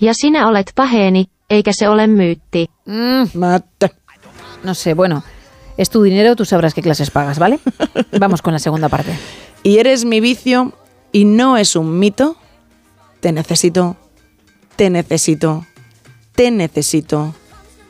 Ja 0.00 0.12
sinä 0.14 0.48
olet 0.48 0.72
paheeni, 0.74 1.28
eikä 1.50 1.72
se 1.72 1.88
ole 1.88 2.06
myytti. 2.06 2.68
Mate. 3.34 3.90
No 4.64 4.74
sé, 4.74 4.94
bueno, 4.94 5.22
es 5.76 5.88
tu 5.90 6.02
dinero, 6.02 6.36
tú 6.36 6.44
sabrás 6.44 6.74
qué 6.74 6.82
clases 6.82 7.10
pagas, 7.10 7.38
¿vale? 7.38 7.60
Vamos 8.18 8.42
con 8.42 8.52
la 8.52 8.58
segunda 8.58 8.88
parte. 8.88 9.16
Y 9.62 9.78
eres 9.78 10.04
mi 10.04 10.20
vicio 10.20 10.72
y 11.12 11.24
no 11.24 11.56
es 11.56 11.76
un 11.76 11.98
mito. 11.98 12.36
Te 13.20 13.32
necesito, 13.32 13.96
te 14.76 14.90
necesito, 14.90 15.64
te 16.34 16.50
necesito, 16.50 17.34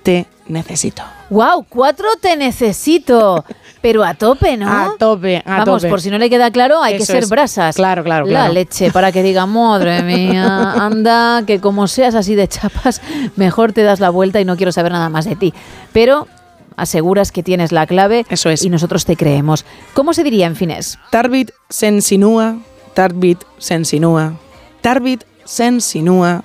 te 0.02 0.26
necesito. 0.48 1.02
¡Wow! 1.30 1.64
Cuatro 1.68 2.06
te 2.20 2.36
necesito. 2.36 3.44
Pero 3.80 4.02
a 4.04 4.14
tope, 4.14 4.56
¿no? 4.56 4.70
A 4.70 4.94
tope, 4.98 5.42
a 5.44 5.58
Vamos, 5.58 5.82
tope. 5.82 5.90
por 5.90 6.00
si 6.00 6.10
no 6.10 6.16
le 6.18 6.30
queda 6.30 6.50
claro, 6.50 6.82
hay 6.82 6.96
que 6.96 7.04
ser 7.04 7.24
es. 7.24 7.28
brasas. 7.28 7.76
Claro, 7.76 8.02
claro, 8.02 8.24
La 8.26 8.30
claro. 8.40 8.54
leche, 8.54 8.90
para 8.90 9.12
que 9.12 9.22
diga, 9.22 9.44
madre 9.46 10.02
mía, 10.04 10.72
anda, 10.72 11.42
que 11.46 11.60
como 11.60 11.86
seas 11.86 12.14
así 12.14 12.34
de 12.34 12.48
chapas, 12.48 13.02
mejor 13.36 13.72
te 13.72 13.82
das 13.82 14.00
la 14.00 14.08
vuelta 14.10 14.40
y 14.40 14.44
no 14.46 14.56
quiero 14.56 14.72
saber 14.72 14.92
nada 14.92 15.08
más 15.10 15.26
de 15.26 15.36
ti. 15.36 15.52
Pero 15.92 16.28
aseguras 16.76 17.30
que 17.30 17.42
tienes 17.42 17.72
la 17.72 17.86
clave 17.86 18.24
Eso 18.30 18.48
es. 18.50 18.64
y 18.64 18.70
nosotros 18.70 19.04
te 19.04 19.16
creemos. 19.16 19.64
¿Cómo 19.92 20.14
se 20.14 20.24
diría 20.24 20.46
en 20.46 20.56
finés? 20.56 20.98
Tarbit 21.10 21.50
se 21.68 21.88
insinúa, 21.88 22.56
Tarbit 22.94 23.42
se 23.58 23.74
insinúa, 23.74 24.32
Tarbit 24.80 25.24
se 25.44 25.66
insinúa, 25.66 26.42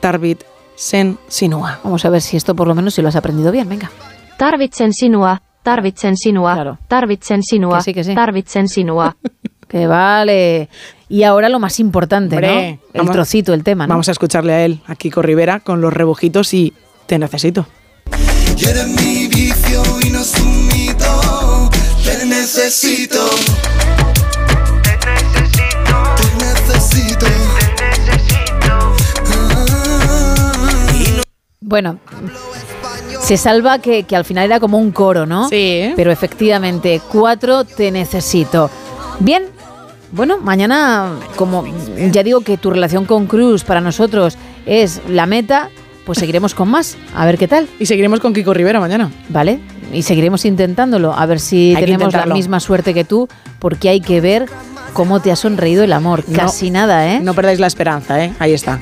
Tarbit 0.00 0.42
se 0.76 0.98
insinúa. 1.00 1.80
Vamos 1.84 2.04
a 2.04 2.10
ver 2.10 2.20
si 2.22 2.36
esto 2.36 2.54
por 2.54 2.66
lo 2.68 2.74
menos 2.74 2.94
si 2.94 3.02
lo 3.02 3.08
has 3.08 3.16
aprendido 3.16 3.52
bien, 3.52 3.68
venga. 3.68 3.90
Tarvitsen 4.38 4.92
sinua, 4.92 5.42
tarvitsen 5.62 6.16
sinua, 6.16 6.78
tarvitsen 6.88 7.42
sinua, 7.42 7.78
Que 7.78 7.84
sí, 7.84 7.94
que 7.94 8.04
sí. 8.04 8.14
tarvitsen 8.14 8.68
sinua. 8.68 9.16
Que 9.68 9.88
vale. 9.88 10.68
Y 11.08 11.24
ahora 11.24 11.48
lo 11.48 11.58
más 11.58 11.80
importante, 11.80 12.36
Hombre, 12.36 12.48
¿no? 12.54 12.60
El 12.92 12.98
vamos- 13.00 13.12
trocito, 13.12 13.52
el 13.54 13.64
tema, 13.64 13.86
¿no? 13.86 13.94
Vamos 13.94 14.08
a 14.08 14.12
escucharle 14.12 14.52
a 14.52 14.64
él, 14.64 14.80
a 14.86 14.94
Kiko 14.94 15.20
Rivera, 15.20 15.60
con 15.60 15.80
los 15.80 15.92
rebujitos 15.92 16.54
y 16.54 16.72
te 17.06 17.18
necesito. 17.18 17.66
Y 18.56 18.64
eres 18.66 18.86
mi 18.86 19.26
vicio 19.26 19.82
y 20.04 20.10
no 20.10 20.20
es 20.20 20.34
un 20.40 20.66
mito. 20.68 21.70
Te 22.04 22.24
necesito. 22.26 23.18
Bueno, 31.74 31.98
Se 33.18 33.36
salva 33.36 33.80
que, 33.80 34.04
que 34.04 34.14
al 34.14 34.24
final 34.24 34.44
era 34.44 34.60
como 34.60 34.78
un 34.78 34.92
coro, 34.92 35.26
¿no? 35.26 35.48
Sí. 35.48 35.92
Pero 35.96 36.12
efectivamente, 36.12 37.00
cuatro 37.10 37.64
te 37.64 37.90
necesito. 37.90 38.70
Bien, 39.18 39.42
bueno, 40.12 40.38
mañana, 40.38 41.14
como 41.34 41.64
ya 42.12 42.22
digo 42.22 42.42
que 42.42 42.58
tu 42.58 42.70
relación 42.70 43.06
con 43.06 43.26
Cruz 43.26 43.64
para 43.64 43.80
nosotros 43.80 44.38
es 44.66 45.02
la 45.08 45.26
meta, 45.26 45.68
pues 46.06 46.18
seguiremos 46.18 46.54
con 46.54 46.68
más. 46.68 46.96
A 47.12 47.26
ver 47.26 47.38
qué 47.38 47.48
tal. 47.48 47.68
Y 47.80 47.86
seguiremos 47.86 48.20
con 48.20 48.32
Kiko 48.34 48.54
Rivera 48.54 48.78
mañana. 48.78 49.10
¿Vale? 49.30 49.58
Y 49.92 50.02
seguiremos 50.02 50.44
intentándolo. 50.44 51.12
A 51.12 51.26
ver 51.26 51.40
si 51.40 51.74
Hay 51.74 51.86
tenemos 51.86 52.12
la 52.12 52.26
misma 52.26 52.60
suerte 52.60 52.94
que 52.94 53.02
tú, 53.02 53.26
porque 53.58 53.88
hay 53.88 54.00
que 54.00 54.20
ver 54.20 54.46
cómo 54.92 55.18
te 55.18 55.32
ha 55.32 55.36
sonreído 55.36 55.82
el 55.82 55.92
amor. 55.92 56.22
No. 56.28 56.38
Casi 56.38 56.70
nada, 56.70 57.12
¿eh? 57.12 57.18
No 57.20 57.34
perdáis 57.34 57.58
la 57.58 57.66
esperanza, 57.66 58.24
¿eh? 58.24 58.32
Ahí 58.38 58.52
está. 58.52 58.78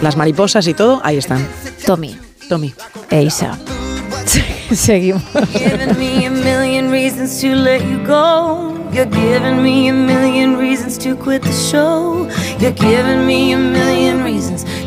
Las 0.00 0.16
mariposas 0.16 0.66
y 0.66 0.72
todo, 0.72 1.02
ahí 1.04 1.18
están. 1.18 1.46
Tommy. 1.84 2.16
Tommy. 2.48 2.74
E 3.10 3.22
Isa. 3.22 3.58
Seguimos. 4.72 5.22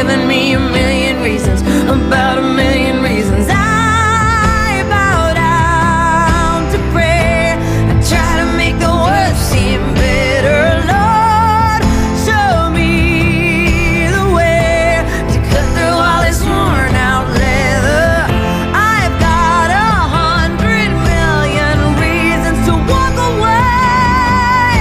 Giving 0.00 0.26
me 0.26 0.54
a 0.54 0.58
million 0.58 1.20
reasons. 1.22 1.60
About 1.60 2.38
a 2.38 2.42
million 2.42 3.02
reasons. 3.02 3.48
I 3.50 4.82
bow 4.88 5.34
down 5.34 6.72
to 6.72 6.78
pray. 6.90 7.52
I 7.90 7.94
try 8.08 8.30
to 8.40 8.46
make 8.56 8.78
the 8.78 8.88
worst 8.88 9.40
seem 9.52 9.82
better. 9.92 10.62
Lord, 10.88 11.82
show 12.24 12.70
me 12.72 14.08
the 14.16 14.24
way 14.32 15.04
to 15.32 15.38
cut 15.52 15.66
through 15.74 15.98
all 16.08 16.22
this 16.24 16.40
worn 16.48 16.94
out 17.10 17.26
leather. 17.36 18.24
I've 18.72 19.16
got 19.20 19.68
a 19.68 19.92
hundred 20.16 20.90
million 21.12 21.76
reasons 22.00 22.58
to 22.68 22.72
walk 22.88 23.16
away. 23.32 24.80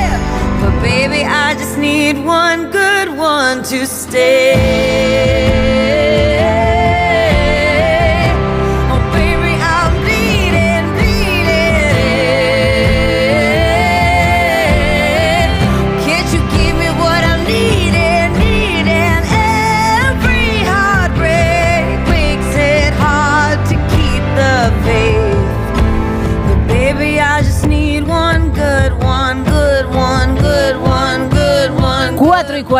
But 0.64 0.74
baby, 0.82 1.26
I 1.26 1.56
just 1.60 1.78
need 1.78 2.24
one 2.24 2.72
good 2.72 3.10
one 3.18 3.64
to 3.64 3.86
stay. 3.86 4.69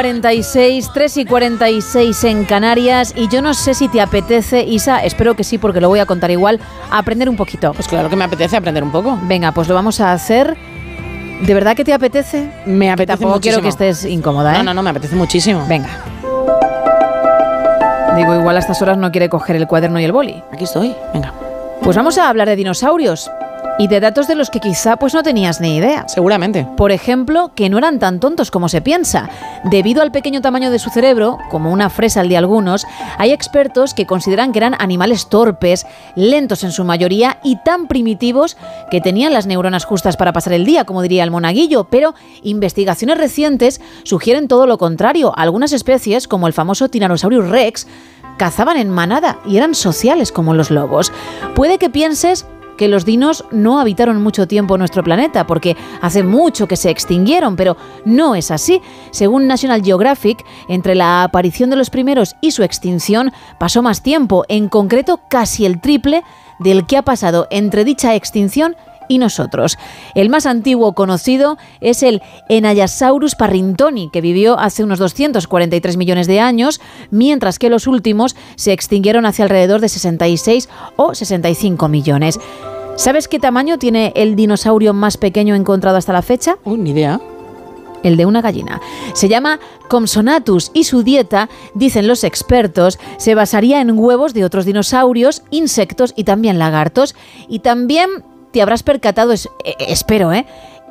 46, 0.10 0.90
3 0.92 1.18
y 1.18 1.26
46 1.26 2.24
en 2.24 2.44
Canarias. 2.46 3.14
Y 3.16 3.28
yo 3.28 3.44
no 3.44 3.54
sé 3.54 3.76
si 3.76 3.88
te 3.90 4.02
apetece, 4.02 4.64
Isa, 4.64 5.04
espero 5.04 5.36
que 5.36 5.44
sí, 5.44 5.60
porque 5.60 5.80
lo 5.80 5.88
voy 5.88 6.00
a 6.00 6.08
contar 6.08 6.32
igual, 6.32 6.60
aprender 6.90 7.30
un 7.30 7.36
poquito. 7.36 7.74
Pues 7.74 7.88
claro 7.88 8.10
que 8.10 8.16
me 8.16 8.24
apetece 8.24 8.58
aprender 8.58 8.84
un 8.84 8.92
poco. 8.92 9.20
Venga, 9.24 9.52
pues 9.52 9.68
lo 9.68 9.76
vamos 9.76 10.02
a 10.02 10.12
hacer. 10.12 10.58
¿De 11.42 11.54
verdad 11.54 11.76
que 11.76 11.86
te 11.86 11.94
apetece? 11.94 12.50
Me 12.66 12.90
apetece 12.90 13.18
Tampoco 13.20 13.36
muchísimo. 13.36 13.62
quiero 13.62 13.62
que 13.62 13.70
estés 13.70 14.04
incómoda, 14.06 14.56
¿eh? 14.56 14.58
No, 14.58 14.64
no, 14.64 14.74
no, 14.74 14.82
me 14.84 14.90
apetece 14.90 15.16
muchísimo. 15.16 15.64
Venga. 15.70 15.90
Digo, 18.16 18.34
igual 18.34 18.56
a 18.56 18.60
estas 18.60 18.82
horas 18.82 18.98
no 18.98 19.12
quiere 19.12 19.30
coger 19.30 19.58
el 19.58 19.68
cuaderno 19.68 20.00
y 20.00 20.06
el 20.06 20.12
boli. 20.12 20.44
Aquí 20.52 20.64
estoy, 20.64 20.96
venga. 21.14 21.34
Pues 21.84 21.96
vamos 21.96 22.18
a 22.18 22.28
hablar 22.30 22.48
de 22.50 22.56
dinosaurios 22.56 23.30
y 23.80 23.88
de 23.88 24.02
datos 24.02 24.28
de 24.28 24.36
los 24.36 24.50
que 24.50 24.60
quizá 24.60 24.98
pues 24.98 25.14
no 25.14 25.24
tenías 25.24 25.62
ni 25.62 25.78
idea. 25.78 26.06
Seguramente. 26.08 26.68
Por 26.76 26.92
ejemplo, 26.92 27.54
que 27.56 27.70
no 27.70 27.78
eran 27.78 27.98
tan 27.98 28.20
tontos 28.20 28.52
como 28.52 28.68
se 28.68 28.82
piensa. 28.82 29.30
Debido 29.64 30.02
al 30.02 30.12
pequeño 30.12 30.42
tamaño 30.42 30.70
de 30.70 30.80
su 30.80 30.90
cerebro, 30.90 31.38
como 31.50 31.72
una 31.72 31.90
fresa 31.90 32.20
al 32.20 32.30
de 32.30 32.36
algunos, 32.36 32.86
hay 33.18 33.32
expertos 33.32 33.94
que 33.94 34.06
consideran 34.06 34.52
que 34.52 34.60
eran 34.60 34.76
animales 34.80 35.30
torpes, 35.30 35.88
lentos 36.16 36.66
en 36.66 36.74
su 36.74 36.84
mayoría 36.84 37.40
y 37.42 37.56
tan 37.64 37.88
primitivos 37.88 38.58
que 38.92 39.00
tenían 39.00 39.34
las 39.34 39.48
neuronas 39.48 39.86
justas 39.86 40.18
para 40.18 40.34
pasar 40.34 40.54
el 40.54 40.66
día, 40.66 40.84
como 40.84 41.02
diría 41.02 41.24
el 41.24 41.32
monaguillo, 41.32 41.86
pero 41.86 42.16
investigaciones 42.44 43.18
recientes 43.18 43.80
sugieren 44.04 44.50
todo 44.50 44.68
lo 44.68 44.78
contrario. 44.78 45.32
Algunas 45.38 45.72
especies, 45.72 46.28
como 46.28 46.48
el 46.48 46.54
famoso 46.54 46.90
Tyrannosaurus 46.90 47.48
rex, 47.48 47.88
cazaban 48.38 48.78
en 48.78 48.90
manada 48.90 49.40
y 49.46 49.58
eran 49.58 49.74
sociales 49.74 50.32
como 50.34 50.54
los 50.54 50.70
lobos. 50.70 51.14
Puede 51.56 51.78
que 51.78 51.90
pienses 51.90 52.46
que 52.80 52.88
los 52.88 53.04
dinos 53.04 53.44
no 53.52 53.82
habitaron 53.82 54.24
mucho 54.24 54.48
tiempo 54.48 54.78
nuestro 54.78 55.04
planeta, 55.04 55.46
porque 55.46 55.76
hace 56.02 56.24
mucho 56.24 56.66
que 56.66 56.78
se 56.78 56.90
extinguieron, 56.90 57.58
pero 57.58 57.76
no 58.06 58.36
es 58.36 58.52
así. 58.52 58.82
Según 59.12 59.48
National 59.48 59.84
Geographic, 59.84 60.46
entre 60.70 60.96
la 60.96 61.24
aparición 61.24 61.70
de 61.70 61.76
los 61.76 61.90
primeros 61.90 62.38
y 62.40 62.52
su 62.52 62.64
extinción 62.64 63.34
pasó 63.60 63.82
más 63.82 64.02
tiempo, 64.02 64.46
en 64.48 64.70
concreto 64.70 65.20
casi 65.30 65.66
el 65.66 65.82
triple 65.82 66.24
del 66.58 66.88
que 66.88 66.96
ha 66.96 67.02
pasado 67.02 67.48
entre 67.52 67.84
dicha 67.84 68.16
extinción 68.16 68.78
y 69.10 69.18
nosotros. 69.18 69.78
El 70.16 70.30
más 70.30 70.46
antiguo 70.46 70.94
conocido 70.94 71.58
es 71.82 72.02
el 72.02 72.22
Enayasaurus 72.48 73.36
parringtoni, 73.36 74.10
que 74.10 74.22
vivió 74.22 74.58
hace 74.58 74.86
unos 74.86 75.00
243 75.00 75.98
millones 75.98 76.28
de 76.28 76.40
años, 76.40 76.80
mientras 77.12 77.60
que 77.60 77.70
los 77.70 77.88
últimos 77.88 78.38
se 78.56 78.72
extinguieron 78.72 79.26
hace 79.26 79.44
alrededor 79.44 79.82
de 79.82 79.90
66 79.90 80.70
o 80.96 81.14
65 81.14 81.90
millones. 81.90 82.40
¿Sabes 83.00 83.30
qué 83.30 83.40
tamaño 83.40 83.80
tiene 83.80 84.12
el 84.18 84.36
dinosaurio 84.36 84.94
más 84.94 85.16
pequeño 85.16 85.56
encontrado 85.56 85.96
hasta 85.96 86.12
la 86.12 86.22
fecha? 86.22 86.58
Uh, 86.66 86.76
ni 86.76 86.90
idea. 86.92 87.20
el 88.04 88.16
de 88.18 88.26
una 88.26 88.42
gallina. 88.42 88.80
Se 89.14 89.28
llama 89.28 89.60
Compsognathus 89.90 90.72
y 90.74 90.84
su 90.86 91.04
dieta, 91.04 91.50
dicen 91.76 92.08
los 92.08 92.24
expertos, 92.24 92.98
se 93.18 93.36
basaría 93.36 93.82
en 93.82 93.98
huevos 93.98 94.34
de 94.34 94.44
otros 94.46 94.66
dinosaurios, 94.66 95.44
insectos 95.50 96.14
y 96.16 96.24
también 96.26 96.60
lagartos. 96.60 97.16
Y 97.50 97.60
también 97.60 98.10
te 98.52 98.62
habrás 98.62 98.84
percatado, 98.84 99.32
es- 99.34 99.50
eh, 99.66 99.76
espero, 99.80 100.32
¿eh? 100.34 100.46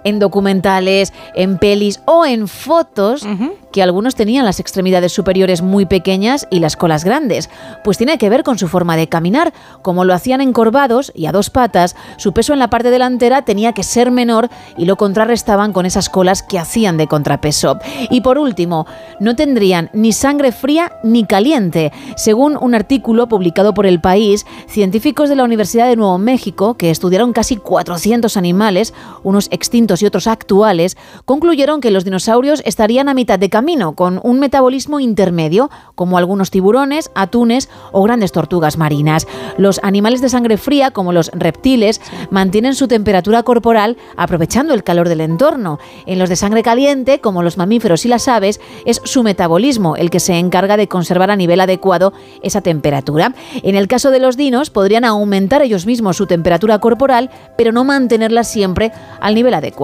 En 0.04 0.18
documentales, 0.18 1.12
en 1.34 1.58
pelis 1.58 2.00
o 2.06 2.24
en 2.24 2.48
fotos 2.48 3.26
que 3.72 3.82
algunos 3.82 4.14
tenían 4.14 4.44
las 4.44 4.60
extremidades 4.60 5.12
superiores 5.12 5.62
muy 5.62 5.86
pequeñas 5.86 6.46
y 6.50 6.60
las 6.60 6.76
colas 6.76 7.04
grandes. 7.04 7.50
Pues 7.84 7.98
tiene 7.98 8.18
que 8.18 8.30
ver 8.30 8.42
con 8.42 8.58
su 8.58 8.68
forma 8.68 8.96
de 8.96 9.08
caminar. 9.08 9.52
Como 9.82 10.04
lo 10.04 10.14
hacían 10.14 10.40
encorvados 10.40 11.12
y 11.14 11.26
a 11.26 11.32
dos 11.32 11.50
patas, 11.50 11.96
su 12.16 12.32
peso 12.32 12.52
en 12.52 12.58
la 12.58 12.70
parte 12.70 12.90
delantera 12.90 13.42
tenía 13.42 13.72
que 13.72 13.82
ser 13.82 14.10
menor 14.10 14.48
y 14.76 14.84
lo 14.86 14.96
contrarrestaban 14.96 15.72
con 15.72 15.86
esas 15.86 16.08
colas 16.08 16.42
que 16.42 16.58
hacían 16.58 16.96
de 16.96 17.06
contrapeso. 17.06 17.78
Y 18.10 18.20
por 18.22 18.38
último, 18.38 18.86
no 19.20 19.36
tendrían 19.36 19.90
ni 19.92 20.12
sangre 20.12 20.52
fría 20.52 20.92
ni 21.02 21.24
caliente. 21.24 21.92
Según 22.16 22.56
un 22.60 22.74
artículo 22.74 23.28
publicado 23.28 23.74
por 23.74 23.86
El 23.86 24.00
País, 24.00 24.46
científicos 24.66 25.28
de 25.28 25.36
la 25.36 25.44
Universidad 25.44 25.88
de 25.88 25.96
Nuevo 25.96 26.18
México, 26.18 26.74
que 26.74 26.90
estudiaron 26.90 27.32
casi 27.32 27.56
400 27.56 28.36
animales, 28.36 28.94
unos 29.22 29.48
extintos 29.50 29.87
y 30.02 30.06
otros 30.06 30.26
actuales, 30.26 30.96
concluyeron 31.24 31.80
que 31.80 31.90
los 31.90 32.04
dinosaurios 32.04 32.62
estarían 32.64 33.08
a 33.08 33.14
mitad 33.14 33.38
de 33.38 33.48
camino, 33.48 33.94
con 33.94 34.20
un 34.22 34.38
metabolismo 34.38 35.00
intermedio, 35.00 35.70
como 35.94 36.18
algunos 36.18 36.50
tiburones, 36.50 37.10
atunes 37.14 37.68
o 37.92 38.02
grandes 38.02 38.32
tortugas 38.32 38.76
marinas. 38.76 39.26
Los 39.56 39.80
animales 39.82 40.20
de 40.20 40.28
sangre 40.28 40.56
fría, 40.58 40.90
como 40.90 41.12
los 41.12 41.30
reptiles, 41.32 42.00
mantienen 42.30 42.74
su 42.74 42.88
temperatura 42.88 43.42
corporal 43.42 43.96
aprovechando 44.16 44.74
el 44.74 44.84
calor 44.84 45.08
del 45.08 45.20
entorno. 45.20 45.78
En 46.06 46.18
los 46.18 46.28
de 46.28 46.36
sangre 46.36 46.62
caliente, 46.62 47.20
como 47.20 47.42
los 47.42 47.56
mamíferos 47.56 48.04
y 48.04 48.08
las 48.08 48.28
aves, 48.28 48.60
es 48.84 49.00
su 49.04 49.22
metabolismo 49.22 49.96
el 49.96 50.10
que 50.10 50.20
se 50.20 50.38
encarga 50.38 50.76
de 50.76 50.88
conservar 50.88 51.30
a 51.30 51.36
nivel 51.36 51.60
adecuado 51.60 52.12
esa 52.42 52.60
temperatura. 52.60 53.34
En 53.62 53.74
el 53.74 53.88
caso 53.88 54.10
de 54.10 54.18
los 54.18 54.36
dinos, 54.36 54.70
podrían 54.70 55.04
aumentar 55.04 55.62
ellos 55.62 55.86
mismos 55.86 56.16
su 56.16 56.26
temperatura 56.26 56.78
corporal, 56.78 57.30
pero 57.56 57.72
no 57.72 57.84
mantenerla 57.84 58.44
siempre 58.44 58.92
al 59.20 59.34
nivel 59.34 59.54
adecuado. 59.54 59.77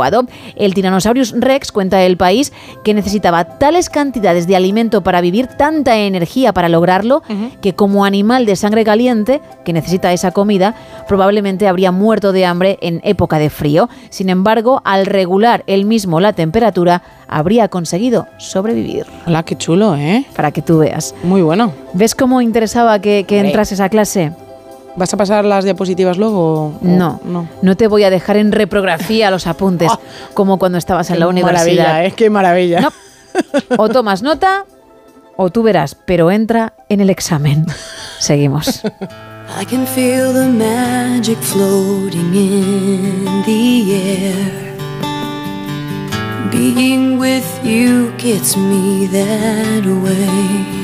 El 0.56 0.74
Tyrannosaurus 0.74 1.34
rex, 1.38 1.72
cuenta 1.72 2.02
el 2.02 2.16
país, 2.16 2.52
que 2.84 2.94
necesitaba 2.94 3.44
tales 3.44 3.90
cantidades 3.90 4.46
de 4.46 4.56
alimento 4.56 5.02
para 5.02 5.20
vivir, 5.20 5.46
tanta 5.46 5.96
energía 5.96 6.52
para 6.52 6.68
lograrlo, 6.68 7.22
que 7.60 7.74
como 7.74 8.04
animal 8.04 8.46
de 8.46 8.56
sangre 8.56 8.84
caliente, 8.84 9.40
que 9.64 9.72
necesita 9.72 10.12
esa 10.12 10.32
comida, 10.32 10.74
probablemente 11.08 11.68
habría 11.68 11.92
muerto 11.92 12.32
de 12.32 12.46
hambre 12.46 12.78
en 12.80 13.00
época 13.04 13.38
de 13.38 13.50
frío. 13.50 13.88
Sin 14.10 14.28
embargo, 14.28 14.82
al 14.84 15.06
regular 15.06 15.64
él 15.66 15.84
mismo 15.84 16.20
la 16.20 16.32
temperatura, 16.32 17.02
habría 17.28 17.68
conseguido 17.68 18.26
sobrevivir. 18.38 19.06
Hola, 19.26 19.42
qué 19.42 19.56
chulo, 19.56 19.96
¿eh? 19.96 20.24
Para 20.36 20.52
que 20.52 20.62
tú 20.62 20.78
veas. 20.78 21.14
Muy 21.22 21.42
bueno. 21.42 21.72
¿Ves 21.92 22.14
cómo 22.14 22.40
interesaba 22.40 22.98
que, 22.98 23.24
a 23.80 23.88
clase? 23.88 24.32
¿Vas 24.96 25.12
a 25.12 25.16
pasar 25.16 25.44
las 25.44 25.64
diapositivas 25.64 26.16
luego? 26.18 26.66
o- 26.66 26.78
No, 26.82 27.20
no, 27.62 27.76
te 27.76 27.88
voy 27.88 28.04
a 28.04 28.10
dejar 28.10 28.36
en 28.36 28.52
reprografía 28.52 29.30
los 29.30 29.46
apuntes, 29.46 29.90
como 30.34 30.58
cuando 30.58 30.78
estabas 30.78 31.10
en 31.10 31.18
la 31.20 31.26
Qué 31.26 31.30
universidad. 31.30 31.84
Maravilla, 31.86 32.04
¿eh? 32.06 32.12
Qué 32.16 32.30
maravilla. 32.30 32.80
No. 32.80 32.90
O 33.78 33.88
tomas 33.88 34.22
nota 34.22 34.64
o 35.36 35.50
tú 35.50 35.64
verás, 35.64 35.96
pero 35.96 36.30
entra 36.30 36.74
en 36.88 37.00
el 37.00 37.10
examen. 37.10 37.66
Seguimos. 38.20 38.82
I 39.60 39.64
can 39.66 39.86
feel 39.86 40.32
the 40.32 40.46
magic 40.46 41.38
floating 41.38 42.32
in 42.34 43.42
the 43.44 43.94
air. 43.96 44.74
Being 46.52 47.18
with 47.18 47.44
you 47.64 48.12
gets 48.16 48.56
me 48.56 49.08
that 49.08 49.84
way. 49.84 50.83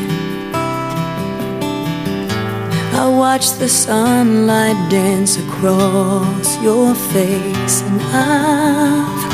I 3.03 3.09
watch 3.09 3.53
the 3.53 3.67
sunlight 3.67 4.91
dance 4.91 5.39
across 5.39 6.63
your 6.63 6.95
face, 6.95 7.81
and 7.81 7.99
I've 8.13 9.25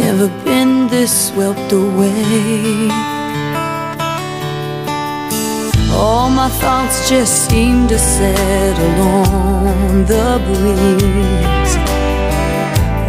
never 0.00 0.26
been 0.44 0.88
this 0.88 1.28
swept 1.28 1.70
away. 1.72 2.88
All 5.94 6.30
my 6.30 6.48
thoughts 6.48 7.08
just 7.08 7.48
seem 7.48 7.86
to 7.86 7.96
settle 7.96 9.00
on 9.30 10.04
the 10.04 10.40
breeze 10.48 11.74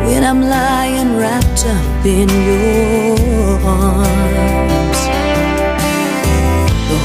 when 0.05 0.23
I'm 0.23 0.41
lying 0.43 1.17
wrapped 1.17 1.65
up 1.65 2.05
in 2.05 2.29
your 2.29 3.59
arms. 3.65 4.52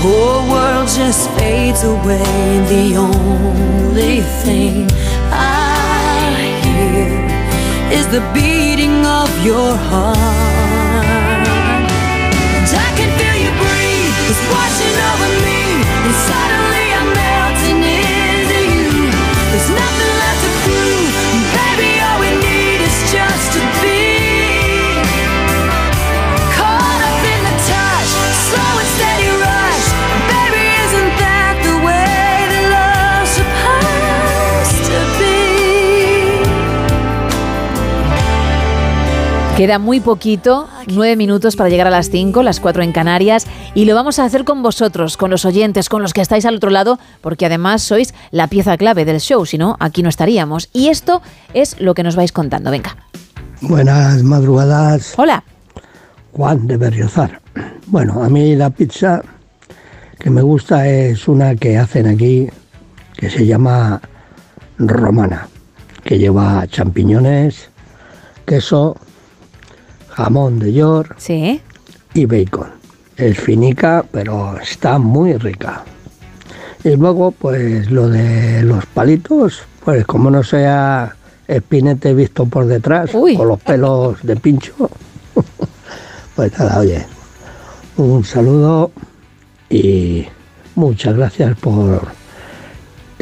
Whole 0.00 0.48
world 0.48 0.88
just 0.88 1.28
fades 1.32 1.82
away, 1.82 2.22
the 2.68 2.96
only 2.96 4.20
thing 4.44 4.86
I 5.32 6.54
hear 6.62 7.18
is 7.98 8.06
the 8.06 8.22
beating 8.32 9.04
of 9.04 9.28
your 9.44 9.74
heart. 9.90 10.16
And 12.56 12.66
I 12.86 12.90
can 12.94 13.10
feel 13.18 13.36
you 13.42 13.50
breathe, 13.58 14.18
it's 14.30 14.42
washing 14.54 14.96
over 15.10 15.30
me, 15.46 15.62
and 16.06 16.14
suddenly 16.30 16.86
I'm 16.98 17.10
melting 17.18 17.80
into 17.82 18.58
you. 18.70 19.10
There's 19.50 19.70
nothing 19.70 19.97
Queda 39.58 39.80
muy 39.80 39.98
poquito, 39.98 40.68
nueve 40.86 41.16
minutos 41.16 41.56
para 41.56 41.68
llegar 41.68 41.88
a 41.88 41.90
las 41.90 42.10
cinco, 42.10 42.44
las 42.44 42.60
cuatro 42.60 42.84
en 42.84 42.92
Canarias, 42.92 43.44
y 43.74 43.86
lo 43.86 43.96
vamos 43.96 44.20
a 44.20 44.24
hacer 44.24 44.44
con 44.44 44.62
vosotros, 44.62 45.16
con 45.16 45.32
los 45.32 45.44
oyentes, 45.44 45.88
con 45.88 46.00
los 46.00 46.12
que 46.12 46.20
estáis 46.20 46.46
al 46.46 46.54
otro 46.54 46.70
lado, 46.70 47.00
porque 47.22 47.44
además 47.44 47.82
sois 47.82 48.14
la 48.30 48.46
pieza 48.46 48.76
clave 48.76 49.04
del 49.04 49.18
show, 49.18 49.44
si 49.44 49.58
no, 49.58 49.76
aquí 49.80 50.04
no 50.04 50.10
estaríamos. 50.10 50.70
Y 50.72 50.90
esto 50.90 51.22
es 51.54 51.80
lo 51.80 51.94
que 51.94 52.04
nos 52.04 52.14
vais 52.14 52.30
contando. 52.30 52.70
Venga. 52.70 52.96
Buenas 53.60 54.22
madrugadas. 54.22 55.14
Hola. 55.16 55.42
Juan 56.34 56.68
de 56.68 56.76
Berriozar. 56.76 57.40
Bueno, 57.88 58.22
a 58.22 58.28
mí 58.28 58.54
la 58.54 58.70
pizza 58.70 59.22
que 60.20 60.30
me 60.30 60.42
gusta 60.42 60.86
es 60.86 61.26
una 61.26 61.56
que 61.56 61.78
hacen 61.78 62.06
aquí 62.06 62.48
que 63.16 63.28
se 63.28 63.44
llama 63.44 64.00
romana, 64.78 65.48
que 66.04 66.16
lleva 66.16 66.64
champiñones, 66.68 67.70
queso, 68.46 68.96
jamón 70.18 70.58
de 70.58 70.72
york 70.72 71.14
¿Sí? 71.16 71.60
y 72.12 72.26
bacon. 72.26 72.70
Es 73.16 73.38
finica, 73.38 74.04
pero 74.10 74.58
está 74.58 74.98
muy 74.98 75.34
rica. 75.34 75.84
Y 76.82 76.96
luego, 76.96 77.30
pues 77.30 77.88
lo 77.90 78.08
de 78.08 78.62
los 78.64 78.84
palitos, 78.86 79.62
pues 79.84 80.04
como 80.06 80.28
no 80.30 80.42
sea 80.42 81.14
espinete 81.46 82.14
visto 82.14 82.46
por 82.46 82.66
detrás, 82.66 83.10
o 83.14 83.44
los 83.44 83.60
pelos 83.60 84.18
de 84.22 84.34
pincho, 84.36 84.90
pues 86.36 86.58
nada, 86.58 86.80
oye, 86.80 87.06
un 87.96 88.24
saludo 88.24 88.90
y 89.70 90.26
muchas 90.74 91.16
gracias 91.16 91.56
por 91.58 92.08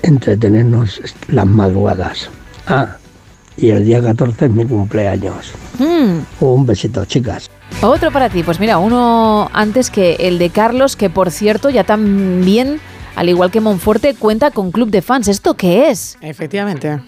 entretenernos 0.03 1.01
las 1.29 1.47
madrugadas. 1.47 2.31
Ah, 2.67 2.97
y 3.57 3.71
el 3.71 3.85
día 3.85 4.03
14 4.03 4.47
es 4.47 4.51
mi 4.51 4.65
cumpleaños. 4.65 5.53
Mm, 5.79 6.45
Un 6.45 6.67
besito, 6.67 7.05
chicas. 7.05 7.51
Otro 7.83 8.11
para 8.11 8.29
ti, 8.29 8.43
pues 8.43 8.61
mira, 8.61 8.79
uno 8.79 9.51
antes 9.53 9.91
que 9.91 10.15
el 10.21 10.39
de 10.39 10.51
Carlos, 10.51 10.97
que 10.97 11.11
por 11.11 11.31
cierto 11.31 11.69
ya 11.71 11.85
también, 11.85 12.81
al 13.17 13.29
igual 13.29 13.51
que 13.51 13.61
Monforte, 13.61 14.15
cuenta 14.15 14.51
con 14.51 14.71
club 14.71 14.91
de 14.91 15.03
fans. 15.03 15.29
¿Esto 15.29 15.55
qué 15.55 15.91
es? 15.91 16.17
Efectivamente. 16.21 17.01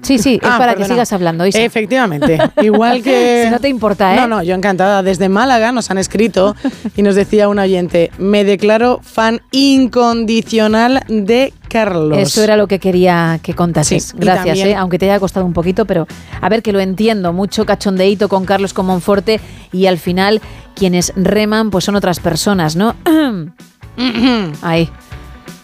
Sí, 0.00 0.18
sí, 0.18 0.38
es 0.40 0.48
Ah, 0.48 0.56
para 0.58 0.74
que 0.74 0.84
sigas 0.84 1.12
hablando. 1.12 1.44
Isa. 1.44 1.60
Efectivamente. 1.60 2.38
Igual 2.62 3.02
que. 3.04 3.42
Si 3.46 3.50
no 3.50 3.58
te 3.58 3.68
importa, 3.68 4.14
¿eh? 4.14 4.16
No, 4.16 4.26
no, 4.28 4.42
yo 4.42 4.54
encantada. 4.54 5.02
Desde 5.02 5.28
Málaga 5.28 5.72
nos 5.72 5.90
han 5.90 5.98
escrito 5.98 6.54
y 6.96 7.02
nos 7.02 7.14
decía 7.16 7.48
un 7.48 7.58
oyente: 7.58 8.10
Me 8.18 8.44
declaro 8.44 9.00
fan 9.02 9.40
incondicional 9.50 11.02
de 11.08 11.52
Carlos. 11.68 12.16
Eso 12.18 12.42
era 12.42 12.56
lo 12.56 12.66
que 12.68 12.78
quería 12.78 13.40
que 13.42 13.54
contases. 13.54 14.04
Sí, 14.04 14.16
Gracias, 14.18 14.46
también- 14.46 14.68
¿eh? 14.68 14.74
aunque 14.76 14.98
te 14.98 15.06
haya 15.10 15.20
costado 15.20 15.44
un 15.44 15.52
poquito, 15.52 15.84
pero 15.84 16.06
a 16.40 16.48
ver 16.48 16.62
que 16.62 16.72
lo 16.72 16.80
entiendo. 16.80 17.32
Mucho 17.32 17.66
cachondeíto 17.66 18.28
con 18.28 18.44
Carlos 18.44 18.72
con 18.72 18.86
Monforte 18.86 19.40
y 19.72 19.86
al 19.86 19.98
final 19.98 20.40
quienes 20.74 21.12
reman 21.16 21.70
pues 21.70 21.84
son 21.84 21.96
otras 21.96 22.20
personas, 22.20 22.76
¿no? 22.76 22.94
Ahí. 24.62 24.88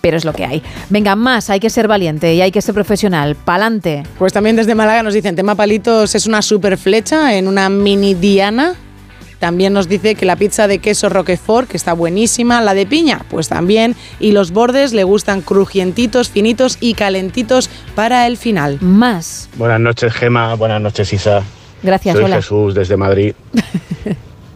Pero 0.05 0.19
es 0.19 0.27
lo 0.27 0.35
que 0.35 0.45
hay. 0.45 0.63
Venga, 0.91 1.17
más, 1.17 1.49
hay 1.49 1.61
que 1.61 1.71
ser 1.71 1.89
valiente 1.89 2.35
y 2.35 2.43
hay 2.43 2.53
que 2.53 2.61
ser 2.61 2.75
profesional. 2.75 3.37
Pa'lante. 3.37 4.03
Pues 4.19 4.35
también 4.35 4.55
desde 4.55 4.75
Málaga 4.75 5.03
nos 5.03 5.15
dicen, 5.15 5.35
tema 5.35 5.55
palitos 5.55 6.15
es 6.15 6.27
una 6.27 6.43
super 6.43 6.77
flecha 6.77 7.35
en 7.39 7.49
una 7.49 7.71
mini 7.71 8.13
diana. 8.13 8.75
También 9.39 9.73
nos 9.73 9.89
dice 9.89 10.15
que 10.15 10.27
la 10.27 10.37
pizza 10.37 10.69
de 10.69 10.79
queso 10.79 11.09
Roquefort, 11.09 11.71
que 11.71 11.79
está 11.79 11.95
buenísima, 11.95 12.61
la 12.61 12.75
de 12.75 12.85
piña, 12.85 13.23
pues 13.31 13.49
también. 13.49 13.97
Y 14.21 14.33
los 14.33 14.51
bordes 14.51 14.93
le 14.93 15.05
gustan 15.05 15.41
crujientitos, 15.41 16.29
finitos 16.29 16.77
y 16.83 16.93
calentitos 16.93 17.71
para 17.95 18.27
el 18.27 18.37
final. 18.37 18.77
Más. 18.83 19.49
Buenas 19.57 19.81
noches, 19.81 20.13
Gema. 20.13 20.53
Buenas 20.53 20.83
noches, 20.83 21.11
Isa. 21.15 21.43
Gracias, 21.83 22.15
Soy 22.15 22.25
hola. 22.27 22.37
Jesús 22.37 22.75
desde 22.75 22.99
Madrid. 22.99 23.33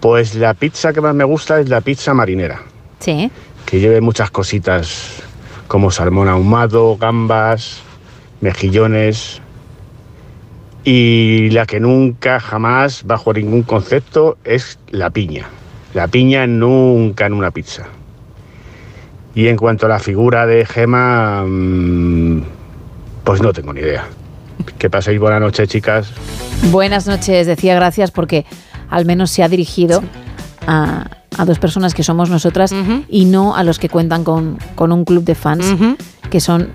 Pues 0.01 0.35
la 0.35 0.53
pizza 0.53 0.93
que 0.93 1.01
más 1.01 1.15
me 1.15 1.25
gusta 1.25 1.59
es 1.59 1.69
la 1.71 1.81
pizza 1.81 2.15
marinera, 2.15 2.63
Sí. 3.01 3.31
que 3.67 3.81
lleve 3.81 4.01
muchas 4.01 4.31
cositas 4.31 5.23
como 5.69 5.91
salmón 5.91 6.29
ahumado, 6.29 6.97
gambas, 6.97 7.81
mejillones. 8.41 9.41
Y 10.85 11.51
la 11.51 11.67
que 11.67 11.79
nunca, 11.79 12.41
jamás, 12.41 13.05
bajo 13.05 13.33
ningún 13.33 13.63
concepto, 13.63 14.39
es 14.45 14.79
la 14.91 15.11
piña. 15.11 15.47
La 15.95 16.09
piña 16.09 16.47
nunca 16.47 17.27
en 17.27 17.35
una 17.35 17.51
pizza. 17.51 17.87
Y 19.35 19.49
en 19.49 19.57
cuanto 19.57 19.87
a 19.87 19.89
la 19.91 19.99
figura 19.99 20.47
de 20.47 20.65
Gema, 20.65 21.45
mm, 21.47 22.43
pues 23.25 23.43
no 23.43 23.53
tengo 23.53 23.73
ni 23.73 23.81
idea. 23.81 24.07
Que 24.79 24.89
paséis 24.89 25.21
buena 25.21 25.39
noche, 25.39 25.67
chicas. 25.67 26.11
Buenas 26.71 27.07
noches, 27.07 27.47
decía 27.47 27.75
gracias 27.75 28.11
porque 28.11 28.47
al 28.91 29.05
menos 29.05 29.31
se 29.31 29.43
ha 29.43 29.49
dirigido 29.49 30.03
a, 30.69 31.07
a 31.37 31.45
dos 31.45 31.59
personas 31.59 31.95
que 31.95 32.03
somos 32.05 32.31
nosotras 32.31 32.73
y 33.09 33.25
no 33.25 33.57
a 33.57 33.65
los 33.65 33.79
que 33.79 33.89
cuentan 33.89 34.23
con, 34.23 34.59
con 34.77 34.93
un 34.93 35.05
club 35.05 35.25
de 35.25 35.35
fans, 35.35 35.65
que 36.31 36.41
son 36.41 36.71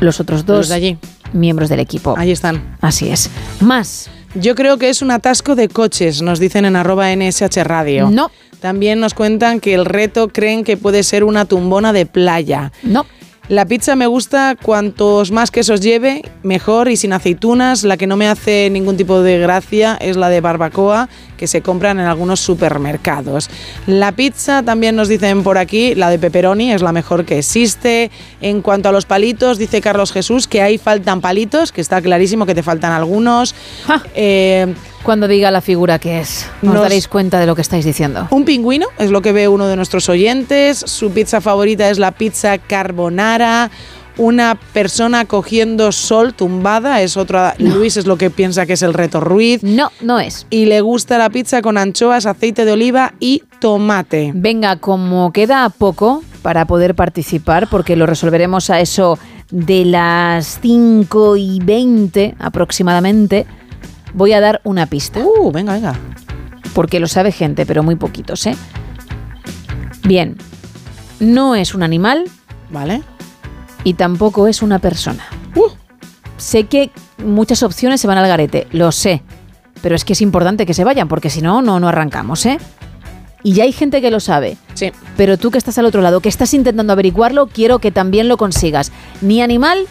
los 0.00 0.20
otros 0.20 0.46
dos 0.46 0.58
Los 0.58 0.68
de 0.70 0.74
allí. 0.74 0.98
miembros 1.32 1.68
del 1.68 1.80
equipo. 1.80 2.14
Ahí 2.16 2.30
están. 2.30 2.76
Así 2.80 3.08
es. 3.10 3.30
Más. 3.60 4.08
Yo 4.34 4.54
creo 4.54 4.76
que 4.78 4.88
es 4.90 5.02
un 5.02 5.10
atasco 5.10 5.54
de 5.54 5.68
coches, 5.68 6.22
nos 6.22 6.38
dicen 6.38 6.64
en 6.64 6.76
arroba 6.76 7.14
NSH 7.14 7.62
Radio. 7.64 8.10
No. 8.10 8.30
También 8.60 9.00
nos 9.00 9.14
cuentan 9.14 9.60
que 9.60 9.74
el 9.74 9.84
reto 9.84 10.28
creen 10.28 10.64
que 10.64 10.76
puede 10.76 11.02
ser 11.02 11.24
una 11.24 11.44
tumbona 11.44 11.92
de 11.92 12.06
playa. 12.06 12.72
No. 12.82 13.06
La 13.48 13.64
pizza 13.64 13.96
me 13.96 14.06
gusta 14.06 14.56
cuantos 14.60 15.30
más 15.30 15.50
quesos 15.50 15.80
lleve, 15.80 16.20
mejor 16.42 16.90
y 16.90 16.98
sin 16.98 17.14
aceitunas. 17.14 17.82
La 17.82 17.96
que 17.96 18.06
no 18.06 18.18
me 18.18 18.28
hace 18.28 18.68
ningún 18.70 18.98
tipo 18.98 19.22
de 19.22 19.38
gracia 19.38 19.96
es 20.00 20.18
la 20.18 20.28
de 20.28 20.42
barbacoa 20.42 21.08
que 21.38 21.46
se 21.46 21.62
compran 21.62 21.98
en 21.98 22.04
algunos 22.04 22.40
supermercados. 22.40 23.48
La 23.86 24.12
pizza 24.12 24.62
también 24.62 24.96
nos 24.96 25.08
dicen 25.08 25.42
por 25.42 25.56
aquí, 25.56 25.94
la 25.94 26.10
de 26.10 26.18
pepperoni 26.18 26.72
es 26.72 26.82
la 26.82 26.92
mejor 26.92 27.24
que 27.24 27.38
existe. 27.38 28.10
En 28.42 28.60
cuanto 28.60 28.90
a 28.90 28.92
los 28.92 29.06
palitos, 29.06 29.56
dice 29.56 29.80
Carlos 29.80 30.12
Jesús 30.12 30.46
que 30.46 30.60
ahí 30.60 30.76
faltan 30.76 31.22
palitos, 31.22 31.72
que 31.72 31.80
está 31.80 32.02
clarísimo 32.02 32.44
que 32.44 32.54
te 32.54 32.62
faltan 32.62 32.92
algunos. 32.92 33.54
Eh, 34.14 34.74
Cuando 35.02 35.28
diga 35.28 35.50
la 35.50 35.60
figura 35.60 35.98
que 35.98 36.20
es, 36.20 36.46
os 36.62 36.68
Nos- 36.68 36.82
daréis 36.82 37.08
cuenta 37.08 37.38
de 37.40 37.46
lo 37.46 37.54
que 37.54 37.62
estáis 37.62 37.84
diciendo. 37.84 38.26
un 38.30 38.44
pingüino 38.44 38.86
es 38.98 39.10
lo 39.10 39.22
que 39.22 39.32
ve 39.32 39.48
uno 39.48 39.66
de 39.66 39.76
nuestros 39.76 40.08
oyentes. 40.08 40.78
Su 40.86 41.10
pizza 41.12 41.40
favorita 41.40 41.88
es 41.88 41.98
la 41.98 42.12
pizza 42.12 42.58
carbonara. 42.58 43.70
Una 44.18 44.58
persona 44.72 45.24
cogiendo 45.26 45.92
sol 45.92 46.34
tumbada 46.34 47.00
es 47.02 47.16
otra. 47.16 47.54
Luis 47.58 47.96
es 47.96 48.06
lo 48.06 48.18
que 48.18 48.30
piensa 48.30 48.66
que 48.66 48.72
es 48.72 48.82
el 48.82 48.92
reto 48.92 49.20
Ruiz. 49.20 49.62
No, 49.62 49.92
no 50.00 50.18
es. 50.18 50.46
Y 50.50 50.66
le 50.66 50.80
gusta 50.80 51.18
la 51.18 51.30
pizza 51.30 51.62
con 51.62 51.78
anchoas, 51.78 52.26
aceite 52.26 52.64
de 52.64 52.72
oliva 52.72 53.14
y 53.20 53.44
tomate. 53.60 54.32
Venga, 54.34 54.76
como 54.76 55.32
queda 55.32 55.68
poco 55.70 56.24
para 56.42 56.66
poder 56.66 56.96
participar, 56.96 57.68
porque 57.70 57.94
lo 57.94 58.06
resolveremos 58.06 58.70
a 58.70 58.80
eso 58.80 59.18
de 59.52 59.84
las 59.84 60.58
5 60.60 61.36
y 61.36 61.60
20 61.62 62.34
aproximadamente, 62.40 63.46
voy 64.18 64.32
a 64.34 64.40
dar 64.40 64.60
una 64.64 64.86
pista. 64.86 65.20
Uh, 65.20 65.50
venga, 65.50 65.72
venga. 65.72 65.94
Porque 66.74 67.00
lo 67.00 67.06
sabe 67.06 67.32
gente, 67.32 67.64
pero 67.64 67.82
muy 67.82 67.96
poquitos, 67.96 68.46
¿eh? 68.46 68.56
Bien, 70.04 70.36
no 71.20 71.54
es 71.54 71.74
un 71.74 71.82
animal. 71.82 72.24
Vale. 72.70 73.02
Y 73.84 73.94
tampoco 73.94 74.48
es 74.48 74.60
una 74.60 74.80
persona. 74.80 75.24
Uh. 75.54 75.70
Sé 76.36 76.64
que 76.64 76.90
muchas 77.24 77.62
opciones 77.62 78.00
se 78.00 78.06
van 78.06 78.18
al 78.18 78.28
garete, 78.28 78.66
lo 78.72 78.92
sé. 78.92 79.22
Pero 79.80 79.94
es 79.94 80.04
que 80.04 80.12
es 80.12 80.20
importante 80.20 80.66
que 80.66 80.74
se 80.74 80.84
vayan, 80.84 81.08
porque 81.08 81.30
si 81.30 81.40
no, 81.40 81.62
no, 81.62 81.80
no 81.80 81.88
arrancamos, 81.88 82.44
¿eh? 82.44 82.58
Y 83.44 83.52
ya 83.52 83.62
hay 83.62 83.72
gente 83.72 84.00
que 84.00 84.10
lo 84.10 84.18
sabe. 84.18 84.56
Sí. 84.74 84.90
Pero 85.16 85.38
tú 85.38 85.52
que 85.52 85.58
estás 85.58 85.78
al 85.78 85.86
otro 85.86 86.02
lado, 86.02 86.20
que 86.20 86.28
estás 86.28 86.52
intentando 86.54 86.92
averiguarlo, 86.92 87.46
quiero 87.46 87.78
que 87.78 87.92
también 87.92 88.26
lo 88.26 88.36
consigas. 88.36 88.90
Ni 89.20 89.40
animal, 89.40 89.86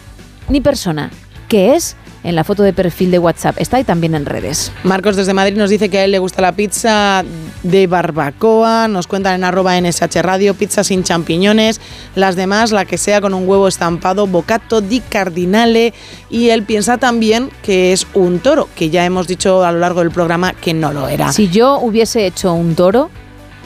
ni 0.48 0.60
persona. 0.60 1.10
¿Qué 1.48 1.74
es? 1.74 1.96
En 2.28 2.34
la 2.34 2.44
foto 2.44 2.62
de 2.62 2.74
perfil 2.74 3.10
de 3.10 3.18
WhatsApp. 3.18 3.56
Está 3.58 3.78
ahí 3.78 3.84
también 3.84 4.14
en 4.14 4.26
redes. 4.26 4.70
Marcos 4.84 5.16
desde 5.16 5.32
Madrid 5.32 5.56
nos 5.56 5.70
dice 5.70 5.88
que 5.88 5.96
a 5.96 6.04
él 6.04 6.10
le 6.10 6.18
gusta 6.18 6.42
la 6.42 6.52
pizza 6.52 7.24
de 7.62 7.86
barbacoa. 7.86 8.86
Nos 8.86 9.06
cuentan 9.06 9.36
en 9.36 9.44
arroba 9.44 9.80
NSH 9.80 10.20
Radio, 10.20 10.52
pizza 10.52 10.84
sin 10.84 11.04
champiñones. 11.04 11.80
Las 12.14 12.36
demás, 12.36 12.70
la 12.70 12.84
que 12.84 12.98
sea 12.98 13.22
con 13.22 13.32
un 13.32 13.48
huevo 13.48 13.66
estampado, 13.66 14.26
bocato 14.26 14.82
di 14.82 15.00
cardinale. 15.00 15.94
Y 16.28 16.50
él 16.50 16.64
piensa 16.64 16.98
también 16.98 17.48
que 17.62 17.94
es 17.94 18.06
un 18.12 18.40
toro, 18.40 18.68
que 18.76 18.90
ya 18.90 19.06
hemos 19.06 19.26
dicho 19.26 19.64
a 19.64 19.72
lo 19.72 19.78
largo 19.78 20.00
del 20.00 20.10
programa 20.10 20.52
que 20.52 20.74
no 20.74 20.92
lo 20.92 21.08
era. 21.08 21.32
Si 21.32 21.48
yo 21.48 21.78
hubiese 21.78 22.26
hecho 22.26 22.52
un 22.52 22.74
toro, 22.74 23.08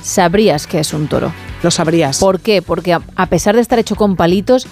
sabrías 0.05 0.69
que 0.69 0.79
es 0.79 0.93
un 0.93 1.09
toro. 1.09 1.33
Lo 1.65 1.73
sabrías. 1.73 2.19
¿Por 2.21 2.39
qué? 2.39 2.63
Porque 2.63 2.93
a, 2.93 3.03
a 3.17 3.27
pesar 3.27 3.57
de 3.57 3.61
estar 3.61 3.81
hecho 3.81 3.97
con 3.97 4.15
palitos, 4.15 4.69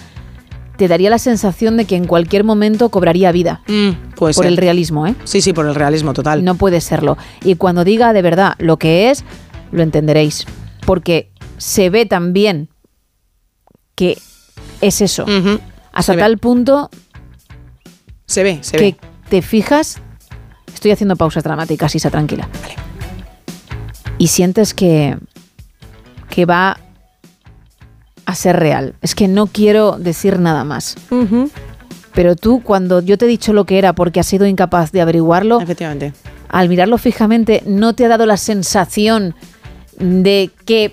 te 0.81 0.89
daría 0.89 1.11
la 1.11 1.19
sensación 1.19 1.77
de 1.77 1.85
que 1.85 1.95
en 1.95 2.07
cualquier 2.07 2.43
momento 2.43 2.89
cobraría 2.89 3.33
vida. 3.33 3.61
puede 4.17 4.33
por 4.33 4.33
ser. 4.33 4.47
el 4.47 4.57
realismo, 4.57 5.07
¿eh? 5.07 5.15
Sí, 5.25 5.43
sí, 5.43 5.53
por 5.53 5.67
el 5.67 5.75
realismo 5.75 6.15
total. 6.15 6.43
No 6.43 6.55
puede 6.55 6.81
serlo. 6.81 7.19
Y 7.45 7.57
cuando 7.57 7.85
diga 7.85 8.15
de 8.15 8.23
verdad 8.23 8.55
lo 8.57 8.79
que 8.79 9.11
es, 9.11 9.23
lo 9.73 9.83
entenderéis. 9.83 10.47
Porque 10.87 11.33
se 11.59 11.91
ve 11.91 12.07
también 12.07 12.71
que 13.95 14.17
es 14.81 15.03
eso. 15.03 15.27
Hasta 15.93 16.13
Se 16.15 16.17
ve. 16.17 16.23
tal 16.23 16.39
punto 16.39 16.89
Se 18.25 18.43
ve, 18.43 18.61
se 18.63 18.79
que 18.79 18.83
ve. 18.85 18.97
te 19.29 19.43
fijas. 19.43 20.01
Estoy 20.73 20.93
haciendo 20.93 21.15
pausas 21.15 21.45
dramáticas, 21.45 21.95
Isa, 21.95 22.09
tranquila. 22.09 22.49
Y 24.17 24.29
sientes 24.29 24.73
que, 24.73 25.19
que 26.31 26.47
va 26.47 26.79
a 28.31 28.35
ser 28.35 28.57
real. 28.59 28.95
Es 29.03 29.15
que 29.15 29.29
no 29.29 29.47
quiero 29.47 29.97
decir 29.99 30.39
nada 30.39 30.65
más. 30.65 30.97
Pero 32.15 32.35
tú, 32.37 32.61
cuando 32.63 33.01
yo 33.01 33.17
te 33.19 33.27
he 33.27 33.29
dicho 33.29 33.53
lo 33.53 33.65
que 33.65 33.79
era 33.79 33.93
porque 33.93 34.21
has 34.21 34.27
sido 34.27 34.47
incapaz 34.47 34.91
de 34.93 35.01
averiguarlo, 35.01 35.61
Efectivamente. 35.61 36.13
al 36.49 36.69
mirarlo 36.69 36.99
fijamente, 36.99 37.63
¿no 37.67 37.95
te 37.95 38.05
ha 38.05 38.09
dado 38.09 38.27
la 38.27 38.37
sensación 38.37 39.35
de 39.99 40.51
que 40.65 40.93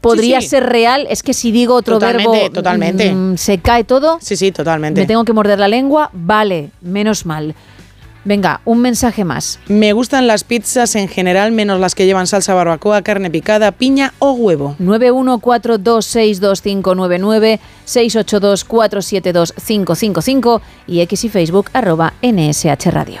podría 0.00 0.40
Sí, 0.40 0.46
sí. 0.46 0.50
ser 0.50 0.64
real? 0.66 1.06
Es 1.10 1.22
que 1.22 1.34
si 1.34 1.50
digo 1.52 1.74
otro 1.74 1.96
Totalmente, 1.96 2.38
verbo, 2.38 2.50
totalmente. 2.54 3.12
mm, 3.12 3.36
se 3.36 3.58
cae 3.58 3.84
todo. 3.84 4.18
Sí, 4.20 4.36
sí, 4.36 4.52
totalmente. 4.52 5.00
Me 5.00 5.06
tengo 5.06 5.24
que 5.24 5.32
morder 5.32 5.58
la 5.58 5.68
lengua, 5.68 6.10
vale, 6.12 6.70
menos 6.80 7.26
mal. 7.26 7.54
Venga, 8.26 8.60
un 8.64 8.80
mensaje 8.80 9.24
más. 9.24 9.60
Me 9.68 9.92
gustan 9.92 10.26
las 10.26 10.42
pizzas 10.42 10.96
en 10.96 11.06
general, 11.06 11.52
menos 11.52 11.78
las 11.78 11.94
que 11.94 12.06
llevan 12.06 12.26
salsa 12.26 12.54
barbacoa, 12.54 13.02
carne 13.02 13.30
picada, 13.30 13.70
piña 13.70 14.14
o 14.18 14.32
huevo. 14.32 14.74
914262599, 14.80 17.60
682472555 17.86 20.60
y 20.88 21.02
x 21.02 21.24
y 21.24 21.28
Facebook 21.28 21.70
arroba 21.72 22.14
NSH 22.20 22.90
Radio. 22.90 23.20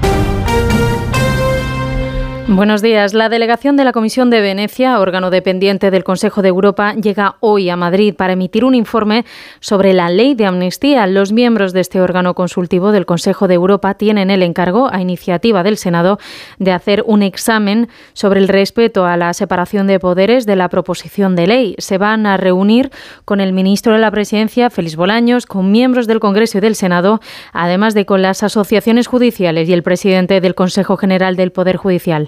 Buenos 2.53 2.81
días. 2.81 3.13
La 3.13 3.29
delegación 3.29 3.77
de 3.77 3.85
la 3.85 3.93
Comisión 3.93 4.29
de 4.29 4.41
Venecia, 4.41 4.99
órgano 4.99 5.29
dependiente 5.29 5.89
del 5.89 6.03
Consejo 6.03 6.41
de 6.41 6.49
Europa, 6.49 6.93
llega 6.95 7.37
hoy 7.39 7.69
a 7.69 7.77
Madrid 7.77 8.13
para 8.13 8.33
emitir 8.33 8.65
un 8.65 8.75
informe 8.75 9.23
sobre 9.61 9.93
la 9.93 10.09
ley 10.09 10.35
de 10.35 10.47
amnistía. 10.47 11.07
Los 11.07 11.31
miembros 11.31 11.71
de 11.71 11.79
este 11.79 12.01
órgano 12.01 12.33
consultivo 12.33 12.91
del 12.91 13.05
Consejo 13.05 13.47
de 13.47 13.53
Europa 13.53 13.93
tienen 13.93 14.29
el 14.29 14.43
encargo, 14.43 14.89
a 14.91 14.99
iniciativa 14.99 15.63
del 15.63 15.77
Senado, 15.77 16.19
de 16.59 16.73
hacer 16.73 17.05
un 17.07 17.23
examen 17.23 17.87
sobre 18.11 18.41
el 18.41 18.49
respeto 18.49 19.05
a 19.05 19.15
la 19.15 19.33
separación 19.33 19.87
de 19.87 20.01
poderes 20.01 20.45
de 20.45 20.57
la 20.57 20.67
proposición 20.67 21.37
de 21.37 21.47
ley. 21.47 21.75
Se 21.77 21.97
van 21.97 22.25
a 22.25 22.35
reunir 22.35 22.91
con 23.23 23.39
el 23.39 23.53
ministro 23.53 23.93
de 23.93 23.99
la 23.99 24.11
Presidencia, 24.11 24.69
Félix 24.69 24.97
Bolaños, 24.97 25.45
con 25.45 25.71
miembros 25.71 26.05
del 26.05 26.19
Congreso 26.19 26.57
y 26.57 26.61
del 26.61 26.75
Senado, 26.75 27.21
además 27.53 27.93
de 27.93 28.05
con 28.05 28.21
las 28.21 28.43
asociaciones 28.43 29.07
judiciales 29.07 29.69
y 29.69 29.73
el 29.73 29.83
presidente 29.83 30.41
del 30.41 30.53
Consejo 30.53 30.97
General 30.97 31.37
del 31.37 31.53
Poder 31.53 31.77
Judicial. 31.77 32.27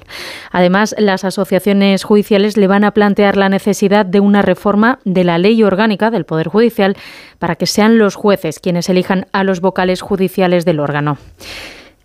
Además, 0.52 0.96
las 0.98 1.24
asociaciones 1.24 2.04
judiciales 2.04 2.58
le 2.58 2.68
van 2.68 2.84
a 2.84 2.92
plantear 2.92 3.38
la 3.38 3.50
necesidad 3.50 4.06
de 4.06 4.20
una 4.20 4.42
reforma 4.42 5.00
de 5.06 5.24
la 5.24 5.38
ley 5.38 5.64
orgánica 5.64 6.12
del 6.12 6.26
Poder 6.26 6.48
Judicial 6.48 6.96
para 7.40 7.56
que 7.56 7.66
sean 7.66 7.98
los 7.98 8.16
jueces 8.16 8.60
quienes 8.60 8.90
elijan 8.90 9.28
a 9.32 9.44
los 9.44 9.62
vocales 9.62 10.02
judiciales 10.02 10.66
del 10.66 10.80
órgano. 10.80 11.18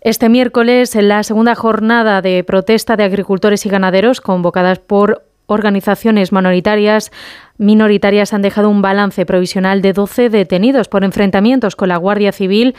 Este 0.01 0.29
miércoles, 0.29 0.95
en 0.95 1.09
la 1.09 1.23
segunda 1.23 1.55
jornada 1.55 2.21
de 2.21 2.43
protesta 2.45 2.95
de 2.95 3.03
agricultores 3.03 3.65
y 3.65 3.69
ganaderos 3.69 4.21
convocadas 4.21 4.79
por 4.79 5.25
organizaciones 5.45 6.31
minoritarias 6.31 7.11
minoritarias 7.57 8.33
han 8.33 8.41
dejado 8.41 8.69
un 8.69 8.81
balance 8.81 9.25
provisional 9.25 9.81
de 9.81 9.93
12 9.93 10.29
detenidos 10.29 10.87
por 10.87 11.03
enfrentamientos 11.03 11.75
con 11.75 11.89
la 11.89 11.97
Guardia 11.97 12.31
Civil 12.31 12.75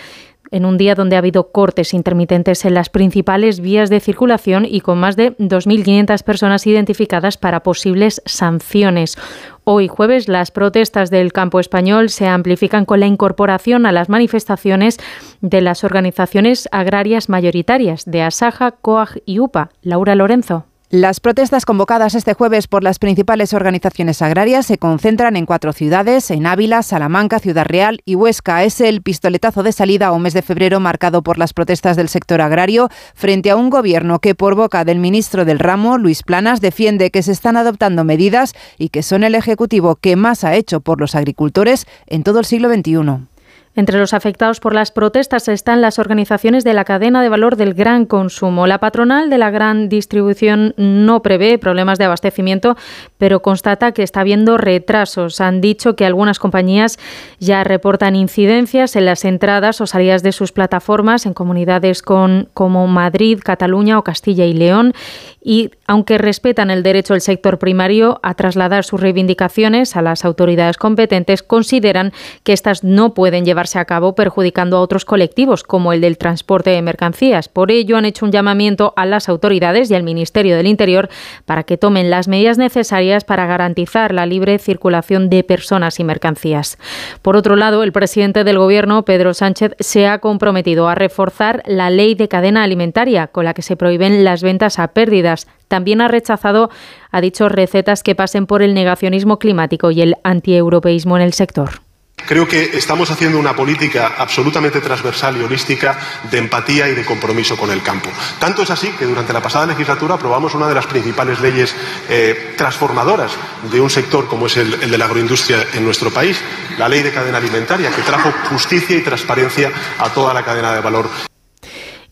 en 0.51 0.65
un 0.65 0.79
día 0.79 0.95
donde 0.95 1.17
ha 1.17 1.21
habido 1.21 1.53
cortes 1.53 1.95
intermitentes 1.95 2.65
en 2.65 2.75
las 2.75 2.89
principales 2.89 3.61
vías 3.61 3.91
de 3.91 4.01
circulación 4.01 4.65
y 4.65 4.81
con 4.81 4.99
más 4.99 5.17
de 5.17 5.37
2.500 5.39 6.23
personas 6.23 6.67
identificadas 6.67 7.37
para 7.37 7.63
posibles 7.63 8.23
sanciones. 8.27 9.17
Hoy 9.65 9.89
jueves 9.89 10.29
las 10.29 10.51
protestas 10.51 11.11
del 11.11 11.33
campo 11.33 11.61
español 11.61 12.09
se 12.09 12.27
amplifican 12.27 12.85
con 12.85 13.01
la 13.01 13.07
incorporación 13.07 13.87
a 13.87 13.93
las 13.93 14.09
manifestaciones 14.09 14.99
de 15.41 15.61
las 15.61 15.85
organizaciones 15.85 16.69
agrarias 16.73 17.29
mayoritarias 17.29 18.05
de 18.05 18.23
Asaja, 18.23 18.73
COAG 18.73 19.23
y 19.27 19.39
UPA. 19.39 19.71
Laura 19.83 20.15
Lorenzo. 20.15 20.70
Las 20.93 21.21
protestas 21.21 21.67
convocadas 21.67 22.17
este 22.17 22.35
jueves 22.35 22.67
por 22.67 22.83
las 22.83 22.99
principales 22.99 23.55
organizaciones 23.55 24.23
agrarias 24.23 24.67
se 24.67 24.77
concentran 24.77 25.37
en 25.37 25.47
cuatro 25.47 25.73
ciudades, 25.73 26.33
en 26.33 26.47
Ávila, 26.47 26.83
Salamanca, 26.83 27.39
Ciudad 27.39 27.65
Real 27.65 28.01
y 28.05 28.17
Huesca. 28.17 28.65
Es 28.65 28.81
el 28.81 29.01
pistoletazo 29.01 29.63
de 29.63 29.71
salida 29.71 30.09
a 30.09 30.13
un 30.13 30.23
mes 30.23 30.35
de 30.35 30.43
febrero 30.43 30.81
marcado 30.81 31.23
por 31.23 31.39
las 31.39 31.53
protestas 31.53 31.97
del 31.97 32.09
sector 32.09 32.41
agrario 32.41 32.89
frente 33.15 33.53
a 33.53 33.57
un 33.57 33.71
gobierno 33.71 34.19
que 34.19 34.35
por 34.35 34.57
boca 34.57 34.85
del 34.85 34.99
ministro 34.99 35.45
del 35.45 35.61
ramo, 35.61 35.97
Luis 35.97 36.25
Planas, 36.25 36.61
defiende 36.61 37.13
que 37.13 37.23
se 37.23 37.31
están 37.31 37.57
adoptando 37.57 38.03
medidas 38.03 38.53
y 38.77 38.89
que 38.89 39.05
son 39.05 39.23
el 39.23 39.37
ejecutivo 39.37 39.95
que 39.95 40.17
más 40.17 40.43
ha 40.43 40.57
hecho 40.57 40.81
por 40.81 40.99
los 40.99 41.15
agricultores 41.15 41.87
en 42.09 42.25
todo 42.25 42.41
el 42.41 42.47
siglo 42.47 42.69
XXI. 42.69 43.30
Entre 43.77 44.01
los 44.01 44.15
afectados 44.15 44.59
por 44.59 44.75
las 44.75 44.91
protestas 44.91 45.47
están 45.47 45.81
las 45.81 46.01
organizaciones 46.01 46.65
de 46.65 46.75
la 46.75 46.85
cadena 46.85 47.23
de 47.23 47.29
valor 47.29 47.55
del 47.55 47.73
gran 47.73 48.05
consumo. 48.05 48.67
La 48.67 48.79
patronal 48.79 49.31
de 49.31 49.39
la 49.39 49.51
gran 49.51 49.89
distribución 49.89 50.75
no 50.77 51.23
prevé 51.23 51.57
problemas 51.57 51.97
de 51.97 52.07
abastecimiento, 52.07 52.77
pero 53.17 53.43
constata 53.43 53.93
que 53.93 54.03
está 54.03 54.23
habiendo 54.23 54.59
retrasos. 54.59 55.41
Han 55.41 55.61
dicho 55.61 55.95
que 55.95 56.05
algunas 56.05 56.41
compañías 56.41 56.99
ya 57.39 57.63
reportan 57.63 58.17
incidencias 58.17 58.97
en 58.97 59.05
las 59.05 59.25
entradas 59.25 59.81
o 59.81 59.87
salidas 59.87 60.25
de 60.25 60.33
sus 60.33 60.51
plataformas 60.51 61.25
en 61.25 61.33
comunidades 61.33 62.03
como 62.03 62.87
Madrid, 62.89 63.39
Cataluña 63.43 64.01
o 64.01 64.05
Castilla 64.05 64.47
y 64.47 64.53
León. 64.53 64.95
Y 65.43 65.71
aunque 65.87 66.19
respetan 66.19 66.71
el 66.71 66.83
derecho 66.83 67.15
del 67.15 67.23
sector 67.23 67.59
primario 67.59 68.21
a 68.23 68.35
trasladar 68.35 68.85
sus 68.85 69.01
reivindicaciones 69.01 69.97
a 69.97 70.03
las 70.03 70.25
autoridades 70.25 70.77
competentes, 70.77 71.43
consideran 71.43 72.13
que 72.43 72.53
estas 72.53 72.85
no 72.85 73.15
pueden 73.15 73.47
llevarse 73.61 73.79
a 73.79 73.85
cabo 73.85 74.15
perjudicando 74.15 74.79
a 74.79 74.81
otros 74.81 75.05
colectivos, 75.05 75.65
como 75.65 75.93
el 75.93 76.01
del 76.01 76.17
transporte 76.17 76.71
de 76.71 76.81
mercancías. 76.81 77.49
Por 77.49 77.71
ello, 77.71 77.99
han 77.99 78.07
hecho 78.07 78.25
un 78.25 78.33
llamamiento 78.33 78.95
a 78.97 79.05
las 79.05 79.29
autoridades 79.29 79.91
y 79.91 79.95
al 79.95 80.03
Ministerio 80.03 80.57
del 80.57 80.67
Interior 80.67 81.11
para 81.45 81.65
que 81.65 81.77
tomen 81.77 82.09
las 82.09 82.27
medidas 82.27 82.57
necesarias 82.57 83.25
para 83.25 83.47
garantizar 83.47 84.15
la 84.15 84.25
libre 84.25 84.59
circulación 84.59 85.29
de 85.29 85.45
personas 85.45 86.01
y 86.01 86.05
mercancías. 86.05 86.79
Por 87.21 87.37
otro 87.37 87.55
lado, 87.55 87.83
el 87.83 87.93
presidente 87.93 88.45
del 88.45 88.57
Gobierno, 88.57 89.05
Pedro 89.05 89.35
Sánchez, 89.35 89.75
se 89.79 90.07
ha 90.07 90.21
comprometido 90.21 90.89
a 90.89 90.95
reforzar 90.95 91.63
la 91.67 91.91
ley 91.91 92.15
de 92.15 92.29
cadena 92.29 92.63
alimentaria, 92.63 93.27
con 93.27 93.45
la 93.45 93.53
que 93.53 93.63
se 93.63 93.77
prohíben 93.77 94.25
las 94.25 94.43
ventas 94.43 94.79
a 94.79 94.89
pérdidas. 94.89 95.49
También 95.69 96.01
ha 96.01 96.09
rechazado, 96.09 96.71
ha 97.11 97.21
dicho, 97.21 97.51
recetas 97.51 98.03
que 98.03 98.15
pasen 98.15 98.47
por 98.47 98.63
el 98.63 98.73
negacionismo 98.73 99.39
climático 99.39 99.91
y 99.91 100.01
el 100.01 100.15
antieuropeísmo 100.25 101.17
en 101.17 101.23
el 101.23 101.35
sector. 101.35 101.90
Creo 102.27 102.47
que 102.47 102.77
estamos 102.77 103.11
haciendo 103.11 103.39
una 103.39 103.55
política 103.55 104.15
absolutamente 104.19 104.81
transversal 104.81 105.37
y 105.37 105.43
holística 105.43 105.99
de 106.31 106.39
empatía 106.39 106.89
y 106.89 106.95
de 106.95 107.05
compromiso 107.05 107.57
con 107.57 107.71
el 107.71 107.83
campo. 107.83 108.11
Tanto 108.39 108.63
es 108.63 108.71
así 108.71 108.89
que 108.93 109.07
durante 109.07 109.33
la 109.33 109.43
pasada 109.43 109.67
legislatura 109.67 110.15
aprobamos 110.15 110.55
una 110.55 110.69
de 110.69 110.75
las 110.75 110.87
principales 110.87 111.41
leyes 111.41 111.75
eh, 112.09 112.55
transformadoras 112.57 113.33
de 113.71 113.81
un 113.81 113.91
sector 113.91 114.29
como 114.29 114.47
es 114.47 114.57
el, 114.57 114.75
el 114.75 114.91
de 114.91 114.99
la 114.99 115.07
agroindustria 115.07 115.67
en 115.75 115.85
nuestro 115.85 116.11
país, 116.11 116.41
la 116.79 116.89
ley 116.89 117.03
de 117.03 117.13
cadena 117.13 117.39
alimentaria, 117.39 117.91
que 117.91 118.03
trajo 118.03 118.33
justicia 118.49 118.97
y 118.97 119.03
transparencia 119.03 119.71
a 119.99 120.11
toda 120.11 120.35
la 120.35 120.45
cadena 120.45 120.73
de 120.73 120.81
valor. 120.81 121.30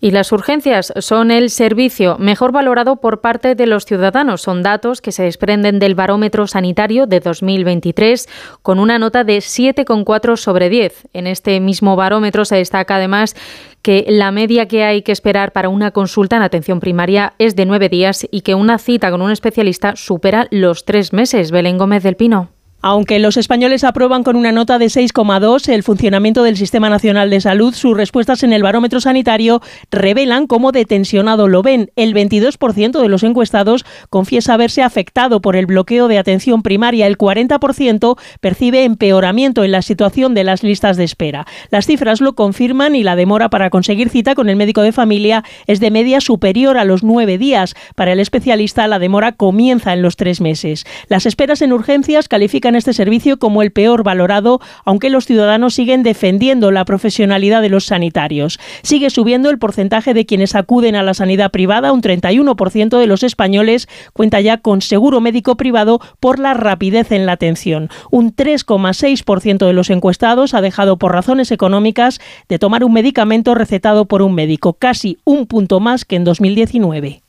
Y 0.00 0.12
las 0.12 0.30
urgencias 0.30 0.92
son 0.98 1.32
el 1.32 1.50
servicio 1.50 2.18
mejor 2.18 2.52
valorado 2.52 2.96
por 2.96 3.20
parte 3.20 3.56
de 3.56 3.66
los 3.66 3.84
ciudadanos. 3.84 4.42
Son 4.42 4.62
datos 4.62 5.00
que 5.00 5.10
se 5.10 5.24
desprenden 5.24 5.80
del 5.80 5.96
barómetro 5.96 6.46
sanitario 6.46 7.06
de 7.06 7.18
2023 7.18 8.28
con 8.62 8.78
una 8.78 8.98
nota 9.00 9.24
de 9.24 9.38
7,4 9.38 10.36
sobre 10.36 10.68
10. 10.68 11.08
En 11.12 11.26
este 11.26 11.58
mismo 11.58 11.96
barómetro 11.96 12.44
se 12.44 12.56
destaca 12.56 12.96
además 12.96 13.34
que 13.82 14.04
la 14.08 14.30
media 14.30 14.68
que 14.68 14.84
hay 14.84 15.02
que 15.02 15.12
esperar 15.12 15.52
para 15.52 15.68
una 15.68 15.90
consulta 15.90 16.36
en 16.36 16.42
atención 16.42 16.78
primaria 16.78 17.34
es 17.38 17.56
de 17.56 17.66
nueve 17.66 17.88
días 17.88 18.26
y 18.30 18.42
que 18.42 18.54
una 18.54 18.78
cita 18.78 19.10
con 19.10 19.22
un 19.22 19.30
especialista 19.30 19.96
supera 19.96 20.46
los 20.50 20.84
tres 20.84 21.12
meses. 21.12 21.50
Belén 21.50 21.78
Gómez 21.78 22.02
del 22.02 22.16
Pino. 22.16 22.57
Aunque 22.80 23.18
los 23.18 23.36
españoles 23.36 23.82
aprueban 23.82 24.22
con 24.22 24.36
una 24.36 24.52
nota 24.52 24.78
de 24.78 24.86
6,2 24.86 25.68
el 25.68 25.82
funcionamiento 25.82 26.44
del 26.44 26.56
Sistema 26.56 26.88
Nacional 26.88 27.28
de 27.28 27.40
Salud, 27.40 27.74
sus 27.74 27.96
respuestas 27.96 28.44
en 28.44 28.52
el 28.52 28.62
barómetro 28.62 29.00
sanitario 29.00 29.60
revelan 29.90 30.46
cómo 30.46 30.70
detensionado 30.70 31.48
lo 31.48 31.62
ven. 31.62 31.90
El 31.96 32.14
22% 32.14 33.02
de 33.02 33.08
los 33.08 33.24
encuestados 33.24 33.84
confiesa 34.10 34.54
haberse 34.54 34.82
afectado 34.82 35.40
por 35.40 35.56
el 35.56 35.66
bloqueo 35.66 36.06
de 36.06 36.18
atención 36.18 36.62
primaria. 36.62 37.08
El 37.08 37.18
40% 37.18 38.16
percibe 38.40 38.84
empeoramiento 38.84 39.64
en 39.64 39.72
la 39.72 39.82
situación 39.82 40.34
de 40.34 40.44
las 40.44 40.62
listas 40.62 40.96
de 40.96 41.02
espera. 41.02 41.46
Las 41.70 41.86
cifras 41.86 42.20
lo 42.20 42.34
confirman 42.34 42.94
y 42.94 43.02
la 43.02 43.16
demora 43.16 43.50
para 43.50 43.70
conseguir 43.70 44.08
cita 44.08 44.36
con 44.36 44.48
el 44.48 44.54
médico 44.54 44.82
de 44.82 44.92
familia 44.92 45.42
es 45.66 45.80
de 45.80 45.90
media 45.90 46.20
superior 46.20 46.78
a 46.78 46.84
los 46.84 47.02
nueve 47.02 47.38
días. 47.38 47.74
Para 47.96 48.12
el 48.12 48.20
especialista, 48.20 48.86
la 48.86 49.00
demora 49.00 49.32
comienza 49.32 49.92
en 49.92 50.02
los 50.02 50.14
tres 50.14 50.40
meses. 50.40 50.84
Las 51.08 51.26
esperas 51.26 51.60
en 51.60 51.72
urgencias 51.72 52.28
califican 52.28 52.67
este 52.76 52.92
servicio 52.92 53.38
como 53.38 53.62
el 53.62 53.70
peor 53.70 54.02
valorado, 54.02 54.60
aunque 54.84 55.10
los 55.10 55.26
ciudadanos 55.26 55.74
siguen 55.74 56.02
defendiendo 56.02 56.70
la 56.70 56.84
profesionalidad 56.84 57.62
de 57.62 57.68
los 57.68 57.86
sanitarios. 57.86 58.58
Sigue 58.82 59.10
subiendo 59.10 59.50
el 59.50 59.58
porcentaje 59.58 60.14
de 60.14 60.26
quienes 60.26 60.54
acuden 60.54 60.96
a 60.96 61.02
la 61.02 61.14
sanidad 61.14 61.50
privada, 61.50 61.92
un 61.92 62.02
31% 62.02 62.98
de 62.98 63.06
los 63.06 63.22
españoles 63.22 63.88
cuenta 64.12 64.40
ya 64.40 64.58
con 64.58 64.82
seguro 64.82 65.20
médico 65.20 65.56
privado 65.56 66.00
por 66.20 66.38
la 66.38 66.54
rapidez 66.54 67.12
en 67.12 67.26
la 67.26 67.32
atención. 67.32 67.90
Un 68.10 68.34
3,6% 68.34 69.66
de 69.66 69.72
los 69.72 69.90
encuestados 69.90 70.54
ha 70.54 70.60
dejado 70.60 70.98
por 70.98 71.12
razones 71.12 71.50
económicas 71.50 72.20
de 72.48 72.58
tomar 72.58 72.84
un 72.84 72.92
medicamento 72.92 73.54
recetado 73.54 74.06
por 74.06 74.22
un 74.22 74.34
médico, 74.34 74.74
casi 74.74 75.18
un 75.24 75.46
punto 75.46 75.80
más 75.80 76.04
que 76.04 76.16
en 76.16 76.24
2019. 76.24 77.22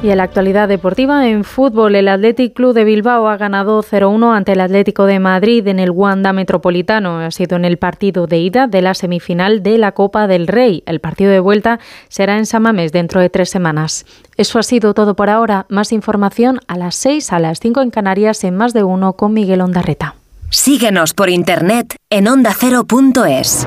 Y 0.00 0.10
en 0.10 0.18
la 0.18 0.22
actualidad 0.22 0.68
deportiva, 0.68 1.26
en 1.26 1.42
fútbol, 1.42 1.96
el 1.96 2.06
Athletic 2.06 2.54
Club 2.54 2.72
de 2.72 2.84
Bilbao 2.84 3.26
ha 3.26 3.36
ganado 3.36 3.82
0-1 3.82 4.32
ante 4.32 4.52
el 4.52 4.60
Atlético 4.60 5.06
de 5.06 5.18
Madrid 5.18 5.66
en 5.66 5.80
el 5.80 5.90
Wanda 5.90 6.32
Metropolitano. 6.32 7.18
Ha 7.18 7.32
sido 7.32 7.56
en 7.56 7.64
el 7.64 7.78
partido 7.78 8.28
de 8.28 8.38
ida 8.38 8.68
de 8.68 8.80
la 8.80 8.94
semifinal 8.94 9.60
de 9.64 9.76
la 9.76 9.90
Copa 9.92 10.28
del 10.28 10.46
Rey. 10.46 10.84
El 10.86 11.00
partido 11.00 11.32
de 11.32 11.40
vuelta 11.40 11.80
será 12.08 12.38
en 12.38 12.46
Samamés 12.46 12.92
dentro 12.92 13.20
de 13.20 13.28
tres 13.28 13.50
semanas. 13.50 14.06
Eso 14.36 14.60
ha 14.60 14.62
sido 14.62 14.94
todo 14.94 15.16
por 15.16 15.30
ahora. 15.30 15.66
Más 15.68 15.90
información 15.90 16.60
a 16.68 16.78
las 16.78 16.94
6, 16.94 17.32
a 17.32 17.40
las 17.40 17.58
5 17.58 17.82
en 17.82 17.90
Canarias, 17.90 18.44
en 18.44 18.56
más 18.56 18.72
de 18.72 18.84
uno 18.84 19.14
con 19.14 19.32
Miguel 19.32 19.62
Ondarreta. 19.62 20.14
Síguenos 20.50 21.12
por 21.12 21.28
internet 21.28 21.96
en 22.08 22.28
ondacero.es. 22.28 23.66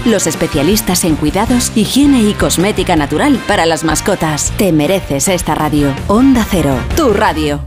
los 0.05 0.27
especialistas 0.27 1.03
en 1.03 1.15
cuidados, 1.15 1.71
higiene 1.75 2.21
y 2.23 2.33
cosmética 2.33 2.95
natural 2.95 3.39
para 3.47 3.65
las 3.65 3.83
mascotas. 3.83 4.51
Te 4.57 4.71
mereces 4.71 5.27
esta 5.27 5.55
radio. 5.55 5.93
Onda 6.07 6.45
Cero, 6.49 6.75
tu 6.95 7.13
radio. 7.13 7.61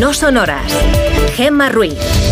No 0.00 0.12
sonoras. 0.12 0.72
Gemma 1.36 1.68
Ruiz. 1.68 2.31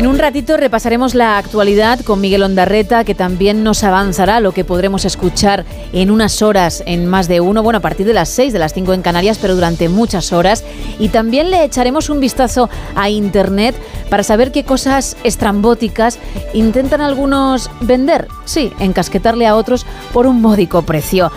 En 0.00 0.06
un 0.06 0.18
ratito 0.18 0.56
repasaremos 0.56 1.14
la 1.14 1.36
actualidad 1.36 2.00
con 2.00 2.22
Miguel 2.22 2.42
Ondarreta, 2.42 3.04
que 3.04 3.14
también 3.14 3.62
nos 3.62 3.84
avanzará 3.84 4.40
lo 4.40 4.52
que 4.52 4.64
podremos 4.64 5.04
escuchar 5.04 5.66
en 5.92 6.10
unas 6.10 6.40
horas, 6.40 6.82
en 6.86 7.06
más 7.06 7.28
de 7.28 7.42
uno, 7.42 7.62
bueno, 7.62 7.80
a 7.80 7.82
partir 7.82 8.06
de 8.06 8.14
las 8.14 8.30
6, 8.30 8.54
de 8.54 8.58
las 8.58 8.72
5 8.72 8.94
en 8.94 9.02
Canarias, 9.02 9.36
pero 9.38 9.54
durante 9.54 9.90
muchas 9.90 10.32
horas. 10.32 10.64
Y 10.98 11.10
también 11.10 11.50
le 11.50 11.64
echaremos 11.64 12.08
un 12.08 12.18
vistazo 12.18 12.70
a 12.94 13.10
Internet 13.10 13.76
para 14.08 14.22
saber 14.22 14.52
qué 14.52 14.64
cosas 14.64 15.18
estrambóticas 15.22 16.18
intentan 16.54 17.02
algunos 17.02 17.70
vender, 17.82 18.26
sí, 18.46 18.72
encasquetarle 18.78 19.46
a 19.46 19.54
otros 19.54 19.84
por 20.14 20.26
un 20.26 20.40
módico 20.40 20.80
precio. 20.80 21.30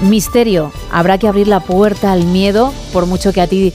Misterio, 0.00 0.72
habrá 0.90 1.16
que 1.18 1.28
abrir 1.28 1.46
la 1.46 1.60
puerta 1.60 2.10
al 2.10 2.24
miedo, 2.24 2.72
por 2.92 3.06
mucho 3.06 3.32
que 3.32 3.40
a 3.40 3.46
ti 3.46 3.72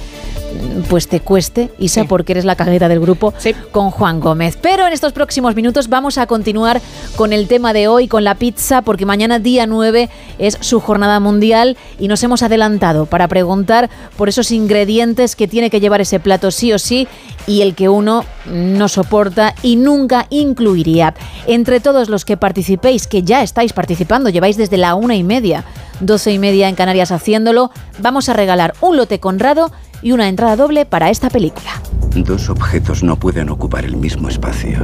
pues 0.90 1.08
te 1.08 1.19
cueste, 1.19 1.72
Isa, 1.80 2.06
porque 2.06 2.34
eres 2.34 2.45
la 2.45 2.56
cagueta 2.56 2.88
del 2.88 3.00
grupo, 3.00 3.34
con 3.72 3.92
Juan 3.92 4.19
Gómez. 4.19 4.58
Pero 4.61 4.85
en 4.88 4.93
estos 4.93 5.14
próximos 5.14 5.56
minutos 5.56 5.90
vamos 5.90 6.17
a 6.17 6.27
continuar 6.27 6.82
con 7.16 7.34
el 7.34 7.48
tema 7.48 7.74
de 7.74 7.88
hoy, 7.88 8.08
con 8.08 8.24
la 8.24 8.35
pizza, 8.35 8.82
porque 8.82 9.06
mañana 9.06 9.40
día 9.40 9.66
9 9.67 10.09
es 10.38 10.58
su 10.61 10.80
jornada 10.80 11.19
mundial 11.19 11.77
y 12.00 12.08
nos 12.08 12.24
hemos 12.24 12.43
adelantado 12.43 13.06
para 13.06 13.27
preguntar 13.27 13.90
por 14.17 14.30
esos 14.30 14.51
ingredientes 14.51 15.35
que 15.35 15.48
tiene 15.48 15.69
que 15.69 15.80
llevar 15.80 16.01
ese 16.01 16.19
plato 16.19 16.51
sí 16.51 16.74
o 16.74 16.80
sí 16.80 17.08
y 17.48 17.61
el 17.61 17.75
que 17.75 17.90
uno 17.90 18.25
no 18.45 18.88
soporta 18.88 19.56
y 19.61 19.75
nunca 19.75 20.27
incluiría. 20.30 21.14
Entre 21.48 21.80
todos 21.80 22.09
los 22.09 22.25
que 22.25 22.38
participéis, 22.38 23.08
que 23.08 23.24
ya 23.24 23.43
estáis 23.43 23.74
participando, 23.74 24.30
lleváis 24.30 24.58
desde 24.58 24.77
la 24.77 24.95
una 24.95 25.16
y 25.16 25.24
media, 25.24 25.64
doce 26.00 26.32
y 26.32 26.40
media 26.40 26.69
en 26.69 26.75
Canarias 26.75 27.11
haciéndolo, 27.11 27.72
vamos 28.00 28.30
a 28.30 28.34
regalar 28.34 28.74
un 28.82 28.98
lote 28.98 29.19
conrado 29.19 29.72
y 30.06 30.11
una 30.11 30.30
entrada 30.30 30.56
doble 30.56 30.85
para 30.85 31.09
esta 31.09 31.32
película. 31.32 31.82
Dos 32.16 32.50
objetos 32.51 33.01
no 33.01 33.16
pueden 33.16 33.50
ocupar 33.50 33.85
el 33.85 33.98
mismo 33.98 34.30
espacio. 34.30 34.77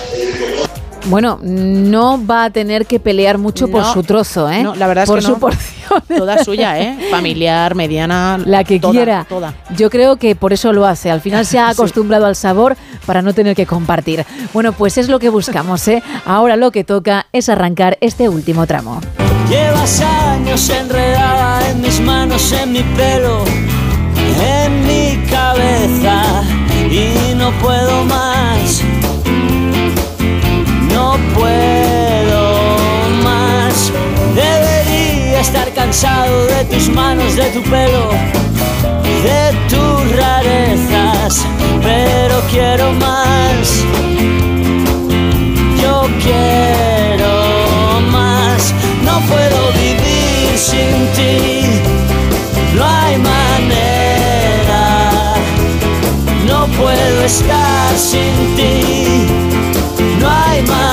Bueno, 1.05 1.37
no 1.43 2.25
va 2.25 2.45
a 2.45 2.49
tener 2.49 2.85
que 2.85 2.99
pelear 2.99 3.37
mucho 3.37 3.67
por 3.67 3.83
su 3.85 4.03
trozo, 4.03 4.49
¿eh? 4.49 4.63
no, 4.63 4.73
la 4.75 4.87
verdad 4.87 5.03
es 5.03 5.09
por 5.09 5.19
que 5.19 5.25
su 5.25 5.31
no. 5.31 5.37
porción. 5.39 6.01
Toda 6.17 6.43
suya, 6.43 6.79
¿eh? 6.79 6.97
Familiar, 7.11 7.75
mediana. 7.75 8.39
La 8.45 8.63
que 8.63 8.79
toda, 8.79 8.93
quiera. 8.93 9.25
Toda. 9.27 9.53
Yo 9.75 9.89
creo 9.89 10.15
que 10.15 10.35
por 10.35 10.53
eso 10.53 10.71
lo 10.71 10.85
hace. 10.85 11.11
Al 11.11 11.19
final 11.21 11.45
se 11.45 11.59
ha 11.59 11.67
Sí. 11.73 11.73
acostumbrado 11.73 12.25
al 12.25 12.35
sabor 12.35 12.77
para 13.05 13.21
no 13.21 13.33
tener 13.33 13.55
que 13.55 13.65
compartir. 13.65 14.25
Bueno, 14.53 14.71
pues 14.71 14.97
es 14.97 15.09
lo 15.09 15.19
que 15.19 15.29
buscamos, 15.29 15.85
¿eh? 15.89 16.01
Ahora 16.25 16.55
lo 16.55 16.71
que 16.71 16.83
toca 16.85 17.27
es 17.33 17.49
arrancar 17.49 17.97
este 18.01 18.29
último 18.29 18.65
tramo. 18.65 19.01
Llevas 19.49 19.99
años 20.01 20.69
enredada 20.69 21.69
en 21.69 21.81
mis 21.81 21.99
manos, 21.99 22.51
en 22.53 22.71
mi 22.71 22.81
pelo, 22.95 23.43
en 24.41 24.87
mi 24.87 25.25
cabeza 25.29 26.43
y 26.89 27.35
no 27.35 27.51
puedo 27.61 28.05
más. 28.05 28.81
Puedo 31.43 32.41
más. 33.21 33.91
Debería 34.33 35.41
estar 35.41 35.73
cansado 35.73 36.45
de 36.45 36.63
tus 36.65 36.87
manos, 36.87 37.35
de 37.35 37.47
tu 37.49 37.61
pelo, 37.63 38.11
de 39.27 39.43
tus 39.69 40.15
rarezas, 40.15 41.45
pero 41.81 42.35
quiero 42.49 42.93
más. 42.93 43.83
Yo 45.81 46.07
quiero 46.23 47.33
más. 48.09 48.73
No 49.03 49.19
puedo 49.31 49.59
vivir 49.73 50.57
sin 50.57 50.95
ti. 51.17 51.81
No 52.77 52.85
hay 52.85 53.17
manera. 53.17 54.85
No 56.47 56.67
puedo 56.81 57.21
estar 57.25 57.97
sin 57.97 58.33
ti. 58.55 59.27
No 60.21 60.29
hay 60.29 60.61
manera. 60.61 60.92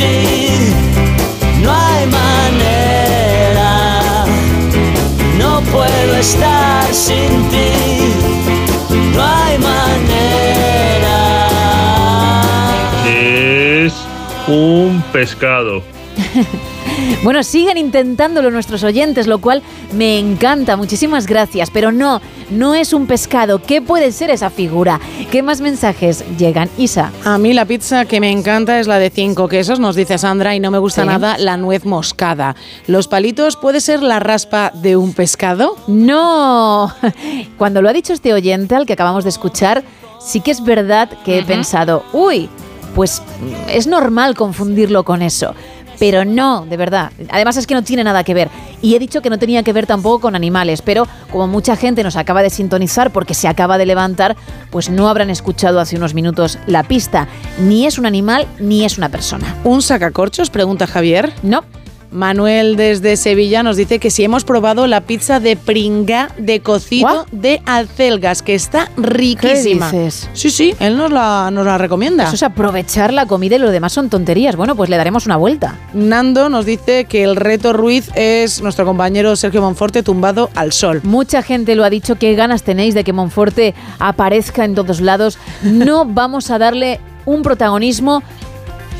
Estar 6.21 6.93
sin 6.93 7.49
ti. 7.49 7.71
No 9.13 9.23
hay 9.23 9.57
manera. 9.57 11.19
Es 13.05 13.93
un 14.47 15.03
pescado. 15.11 15.83
Bueno, 17.23 17.43
siguen 17.43 17.77
intentándolo 17.77 18.49
nuestros 18.51 18.83
oyentes, 18.83 19.27
lo 19.27 19.39
cual 19.39 19.61
me 19.93 20.17
encanta. 20.19 20.75
Muchísimas 20.75 21.27
gracias. 21.27 21.69
Pero 21.69 21.91
no, 21.91 22.21
no 22.49 22.73
es 22.75 22.93
un 22.93 23.05
pescado. 23.07 23.61
¿Qué 23.61 23.81
puede 23.81 24.11
ser 24.11 24.29
esa 24.29 24.49
figura? 24.49 24.99
¿Qué 25.31 25.43
más 25.43 25.61
mensajes 25.61 26.23
llegan? 26.37 26.69
Isa. 26.77 27.11
A 27.23 27.37
mí 27.37 27.53
la 27.53 27.65
pizza 27.65 28.05
que 28.05 28.19
me 28.19 28.31
encanta 28.31 28.79
es 28.79 28.87
la 28.87 28.99
de 28.99 29.09
cinco 29.09 29.47
quesos, 29.47 29.79
nos 29.79 29.95
dice 29.95 30.17
Sandra, 30.17 30.55
y 30.55 30.59
no 30.59 30.71
me 30.71 30.77
gusta 30.79 31.01
Sí. 31.03 31.07
nada 31.07 31.37
la 31.37 31.57
nuez 31.57 31.85
moscada. 31.85 32.55
¿Los 32.87 33.07
palitos 33.07 33.55
puede 33.55 33.81
ser 33.81 34.01
la 34.03 34.19
raspa 34.19 34.71
de 34.75 34.97
un 34.97 35.13
pescado? 35.13 35.75
No. 35.87 36.91
Cuando 37.57 37.81
lo 37.81 37.89
ha 37.89 37.93
dicho 37.93 38.13
este 38.13 38.33
oyente 38.33 38.75
al 38.75 38.85
que 38.85 38.93
acabamos 38.93 39.23
de 39.23 39.29
escuchar, 39.29 39.83
sí 40.19 40.41
que 40.41 40.51
es 40.51 40.63
verdad 40.63 41.09
que 41.23 41.39
he 41.39 41.43
pensado, 41.43 42.03
uy, 42.13 42.49
pues 42.95 43.21
es 43.69 43.87
normal 43.87 44.35
confundirlo 44.35 45.03
con 45.03 45.21
eso. 45.21 45.53
Pero 46.01 46.25
no, 46.25 46.65
de 46.65 46.77
verdad. 46.77 47.11
Además 47.29 47.57
es 47.57 47.67
que 47.67 47.75
no 47.75 47.83
tiene 47.83 48.03
nada 48.03 48.23
que 48.23 48.33
ver. 48.33 48.49
Y 48.81 48.95
he 48.95 48.99
dicho 48.99 49.21
que 49.21 49.29
no 49.29 49.37
tenía 49.37 49.61
que 49.61 49.71
ver 49.71 49.85
tampoco 49.85 50.21
con 50.21 50.35
animales, 50.35 50.81
pero 50.81 51.07
como 51.31 51.45
mucha 51.45 51.75
gente 51.75 52.03
nos 52.03 52.15
acaba 52.15 52.41
de 52.41 52.49
sintonizar 52.49 53.11
porque 53.11 53.35
se 53.35 53.47
acaba 53.47 53.77
de 53.77 53.85
levantar, 53.85 54.35
pues 54.71 54.89
no 54.89 55.09
habrán 55.09 55.29
escuchado 55.29 55.79
hace 55.79 55.97
unos 55.97 56.15
minutos 56.15 56.57
la 56.65 56.81
pista. 56.81 57.27
Ni 57.59 57.85
es 57.85 57.99
un 57.99 58.07
animal 58.07 58.47
ni 58.57 58.83
es 58.83 58.97
una 58.97 59.09
persona. 59.09 59.57
¿Un 59.63 59.83
sacacorchos? 59.83 60.49
Pregunta 60.49 60.87
Javier. 60.87 61.31
No. 61.43 61.63
Manuel 62.11 62.75
desde 62.75 63.15
Sevilla 63.15 63.63
nos 63.63 63.77
dice 63.77 63.99
que 63.99 64.11
si 64.11 64.23
hemos 64.23 64.43
probado 64.43 64.85
la 64.87 65.01
pizza 65.01 65.39
de 65.39 65.55
pringa 65.55 66.29
de 66.37 66.59
cocido 66.59 67.25
de 67.31 67.61
alcelgas, 67.65 68.41
que 68.41 68.53
está 68.53 68.89
riquísima. 68.97 69.91
dices? 69.91 70.29
Sí, 70.33 70.49
sí, 70.49 70.75
él 70.79 70.97
nos 70.97 71.11
la, 71.11 71.49
nos 71.51 71.65
la 71.65 71.77
recomienda. 71.77 72.25
Eso 72.25 72.35
es 72.35 72.43
aprovechar 72.43 73.13
la 73.13 73.25
comida 73.25 73.55
y 73.55 73.59
lo 73.59 73.71
demás 73.71 73.93
son 73.93 74.09
tonterías. 74.09 74.55
Bueno, 74.55 74.75
pues 74.75 74.89
le 74.89 74.97
daremos 74.97 75.25
una 75.25 75.37
vuelta. 75.37 75.79
Nando 75.93 76.49
nos 76.49 76.65
dice 76.65 77.05
que 77.05 77.23
el 77.23 77.35
reto 77.35 77.73
Ruiz 77.73 78.09
es 78.15 78.61
nuestro 78.61 78.85
compañero 78.85 79.35
Sergio 79.35 79.61
Monforte 79.61 80.03
tumbado 80.03 80.49
al 80.55 80.73
sol. 80.73 81.01
Mucha 81.03 81.41
gente 81.41 81.75
lo 81.75 81.83
ha 81.85 81.89
dicho, 81.89 82.15
qué 82.15 82.35
ganas 82.35 82.63
tenéis 82.63 82.93
de 82.93 83.03
que 83.03 83.13
Monforte 83.13 83.73
aparezca 83.99 84.65
en 84.65 84.75
todos 84.75 85.01
lados. 85.01 85.37
No 85.63 86.05
vamos 86.05 86.51
a 86.51 86.57
darle 86.57 86.99
un 87.25 87.41
protagonismo 87.43 88.23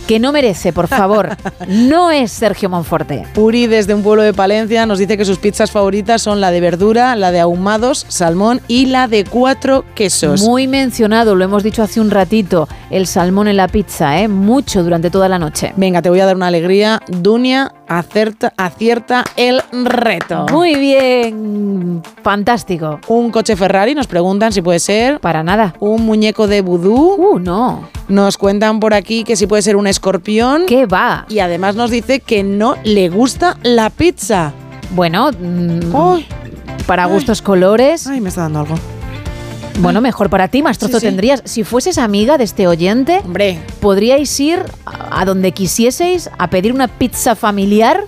que 0.08 0.20
no 0.20 0.32
merece, 0.32 0.74
por 0.74 0.88
favor. 0.88 1.30
No 1.68 2.12
es 2.12 2.32
Sergio 2.32 2.70
Monforte. 2.70 3.26
Puri 3.34 3.68
desde 3.68 3.94
un 3.94 4.04
pueblo 4.04 4.24
de 4.24 4.34
Palencia 4.34 4.86
nos 4.86 5.00
dice 5.00 5.18
que 5.18 5.26
sus 5.26 5.38
pizzas 5.38 5.72
favoritas 5.72 6.22
son 6.22 6.42
la 6.42 6.52
de 6.52 6.60
verdura, 6.60 7.16
la 7.16 7.32
de 7.32 7.40
ahumados, 7.40 8.06
salmón 8.10 8.62
y 8.68 8.88
la 8.88 9.08
de 9.08 9.24
cuatro 9.26 9.86
quesos. 9.96 10.42
Muy 10.42 10.68
mencionado, 10.68 11.36
lo 11.36 11.44
hemos 11.44 11.64
dicho 11.64 11.84
hace 11.84 12.02
un 12.02 12.12
ratito, 12.12 12.68
el 12.90 13.08
salmón 13.08 13.48
en 13.48 13.58
la 13.58 13.68
pizza, 13.68 14.20
¿eh? 14.20 14.28
Mucho 14.28 14.84
durante 14.84 15.10
toda 15.10 15.30
la 15.30 15.40
noche. 15.40 15.74
Venga, 15.78 16.02
te 16.02 16.10
voy 16.10 16.20
a 16.20 16.26
dar 16.26 16.36
una 16.36 16.48
alegría. 16.48 17.02
Dunia 17.08 17.72
acerta, 18.00 18.54
acierta 18.58 19.26
el 19.36 19.62
reto. 19.84 20.46
Muy 20.52 20.76
bien, 20.76 22.02
fantástico. 22.24 23.00
Un 23.08 23.32
coche 23.32 23.56
Ferrari, 23.56 23.94
nos 23.94 24.08
preguntan 24.08 24.54
si 24.54 24.62
puede 24.62 24.80
ser. 24.80 25.20
Para 25.20 25.44
nada. 25.44 25.74
Un 25.80 26.06
muñeco 26.06 26.48
de 26.48 26.62
vudú. 26.62 27.16
Uh, 27.16 27.40
no. 27.40 27.90
Nos 28.08 28.38
cuentan 28.38 28.80
por 28.80 28.94
aquí 28.94 29.24
que 29.24 29.36
si 29.36 29.48
puede 29.48 29.62
ser 29.62 29.76
un 29.76 29.88
escorpión. 29.88 30.64
¿Qué 30.68 30.86
va? 30.86 31.26
Y 31.30 31.40
además 31.40 31.76
nos 31.76 31.92
dice 31.92 32.20
que 32.20 32.44
no 32.44 32.76
le 32.84 33.10
gusta 33.10 33.58
la 33.64 33.90
pizza. 33.90 34.54
Bueno, 34.92 35.32
mm, 35.32 35.94
para 36.86 37.06
gustos 37.06 37.42
colores. 37.42 38.08
Ay, 38.08 38.22
me 38.22 38.30
está 38.30 38.42
dando 38.42 38.60
algo. 38.62 39.01
Bueno, 39.80 40.02
mejor 40.02 40.30
para 40.30 40.48
ti, 40.48 40.62
más 40.62 40.78
trozo 40.78 40.96
Sí, 40.96 41.02
sí. 41.02 41.06
tendrías. 41.08 41.42
Si 41.46 41.64
fueses 41.64 41.98
amiga 41.98 42.38
de 42.38 42.44
este 42.44 42.68
oyente, 42.68 43.22
Hombre, 43.26 43.60
podríais 43.80 44.40
ir 44.40 44.64
a 44.86 45.26
donde 45.26 45.52
quisieseis 45.54 46.30
a 46.38 46.50
pedir 46.50 46.74
una 46.74 46.88
pizza 46.88 47.36
familiar. 47.36 48.02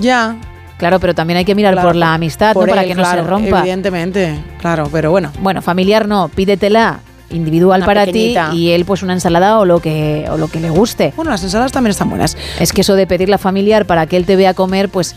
ya. 0.00 0.36
Claro, 0.76 0.98
pero 0.98 1.14
también 1.14 1.36
hay 1.38 1.44
que 1.44 1.54
mirar 1.54 1.72
Claro, 1.74 1.88
por 1.90 1.96
la 1.96 2.14
amistad, 2.14 2.52
por 2.52 2.66
¿no? 2.66 2.74
Para 2.74 2.84
que 2.84 2.96
no 2.96 3.04
se 3.08 3.22
rompa. 3.22 3.60
Evidentemente, 3.60 4.36
claro, 4.60 4.88
pero 4.90 5.12
bueno. 5.12 5.30
Bueno, 5.40 5.62
familiar 5.62 6.08
no, 6.08 6.28
pídetela 6.28 6.98
individual 7.30 7.78
Una 7.78 7.86
para 7.86 8.04
pequeñita. 8.04 8.50
ti 8.50 8.56
y 8.58 8.70
él 8.72 8.84
pues 8.84 9.02
una 9.04 9.12
ensalada 9.12 9.58
o 9.60 9.64
lo 9.64 9.78
que 9.80 10.26
o 10.28 10.36
lo 10.36 10.48
que 10.48 10.58
le 10.58 10.70
guste. 10.70 11.12
Bueno, 11.14 11.30
las 11.30 11.44
ensaladas 11.44 11.70
también 11.70 11.92
están 11.92 12.10
buenas. 12.10 12.36
Es 12.58 12.72
que 12.72 12.80
eso 12.80 12.96
de 12.96 13.06
pedirla 13.06 13.38
familiar 13.38 13.86
para 13.86 14.06
que 14.06 14.16
él 14.16 14.26
te 14.26 14.34
vea 14.34 14.52
comer, 14.52 14.88
pues 14.88 15.14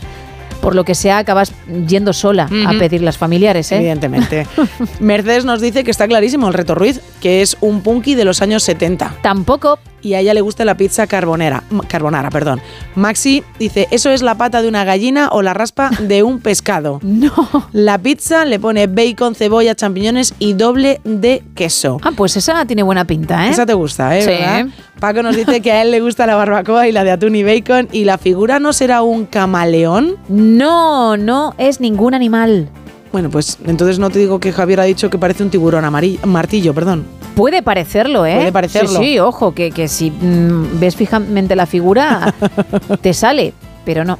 por 0.60 0.74
lo 0.74 0.84
que 0.84 0.94
sea 0.94 1.18
acabas 1.18 1.52
yendo 1.86 2.12
sola 2.12 2.48
a 2.66 2.72
pedir 2.78 3.02
las 3.02 3.18
familiares, 3.18 3.72
¿eh? 3.72 3.76
Evidentemente. 3.76 4.46
Mercedes 5.00 5.44
nos 5.44 5.60
dice 5.60 5.84
que 5.84 5.90
está 5.90 6.06
clarísimo 6.06 6.48
el 6.48 6.54
reto 6.54 6.74
Ruiz, 6.74 7.00
que 7.20 7.42
es 7.42 7.56
un 7.60 7.82
punky 7.82 8.14
de 8.14 8.24
los 8.24 8.42
años 8.42 8.62
70. 8.62 9.16
Tampoco 9.22 9.78
y 10.02 10.14
a 10.14 10.20
ella 10.20 10.34
le 10.34 10.40
gusta 10.40 10.64
la 10.64 10.76
pizza 10.76 11.06
carbonera, 11.06 11.62
carbonara, 11.88 12.30
perdón. 12.30 12.60
Maxi 12.94 13.42
dice, 13.58 13.88
¿eso 13.90 14.10
es 14.10 14.22
la 14.22 14.36
pata 14.36 14.62
de 14.62 14.68
una 14.68 14.84
gallina 14.84 15.28
o 15.32 15.42
la 15.42 15.54
raspa 15.54 15.90
de 16.00 16.22
un 16.22 16.40
pescado? 16.40 17.00
No. 17.18 17.32
La 17.72 17.98
pizza 17.98 18.44
le 18.44 18.60
pone 18.60 18.86
bacon, 18.86 19.34
cebolla, 19.34 19.74
champiñones 19.74 20.34
y 20.38 20.52
doble 20.52 21.00
de 21.02 21.42
queso. 21.56 21.98
Ah, 22.02 22.12
pues 22.16 22.36
esa 22.36 22.64
tiene 22.64 22.84
buena 22.84 23.04
pinta, 23.06 23.46
¿eh? 23.46 23.50
Esa 23.50 23.66
te 23.66 23.74
gusta, 23.74 24.16
¿eh? 24.16 24.22
Sí. 24.22 24.28
¿verdad? 24.28 24.66
Paco 25.00 25.22
nos 25.22 25.34
dice 25.34 25.60
que 25.60 25.72
a 25.72 25.82
él 25.82 25.90
le 25.90 26.00
gusta 26.00 26.26
la 26.26 26.36
barbacoa 26.36 26.86
y 26.86 26.92
la 26.92 27.02
de 27.02 27.10
atún 27.10 27.34
y 27.34 27.42
bacon 27.42 27.88
y 27.90 28.04
la 28.04 28.18
figura 28.18 28.60
no 28.60 28.72
será 28.72 29.02
un 29.02 29.26
camaleón. 29.26 30.16
No, 30.28 31.16
no 31.16 31.54
es 31.58 31.80
ningún 31.80 32.14
animal. 32.14 32.68
Bueno, 33.12 33.30
pues 33.30 33.58
entonces 33.66 33.98
no 33.98 34.10
te 34.10 34.18
digo 34.18 34.38
que 34.38 34.52
Javier 34.52 34.80
ha 34.80 34.84
dicho 34.84 35.08
que 35.10 35.18
parece 35.18 35.42
un 35.42 35.50
tiburón 35.50 35.84
amarillo, 35.84 36.20
martillo, 36.26 36.74
perdón. 36.74 37.04
Puede 37.34 37.62
parecerlo, 37.62 38.26
¿eh? 38.26 38.34
Puede 38.36 38.52
parecerlo. 38.52 38.98
Sí, 39.00 39.12
sí, 39.12 39.18
ojo, 39.18 39.54
que, 39.54 39.70
que 39.70 39.88
si 39.88 40.10
mm, 40.10 40.78
ves 40.80 40.96
fijamente 40.96 41.56
la 41.56 41.66
figura, 41.66 42.34
te 43.00 43.14
sale, 43.14 43.54
pero 43.84 44.04
no. 44.04 44.18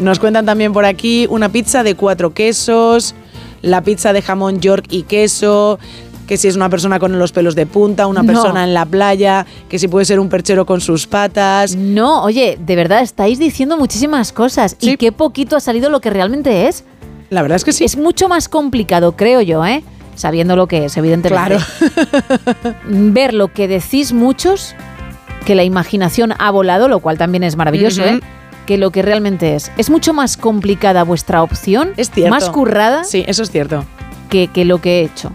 Nos 0.00 0.18
cuentan 0.18 0.46
también 0.46 0.72
por 0.72 0.84
aquí 0.84 1.26
una 1.28 1.50
pizza 1.50 1.82
de 1.82 1.94
cuatro 1.94 2.32
quesos, 2.32 3.14
la 3.60 3.82
pizza 3.82 4.12
de 4.12 4.22
jamón 4.22 4.60
york 4.60 4.86
y 4.90 5.02
queso, 5.02 5.78
que 6.26 6.36
si 6.38 6.48
es 6.48 6.56
una 6.56 6.70
persona 6.70 6.98
con 6.98 7.18
los 7.18 7.32
pelos 7.32 7.54
de 7.54 7.66
punta, 7.66 8.06
una 8.06 8.22
No. 8.22 8.32
persona 8.32 8.64
en 8.64 8.72
la 8.72 8.86
playa, 8.86 9.44
que 9.68 9.78
si 9.78 9.88
puede 9.88 10.06
ser 10.06 10.18
un 10.20 10.28
perchero 10.30 10.64
con 10.64 10.80
sus 10.80 11.06
patas. 11.06 11.76
No, 11.76 12.22
oye, 12.22 12.58
de 12.58 12.76
verdad 12.76 13.02
estáis 13.02 13.38
diciendo 13.38 13.76
muchísimas 13.76 14.32
cosas 14.32 14.76
y 14.80 14.96
qué 14.96 15.12
poquito 15.12 15.56
ha 15.56 15.60
salido 15.60 15.90
lo 15.90 16.00
que 16.00 16.08
realmente 16.10 16.68
es. 16.68 16.84
La 17.32 17.40
verdad 17.40 17.56
es 17.56 17.64
que 17.64 17.72
sí. 17.72 17.84
Es 17.84 17.96
mucho 17.96 18.28
más 18.28 18.48
complicado, 18.48 19.16
creo 19.16 19.40
yo, 19.40 19.64
¿eh? 19.64 19.82
Sabiendo 20.14 20.54
lo 20.54 20.66
que 20.66 20.84
es, 20.84 20.96
evidentemente. 20.98 21.56
Claro. 21.56 22.76
Ver 22.84 23.32
lo 23.32 23.48
que 23.48 23.66
decís 23.68 24.12
muchos, 24.12 24.74
que 25.46 25.54
la 25.54 25.64
imaginación 25.64 26.34
ha 26.38 26.50
volado, 26.50 26.88
lo 26.88 27.00
cual 27.00 27.16
también 27.16 27.42
es 27.42 27.56
maravilloso. 27.56 28.04
¿eh? 28.04 28.20
Que 28.66 28.76
lo 28.76 28.90
que 28.90 29.00
realmente 29.00 29.56
es. 29.56 29.72
Es 29.78 29.88
mucho 29.88 30.12
más 30.12 30.36
complicada 30.36 31.04
vuestra 31.04 31.42
opción, 31.42 31.94
Es 31.96 32.10
cierto. 32.10 32.30
más 32.34 32.50
currada 32.50 33.02
Sí, 33.04 33.24
eso 33.26 33.42
es 33.42 33.50
cierto. 33.50 33.84
que, 34.28 34.48
que 34.48 34.66
lo 34.66 34.82
que 34.82 35.00
he 35.00 35.04
hecho. 35.04 35.32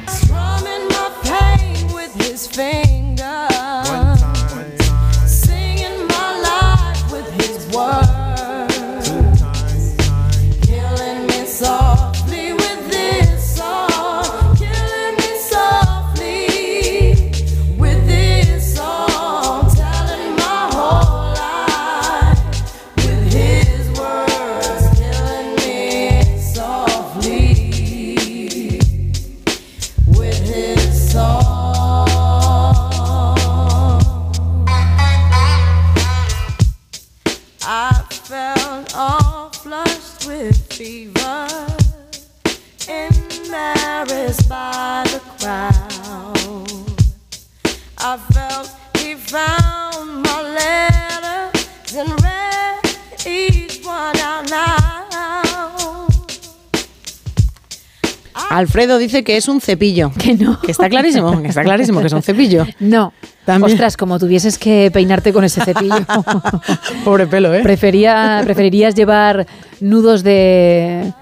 With 40.82 40.88
fever, 40.88 41.48
embarrassed 42.90 44.50
by 44.50 45.04
the 45.06 45.22
crowd. 45.40 45.84
I 47.98 48.18
felt 48.34 48.70
he 48.98 49.16
found 49.16 50.24
my 50.24 50.42
letters 50.42 51.96
and 51.96 52.10
read 52.22 52.80
each 53.26 53.86
one 53.86 54.20
out 54.20 54.50
loud. 54.50 54.82
Alfredo 58.50 58.98
dice 58.98 59.24
que 59.24 59.38
es 59.38 59.48
un 59.48 59.62
cepillo. 59.62 60.12
Que 60.18 60.34
no. 60.34 60.60
Que 60.60 60.72
está 60.72 60.90
clarísimo, 60.90 61.42
que 61.42 61.48
está 61.48 61.64
clarísimo 61.64 62.02
que 62.02 62.08
es 62.08 62.14
un 62.14 62.24
cepillo. 62.24 62.66
No. 62.80 63.14
También. 63.46 63.72
Ostras, 63.72 63.98
como 63.98 64.20
tuvieses 64.20 64.60
que 64.60 64.92
peinarte 64.94 65.34
con 65.34 65.44
ese 65.44 65.62
cepillo. 65.64 65.96
Pobre 67.04 67.26
pelo, 67.26 67.54
¿eh? 67.56 67.62
Prefería, 67.64 68.42
preferirías 68.44 68.94
llevar 68.94 69.48
nudos 69.82 70.24
de. 70.24 71.14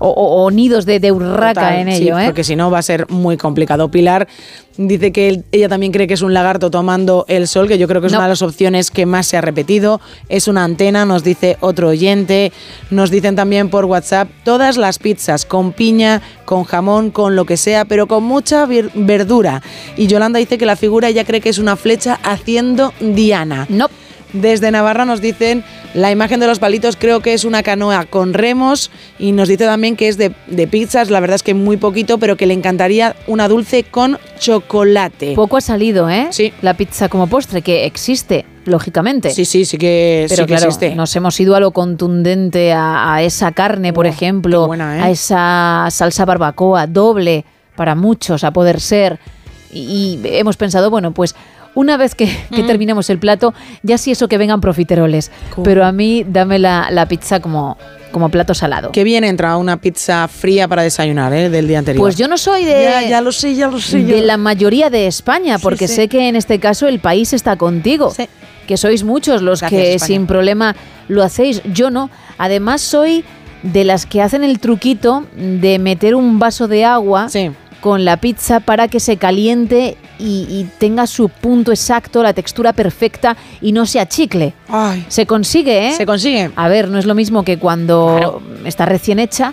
O, 0.00 0.08
o- 0.10 0.44
o 0.44 0.50
nidos 0.52 0.86
de, 0.86 1.00
de 1.00 1.10
urraca 1.10 1.54
Total, 1.54 1.88
en 1.88 1.96
sí, 1.96 2.04
ello, 2.04 2.18
¿eh? 2.20 2.26
Porque 2.26 2.44
si 2.44 2.54
no 2.54 2.70
va 2.70 2.78
a 2.78 2.82
ser 2.82 3.10
muy 3.10 3.36
complicado. 3.36 3.90
Pilar 3.90 4.28
dice 4.76 5.10
que 5.10 5.28
él- 5.28 5.44
ella 5.50 5.68
también 5.68 5.90
cree 5.90 6.06
que 6.06 6.14
es 6.14 6.22
un 6.22 6.32
lagarto 6.32 6.70
tomando 6.70 7.24
el 7.26 7.48
sol, 7.48 7.66
que 7.66 7.78
yo 7.78 7.88
creo 7.88 8.00
que 8.00 8.06
es 8.06 8.12
No. 8.12 8.20
una 8.20 8.26
de 8.26 8.30
las 8.32 8.42
opciones 8.42 8.92
que 8.92 9.06
más 9.06 9.26
se 9.26 9.36
ha 9.36 9.40
repetido. 9.40 10.00
Es 10.28 10.46
una 10.46 10.62
antena, 10.62 11.04
nos 11.04 11.24
dice 11.24 11.56
otro 11.58 11.88
oyente. 11.88 12.52
Nos 12.92 13.10
dicen 13.10 13.34
también 13.34 13.70
por 13.70 13.86
WhatsApp 13.86 14.28
todas 14.44 14.76
las 14.76 15.00
pizzas 15.00 15.44
con 15.44 15.72
piña, 15.72 16.22
con 16.44 16.62
jamón, 16.62 17.10
con 17.10 17.34
lo 17.34 17.44
que 17.44 17.56
sea, 17.56 17.84
pero 17.84 18.06
con 18.06 18.22
mucha 18.22 18.66
verdura. 18.66 19.62
Y 19.96 20.06
Yolanda 20.06 20.38
dice 20.38 20.58
que 20.58 20.66
la 20.66 20.76
figura 20.76 21.08
ella 21.08 21.24
cree 21.24 21.40
que 21.40 21.48
es 21.48 21.58
una 21.58 21.74
flecha 21.74 22.20
haciendo 22.22 22.92
Diana. 23.00 23.66
No. 23.68 23.88
Desde 24.32 24.70
Navarra 24.70 25.04
nos 25.04 25.20
dicen 25.20 25.64
la 25.94 26.10
imagen 26.10 26.38
de 26.38 26.46
los 26.46 26.58
palitos 26.58 26.96
creo 26.96 27.20
que 27.20 27.32
es 27.32 27.44
una 27.44 27.62
canoa 27.62 28.04
con 28.04 28.34
remos 28.34 28.90
y 29.18 29.32
nos 29.32 29.48
dice 29.48 29.64
también 29.64 29.96
que 29.96 30.08
es 30.08 30.18
de, 30.18 30.34
de 30.46 30.66
pizzas, 30.66 31.08
la 31.10 31.18
verdad 31.20 31.36
es 31.36 31.42
que 31.42 31.54
muy 31.54 31.78
poquito, 31.78 32.18
pero 32.18 32.36
que 32.36 32.46
le 32.46 32.52
encantaría 32.54 33.16
una 33.26 33.48
dulce 33.48 33.84
con 33.84 34.18
chocolate. 34.38 35.34
Poco 35.34 35.56
ha 35.56 35.60
salido, 35.62 36.10
¿eh? 36.10 36.28
Sí. 36.30 36.52
La 36.60 36.74
pizza 36.74 37.08
como 37.08 37.26
postre, 37.26 37.62
que 37.62 37.86
existe, 37.86 38.44
lógicamente. 38.66 39.30
Sí, 39.30 39.46
sí, 39.46 39.64
sí 39.64 39.78
que, 39.78 40.26
Pero 40.28 40.42
sí 40.42 40.46
que 40.46 40.46
claro, 40.54 40.66
existe. 40.66 40.94
nos 40.94 41.14
hemos 41.16 41.40
ido 41.40 41.56
a 41.56 41.60
lo 41.60 41.70
contundente, 41.70 42.72
a, 42.72 43.14
a 43.14 43.22
esa 43.22 43.52
carne, 43.52 43.92
por 43.94 44.06
ejemplo, 44.06 44.66
buena, 44.66 44.98
¿eh? 44.98 45.02
a 45.02 45.10
esa 45.10 45.86
salsa 45.90 46.26
barbacoa 46.26 46.86
doble 46.86 47.46
para 47.76 47.94
muchos, 47.94 48.44
a 48.44 48.50
poder 48.52 48.80
ser. 48.80 49.18
Y, 49.72 50.18
y 50.22 50.36
hemos 50.36 50.56
pensado, 50.56 50.90
bueno, 50.90 51.12
pues 51.12 51.34
una 51.78 51.96
vez 51.96 52.14
que, 52.14 52.26
que 52.54 52.62
Mm. 52.62 52.66
terminemos 52.66 53.08
el 53.10 53.18
plato, 53.18 53.54
ya 53.82 53.98
sí 53.98 54.10
eso 54.10 54.26
que 54.28 54.36
vengan 54.38 54.60
profiteroles. 54.60 55.30
Cool. 55.54 55.64
Pero 55.64 55.84
a 55.84 55.92
mí 55.92 56.24
dame 56.28 56.58
la, 56.58 56.88
la 56.90 57.06
pizza 57.06 57.40
como, 57.40 57.76
como 58.10 58.28
plato 58.30 58.52
salado. 58.54 58.90
Qué 58.92 59.04
bien 59.04 59.22
entra 59.24 59.56
una 59.56 59.76
pizza 59.76 60.26
fría 60.28 60.66
para 60.66 60.82
desayunar 60.82 61.32
¿eh? 61.32 61.50
del 61.50 61.68
día 61.68 61.78
anterior. 61.78 62.02
Pues 62.02 62.16
yo 62.16 62.26
no 62.26 62.36
soy 62.38 62.64
de, 62.64 62.82
Ya, 62.84 63.08
ya 63.08 63.20
lo 63.20 63.30
sé, 63.32 63.54
ya 63.54 63.68
lo 63.68 63.78
sé. 63.80 63.98
de 64.02 64.18
ya. 64.20 64.26
la 64.26 64.36
mayoría 64.36 64.90
de 64.90 65.06
España, 65.06 65.58
porque 65.58 65.86
sí. 65.88 65.94
sé 65.94 66.08
que 66.08 66.28
en 66.28 66.34
este 66.36 66.58
caso 66.58 66.88
el 66.88 66.98
país 67.00 67.32
está 67.32 67.56
contigo. 67.56 68.10
Sí. 68.10 68.28
Que 68.66 68.76
sois 68.76 69.04
muchos 69.04 69.40
los 69.40 69.60
Gracias, 69.60 69.80
que 69.80 69.94
España. 69.94 70.06
sin 70.06 70.26
problema 70.26 70.76
lo 71.08 71.22
hacéis. 71.22 71.62
Yo 71.72 71.90
no. 71.90 72.10
Además 72.38 72.80
soy 72.82 73.24
de 73.62 73.84
las 73.84 74.04
que 74.06 74.20
hacen 74.22 74.44
el 74.44 74.58
truquito 74.58 75.24
de 75.36 75.78
meter 75.78 76.14
un 76.14 76.38
vaso 76.38 76.68
de 76.68 76.84
agua 76.84 77.28
Sí. 77.28 77.50
Con 77.80 78.04
la 78.04 78.16
pizza 78.16 78.60
para 78.60 78.88
que 78.88 79.00
se 79.00 79.16
caliente 79.16 79.96
y, 80.18 80.46
y 80.50 80.68
tenga 80.78 81.06
su 81.06 81.28
punto 81.28 81.70
exacto, 81.70 82.22
la 82.22 82.32
textura 82.32 82.72
perfecta 82.72 83.36
y 83.60 83.72
no 83.72 83.86
se 83.86 84.00
achicle. 84.00 84.52
Ay, 84.68 85.04
Se 85.08 85.26
consigue, 85.26 85.88
¿eh? 85.88 85.92
se 85.92 86.06
consigue. 86.06 86.50
A 86.56 86.68
ver, 86.68 86.88
no 86.88 86.98
es 86.98 87.06
lo 87.06 87.14
mismo 87.14 87.44
que 87.44 87.58
cuando 87.58 88.16
Claro. 88.18 88.42
está 88.64 88.84
recién 88.86 89.18
hecha, 89.18 89.52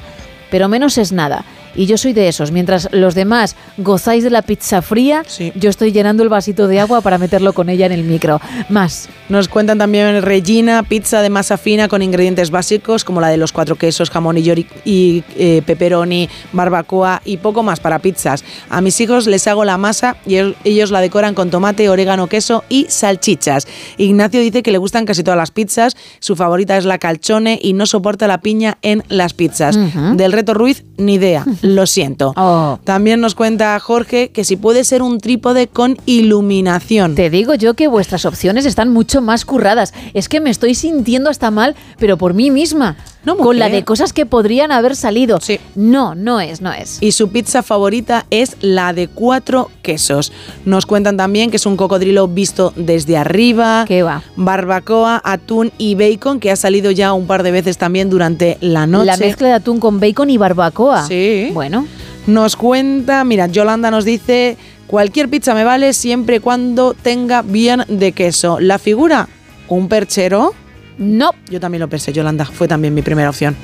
pero 0.49 0.67
menos 0.67 0.97
es 0.97 1.11
nada. 1.11 1.45
Y 1.75 1.85
yo 1.87 1.97
soy 1.97 2.13
de 2.13 2.27
esos. 2.27 2.51
Mientras 2.51 2.89
los 2.91 3.15
demás 3.15 3.55
gozáis 3.77 4.23
de 4.23 4.29
la 4.29 4.41
pizza 4.41 4.81
fría, 4.81 5.23
yo 5.55 5.69
estoy 5.69 5.91
llenando 5.91 6.23
el 6.23 6.29
vasito 6.29 6.67
de 6.67 6.79
agua 6.79 7.01
para 7.01 7.17
meterlo 7.17 7.53
con 7.53 7.69
ella 7.69 7.85
en 7.85 7.91
el 7.91 8.03
micro. 8.03 8.39
Más. 8.69 9.09
Nos 9.29 9.47
cuentan 9.47 9.77
también 9.77 10.21
Regina, 10.21 10.83
pizza 10.83 11.21
de 11.21 11.29
masa 11.29 11.57
fina 11.57 11.87
con 11.87 12.01
ingredientes 12.01 12.51
básicos 12.51 13.03
como 13.03 13.21
la 13.21 13.29
de 13.29 13.37
los 13.37 13.51
cuatro 13.51 13.75
quesos, 13.75 14.09
jamón 14.09 14.37
y, 14.37 14.43
yori- 14.43 14.67
y 14.85 15.23
eh, 15.37 15.61
pepperoni, 15.65 16.29
barbacoa 16.53 17.21
y 17.25 17.37
poco 17.37 17.63
más 17.63 17.79
para 17.79 17.99
pizzas. 17.99 18.43
A 18.69 18.81
mis 18.81 18.99
hijos 19.01 19.27
les 19.27 19.47
hago 19.47 19.65
la 19.65 19.77
masa 19.77 20.15
y 20.25 20.35
el- 20.35 20.55
ellos 20.63 20.91
la 20.91 21.01
decoran 21.01 21.33
con 21.33 21.49
tomate, 21.49 21.89
orégano, 21.89 22.27
queso 22.27 22.63
y 22.69 22.85
salchichas. 22.89 23.67
Ignacio 23.97 24.39
dice 24.41 24.63
que 24.63 24.71
le 24.71 24.77
gustan 24.77 25.05
casi 25.05 25.23
todas 25.23 25.37
las 25.37 25.51
pizzas, 25.51 25.95
su 26.19 26.35
favorita 26.35 26.77
es 26.77 26.85
la 26.85 26.97
calzone 26.99 27.59
y 27.61 27.73
no 27.73 27.85
soporta 27.85 28.27
la 28.27 28.39
piña 28.41 28.77
en 28.81 29.03
las 29.09 29.33
pizzas. 29.33 29.75
Del 30.17 30.31
reto 30.31 30.53
Ruiz, 30.53 30.83
ni 30.97 31.15
idea, 31.15 31.45
lo 31.65 31.87
siento. 31.87 32.33
Oh. 32.37 32.79
También 32.83 33.19
nos 33.21 33.35
cuenta 33.35 33.79
Jorge 33.79 34.29
que 34.29 34.43
si 34.43 34.55
puede 34.55 34.83
ser 34.83 35.01
un 35.01 35.19
trípode 35.19 35.67
con 35.67 35.97
iluminación. 36.05 37.15
Te 37.15 37.29
digo 37.29 37.55
yo 37.55 37.73
que 37.73 37.87
vuestras 37.87 38.25
opciones 38.25 38.65
están 38.65 38.93
mucho 38.93 39.21
más 39.21 39.45
curradas. 39.45 39.93
Es 40.13 40.29
que 40.29 40.39
me 40.39 40.51
estoy 40.51 40.75
sintiendo 40.75 41.29
hasta 41.29 41.51
mal, 41.51 41.75
pero 41.97 42.17
por 42.17 42.33
mí 42.33 42.51
misma. 42.51 42.97
Con 43.33 43.59
la 43.59 43.69
de 43.69 43.83
cosas 43.83 44.13
que 44.13 44.25
podrían 44.25 44.71
haber 44.71 44.95
salido. 44.95 45.39
No, 45.75 46.15
no 46.15 46.39
es, 46.39 46.61
no 46.61 46.71
es. 46.71 46.97
Y 47.01 47.11
su 47.11 47.29
pizza 47.29 47.63
favorita 47.63 48.25
es 48.29 48.57
la 48.61 48.93
de 48.93 49.07
cuatro 49.07 49.71
quesos. 49.81 50.31
Nos 50.65 50.85
cuentan 50.85 51.17
también 51.17 51.49
que 51.49 51.57
es 51.57 51.65
un 51.65 51.77
cocodrilo 51.77 52.27
visto 52.27 52.73
desde 52.75 53.17
arriba. 53.17 53.85
¿Qué 53.87 54.03
va? 54.03 54.23
Barbacoa, 54.35 55.21
atún 55.23 55.71
y 55.77 55.95
bacon, 55.95 56.39
que 56.39 56.51
ha 56.51 56.55
salido 56.55 56.91
ya 56.91 57.13
un 57.13 57.27
par 57.27 57.43
de 57.43 57.51
veces 57.51 57.77
también 57.77 58.09
durante 58.09 58.57
la 58.61 58.87
noche. 58.87 59.05
La 59.05 59.17
mezcla 59.17 59.47
de 59.47 59.53
atún 59.55 59.79
con 59.79 59.99
bacon 59.99 60.29
y 60.29 60.37
barbacoa. 60.37 61.07
Sí. 61.07 61.49
Bueno. 61.53 61.87
Nos 62.27 62.55
cuenta, 62.55 63.23
mira, 63.23 63.45
Yolanda 63.47 63.91
nos 63.91 64.03
dice, 64.03 64.57
cualquier 64.87 65.29
pizza 65.29 65.53
me 65.53 65.63
vale 65.63 65.93
siempre 65.93 66.37
y 66.37 66.39
cuando 66.39 66.95
tenga 66.95 67.43
bien 67.43 67.83
de 67.87 68.13
queso. 68.13 68.59
La 68.59 68.79
figura, 68.79 69.29
un 69.67 69.87
perchero. 69.87 70.53
No. 70.97 71.31
Yo 71.49 71.59
también 71.59 71.81
lo 71.81 71.89
pensé, 71.89 72.13
Yolanda, 72.13 72.45
fue 72.45 72.67
también 72.67 72.93
mi 72.93 73.01
primera 73.01 73.29
opción. 73.29 73.55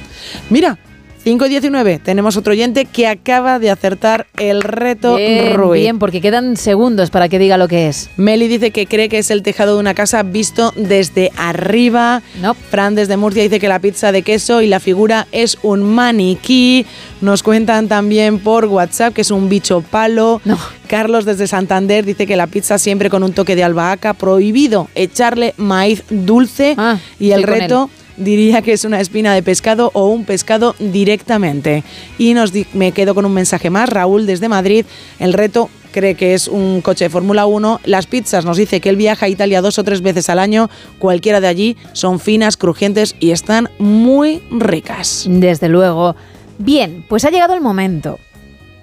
Mira, 0.49 0.77
5 1.23 1.45
y 1.45 1.49
19, 1.49 1.99
tenemos 1.99 2.35
otro 2.35 2.51
oyente 2.51 2.85
que 2.85 3.05
acaba 3.05 3.59
de 3.59 3.69
acertar 3.69 4.25
el 4.39 4.63
reto 4.63 5.17
Bien, 5.17 5.53
Rui. 5.53 5.81
bien, 5.81 5.99
porque 5.99 6.19
quedan 6.19 6.57
segundos 6.57 7.11
para 7.11 7.29
que 7.29 7.37
diga 7.37 7.57
lo 7.57 7.67
que 7.67 7.87
es. 7.87 8.09
Meli 8.17 8.47
dice 8.47 8.71
que 8.71 8.87
cree 8.87 9.07
que 9.07 9.19
es 9.19 9.29
el 9.29 9.43
tejado 9.43 9.75
de 9.75 9.81
una 9.81 9.93
casa 9.93 10.23
visto 10.23 10.73
desde 10.75 11.31
arriba. 11.37 12.23
No. 12.41 12.55
Fran 12.55 12.95
desde 12.95 13.17
Murcia 13.17 13.43
dice 13.43 13.59
que 13.59 13.67
la 13.67 13.77
pizza 13.77 14.11
de 14.11 14.23
queso 14.23 14.63
y 14.63 14.67
la 14.67 14.79
figura 14.79 15.27
es 15.31 15.59
un 15.61 15.83
maniquí. 15.83 16.87
Nos 17.21 17.43
cuentan 17.43 17.87
también 17.87 18.39
por 18.39 18.65
WhatsApp 18.65 19.13
que 19.13 19.21
es 19.21 19.29
un 19.29 19.47
bicho 19.47 19.81
palo. 19.81 20.41
Carlos 20.87 21.25
desde 21.25 21.45
Santander 21.45 22.03
dice 22.03 22.25
que 22.25 22.35
la 22.35 22.47
pizza 22.47 22.79
siempre 22.79 23.11
con 23.11 23.21
un 23.21 23.33
toque 23.33 23.55
de 23.55 23.63
albahaca. 23.63 24.15
Prohibido 24.15 24.87
echarle 24.95 25.53
maíz 25.57 26.03
dulce. 26.09 26.75
y 27.19 27.31
el 27.31 27.43
reto 27.43 27.91
diría 28.17 28.61
que 28.61 28.73
es 28.73 28.85
una 28.85 28.99
espina 28.99 29.33
de 29.33 29.43
pescado 29.43 29.91
o 29.93 30.07
un 30.07 30.25
pescado 30.25 30.75
directamente. 30.79 31.83
Y 32.17 32.33
nos 32.33 32.51
me 32.73 32.91
quedo 32.91 33.15
con 33.15 33.25
un 33.25 33.33
mensaje 33.33 33.69
más. 33.69 33.89
Raúl 33.89 34.25
desde 34.25 34.49
Madrid. 34.49 34.85
El 35.19 35.33
reto 35.33 35.69
cree 35.91 36.15
que 36.15 36.33
es 36.33 36.47
un 36.47 36.81
coche 36.81 37.05
de 37.05 37.09
Fórmula 37.09 37.45
1. 37.45 37.81
Las 37.85 38.07
pizzas 38.07 38.45
nos 38.45 38.57
dice 38.57 38.81
que 38.81 38.89
él 38.89 38.95
viaja 38.95 39.25
a 39.25 39.29
Italia 39.29 39.61
dos 39.61 39.77
o 39.79 39.83
tres 39.83 40.01
veces 40.01 40.29
al 40.29 40.39
año. 40.39 40.69
Cualquiera 40.99 41.41
de 41.41 41.47
allí 41.47 41.77
son 41.93 42.19
finas, 42.19 42.57
crujientes 42.57 43.15
y 43.19 43.31
están 43.31 43.69
muy 43.77 44.41
ricas. 44.51 45.25
Desde 45.27 45.69
luego. 45.69 46.15
Bien, 46.57 47.05
pues 47.07 47.25
ha 47.25 47.29
llegado 47.29 47.53
el 47.53 47.61
momento. 47.61 48.19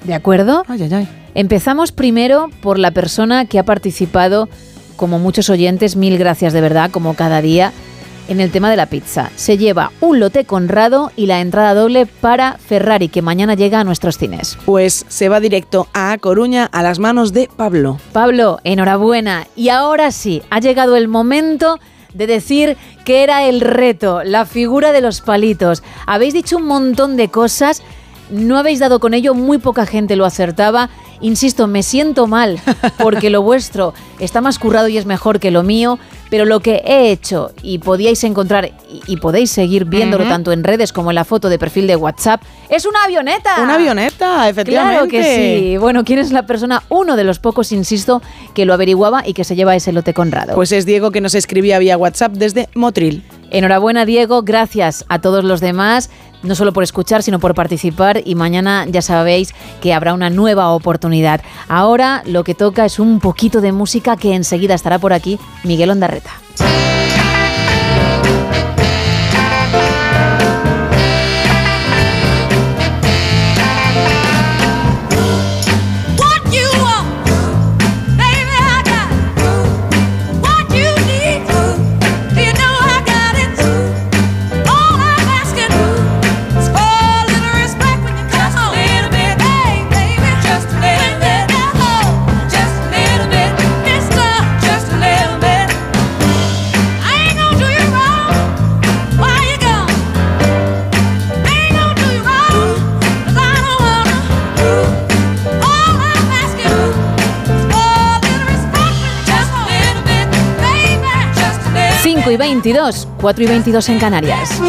¿De 0.05 0.15
acuerdo? 0.15 0.65
Empezamos 1.35 1.93
primero 1.93 2.51
por 2.61 2.79
la 2.79 2.91
persona 2.91 3.45
que 3.47 3.59
ha 3.59 3.65
participado, 3.65 4.49
como 4.97 5.19
muchos 5.19 5.51
oyentes, 5.51 5.97
mil 5.97 6.19
gracias 6.19 6.53
de 6.53 6.61
verdad, 6.61 6.91
como 6.91 7.15
cada 7.15 7.43
día, 7.43 7.73
en 8.29 8.41
el 8.41 8.51
tema 8.51 8.71
de 8.71 8.77
la 8.77 8.87
pizza. 8.87 9.31
Se 9.35 9.59
lleva 9.59 9.91
un 10.01 10.21
lote 10.21 10.45
conrado 10.45 11.11
y 11.17 11.27
la 11.27 11.41
entrada 11.41 11.75
doble 11.75 12.07
para 12.07 12.59
Ferrari, 12.59 13.09
que 13.09 13.23
mañana 13.23 13.55
llega 13.55 13.81
a 13.81 13.85
nuestros 13.85 14.19
cines. 14.19 14.57
Pues 14.65 15.05
se 15.09 15.29
va 15.29 15.41
directo 15.41 15.89
a 15.95 16.17
Coruña 16.19 16.67
a 16.67 16.83
las 16.83 16.99
manos 16.99 17.33
de 17.33 17.49
Pablo. 17.57 17.99
Pablo, 18.13 18.61
enhorabuena. 18.65 19.47
Y 19.57 19.71
ahora 19.71 20.13
sí, 20.13 20.43
ha 20.51 20.61
llegado 20.61 20.97
el 20.97 21.09
momento 21.09 21.81
de 22.15 22.27
decir 22.27 22.77
que 23.05 23.23
era 23.23 23.45
el 23.45 23.61
reto, 23.61 24.23
la 24.25 24.45
figura 24.45 24.93
de 24.93 25.01
los 25.01 25.21
palitos. 25.21 25.83
Habéis 26.07 26.35
dicho 26.35 26.57
un 26.57 26.67
montón 26.67 27.17
de 27.17 27.29
cosas, 27.29 27.83
no 28.31 28.59
habéis 28.59 28.79
dado 28.79 29.01
con 29.01 29.15
ello, 29.15 29.35
muy 29.35 29.59
poca 29.59 29.87
gente 29.87 30.17
lo 30.17 30.25
acertaba. 30.25 30.91
Insisto, 31.21 31.67
me 31.67 31.83
siento 31.83 32.27
mal 32.27 32.61
porque 32.99 33.31
lo 33.31 33.43
vuestro 33.43 33.95
está 34.19 34.41
más 34.41 34.59
currado 34.59 34.89
y 34.89 34.99
es 34.99 35.07
mejor 35.07 35.41
que 35.41 35.51
lo 35.51 35.63
mío, 35.63 35.99
pero 36.31 36.45
lo 36.45 36.61
que 36.61 36.83
he 36.85 37.11
hecho 37.11 37.53
y 37.63 37.79
podíais 37.79 38.23
encontrar 38.25 38.71
y, 38.89 39.03
y 39.07 39.17
podéis 39.17 39.51
seguir 39.51 39.85
viéndolo 39.85 40.25
tanto 40.25 40.53
en 40.53 40.63
redes 40.63 40.93
como 40.93 41.11
en 41.11 41.17
la 41.17 41.25
foto 41.25 41.49
de 41.49 41.59
perfil 41.59 41.87
de 41.87 41.97
WhatsApp, 41.97 42.43
es 42.69 42.87
una 42.87 43.05
avioneta. 43.05 43.63
Una 43.63 43.75
avioneta, 43.75 44.49
efectivamente. 44.49 45.09
Claro 45.09 45.09
que 45.09 45.71
sí. 45.71 45.77
Bueno, 45.79 46.05
¿quién 46.05 46.19
es 46.19 46.33
la 46.33 46.47
persona, 46.47 46.83
uno 46.89 47.17
de 47.17 47.25
los 47.25 47.39
pocos, 47.39 47.73
insisto, 47.73 48.23
que 48.55 48.65
lo 48.65 48.75
averiguaba 48.75 49.27
y 49.27 49.33
que 49.33 49.45
se 49.45 49.57
lleva 49.57 49.75
ese 49.75 49.93
lote 49.93 50.15
conrado? 50.15 50.55
Pues 50.55 50.73
es 50.73 50.85
Diego 50.85 51.11
que 51.11 51.21
nos 51.21 51.35
escribía 51.35 51.79
vía 51.79 51.97
WhatsApp 51.97 52.33
desde 52.33 52.69
Motril. 52.75 53.25
Enhorabuena, 53.51 54.05
Diego. 54.05 54.43
Gracias 54.43 55.07
a 55.09 55.21
todos 55.21 55.45
los 55.45 55.61
demás, 55.61 56.11
no 56.43 56.55
solo 56.55 56.73
por 56.73 56.83
escuchar, 56.83 57.23
sino 57.23 57.39
por 57.39 57.55
participar. 57.55 58.23
Y 58.25 58.35
mañana 58.35 58.87
ya 58.89 59.03
sabéis 59.03 59.55
que 59.81 59.95
habrá 59.95 60.15
una 60.15 60.31
nueva 60.31 60.71
oportunidad. 60.71 61.41
Ahora 61.69 62.23
lo 62.27 62.45
que 62.45 62.55
toca 62.55 62.85
es 62.85 62.99
un 62.99 63.21
poquito 63.21 63.61
de 63.61 63.73
música 63.73 64.17
que 64.17 64.35
enseguida 64.35 64.75
estará 64.75 64.99
por 64.99 65.13
aquí 65.13 65.39
Miguel 65.65 65.91
Ondarreta. 65.91 66.31
22, 112.73 113.09
4 113.23 113.45
y 113.45 113.47
22 113.47 113.89
en 113.89 113.99
Canarias. 113.99 114.61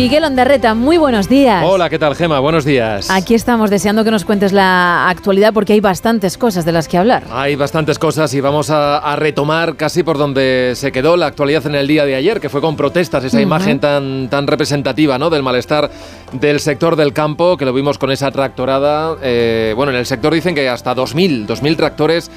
Miguel 0.00 0.24
Ondarreta, 0.24 0.72
muy 0.72 0.96
buenos 0.96 1.28
días. 1.28 1.62
Hola, 1.62 1.90
¿qué 1.90 1.98
tal, 1.98 2.14
Gema? 2.14 2.40
Buenos 2.40 2.64
días. 2.64 3.10
Aquí 3.10 3.34
estamos 3.34 3.68
deseando 3.68 4.02
que 4.02 4.10
nos 4.10 4.24
cuentes 4.24 4.50
la 4.50 5.10
actualidad 5.10 5.52
porque 5.52 5.74
hay 5.74 5.80
bastantes 5.80 6.38
cosas 6.38 6.64
de 6.64 6.72
las 6.72 6.88
que 6.88 6.96
hablar. 6.96 7.24
Hay 7.30 7.54
bastantes 7.54 7.98
cosas 7.98 8.32
y 8.32 8.40
vamos 8.40 8.70
a, 8.70 8.96
a 8.96 9.16
retomar 9.16 9.76
casi 9.76 10.02
por 10.02 10.16
donde 10.16 10.72
se 10.74 10.90
quedó 10.90 11.18
la 11.18 11.26
actualidad 11.26 11.66
en 11.66 11.74
el 11.74 11.86
día 11.86 12.06
de 12.06 12.14
ayer, 12.14 12.40
que 12.40 12.48
fue 12.48 12.62
con 12.62 12.76
protestas, 12.76 13.24
esa 13.24 13.42
imagen 13.42 13.78
tan, 13.78 14.30
tan 14.30 14.46
representativa 14.46 15.18
¿no? 15.18 15.28
del 15.28 15.42
malestar 15.42 15.90
del 16.32 16.60
sector 16.60 16.96
del 16.96 17.12
campo, 17.12 17.58
que 17.58 17.66
lo 17.66 17.74
vimos 17.74 17.98
con 17.98 18.10
esa 18.10 18.30
tractorada. 18.30 19.18
Eh, 19.22 19.74
bueno, 19.76 19.92
en 19.92 19.98
el 19.98 20.06
sector 20.06 20.32
dicen 20.32 20.54
que 20.54 20.66
hasta 20.66 20.96
2.000, 20.96 21.46
2.000 21.46 21.76
tractores 21.76 22.30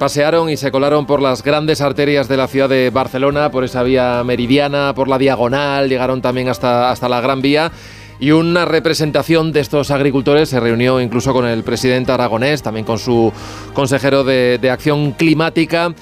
pasearon 0.00 0.48
y 0.48 0.56
se 0.56 0.72
colaron 0.72 1.04
por 1.04 1.20
las 1.20 1.42
grandes 1.42 1.82
arterias 1.82 2.26
de 2.26 2.38
la 2.38 2.48
ciudad 2.48 2.70
de 2.70 2.88
Barcelona, 2.88 3.50
por 3.50 3.64
esa 3.64 3.82
vía 3.82 4.24
meridiana, 4.24 4.94
por 4.94 5.08
la 5.08 5.18
diagonal, 5.18 5.90
llegaron 5.90 6.22
también 6.22 6.48
hasta, 6.48 6.90
hasta 6.90 7.06
la 7.06 7.20
Gran 7.20 7.42
Vía. 7.42 7.70
Y 8.18 8.30
una 8.30 8.64
representación 8.64 9.52
de 9.52 9.60
estos 9.60 9.90
agricultores 9.90 10.48
se 10.48 10.58
reunió 10.58 11.02
incluso 11.02 11.34
con 11.34 11.46
el 11.46 11.62
presidente 11.64 12.12
aragonés, 12.12 12.62
también 12.62 12.86
con 12.86 12.98
su 12.98 13.30
consejero 13.74 14.24
de, 14.24 14.56
de 14.58 14.70
Acción 14.70 15.12
Climática. 15.12 15.92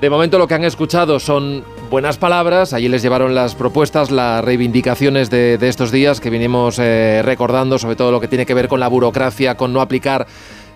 De 0.00 0.10
momento 0.10 0.38
lo 0.38 0.48
que 0.48 0.54
han 0.54 0.64
escuchado 0.64 1.20
son 1.20 1.62
buenas 1.88 2.18
palabras, 2.18 2.72
allí 2.72 2.88
les 2.88 3.00
llevaron 3.00 3.36
las 3.36 3.54
propuestas, 3.54 4.10
las 4.10 4.44
reivindicaciones 4.44 5.30
de, 5.30 5.56
de 5.56 5.68
estos 5.68 5.92
días 5.92 6.20
que 6.20 6.30
vinimos 6.30 6.80
eh, 6.80 7.22
recordando, 7.24 7.78
sobre 7.78 7.94
todo 7.94 8.10
lo 8.10 8.20
que 8.20 8.26
tiene 8.26 8.44
que 8.44 8.54
ver 8.54 8.66
con 8.66 8.80
la 8.80 8.88
burocracia, 8.88 9.56
con 9.56 9.72
no 9.72 9.80
aplicar 9.80 10.26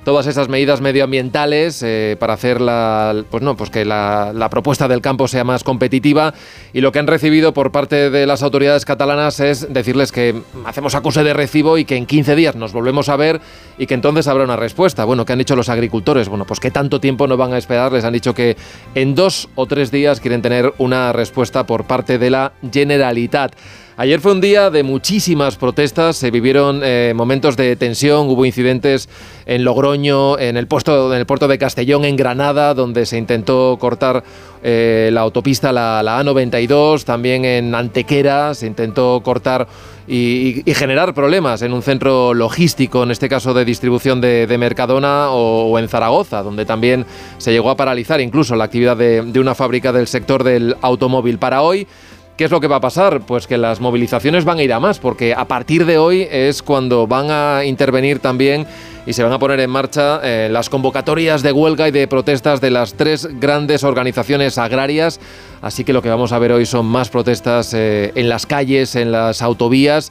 todas 0.05 0.27
esas 0.27 0.49
medidas 0.49 0.81
medioambientales 0.81 1.83
eh, 1.83 2.17
para 2.19 2.35
hacer 2.35 2.61
la, 2.61 3.25
pues 3.31 3.43
no, 3.43 3.57
pues 3.57 3.71
que 3.71 3.85
la, 3.85 4.33
la 4.35 4.51
propuesta 4.51 4.89
del 4.89 5.01
campo 5.01 5.29
sea 5.29 5.45
más 5.45 5.65
competitiva 5.65 6.35
y 6.73 6.81
lo 6.81 6.93
que 6.93 6.99
han 6.99 7.07
recibido 7.07 7.53
por 7.53 7.73
parte 7.73 8.11
de 8.11 8.27
las 8.27 8.43
autoridades 8.43 8.85
catalanas 8.85 9.41
es 9.41 9.73
decirles 9.73 10.13
que 10.13 10.41
hacemos 10.65 10.95
acuse 10.95 11.23
de 11.23 11.35
recibo 11.35 11.79
y 11.79 11.85
que 11.85 11.97
en 11.97 12.07
15 12.07 12.37
días 12.37 12.57
nos 12.57 12.73
volvemos 12.73 13.09
a 13.09 13.17
ver 13.17 13.41
y 13.79 13.87
que 13.87 13.95
entonces 13.95 14.29
habrá 14.29 14.45
una 14.45 14.57
respuesta. 14.57 15.05
Bueno, 15.05 15.25
¿qué 15.25 15.33
han 15.33 15.39
dicho 15.39 15.57
los 15.57 15.69
agricultores? 15.69 16.29
Bueno, 16.29 16.45
pues 16.45 16.61
que 16.61 16.71
tanto 16.71 17.01
tiempo 17.01 17.27
no 17.27 17.37
van 17.37 17.53
a 17.53 17.59
esperar. 17.59 17.93
Les 17.93 18.05
han 18.05 18.13
dicho 18.13 18.35
que 18.35 18.57
en 18.95 19.15
dos 19.15 19.49
o 19.55 19.67
tres 19.67 19.91
días 19.91 20.21
quieren 20.21 20.43
tener 20.43 20.73
una 20.79 21.13
respuesta 21.13 21.67
por 21.67 21.85
parte 21.85 22.19
de 22.19 22.31
la 22.31 22.53
Generalitat. 22.71 23.55
Ayer 24.01 24.19
fue 24.19 24.33
un 24.33 24.41
día 24.41 24.71
de 24.71 24.83
muchísimas 24.83 25.57
protestas, 25.57 26.17
se 26.17 26.31
vivieron 26.31 26.81
eh, 26.83 27.13
momentos 27.15 27.55
de 27.59 27.77
tensión, 27.77 28.31
hubo 28.31 28.47
incidentes 28.47 29.11
en 29.45 29.63
Logroño, 29.63 30.39
en 30.39 30.57
el, 30.57 30.67
puesto, 30.67 31.13
en 31.13 31.19
el 31.21 31.27
puerto 31.27 31.49
de 31.49 31.59
Castellón, 31.59 32.07
en 32.07 32.17
Granada, 32.17 32.73
donde 32.73 33.05
se 33.05 33.19
intentó 33.19 33.77
cortar 33.79 34.25
eh, 34.63 35.11
la 35.13 35.21
autopista, 35.21 35.71
la, 35.71 36.03
la 36.03 36.19
A92, 36.23 37.05
también 37.05 37.45
en 37.45 37.75
Antequera 37.75 38.55
se 38.55 38.67
intentó 38.67 39.21
cortar 39.23 39.69
y, 40.09 40.63
generar 40.75 41.13
problemas 41.13 41.61
en 41.61 41.75
un 41.75 41.83
centro 41.83 42.33
logístico, 42.33 43.03
en 43.03 43.11
este 43.11 43.29
caso 43.29 43.53
de 43.53 43.67
distribución 43.67 44.23
de, 44.23 44.57
Mercadona 44.59 45.29
o, 45.31 45.79
en 45.79 45.91
Zaragoza, 45.91 46.43
donde 46.43 46.65
también 46.65 47.05
se 47.37 47.53
llegó 47.53 47.69
a 47.69 47.77
paralizar 47.77 48.19
incluso 48.23 48.57
la 48.57 48.65
actividad 48.65 48.97
de 48.97 49.41
una 49.41 49.55
fábrica 49.55 49.93
del 49.93 50.07
sector 50.07 50.43
del 50.43 50.75
automóvil. 50.81 51.39
Para 51.39 51.61
hoy, 51.61 51.87
¿Qué 52.41 52.47
es 52.47 52.51
lo 52.51 52.59
que 52.59 52.69
va 52.69 52.77
a 52.77 52.81
pasar? 52.81 53.21
Pues 53.21 53.47
que 53.47 53.59
las 53.59 53.81
movilizaciones 53.81 54.47
van 54.47 54.57
a 54.57 54.63
ir 54.63 54.73
a 54.73 54.81
más, 54.81 54.99
porque 54.99 55.35
a 55.35 55.45
partir 55.45 55.85
de 55.85 55.99
hoy 55.99 56.27
es 56.31 56.63
cuando 56.63 57.07
van 57.07 57.27
a 57.31 57.67
intervenir 57.67 58.19
también 58.19 58.67
y 59.05 59.13
se 59.13 59.23
van 59.23 59.31
a 59.35 59.39
poner 59.39 59.61
en 59.61 59.69
marcha 59.69 60.23
eh, 60.25 60.49
las 60.51 60.71
convocatorias 60.71 61.43
de 61.43 61.53
huelga 61.53 61.89
y 61.89 61.91
de 61.91 62.09
protestas 62.09 62.63
de 62.63 62.71
las 62.71 62.95
tres 62.95 63.29
grandes 63.39 63.85
organizaciones 63.85 64.57
agrarias. 64.57 65.21
Así 65.61 65.85
que 65.85 65.93
lo 65.93 66.01
que 66.01 66.09
vamos 66.09 66.33
a 66.33 66.39
ver 66.39 66.53
hoy 66.53 66.65
son 66.65 66.87
más 66.87 67.11
protestas 67.11 67.75
eh, 67.75 68.11
en 68.15 68.31
las 68.31 68.47
calles, 68.47 68.97
en 68.97 69.13
las 69.13 69.43
autovías. 69.43 70.11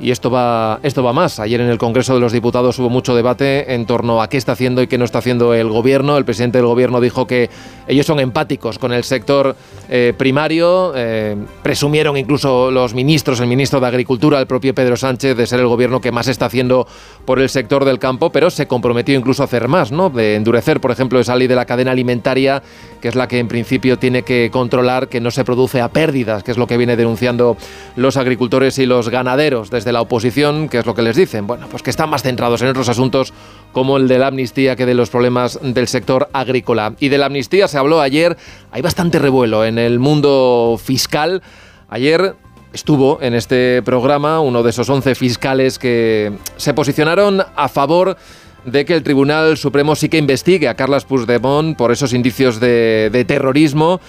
Y 0.00 0.10
esto 0.10 0.30
va, 0.30 0.80
esto 0.82 1.02
va 1.02 1.12
más. 1.12 1.38
Ayer 1.40 1.60
en 1.60 1.68
el 1.68 1.76
Congreso 1.76 2.14
de 2.14 2.20
los 2.20 2.32
Diputados 2.32 2.78
hubo 2.78 2.88
mucho 2.88 3.14
debate 3.14 3.74
en 3.74 3.84
torno 3.84 4.22
a 4.22 4.28
qué 4.28 4.38
está 4.38 4.52
haciendo 4.52 4.80
y 4.80 4.86
qué 4.86 4.96
no 4.96 5.04
está 5.04 5.18
haciendo 5.18 5.52
el 5.52 5.68
gobierno. 5.68 6.16
El 6.16 6.24
presidente 6.24 6.58
del 6.58 6.66
gobierno 6.66 7.00
dijo 7.00 7.26
que 7.26 7.50
ellos 7.86 8.06
son 8.06 8.18
empáticos 8.18 8.78
con 8.78 8.92
el 8.92 9.04
sector 9.04 9.54
eh, 9.90 10.14
primario. 10.16 10.92
eh, 10.96 11.36
presumieron 11.62 12.16
incluso 12.16 12.70
los 12.70 12.94
ministros, 12.94 13.40
el 13.40 13.46
ministro 13.46 13.78
de 13.78 13.86
Agricultura, 13.88 14.40
el 14.40 14.46
propio 14.46 14.74
Pedro 14.74 14.96
Sánchez, 14.96 15.36
de 15.36 15.46
ser 15.46 15.60
el 15.60 15.66
gobierno 15.66 16.00
que 16.00 16.12
más 16.12 16.28
está 16.28 16.46
haciendo 16.46 16.86
por 17.26 17.38
el 17.38 17.48
sector 17.48 17.84
del 17.84 17.98
campo, 17.98 18.30
pero 18.30 18.48
se 18.48 18.66
comprometió 18.66 19.14
incluso 19.18 19.42
a 19.42 19.46
hacer 19.46 19.68
más, 19.68 19.92
¿no? 19.92 20.08
De 20.08 20.36
endurecer, 20.36 20.80
por 20.80 20.92
ejemplo, 20.92 21.20
esa 21.20 21.36
ley 21.36 21.46
de 21.46 21.54
la 21.54 21.66
cadena 21.66 21.90
alimentaria, 21.90 22.62
que 23.02 23.08
es 23.08 23.14
la 23.14 23.28
que 23.28 23.38
en 23.38 23.48
principio 23.48 23.98
tiene 23.98 24.22
que 24.22 24.50
controlar 24.50 25.08
que 25.08 25.20
no 25.20 25.30
se 25.30 25.44
produce 25.44 25.80
a 25.80 25.88
pérdidas, 25.88 26.42
que 26.42 26.52
es 26.52 26.56
lo 26.56 26.66
que 26.66 26.76
viene 26.76 26.96
denunciando 26.96 27.56
los 27.96 28.16
agricultores 28.16 28.78
y 28.78 28.86
los 28.86 29.08
ganaderos 29.10 29.70
desde 29.70 29.89
la 29.92 30.00
oposición, 30.00 30.68
que 30.68 30.78
es 30.78 30.86
lo 30.86 30.94
que 30.94 31.02
les 31.02 31.16
dicen. 31.16 31.46
Bueno, 31.46 31.66
pues 31.70 31.82
que 31.82 31.90
están 31.90 32.10
más 32.10 32.22
centrados 32.22 32.62
en 32.62 32.68
otros 32.68 32.88
asuntos 32.88 33.32
como 33.72 33.96
el 33.96 34.08
de 34.08 34.18
la 34.18 34.28
amnistía 34.28 34.76
que 34.76 34.86
de 34.86 34.94
los 34.94 35.10
problemas 35.10 35.58
del 35.62 35.88
sector 35.88 36.28
agrícola. 36.32 36.94
Y 37.00 37.08
de 37.08 37.18
la 37.18 37.26
amnistía 37.26 37.68
se 37.68 37.78
habló 37.78 38.00
ayer, 38.00 38.36
hay 38.70 38.82
bastante 38.82 39.18
revuelo 39.18 39.64
en 39.64 39.78
el 39.78 39.98
mundo 39.98 40.80
fiscal. 40.82 41.42
Ayer 41.88 42.34
estuvo 42.72 43.18
en 43.20 43.34
este 43.34 43.82
programa 43.82 44.40
uno 44.40 44.62
de 44.62 44.70
esos 44.70 44.88
11 44.88 45.14
fiscales 45.14 45.78
que 45.78 46.32
se 46.56 46.74
posicionaron 46.74 47.42
a 47.56 47.68
favor 47.68 48.16
de 48.64 48.84
que 48.84 48.94
el 48.94 49.02
Tribunal 49.02 49.56
Supremo 49.56 49.96
sí 49.96 50.08
que 50.08 50.18
investigue 50.18 50.68
a 50.68 50.74
Carles 50.74 51.04
Puigdemont 51.04 51.76
por 51.76 51.92
esos 51.92 52.12
indicios 52.12 52.60
de 52.60 53.24
terrorismo. 53.26 54.00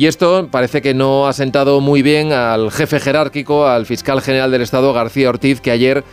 Y 0.00 0.06
esto 0.06 0.48
parece 0.50 0.80
que 0.80 0.94
no 0.94 1.28
ha 1.28 1.34
sentado 1.34 1.82
muy 1.82 2.00
bien 2.00 2.32
al 2.32 2.70
jefe 2.70 3.00
jerárquico, 3.00 3.66
al 3.66 3.84
fiscal 3.84 4.22
general 4.22 4.50
del 4.50 4.62
Estado, 4.62 4.94
García 4.94 5.28
Ortiz, 5.28 5.60
que 5.60 5.70
ayer 5.70 6.04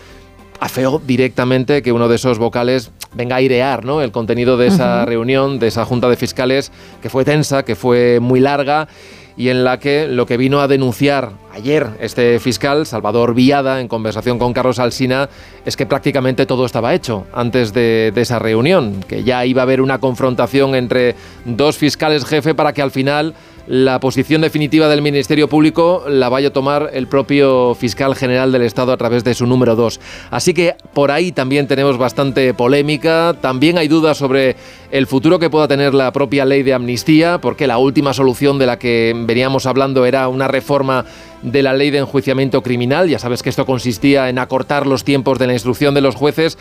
afeó 0.60 1.02
directamente 1.08 1.82
que 1.82 1.94
uno 1.94 2.10
de 2.10 2.18
esos 2.18 2.38
vocales 2.38 2.92
venga 3.14 3.36
a 3.36 3.38
airear 3.38 3.86
¿no? 3.86 4.02
el 4.02 4.12
contenido 4.12 4.58
de 4.58 4.68
esa 4.68 5.06
reunión, 5.06 5.58
de 5.58 5.68
esa 5.68 5.86
junta 5.86 6.10
de 6.10 6.18
fiscales, 6.18 6.70
que 7.02 7.10
fue 7.10 7.24
tensa, 7.24 7.64
que 7.64 7.78
fue 7.78 8.20
muy 8.20 8.42
larga 8.42 8.90
y 9.38 9.48
en 9.48 9.64
la 9.64 9.80
que 9.80 10.10
lo 10.10 10.26
que 10.26 10.36
vino 10.36 10.60
a 10.60 10.68
denunciar 10.68 11.32
ayer 11.54 11.88
este 12.02 12.40
fiscal, 12.40 12.86
Salvador 12.86 13.36
Viada, 13.36 13.80
en 13.80 13.88
conversación 13.88 14.38
con 14.38 14.52
Carlos 14.52 14.80
Alsina, 14.80 15.30
es 15.64 15.78
que 15.78 15.86
prácticamente 15.86 16.46
todo 16.46 16.66
estaba 16.66 16.94
hecho 16.94 17.26
antes 17.34 17.72
de, 17.72 18.12
de 18.14 18.22
esa 18.22 18.38
reunión, 18.38 19.02
que 19.08 19.24
ya 19.24 19.46
iba 19.46 19.62
a 19.62 19.64
haber 19.64 19.80
una 19.80 20.00
confrontación 20.00 20.76
entre 20.76 21.16
dos 21.46 21.78
fiscales 21.78 22.26
jefe 22.26 22.54
para 22.54 22.74
que 22.74 22.82
al 22.82 22.92
final 22.92 23.34
la 23.68 24.00
posición 24.00 24.42
definitiva 24.42 24.88
del 24.88 25.02
Ministerio 25.02 25.50
Público 25.50 26.06
la 26.08 26.30
vaya 26.30 26.50
a 26.50 26.54
tomar 26.54 26.90
el 26.94 27.08
propio 27.08 27.76
fiscal 27.76 28.16
general 28.16 28.52
del 28.52 28.62
Estado 28.62 28.94
a 28.94 28.98
través 28.98 29.24
de 29.24 29.34
su 29.34 29.46
número 29.46 29.76
2. 29.76 30.00
Así 30.32 30.54
que 30.54 30.76
por 30.94 31.12
ahí 31.12 31.32
también 31.32 31.68
tenemos 31.68 31.98
bastante 31.98 32.54
polémica, 32.54 33.36
también 33.42 33.78
hay 33.78 33.90
dudas 33.90 34.18
sobre 34.18 34.56
el 34.92 35.06
futuro 35.06 35.38
que 35.38 35.50
pueda 35.50 35.68
tener 35.68 35.94
la 35.94 36.14
propia 36.14 36.46
ley 36.46 36.64
de 36.64 36.74
amnistía, 36.74 37.40
porque 37.42 37.68
la 37.68 37.78
última 37.78 38.14
solución 38.14 38.58
de 38.58 38.66
la 38.68 38.80
que 38.80 39.14
veníamos 39.26 39.66
hablando 39.66 40.06
era 40.06 40.30
una 40.30 40.48
reforma 40.48 41.06
de 41.42 41.62
la 41.62 41.74
ley 41.74 41.92
de 41.92 42.00
enjuiciamiento 42.00 42.64
criminal. 42.64 43.10
Ya 43.10 43.20
sabes 43.20 43.44
que 43.44 43.50
esto 43.50 43.66
consistía 43.66 44.30
en 44.30 44.40
acortar 44.40 44.88
los 44.88 45.04
tiempos 45.04 45.40
de 45.40 45.48
la 45.48 45.54
instrucción 45.54 45.94
de 45.94 46.02
los 46.02 46.16
jueces. 46.16 46.58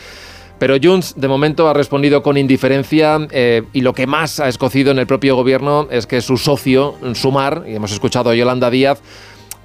Pero 0.59 0.75
Junts 0.81 1.13
de 1.15 1.27
momento 1.27 1.67
ha 1.69 1.73
respondido 1.73 2.23
con 2.23 2.37
indiferencia 2.37 3.19
eh, 3.31 3.63
y 3.73 3.81
lo 3.81 3.93
que 3.93 4.07
más 4.07 4.39
ha 4.39 4.47
escocido 4.47 4.91
en 4.91 4.99
el 4.99 5.05
propio 5.07 5.35
gobierno 5.35 5.87
es 5.91 6.07
que 6.07 6.21
su 6.21 6.37
socio, 6.37 6.95
Sumar, 7.13 7.63
y 7.67 7.75
hemos 7.75 7.91
escuchado 7.91 8.31
a 8.31 8.35
Yolanda 8.35 8.69
Díaz, 8.71 9.01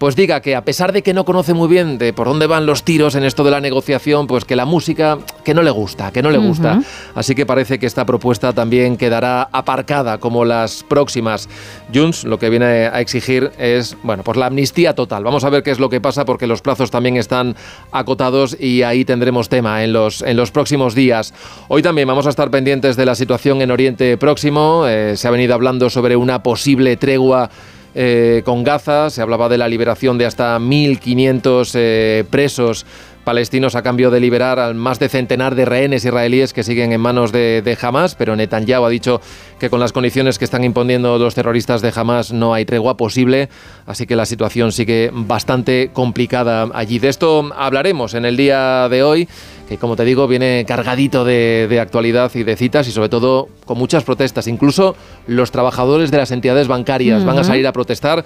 pues 0.03 0.17
diga 0.17 0.41
que 0.41 0.57
a 0.57 0.65
pesar 0.65 0.93
de 0.93 1.03
que 1.03 1.15
no 1.15 1.25
conoce 1.25 1.55
muy 1.55 1.69
bien 1.69 1.97
de 1.97 2.13
por 2.13 2.27
dónde 2.27 2.49
van 2.49 2.67
los 2.67 2.83
tiros 2.83 3.15
en 3.15 3.23
esto 3.23 3.45
de 3.45 3.53
la 3.53 3.61
negociación, 3.61 4.27
pues 4.27 4.45
que 4.45 4.57
la 4.57 4.65
música 4.65 5.19
que 5.45 5.55
no 5.55 5.63
le 5.63 5.71
gusta, 5.71 6.11
que 6.11 6.23
no 6.23 6.31
le 6.33 6.39
gusta. 6.39 6.83
Así 7.15 7.37
que 7.37 7.47
parece 7.47 7.79
que 7.79 7.87
esta 7.87 8.05
propuesta 8.05 8.53
también 8.53 8.97
quedará 8.97 9.49
aparcada 9.53 10.19
como 10.19 10.45
las 10.45 10.83
próximas. 10.83 11.49
Junts 11.95 12.25
lo 12.25 12.41
que 12.41 12.51
viene 12.51 12.65
a 12.65 13.01
exigir 13.01 13.53
es, 13.59 13.97
bueno, 14.03 14.25
pues 14.25 14.37
la 14.37 14.47
amnistía 14.47 14.97
total. 14.97 15.23
Vamos 15.23 15.45
a 15.45 15.51
ver 15.51 15.63
qué 15.63 15.71
es 15.71 15.79
lo 15.79 15.89
que 15.89 16.01
pasa 16.01 16.25
porque 16.25 16.49
los 16.49 16.63
plazos 16.63 16.91
también 16.91 17.17
están 17.17 17.55
acotados 17.93 18.57
y 18.59 18.83
ahí 18.83 19.05
tendremos 19.05 19.49
tema 19.49 19.85
en 19.85 19.93
los, 19.93 20.23
en 20.23 20.37
los 20.37 20.51
próximos 20.51 20.97
días. 20.97 21.33
Hoy 21.69 21.81
también 21.81 22.09
vamos 22.09 22.27
a 22.27 22.31
estar 22.31 22.51
pendientes 22.51 22.97
de 22.97 23.07
la 23.07 23.15
situación 23.15 23.63
en 23.63 23.71
Oriente 23.71 24.17
Próximo. 24.17 24.85
Eh, 24.89 25.17
se 25.17 25.29
ha 25.29 25.31
venido 25.31 25.55
hablando 25.55 25.89
sobre 25.91 26.17
una 26.17 26.43
posible 26.43 26.97
tregua 26.97 27.51
eh, 27.95 28.43
con 28.45 28.65
Gaza. 28.65 29.11
Se 29.11 29.23
hablaba 29.23 29.49
de 29.49 29.59
la 29.59 29.69
liberación 29.69 30.19
de 30.19 30.27
hasta 30.27 30.59
1.500 30.59 31.73
eh, 31.75 32.25
presos 32.31 32.87
palestinos 33.25 33.77
a 33.77 33.83
cambio 33.83 34.11
de 34.11 34.21
liberar 34.21 34.59
al 34.59 34.75
más 34.75 34.99
de 34.99 35.09
centenar 35.09 35.55
de 35.55 35.65
rehenes 35.65 36.05
israelíes 36.05 36.53
que 36.53 36.63
siguen 36.63 36.93
en 36.93 37.01
manos 37.01 37.33
de, 37.33 37.63
de 37.63 37.79
Hamas, 37.81 38.15
pero 38.15 38.37
Netanyahu 38.37 38.85
ha 38.85 38.91
dicho 38.91 39.21
que 39.59 39.71
con 39.71 39.81
las 39.81 39.93
condiciones 39.93 40.39
que 40.39 40.45
están 40.45 40.65
imponiendo 40.65 41.19
los 41.19 41.35
terroristas 41.35 41.83
de 41.83 41.93
Hamas 41.95 42.33
no 42.33 42.55
hay 42.55 42.65
tregua 42.65 42.97
posible, 42.97 43.49
así 43.87 44.07
que 44.07 44.17
la 44.17 44.27
situación 44.27 44.73
sigue 44.73 45.11
bastante 45.13 45.91
complicada 45.93 46.69
allí. 46.75 46.99
De 46.99 47.09
esto 47.09 47.51
hablaremos 47.57 48.15
en 48.15 48.25
el 48.25 48.37
día 48.37 48.89
de 48.89 49.03
hoy, 49.03 49.29
que 49.69 49.79
como 49.79 49.97
te 49.97 50.05
digo 50.05 50.27
viene 50.27 50.65
cargadito 50.67 51.25
de, 51.25 51.67
de 51.69 51.81
actualidad 51.81 52.31
y 52.35 52.43
de 52.43 52.57
citas 52.57 52.89
y 52.89 52.93
sobre 52.93 53.09
todo 53.09 53.49
con 53.65 53.79
muchas 53.79 54.05
protestas. 54.05 54.47
Incluso 54.49 54.97
los 55.27 55.51
trabajadores 55.51 56.11
de 56.11 56.19
las 56.19 56.31
entidades 56.33 56.69
bancarias 56.69 57.25
van 57.25 57.39
a 57.39 57.45
salir 57.45 57.67
a 57.67 57.73
protestar 57.73 58.25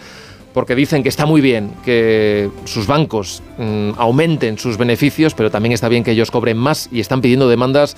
porque 0.57 0.75
dicen 0.75 1.03
que 1.03 1.11
está 1.11 1.27
muy 1.27 1.43
bien 1.43 1.71
que 1.85 2.49
sus 2.65 2.87
bancos 2.87 3.43
mm, 3.59 3.91
aumenten 3.99 4.57
sus 4.57 4.79
beneficios, 4.79 5.35
pero 5.35 5.51
también 5.51 5.75
está 5.75 5.87
bien 5.91 6.03
que 6.03 6.13
ellos 6.13 6.31
cobren 6.31 6.57
más 6.57 6.89
y 6.91 7.01
están 7.01 7.21
pidiendo 7.21 7.47
demandas 7.47 7.95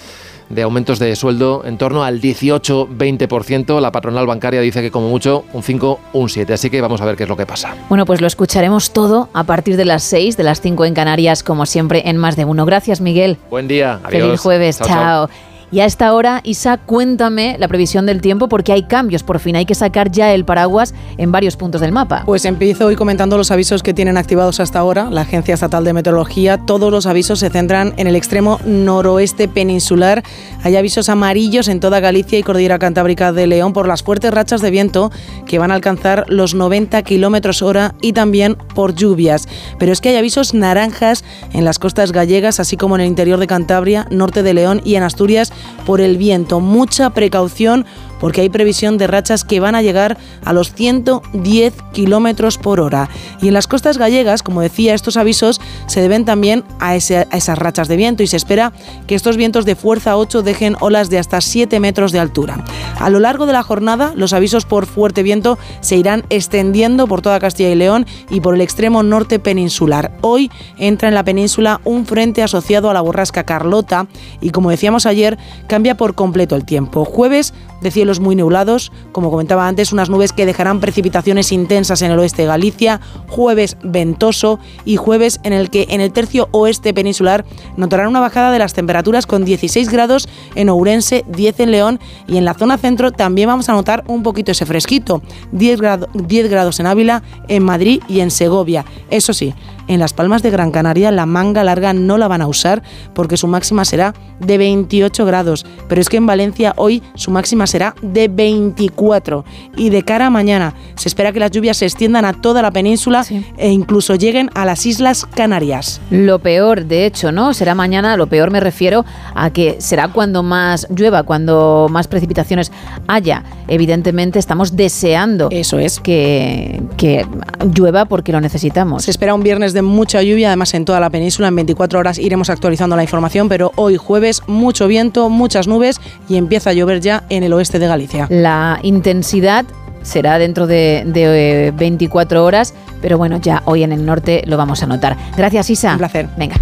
de 0.48 0.62
aumentos 0.62 0.98
de 0.98 1.14
sueldo 1.14 1.62
en 1.64 1.78
torno 1.78 2.02
al 2.02 2.20
18-20%. 2.20 3.80
La 3.80 3.92
patronal 3.92 4.26
bancaria 4.26 4.60
dice 4.60 4.82
que 4.82 4.90
como 4.90 5.08
mucho 5.08 5.44
un 5.52 5.62
5, 5.62 6.00
un 6.14 6.28
7. 6.28 6.52
Así 6.52 6.68
que 6.68 6.80
vamos 6.80 7.00
a 7.00 7.04
ver 7.04 7.14
qué 7.14 7.22
es 7.22 7.28
lo 7.28 7.36
que 7.36 7.46
pasa. 7.46 7.76
Bueno, 7.88 8.04
pues 8.04 8.20
lo 8.20 8.26
escucharemos 8.26 8.92
todo 8.92 9.28
a 9.34 9.44
partir 9.44 9.76
de 9.76 9.84
las 9.84 10.02
6, 10.02 10.36
de 10.36 10.42
las 10.42 10.60
5 10.60 10.84
en 10.84 10.94
Canarias, 10.94 11.44
como 11.44 11.64
siempre, 11.64 12.08
en 12.08 12.16
más 12.16 12.34
de 12.34 12.44
uno. 12.44 12.66
Gracias, 12.66 13.00
Miguel. 13.00 13.36
Buen 13.50 13.68
día. 13.68 14.00
Adiós. 14.02 14.22
Feliz 14.22 14.40
jueves. 14.40 14.80
chao. 14.84 15.28
Y 15.70 15.80
a 15.80 15.84
esta 15.84 16.14
hora, 16.14 16.40
Isa, 16.44 16.78
cuéntame 16.78 17.56
la 17.58 17.68
previsión 17.68 18.06
del 18.06 18.22
tiempo 18.22 18.48
porque 18.48 18.72
hay 18.72 18.84
cambios. 18.84 19.22
Por 19.22 19.38
fin 19.38 19.54
hay 19.54 19.66
que 19.66 19.74
sacar 19.74 20.10
ya 20.10 20.32
el 20.32 20.46
paraguas 20.46 20.94
en 21.18 21.30
varios 21.30 21.56
puntos 21.56 21.82
del 21.82 21.92
mapa. 21.92 22.22
Pues 22.24 22.46
empiezo 22.46 22.86
hoy 22.86 22.96
comentando 22.96 23.36
los 23.36 23.50
avisos 23.50 23.82
que 23.82 23.92
tienen 23.92 24.16
activados 24.16 24.60
hasta 24.60 24.78
ahora 24.78 25.10
la 25.10 25.22
Agencia 25.22 25.52
Estatal 25.52 25.84
de 25.84 25.92
Meteorología. 25.92 26.56
Todos 26.56 26.90
los 26.90 27.04
avisos 27.04 27.40
se 27.40 27.50
centran 27.50 27.92
en 27.98 28.06
el 28.06 28.16
extremo 28.16 28.58
noroeste 28.64 29.46
peninsular. 29.46 30.22
Hay 30.62 30.76
avisos 30.76 31.10
amarillos 31.10 31.68
en 31.68 31.80
toda 31.80 32.00
Galicia 32.00 32.38
y 32.38 32.42
Cordillera 32.42 32.78
Cantábrica 32.78 33.32
de 33.32 33.46
León 33.46 33.74
por 33.74 33.86
las 33.86 34.02
fuertes 34.02 34.32
rachas 34.32 34.62
de 34.62 34.70
viento 34.70 35.12
que 35.46 35.58
van 35.58 35.70
a 35.70 35.74
alcanzar 35.74 36.24
los 36.28 36.54
90 36.54 37.02
kilómetros 37.02 37.60
hora 37.60 37.94
y 38.00 38.14
también 38.14 38.56
por 38.74 38.94
lluvias. 38.94 39.46
Pero 39.78 39.92
es 39.92 40.00
que 40.00 40.08
hay 40.08 40.16
avisos 40.16 40.54
naranjas 40.54 41.24
en 41.52 41.66
las 41.66 41.78
costas 41.78 42.12
gallegas, 42.12 42.58
así 42.58 42.78
como 42.78 42.94
en 42.94 43.02
el 43.02 43.08
interior 43.08 43.38
de 43.38 43.46
Cantabria, 43.46 44.06
norte 44.10 44.42
de 44.42 44.54
León 44.54 44.80
y 44.82 44.94
en 44.94 45.02
Asturias 45.02 45.52
por 45.86 46.00
el 46.00 46.16
viento. 46.16 46.60
Mucha 46.60 47.10
precaución 47.10 47.86
porque 48.20 48.40
hay 48.40 48.48
previsión 48.48 48.98
de 48.98 49.06
rachas 49.06 49.44
que 49.44 49.60
van 49.60 49.74
a 49.74 49.82
llegar 49.82 50.18
a 50.44 50.52
los 50.52 50.72
110 50.72 51.74
kilómetros 51.92 52.58
por 52.58 52.80
hora. 52.80 53.08
Y 53.40 53.48
en 53.48 53.54
las 53.54 53.66
costas 53.66 53.98
gallegas, 53.98 54.42
como 54.42 54.60
decía, 54.60 54.94
estos 54.94 55.16
avisos 55.16 55.60
se 55.86 56.00
deben 56.00 56.24
también 56.24 56.64
a, 56.80 56.96
esas 56.96 57.58
rachas 57.58 57.88
de 57.88 57.96
viento 57.96 58.22
y 58.22 58.26
se 58.26 58.36
espera 58.36 58.72
que 59.06 59.14
estos 59.14 59.36
vientos 59.36 59.64
de 59.64 59.76
fuerza 59.76 60.16
8 60.16 60.42
dejen 60.42 60.76
olas 60.80 61.10
de 61.10 61.18
hasta 61.18 61.40
7 61.40 61.80
metros 61.80 62.12
de 62.12 62.18
altura. 62.18 62.64
A 62.98 63.10
lo 63.10 63.20
largo 63.20 63.46
de 63.46 63.52
la 63.52 63.62
jornada, 63.62 64.12
los 64.14 64.32
avisos 64.32 64.64
por 64.64 64.86
fuerte 64.86 65.22
viento 65.22 65.58
se 65.80 65.96
irán 65.96 66.24
extendiendo 66.30 67.06
por 67.06 67.22
toda 67.22 67.40
Castilla 67.40 67.70
y 67.70 67.74
León 67.74 68.06
y 68.30 68.40
por 68.40 68.54
el 68.54 68.60
extremo 68.60 69.02
norte 69.02 69.38
peninsular. 69.38 70.12
Hoy 70.20 70.50
entra 70.76 71.08
en 71.08 71.14
la 71.14 71.24
península 71.24 71.80
un 71.84 72.06
frente 72.06 72.42
asociado 72.42 72.90
a 72.90 72.94
la 72.94 73.00
borrasca 73.00 73.44
Carlota 73.44 74.06
y, 74.40 74.50
como 74.50 74.70
decíamos 74.70 75.06
ayer, 75.06 75.38
cambia 75.66 75.96
por 75.96 76.14
completo 76.14 76.56
el 76.56 76.64
tiempo. 76.64 77.04
Jueves 77.04 77.54
de 77.80 77.90
cielos 77.90 78.20
muy 78.20 78.36
nublados, 78.36 78.92
como 79.12 79.30
comentaba 79.30 79.68
antes, 79.68 79.92
unas 79.92 80.10
nubes 80.10 80.32
que 80.32 80.46
dejarán 80.46 80.80
precipitaciones 80.80 81.52
intensas 81.52 82.02
en 82.02 82.10
el 82.10 82.18
oeste 82.18 82.42
de 82.42 82.48
Galicia, 82.48 83.00
jueves 83.28 83.76
ventoso 83.82 84.58
y 84.84 84.96
jueves 84.96 85.40
en 85.44 85.52
el 85.52 85.70
que 85.70 85.86
en 85.90 86.00
el 86.00 86.12
tercio 86.12 86.48
oeste 86.52 86.94
peninsular 86.94 87.44
notarán 87.76 88.08
una 88.08 88.20
bajada 88.20 88.50
de 88.50 88.58
las 88.58 88.74
temperaturas 88.74 89.26
con 89.26 89.44
16 89.44 89.90
grados 89.90 90.28
en 90.54 90.68
Ourense, 90.68 91.24
10 91.28 91.60
en 91.60 91.70
León 91.70 92.00
y 92.26 92.36
en 92.36 92.44
la 92.44 92.54
zona 92.54 92.78
centro 92.78 93.12
también 93.12 93.48
vamos 93.48 93.68
a 93.68 93.72
notar 93.72 94.04
un 94.08 94.22
poquito 94.22 94.52
ese 94.52 94.66
fresquito, 94.66 95.22
10, 95.52 95.80
grado- 95.80 96.08
10 96.14 96.48
grados 96.50 96.80
en 96.80 96.86
Ávila, 96.86 97.22
en 97.48 97.62
Madrid 97.62 98.02
y 98.08 98.20
en 98.20 98.30
Segovia. 98.30 98.84
Eso 99.10 99.32
sí, 99.32 99.54
en 99.88 100.00
las 100.00 100.12
Palmas 100.12 100.42
de 100.42 100.50
Gran 100.50 100.70
Canaria 100.70 101.10
la 101.10 101.26
manga 101.26 101.64
larga 101.64 101.92
no 101.92 102.18
la 102.18 102.28
van 102.28 102.42
a 102.42 102.46
usar 102.46 102.82
porque 103.14 103.36
su 103.36 103.48
máxima 103.48 103.84
será 103.84 104.14
de 104.40 104.58
28 104.58 105.26
grados, 105.26 105.66
pero 105.88 106.00
es 106.00 106.08
que 106.08 106.16
en 106.16 106.26
Valencia 106.26 106.74
hoy 106.76 107.02
su 107.14 107.30
máxima 107.30 107.66
será 107.66 107.94
de 108.02 108.28
24 108.28 109.44
y 109.76 109.90
de 109.90 110.02
cara 110.04 110.26
a 110.26 110.30
mañana 110.30 110.74
se 110.94 111.08
espera 111.08 111.32
que 111.32 111.40
las 111.40 111.50
lluvias 111.50 111.76
se 111.76 111.86
extiendan 111.86 112.24
a 112.24 112.32
toda 112.34 112.62
la 112.62 112.70
península 112.70 113.24
e 113.56 113.70
incluso 113.70 114.14
lleguen 114.14 114.50
a 114.54 114.64
las 114.64 114.86
Islas 114.86 115.26
Canarias. 115.26 116.00
Lo 116.10 116.38
peor, 116.38 116.84
de 116.84 117.06
hecho, 117.06 117.32
¿no? 117.32 117.54
Será 117.54 117.74
mañana, 117.74 118.16
lo 118.16 118.26
peor 118.26 118.50
me 118.50 118.60
refiero 118.60 119.04
a 119.34 119.50
que 119.50 119.76
será 119.80 120.08
cuando 120.08 120.42
más 120.42 120.86
llueva, 120.90 121.22
cuando 121.22 121.88
más 121.90 122.08
precipitaciones 122.08 122.70
haya. 123.06 123.44
Evidentemente 123.68 124.38
estamos 124.38 124.76
deseando 124.76 125.48
Eso 125.50 125.78
es. 125.78 126.00
que, 126.00 126.82
que 126.96 127.26
llueva 127.74 128.06
porque 128.06 128.32
lo 128.32 128.40
necesitamos. 128.40 129.04
Se 129.04 129.10
espera 129.10 129.34
un 129.34 129.42
viernes 129.42 129.72
de 129.72 129.77
mucha 129.82 130.22
lluvia, 130.22 130.48
además 130.48 130.74
en 130.74 130.84
toda 130.84 131.00
la 131.00 131.10
península. 131.10 131.48
En 131.48 131.56
24 131.56 131.98
horas 131.98 132.18
iremos 132.18 132.50
actualizando 132.50 132.96
la 132.96 133.02
información, 133.02 133.48
pero 133.48 133.72
hoy 133.76 133.96
jueves 133.96 134.42
mucho 134.46 134.86
viento, 134.86 135.28
muchas 135.28 135.68
nubes 135.68 136.00
y 136.28 136.36
empieza 136.36 136.70
a 136.70 136.72
llover 136.72 137.00
ya 137.00 137.24
en 137.28 137.42
el 137.42 137.52
oeste 137.52 137.78
de 137.78 137.86
Galicia. 137.86 138.26
La 138.30 138.78
intensidad 138.82 139.64
será 140.02 140.38
dentro 140.38 140.66
de, 140.66 141.04
de, 141.06 141.68
eh, 141.68 141.70
24 141.72 142.44
horas, 142.44 142.74
pero 143.00 143.18
bueno, 143.18 143.38
ya 143.40 143.62
hoy 143.66 143.82
en 143.82 143.92
el 143.92 144.04
norte 144.04 144.42
lo 144.46 144.56
vamos 144.56 144.82
a 144.82 144.86
notar. 144.86 145.16
Gracias, 145.36 145.70
Isa. 145.70 145.92
Un 145.92 145.98
placer. 145.98 146.28
Venga. 146.36 146.56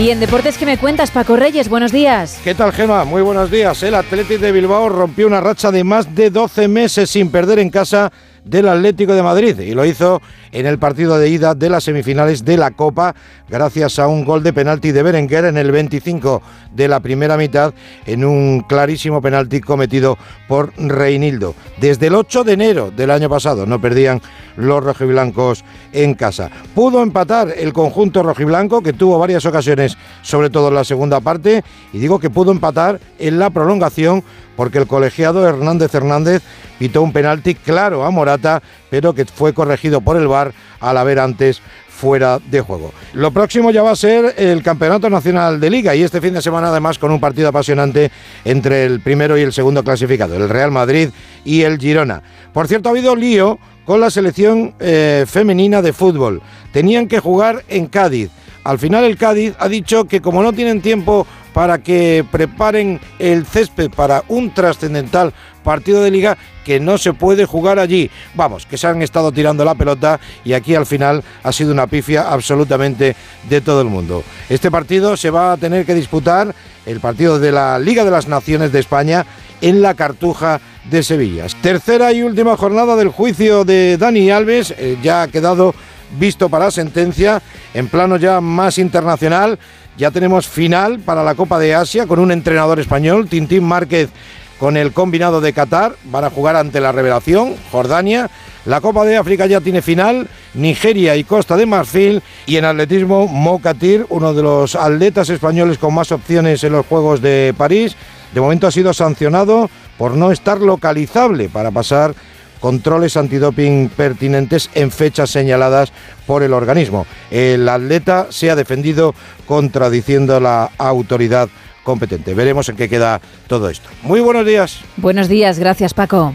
Y 0.00 0.08
en 0.08 0.18
deportes, 0.18 0.56
¿qué 0.56 0.64
me 0.64 0.78
cuentas, 0.78 1.10
Paco 1.10 1.36
Reyes? 1.36 1.68
Buenos 1.68 1.92
días. 1.92 2.40
¿Qué 2.42 2.54
tal, 2.54 2.72
Gema? 2.72 3.04
Muy 3.04 3.20
buenos 3.20 3.50
días. 3.50 3.82
El 3.82 3.94
Athletic 3.94 4.40
de 4.40 4.50
Bilbao 4.50 4.88
rompió 4.88 5.26
una 5.26 5.42
racha 5.42 5.70
de 5.70 5.84
más 5.84 6.14
de 6.14 6.30
12 6.30 6.68
meses 6.68 7.10
sin 7.10 7.30
perder 7.30 7.58
en 7.58 7.68
casa 7.68 8.10
del 8.44 8.68
Atlético 8.68 9.14
de 9.14 9.22
Madrid 9.22 9.58
y 9.58 9.74
lo 9.74 9.84
hizo 9.84 10.20
en 10.52 10.66
el 10.66 10.78
partido 10.78 11.18
de 11.18 11.28
ida 11.28 11.54
de 11.54 11.68
las 11.68 11.84
semifinales 11.84 12.44
de 12.44 12.56
la 12.56 12.70
Copa 12.72 13.14
gracias 13.48 13.98
a 13.98 14.08
un 14.08 14.24
gol 14.24 14.42
de 14.42 14.52
penalti 14.52 14.92
de 14.92 15.02
Berenguer 15.02 15.44
en 15.44 15.56
el 15.56 15.70
25 15.70 16.42
de 16.74 16.88
la 16.88 17.00
primera 17.00 17.36
mitad 17.36 17.74
en 18.06 18.24
un 18.24 18.60
clarísimo 18.60 19.20
penalti 19.20 19.60
cometido 19.60 20.16
por 20.48 20.72
Reinildo. 20.76 21.54
Desde 21.80 22.08
el 22.08 22.14
8 22.14 22.44
de 22.44 22.52
enero 22.52 22.90
del 22.90 23.10
año 23.10 23.28
pasado 23.28 23.66
no 23.66 23.80
perdían 23.80 24.20
los 24.56 24.82
rojiblancos 24.82 25.64
en 25.92 26.14
casa. 26.14 26.50
Pudo 26.74 27.02
empatar 27.02 27.52
el 27.56 27.72
conjunto 27.72 28.22
rojiblanco 28.22 28.82
que 28.82 28.92
tuvo 28.92 29.18
varias 29.18 29.46
ocasiones, 29.46 29.96
sobre 30.22 30.50
todo 30.50 30.68
en 30.68 30.74
la 30.74 30.84
segunda 30.84 31.20
parte, 31.20 31.64
y 31.92 31.98
digo 31.98 32.18
que 32.18 32.30
pudo 32.30 32.52
empatar 32.52 33.00
en 33.18 33.38
la 33.38 33.50
prolongación 33.50 34.22
porque 34.60 34.76
el 34.76 34.86
colegiado 34.86 35.48
Hernández 35.48 35.94
Hernández 35.94 36.42
pitó 36.78 37.00
un 37.00 37.14
penalti 37.14 37.54
claro 37.54 38.04
a 38.04 38.10
Morata, 38.10 38.62
pero 38.90 39.14
que 39.14 39.24
fue 39.24 39.54
corregido 39.54 40.02
por 40.02 40.18
el 40.18 40.28
VAR 40.28 40.52
al 40.80 40.98
haber 40.98 41.18
antes 41.18 41.62
fuera 41.88 42.38
de 42.40 42.60
juego. 42.60 42.92
Lo 43.14 43.30
próximo 43.30 43.70
ya 43.70 43.82
va 43.82 43.92
a 43.92 43.96
ser 43.96 44.34
el 44.36 44.62
Campeonato 44.62 45.08
Nacional 45.08 45.60
de 45.60 45.70
Liga 45.70 45.94
y 45.94 46.02
este 46.02 46.20
fin 46.20 46.34
de 46.34 46.42
semana 46.42 46.68
además 46.68 46.98
con 46.98 47.10
un 47.10 47.18
partido 47.18 47.48
apasionante 47.48 48.10
entre 48.44 48.84
el 48.84 49.00
primero 49.00 49.38
y 49.38 49.40
el 49.40 49.54
segundo 49.54 49.82
clasificado, 49.82 50.36
el 50.36 50.50
Real 50.50 50.70
Madrid 50.70 51.08
y 51.42 51.62
el 51.62 51.78
Girona. 51.78 52.22
Por 52.52 52.68
cierto, 52.68 52.90
ha 52.90 52.92
habido 52.92 53.16
lío 53.16 53.58
con 53.86 53.98
la 53.98 54.10
selección 54.10 54.74
eh, 54.78 55.24
femenina 55.26 55.80
de 55.80 55.94
fútbol. 55.94 56.42
Tenían 56.70 57.08
que 57.08 57.18
jugar 57.18 57.64
en 57.68 57.86
Cádiz. 57.86 58.30
Al 58.64 58.78
final 58.78 59.04
el 59.04 59.16
Cádiz 59.16 59.54
ha 59.58 59.68
dicho 59.68 60.04
que 60.04 60.20
como 60.20 60.42
no 60.42 60.52
tienen 60.52 60.80
tiempo 60.80 61.26
para 61.52 61.78
que 61.82 62.24
preparen 62.30 63.00
el 63.18 63.44
césped 63.44 63.90
para 63.90 64.22
un 64.28 64.52
trascendental 64.52 65.32
partido 65.62 66.02
de 66.02 66.10
liga 66.10 66.38
que 66.64 66.80
no 66.80 66.98
se 66.98 67.12
puede 67.12 67.44
jugar 67.44 67.78
allí. 67.78 68.10
Vamos, 68.34 68.66
que 68.66 68.78
se 68.78 68.86
han 68.86 69.02
estado 69.02 69.32
tirando 69.32 69.64
la 69.64 69.74
pelota 69.74 70.20
y 70.44 70.52
aquí 70.52 70.74
al 70.74 70.86
final 70.86 71.22
ha 71.42 71.52
sido 71.52 71.72
una 71.72 71.86
pifia 71.86 72.30
absolutamente 72.30 73.16
de 73.48 73.60
todo 73.60 73.80
el 73.80 73.88
mundo. 73.88 74.22
Este 74.48 74.70
partido 74.70 75.16
se 75.16 75.30
va 75.30 75.52
a 75.52 75.56
tener 75.56 75.84
que 75.84 75.94
disputar, 75.94 76.54
el 76.86 77.00
partido 77.00 77.38
de 77.38 77.52
la 77.52 77.78
Liga 77.78 78.04
de 78.04 78.10
las 78.10 78.28
Naciones 78.28 78.72
de 78.72 78.80
España, 78.80 79.26
en 79.60 79.82
la 79.82 79.94
Cartuja 79.94 80.60
de 80.90 81.02
Sevilla. 81.02 81.46
Tercera 81.60 82.12
y 82.12 82.22
última 82.22 82.56
jornada 82.56 82.96
del 82.96 83.08
juicio 83.08 83.64
de 83.64 83.98
Dani 83.98 84.30
Alves, 84.30 84.74
eh, 84.76 84.96
ya 85.02 85.22
ha 85.22 85.28
quedado 85.28 85.74
visto 86.18 86.48
para 86.48 86.70
sentencia 86.70 87.42
en 87.74 87.88
plano 87.88 88.16
ya 88.16 88.40
más 88.40 88.78
internacional. 88.78 89.58
Ya 89.96 90.10
tenemos 90.10 90.48
final 90.48 91.00
para 91.00 91.22
la 91.22 91.34
Copa 91.34 91.58
de 91.58 91.74
Asia 91.74 92.06
con 92.06 92.18
un 92.18 92.32
entrenador 92.32 92.80
español, 92.80 93.28
Tintín 93.28 93.64
Márquez, 93.64 94.10
con 94.58 94.76
el 94.76 94.92
combinado 94.92 95.40
de 95.40 95.52
Qatar. 95.52 95.94
Van 96.04 96.24
a 96.24 96.30
jugar 96.30 96.56
ante 96.56 96.80
la 96.80 96.92
revelación, 96.92 97.54
Jordania. 97.70 98.30
La 98.66 98.80
Copa 98.80 99.04
de 99.04 99.16
África 99.16 99.46
ya 99.46 99.60
tiene 99.60 99.82
final, 99.82 100.28
Nigeria 100.54 101.16
y 101.16 101.24
Costa 101.24 101.56
de 101.56 101.66
Marfil. 101.66 102.22
Y 102.46 102.56
en 102.56 102.66
atletismo, 102.66 103.26
Mokatir, 103.26 104.06
uno 104.10 104.34
de 104.34 104.42
los 104.42 104.76
atletas 104.76 105.30
españoles 105.30 105.78
con 105.78 105.94
más 105.94 106.12
opciones 106.12 106.62
en 106.64 106.72
los 106.72 106.86
Juegos 106.86 107.20
de 107.20 107.54
París. 107.56 107.96
De 108.34 108.40
momento 108.40 108.66
ha 108.66 108.70
sido 108.70 108.94
sancionado 108.94 109.70
por 109.98 110.12
no 110.12 110.30
estar 110.30 110.60
localizable 110.60 111.48
para 111.48 111.70
pasar 111.70 112.14
controles 112.60 113.16
antidoping 113.16 113.88
pertinentes 113.88 114.70
en 114.74 114.90
fechas 114.90 115.30
señaladas 115.30 115.92
por 116.26 116.42
el 116.42 116.52
organismo. 116.52 117.06
El 117.30 117.68
atleta 117.68 118.26
se 118.30 118.50
ha 118.50 118.56
defendido 118.56 119.14
contradiciendo 119.46 120.38
la 120.38 120.70
autoridad 120.78 121.48
competente. 121.82 122.34
Veremos 122.34 122.68
en 122.68 122.76
qué 122.76 122.88
queda 122.88 123.20
todo 123.46 123.68
esto. 123.68 123.88
Muy 124.02 124.20
buenos 124.20 124.46
días. 124.46 124.80
Buenos 124.96 125.28
días, 125.28 125.58
gracias, 125.58 125.94
Paco. 125.94 126.34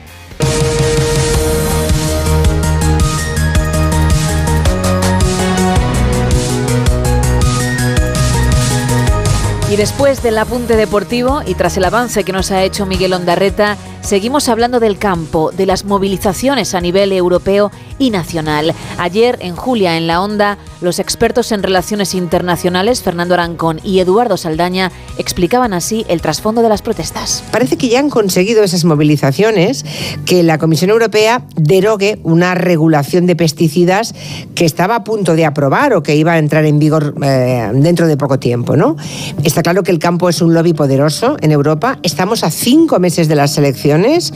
Y 9.76 9.78
después 9.78 10.24
del 10.24 10.38
apunte 10.38 10.78
deportivo 10.78 11.42
y 11.46 11.54
tras 11.54 11.76
el 11.76 11.84
avance 11.84 12.24
que 12.24 12.32
nos 12.32 12.50
ha 12.50 12.64
hecho 12.64 12.86
Miguel 12.86 13.12
Ondarreta, 13.12 13.76
seguimos 14.00 14.48
hablando 14.48 14.80
del 14.80 14.98
campo, 14.98 15.52
de 15.52 15.66
las 15.66 15.84
movilizaciones 15.84 16.74
a 16.74 16.80
nivel 16.80 17.12
europeo 17.12 17.74
y 18.00 18.10
nacional. 18.10 18.74
Ayer 18.98 19.38
en 19.42 19.56
Julia 19.56 19.98
en 19.98 20.08
la 20.08 20.22
Onda, 20.22 20.58
los 20.82 21.00
expertos 21.00 21.52
en 21.52 21.64
relaciones 21.64 22.14
internacionales, 22.14 23.02
Fernando 23.02 23.34
Arancón 23.34 23.80
y 23.84 24.00
Eduardo 24.00 24.38
Saldaña, 24.38 24.92
explicaban 25.18 25.74
así 25.74 26.06
el 26.08 26.22
trasfondo 26.22 26.62
de 26.62 26.70
las 26.70 26.82
protestas. 26.82 27.44
Parece 27.52 27.78
que 27.78 27.90
ya 27.90 28.00
han 28.00 28.10
conseguido 28.10 28.64
esas 28.64 28.86
movilizaciones 28.86 29.86
que 30.26 30.44
la 30.44 30.58
Comisión 30.58 30.90
Europea 30.92 31.44
derogue 31.56 32.20
una 32.24 32.56
regulación 32.56 33.26
de 33.26 33.36
pesticidas 33.36 34.14
que 34.56 34.66
estaba 34.66 34.96
a 34.96 35.04
punto 35.04 35.36
de 35.36 35.46
aprobar 35.46 35.94
o 35.94 36.04
que 36.04 36.16
iba 36.16 36.34
a 36.34 36.40
entrar 36.40 36.66
en 36.66 36.80
vigor 36.80 37.16
eh, 37.24 37.70
dentro 37.74 38.08
de 38.08 38.18
poco 38.18 38.40
tiempo, 38.40 38.76
¿no? 38.76 38.96
Está 39.44 39.62
claro 39.64 39.84
que 39.84 39.92
el 39.92 40.00
campo 40.00 40.30
es 40.30 40.42
un 40.42 40.54
lobby 40.54 40.74
poderoso 40.74 41.38
en 41.42 41.52
Europa. 41.52 42.00
Estamos 42.04 42.44
a 42.44 42.52
cinco 42.52 43.00
meses 43.00 43.28
de 43.28 43.36
las 43.36 43.58
elecciones 43.58 44.34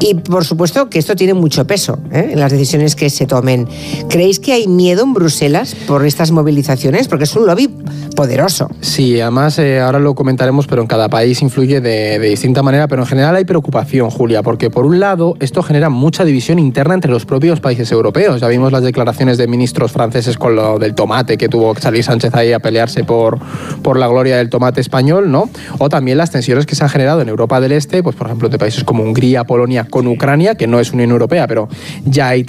y, 0.00 0.14
por 0.14 0.44
supuesto, 0.44 0.88
que 0.88 0.98
esto 0.98 1.16
tiene 1.16 1.34
mucho 1.34 1.66
peso 1.66 1.98
¿eh? 2.12 2.30
en 2.32 2.40
las 2.40 2.52
decisiones 2.52 2.96
que 2.96 3.01
que 3.02 3.10
se 3.10 3.26
tomen. 3.26 3.66
¿Creéis 4.08 4.38
que 4.38 4.52
hay 4.52 4.68
miedo 4.68 5.02
en 5.02 5.12
Bruselas 5.12 5.74
por 5.88 6.06
estas 6.06 6.30
movilizaciones? 6.30 7.08
Porque 7.08 7.24
es 7.24 7.34
un 7.34 7.46
lobby 7.46 7.68
poderoso. 8.14 8.70
Sí, 8.80 9.20
además 9.20 9.58
eh, 9.58 9.80
ahora 9.80 9.98
lo 9.98 10.14
comentaremos, 10.14 10.68
pero 10.68 10.82
en 10.82 10.86
cada 10.86 11.08
país 11.08 11.42
influye 11.42 11.80
de, 11.80 12.20
distinta 12.20 12.62
manera, 12.62 12.86
pero 12.86 13.02
en 13.02 13.08
general 13.08 13.34
hay 13.34 13.44
preocupación, 13.44 14.08
Julia, 14.08 14.44
porque 14.44 14.70
por 14.70 14.86
un 14.86 15.00
lado 15.00 15.34
esto 15.40 15.64
genera 15.64 15.88
mucha 15.88 16.24
división 16.24 16.60
interna 16.60 16.94
entre 16.94 17.10
los 17.10 17.26
propios 17.26 17.58
países 17.58 17.90
europeos. 17.90 18.40
Ya 18.40 18.46
vimos 18.46 18.70
las 18.70 18.84
declaraciones 18.84 19.36
de 19.36 19.48
ministros 19.48 19.90
franceses 19.90 20.38
con 20.38 20.54
lo 20.54 20.78
del 20.78 20.94
tomate, 20.94 21.36
que 21.36 21.48
tuvo 21.48 21.74
salir 21.74 22.04
Sánchez 22.04 22.32
ahí 22.36 22.52
a 22.52 22.60
pelearse 22.60 23.02
por, 23.02 23.40
por 23.82 23.98
la 23.98 24.06
gloria 24.06 24.36
del 24.36 24.48
tomate 24.48 24.80
español, 24.80 25.32
¿no? 25.32 25.50
O 25.78 25.88
también 25.88 26.18
las 26.18 26.30
tensiones 26.30 26.66
que 26.66 26.76
se 26.76 26.84
han 26.84 26.90
generado 26.90 27.20
en 27.20 27.28
Europa 27.28 27.60
del 27.60 27.72
Este, 27.72 28.00
pues 28.00 28.14
por 28.14 28.28
ejemplo 28.28 28.48
de 28.48 28.58
países 28.58 28.84
como 28.84 29.02
Hungría, 29.02 29.42
Polonia 29.42 29.88
con 29.90 30.06
Ucrania, 30.06 30.54
que 30.54 30.68
no 30.68 30.78
es 30.78 30.92
Unión 30.92 31.10
Europea, 31.10 31.48
pero 31.48 31.68
ya 32.04 32.28
hay 32.28 32.44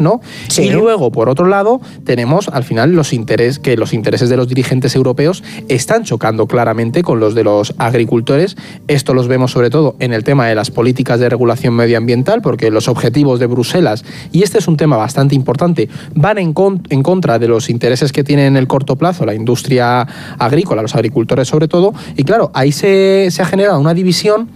¿no? 0.00 0.20
Y 0.64 0.70
luego, 0.70 1.10
por 1.12 1.28
otro 1.28 1.46
lado, 1.46 1.80
tenemos 2.04 2.48
al 2.48 2.64
final 2.64 2.92
los 2.92 3.12
intereses, 3.12 3.58
que 3.58 3.76
los 3.76 3.92
intereses 3.94 4.28
de 4.28 4.36
los 4.36 4.48
dirigentes 4.48 4.94
europeos 4.94 5.42
están 5.68 6.04
chocando 6.04 6.46
claramente 6.46 7.02
con 7.02 7.20
los 7.20 7.34
de 7.34 7.44
los 7.44 7.74
agricultores. 7.78 8.56
Esto 8.88 9.14
los 9.14 9.28
vemos 9.28 9.52
sobre 9.52 9.70
todo 9.70 9.96
en 10.00 10.12
el 10.12 10.24
tema 10.24 10.46
de 10.46 10.54
las 10.54 10.70
políticas 10.70 11.20
de 11.20 11.28
regulación 11.28 11.74
medioambiental, 11.74 12.42
porque 12.42 12.70
los 12.70 12.88
objetivos 12.88 13.40
de 13.40 13.46
Bruselas, 13.46 14.04
y 14.32 14.42
este 14.42 14.58
es 14.58 14.68
un 14.68 14.76
tema 14.76 14.96
bastante 14.96 15.34
importante, 15.34 15.88
van 16.14 16.38
en, 16.38 16.52
con- 16.52 16.82
en 16.90 17.02
contra 17.02 17.38
de 17.38 17.48
los 17.48 17.70
intereses 17.70 18.12
que 18.12 18.24
tiene 18.24 18.46
en 18.46 18.56
el 18.56 18.66
corto 18.66 18.96
plazo 18.96 19.24
la 19.24 19.34
industria 19.34 20.02
agrícola, 20.38 20.82
los 20.82 20.94
agricultores 20.94 21.48
sobre 21.48 21.68
todo, 21.68 21.94
y 22.16 22.24
claro, 22.24 22.50
ahí 22.54 22.72
se, 22.72 23.28
se 23.30 23.42
ha 23.42 23.46
generado 23.46 23.78
una 23.78 23.94
división 23.94 24.48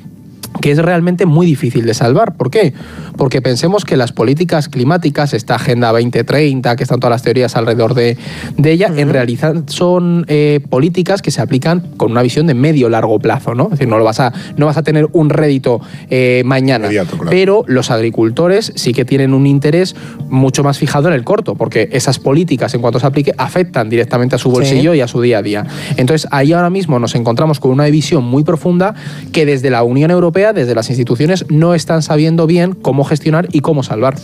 que 0.61 0.71
es 0.71 0.79
realmente 0.79 1.25
muy 1.25 1.47
difícil 1.47 1.87
de 1.87 1.95
salvar. 1.95 2.35
¿Por 2.37 2.51
qué? 2.51 2.75
Porque 3.17 3.43
pensemos 3.43 3.85
que 3.85 3.97
las 3.97 4.13
políticas 4.13 4.69
climáticas, 4.69 5.35
esta 5.35 5.57
Agenda 5.57 5.93
2030, 5.93 6.77
que 6.77 6.83
están 6.83 7.01
todas 7.01 7.13
las 7.13 7.23
teorías 7.23 7.57
alrededor 7.57 7.95
de, 7.95 8.17
de 8.57 8.73
ella, 8.73 8.91
en 8.95 9.11
realidad 9.11 9.55
son 9.67 10.25
eh, 10.29 10.61
políticas 10.69 11.23
que 11.23 11.31
se 11.31 11.41
aplican 11.41 11.81
con 11.97 12.13
una 12.13 12.23
visión 12.23 12.47
de 12.47 12.55
medio-largo 12.55 13.19
plazo, 13.19 13.55
¿no? 13.55 13.65
Es 13.65 13.71
decir, 13.73 13.89
no, 13.89 13.99
lo 13.99 14.05
vas, 14.05 14.21
a, 14.21 14.33
no 14.57 14.67
vas 14.67 14.77
a 14.77 14.83
tener 14.83 15.09
un 15.13 15.31
rédito 15.31 15.81
eh, 16.11 16.43
mañana. 16.45 16.89
Pero 17.31 17.65
los 17.67 17.91
agricultores 17.91 18.73
sí 18.77 18.93
que 18.93 19.05
tienen 19.05 19.35
un 19.35 19.47
interés 19.47 19.95
mucho 20.29 20.63
más 20.65 20.79
fijado 20.79 21.09
en 21.09 21.15
el 21.15 21.25
corto, 21.25 21.55
porque 21.55 21.89
esas 21.93 22.19
políticas, 22.19 22.75
en 22.75 22.81
cuanto 22.81 23.01
se 23.01 23.07
aplique, 23.07 23.33
afectan 23.39 23.89
directamente 23.89 24.37
a 24.37 24.39
su 24.39 24.51
bolsillo 24.51 24.95
y 24.95 25.01
a 25.01 25.09
su 25.09 25.21
día 25.21 25.39
a 25.39 25.43
día. 25.43 25.67
Entonces, 25.97 26.29
ahí 26.31 26.53
ahora 26.53 26.71
mismo 26.71 26.99
nos 26.99 27.15
encontramos 27.15 27.61
con 27.61 27.71
una 27.71 27.85
división 27.85 28.25
muy 28.25 28.45
profunda 28.45 28.95
que 29.33 29.47
desde 29.47 29.71
la 29.71 29.83
Unión 29.83 30.11
Europea, 30.11 30.53
desde 30.53 30.75
las 30.75 30.89
instituciones, 30.89 31.45
no 31.49 31.75
están 31.75 32.03
sabiendo 32.03 32.47
bien 32.47 32.73
cómo 32.73 33.02
gestionar 33.05 33.49
y 33.53 33.61
cómo 33.61 33.83
salvar. 33.83 34.17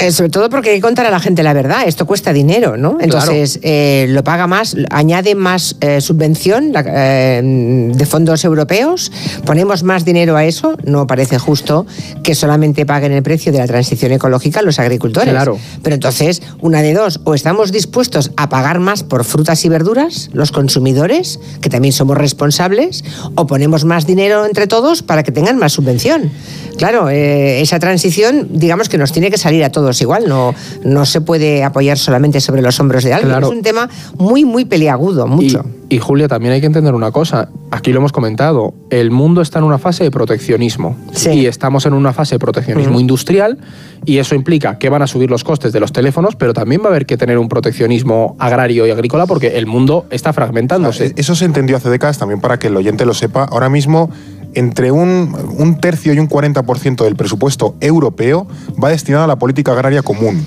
Eh, 0.00 0.12
sobre 0.12 0.30
todo 0.30 0.48
porque 0.48 0.70
hay 0.70 0.76
que 0.76 0.82
contar 0.82 1.06
a 1.06 1.10
la 1.10 1.18
gente 1.18 1.42
la 1.42 1.52
verdad. 1.52 1.82
Esto 1.86 2.06
cuesta 2.06 2.32
dinero, 2.32 2.76
¿no? 2.76 2.98
Entonces, 3.00 3.58
eh, 3.62 4.06
lo 4.10 4.22
paga 4.22 4.46
más, 4.46 4.76
añade 4.90 5.34
más 5.34 5.76
eh, 5.80 6.00
subvención 6.00 6.72
la- 6.72 6.82
de 6.82 8.06
fondos 8.06 8.44
europeos, 8.44 9.10
ponemos 9.44 9.82
más 9.82 10.04
dinero 10.04 10.36
a 10.36 10.44
eso. 10.44 10.76
No 10.84 11.06
parece 11.06 11.38
justo 11.38 11.84
que 12.22 12.34
solamente 12.34 12.86
paguen 12.86 13.12
el 13.12 13.22
precio 13.22 13.50
de 13.52 13.58
la 13.58 13.66
transición 13.66 14.12
ecológica 14.12 14.62
los 14.62 14.78
agricultores. 14.78 15.30
Claro. 15.30 15.58
Pero 15.82 15.94
entonces, 15.94 16.42
una 16.60 16.82
de 16.82 16.94
dos, 16.94 17.20
o 17.24 17.34
estamos 17.34 17.72
dispuestos 17.72 18.30
a 18.36 18.48
pagar 18.48 18.78
más 18.78 19.02
por 19.02 19.24
frutas 19.24 19.64
y 19.64 19.68
verduras, 19.68 20.30
los 20.32 20.52
consumidores, 20.52 21.40
que 21.60 21.70
también 21.70 21.92
somos 21.92 22.16
responsables, 22.16 23.04
o 23.34 23.46
ponemos 23.46 23.84
más 23.84 24.06
dinero 24.06 24.46
entre 24.46 24.66
todos 24.66 25.02
para 25.02 25.22
que 25.22 25.32
tengan 25.32 25.58
más 25.58 25.72
subvención. 25.72 26.30
Claro, 26.76 27.08
eh, 27.10 27.60
transición, 27.78 28.48
digamos 28.50 28.88
que 28.88 28.98
nos 28.98 29.12
tiene 29.12 29.30
que 29.30 29.38
salir 29.38 29.64
a 29.64 29.70
todos 29.70 30.00
igual, 30.00 30.28
no, 30.28 30.54
no 30.84 31.04
se 31.04 31.20
puede 31.20 31.64
apoyar 31.64 31.98
solamente 31.98 32.40
sobre 32.40 32.62
los 32.62 32.78
hombros 32.80 33.04
de 33.04 33.12
alguien. 33.12 33.30
Claro. 33.30 33.46
Es 33.48 33.52
un 33.52 33.62
tema 33.62 33.88
muy, 34.16 34.44
muy 34.44 34.64
peliagudo, 34.64 35.26
mucho. 35.26 35.64
Y 35.64 35.77
Julia, 35.96 36.28
también 36.28 36.52
hay 36.52 36.60
que 36.60 36.66
entender 36.66 36.92
una 36.94 37.10
cosa, 37.12 37.48
aquí 37.70 37.92
lo 37.92 38.00
hemos 38.00 38.12
comentado, 38.12 38.74
el 38.90 39.10
mundo 39.10 39.40
está 39.40 39.58
en 39.58 39.64
una 39.64 39.78
fase 39.78 40.04
de 40.04 40.10
proteccionismo 40.10 40.98
y 41.32 41.46
estamos 41.46 41.86
en 41.86 41.94
una 41.94 42.12
fase 42.12 42.34
de 42.34 42.38
proteccionismo 42.40 43.00
industrial 43.00 43.56
y 44.04 44.18
eso 44.18 44.34
implica 44.34 44.78
que 44.78 44.90
van 44.90 45.00
a 45.00 45.06
subir 45.06 45.30
los 45.30 45.44
costes 45.44 45.72
de 45.72 45.80
los 45.80 45.92
teléfonos, 45.92 46.36
pero 46.36 46.52
también 46.52 46.82
va 46.82 46.86
a 46.86 46.88
haber 46.90 47.06
que 47.06 47.16
tener 47.16 47.38
un 47.38 47.48
proteccionismo 47.48 48.36
agrario 48.38 48.86
y 48.86 48.90
agrícola 48.90 49.24
porque 49.26 49.56
el 49.56 49.64
mundo 49.66 50.04
está 50.10 50.34
fragmentándose. 50.34 51.14
Eso 51.16 51.34
se 51.34 51.46
entendió 51.46 51.78
hace 51.78 51.88
décadas 51.88 52.18
también 52.18 52.40
para 52.40 52.58
que 52.58 52.66
el 52.66 52.76
oyente 52.76 53.06
lo 53.06 53.14
sepa. 53.14 53.44
Ahora 53.44 53.70
mismo, 53.70 54.10
entre 54.54 54.90
un, 54.90 55.36
un 55.58 55.78
tercio 55.78 56.14
y 56.14 56.18
un 56.18 56.28
40% 56.28 57.04
del 57.04 57.16
presupuesto 57.16 57.76
europeo 57.80 58.46
va 58.82 58.88
destinado 58.88 59.24
a 59.24 59.26
la 59.26 59.36
política 59.36 59.72
agraria 59.72 60.02
común. 60.02 60.44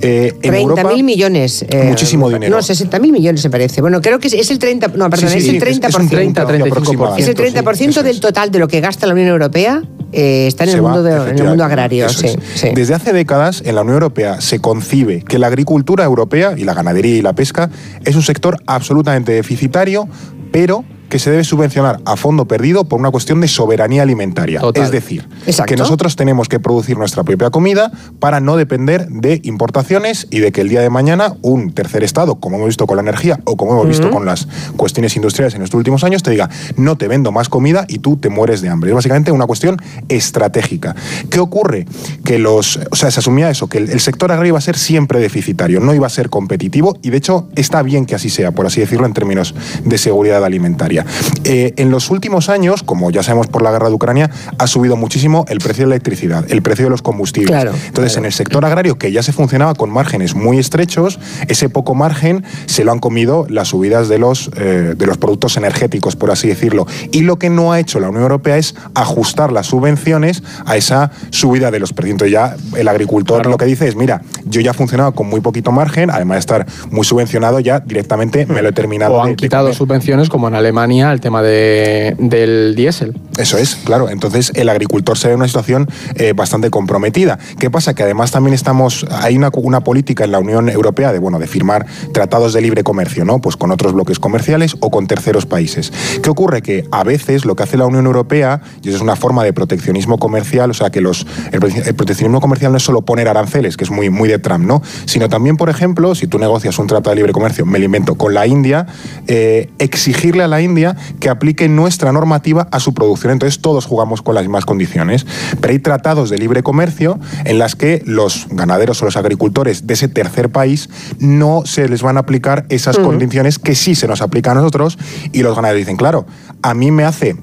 Eh, 0.00 0.32
en 0.36 0.40
30 0.40 0.58
Europa, 0.58 0.94
mil 0.94 1.04
millones. 1.04 1.64
eh, 1.68 1.84
muchísimo 1.88 2.30
dinero. 2.30 2.56
No, 2.56 2.62
60 2.62 2.98
mil 2.98 3.12
millones 3.12 3.44
me 3.44 3.50
parece. 3.50 3.80
Bueno, 3.80 4.00
creo 4.00 4.18
que 4.18 4.28
es, 4.28 4.32
es 4.32 4.50
el 4.50 4.58
30, 4.58 4.81
no, 4.88 5.10
perdón, 5.10 5.28
Sí, 5.30 5.40
sí, 5.40 5.48
es 5.56 5.62
el 5.62 5.68
es- 5.68 5.80
30%. 5.80 5.88
es 5.88 5.94
un 5.96 6.08
30, 6.08 6.46
35%. 6.46 7.16
Es 7.18 7.28
el 7.28 7.34
30% 7.36 8.02
del 8.02 8.20
total 8.20 8.50
de 8.50 8.58
lo 8.58 8.68
que 8.68 8.80
gasta 8.80 9.06
la 9.06 9.12
Unión 9.14 9.28
Europea 9.28 9.82
eh, 10.12 10.46
está 10.46 10.64
en 10.64 10.70
el, 10.70 10.84
va, 10.84 10.90
mundo 10.90 11.02
de- 11.02 11.30
en 11.30 11.38
el 11.38 11.44
mundo 11.44 11.64
agrario. 11.64 12.08
Sí, 12.10 12.26
es. 12.26 12.36
sí. 12.54 12.68
Desde 12.74 12.94
hace 12.94 13.12
décadas 13.12 13.62
en 13.64 13.74
la 13.74 13.80
Unión 13.82 13.94
Europea 13.94 14.40
se 14.40 14.58
concibe 14.60 15.22
que 15.22 15.38
la 15.38 15.46
agricultura 15.46 16.04
europea 16.04 16.54
y 16.56 16.64
la 16.64 16.74
ganadería 16.74 17.16
y 17.16 17.22
la 17.22 17.32
pesca 17.32 17.70
es 18.04 18.14
un 18.14 18.22
sector 18.22 18.58
absolutamente 18.66 19.32
deficitario, 19.32 20.06
pero 20.50 20.84
que 21.12 21.18
se 21.18 21.30
debe 21.30 21.44
subvencionar 21.44 22.00
a 22.06 22.16
fondo 22.16 22.46
perdido 22.46 22.84
por 22.84 22.98
una 22.98 23.10
cuestión 23.10 23.42
de 23.42 23.46
soberanía 23.46 24.00
alimentaria. 24.00 24.60
Total. 24.60 24.82
Es 24.82 24.90
decir, 24.90 25.28
Exacto. 25.46 25.68
que 25.68 25.76
nosotros 25.76 26.16
tenemos 26.16 26.48
que 26.48 26.58
producir 26.58 26.96
nuestra 26.96 27.22
propia 27.22 27.50
comida 27.50 27.92
para 28.18 28.40
no 28.40 28.56
depender 28.56 29.06
de 29.08 29.38
importaciones 29.44 30.26
y 30.30 30.38
de 30.38 30.52
que 30.52 30.62
el 30.62 30.70
día 30.70 30.80
de 30.80 30.88
mañana 30.88 31.34
un 31.42 31.70
tercer 31.72 32.02
estado, 32.02 32.36
como 32.36 32.56
hemos 32.56 32.68
visto 32.68 32.86
con 32.86 32.96
la 32.96 33.02
energía 33.02 33.38
o 33.44 33.58
como 33.58 33.72
hemos 33.72 33.88
visto 33.88 34.10
con 34.10 34.24
las 34.24 34.48
cuestiones 34.78 35.14
industriales 35.14 35.54
en 35.54 35.60
estos 35.60 35.76
últimos 35.76 36.02
años, 36.02 36.22
te 36.22 36.30
diga, 36.30 36.48
no 36.78 36.96
te 36.96 37.08
vendo 37.08 37.30
más 37.30 37.50
comida 37.50 37.84
y 37.88 37.98
tú 37.98 38.16
te 38.16 38.30
mueres 38.30 38.62
de 38.62 38.70
hambre. 38.70 38.88
Es 38.88 38.94
básicamente 38.94 39.32
una 39.32 39.46
cuestión 39.46 39.76
estratégica. 40.08 40.96
¿Qué 41.28 41.40
ocurre? 41.40 41.84
Que 42.24 42.38
los, 42.38 42.80
o 42.90 42.96
sea, 42.96 43.10
se 43.10 43.20
asumía 43.20 43.50
eso, 43.50 43.68
que 43.68 43.76
el, 43.76 43.90
el 43.90 44.00
sector 44.00 44.32
agrario 44.32 44.52
iba 44.52 44.58
a 44.58 44.62
ser 44.62 44.78
siempre 44.78 45.20
deficitario, 45.20 45.78
no 45.78 45.92
iba 45.92 46.06
a 46.06 46.10
ser 46.10 46.30
competitivo 46.30 46.96
y 47.02 47.10
de 47.10 47.18
hecho 47.18 47.50
está 47.54 47.82
bien 47.82 48.06
que 48.06 48.14
así 48.14 48.30
sea, 48.30 48.52
por 48.52 48.64
así 48.64 48.80
decirlo, 48.80 49.04
en 49.04 49.12
términos 49.12 49.54
de 49.84 49.98
seguridad 49.98 50.42
alimentaria. 50.42 51.01
Eh, 51.44 51.74
en 51.76 51.90
los 51.90 52.10
últimos 52.10 52.48
años, 52.48 52.82
como 52.82 53.10
ya 53.10 53.22
sabemos 53.22 53.46
por 53.46 53.62
la 53.62 53.70
guerra 53.70 53.88
de 53.88 53.94
Ucrania, 53.94 54.30
ha 54.58 54.66
subido 54.66 54.96
muchísimo 54.96 55.44
el 55.48 55.58
precio 55.58 55.84
de 55.84 55.88
la 55.90 55.94
electricidad, 55.96 56.44
el 56.48 56.62
precio 56.62 56.86
de 56.86 56.90
los 56.90 57.02
combustibles. 57.02 57.50
Claro, 57.50 57.72
Entonces, 57.86 58.16
en 58.16 58.24
el 58.24 58.32
sector 58.32 58.64
agrario, 58.64 58.98
que 58.98 59.12
ya 59.12 59.22
se 59.22 59.32
funcionaba 59.32 59.74
con 59.74 59.90
márgenes 59.90 60.34
muy 60.34 60.58
estrechos, 60.58 61.18
ese 61.48 61.68
poco 61.68 61.94
margen 61.94 62.44
se 62.66 62.84
lo 62.84 62.92
han 62.92 62.98
comido 62.98 63.46
las 63.48 63.68
subidas 63.68 64.08
de 64.08 64.18
los, 64.18 64.50
eh, 64.56 64.94
de 64.96 65.06
los 65.06 65.18
productos 65.18 65.56
energéticos, 65.56 66.16
por 66.16 66.30
así 66.30 66.48
decirlo. 66.48 66.86
Y 67.10 67.22
lo 67.22 67.38
que 67.38 67.50
no 67.50 67.72
ha 67.72 67.80
hecho 67.80 68.00
la 68.00 68.08
Unión 68.08 68.22
Europea 68.22 68.56
es 68.56 68.74
ajustar 68.94 69.52
las 69.52 69.66
subvenciones 69.66 70.42
a 70.66 70.76
esa 70.76 71.10
subida 71.30 71.70
de 71.70 71.80
los 71.80 71.92
precios. 71.92 72.12
Entonces, 72.12 72.32
ya 72.32 72.56
el 72.78 72.88
agricultor 72.88 73.46
lo 73.46 73.56
que 73.56 73.64
dice 73.64 73.88
es, 73.88 73.96
mira, 73.96 74.22
yo 74.44 74.60
ya 74.60 74.72
funcionaba 74.72 75.12
con 75.12 75.28
muy 75.28 75.40
poquito 75.40 75.72
margen, 75.72 76.10
además 76.10 76.36
de 76.36 76.40
estar 76.40 76.66
muy 76.90 77.04
subvencionado, 77.04 77.60
ya 77.60 77.80
directamente 77.80 78.46
me 78.46 78.62
lo 78.62 78.68
he 78.68 78.72
terminado. 78.72 79.14
O 79.14 79.22
han 79.22 79.30
de 79.30 79.36
quitado 79.36 79.72
subvenciones 79.72 80.28
como 80.28 80.48
en 80.48 80.54
Alemania 80.54 80.91
el 81.00 81.20
tema 81.20 81.42
de, 81.42 82.14
del 82.18 82.74
diésel. 82.76 83.14
Eso 83.38 83.56
es, 83.56 83.76
claro. 83.76 84.10
Entonces 84.10 84.52
el 84.54 84.68
agricultor 84.68 85.16
se 85.16 85.28
ve 85.28 85.34
en 85.34 85.40
una 85.40 85.48
situación 85.48 85.88
eh, 86.16 86.32
bastante 86.34 86.70
comprometida. 86.70 87.38
¿Qué 87.58 87.70
pasa? 87.70 87.94
Que 87.94 88.02
además 88.02 88.30
también 88.30 88.54
estamos, 88.54 89.06
hay 89.10 89.36
una, 89.36 89.50
política 89.80 90.24
en 90.24 90.32
la 90.32 90.38
Unión 90.38 90.68
Europea 90.68 91.12
de, 91.12 91.18
bueno, 91.18 91.38
de 91.38 91.46
firmar 91.46 91.86
tratados 92.12 92.52
de 92.52 92.60
libre 92.60 92.84
comercio, 92.84 93.24
¿no? 93.24 93.40
Pues 93.40 93.56
con 93.56 93.70
otros 93.70 93.94
bloques 93.94 94.18
comerciales 94.18 94.76
o 94.80 94.90
con 94.90 95.06
terceros 95.06 95.46
países. 95.46 95.92
¿Qué 96.22 96.28
ocurre? 96.28 96.62
Que 96.62 96.84
a 96.90 97.04
veces 97.04 97.44
lo 97.44 97.56
que 97.56 97.62
hace 97.62 97.76
la 97.76 97.86
Unión 97.86 98.06
Europea, 98.06 98.60
y 98.82 98.88
eso 98.88 98.96
es 98.96 99.02
una 99.02 99.16
forma 99.16 99.44
de 99.44 99.52
proteccionismo 99.52 100.18
comercial, 100.18 100.70
o 100.70 100.74
sea 100.74 100.90
que 100.90 101.00
los, 101.00 101.26
el 101.52 101.94
proteccionismo 101.94 102.40
comercial 102.40 102.72
no 102.72 102.76
es 102.76 102.84
solo 102.84 103.02
poner 103.02 103.28
aranceles, 103.28 103.76
que 103.76 103.84
es 103.84 103.90
muy, 103.90 104.10
muy 104.10 104.28
de 104.28 104.38
Trump, 104.38 104.66
¿no? 104.66 104.82
Sino 105.06 105.28
también, 105.28 105.56
por 105.56 105.70
ejemplo, 105.70 106.14
si 106.14 106.26
tú 106.26 106.38
negocias 106.38 106.78
un 106.78 106.86
tratado 106.86 107.10
de 107.10 107.16
libre 107.16 107.32
comercio, 107.32 107.64
me 107.64 107.78
lo 107.78 107.84
invento, 107.84 108.16
con 108.16 108.34
la 108.34 108.46
India, 108.46 108.86
eh, 109.26 109.70
exigirle 109.78 110.42
a 110.42 110.48
la 110.48 110.60
India 110.60 110.71
que 111.20 111.28
aplique 111.28 111.68
nuestra 111.68 112.12
normativa 112.12 112.68
a 112.70 112.80
su 112.80 112.94
producción. 112.94 113.32
Entonces 113.32 113.60
todos 113.60 113.86
jugamos 113.86 114.22
con 114.22 114.34
las 114.34 114.44
mismas 114.44 114.64
condiciones. 114.64 115.26
Pero 115.60 115.72
hay 115.72 115.78
tratados 115.78 116.30
de 116.30 116.38
libre 116.38 116.62
comercio 116.62 117.18
en 117.44 117.58
las 117.58 117.76
que 117.76 118.02
los 118.04 118.46
ganaderos 118.50 119.02
o 119.02 119.04
los 119.04 119.16
agricultores 119.16 119.86
de 119.86 119.94
ese 119.94 120.08
tercer 120.08 120.50
país 120.50 120.88
no 121.18 121.62
se 121.64 121.88
les 121.88 122.02
van 122.02 122.16
a 122.16 122.20
aplicar 122.20 122.66
esas 122.68 122.98
condiciones 122.98 123.58
que 123.58 123.74
sí 123.74 123.94
se 123.94 124.08
nos 124.08 124.22
aplican 124.22 124.56
a 124.56 124.60
nosotros 124.60 124.98
y 125.32 125.42
los 125.42 125.54
ganaderos 125.54 125.78
dicen, 125.78 125.96
claro, 125.96 126.26
a 126.62 126.74
mí 126.74 126.90
me 126.90 127.04
hace 127.04 127.36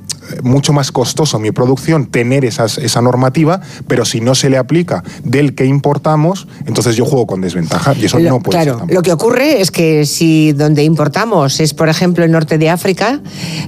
mucho 0.44 0.74
más 0.74 0.92
costoso 0.92 1.40
mi 1.40 1.52
producción 1.52 2.06
tener 2.08 2.46
esas, 2.46 2.78
esa 2.78 3.02
normativa, 3.02 3.62
pero 3.88 4.06
si 4.06 4.22
no 4.22 4.36
se 4.36 4.50
le 4.50 4.58
aplica 4.58 5.04
del 5.24 5.56
que 5.56 5.66
importamos, 5.66 6.48
entonces 6.66 6.96
yo 6.96 7.06
juego 7.06 7.28
con 7.28 7.42
desventaja 7.42 7.94
y 7.96 8.06
eso 8.06 8.20
Lo- 8.20 8.30
no 8.30 8.40
puede 8.40 8.58
ser 8.60 8.64
claro, 8.66 8.80
tampoco. 8.80 8.94
lo 8.96 9.02
que 9.02 9.12
ocurre 9.12 9.62
es 9.62 9.72
que 9.72 10.06
si 10.06 10.52
donde 10.54 10.84
importamos 10.84 11.60
es, 11.60 11.74
por 11.74 11.90
ejemplo, 11.90 12.24
el 12.24 12.32
norte 12.32 12.58
de 12.58 12.70
África, 12.70 13.22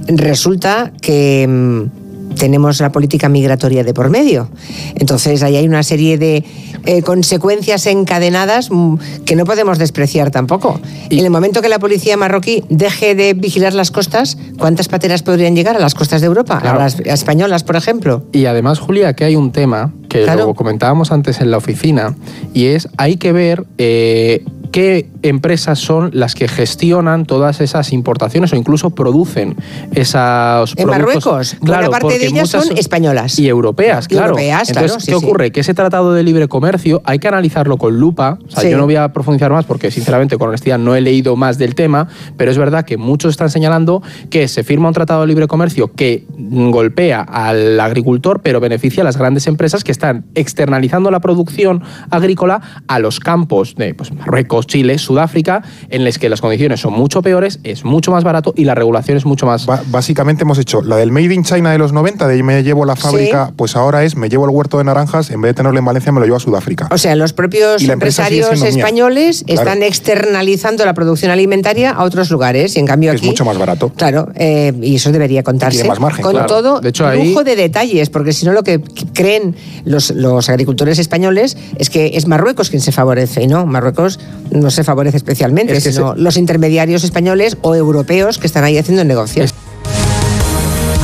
resulta 0.08 0.92
que 1.00 1.46
mm, 1.48 2.01
tenemos 2.36 2.80
la 2.80 2.92
política 2.92 3.28
migratoria 3.28 3.84
de 3.84 3.94
por 3.94 4.10
medio. 4.10 4.48
Entonces 4.94 5.42
ahí 5.42 5.56
hay 5.56 5.66
una 5.66 5.82
serie 5.82 6.18
de 6.18 6.44
eh, 6.84 7.02
consecuencias 7.02 7.86
encadenadas 7.86 8.70
mm, 8.70 8.96
que 9.24 9.36
no 9.36 9.44
podemos 9.44 9.78
despreciar 9.78 10.30
tampoco. 10.30 10.80
en 11.10 11.24
el 11.24 11.30
momento 11.30 11.62
que 11.62 11.68
la 11.68 11.78
policía 11.78 12.16
marroquí 12.16 12.64
deje 12.68 13.14
de 13.14 13.34
vigilar 13.34 13.74
las 13.74 13.90
costas, 13.90 14.36
¿cuántas 14.58 14.88
pateras 14.88 15.22
podrían 15.22 15.54
llegar 15.54 15.76
a 15.76 15.78
las 15.78 15.94
costas 15.94 16.20
de 16.20 16.26
Europa? 16.26 16.58
Claro. 16.60 16.78
A 16.78 16.82
las 16.82 17.00
españolas, 17.00 17.64
por 17.64 17.76
ejemplo. 17.76 18.24
Y 18.32 18.46
además, 18.46 18.78
Julia, 18.78 19.14
que 19.14 19.24
hay 19.24 19.36
un 19.36 19.52
tema 19.52 19.92
que 20.08 20.24
Claro. 20.24 20.46
lo 20.46 20.54
comentábamos 20.54 21.12
antes 21.12 21.40
en 21.40 21.50
la 21.50 21.56
oficina, 21.56 22.14
y 22.52 22.66
es 22.66 22.88
hay 22.96 23.16
que 23.16 23.32
ver 23.32 23.64
eh, 23.78 24.44
qué 24.72 25.08
empresas 25.22 25.78
son 25.78 26.10
las 26.12 26.34
que 26.34 26.48
gestionan 26.48 27.26
todas 27.26 27.60
esas 27.60 27.92
importaciones 27.92 28.52
o 28.52 28.56
incluso 28.56 28.90
producen 28.90 29.56
esos 29.92 30.74
En 30.76 30.84
productos. 30.88 30.88
Marruecos, 30.88 31.56
buena 31.60 31.90
parte 31.90 32.18
de 32.18 32.26
ellas 32.26 32.32
muchas 32.32 32.66
son 32.66 32.76
españolas. 32.78 33.38
Y 33.38 33.48
europeas, 33.48 34.08
claro. 34.08 34.28
europeas, 34.30 34.70
Entonces, 34.70 34.90
claro, 34.92 35.00
sí, 35.00 35.12
¿qué 35.12 35.18
sí. 35.18 35.24
ocurre? 35.24 35.52
Que 35.52 35.60
ese 35.60 35.74
tratado 35.74 36.12
de 36.14 36.22
libre 36.22 36.48
comercio 36.48 37.02
hay 37.04 37.18
que 37.18 37.28
analizarlo 37.28 37.76
con 37.76 38.00
lupa. 38.00 38.38
O 38.46 38.50
sea, 38.50 38.62
Sí. 38.62 38.70
yo 38.70 38.78
no 38.78 38.84
voy 38.86 38.96
a 38.96 39.12
profundizar 39.12 39.52
más 39.52 39.64
porque, 39.66 39.90
sinceramente, 39.90 40.38
con 40.38 40.48
honestidad 40.48 40.78
no 40.78 40.94
he 40.96 41.00
leído 41.00 41.36
más 41.36 41.58
del 41.58 41.74
tema, 41.74 42.08
pero 42.36 42.50
es 42.50 42.58
verdad 42.58 42.84
que 42.84 42.96
muchos 42.96 43.30
están 43.30 43.50
señalando 43.50 44.02
que 44.30 44.48
se 44.48 44.64
firma 44.64 44.88
un 44.88 44.94
tratado 44.94 45.20
de 45.20 45.26
libre 45.28 45.46
comercio 45.46 45.92
que 45.92 46.24
golpea 46.38 47.20
al 47.20 47.78
agricultor, 47.78 48.40
pero 48.42 48.58
beneficia 48.60 49.02
a 49.02 49.04
las 49.04 49.16
grandes 49.18 49.46
empresas 49.46 49.84
que 49.84 49.92
están 49.92 50.24
externalizando 50.34 51.10
la 51.10 51.20
producción 51.20 51.82
agrícola 52.10 52.60
a 52.88 52.98
los 52.98 53.20
campos 53.20 53.74
de 53.76 53.94
pues, 53.94 54.12
Marruecos, 54.12 54.61
Chile, 54.66 54.98
Sudáfrica, 54.98 55.62
en 55.90 56.04
los 56.04 56.18
que 56.18 56.28
las 56.28 56.40
condiciones 56.40 56.80
son 56.80 56.92
mucho 56.92 57.22
peores, 57.22 57.60
es 57.64 57.84
mucho 57.84 58.10
más 58.10 58.24
barato 58.24 58.52
y 58.56 58.64
la 58.64 58.74
regulación 58.74 59.16
es 59.16 59.24
mucho 59.24 59.46
más... 59.46 59.66
Básicamente 59.86 60.42
hemos 60.42 60.58
hecho 60.58 60.82
la 60.82 60.96
del 60.96 61.10
Made 61.12 61.34
in 61.34 61.44
China 61.44 61.70
de 61.72 61.78
los 61.78 61.92
90, 61.92 62.26
de 62.28 62.34
ahí 62.34 62.42
me 62.42 62.62
llevo 62.62 62.84
la 62.84 62.96
fábrica, 62.96 63.52
pues 63.56 63.76
ahora 63.76 64.04
es 64.04 64.16
me 64.16 64.28
llevo 64.28 64.44
el 64.44 64.50
huerto 64.50 64.78
de 64.78 64.84
naranjas, 64.84 65.30
en 65.30 65.40
vez 65.40 65.50
de 65.50 65.54
tenerlo 65.54 65.78
en 65.78 65.84
Valencia 65.84 66.12
me 66.12 66.20
lo 66.20 66.26
llevo 66.26 66.36
a 66.36 66.40
Sudáfrica. 66.40 66.88
O 66.90 66.98
sea, 66.98 67.14
los 67.16 67.32
propios 67.32 67.82
empresarios 67.82 68.60
mía. 68.60 68.68
españoles 68.68 69.44
Claro. 69.46 69.60
están 69.62 69.82
externalizando 69.82 70.84
la 70.84 70.94
producción 70.94 71.30
alimentaria 71.30 71.90
a 71.90 72.04
otros 72.04 72.30
lugares 72.30 72.76
y 72.76 72.80
en 72.80 72.86
cambio 72.86 73.12
Es 73.12 73.18
aquí 73.18 73.26
mucho 73.26 73.44
más 73.44 73.58
barato. 73.58 73.90
Claro, 73.96 74.28
eh, 74.34 74.72
y 74.82 74.96
eso 74.96 75.10
debería 75.12 75.42
contarse 75.42 75.78
Tiene 75.78 75.88
más 75.88 76.00
margen, 76.00 76.22
con 76.22 76.32
claro. 76.32 76.46
todo 76.46 76.80
De 76.80 76.90
hecho, 76.90 77.06
ahí- 77.06 77.28
lujo 77.28 77.44
de 77.44 77.56
detalles, 77.56 78.10
porque 78.10 78.32
si 78.32 78.46
no 78.46 78.52
lo 78.52 78.62
que 78.62 78.80
creen 79.14 79.54
los, 79.84 80.10
los 80.10 80.48
agricultores 80.48 80.98
españoles 80.98 81.56
es 81.78 81.90
que 81.90 82.12
es 82.14 82.26
Marruecos 82.26 82.70
quien 82.70 82.80
se 82.82 82.92
favorece 82.92 83.42
y 83.42 83.46
no, 83.46 83.66
Marruecos 83.66 84.18
no 84.52 84.70
se 84.70 84.84
favorece 84.84 85.16
especialmente, 85.16 85.76
Es 85.76 85.84
que 85.84 85.92
sino 85.92 86.14
los 86.14 86.36
intermediarios 86.36 87.04
españoles 87.04 87.56
o 87.62 87.74
europeos 87.74 88.38
que 88.38 88.46
están 88.46 88.64
ahí 88.64 88.78
haciendo 88.78 89.02
el 89.02 89.08
negocio. 89.08 89.44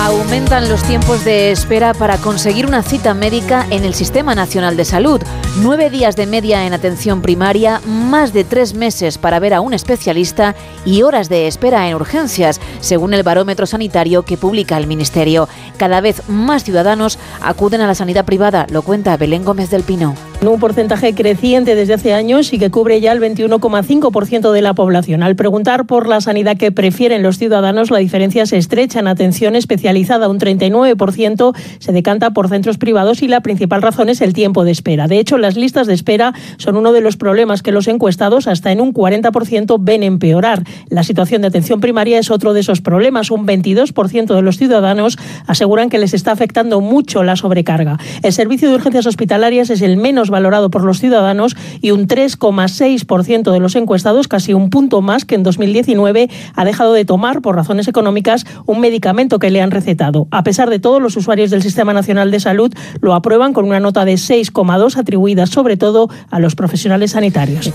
Aumentan 0.01 0.69
los 0.69 0.83
tiempos 0.85 1.25
de 1.25 1.51
espera 1.51 1.93
para 1.93 2.19
conseguir 2.19 2.67
una 2.67 2.85
cita 2.85 3.15
médica 3.15 3.67
en 3.69 3.85
el 3.85 3.95
Sistema 3.95 4.35
Nacional 4.37 4.77
de 4.77 4.85
Salud. 4.85 5.21
Nueve 5.61 5.91
días 5.91 6.15
de 6.15 6.27
media 6.27 6.65
en 6.67 6.73
atención 6.73 7.21
primaria, 7.21 7.81
más 7.85 8.33
de 8.33 8.45
tres 8.45 8.75
meses 8.75 9.19
para 9.19 9.41
ver 9.41 9.55
a 9.55 9.61
un 9.61 9.75
especialista 9.75 10.55
y 10.85 11.03
horas 11.03 11.29
de 11.29 11.49
espera 11.49 11.89
en 11.89 11.97
urgencias, 11.97 12.61
según 12.81 13.13
el 13.13 13.25
barómetro 13.25 13.67
sanitario 13.67 14.23
que 14.23 14.37
publica 14.37 14.79
el 14.79 14.87
Ministerio. 14.87 15.49
Cada 15.77 16.01
vez 16.01 16.23
más 16.29 16.63
ciudadanos 16.63 17.19
acuden 17.43 17.81
a 17.81 17.89
la 17.89 17.97
sanidad 17.97 18.25
privada, 18.25 18.67
lo 18.71 18.83
cuenta 18.83 19.17
Belén 19.17 19.45
Gómez 19.45 19.69
del 19.69 19.83
Pino. 19.83 20.15
Un 20.41 20.61
porcentaje 20.61 21.15
creciente 21.15 21.75
desde 21.75 21.95
hace 21.95 22.15
años 22.15 22.53
y 22.53 22.61
que 22.61 22.71
cubre 22.71 23.01
ya 23.01 23.11
el 23.11 23.21
21,5% 23.21 24.53
de 24.53 24.63
la 24.63 24.73
población. 24.73 25.25
Al 25.25 25.35
preguntar 25.35 25.85
por 25.85 26.09
la 26.09 26.21
sanidad 26.21 26.57
que 26.57 26.71
prefieren 26.71 27.25
los 27.25 27.39
ciudadanos, 27.39 27.91
la 27.91 27.99
diferencia 27.99 28.47
se 28.47 28.57
estrecha 28.57 29.01
en 29.01 29.09
atención 29.09 29.57
especializada. 29.57 30.29
Un 30.29 30.39
39% 30.39 31.57
se 31.81 31.93
decanta 31.93 32.31
por 32.31 32.49
centros 32.49 32.79
privados 32.79 33.21
y 33.23 33.29
la 33.29 33.41
principal 33.41 33.83
razón 33.83 34.09
es 34.11 34.21
el 34.21 34.33
tiempo 34.33 34.65
de 34.65 34.71
espera. 34.71 35.09
De 35.09 35.19
hecho, 35.19 35.39
las 35.39 35.57
listas 35.57 35.89
de 35.89 35.95
espera 35.95 36.33
son 36.57 36.77
uno 36.77 36.93
de 36.93 37.01
los 37.01 37.17
problemas 37.17 37.63
que 37.63 37.73
los 37.73 37.89
encuestados 37.89 38.47
hasta 38.47 38.71
en 38.71 38.81
un 38.81 38.95
40% 38.95 39.77
ven 39.81 40.05
empeorar. 40.05 40.63
La 40.89 41.03
situación 41.03 41.43
de 41.43 41.49
atención 41.49 41.81
primaria 41.81 42.17
es 42.17 42.31
otro 42.31 42.53
de 42.53 42.61
esos 42.61 42.81
problemas. 42.81 43.33
Un 43.33 43.45
22% 43.45 44.35
de 44.35 44.43
los 44.43 44.57
ciudadanos 44.57 45.19
aseguran 45.49 45.91
que 45.91 45.99
les 45.99 46.15
está 46.15 46.31
afectando 46.31 46.81
mucho 46.81 47.25
la 47.25 47.35
sobrecarga. 47.35 47.99
El 48.23 48.33
servicio 48.33 48.69
de 48.69 48.77
urgencias 48.77 49.07
hospitalarias 49.07 49.69
es 49.71 49.83
el 49.83 49.97
menos 49.97 50.28
valorado 50.31 50.71
por 50.71 50.85
los 50.85 51.01
ciudadanos 51.01 51.57
y 51.81 51.91
un 51.91 52.07
3,6% 52.07 53.53
de 53.53 53.59
los 53.61 53.77
encuestados, 53.77 54.29
casi 54.29 54.55
un 54.55 54.71
punto 54.71 55.01
más 55.01 55.25
que 55.25 55.35
en 55.35 55.43
2019, 55.43 56.31
ha 56.55 56.65
dejado 56.65 56.93
de 56.93 57.05
tomar 57.05 57.41
por 57.43 57.57
razones 57.57 57.89
económicas 57.89 58.47
un 58.67 58.81
medicamento 58.81 59.39
que 59.39 59.51
le 59.51 59.63
han 59.63 59.71
recetado. 59.71 60.29
A 60.31 60.43
pesar 60.43 60.71
de 60.71 60.79
todo, 60.79 61.01
los 61.01 61.17
usuarios 61.17 61.51
del 61.51 61.63
Sistema 61.63 61.93
Nacional 61.93 62.31
de 62.31 62.41
Salud 62.41 62.73
lo 63.01 63.15
aprueban 63.15 63.53
con 63.53 63.65
una 63.65 63.81
nota 63.81 64.05
de 64.05 64.15
6,2 64.15 64.97
atribuida 64.97 65.47
sobre 65.47 65.77
todo 65.77 66.09
a 66.31 66.39
los 66.39 66.55
profesionales 66.55 67.13
sanitarios. 67.13 67.73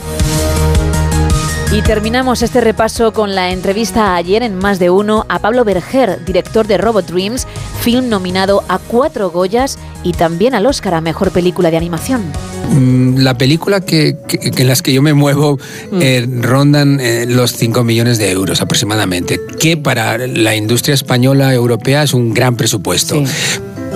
Y 1.76 1.82
terminamos 1.82 2.44
este 2.44 2.62
repaso 2.62 3.14
con 3.14 3.34
la 3.34 3.52
entrevista 3.52 4.16
ayer 4.16 4.44
en 4.44 4.56
Más 4.56 4.78
de 4.78 4.92
Uno 4.92 5.26
a 5.28 5.40
Pablo 5.40 5.64
Berger, 5.66 6.24
director 6.24 6.68
de 6.68 6.78
Robot 6.78 7.08
Dreams, 7.08 7.48
film 7.82 8.10
nominado 8.10 8.64
a 8.70 8.78
cuatro 8.78 9.32
Goyas 9.32 9.80
y 10.04 10.12
también 10.12 10.54
al 10.54 10.68
Oscar 10.68 10.94
a 10.94 11.02
Mejor 11.02 11.32
Película 11.32 11.72
de 11.72 11.78
Animación. 11.78 12.22
Mm, 12.70 13.18
La 13.24 13.38
película 13.40 13.82
que, 13.82 14.18
que- 14.28 14.38
que 14.52 14.62
en 14.62 14.68
las 14.68 14.84
que 14.84 14.94
yo 14.94 15.02
me 15.02 15.14
muevo 15.16 15.58
eh, 16.00 16.28
rondan 16.42 17.00
eh, 17.00 17.26
los 17.28 17.54
5 17.54 17.84
millones 17.84 18.20
de 18.20 18.30
euros 18.30 18.62
aproximadamente, 18.62 19.40
que 19.60 19.76
para 19.76 20.20
la 20.20 20.56
industria 20.56 20.94
española 20.94 21.54
europea 21.56 22.04
es 22.04 22.14
un 22.14 22.36
gran 22.36 22.56
presupuesto. 22.56 23.24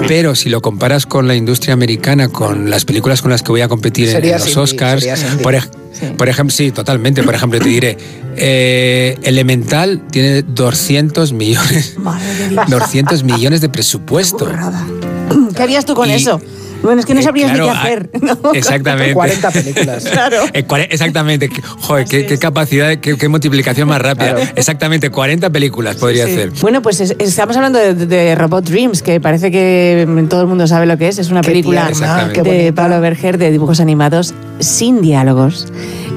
Pero 0.07 0.33
si 0.35 0.49
lo 0.49 0.61
comparas 0.61 1.06
con 1.06 1.27
la 1.27 1.35
industria 1.35 1.73
americana, 1.75 2.30
con 2.30 2.69
las 2.72 2.85
películas 2.85 3.22
con 3.22 3.30
las 3.31 3.43
que 3.43 3.49
voy 3.51 3.61
a 3.61 3.67
competir 3.67 4.07
en- 4.07 4.14
Sería 4.15 4.35
en 4.38 4.41
los 4.41 4.57
Oscars, 4.57 5.01
sería 5.01 5.15
sin 5.15 5.39
por, 6.00 6.09
ej- 6.09 6.16
por 6.17 6.30
ejemplo, 6.30 6.56
sí, 6.56 6.72
totalmente. 6.72 7.24
Por 7.24 7.35
ejemplo, 7.35 7.59
te 7.59 7.69
diré, 7.69 7.98
eh, 8.35 9.17
Elemental 9.24 10.01
tiene 10.11 10.42
200 10.43 11.34
millones, 11.34 11.95
200 12.67 13.24
millones 13.24 13.61
de 13.61 13.69
presupuesto. 13.69 14.50
¿Qué 15.56 15.61
harías 15.64 15.85
tú 15.85 15.95
con 15.95 16.09
Y- 16.09 16.14
eso? 16.14 16.40
Bueno, 16.83 16.99
es 16.99 17.06
que 17.06 17.14
no 17.14 17.19
Eh, 17.19 17.23
sabrías 17.23 17.51
claro, 17.51 17.65
ni 17.65 17.72
qué 17.72 17.77
ah, 17.77 17.81
hacer. 17.81 18.09
Exactamente. 18.56 19.14
40 19.14 19.51
películas. 19.51 20.03
Claro. 20.11 20.38
Eh, 20.53 20.88
exactamente. 20.89 21.49
Joder, 21.81 22.06
qué, 22.06 22.25
qué 22.25 22.38
capacidad, 22.38 22.97
qué, 22.97 23.17
qué 23.17 23.27
multiplicación 23.27 23.88
más 23.88 24.01
rápida. 24.01 24.35
Exactamente, 24.56 25.09
40 25.09 25.49
películas 25.49 25.95
podría 25.97 26.25
Sí. 26.25 26.31
hacer. 26.33 26.51
Bueno, 26.61 26.81
pues 26.81 26.99
es- 27.01 27.15
estamos 27.19 27.56
hablando 27.57 27.80
de, 27.80 27.93
de 27.93 28.35
Robot 28.35 28.65
Dreams, 28.69 29.01
que 29.01 29.19
parece 29.19 29.51
que 29.51 30.07
todo 30.30 30.41
el 30.41 30.47
mundo 30.47 30.67
sabe 30.67 30.85
lo 30.85 30.97
que 30.97 31.07
es. 31.07 31.19
Es 31.19 31.30
una 31.30 31.41
Qué 31.41 31.49
película 31.49 31.89
de. 32.43 32.73
Pablo 32.73 33.01
Berger 33.01 33.38
de 33.38 33.51
dibujos 33.51 33.80
animados 33.80 34.33
sin 34.59 35.01
diálogos. 35.01 35.67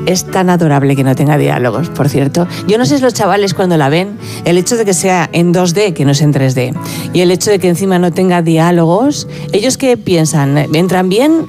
Es 0.07 0.27
tan 0.27 0.51
adorable 0.51 0.97
que 0.97 1.05
no 1.05 1.15
tenga 1.15 1.37
diálogos, 1.39 1.89
por 1.91 2.09
cierto. 2.09 2.49
Yo 2.67 2.79
no 2.79 2.87
sé 2.87 2.97
si 2.97 3.03
los 3.03 3.15
chavales 3.15 3.55
cuando 3.55 3.77
la 3.77 3.89
ven, 3.89 4.19
el 4.45 4.59
hecho 4.59 4.77
de 4.77 4.85
que 4.85 4.95
sea 4.95 5.29
en 5.33 5.53
2D, 5.53 5.93
que 5.95 6.05
no 6.05 6.13
es 6.13 6.21
en 6.23 6.33
3D, 6.33 6.75
y 7.13 7.21
el 7.21 7.31
hecho 7.31 7.51
de 7.51 7.59
que 7.59 7.69
encima 7.69 7.99
no 7.99 8.11
tenga 8.13 8.43
diálogos, 8.43 9.29
¿ellos 9.53 9.77
qué 9.77 9.97
piensan? 9.97 10.57
¿Entran 10.75 11.09
bien 11.09 11.47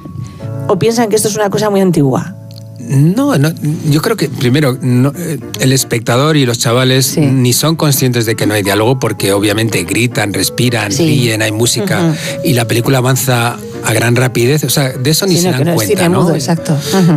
o 0.68 0.78
piensan 0.78 1.08
que 1.08 1.16
esto 1.16 1.28
es 1.28 1.36
una 1.36 1.50
cosa 1.50 1.70
muy 1.70 1.80
antigua? 1.80 2.36
No, 2.78 3.38
no, 3.38 3.50
yo 3.90 4.02
creo 4.02 4.16
que 4.16 4.28
primero 4.28 4.76
no, 4.82 5.12
eh, 5.16 5.38
el 5.60 5.72
espectador 5.72 6.36
y 6.36 6.44
los 6.44 6.58
chavales 6.58 7.16
ni 7.16 7.52
son 7.52 7.76
conscientes 7.76 8.26
de 8.26 8.34
que 8.34 8.44
no 8.44 8.54
hay 8.54 8.64
diálogo 8.64 8.98
porque 8.98 9.32
obviamente 9.32 9.84
gritan, 9.84 10.34
respiran, 10.34 10.90
Sí. 10.90 11.06
ríen, 11.06 11.42
hay 11.42 11.52
música 11.52 12.12
y 12.44 12.54
la 12.54 12.66
película 12.66 12.98
avanza 12.98 13.56
a 13.84 13.92
gran 13.92 14.16
rapidez. 14.16 14.64
O 14.64 14.70
sea, 14.70 14.90
de 14.90 15.10
eso 15.10 15.26
ni 15.26 15.36
Sí, 15.36 15.42
se 15.42 15.50
no, 15.50 15.58
dan 15.58 15.66
no 15.68 15.74
cuenta, 15.74 16.08
¿no? 16.08 16.22
mudo, 16.22 16.34
exacto. 16.34 16.76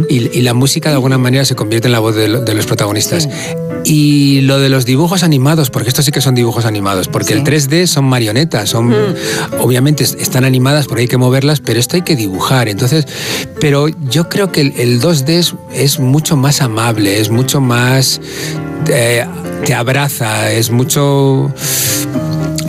Y, 0.10 0.38
y 0.38 0.42
la 0.42 0.54
música 0.54 0.90
de 0.90 0.96
alguna 0.96 1.18
manera 1.18 1.46
se 1.46 1.56
convierte 1.56 1.88
en 1.88 1.92
la 1.94 2.00
voz 2.00 2.16
de, 2.16 2.28
lo- 2.28 2.42
de 2.42 2.54
los 2.54 2.66
protagonistas. 2.66 3.28
Y 3.84 4.42
lo 4.42 4.60
de 4.60 4.70
los 4.70 4.86
dibujos 4.86 5.22
animados, 5.22 5.70
porque 5.70 5.90
estos 5.90 6.06
sí 6.06 6.12
que 6.12 6.20
son 6.22 6.34
dibujos 6.34 6.66
animados, 6.66 7.08
porque 7.08 7.34
el 7.34 7.44
3D 7.44 7.86
son 7.86 8.06
marionetas, 8.06 8.70
son 8.70 8.94
obviamente 9.60 10.04
es- 10.04 10.16
están 10.20 10.44
animadas, 10.44 10.88
porque 10.88 11.02
hay 11.02 11.08
que 11.08 11.18
moverlas, 11.18 11.60
pero 11.60 11.80
esto 11.80 11.96
hay 11.96 12.02
que 12.02 12.16
dibujar. 12.16 12.68
Entonces, 12.68 13.06
pero 13.60 13.88
yo 14.10 14.28
creo 14.28 14.52
que 14.52 14.62
el, 14.62 14.74
el 14.78 15.00
2D 15.02 15.30
es, 15.30 15.54
es 15.74 16.00
mucho 16.00 16.36
más 16.36 16.62
amable, 16.62 17.20
es 17.20 17.30
mucho 17.30 17.62
más 17.62 18.20
eh, 18.88 19.26
te 19.66 19.74
abraza, 19.76 20.52
es 20.52 20.72
mucho 20.72 21.52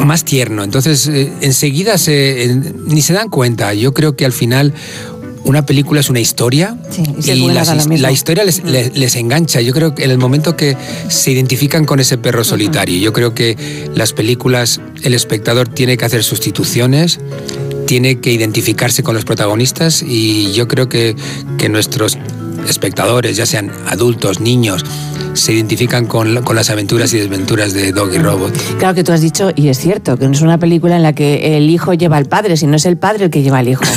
más 0.04 0.24
tierno. 0.24 0.62
Entonces, 0.64 1.06
eh, 1.08 1.32
enseguida 1.40 1.98
se, 1.98 2.54
ni 2.86 3.02
se 3.02 3.12
dan 3.12 3.28
cuenta. 3.28 3.74
Yo 3.74 3.92
creo 3.94 4.16
que 4.16 4.24
al 4.24 4.32
final 4.32 4.72
una 5.44 5.64
película 5.64 6.00
es 6.00 6.10
una 6.10 6.18
historia 6.20 6.76
y 7.34 7.38
la 8.02 8.10
historia 8.12 8.44
les, 8.44 8.64
les- 8.64 8.96
les 8.96 9.14
engancha. 9.16 9.60
Yo 9.60 9.72
creo 9.72 9.94
que 9.94 10.04
en 10.04 10.10
el 10.10 10.18
momento 10.18 10.56
que 10.56 10.76
se 11.08 11.30
identifican 11.32 11.84
con 11.84 12.00
ese 12.00 12.18
perro 12.18 12.42
solitario, 12.44 12.98
yo 12.98 13.12
creo 13.12 13.32
que 13.34 13.56
las 13.94 14.12
películas, 14.12 14.80
el 15.02 15.14
espectador 15.14 15.68
tiene 15.68 15.96
que 15.96 16.04
hacer 16.04 16.24
sustituciones, 16.24 17.20
tiene 17.86 18.18
que 18.20 18.32
identificarse 18.32 19.04
con 19.04 19.14
los 19.14 19.24
protagonistas 19.24 20.02
y 20.02 20.52
yo 20.52 20.66
creo 20.66 20.88
que, 20.88 21.14
que 21.58 21.68
nuestros 21.68 22.18
espectadores, 22.70 23.36
ya 23.36 23.46
sean 23.46 23.70
adultos, 23.88 24.40
niños, 24.40 24.84
se 25.34 25.52
identifican 25.52 26.06
con, 26.06 26.42
con 26.42 26.56
las 26.56 26.70
aventuras 26.70 27.12
y 27.12 27.18
desventuras 27.18 27.72
de 27.74 27.92
Doggy 27.92 28.18
Robot. 28.18 28.52
Claro 28.78 28.94
que 28.94 29.04
tú 29.04 29.12
has 29.12 29.20
dicho, 29.20 29.50
y 29.54 29.68
es 29.68 29.78
cierto, 29.78 30.16
que 30.16 30.26
no 30.26 30.32
es 30.32 30.40
una 30.40 30.58
película 30.58 30.96
en 30.96 31.02
la 31.02 31.12
que 31.12 31.56
el 31.58 31.68
hijo 31.70 31.92
lleva 31.94 32.16
al 32.16 32.26
padre, 32.26 32.56
sino 32.56 32.76
es 32.76 32.86
el 32.86 32.96
padre 32.96 33.26
el 33.26 33.30
que 33.30 33.42
lleva 33.42 33.58
al 33.58 33.68
hijo. 33.68 33.82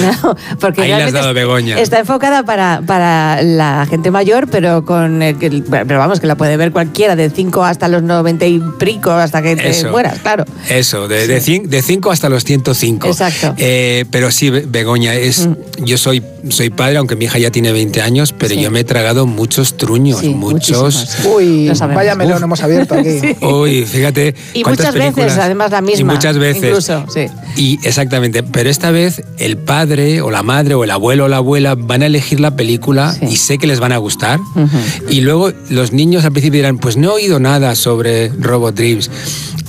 No, 0.00 0.34
porque 0.60 0.80
Ahí 0.82 0.88
le 0.88 1.02
has 1.02 1.12
dado, 1.12 1.34
Begoña. 1.34 1.78
Está 1.78 1.98
enfocada 1.98 2.42
para, 2.42 2.82
para 2.86 3.42
la 3.42 3.86
gente 3.88 4.10
mayor, 4.10 4.48
pero 4.48 4.84
con 4.86 5.20
el 5.22 5.36
pero 5.36 5.98
vamos, 5.98 6.20
que 6.20 6.26
la 6.26 6.36
puede 6.36 6.56
ver 6.56 6.72
cualquiera, 6.72 7.16
de 7.16 7.28
5 7.28 7.64
hasta 7.64 7.86
los 7.88 8.02
90 8.02 8.46
y 8.46 8.62
pico, 8.78 9.10
hasta 9.10 9.42
que 9.42 9.56
te 9.56 9.68
Eso. 9.68 9.90
mueras, 9.90 10.18
claro. 10.20 10.44
Eso, 10.70 11.06
de 11.06 11.20
5 11.20 11.32
de, 11.32 11.40
cin- 11.42 11.68
de 11.68 11.82
cinco 11.82 12.10
hasta 12.10 12.30
los 12.30 12.44
105. 12.44 13.08
Exacto. 13.08 13.54
Eh, 13.58 14.06
pero 14.10 14.30
sí, 14.30 14.48
Be- 14.48 14.64
Begoña, 14.66 15.14
es, 15.14 15.48
yo 15.82 15.98
soy, 15.98 16.22
soy 16.48 16.70
padre, 16.70 16.96
aunque 16.96 17.14
mi 17.16 17.26
hija 17.26 17.38
ya 17.38 17.50
tiene 17.50 17.70
20 17.72 17.97
años, 18.02 18.32
pero 18.36 18.54
Sí. 18.54 18.60
yo 18.62 18.70
me 18.70 18.80
he 18.80 18.84
tragado 18.84 19.26
muchos 19.26 19.76
truños, 19.76 20.22
muchos. 20.24 21.16
Uy, 21.24 21.70
vaya 21.94 22.14
melón 22.14 22.42
hemos 22.42 22.62
abierto 22.62 22.94
aquí. 22.94 23.20
Uy, 23.44 23.84
fíjate. 23.84 24.34
Y 24.54 24.64
muchas 24.64 24.94
veces, 24.94 25.14
películas. 25.14 25.38
además, 25.38 25.70
la 25.70 25.80
misma. 25.80 26.00
Y 26.00 26.04
muchas 26.04 26.38
veces. 26.38 26.64
Incluso, 26.64 27.04
sí. 27.12 27.26
Y 27.56 27.78
exactamente, 27.86 28.42
pero 28.42 28.70
esta 28.70 28.90
vez 28.90 29.22
el 29.38 29.56
padre 29.56 30.20
o 30.22 30.30
la 30.30 30.42
madre 30.42 30.74
o 30.74 30.84
el 30.84 30.90
abuelo 30.90 31.24
o 31.24 31.28
la 31.28 31.38
abuela 31.38 31.74
van 31.74 32.02
a 32.02 32.06
elegir 32.06 32.40
la 32.40 32.54
película 32.56 33.16
y 33.22 33.36
sé 33.36 33.58
que 33.58 33.66
les 33.66 33.80
van 33.80 33.92
a 33.92 33.98
gustar. 33.98 34.38
Y 35.10 35.20
luego 35.20 35.52
los 35.68 35.92
niños 35.92 36.24
al 36.24 36.32
principio 36.32 36.58
dirán, 36.58 36.78
pues 36.78 36.96
no 36.96 37.10
he 37.10 37.14
oído 37.14 37.40
nada 37.40 37.74
sobre 37.74 38.28
Robot 38.28 38.74
Dreams. 38.76 39.10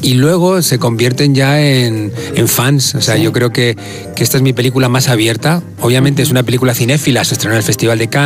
Y 0.01 0.13
luego 0.13 0.61
se 0.61 0.79
convierten 0.79 1.35
ya 1.35 1.59
en, 1.61 2.13
en 2.33 2.47
fans. 2.47 2.95
O 2.95 3.01
sea, 3.01 3.17
yo 3.17 3.33
creo 3.33 3.51
que, 3.51 3.75
que 4.15 4.23
esta 4.23 4.37
es 4.37 4.43
mi 4.43 4.53
película 4.53 4.87
más 4.87 5.09
abierta. 5.09 5.61
Obviamente 5.81 6.21
es 6.21 6.31
una 6.31 6.43
película 6.43 6.73
cinéfila, 6.73 7.25
se 7.25 7.33
estrenó 7.33 7.55
en 7.55 7.57
el 7.57 7.63
Festival 7.63 7.99
de 7.99 8.07
Cannes. 8.07 8.18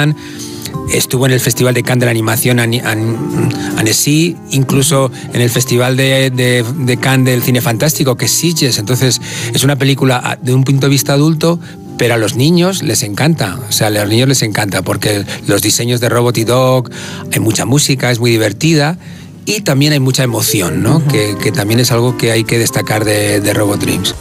Estuvo 0.92 1.26
en 1.26 1.32
el 1.32 1.40
Festival 1.40 1.74
de 1.74 1.82
Cannes 1.84 2.02
de 2.02 2.06
la 2.06 2.12
Animación 2.12 2.60
Ani- 2.60 2.82
An- 2.82 3.50
Annecy, 3.78 4.36
incluso 4.52 5.12
en 5.34 5.42
el 5.42 5.50
Festival 5.50 5.96
de, 5.96 6.30
de- 6.30 6.64
de 6.80 6.98
Cannes 6.98 7.26
del 7.34 7.42
Cine 7.44 7.62
Fantástico, 7.62 8.16
que 8.16 8.26
es 8.26 8.32
Sitges. 8.32 8.78
Entonces, 8.80 9.22
es 9.54 9.64
una 9.64 9.76
película 9.78 10.20
ah, 10.24 10.38
de 10.42 10.54
un 10.54 10.64
punto 10.64 10.88
de 10.88 10.92
vista 10.92 11.14
adulto, 11.14 11.60
pero 11.98 12.16
a 12.16 12.18
los 12.18 12.36
niños 12.36 12.84
les 12.84 13.04
encanta. 13.04 13.60
O 13.70 13.72
sea, 13.72 13.88
a 13.88 13.90
los 13.92 14.10
niños 14.10 14.28
les 14.28 14.42
encanta 14.42 14.82
porque 14.82 15.24
los 15.48 15.62
diseños 15.62 16.00
de 16.02 16.10
Robot 16.10 16.38
y 16.40 16.44
Dog, 16.44 16.90
hay 17.32 17.40
mucha 17.40 17.66
música, 17.66 18.12
es 18.12 18.20
muy 18.20 18.32
divertida. 18.32 18.98
Y 19.46 19.62
también 19.62 19.94
hay 19.94 20.00
mucha 20.00 20.24
emoción, 20.24 20.82
¿no? 20.84 21.06
que, 21.08 21.36
que 21.42 21.52
también 21.52 21.80
es 21.80 21.92
algo 21.92 22.18
que 22.18 22.32
hay 22.32 22.44
que 22.46 22.58
destacar 22.58 23.04
de, 23.06 23.42
de 23.42 23.54
Robot 23.54 23.80
Dreams. 23.82 24.16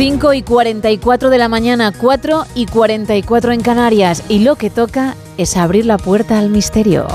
5 0.00 0.32
y 0.32 0.40
44 0.40 1.28
de 1.28 1.36
la 1.36 1.50
mañana, 1.50 1.92
4 1.92 2.46
y 2.54 2.64
44 2.64 3.52
en 3.52 3.60
Canarias. 3.60 4.24
Y 4.30 4.38
lo 4.38 4.56
que 4.56 4.70
toca 4.70 5.14
es 5.36 5.58
abrir 5.58 5.84
la 5.84 5.98
puerta 5.98 6.38
al 6.38 6.48
misterio. 6.48 7.06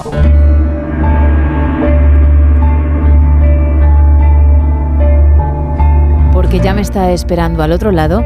Porque 6.31 6.59
ya 6.59 6.75
me 6.75 6.81
está 6.81 7.11
esperando 7.11 7.63
al 7.63 7.71
otro 7.71 7.89
lado 7.89 8.23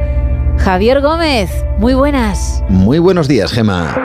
Javier 0.58 1.00
Gómez. 1.00 1.50
Muy 1.78 1.94
buenas. 1.94 2.62
Muy 2.68 3.00
buenos 3.00 3.30
días, 3.30 3.54
Gema. 3.54 3.96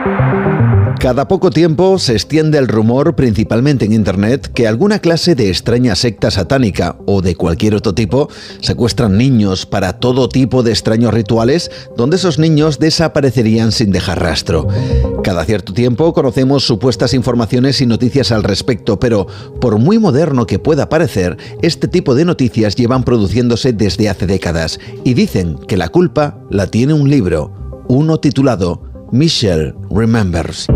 Cada 0.99 1.29
poco 1.29 1.51
tiempo 1.51 1.99
se 1.99 2.15
extiende 2.15 2.57
el 2.57 2.67
rumor, 2.67 3.15
principalmente 3.15 3.85
en 3.85 3.93
Internet, 3.93 4.51
que 4.55 4.67
alguna 4.67 5.01
clase 5.01 5.35
de 5.35 5.51
extraña 5.51 5.95
secta 5.97 6.31
satánica 6.31 6.97
o 7.07 7.21
de 7.21 7.35
cualquier 7.35 7.75
otro 7.75 7.95
tipo 7.95 8.31
secuestran 8.61 9.19
niños 9.19 9.67
para 9.67 9.95
todo 9.95 10.31
tipo 10.31 10.63
de 10.63 10.71
extraños 10.71 11.13
rituales 11.13 11.71
donde 11.97 12.17
esos 12.17 12.39
niños 12.39 12.79
desaparecerían 12.79 13.71
sin 13.71 13.93
dejar 13.93 14.23
rastro. 14.23 14.67
Cada 15.23 15.45
cierto 15.45 15.75
tiempo 15.75 16.13
conocemos 16.15 16.65
supuestas 16.65 17.13
informaciones 17.13 17.83
y 17.83 17.87
noticias 17.87 18.33
al 18.33 18.43
respecto, 18.43 18.99
pero 18.99 19.27
por 19.61 19.79
muy 19.79 19.99
moderno 19.99 20.47
que 20.47 20.59
pueda 20.59 20.89
parecer, 20.89 21.37
este 21.61 21.87
tipo 21.87 22.15
de 22.15 22.25
noticias 22.25 22.77
llevan 22.77 23.05
produciéndose 23.05 23.75
desde 23.75 24.09
hace 24.09 24.27
décadas 24.27 24.81
y 25.05 25.13
dicen 25.13 25.59
que 25.69 25.77
la 25.77 25.89
culpa 25.89 26.39
la 26.51 26.67
tiene 26.69 26.95
un 26.95 27.11
libro, 27.11 27.53
uno 27.89 28.21
titulado 28.21 28.94
Michelle 29.13 29.75
Remembers. 29.91 30.67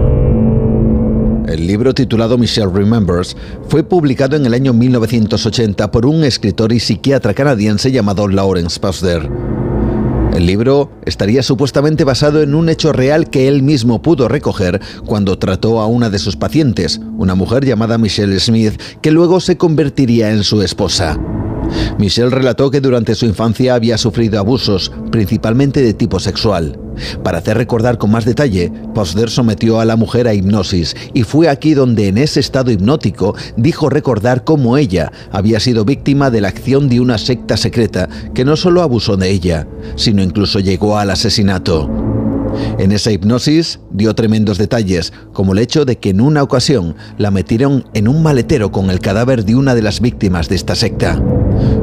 El 1.46 1.66
libro 1.66 1.94
titulado 1.94 2.36
Michelle 2.36 2.70
Remembers 2.72 3.36
fue 3.68 3.82
publicado 3.82 4.36
en 4.36 4.46
el 4.46 4.54
año 4.54 4.72
1980 4.72 5.90
por 5.90 6.06
un 6.06 6.24
escritor 6.24 6.72
y 6.72 6.80
psiquiatra 6.80 7.34
canadiense 7.34 7.90
llamado 7.90 8.28
Lawrence 8.28 8.78
Pasder. 8.78 9.28
El 10.34 10.46
libro 10.46 10.92
estaría 11.04 11.42
supuestamente 11.42 12.04
basado 12.04 12.42
en 12.42 12.54
un 12.54 12.68
hecho 12.68 12.92
real 12.92 13.30
que 13.30 13.48
él 13.48 13.62
mismo 13.62 14.02
pudo 14.02 14.28
recoger 14.28 14.80
cuando 15.06 15.38
trató 15.38 15.80
a 15.80 15.86
una 15.86 16.10
de 16.10 16.18
sus 16.18 16.36
pacientes, 16.36 17.00
una 17.16 17.34
mujer 17.34 17.64
llamada 17.64 17.98
Michelle 17.98 18.38
Smith, 18.38 18.80
que 19.00 19.10
luego 19.10 19.40
se 19.40 19.56
convertiría 19.56 20.30
en 20.30 20.44
su 20.44 20.62
esposa. 20.62 21.18
Michelle 21.98 22.30
relató 22.30 22.70
que 22.70 22.80
durante 22.80 23.14
su 23.14 23.26
infancia 23.26 23.74
había 23.74 23.98
sufrido 23.98 24.38
abusos, 24.38 24.92
principalmente 25.10 25.82
de 25.82 25.94
tipo 25.94 26.20
sexual. 26.20 26.78
Para 27.22 27.38
hacer 27.38 27.56
recordar 27.56 27.98
con 27.98 28.10
más 28.10 28.24
detalle, 28.24 28.72
Posner 28.94 29.30
sometió 29.30 29.80
a 29.80 29.84
la 29.84 29.96
mujer 29.96 30.28
a 30.28 30.34
hipnosis 30.34 30.96
y 31.14 31.22
fue 31.22 31.48
aquí 31.48 31.74
donde 31.74 32.08
en 32.08 32.18
ese 32.18 32.40
estado 32.40 32.70
hipnótico 32.70 33.34
dijo 33.56 33.88
recordar 33.88 34.44
cómo 34.44 34.76
ella 34.76 35.12
había 35.30 35.60
sido 35.60 35.84
víctima 35.84 36.30
de 36.30 36.40
la 36.40 36.48
acción 36.48 36.88
de 36.88 37.00
una 37.00 37.18
secta 37.18 37.56
secreta 37.56 38.08
que 38.34 38.44
no 38.44 38.56
solo 38.56 38.82
abusó 38.82 39.16
de 39.16 39.30
ella, 39.30 39.66
sino 39.96 40.22
incluso 40.22 40.60
llegó 40.60 40.98
al 40.98 41.10
asesinato. 41.10 42.17
En 42.78 42.92
esa 42.92 43.10
hipnosis 43.10 43.80
dio 43.90 44.14
tremendos 44.14 44.58
detalles, 44.58 45.12
como 45.32 45.52
el 45.52 45.58
hecho 45.58 45.84
de 45.84 45.96
que 45.96 46.10
en 46.10 46.20
una 46.20 46.42
ocasión 46.42 46.94
la 47.16 47.30
metieron 47.30 47.84
en 47.94 48.08
un 48.08 48.22
maletero 48.22 48.70
con 48.72 48.90
el 48.90 49.00
cadáver 49.00 49.44
de 49.44 49.54
una 49.54 49.74
de 49.74 49.82
las 49.82 50.00
víctimas 50.00 50.48
de 50.48 50.56
esta 50.56 50.74
secta. 50.74 51.22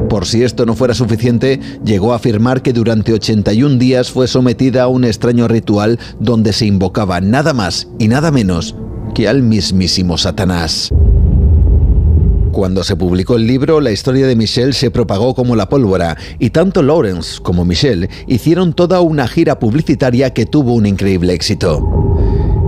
Por 0.08 0.26
si 0.26 0.42
esto 0.42 0.64
no 0.66 0.74
fuera 0.74 0.94
suficiente, 0.94 1.60
llegó 1.84 2.12
a 2.12 2.16
afirmar 2.16 2.62
que 2.62 2.72
durante 2.72 3.12
81 3.12 3.76
días 3.76 4.10
fue 4.10 4.28
sometida 4.28 4.84
a 4.84 4.88
un 4.88 5.04
extraño 5.04 5.48
ritual 5.48 5.98
donde 6.20 6.52
se 6.52 6.66
invocaba 6.66 7.20
nada 7.20 7.52
más 7.52 7.88
y 7.98 8.08
nada 8.08 8.30
menos 8.30 8.74
que 9.14 9.28
al 9.28 9.42
mismísimo 9.42 10.16
Satanás. 10.16 10.92
Cuando 12.56 12.82
se 12.84 12.96
publicó 12.96 13.36
el 13.36 13.46
libro, 13.46 13.82
la 13.82 13.90
historia 13.90 14.26
de 14.26 14.34
Michelle 14.34 14.72
se 14.72 14.90
propagó 14.90 15.34
como 15.34 15.56
la 15.56 15.68
pólvora 15.68 16.16
y 16.38 16.48
tanto 16.48 16.82
Lawrence 16.82 17.38
como 17.42 17.66
Michelle 17.66 18.08
hicieron 18.26 18.72
toda 18.72 19.02
una 19.02 19.28
gira 19.28 19.58
publicitaria 19.58 20.32
que 20.32 20.46
tuvo 20.46 20.72
un 20.72 20.86
increíble 20.86 21.34
éxito. 21.34 22.15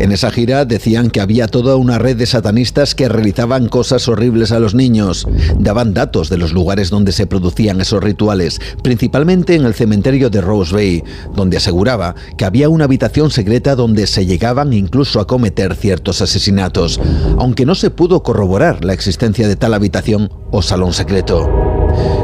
En 0.01 0.13
esa 0.13 0.31
gira 0.31 0.65
decían 0.65 1.11
que 1.11 1.21
había 1.21 1.49
toda 1.49 1.75
una 1.75 1.99
red 1.99 2.17
de 2.17 2.27
satanistas 2.27 2.95
que 2.95 3.09
realizaban 3.09 3.69
cosas 3.69 4.07
horribles 4.07 4.53
a 4.53 4.61
los 4.61 4.75
niños. 4.75 5.27
Daban 5.59 5.93
datos 5.93 6.29
de 6.29 6.39
los 6.39 6.53
lugares 6.53 6.89
donde 6.91 7.11
se 7.11 7.27
producían 7.27 7.81
esos 7.81 8.03
rituales, 8.03 8.61
principalmente 8.83 9.57
en 9.57 9.65
el 9.65 9.75
cementerio 9.75 10.31
de 10.31 10.41
Rose 10.41 10.73
Bay, 10.75 11.03
donde 11.35 11.57
aseguraba 11.57 12.15
que 12.37 12.45
había 12.45 12.69
una 12.69 12.85
habitación 12.85 13.31
secreta 13.33 13.75
donde 13.75 14.07
se 14.07 14.25
llegaban 14.25 14.73
incluso 14.73 15.21
a 15.21 15.27
cometer 15.27 15.75
ciertos 15.75 16.23
asesinatos, 16.23 17.01
aunque 17.37 17.67
no 17.67 17.75
se 17.75 17.91
pudo 17.91 18.23
corroborar 18.23 18.85
la 18.85 18.93
existencia 18.93 19.49
de 19.49 19.57
tal 19.57 19.75
habitación 19.75 20.31
o 20.53 20.63
salón 20.63 20.93
secreto. 20.93 21.49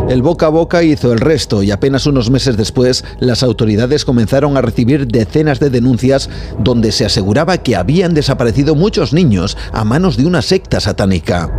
El 0.08 0.20
boca 0.20 0.46
a 0.46 0.50
boca 0.50 0.82
hizo 0.82 1.12
el 1.12 1.18
resto 1.18 1.62
y 1.62 1.70
apenas 1.70 2.06
unos 2.06 2.30
meses 2.30 2.58
después 2.58 3.04
las 3.20 3.42
autoridades 3.42 4.04
comenzaron 4.04 4.56
a 4.56 4.60
recibir 4.60 5.06
decenas 5.08 5.60
de 5.60 5.70
denuncias 5.70 6.28
donde 6.58 6.92
se 6.92 7.06
aseguraba 7.06 7.56
que 7.64 7.74
habían 7.74 8.14
desaparecido 8.14 8.76
muchos 8.76 9.12
niños 9.12 9.56
a 9.72 9.84
manos 9.84 10.16
de 10.16 10.26
una 10.26 10.42
secta 10.42 10.78
satánica. 10.78 11.50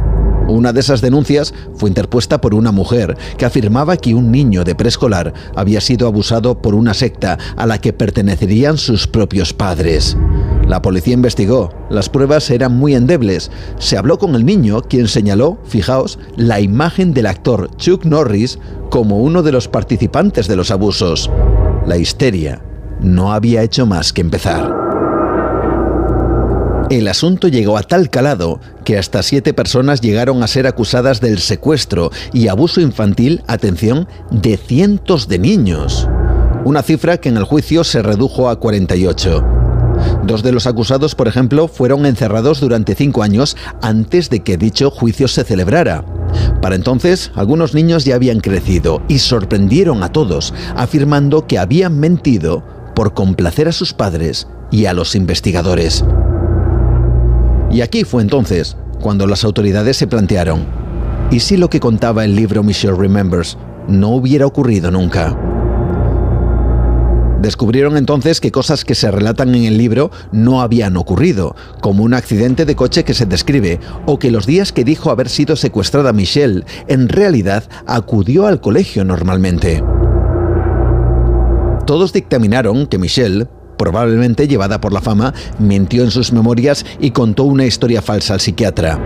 Una 0.47 0.71
de 0.71 0.79
esas 0.79 1.01
denuncias 1.01 1.53
fue 1.75 1.89
interpuesta 1.89 2.39
por 2.39 2.53
una 2.53 2.71
mujer 2.71 3.17
que 3.37 3.45
afirmaba 3.45 3.97
que 3.97 4.13
un 4.13 4.31
niño 4.31 4.63
de 4.63 4.75
preescolar 4.75 5.33
había 5.55 5.81
sido 5.81 6.07
abusado 6.07 6.61
por 6.61 6.75
una 6.75 6.93
secta 6.93 7.39
a 7.57 7.65
la 7.65 7.79
que 7.79 7.93
pertenecerían 7.93 8.77
sus 8.77 9.07
propios 9.07 9.53
padres. 9.53 10.15
La 10.67 10.83
policía 10.83 11.15
investigó, 11.15 11.73
las 11.89 12.09
pruebas 12.09 12.49
eran 12.51 12.77
muy 12.77 12.93
endebles. 12.93 13.49
Se 13.79 13.97
habló 13.97 14.19
con 14.19 14.35
el 14.35 14.45
niño, 14.45 14.81
quien 14.81 15.07
señaló, 15.07 15.57
fijaos, 15.65 16.19
la 16.35 16.59
imagen 16.59 17.13
del 17.13 17.25
actor 17.25 17.69
Chuck 17.77 18.05
Norris 18.05 18.59
como 18.91 19.17
uno 19.17 19.41
de 19.41 19.51
los 19.51 19.67
participantes 19.67 20.47
de 20.47 20.55
los 20.55 20.69
abusos. 20.69 21.29
La 21.87 21.97
histeria 21.97 22.61
no 23.01 23.33
había 23.33 23.63
hecho 23.63 23.85
más 23.85 24.13
que 24.13 24.21
empezar. 24.21 24.73
El 26.89 27.07
asunto 27.07 27.47
llegó 27.47 27.77
a 27.77 27.83
tal 27.83 28.11
calado 28.11 28.59
que 28.83 28.97
hasta 28.99 29.23
siete 29.23 29.53
personas 29.53 30.01
llegaron 30.01 30.43
a 30.43 30.47
ser 30.47 30.67
acusadas 30.67 31.19
del 31.19 31.39
secuestro 31.39 32.11
y 32.31 32.47
abuso 32.47 32.79
infantil, 32.79 33.41
atención, 33.47 34.07
de 34.29 34.55
cientos 34.57 35.27
de 35.27 35.39
niños. 35.39 36.07
Una 36.63 36.83
cifra 36.83 37.17
que 37.17 37.29
en 37.29 37.37
el 37.37 37.43
juicio 37.43 37.83
se 37.83 38.03
redujo 38.03 38.49
a 38.49 38.59
48. 38.59 39.43
Dos 40.25 40.43
de 40.43 40.51
los 40.51 40.67
acusados, 40.67 41.15
por 41.15 41.27
ejemplo, 41.27 41.67
fueron 41.67 42.05
encerrados 42.05 42.59
durante 42.59 42.93
cinco 42.93 43.23
años 43.23 43.57
antes 43.81 44.29
de 44.29 44.41
que 44.41 44.57
dicho 44.57 44.91
juicio 44.91 45.27
se 45.27 45.43
celebrara. 45.43 46.05
Para 46.61 46.75
entonces, 46.75 47.31
algunos 47.35 47.73
niños 47.73 48.05
ya 48.05 48.15
habían 48.15 48.41
crecido 48.41 49.01
y 49.07 49.19
sorprendieron 49.19 50.03
a 50.03 50.11
todos, 50.11 50.53
afirmando 50.75 51.47
que 51.47 51.57
habían 51.57 51.99
mentido 51.99 52.63
por 52.95 53.13
complacer 53.13 53.67
a 53.67 53.71
sus 53.71 53.93
padres 53.93 54.47
y 54.71 54.85
a 54.85 54.93
los 54.93 55.15
investigadores. 55.15 56.03
Y 57.75 57.81
aquí 57.81 58.05
fue 58.05 58.21
entonces 58.21 58.77
cuando 59.01 59.27
las 59.27 59.43
autoridades 59.43 59.97
se 59.97 60.07
plantearon, 60.07 60.65
¿y 61.29 61.41
si 61.41 61.57
lo 61.57 61.69
que 61.69 61.81
contaba 61.81 62.23
el 62.23 62.33
libro 62.33 62.63
Michelle 62.63 62.95
Remembers 62.95 63.57
no 63.89 64.11
hubiera 64.11 64.45
ocurrido 64.45 64.91
nunca? 64.91 65.37
Descubrieron 67.41 67.97
entonces 67.97 68.39
que 68.39 68.53
cosas 68.53 68.85
que 68.85 68.95
se 68.95 69.11
relatan 69.11 69.53
en 69.55 69.65
el 69.65 69.77
libro 69.77 70.09
no 70.31 70.61
habían 70.61 70.95
ocurrido, 70.95 71.53
como 71.81 72.05
un 72.05 72.13
accidente 72.13 72.63
de 72.63 72.77
coche 72.77 73.03
que 73.03 73.13
se 73.13 73.25
describe, 73.25 73.81
o 74.05 74.19
que 74.19 74.31
los 74.31 74.45
días 74.45 74.71
que 74.71 74.85
dijo 74.85 75.11
haber 75.11 75.27
sido 75.27 75.57
secuestrada 75.57 76.13
Michelle, 76.13 76.63
en 76.87 77.09
realidad 77.09 77.65
acudió 77.85 78.47
al 78.47 78.61
colegio 78.61 79.03
normalmente. 79.03 79.83
Todos 81.85 82.13
dictaminaron 82.13 82.87
que 82.87 82.97
Michelle, 82.97 83.47
probablemente 83.77 84.47
llevada 84.47 84.81
por 84.81 84.93
la 84.93 85.01
fama, 85.01 85.33
mintió 85.59 86.03
en 86.03 86.11
sus 86.11 86.31
memorias 86.31 86.85
y 86.99 87.11
contó 87.11 87.43
una 87.43 87.65
historia 87.65 88.01
falsa 88.01 88.33
al 88.33 88.41
psiquiatra. 88.41 88.99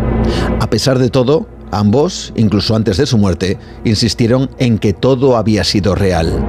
A 0.59 0.69
pesar 0.69 0.99
de 0.99 1.09
todo, 1.09 1.47
ambos, 1.71 2.33
incluso 2.35 2.75
antes 2.75 2.97
de 2.97 3.05
su 3.05 3.17
muerte, 3.17 3.57
insistieron 3.83 4.49
en 4.57 4.77
que 4.77 4.93
todo 4.93 5.37
había 5.37 5.63
sido 5.63 5.95
real. 5.95 6.45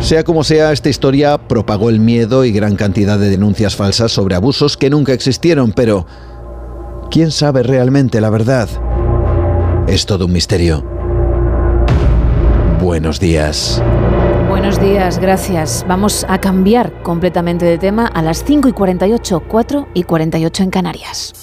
Sea 0.00 0.22
como 0.22 0.44
sea, 0.44 0.72
esta 0.72 0.90
historia 0.90 1.38
propagó 1.38 1.88
el 1.88 1.98
miedo 1.98 2.44
y 2.44 2.52
gran 2.52 2.76
cantidad 2.76 3.18
de 3.18 3.30
denuncias 3.30 3.74
falsas 3.74 4.12
sobre 4.12 4.34
abusos 4.34 4.76
que 4.76 4.90
nunca 4.90 5.14
existieron, 5.14 5.72
pero 5.72 6.06
¿quién 7.10 7.30
sabe 7.30 7.62
realmente 7.62 8.20
la 8.20 8.28
verdad? 8.28 8.68
Es 9.86 10.04
todo 10.04 10.26
un 10.26 10.32
misterio. 10.32 10.84
Buenos 12.80 13.18
días. 13.18 13.82
Buenos 14.64 14.80
días, 14.80 15.18
gracias. 15.18 15.84
Vamos 15.86 16.24
a 16.26 16.40
cambiar 16.40 17.02
completamente 17.02 17.66
de 17.66 17.76
tema 17.76 18.06
a 18.06 18.22
las 18.22 18.44
5 18.44 18.66
y 18.68 18.72
48, 18.72 19.42
4 19.46 19.88
y 19.92 20.04
48 20.04 20.62
en 20.62 20.70
Canarias. 20.70 21.34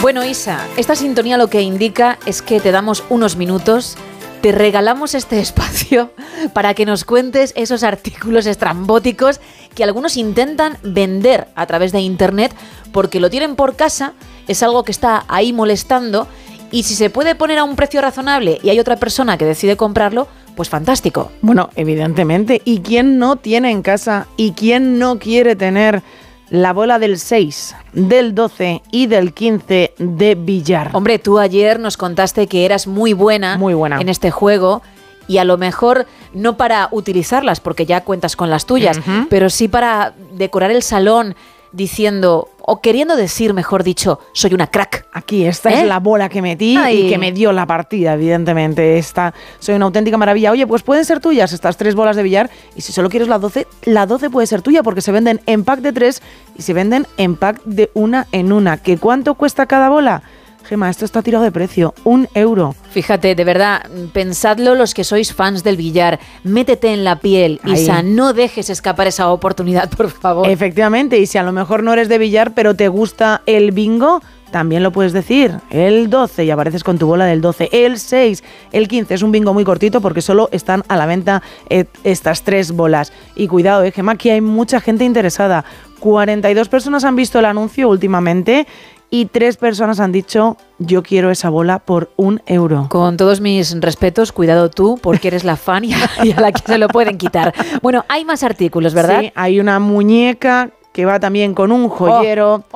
Bueno, 0.00 0.24
Isa, 0.24 0.66
esta 0.78 0.94
sintonía 0.94 1.36
lo 1.36 1.48
que 1.48 1.60
indica 1.60 2.18
es 2.24 2.40
que 2.40 2.58
te 2.58 2.72
damos 2.72 3.04
unos 3.10 3.36
minutos, 3.36 3.98
te 4.40 4.52
regalamos 4.52 5.14
este 5.14 5.38
espacio 5.42 6.12
para 6.54 6.72
que 6.72 6.86
nos 6.86 7.04
cuentes 7.04 7.52
esos 7.56 7.82
artículos 7.82 8.46
estrambóticos 8.46 9.38
que 9.76 9.84
algunos 9.84 10.16
intentan 10.16 10.78
vender 10.82 11.46
a 11.54 11.66
través 11.66 11.92
de 11.92 12.00
Internet 12.00 12.52
porque 12.90 13.20
lo 13.20 13.30
tienen 13.30 13.54
por 13.54 13.76
casa, 13.76 14.14
es 14.48 14.64
algo 14.64 14.82
que 14.82 14.90
está 14.90 15.24
ahí 15.28 15.52
molestando 15.52 16.26
y 16.72 16.82
si 16.82 16.94
se 16.96 17.10
puede 17.10 17.36
poner 17.36 17.58
a 17.58 17.64
un 17.64 17.76
precio 17.76 18.00
razonable 18.00 18.58
y 18.62 18.70
hay 18.70 18.80
otra 18.80 18.96
persona 18.96 19.38
que 19.38 19.44
decide 19.44 19.76
comprarlo, 19.76 20.26
pues 20.56 20.68
fantástico. 20.70 21.30
Bueno, 21.42 21.68
evidentemente. 21.76 22.62
¿Y 22.64 22.80
quién 22.80 23.18
no 23.18 23.36
tiene 23.36 23.70
en 23.70 23.82
casa 23.82 24.26
y 24.36 24.52
quién 24.52 24.98
no 24.98 25.18
quiere 25.18 25.54
tener 25.54 26.02
la 26.48 26.72
bola 26.72 26.98
del 26.98 27.18
6, 27.18 27.74
del 27.92 28.34
12 28.34 28.82
y 28.90 29.06
del 29.06 29.34
15 29.34 29.94
de 29.98 30.34
billar? 30.34 30.90
Hombre, 30.94 31.18
tú 31.18 31.38
ayer 31.38 31.78
nos 31.78 31.96
contaste 31.98 32.46
que 32.46 32.64
eras 32.64 32.86
muy 32.86 33.12
buena, 33.12 33.58
Muy 33.58 33.74
buena. 33.74 34.00
en 34.00 34.08
este 34.08 34.30
juego 34.30 34.80
y 35.28 35.38
a 35.38 35.44
lo 35.44 35.58
mejor 35.58 36.06
no 36.32 36.56
para 36.56 36.88
utilizarlas 36.92 37.60
porque 37.60 37.86
ya 37.86 38.02
cuentas 38.02 38.36
con 38.36 38.50
las 38.50 38.66
tuyas, 38.66 39.00
pero 39.28 39.50
sí 39.50 39.68
para 39.68 40.14
decorar 40.32 40.70
el 40.70 40.82
salón 40.82 41.34
diciendo 41.72 42.48
o 42.68 42.80
queriendo 42.80 43.14
decir, 43.16 43.54
mejor 43.54 43.84
dicho, 43.84 44.18
soy 44.32 44.54
una 44.54 44.66
crack. 44.66 45.06
Aquí, 45.12 45.44
esta 45.44 45.70
¿Eh? 45.70 45.82
es 45.82 45.86
la 45.86 46.00
bola 46.00 46.28
que 46.28 46.42
metí 46.42 46.76
Ay. 46.76 47.06
y 47.06 47.08
que 47.08 47.16
me 47.16 47.30
dio 47.30 47.52
la 47.52 47.64
partida, 47.64 48.14
evidentemente. 48.14 48.98
Esta, 48.98 49.34
soy 49.60 49.76
una 49.76 49.84
auténtica 49.84 50.16
maravilla. 50.16 50.50
Oye, 50.50 50.66
pues 50.66 50.82
pueden 50.82 51.04
ser 51.04 51.20
tuyas 51.20 51.52
estas 51.52 51.76
tres 51.76 51.94
bolas 51.94 52.16
de 52.16 52.24
billar 52.24 52.50
y 52.74 52.80
si 52.80 52.92
solo 52.92 53.08
quieres 53.08 53.28
la 53.28 53.38
12, 53.38 53.68
la 53.84 54.06
12 54.06 54.30
puede 54.30 54.48
ser 54.48 54.62
tuya 54.62 54.82
porque 54.82 55.00
se 55.00 55.12
venden 55.12 55.40
en 55.46 55.64
pack 55.64 55.80
de 55.80 55.92
tres 55.92 56.22
y 56.56 56.62
se 56.62 56.72
venden 56.72 57.06
en 57.18 57.36
pack 57.36 57.62
de 57.64 57.90
una 57.94 58.26
en 58.32 58.52
una. 58.52 58.78
¿Que 58.78 58.98
cuánto 58.98 59.34
cuesta 59.34 59.66
cada 59.66 59.88
bola? 59.88 60.22
Gema, 60.66 60.90
esto 60.90 61.04
está 61.04 61.22
tirado 61.22 61.44
de 61.44 61.52
precio, 61.52 61.94
un 62.02 62.28
euro. 62.34 62.74
Fíjate, 62.90 63.34
de 63.36 63.44
verdad, 63.44 63.86
pensadlo 64.12 64.74
los 64.74 64.94
que 64.94 65.04
sois 65.04 65.32
fans 65.32 65.62
del 65.62 65.76
billar, 65.76 66.18
métete 66.42 66.92
en 66.92 67.04
la 67.04 67.20
piel, 67.20 67.60
Ahí. 67.62 67.74
Isa, 67.74 68.02
no 68.02 68.32
dejes 68.32 68.68
escapar 68.68 69.06
esa 69.06 69.30
oportunidad, 69.30 69.88
por 69.90 70.10
favor. 70.10 70.48
Efectivamente, 70.48 71.18
y 71.18 71.26
si 71.26 71.38
a 71.38 71.44
lo 71.44 71.52
mejor 71.52 71.84
no 71.84 71.92
eres 71.92 72.08
de 72.08 72.18
billar, 72.18 72.52
pero 72.54 72.74
te 72.74 72.88
gusta 72.88 73.42
el 73.46 73.70
bingo, 73.70 74.22
también 74.50 74.82
lo 74.82 74.90
puedes 74.90 75.12
decir. 75.12 75.52
El 75.70 76.10
12 76.10 76.44
y 76.44 76.50
apareces 76.50 76.82
con 76.82 76.98
tu 76.98 77.06
bola 77.06 77.26
del 77.26 77.40
12. 77.40 77.68
El 77.72 77.98
6, 77.98 78.42
el 78.72 78.88
15 78.88 79.14
es 79.14 79.22
un 79.22 79.32
bingo 79.32 79.52
muy 79.52 79.64
cortito 79.64 80.00
porque 80.00 80.22
solo 80.22 80.48
están 80.52 80.82
a 80.88 80.96
la 80.96 81.06
venta 81.06 81.42
eh, 81.68 81.84
estas 82.04 82.42
tres 82.42 82.72
bolas. 82.72 83.12
Y 83.34 83.48
cuidado, 83.48 83.84
eh, 83.84 83.92
Gemma, 83.92 84.16
que 84.16 84.32
hay 84.32 84.40
mucha 84.40 84.80
gente 84.80 85.04
interesada. 85.04 85.64
42 86.00 86.68
personas 86.68 87.04
han 87.04 87.16
visto 87.16 87.38
el 87.38 87.44
anuncio 87.44 87.88
últimamente 87.88 88.66
y 89.10 89.26
tres 89.26 89.56
personas 89.56 90.00
han 90.00 90.12
dicho 90.12 90.56
yo 90.78 91.02
quiero 91.02 91.30
esa 91.30 91.48
bola 91.48 91.78
por 91.78 92.10
un 92.16 92.42
euro. 92.46 92.86
Con 92.90 93.16
todos 93.16 93.40
mis 93.40 93.80
respetos, 93.80 94.32
cuidado 94.32 94.68
tú, 94.70 94.98
porque 95.02 95.28
eres 95.28 95.44
la 95.44 95.56
fan 95.56 95.84
y 95.84 95.94
a, 95.94 96.10
y 96.24 96.32
a 96.32 96.40
la 96.40 96.52
que 96.52 96.62
se 96.64 96.78
lo 96.78 96.88
pueden 96.88 97.16
quitar. 97.18 97.54
Bueno, 97.82 98.04
hay 98.08 98.24
más 98.24 98.42
artículos, 98.42 98.92
¿verdad? 98.94 99.20
Sí, 99.20 99.32
hay 99.34 99.60
una 99.60 99.78
muñeca 99.78 100.70
que 100.96 101.04
va 101.04 101.20
también 101.20 101.52
con 101.52 101.72
un 101.72 101.90
joyero. 101.90 102.64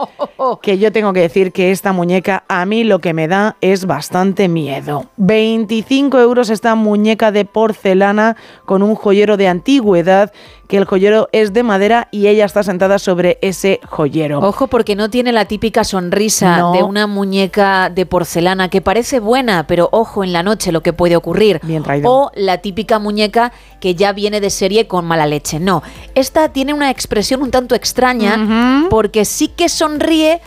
Que 0.62 0.78
yo 0.78 0.90
tengo 0.90 1.12
que 1.12 1.20
decir 1.20 1.52
que 1.52 1.70
esta 1.70 1.92
muñeca 1.92 2.44
a 2.48 2.64
mí 2.64 2.82
lo 2.82 2.98
que 2.98 3.12
me 3.12 3.28
da 3.28 3.56
es 3.60 3.84
bastante 3.84 4.48
miedo. 4.48 5.04
25 5.18 6.18
euros 6.18 6.48
esta 6.48 6.74
muñeca 6.74 7.30
de 7.30 7.44
porcelana 7.44 8.36
con 8.64 8.82
un 8.82 8.94
joyero 8.94 9.36
de 9.36 9.48
antigüedad, 9.48 10.32
que 10.70 10.76
el 10.76 10.84
joyero 10.84 11.28
es 11.32 11.52
de 11.52 11.64
madera 11.64 12.06
y 12.12 12.28
ella 12.28 12.44
está 12.44 12.62
sentada 12.62 13.00
sobre 13.00 13.38
ese 13.42 13.80
joyero. 13.88 14.38
Ojo 14.38 14.68
porque 14.68 14.94
no 14.94 15.10
tiene 15.10 15.32
la 15.32 15.44
típica 15.46 15.82
sonrisa 15.82 16.58
No. 16.58 16.72
de 16.72 16.84
una 16.84 17.08
muñeca 17.08 17.90
de 17.90 18.06
porcelana 18.06 18.68
que 18.70 18.80
parece 18.80 19.18
buena, 19.18 19.66
pero 19.66 19.88
ojo 19.90 20.22
en 20.22 20.32
la 20.32 20.44
noche 20.44 20.70
lo 20.70 20.80
que 20.82 20.92
puede 20.92 21.16
ocurrir. 21.16 21.60
O 22.04 22.30
la 22.36 22.58
típica 22.58 23.00
muñeca 23.00 23.52
que 23.80 23.96
ya 23.96 24.12
viene 24.12 24.40
de 24.40 24.48
serie 24.50 24.86
con 24.86 25.04
mala 25.06 25.26
leche. 25.26 25.58
No, 25.58 25.82
esta 26.14 26.50
tiene 26.50 26.72
una 26.72 26.90
expresión 26.90 27.42
un 27.42 27.50
tanto 27.50 27.74
extraña 27.74 28.86
porque 28.90 29.24
sí 29.24 29.48
que 29.48 29.68
sonríe, 29.68 30.40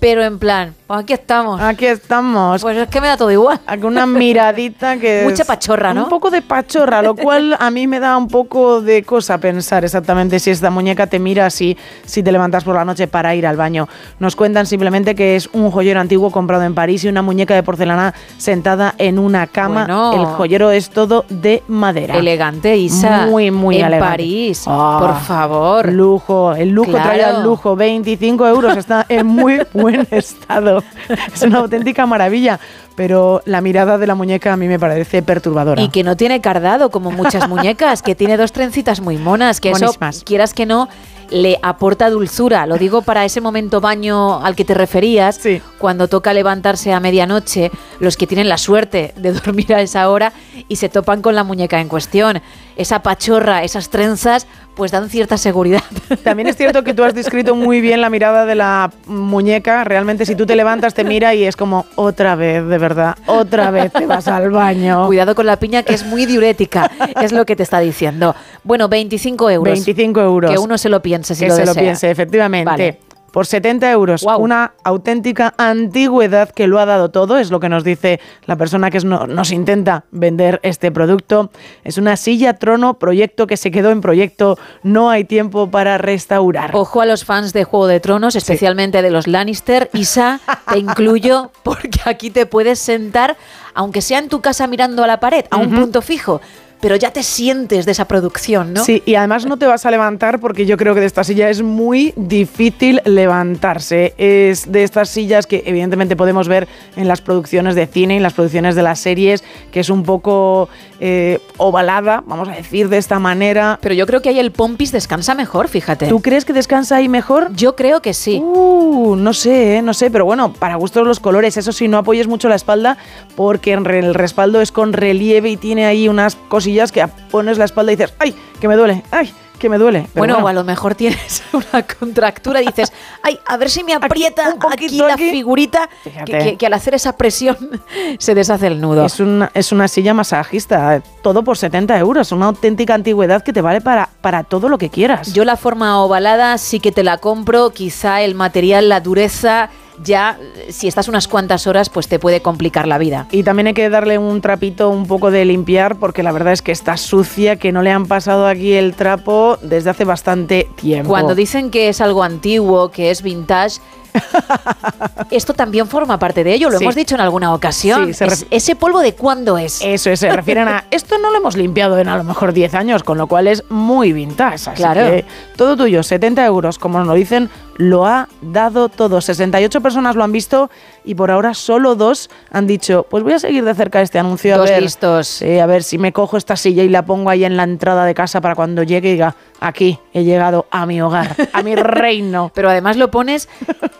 pero 0.00 0.24
en 0.24 0.40
plan, 0.40 0.74
pues 0.88 1.00
aquí 1.00 1.12
estamos. 1.12 1.60
Aquí 1.60 1.84
estamos. 1.86 2.62
Pues 2.62 2.76
es 2.78 2.88
que 2.88 3.00
me 3.00 3.06
da 3.08 3.16
todo 3.18 3.30
igual. 3.30 3.60
Una 3.82 4.06
miradita 4.06 4.96
que 4.96 5.22
Mucha 5.28 5.44
pachorra, 5.44 5.92
¿no? 5.92 6.04
Un 6.04 6.08
poco 6.08 6.30
de 6.30 6.40
pachorra, 6.42 7.02
lo 7.02 7.14
cual 7.14 7.54
a 7.60 7.70
mí 7.70 7.86
me 7.86 8.00
da 8.00 8.16
un 8.16 8.26
poco 8.26 8.80
de 8.80 9.02
cosa 9.02 9.36
pensar 9.38 9.84
exactamente 9.84 10.38
si 10.40 10.50
esta 10.50 10.70
muñeca 10.70 11.06
te 11.06 11.18
mira 11.18 11.44
así, 11.46 11.76
si 12.06 12.22
te 12.22 12.32
levantas 12.32 12.64
por 12.64 12.74
la 12.74 12.84
noche 12.86 13.06
para 13.06 13.34
ir 13.34 13.46
al 13.46 13.56
baño. 13.56 13.86
Nos 14.18 14.34
cuentan 14.34 14.64
simplemente 14.64 15.14
que 15.14 15.36
es 15.36 15.48
un 15.52 15.70
joyero 15.70 16.00
antiguo 16.00 16.30
comprado 16.30 16.62
en 16.64 16.74
París 16.74 17.04
y 17.04 17.08
una 17.08 17.20
muñeca 17.20 17.54
de 17.54 17.62
porcelana 17.62 18.14
sentada 18.38 18.94
en 18.96 19.18
una 19.18 19.46
cama. 19.46 19.84
Bueno. 19.84 20.12
El 20.14 20.24
joyero 20.24 20.70
es 20.70 20.88
todo 20.88 21.26
de 21.28 21.62
madera. 21.68 22.16
Elegante, 22.16 22.76
Isa. 22.78 23.26
Muy, 23.26 23.50
muy 23.50 23.76
en 23.76 23.84
elegante. 23.86 24.08
París, 24.10 24.64
Ah, 24.66 24.96
por 25.00 25.20
favor. 25.20 25.92
Lujo, 25.92 26.54
el 26.54 26.70
lujo 26.70 26.92
Claro. 26.92 27.10
trae 27.10 27.24
al 27.24 27.42
lujo. 27.42 27.76
25 27.76 28.46
euros, 28.46 28.76
está 28.76 29.04
en 29.10 29.26
muy 29.26 29.60
buen 29.74 30.06
estado. 30.10 30.77
Es 31.34 31.42
una 31.42 31.58
auténtica 31.58 32.06
maravilla. 32.06 32.58
Pero 32.96 33.42
la 33.44 33.60
mirada 33.60 33.96
de 33.96 34.08
la 34.08 34.16
muñeca 34.16 34.52
a 34.52 34.56
mí 34.56 34.66
me 34.66 34.78
parece 34.78 35.22
perturbadora. 35.22 35.80
Y 35.80 35.88
que 35.88 36.02
no 36.02 36.16
tiene 36.16 36.40
cardado 36.40 36.90
como 36.90 37.12
muchas 37.12 37.48
muñecas, 37.48 38.02
que 38.02 38.16
tiene 38.16 38.36
dos 38.36 38.50
trencitas 38.50 39.00
muy 39.00 39.18
monas, 39.18 39.60
que 39.60 39.70
eso, 39.70 39.94
quieras 40.24 40.52
que 40.52 40.66
no, 40.66 40.88
le 41.30 41.58
aporta 41.62 42.10
dulzura. 42.10 42.66
Lo 42.66 42.76
digo 42.76 43.02
para 43.02 43.24
ese 43.24 43.40
momento 43.40 43.80
baño 43.80 44.44
al 44.44 44.56
que 44.56 44.64
te 44.64 44.74
referías, 44.74 45.40
cuando 45.78 46.08
toca 46.08 46.32
levantarse 46.32 46.92
a 46.92 47.00
medianoche, 47.00 47.70
los 48.00 48.16
que 48.16 48.26
tienen 48.26 48.48
la 48.48 48.58
suerte 48.58 49.12
de 49.16 49.32
dormir 49.44 49.74
a 49.74 49.80
esa 49.80 50.10
hora 50.10 50.32
y 50.68 50.76
se 50.76 50.88
topan 50.88 51.22
con 51.22 51.34
la 51.34 51.44
muñeca 51.44 51.80
en 51.80 51.88
cuestión. 51.88 52.40
Esa 52.76 53.02
pachorra, 53.02 53.64
esas 53.64 53.90
trenzas, 53.90 54.46
pues 54.78 54.92
dan 54.92 55.10
cierta 55.10 55.36
seguridad. 55.36 55.82
También 56.22 56.46
es 56.46 56.56
cierto 56.56 56.84
que 56.84 56.94
tú 56.94 57.02
has 57.02 57.12
descrito 57.12 57.56
muy 57.56 57.80
bien 57.80 58.00
la 58.00 58.10
mirada 58.10 58.46
de 58.46 58.54
la 58.54 58.92
muñeca. 59.06 59.82
Realmente, 59.82 60.24
si 60.24 60.36
tú 60.36 60.46
te 60.46 60.54
levantas, 60.54 60.94
te 60.94 61.02
mira 61.02 61.34
y 61.34 61.42
es 61.42 61.56
como 61.56 61.84
otra 61.96 62.36
vez, 62.36 62.64
de 62.64 62.78
verdad, 62.78 63.16
otra 63.26 63.72
vez 63.72 63.92
te 63.92 64.06
vas 64.06 64.28
al 64.28 64.52
baño. 64.52 65.06
Cuidado 65.08 65.34
con 65.34 65.46
la 65.46 65.56
piña 65.56 65.82
que 65.82 65.94
es 65.94 66.06
muy 66.06 66.26
diurética, 66.26 66.88
es 67.20 67.32
lo 67.32 67.44
que 67.44 67.56
te 67.56 67.64
está 67.64 67.80
diciendo. 67.80 68.36
Bueno, 68.62 68.88
25 68.88 69.50
euros. 69.50 69.72
25 69.74 70.20
euros. 70.20 70.50
Que 70.52 70.58
uno 70.58 70.78
se 70.78 70.88
lo 70.88 71.02
piense 71.02 71.34
si 71.34 71.42
que 71.42 71.48
lo 71.48 71.56
se 71.56 71.66
lo 71.66 71.74
piense, 71.74 72.08
efectivamente. 72.08 72.70
Vale. 72.70 73.07
Por 73.38 73.46
70 73.46 73.92
euros. 73.92 74.26
Una 74.36 74.72
auténtica 74.82 75.54
antigüedad 75.58 76.50
que 76.50 76.66
lo 76.66 76.80
ha 76.80 76.86
dado 76.86 77.12
todo, 77.12 77.38
es 77.38 77.52
lo 77.52 77.60
que 77.60 77.68
nos 77.68 77.84
dice 77.84 78.18
la 78.46 78.56
persona 78.56 78.90
que 78.90 78.98
nos 78.98 79.52
intenta 79.52 80.06
vender 80.10 80.58
este 80.64 80.90
producto. 80.90 81.52
Es 81.84 81.98
una 81.98 82.16
silla 82.16 82.54
trono, 82.54 82.98
proyecto 82.98 83.46
que 83.46 83.56
se 83.56 83.70
quedó 83.70 83.92
en 83.92 84.00
proyecto, 84.00 84.58
no 84.82 85.08
hay 85.08 85.22
tiempo 85.22 85.70
para 85.70 85.98
restaurar. 85.98 86.74
Ojo 86.74 87.00
a 87.00 87.06
los 87.06 87.24
fans 87.24 87.52
de 87.52 87.62
Juego 87.62 87.86
de 87.86 88.00
Tronos, 88.00 88.34
especialmente 88.34 89.02
de 89.02 89.10
los 89.12 89.28
Lannister. 89.28 89.88
Isa, 89.92 90.40
te 90.68 90.78
incluyo 90.80 91.52
porque 91.62 92.00
aquí 92.06 92.30
te 92.30 92.44
puedes 92.44 92.80
sentar, 92.80 93.36
aunque 93.72 94.02
sea 94.02 94.18
en 94.18 94.28
tu 94.28 94.40
casa 94.40 94.66
mirando 94.66 95.04
a 95.04 95.06
la 95.06 95.20
pared, 95.20 95.44
a 95.52 95.58
un 95.58 95.72
punto 95.76 96.02
fijo, 96.02 96.40
pero 96.80 96.96
ya 96.96 97.10
te 97.10 97.22
sientes 97.22 97.86
de 97.86 97.92
esa 97.92 98.06
producción, 98.06 98.72
¿no? 98.72 98.84
Sí, 98.84 99.02
y 99.04 99.14
además 99.16 99.46
no 99.46 99.56
te 99.56 99.66
vas 99.66 99.84
a 99.86 99.90
levantar 99.90 100.40
porque 100.40 100.66
yo 100.66 100.76
creo 100.76 100.94
que 100.94 101.00
de 101.00 101.06
esta 101.06 101.24
silla 101.24 101.50
es 101.50 101.62
muy 101.62 102.12
difícil 102.16 103.00
levantarse. 103.04 104.14
Es 104.16 104.70
de 104.70 104.84
estas 104.84 105.08
sillas 105.08 105.46
que 105.46 105.62
evidentemente 105.66 106.16
podemos 106.16 106.48
ver 106.48 106.68
en 106.96 107.08
las 107.08 107.20
producciones 107.20 107.74
de 107.74 107.86
cine, 107.86 108.16
en 108.16 108.22
las 108.22 108.34
producciones 108.34 108.74
de 108.74 108.82
las 108.82 109.00
series, 109.00 109.42
que 109.72 109.80
es 109.80 109.90
un 109.90 110.02
poco 110.02 110.68
eh, 111.00 111.40
ovalada, 111.56 112.22
vamos 112.26 112.48
a 112.48 112.52
decir 112.52 112.88
de 112.88 112.98
esta 112.98 113.18
manera. 113.18 113.78
Pero 113.80 113.94
yo 113.94 114.06
creo 114.06 114.22
que 114.22 114.28
ahí 114.28 114.38
el 114.38 114.52
pompis 114.52 114.92
descansa 114.92 115.34
mejor, 115.34 115.68
fíjate. 115.68 116.06
¿Tú 116.06 116.20
crees 116.20 116.44
que 116.44 116.52
descansa 116.52 116.96
ahí 116.96 117.08
mejor? 117.08 117.52
Yo 117.54 117.76
creo 117.76 118.00
que 118.02 118.14
sí. 118.14 118.40
Uh, 118.42 119.16
no 119.16 119.32
sé, 119.32 119.76
eh, 119.76 119.82
no 119.82 119.94
sé, 119.94 120.10
pero 120.10 120.24
bueno, 120.24 120.52
para 120.52 120.76
gustos 120.76 121.06
los 121.06 121.20
colores. 121.20 121.56
Eso 121.56 121.72
sí, 121.72 121.88
no 121.88 121.98
apoyes 121.98 122.26
mucho 122.26 122.48
la 122.48 122.54
espalda 122.54 122.98
porque 123.36 123.72
el 123.72 124.14
respaldo 124.14 124.60
es 124.60 124.72
con 124.72 124.92
relieve 124.92 125.50
y 125.50 125.56
tiene 125.56 125.86
ahí 125.86 126.08
unas 126.08 126.36
cosillas 126.68 126.92
que 126.92 127.06
pones 127.30 127.56
la 127.58 127.64
espalda 127.64 127.92
y 127.92 127.96
dices, 127.96 128.14
¡ay, 128.18 128.34
que 128.60 128.68
me 128.68 128.76
duele! 128.76 129.02
¡ay, 129.10 129.32
que 129.58 129.68
me 129.70 129.78
duele! 129.78 130.02
Pero 130.12 130.18
Bueno, 130.34 130.38
o 130.44 130.48
a 130.48 130.52
lo 130.52 130.62
mejor 130.64 130.94
tienes 130.94 131.42
una 131.52 131.82
contractura 131.82 132.60
y 132.62 132.66
dices, 132.66 132.92
ay, 133.22 133.38
a 133.46 133.56
ver 133.56 133.70
si 133.70 133.82
me 133.84 133.94
aprieta 133.94 134.54
aquí, 134.70 134.88
la 134.98 135.16
figurita, 135.16 135.88
que, 136.26 136.32
que- 136.38 136.56
que 136.58 136.66
al 136.66 136.74
hacer 136.74 136.94
esa 136.94 137.16
presión 137.16 137.56
se 138.18 138.34
deshace 138.34 138.66
el 138.66 138.80
nudo. 138.80 139.06
Es 139.06 139.18
una, 139.18 139.50
es 139.54 139.72
una 139.72 139.88
silla 139.88 140.12
masajista, 140.14 141.02
todo 141.22 141.42
por 141.42 141.56
70 141.56 141.98
euros, 141.98 142.30
una 142.32 142.46
auténtica 142.46 142.94
antigüedad 142.94 143.42
que 143.42 143.52
te 143.54 143.62
vale 143.62 143.80
para, 143.80 144.10
para 144.20 144.44
todo 144.44 144.68
lo 144.68 144.76
que 144.78 144.90
quieras. 144.90 145.32
Yo 145.32 145.44
la 145.46 145.56
forma 145.56 146.02
ovalada 146.02 146.58
sí 146.58 146.80
que 146.80 146.92
te 146.92 147.02
la 147.02 147.16
compro, 147.18 147.70
quizá 147.70 148.20
el 148.22 148.34
material, 148.34 148.88
la 148.90 149.00
dureza, 149.00 149.70
ya 150.02 150.38
si 150.68 150.88
estás 150.88 151.08
unas 151.08 151.28
cuantas 151.28 151.66
horas 151.66 151.88
pues 151.90 152.08
te 152.08 152.18
puede 152.18 152.40
complicar 152.40 152.86
la 152.86 152.98
vida. 152.98 153.26
Y 153.30 153.42
también 153.42 153.68
hay 153.68 153.74
que 153.74 153.88
darle 153.88 154.18
un 154.18 154.40
trapito 154.40 154.90
un 154.90 155.06
poco 155.06 155.30
de 155.30 155.44
limpiar 155.44 155.96
porque 155.96 156.22
la 156.22 156.32
verdad 156.32 156.52
es 156.52 156.62
que 156.62 156.72
está 156.72 156.96
sucia, 156.96 157.56
que 157.56 157.72
no 157.72 157.82
le 157.82 157.90
han 157.90 158.06
pasado 158.06 158.46
aquí 158.46 158.72
el 158.72 158.94
trapo 158.94 159.58
desde 159.62 159.90
hace 159.90 160.04
bastante 160.04 160.68
tiempo. 160.76 161.08
Cuando 161.08 161.34
dicen 161.34 161.70
que 161.70 161.88
es 161.88 162.00
algo 162.00 162.22
antiguo, 162.22 162.90
que 162.90 163.10
es 163.10 163.22
vintage, 163.22 163.80
esto 165.30 165.54
también 165.54 165.86
forma 165.86 166.18
parte 166.18 166.44
de 166.44 166.54
ello, 166.54 166.70
lo 166.70 166.78
Sí. 166.78 166.84
hemos 166.84 166.94
dicho 166.94 167.14
en 167.14 167.20
alguna 167.20 167.54
ocasión. 167.54 168.14
Sí, 168.14 168.24
Es- 168.24 168.46
¿Ese 168.50 168.76
polvo 168.76 169.00
de 169.00 169.14
cuándo 169.14 169.58
es? 169.58 169.80
Eso 169.82 170.10
es, 170.10 170.20
se 170.20 170.30
refieren 170.30 170.68
a 170.68 170.84
esto 170.90 171.18
no 171.18 171.30
lo 171.30 171.38
hemos 171.38 171.56
limpiado 171.56 171.98
en 171.98 172.08
a 172.08 172.16
lo 172.16 172.24
mejor 172.24 172.52
10 172.52 172.74
años, 172.74 173.02
con 173.02 173.18
lo 173.18 173.26
cual 173.26 173.46
es 173.46 173.64
muy 173.70 174.12
vintage. 174.12 174.54
Así 174.70 174.70
Claro. 174.82 175.00
que 175.02 175.24
todo 175.56 175.76
tuyo, 175.76 176.02
70 176.02 176.44
euros, 176.44 176.78
como 176.78 176.98
nos 176.98 177.06
lo 177.08 177.14
dicen, 177.14 177.50
lo 177.76 178.06
ha 178.06 178.28
dado 178.42 178.88
todo. 178.88 179.20
68 179.20 179.80
personas 179.80 180.16
lo 180.16 180.24
han 180.24 180.32
visto 180.32 180.70
y 181.04 181.14
por 181.14 181.30
ahora 181.30 181.54
solo 181.54 181.94
dos 181.94 182.28
han 182.50 182.66
dicho, 182.66 183.06
pues 183.08 183.22
voy 183.22 183.34
a 183.34 183.38
seguir 183.38 183.64
de 183.64 183.74
cerca 183.74 184.00
este 184.02 184.18
anuncio. 184.18 184.54
a 184.54 184.58
Dos 184.58 184.68
ver, 184.70 184.82
listos. 184.82 185.28
sí, 185.28 185.58
a 185.58 185.66
ver 185.66 185.82
si 185.84 185.96
me 185.98 186.12
cojo 186.12 186.36
esta 186.36 186.56
silla 186.56 186.82
y 186.82 186.88
la 186.88 187.04
pongo 187.04 187.30
ahí 187.30 187.44
en 187.44 187.56
la 187.56 187.62
entrada 187.62 188.04
de 188.04 188.14
casa 188.14 188.40
para 188.40 188.54
cuando 188.56 188.82
llegue 188.82 189.10
y 189.10 189.12
diga, 189.12 189.36
aquí 189.60 189.98
he 190.12 190.24
llegado 190.24 190.66
a 190.70 190.86
mi 190.86 191.00
hogar, 191.00 191.34
a 191.52 191.62
mi 191.62 191.74
reino. 191.76 192.50
Pero 192.54 192.70
además 192.70 192.96
lo 192.96 193.10
pones 193.10 193.48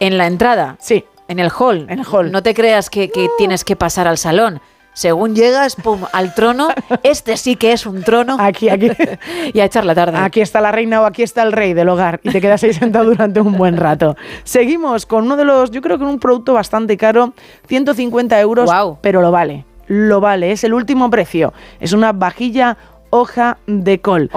en 0.00 0.18
la 0.18 0.26
entrada. 0.26 0.76
Sí. 0.80 1.04
En 1.28 1.38
el 1.38 1.50
hall. 1.50 1.86
En 1.88 2.00
el 2.00 2.06
hall. 2.10 2.32
No 2.32 2.42
te 2.42 2.54
creas 2.54 2.88
que, 2.88 3.10
que 3.10 3.28
tienes 3.36 3.64
que 3.64 3.76
pasar 3.76 4.08
al 4.08 4.16
salón. 4.18 4.60
Según 4.98 5.36
llegas, 5.36 5.76
pum, 5.76 6.00
al 6.12 6.34
trono. 6.34 6.70
Este 7.04 7.36
sí 7.36 7.54
que 7.54 7.70
es 7.70 7.86
un 7.86 8.02
trono. 8.02 8.36
Aquí, 8.40 8.68
aquí. 8.68 8.90
y 9.54 9.60
a 9.60 9.64
echar 9.64 9.84
la 9.84 9.94
tarde. 9.94 10.18
Aquí 10.18 10.40
está 10.40 10.60
la 10.60 10.72
reina 10.72 11.00
o 11.00 11.04
aquí 11.04 11.22
está 11.22 11.44
el 11.44 11.52
rey 11.52 11.72
del 11.72 11.88
hogar 11.88 12.18
y 12.24 12.30
te 12.30 12.40
quedas 12.40 12.64
ahí 12.64 12.72
sentado 12.72 13.04
durante 13.04 13.40
un 13.40 13.52
buen 13.52 13.76
rato. 13.76 14.16
Seguimos 14.42 15.06
con 15.06 15.26
uno 15.26 15.36
de 15.36 15.44
los, 15.44 15.70
yo 15.70 15.82
creo 15.82 15.98
que 15.98 16.04
un 16.04 16.18
producto 16.18 16.54
bastante 16.54 16.96
caro, 16.96 17.32
150 17.68 18.40
euros, 18.40 18.68
pero 19.00 19.20
lo 19.20 19.30
vale, 19.30 19.64
lo 19.86 20.20
vale, 20.20 20.50
es 20.50 20.64
el 20.64 20.74
último 20.74 21.08
precio. 21.10 21.52
Es 21.78 21.92
una 21.92 22.10
vajilla 22.12 22.76
hoja 23.10 23.58
de 23.66 24.00
col. 24.00 24.30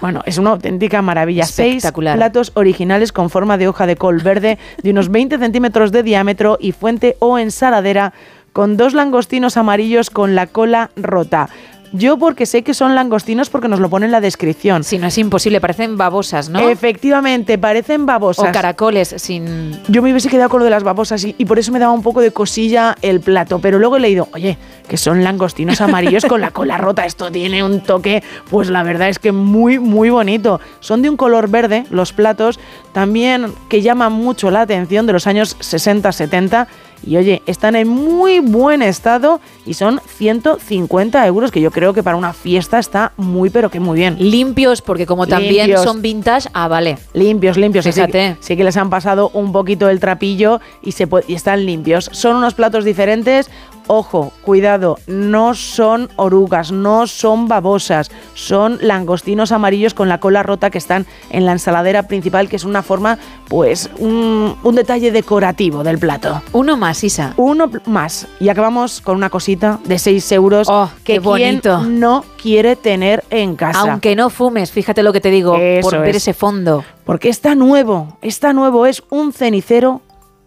Bueno, 0.00 0.22
es 0.26 0.38
una 0.38 0.50
auténtica 0.50 1.02
maravilla. 1.02 1.44
Seis 1.44 1.76
Espectacular. 1.76 2.16
platos 2.16 2.52
originales 2.54 3.12
con 3.12 3.30
forma 3.30 3.58
de 3.58 3.68
hoja 3.68 3.86
de 3.86 3.96
col 3.96 4.18
verde 4.18 4.58
de 4.82 4.90
unos 4.90 5.10
20 5.10 5.38
centímetros 5.38 5.92
de 5.92 6.02
diámetro 6.02 6.58
y 6.60 6.72
fuente 6.72 7.16
o 7.18 7.38
ensaladera 7.38 8.12
con 8.52 8.76
dos 8.76 8.94
langostinos 8.94 9.56
amarillos 9.56 10.10
con 10.10 10.34
la 10.34 10.46
cola 10.46 10.90
rota. 10.96 11.48
Yo 11.92 12.18
porque 12.18 12.46
sé 12.46 12.62
que 12.62 12.72
son 12.72 12.94
langostinos 12.94 13.50
porque 13.50 13.68
nos 13.68 13.80
lo 13.80 13.90
pone 13.90 14.06
en 14.06 14.12
la 14.12 14.20
descripción. 14.20 14.84
Si 14.84 14.98
no 14.98 15.08
es 15.08 15.18
imposible, 15.18 15.60
parecen 15.60 15.96
babosas, 15.96 16.48
¿no? 16.48 16.60
Efectivamente, 16.68 17.58
parecen 17.58 18.06
babosas. 18.06 18.48
O 18.48 18.52
caracoles 18.52 19.14
sin... 19.18 19.80
Yo 19.88 20.00
me 20.00 20.10
hubiese 20.10 20.28
quedado 20.28 20.48
con 20.50 20.60
lo 20.60 20.64
de 20.64 20.70
las 20.70 20.84
babosas 20.84 21.24
y, 21.24 21.34
y 21.36 21.44
por 21.44 21.58
eso 21.58 21.72
me 21.72 21.78
daba 21.78 21.92
un 21.92 22.02
poco 22.02 22.20
de 22.20 22.30
cosilla 22.30 22.96
el 23.02 23.20
plato. 23.20 23.58
Pero 23.58 23.78
luego 23.78 23.96
he 23.96 24.00
leído, 24.00 24.28
oye, 24.34 24.56
que 24.88 24.96
son 24.96 25.24
langostinos 25.24 25.80
amarillos 25.80 26.24
con 26.24 26.40
la 26.40 26.50
cola 26.50 26.78
rota. 26.78 27.06
Esto 27.06 27.30
tiene 27.30 27.64
un 27.64 27.80
toque, 27.80 28.22
pues 28.50 28.70
la 28.70 28.82
verdad 28.82 29.08
es 29.08 29.18
que 29.18 29.32
muy, 29.32 29.78
muy 29.78 30.10
bonito. 30.10 30.60
Son 30.80 31.02
de 31.02 31.10
un 31.10 31.16
color 31.16 31.48
verde 31.48 31.86
los 31.90 32.12
platos, 32.12 32.60
también 32.92 33.52
que 33.68 33.82
llaman 33.82 34.12
mucho 34.12 34.50
la 34.50 34.62
atención 34.62 35.06
de 35.06 35.12
los 35.12 35.26
años 35.26 35.56
60-70. 35.58 36.66
Y 37.06 37.16
oye, 37.16 37.42
están 37.46 37.76
en 37.76 37.88
muy 37.88 38.40
buen 38.40 38.82
estado 38.82 39.40
y 39.66 39.74
son 39.74 40.00
150 40.18 41.26
euros, 41.26 41.50
que 41.50 41.60
yo 41.60 41.70
creo 41.70 41.92
que 41.94 42.02
para 42.02 42.16
una 42.16 42.32
fiesta 42.32 42.78
está 42.78 43.12
muy, 43.16 43.50
pero 43.50 43.70
que 43.70 43.80
muy 43.80 43.98
bien. 43.98 44.16
Limpios, 44.18 44.82
porque 44.82 45.06
como 45.06 45.26
también 45.26 45.66
Limpios. 45.66 45.84
son 45.84 46.02
vintage, 46.02 46.48
ah, 46.52 46.68
vale. 46.68 46.98
Limpios, 47.14 47.56
limpios. 47.56 47.84
Fíjate. 47.84 48.36
Sí 48.40 48.56
que 48.56 48.64
les 48.64 48.76
han 48.76 48.90
pasado 48.90 49.30
un 49.34 49.52
poquito 49.52 49.88
el 49.88 50.00
trapillo 50.00 50.60
y, 50.82 50.92
se 50.92 51.08
y 51.26 51.34
están 51.34 51.64
limpios. 51.64 52.10
Son 52.12 52.36
unos 52.36 52.54
platos 52.54 52.84
diferentes. 52.84 53.50
Ojo, 53.92 54.32
cuidado, 54.42 54.98
no 55.08 55.52
son 55.54 56.10
orugas, 56.14 56.70
no 56.70 57.08
son 57.08 57.48
babosas, 57.48 58.08
son 58.34 58.78
langostinos 58.80 59.50
amarillos 59.50 59.94
con 59.94 60.08
la 60.08 60.20
cola 60.20 60.44
rota 60.44 60.70
que 60.70 60.78
están 60.78 61.06
en 61.30 61.44
la 61.44 61.50
ensaladera 61.50 62.04
principal, 62.04 62.48
que 62.48 62.54
es 62.54 62.62
una 62.64 62.82
forma, 62.84 63.18
pues, 63.48 63.90
un, 63.98 64.54
un 64.62 64.74
detalle 64.76 65.10
decorativo 65.10 65.82
del 65.82 65.98
plato. 65.98 66.40
Uno 66.52 66.76
más, 66.76 67.02
Isa. 67.02 67.34
Uno 67.36 67.68
más. 67.86 68.28
Y 68.38 68.48
acabamos 68.48 69.00
con 69.00 69.16
una 69.16 69.28
cosita 69.28 69.80
de 69.84 69.98
6 69.98 70.30
euros 70.32 70.68
que 70.68 70.72
Oh, 70.72 70.88
qué 71.02 71.14
quien 71.14 71.22
bonito. 71.24 71.82
no 71.82 72.24
quiere 72.40 72.76
tener 72.76 73.24
en 73.30 73.56
casa. 73.56 73.80
Aunque 73.80 74.14
no 74.14 74.30
fumes, 74.30 74.70
fíjate 74.70 75.02
lo 75.02 75.12
que 75.12 75.20
te 75.20 75.30
digo, 75.32 75.56
Eso 75.56 75.90
por 75.90 75.98
ver 75.98 76.10
es. 76.10 76.16
ese 76.18 76.32
fondo. 76.32 76.84
Porque 77.04 77.28
está 77.28 77.56
nuevo, 77.56 78.18
está 78.22 78.52
nuevo, 78.52 78.86
es 78.86 79.02
un 79.10 79.32
cenicero 79.32 80.00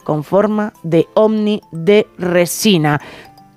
con 0.06 0.24
forma 0.24 0.72
de 0.84 1.08
ovni 1.14 1.62
de 1.72 2.08
resina. 2.18 3.02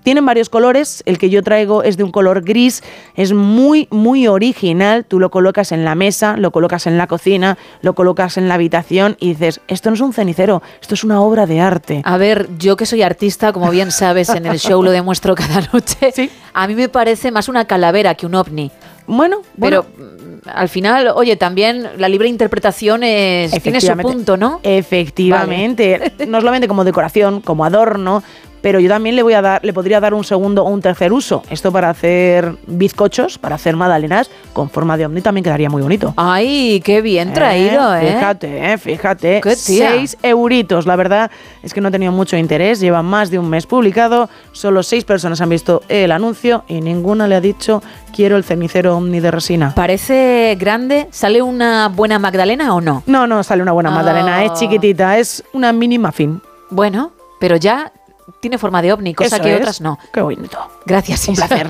Tienen 0.07 0.25
varios 0.25 0.49
colores, 0.51 1.02
el 1.05 1.18
que 1.18 1.31
yo 1.31 1.43
traigo 1.43 1.83
es 1.83 1.97
de 1.97 2.05
un 2.05 2.12
color 2.12 2.44
gris, 2.44 2.85
es 3.17 3.33
muy, 3.33 3.89
muy 3.91 4.28
original, 4.28 5.05
tú 5.05 5.18
lo 5.18 5.33
colocas 5.33 5.73
en 5.73 5.85
la 5.85 5.97
mesa, 5.97 6.36
lo 6.36 6.52
colocas 6.52 6.86
en 6.86 6.97
la 6.97 7.09
cocina, 7.09 7.59
lo 7.83 7.97
colocas 7.97 8.36
en 8.36 8.47
la 8.47 8.55
habitación 8.55 9.17
y 9.18 9.31
dices, 9.31 9.60
esto 9.67 9.91
no 9.91 9.94
es 9.94 10.01
un 10.01 10.12
cenicero, 10.12 10.62
esto 10.81 10.94
es 10.94 11.02
una 11.02 11.20
obra 11.20 11.47
de 11.47 11.59
arte. 11.59 12.02
A 12.05 12.18
ver, 12.18 12.49
yo 12.57 12.76
que 12.76 12.86
soy 12.86 13.02
artista, 13.02 13.52
como 13.52 13.68
bien 13.73 13.91
sabes, 13.91 14.28
en 14.28 14.47
el 14.47 14.60
show 14.60 14.81
lo 14.81 14.93
demuestro 14.93 15.35
cada 15.35 15.68
noche. 15.73 16.31
A 16.55 16.68
mí 16.68 16.76
me 16.76 16.89
parece 16.89 17.33
más 17.33 17.49
una 17.49 17.65
calavera 17.65 18.15
que 18.15 18.26
un 18.26 18.36
ovni. 18.36 18.70
Bueno, 19.09 19.43
pero 19.60 19.83
mm, 19.85 20.49
al 20.49 20.68
final, 20.68 21.09
oye, 21.15 21.36
también 21.36 21.91
la 21.99 22.09
libre 22.09 22.28
interpretación 22.28 23.02
es, 23.02 23.51
tiene 23.62 23.81
su 23.81 23.97
punto, 23.97 24.36
¿no? 24.36 24.60
Efectivamente. 24.62 26.12
No 26.26 26.41
solamente 26.41 26.68
como 26.68 26.85
decoración, 26.85 27.41
como 27.41 27.65
adorno, 27.65 28.23
pero 28.67 28.81
yo 28.81 28.89
también 28.89 29.15
le 29.15 29.23
voy 29.23 29.33
a 29.33 29.41
dar, 29.43 29.65
le 29.65 29.73
podría 29.73 30.01
dar 30.01 30.12
un 30.12 30.25
segundo 30.25 30.65
o 30.65 30.69
un 30.69 30.83
tercer 30.83 31.12
uso. 31.12 31.45
Esto 31.51 31.70
para 31.70 31.89
hacer 31.89 32.57
bizcochos, 32.67 33.39
para 33.39 33.55
hacer 33.55 33.77
magdalenas 33.77 34.28
con 34.53 34.70
forma 34.70 34.97
de 34.97 35.07
ovni 35.07 35.20
también 35.20 35.45
quedaría 35.45 35.70
muy 35.70 35.83
bonito. 35.83 36.12
Ay, 36.17 36.83
qué 36.85 37.01
bien 37.01 37.33
traído, 37.33 37.95
¿eh? 37.95 38.15
Fíjate, 38.15 38.73
eh, 38.73 38.77
fíjate. 38.77 39.41
Qué 39.41 39.55
tía. 39.55 39.91
Seis 39.93 40.19
euritos. 40.20 40.85
La 40.85 40.97
verdad 40.97 41.31
es 41.62 41.73
que 41.73 41.81
no 41.81 41.86
ha 41.86 41.91
tenido 41.93 42.11
mucho 42.11 42.36
interés. 42.36 42.81
Lleva 42.81 43.03
más 43.03 43.31
de 43.31 43.39
un 43.39 43.49
mes 43.49 43.67
publicado. 43.67 44.28
Solo 44.51 44.83
seis 44.83 45.05
personas 45.05 45.41
han 45.41 45.49
visto 45.51 45.85
el 45.89 46.11
anuncio 46.11 46.65
y 46.67 46.81
ninguna 46.81 47.28
le 47.28 47.36
ha 47.36 47.41
dicho 47.41 47.85
quiero 48.12 48.36
el 48.36 48.43
cenicero 48.43 48.97
ovni 48.97 49.20
de 49.20 49.31
resina. 49.31 49.75
Parece 49.77 50.57
grande. 50.59 51.07
¿Sale 51.12 51.41
una 51.41 51.86
buena 51.86 52.19
magdalena 52.19 52.75
o 52.75 52.81
no? 52.81 53.05
No, 53.07 53.28
no 53.28 53.45
sale 53.45 53.62
una 53.62 53.70
buena 53.70 53.93
magdalena. 53.93 54.43
Es 54.43 54.51
Ah. 54.51 54.55
chiquitita, 54.59 55.19
es 55.19 55.45
una 55.53 55.73
mini 55.73 56.01
muffin. 56.01 56.43
Bueno, 56.70 57.12
pero 57.39 57.55
ya 57.55 57.93
tiene 58.41 58.59
forma 58.59 58.83
de 58.83 58.93
ovni, 58.93 59.15
cosa 59.15 59.37
Eso 59.37 59.45
que 59.45 59.55
es. 59.55 59.61
otras 59.61 59.81
no. 59.81 59.99
Qué 60.13 60.21
bonito. 60.21 60.59
Gracias, 60.85 61.29
Un 61.29 61.35
placer. 61.37 61.69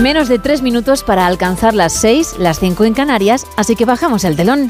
Menos 0.00 0.28
de 0.28 0.38
tres 0.38 0.62
minutos 0.62 1.02
para 1.02 1.26
alcanzar 1.26 1.74
las 1.74 1.92
seis, 1.92 2.34
las 2.38 2.58
cinco 2.58 2.84
en 2.84 2.94
Canarias, 2.94 3.46
así 3.56 3.76
que 3.76 3.84
bajamos 3.84 4.24
el 4.24 4.36
telón. 4.36 4.68